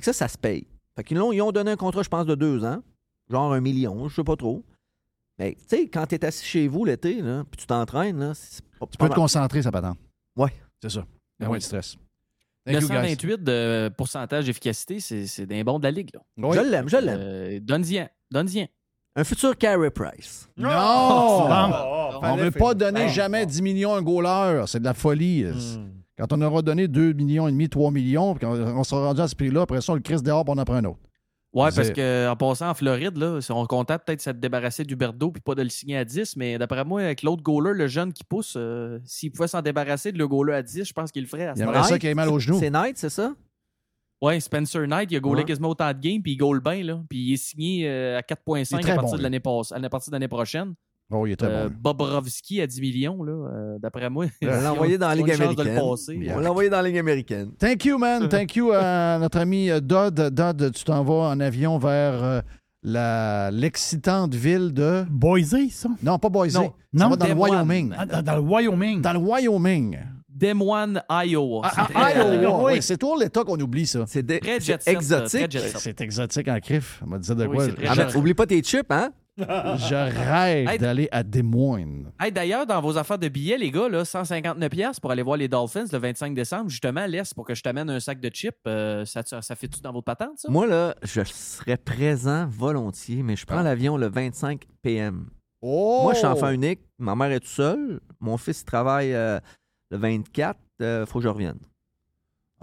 Ça, 0.00 0.12
ça 0.12 0.28
se 0.28 0.38
paye. 0.38 0.66
Fait 0.96 1.02
qu'ils 1.04 1.18
l'ont, 1.18 1.32
ils 1.32 1.42
ont 1.42 1.50
donné 1.52 1.72
un 1.72 1.76
contrat, 1.76 2.02
je 2.02 2.08
pense, 2.08 2.24
de 2.24 2.34
deux 2.36 2.64
ans, 2.64 2.82
genre 3.28 3.52
un 3.52 3.60
million, 3.60 4.08
je 4.08 4.14
sais 4.14 4.24
pas 4.24 4.36
trop. 4.36 4.62
Mais 5.38 5.54
tu 5.68 5.76
sais, 5.76 5.88
quand 5.88 6.06
tu 6.06 6.14
es 6.14 6.24
assis 6.24 6.46
chez 6.46 6.68
vous 6.68 6.84
l'été, 6.84 7.16
puis 7.16 7.58
tu 7.58 7.66
t'entraînes, 7.66 8.32
c'est 8.34 8.62
Tu 8.90 8.98
peux 8.98 9.08
te 9.08 9.14
concentrer, 9.14 9.62
ça 9.62 9.70
patente. 9.70 9.98
Ouais. 10.36 10.52
C'est 10.80 10.90
ça. 10.90 11.04
Il 11.38 11.42
y 11.42 11.44
a 11.44 11.48
moins 11.48 11.56
oui. 11.56 11.60
de 11.60 11.64
stress. 11.64 11.96
Thank 12.64 12.80
you, 12.80 12.88
guys. 12.88 13.16
928 13.16 13.42
de 13.42 13.90
pourcentage 13.96 14.46
d'efficacité, 14.46 15.00
c'est 15.00 15.26
c'est 15.26 15.46
d'un 15.46 15.62
bon 15.62 15.78
de 15.78 15.84
la 15.84 15.90
ligue. 15.90 16.10
Là. 16.14 16.20
Oui. 16.36 16.56
Je 16.56 16.62
l'aime, 16.62 16.88
je 16.88 16.96
l'aime. 16.96 17.18
Euh, 17.20 17.60
Donne-y-en. 17.60 18.08
Donne-y-en. 18.30 18.68
Un 19.14 19.24
futur 19.24 19.58
Carey 19.58 19.90
Price. 19.90 20.48
Non! 20.56 20.68
bon. 20.70 22.20
on 22.22 22.36
ne 22.36 22.42
veut 22.44 22.50
pas 22.50 22.72
donner 22.72 23.08
jamais 23.08 23.44
10 23.44 23.60
millions 23.60 23.94
à 23.94 23.98
un 23.98 24.02
goaler. 24.02 24.64
C'est 24.66 24.80
de 24.80 24.84
la 24.84 24.94
folie. 24.94 25.44
Quand 26.16 26.32
on 26.32 26.40
aura 26.40 26.62
donné 26.62 26.88
2 26.88 27.12
millions 27.12 27.48
et 27.48 27.52
demi, 27.52 27.68
3 27.68 27.90
millions, 27.90 28.34
puis 28.34 28.46
on 28.46 28.84
sera 28.84 29.06
rendu 29.08 29.20
à 29.20 29.28
ce 29.28 29.34
prix-là, 29.34 29.62
après 29.62 29.80
ça, 29.80 29.92
on 29.92 29.96
le 29.96 30.02
crisse 30.02 30.22
dehors, 30.22 30.44
puis 30.44 30.54
on 30.56 30.58
en 30.58 30.64
prend 30.64 30.76
un 30.76 30.84
autre. 30.84 31.00
Ouais, 31.54 31.70
C'est- 31.70 31.76
parce 31.76 31.90
qu'en 32.30 32.36
passant 32.36 32.70
en 32.70 32.74
Floride, 32.74 33.16
là, 33.18 33.40
sont 33.42 33.66
contents 33.66 33.98
peut-être 33.98 34.20
de 34.20 34.22
se 34.22 34.30
débarrasser 34.30 34.84
du 34.84 34.96
Berdo 34.96 35.30
puis 35.30 35.42
pas 35.42 35.54
de 35.54 35.62
le 35.62 35.68
signer 35.68 35.98
à 35.98 36.04
10, 36.04 36.34
mais 36.36 36.56
d'après 36.56 36.82
moi, 36.84 37.02
avec 37.02 37.22
l'autre 37.22 37.42
goaler, 37.42 37.74
le 37.76 37.86
jeune 37.88 38.12
qui 38.14 38.24
pousse, 38.24 38.54
euh, 38.56 38.98
s'il 39.04 39.30
pouvait 39.32 39.48
s'en 39.48 39.60
débarrasser 39.60 40.12
de 40.12 40.18
le 40.18 40.26
goaler 40.26 40.54
à 40.54 40.62
10, 40.62 40.84
je 40.88 40.92
pense 40.94 41.12
qu'il 41.12 41.22
le 41.22 41.28
ferait 41.28 41.48
à 41.48 41.52
Il 41.52 41.56
ce 41.58 41.62
aimerait 41.62 41.74
moment-là. 41.74 41.88
ça 41.90 41.98
qu'il 41.98 42.08
ait 42.08 42.14
mal 42.14 42.30
aux 42.30 42.38
genoux. 42.38 42.58
C'est 42.58 42.70
Knight, 42.70 42.96
c'est 42.96 43.10
ça? 43.10 43.34
Ouais, 44.22 44.40
Spencer 44.40 44.86
Knight, 44.86 45.10
il 45.10 45.16
a 45.16 45.20
goalé 45.20 45.40
Ouais. 45.42 45.44
quasiment 45.44 45.68
autant 45.70 45.88
de 45.92 45.98
games, 45.98 46.22
puis 46.22 46.32
il 46.32 46.36
goal 46.36 46.60
bien, 46.60 46.82
là. 46.84 47.02
Puis 47.10 47.18
il 47.18 47.32
est 47.34 47.36
signé 47.36 47.86
euh, 47.88 48.16
à 48.16 48.20
Il 48.20 48.24
4,5 48.24 48.78
est 48.78 48.82
très 48.82 48.92
à 48.92 48.94
partir 48.94 49.10
bon, 49.10 49.12
de 49.12 49.16
lui. 49.18 49.22
l'année 49.24 49.40
passe- 49.40 49.72
à 49.72 49.88
partir 49.90 50.10
de 50.10 50.14
l'année 50.16 50.28
prochaine. 50.28 50.74
Oh, 51.10 51.26
il 51.26 51.32
est 51.32 51.36
très 51.36 51.48
Euh, 51.48 51.68
bon. 51.68 51.92
Bobrovski 51.94 52.60
à 52.62 52.66
10 52.66 52.80
millions, 52.80 53.22
là, 53.22 53.32
euh, 53.32 53.78
d'après 53.78 54.08
moi. 54.08 54.26
On 54.42 54.46
l'a 54.46 54.72
envoyé 54.72 54.96
dans 54.98 55.08
la 55.08 55.14
Ligue 55.14 55.30
américaine. 55.30 55.78
passer. 55.78 56.18
On 56.34 56.38
l'a 56.40 56.50
envoyé 56.50 56.70
dans 56.70 56.80
la 56.80 56.88
Ligue 56.88 56.98
américaine. 56.98 57.50
Thank 57.58 57.84
you, 57.84 57.98
man. 57.98 58.28
Thank 58.30 58.56
you 58.56 58.72
à 58.72 59.18
notre 59.18 59.38
ami 59.38 59.70
euh, 59.70 59.80
Dodd. 59.80 60.14
Dodd, 60.30 60.72
tu 60.74 60.84
t'en 60.84 61.02
vas 61.04 61.30
en 61.30 61.40
avion 61.40 61.76
vers 61.78 62.24
euh, 62.24 62.40
la- 62.82 63.50
l'excitante 63.50 64.34
ville 64.34 64.72
de. 64.72 65.04
Boise, 65.10 65.54
ça? 65.70 65.88
Non, 66.02 66.18
pas 66.18 66.28
Boise. 66.30 66.54
Non. 66.54 66.72
Ça 66.94 67.04
Non, 67.04 67.10
va 67.10 67.16
dans 67.16 67.26
le. 67.28 67.34
Wyoming. 67.34 67.94
Ah, 67.96 68.06
Dans, 68.06 68.22
dans 68.22 68.34
le 68.36 68.40
Wyoming. 68.42 69.00
Dans 69.02 69.12
le 69.12 69.18
Wyoming. 69.18 69.98
Des 70.28 70.54
Moines, 70.54 71.02
Iowa. 71.10 71.60
Ah, 71.64 71.86
C'est 71.88 71.94
ah, 71.94 72.08
euh, 72.24 72.42
Iowa. 72.42 72.64
oui. 72.72 72.78
C'est 72.82 72.96
toujours 72.96 73.18
l'État 73.18 73.44
qu'on 73.44 73.60
oublie, 73.60 73.86
ça. 73.86 74.04
C'est 74.08 74.28
exotique. 74.88 75.58
C'est 75.76 76.00
exotique 76.00 76.48
en 76.48 76.58
crif. 76.58 77.00
On 77.04 77.10
m'a 77.10 77.18
dit 77.18 77.26
ça 77.28 77.34
de 77.34 77.46
Oui, 77.46 77.54
quoi? 77.56 77.66
c'est 77.66 77.74
très 77.74 77.86
Ah, 77.88 77.94
jet 77.94 78.06
ben, 78.06 78.16
oublie 78.16 78.34
pas 78.34 78.46
tes 78.46 78.62
chips, 78.62 78.86
hein? 78.90 79.12
Je 79.38 79.94
rêve 79.94 80.68
Hey, 80.68 80.78
d'aller 80.78 81.08
à 81.10 81.22
Des 81.22 81.42
Moines. 81.42 82.12
Hey, 82.20 82.30
D'ailleurs, 82.32 82.66
dans 82.66 82.80
vos 82.80 82.98
affaires 82.98 83.18
de 83.18 83.28
billets, 83.28 83.56
les 83.58 83.70
gars, 83.70 83.88
là, 83.88 84.02
159$ 84.02 84.68
piastres 84.68 85.00
pour 85.00 85.10
aller 85.10 85.22
voir 85.22 85.36
les 85.36 85.48
Dolphins 85.48 85.86
le 85.90 85.98
25 85.98 86.34
décembre, 86.34 86.68
justement, 86.68 87.06
laisse 87.06 87.32
pour 87.32 87.46
que 87.46 87.54
je 87.54 87.62
t'amène 87.62 87.88
un 87.90 88.00
sac 88.00 88.20
de 88.20 88.28
chips. 88.28 88.54
euh, 88.66 89.04
ça, 89.06 89.22
ça 89.24 89.54
fait-tu 89.56 89.80
dans 89.80 89.92
votre 89.92 90.04
patente, 90.04 90.38
ça? 90.38 90.50
Moi, 90.50 90.66
là, 90.66 90.94
je 91.02 91.22
serais 91.24 91.76
présent 91.78 92.46
volontiers, 92.48 93.22
mais 93.22 93.36
je 93.36 93.46
prends 93.46 93.58
Ah. 93.58 93.62
l'avion 93.62 93.96
le 93.96 94.08
25 94.08 94.64
p.m. 94.82 95.30
Oh! 95.62 96.00
Moi, 96.02 96.12
je 96.12 96.18
suis 96.18 96.26
enfant 96.26 96.50
unique. 96.50 96.80
Ma 96.98 97.14
mère 97.14 97.30
est 97.32 97.40
toute 97.40 97.48
seule. 97.48 98.00
Mon 98.20 98.36
fils 98.36 98.60
il 98.60 98.64
travaille 98.64 99.14
euh, 99.14 99.38
le 99.90 99.96
24. 99.98 100.58
Il 100.80 101.04
faut 101.06 101.20
que 101.20 101.24
je 101.24 101.28
revienne. 101.28 101.58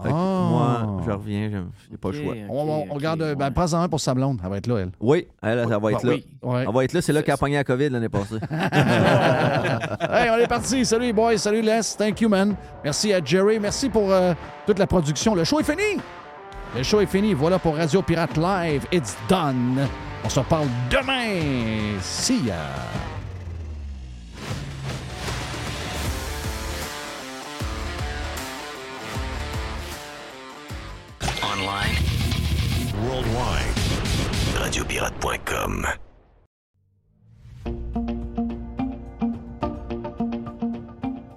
Fait 0.01 0.09
que 0.09 0.13
Ah. 0.13 0.47
Moi, 0.49 1.01
je 1.05 1.11
reviens. 1.11 1.67
J'ai 1.91 1.97
pas 1.97 2.11
le 2.11 2.23
choix. 2.23 2.34
On, 2.49 2.85
on- 2.89 2.95
on 2.95 3.35
ben, 3.35 3.51
prends-en 3.51 3.81
un 3.81 3.89
pour 3.89 3.99
sa 3.99 4.13
blonde. 4.13 4.39
Elle 4.43 4.49
va 4.49 4.57
être 4.57 4.67
là, 4.67 4.77
elle. 4.80 4.91
Oui, 4.99 5.27
elle, 5.41 5.59
elle 5.59 5.67
va 5.81 5.91
être 5.91 6.03
là. 6.03 6.13
Oui. 6.13 6.26
Ouais. 6.41 6.65
Elle 6.67 6.73
va 6.73 6.84
être 6.84 6.93
là. 6.93 7.01
C'est 7.01 7.13
là 7.13 7.21
qu'elle 7.21 7.34
a 7.34 7.38
pogné 7.38 7.55
la 7.57 7.63
COVID 7.63 7.89
l'année 7.89 8.09
passée. 8.09 8.35
hey, 10.09 10.30
on 10.31 10.38
est 10.38 10.47
parti. 10.47 10.85
Salut 10.85 11.05
les 11.07 11.13
boys, 11.13 11.38
salut 11.38 11.61
Les. 11.61 11.81
Thank 11.97 12.21
you, 12.21 12.30
man. 12.30 12.55
Merci 12.84 13.13
à 13.13 13.23
Jerry. 13.23 13.59
Merci 13.59 13.89
pour 13.89 14.11
euh, 14.11 14.34
toute 14.65 14.80
la 14.80 14.88
production. 14.88 15.35
Le 15.35 15.43
show 15.43 15.59
est 15.59 15.63
fini. 15.63 16.01
Le 16.76 16.84
show 16.84 17.01
est 17.01 17.05
fini. 17.05 17.34
Voilà 17.34 17.59
pour 17.59 17.76
Radio 17.76 18.01
Pirate 18.01 18.38
Live. 18.38 18.85
It's 18.91 19.17
done. 19.27 19.80
On 20.23 20.30
se 20.30 20.39
reparle 20.39 20.67
demain. 20.89 21.99
See 22.01 22.45
ya. 22.45 22.55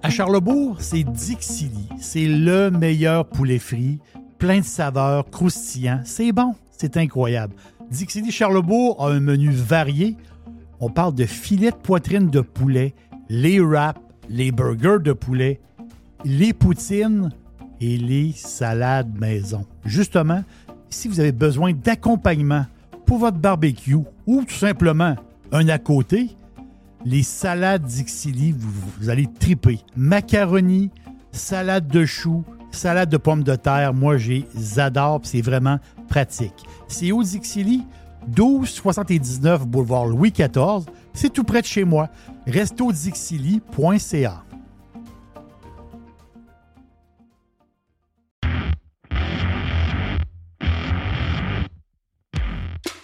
À 0.03 0.11
Charlebourg, 0.11 0.77
c'est 0.81 1.05
Dixili. 1.05 1.89
C'est 2.01 2.27
le 2.27 2.71
meilleur 2.71 3.27
poulet 3.27 3.59
frit, 3.59 3.99
plein 4.39 4.59
de 4.59 4.65
saveurs, 4.65 5.31
croustillant. 5.31 6.01
C'est 6.05 6.33
bon, 6.33 6.55
c'est 6.71 6.97
incroyable. 6.97 7.55
Dixili 7.91 8.31
Charlebourg 8.33 9.05
a 9.05 9.11
un 9.11 9.21
menu 9.21 9.51
varié. 9.51 10.17
On 10.81 10.91
parle 10.91 11.15
de 11.15 11.25
filets 11.25 11.71
de 11.71 11.77
poitrine 11.77 12.31
de 12.31 12.41
poulet, 12.41 12.95
les 13.29 13.61
wraps, 13.61 14.01
les 14.29 14.51
burgers 14.51 15.03
de 15.03 15.13
poulet, 15.13 15.61
les 16.25 16.53
poutines 16.53 17.31
et 17.83 17.99
les 17.99 18.33
salades 18.33 19.19
maison. 19.19 19.67
Justement, 19.85 20.45
si 20.89 21.09
vous 21.09 21.19
avez 21.19 21.33
besoin 21.33 21.73
d'accompagnement 21.73 22.65
pour 23.05 23.19
votre 23.19 23.39
barbecue 23.39 23.97
ou 24.27 24.45
tout 24.45 24.55
simplement 24.55 25.17
un 25.51 25.69
à 25.69 25.79
côté, 25.79 26.37
les 27.05 27.25
salades 27.25 27.85
Dixili, 27.85 28.55
vous, 28.57 29.11
allez 29.11 29.27
triper. 29.41 29.81
Macaroni, 29.97 30.91
salade 31.33 31.89
de 31.89 32.05
choux, 32.05 32.45
salade 32.71 33.09
de 33.09 33.17
pommes 33.17 33.43
de 33.43 33.57
terre, 33.57 33.93
moi 33.93 34.17
j'adore, 34.17 35.21
c'est 35.25 35.43
vraiment 35.43 35.81
pratique. 36.09 36.65
C'est 36.87 37.11
au 37.11 37.25
Dixili, 37.25 37.83
1279 38.29 39.67
boulevard 39.67 40.07
Louis 40.07 40.31
XIV, 40.31 40.87
c'est 41.13 41.33
tout 41.33 41.43
près 41.43 41.63
de 41.63 41.67
chez 41.67 41.83
moi. 41.83 42.09
Restodixili.ca. 42.47 44.45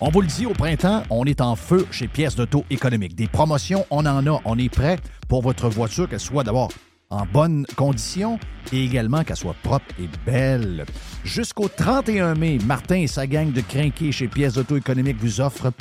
On 0.00 0.10
vous 0.10 0.20
le 0.20 0.28
dit, 0.28 0.46
au 0.46 0.52
printemps, 0.52 1.02
on 1.10 1.24
est 1.24 1.40
en 1.40 1.56
feu 1.56 1.84
chez 1.90 2.06
Pièces 2.06 2.36
d'Auto 2.36 2.64
économique. 2.70 3.16
Des 3.16 3.26
promotions, 3.26 3.84
on 3.90 4.06
en 4.06 4.24
a. 4.28 4.40
On 4.44 4.56
est 4.56 4.68
prêt 4.68 4.96
pour 5.26 5.42
votre 5.42 5.68
voiture, 5.68 6.08
qu'elle 6.08 6.20
soit 6.20 6.44
d'abord 6.44 6.70
en 7.10 7.26
bonne 7.26 7.66
condition 7.74 8.38
et 8.72 8.84
également 8.84 9.24
qu'elle 9.24 9.36
soit 9.36 9.56
propre 9.64 9.86
et 9.98 10.08
belle. 10.24 10.84
Jusqu'au 11.24 11.68
31 11.68 12.36
mai, 12.36 12.58
Martin 12.64 12.96
et 12.96 13.06
sa 13.08 13.26
gang 13.26 13.50
de 13.50 13.60
crinqués 13.60 14.12
chez 14.12 14.28
Pièces 14.28 14.54
d'Auto 14.54 14.76
économique 14.76 15.16
vous 15.18 15.40
offrent 15.40 15.72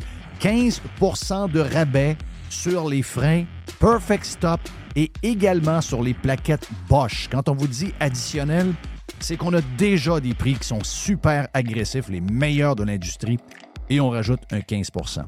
15% 0.41 1.51
de 1.51 1.59
rabais 1.59 2.17
sur 2.49 2.89
les 2.89 3.03
freins 3.03 3.43
Perfect 3.79 4.25
Stop 4.25 4.61
et 4.95 5.11
également 5.21 5.81
sur 5.81 6.01
les 6.01 6.15
plaquettes 6.15 6.67
Bosch. 6.89 7.27
Quand 7.31 7.49
on 7.49 7.53
vous 7.53 7.67
dit 7.67 7.93
additionnel, 7.99 8.73
c'est 9.19 9.37
qu'on 9.37 9.53
a 9.53 9.61
déjà 9.77 10.19
des 10.19 10.33
prix 10.33 10.55
qui 10.55 10.67
sont 10.67 10.83
super 10.83 11.47
agressifs, 11.53 12.09
les 12.09 12.21
meilleurs 12.21 12.75
de 12.75 12.83
l'industrie, 12.83 13.37
et 13.89 13.99
on 13.99 14.09
rajoute 14.09 14.41
un 14.51 14.59
15% 14.59 15.23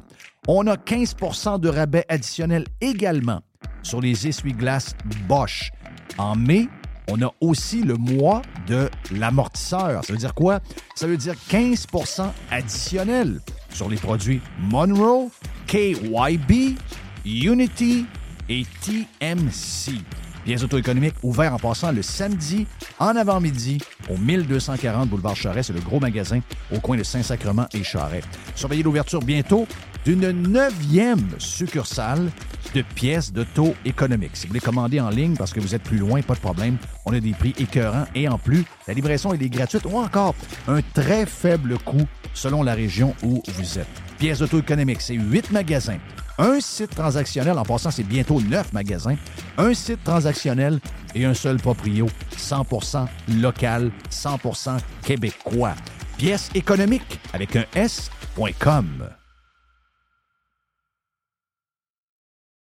On 0.48 0.68
a 0.68 0.76
15% 0.76 1.60
de 1.60 1.70
rabais 1.70 2.06
additionnel 2.10 2.66
également 2.82 3.42
sur 3.84 4.02
les 4.02 4.28
essuie-glaces 4.28 4.96
Bosch. 5.28 5.72
En 6.18 6.36
mai, 6.36 6.68
on 7.10 7.22
a 7.22 7.32
aussi 7.42 7.82
le 7.82 7.96
mois 7.96 8.42
de 8.68 8.90
l'amortisseur. 9.12 10.04
Ça 10.04 10.14
veut 10.14 10.20
dire 10.20 10.34
quoi? 10.34 10.60
Ça 10.96 11.08
veut 11.08 11.18
dire 11.18 11.36
15% 11.50 12.30
additionnel 12.52 13.42
sur 13.72 13.90
les 13.90 13.98
produits 13.98 14.42
Monroe, 14.60 15.30
KYB, 15.68 16.78
Unity 17.26 18.06
et 18.50 18.64
TMC. 18.82 20.02
Pièces 20.50 20.64
auto-économiques 20.64 21.14
ouvert 21.22 21.54
en 21.54 21.60
passant 21.60 21.92
le 21.92 22.02
samedi 22.02 22.66
en 22.98 23.16
avant-midi 23.16 23.78
au 24.10 24.18
1240 24.18 25.08
boulevard 25.08 25.36
Charret. 25.36 25.62
C'est 25.62 25.74
le 25.74 25.80
gros 25.80 26.00
magasin 26.00 26.40
au 26.76 26.80
coin 26.80 26.98
de 26.98 27.04
Saint-Sacrement 27.04 27.68
et 27.72 27.84
Charret. 27.84 28.24
Surveillez 28.56 28.82
l'ouverture 28.82 29.20
bientôt 29.20 29.68
d'une 30.06 30.32
neuvième 30.32 31.30
succursale 31.38 32.32
de 32.74 32.82
pièces 32.82 33.32
d'auto 33.32 33.76
économiques. 33.86 34.32
Si 34.34 34.48
vous 34.48 34.54
voulez 34.54 34.60
commander 34.60 35.00
en 35.00 35.12
ligne 35.12 35.36
parce 35.36 35.54
que 35.54 35.60
vous 35.60 35.76
êtes 35.76 35.84
plus 35.84 36.00
loin, 36.00 36.24
pas 36.24 36.34
de 36.34 36.40
problème. 36.40 36.78
On 37.06 37.14
a 37.14 37.20
des 37.20 37.34
prix 37.34 37.54
écœurants 37.60 38.08
et 38.16 38.28
en 38.28 38.40
plus, 38.40 38.66
la 38.88 38.96
livraison 38.96 39.32
est 39.32 39.50
gratuite 39.50 39.86
ou 39.86 40.00
encore 40.00 40.34
un 40.68 40.82
très 40.96 41.28
faible 41.28 41.78
coût 41.78 42.08
selon 42.34 42.64
la 42.64 42.74
région 42.74 43.14
où 43.22 43.44
vous 43.54 43.78
êtes. 43.78 44.09
Pièces 44.20 44.40
d'auto 44.40 44.60
économiques, 44.60 45.02
c'est 45.02 45.14
huit 45.14 45.50
magasins. 45.50 45.98
Un 46.38 46.60
site 46.60 46.92
transactionnel, 46.92 47.58
en 47.58 47.64
passant, 47.64 47.90
c'est 47.90 48.04
bientôt 48.04 48.42
neuf 48.42 48.72
magasins. 48.74 49.16
Un 49.58 49.74
site 49.74 50.04
transactionnel 50.04 50.80
et 51.16 51.24
un 51.24 51.34
seul 51.34 51.58
proprio, 51.58 52.08
100% 52.38 53.08
local, 53.40 53.92
100% 54.12 54.78
québécois. 55.04 55.74
Pièces 56.18 56.50
économiques 56.54 57.20
avec 57.34 57.56
un 57.56 57.64
S.com. 57.76 59.10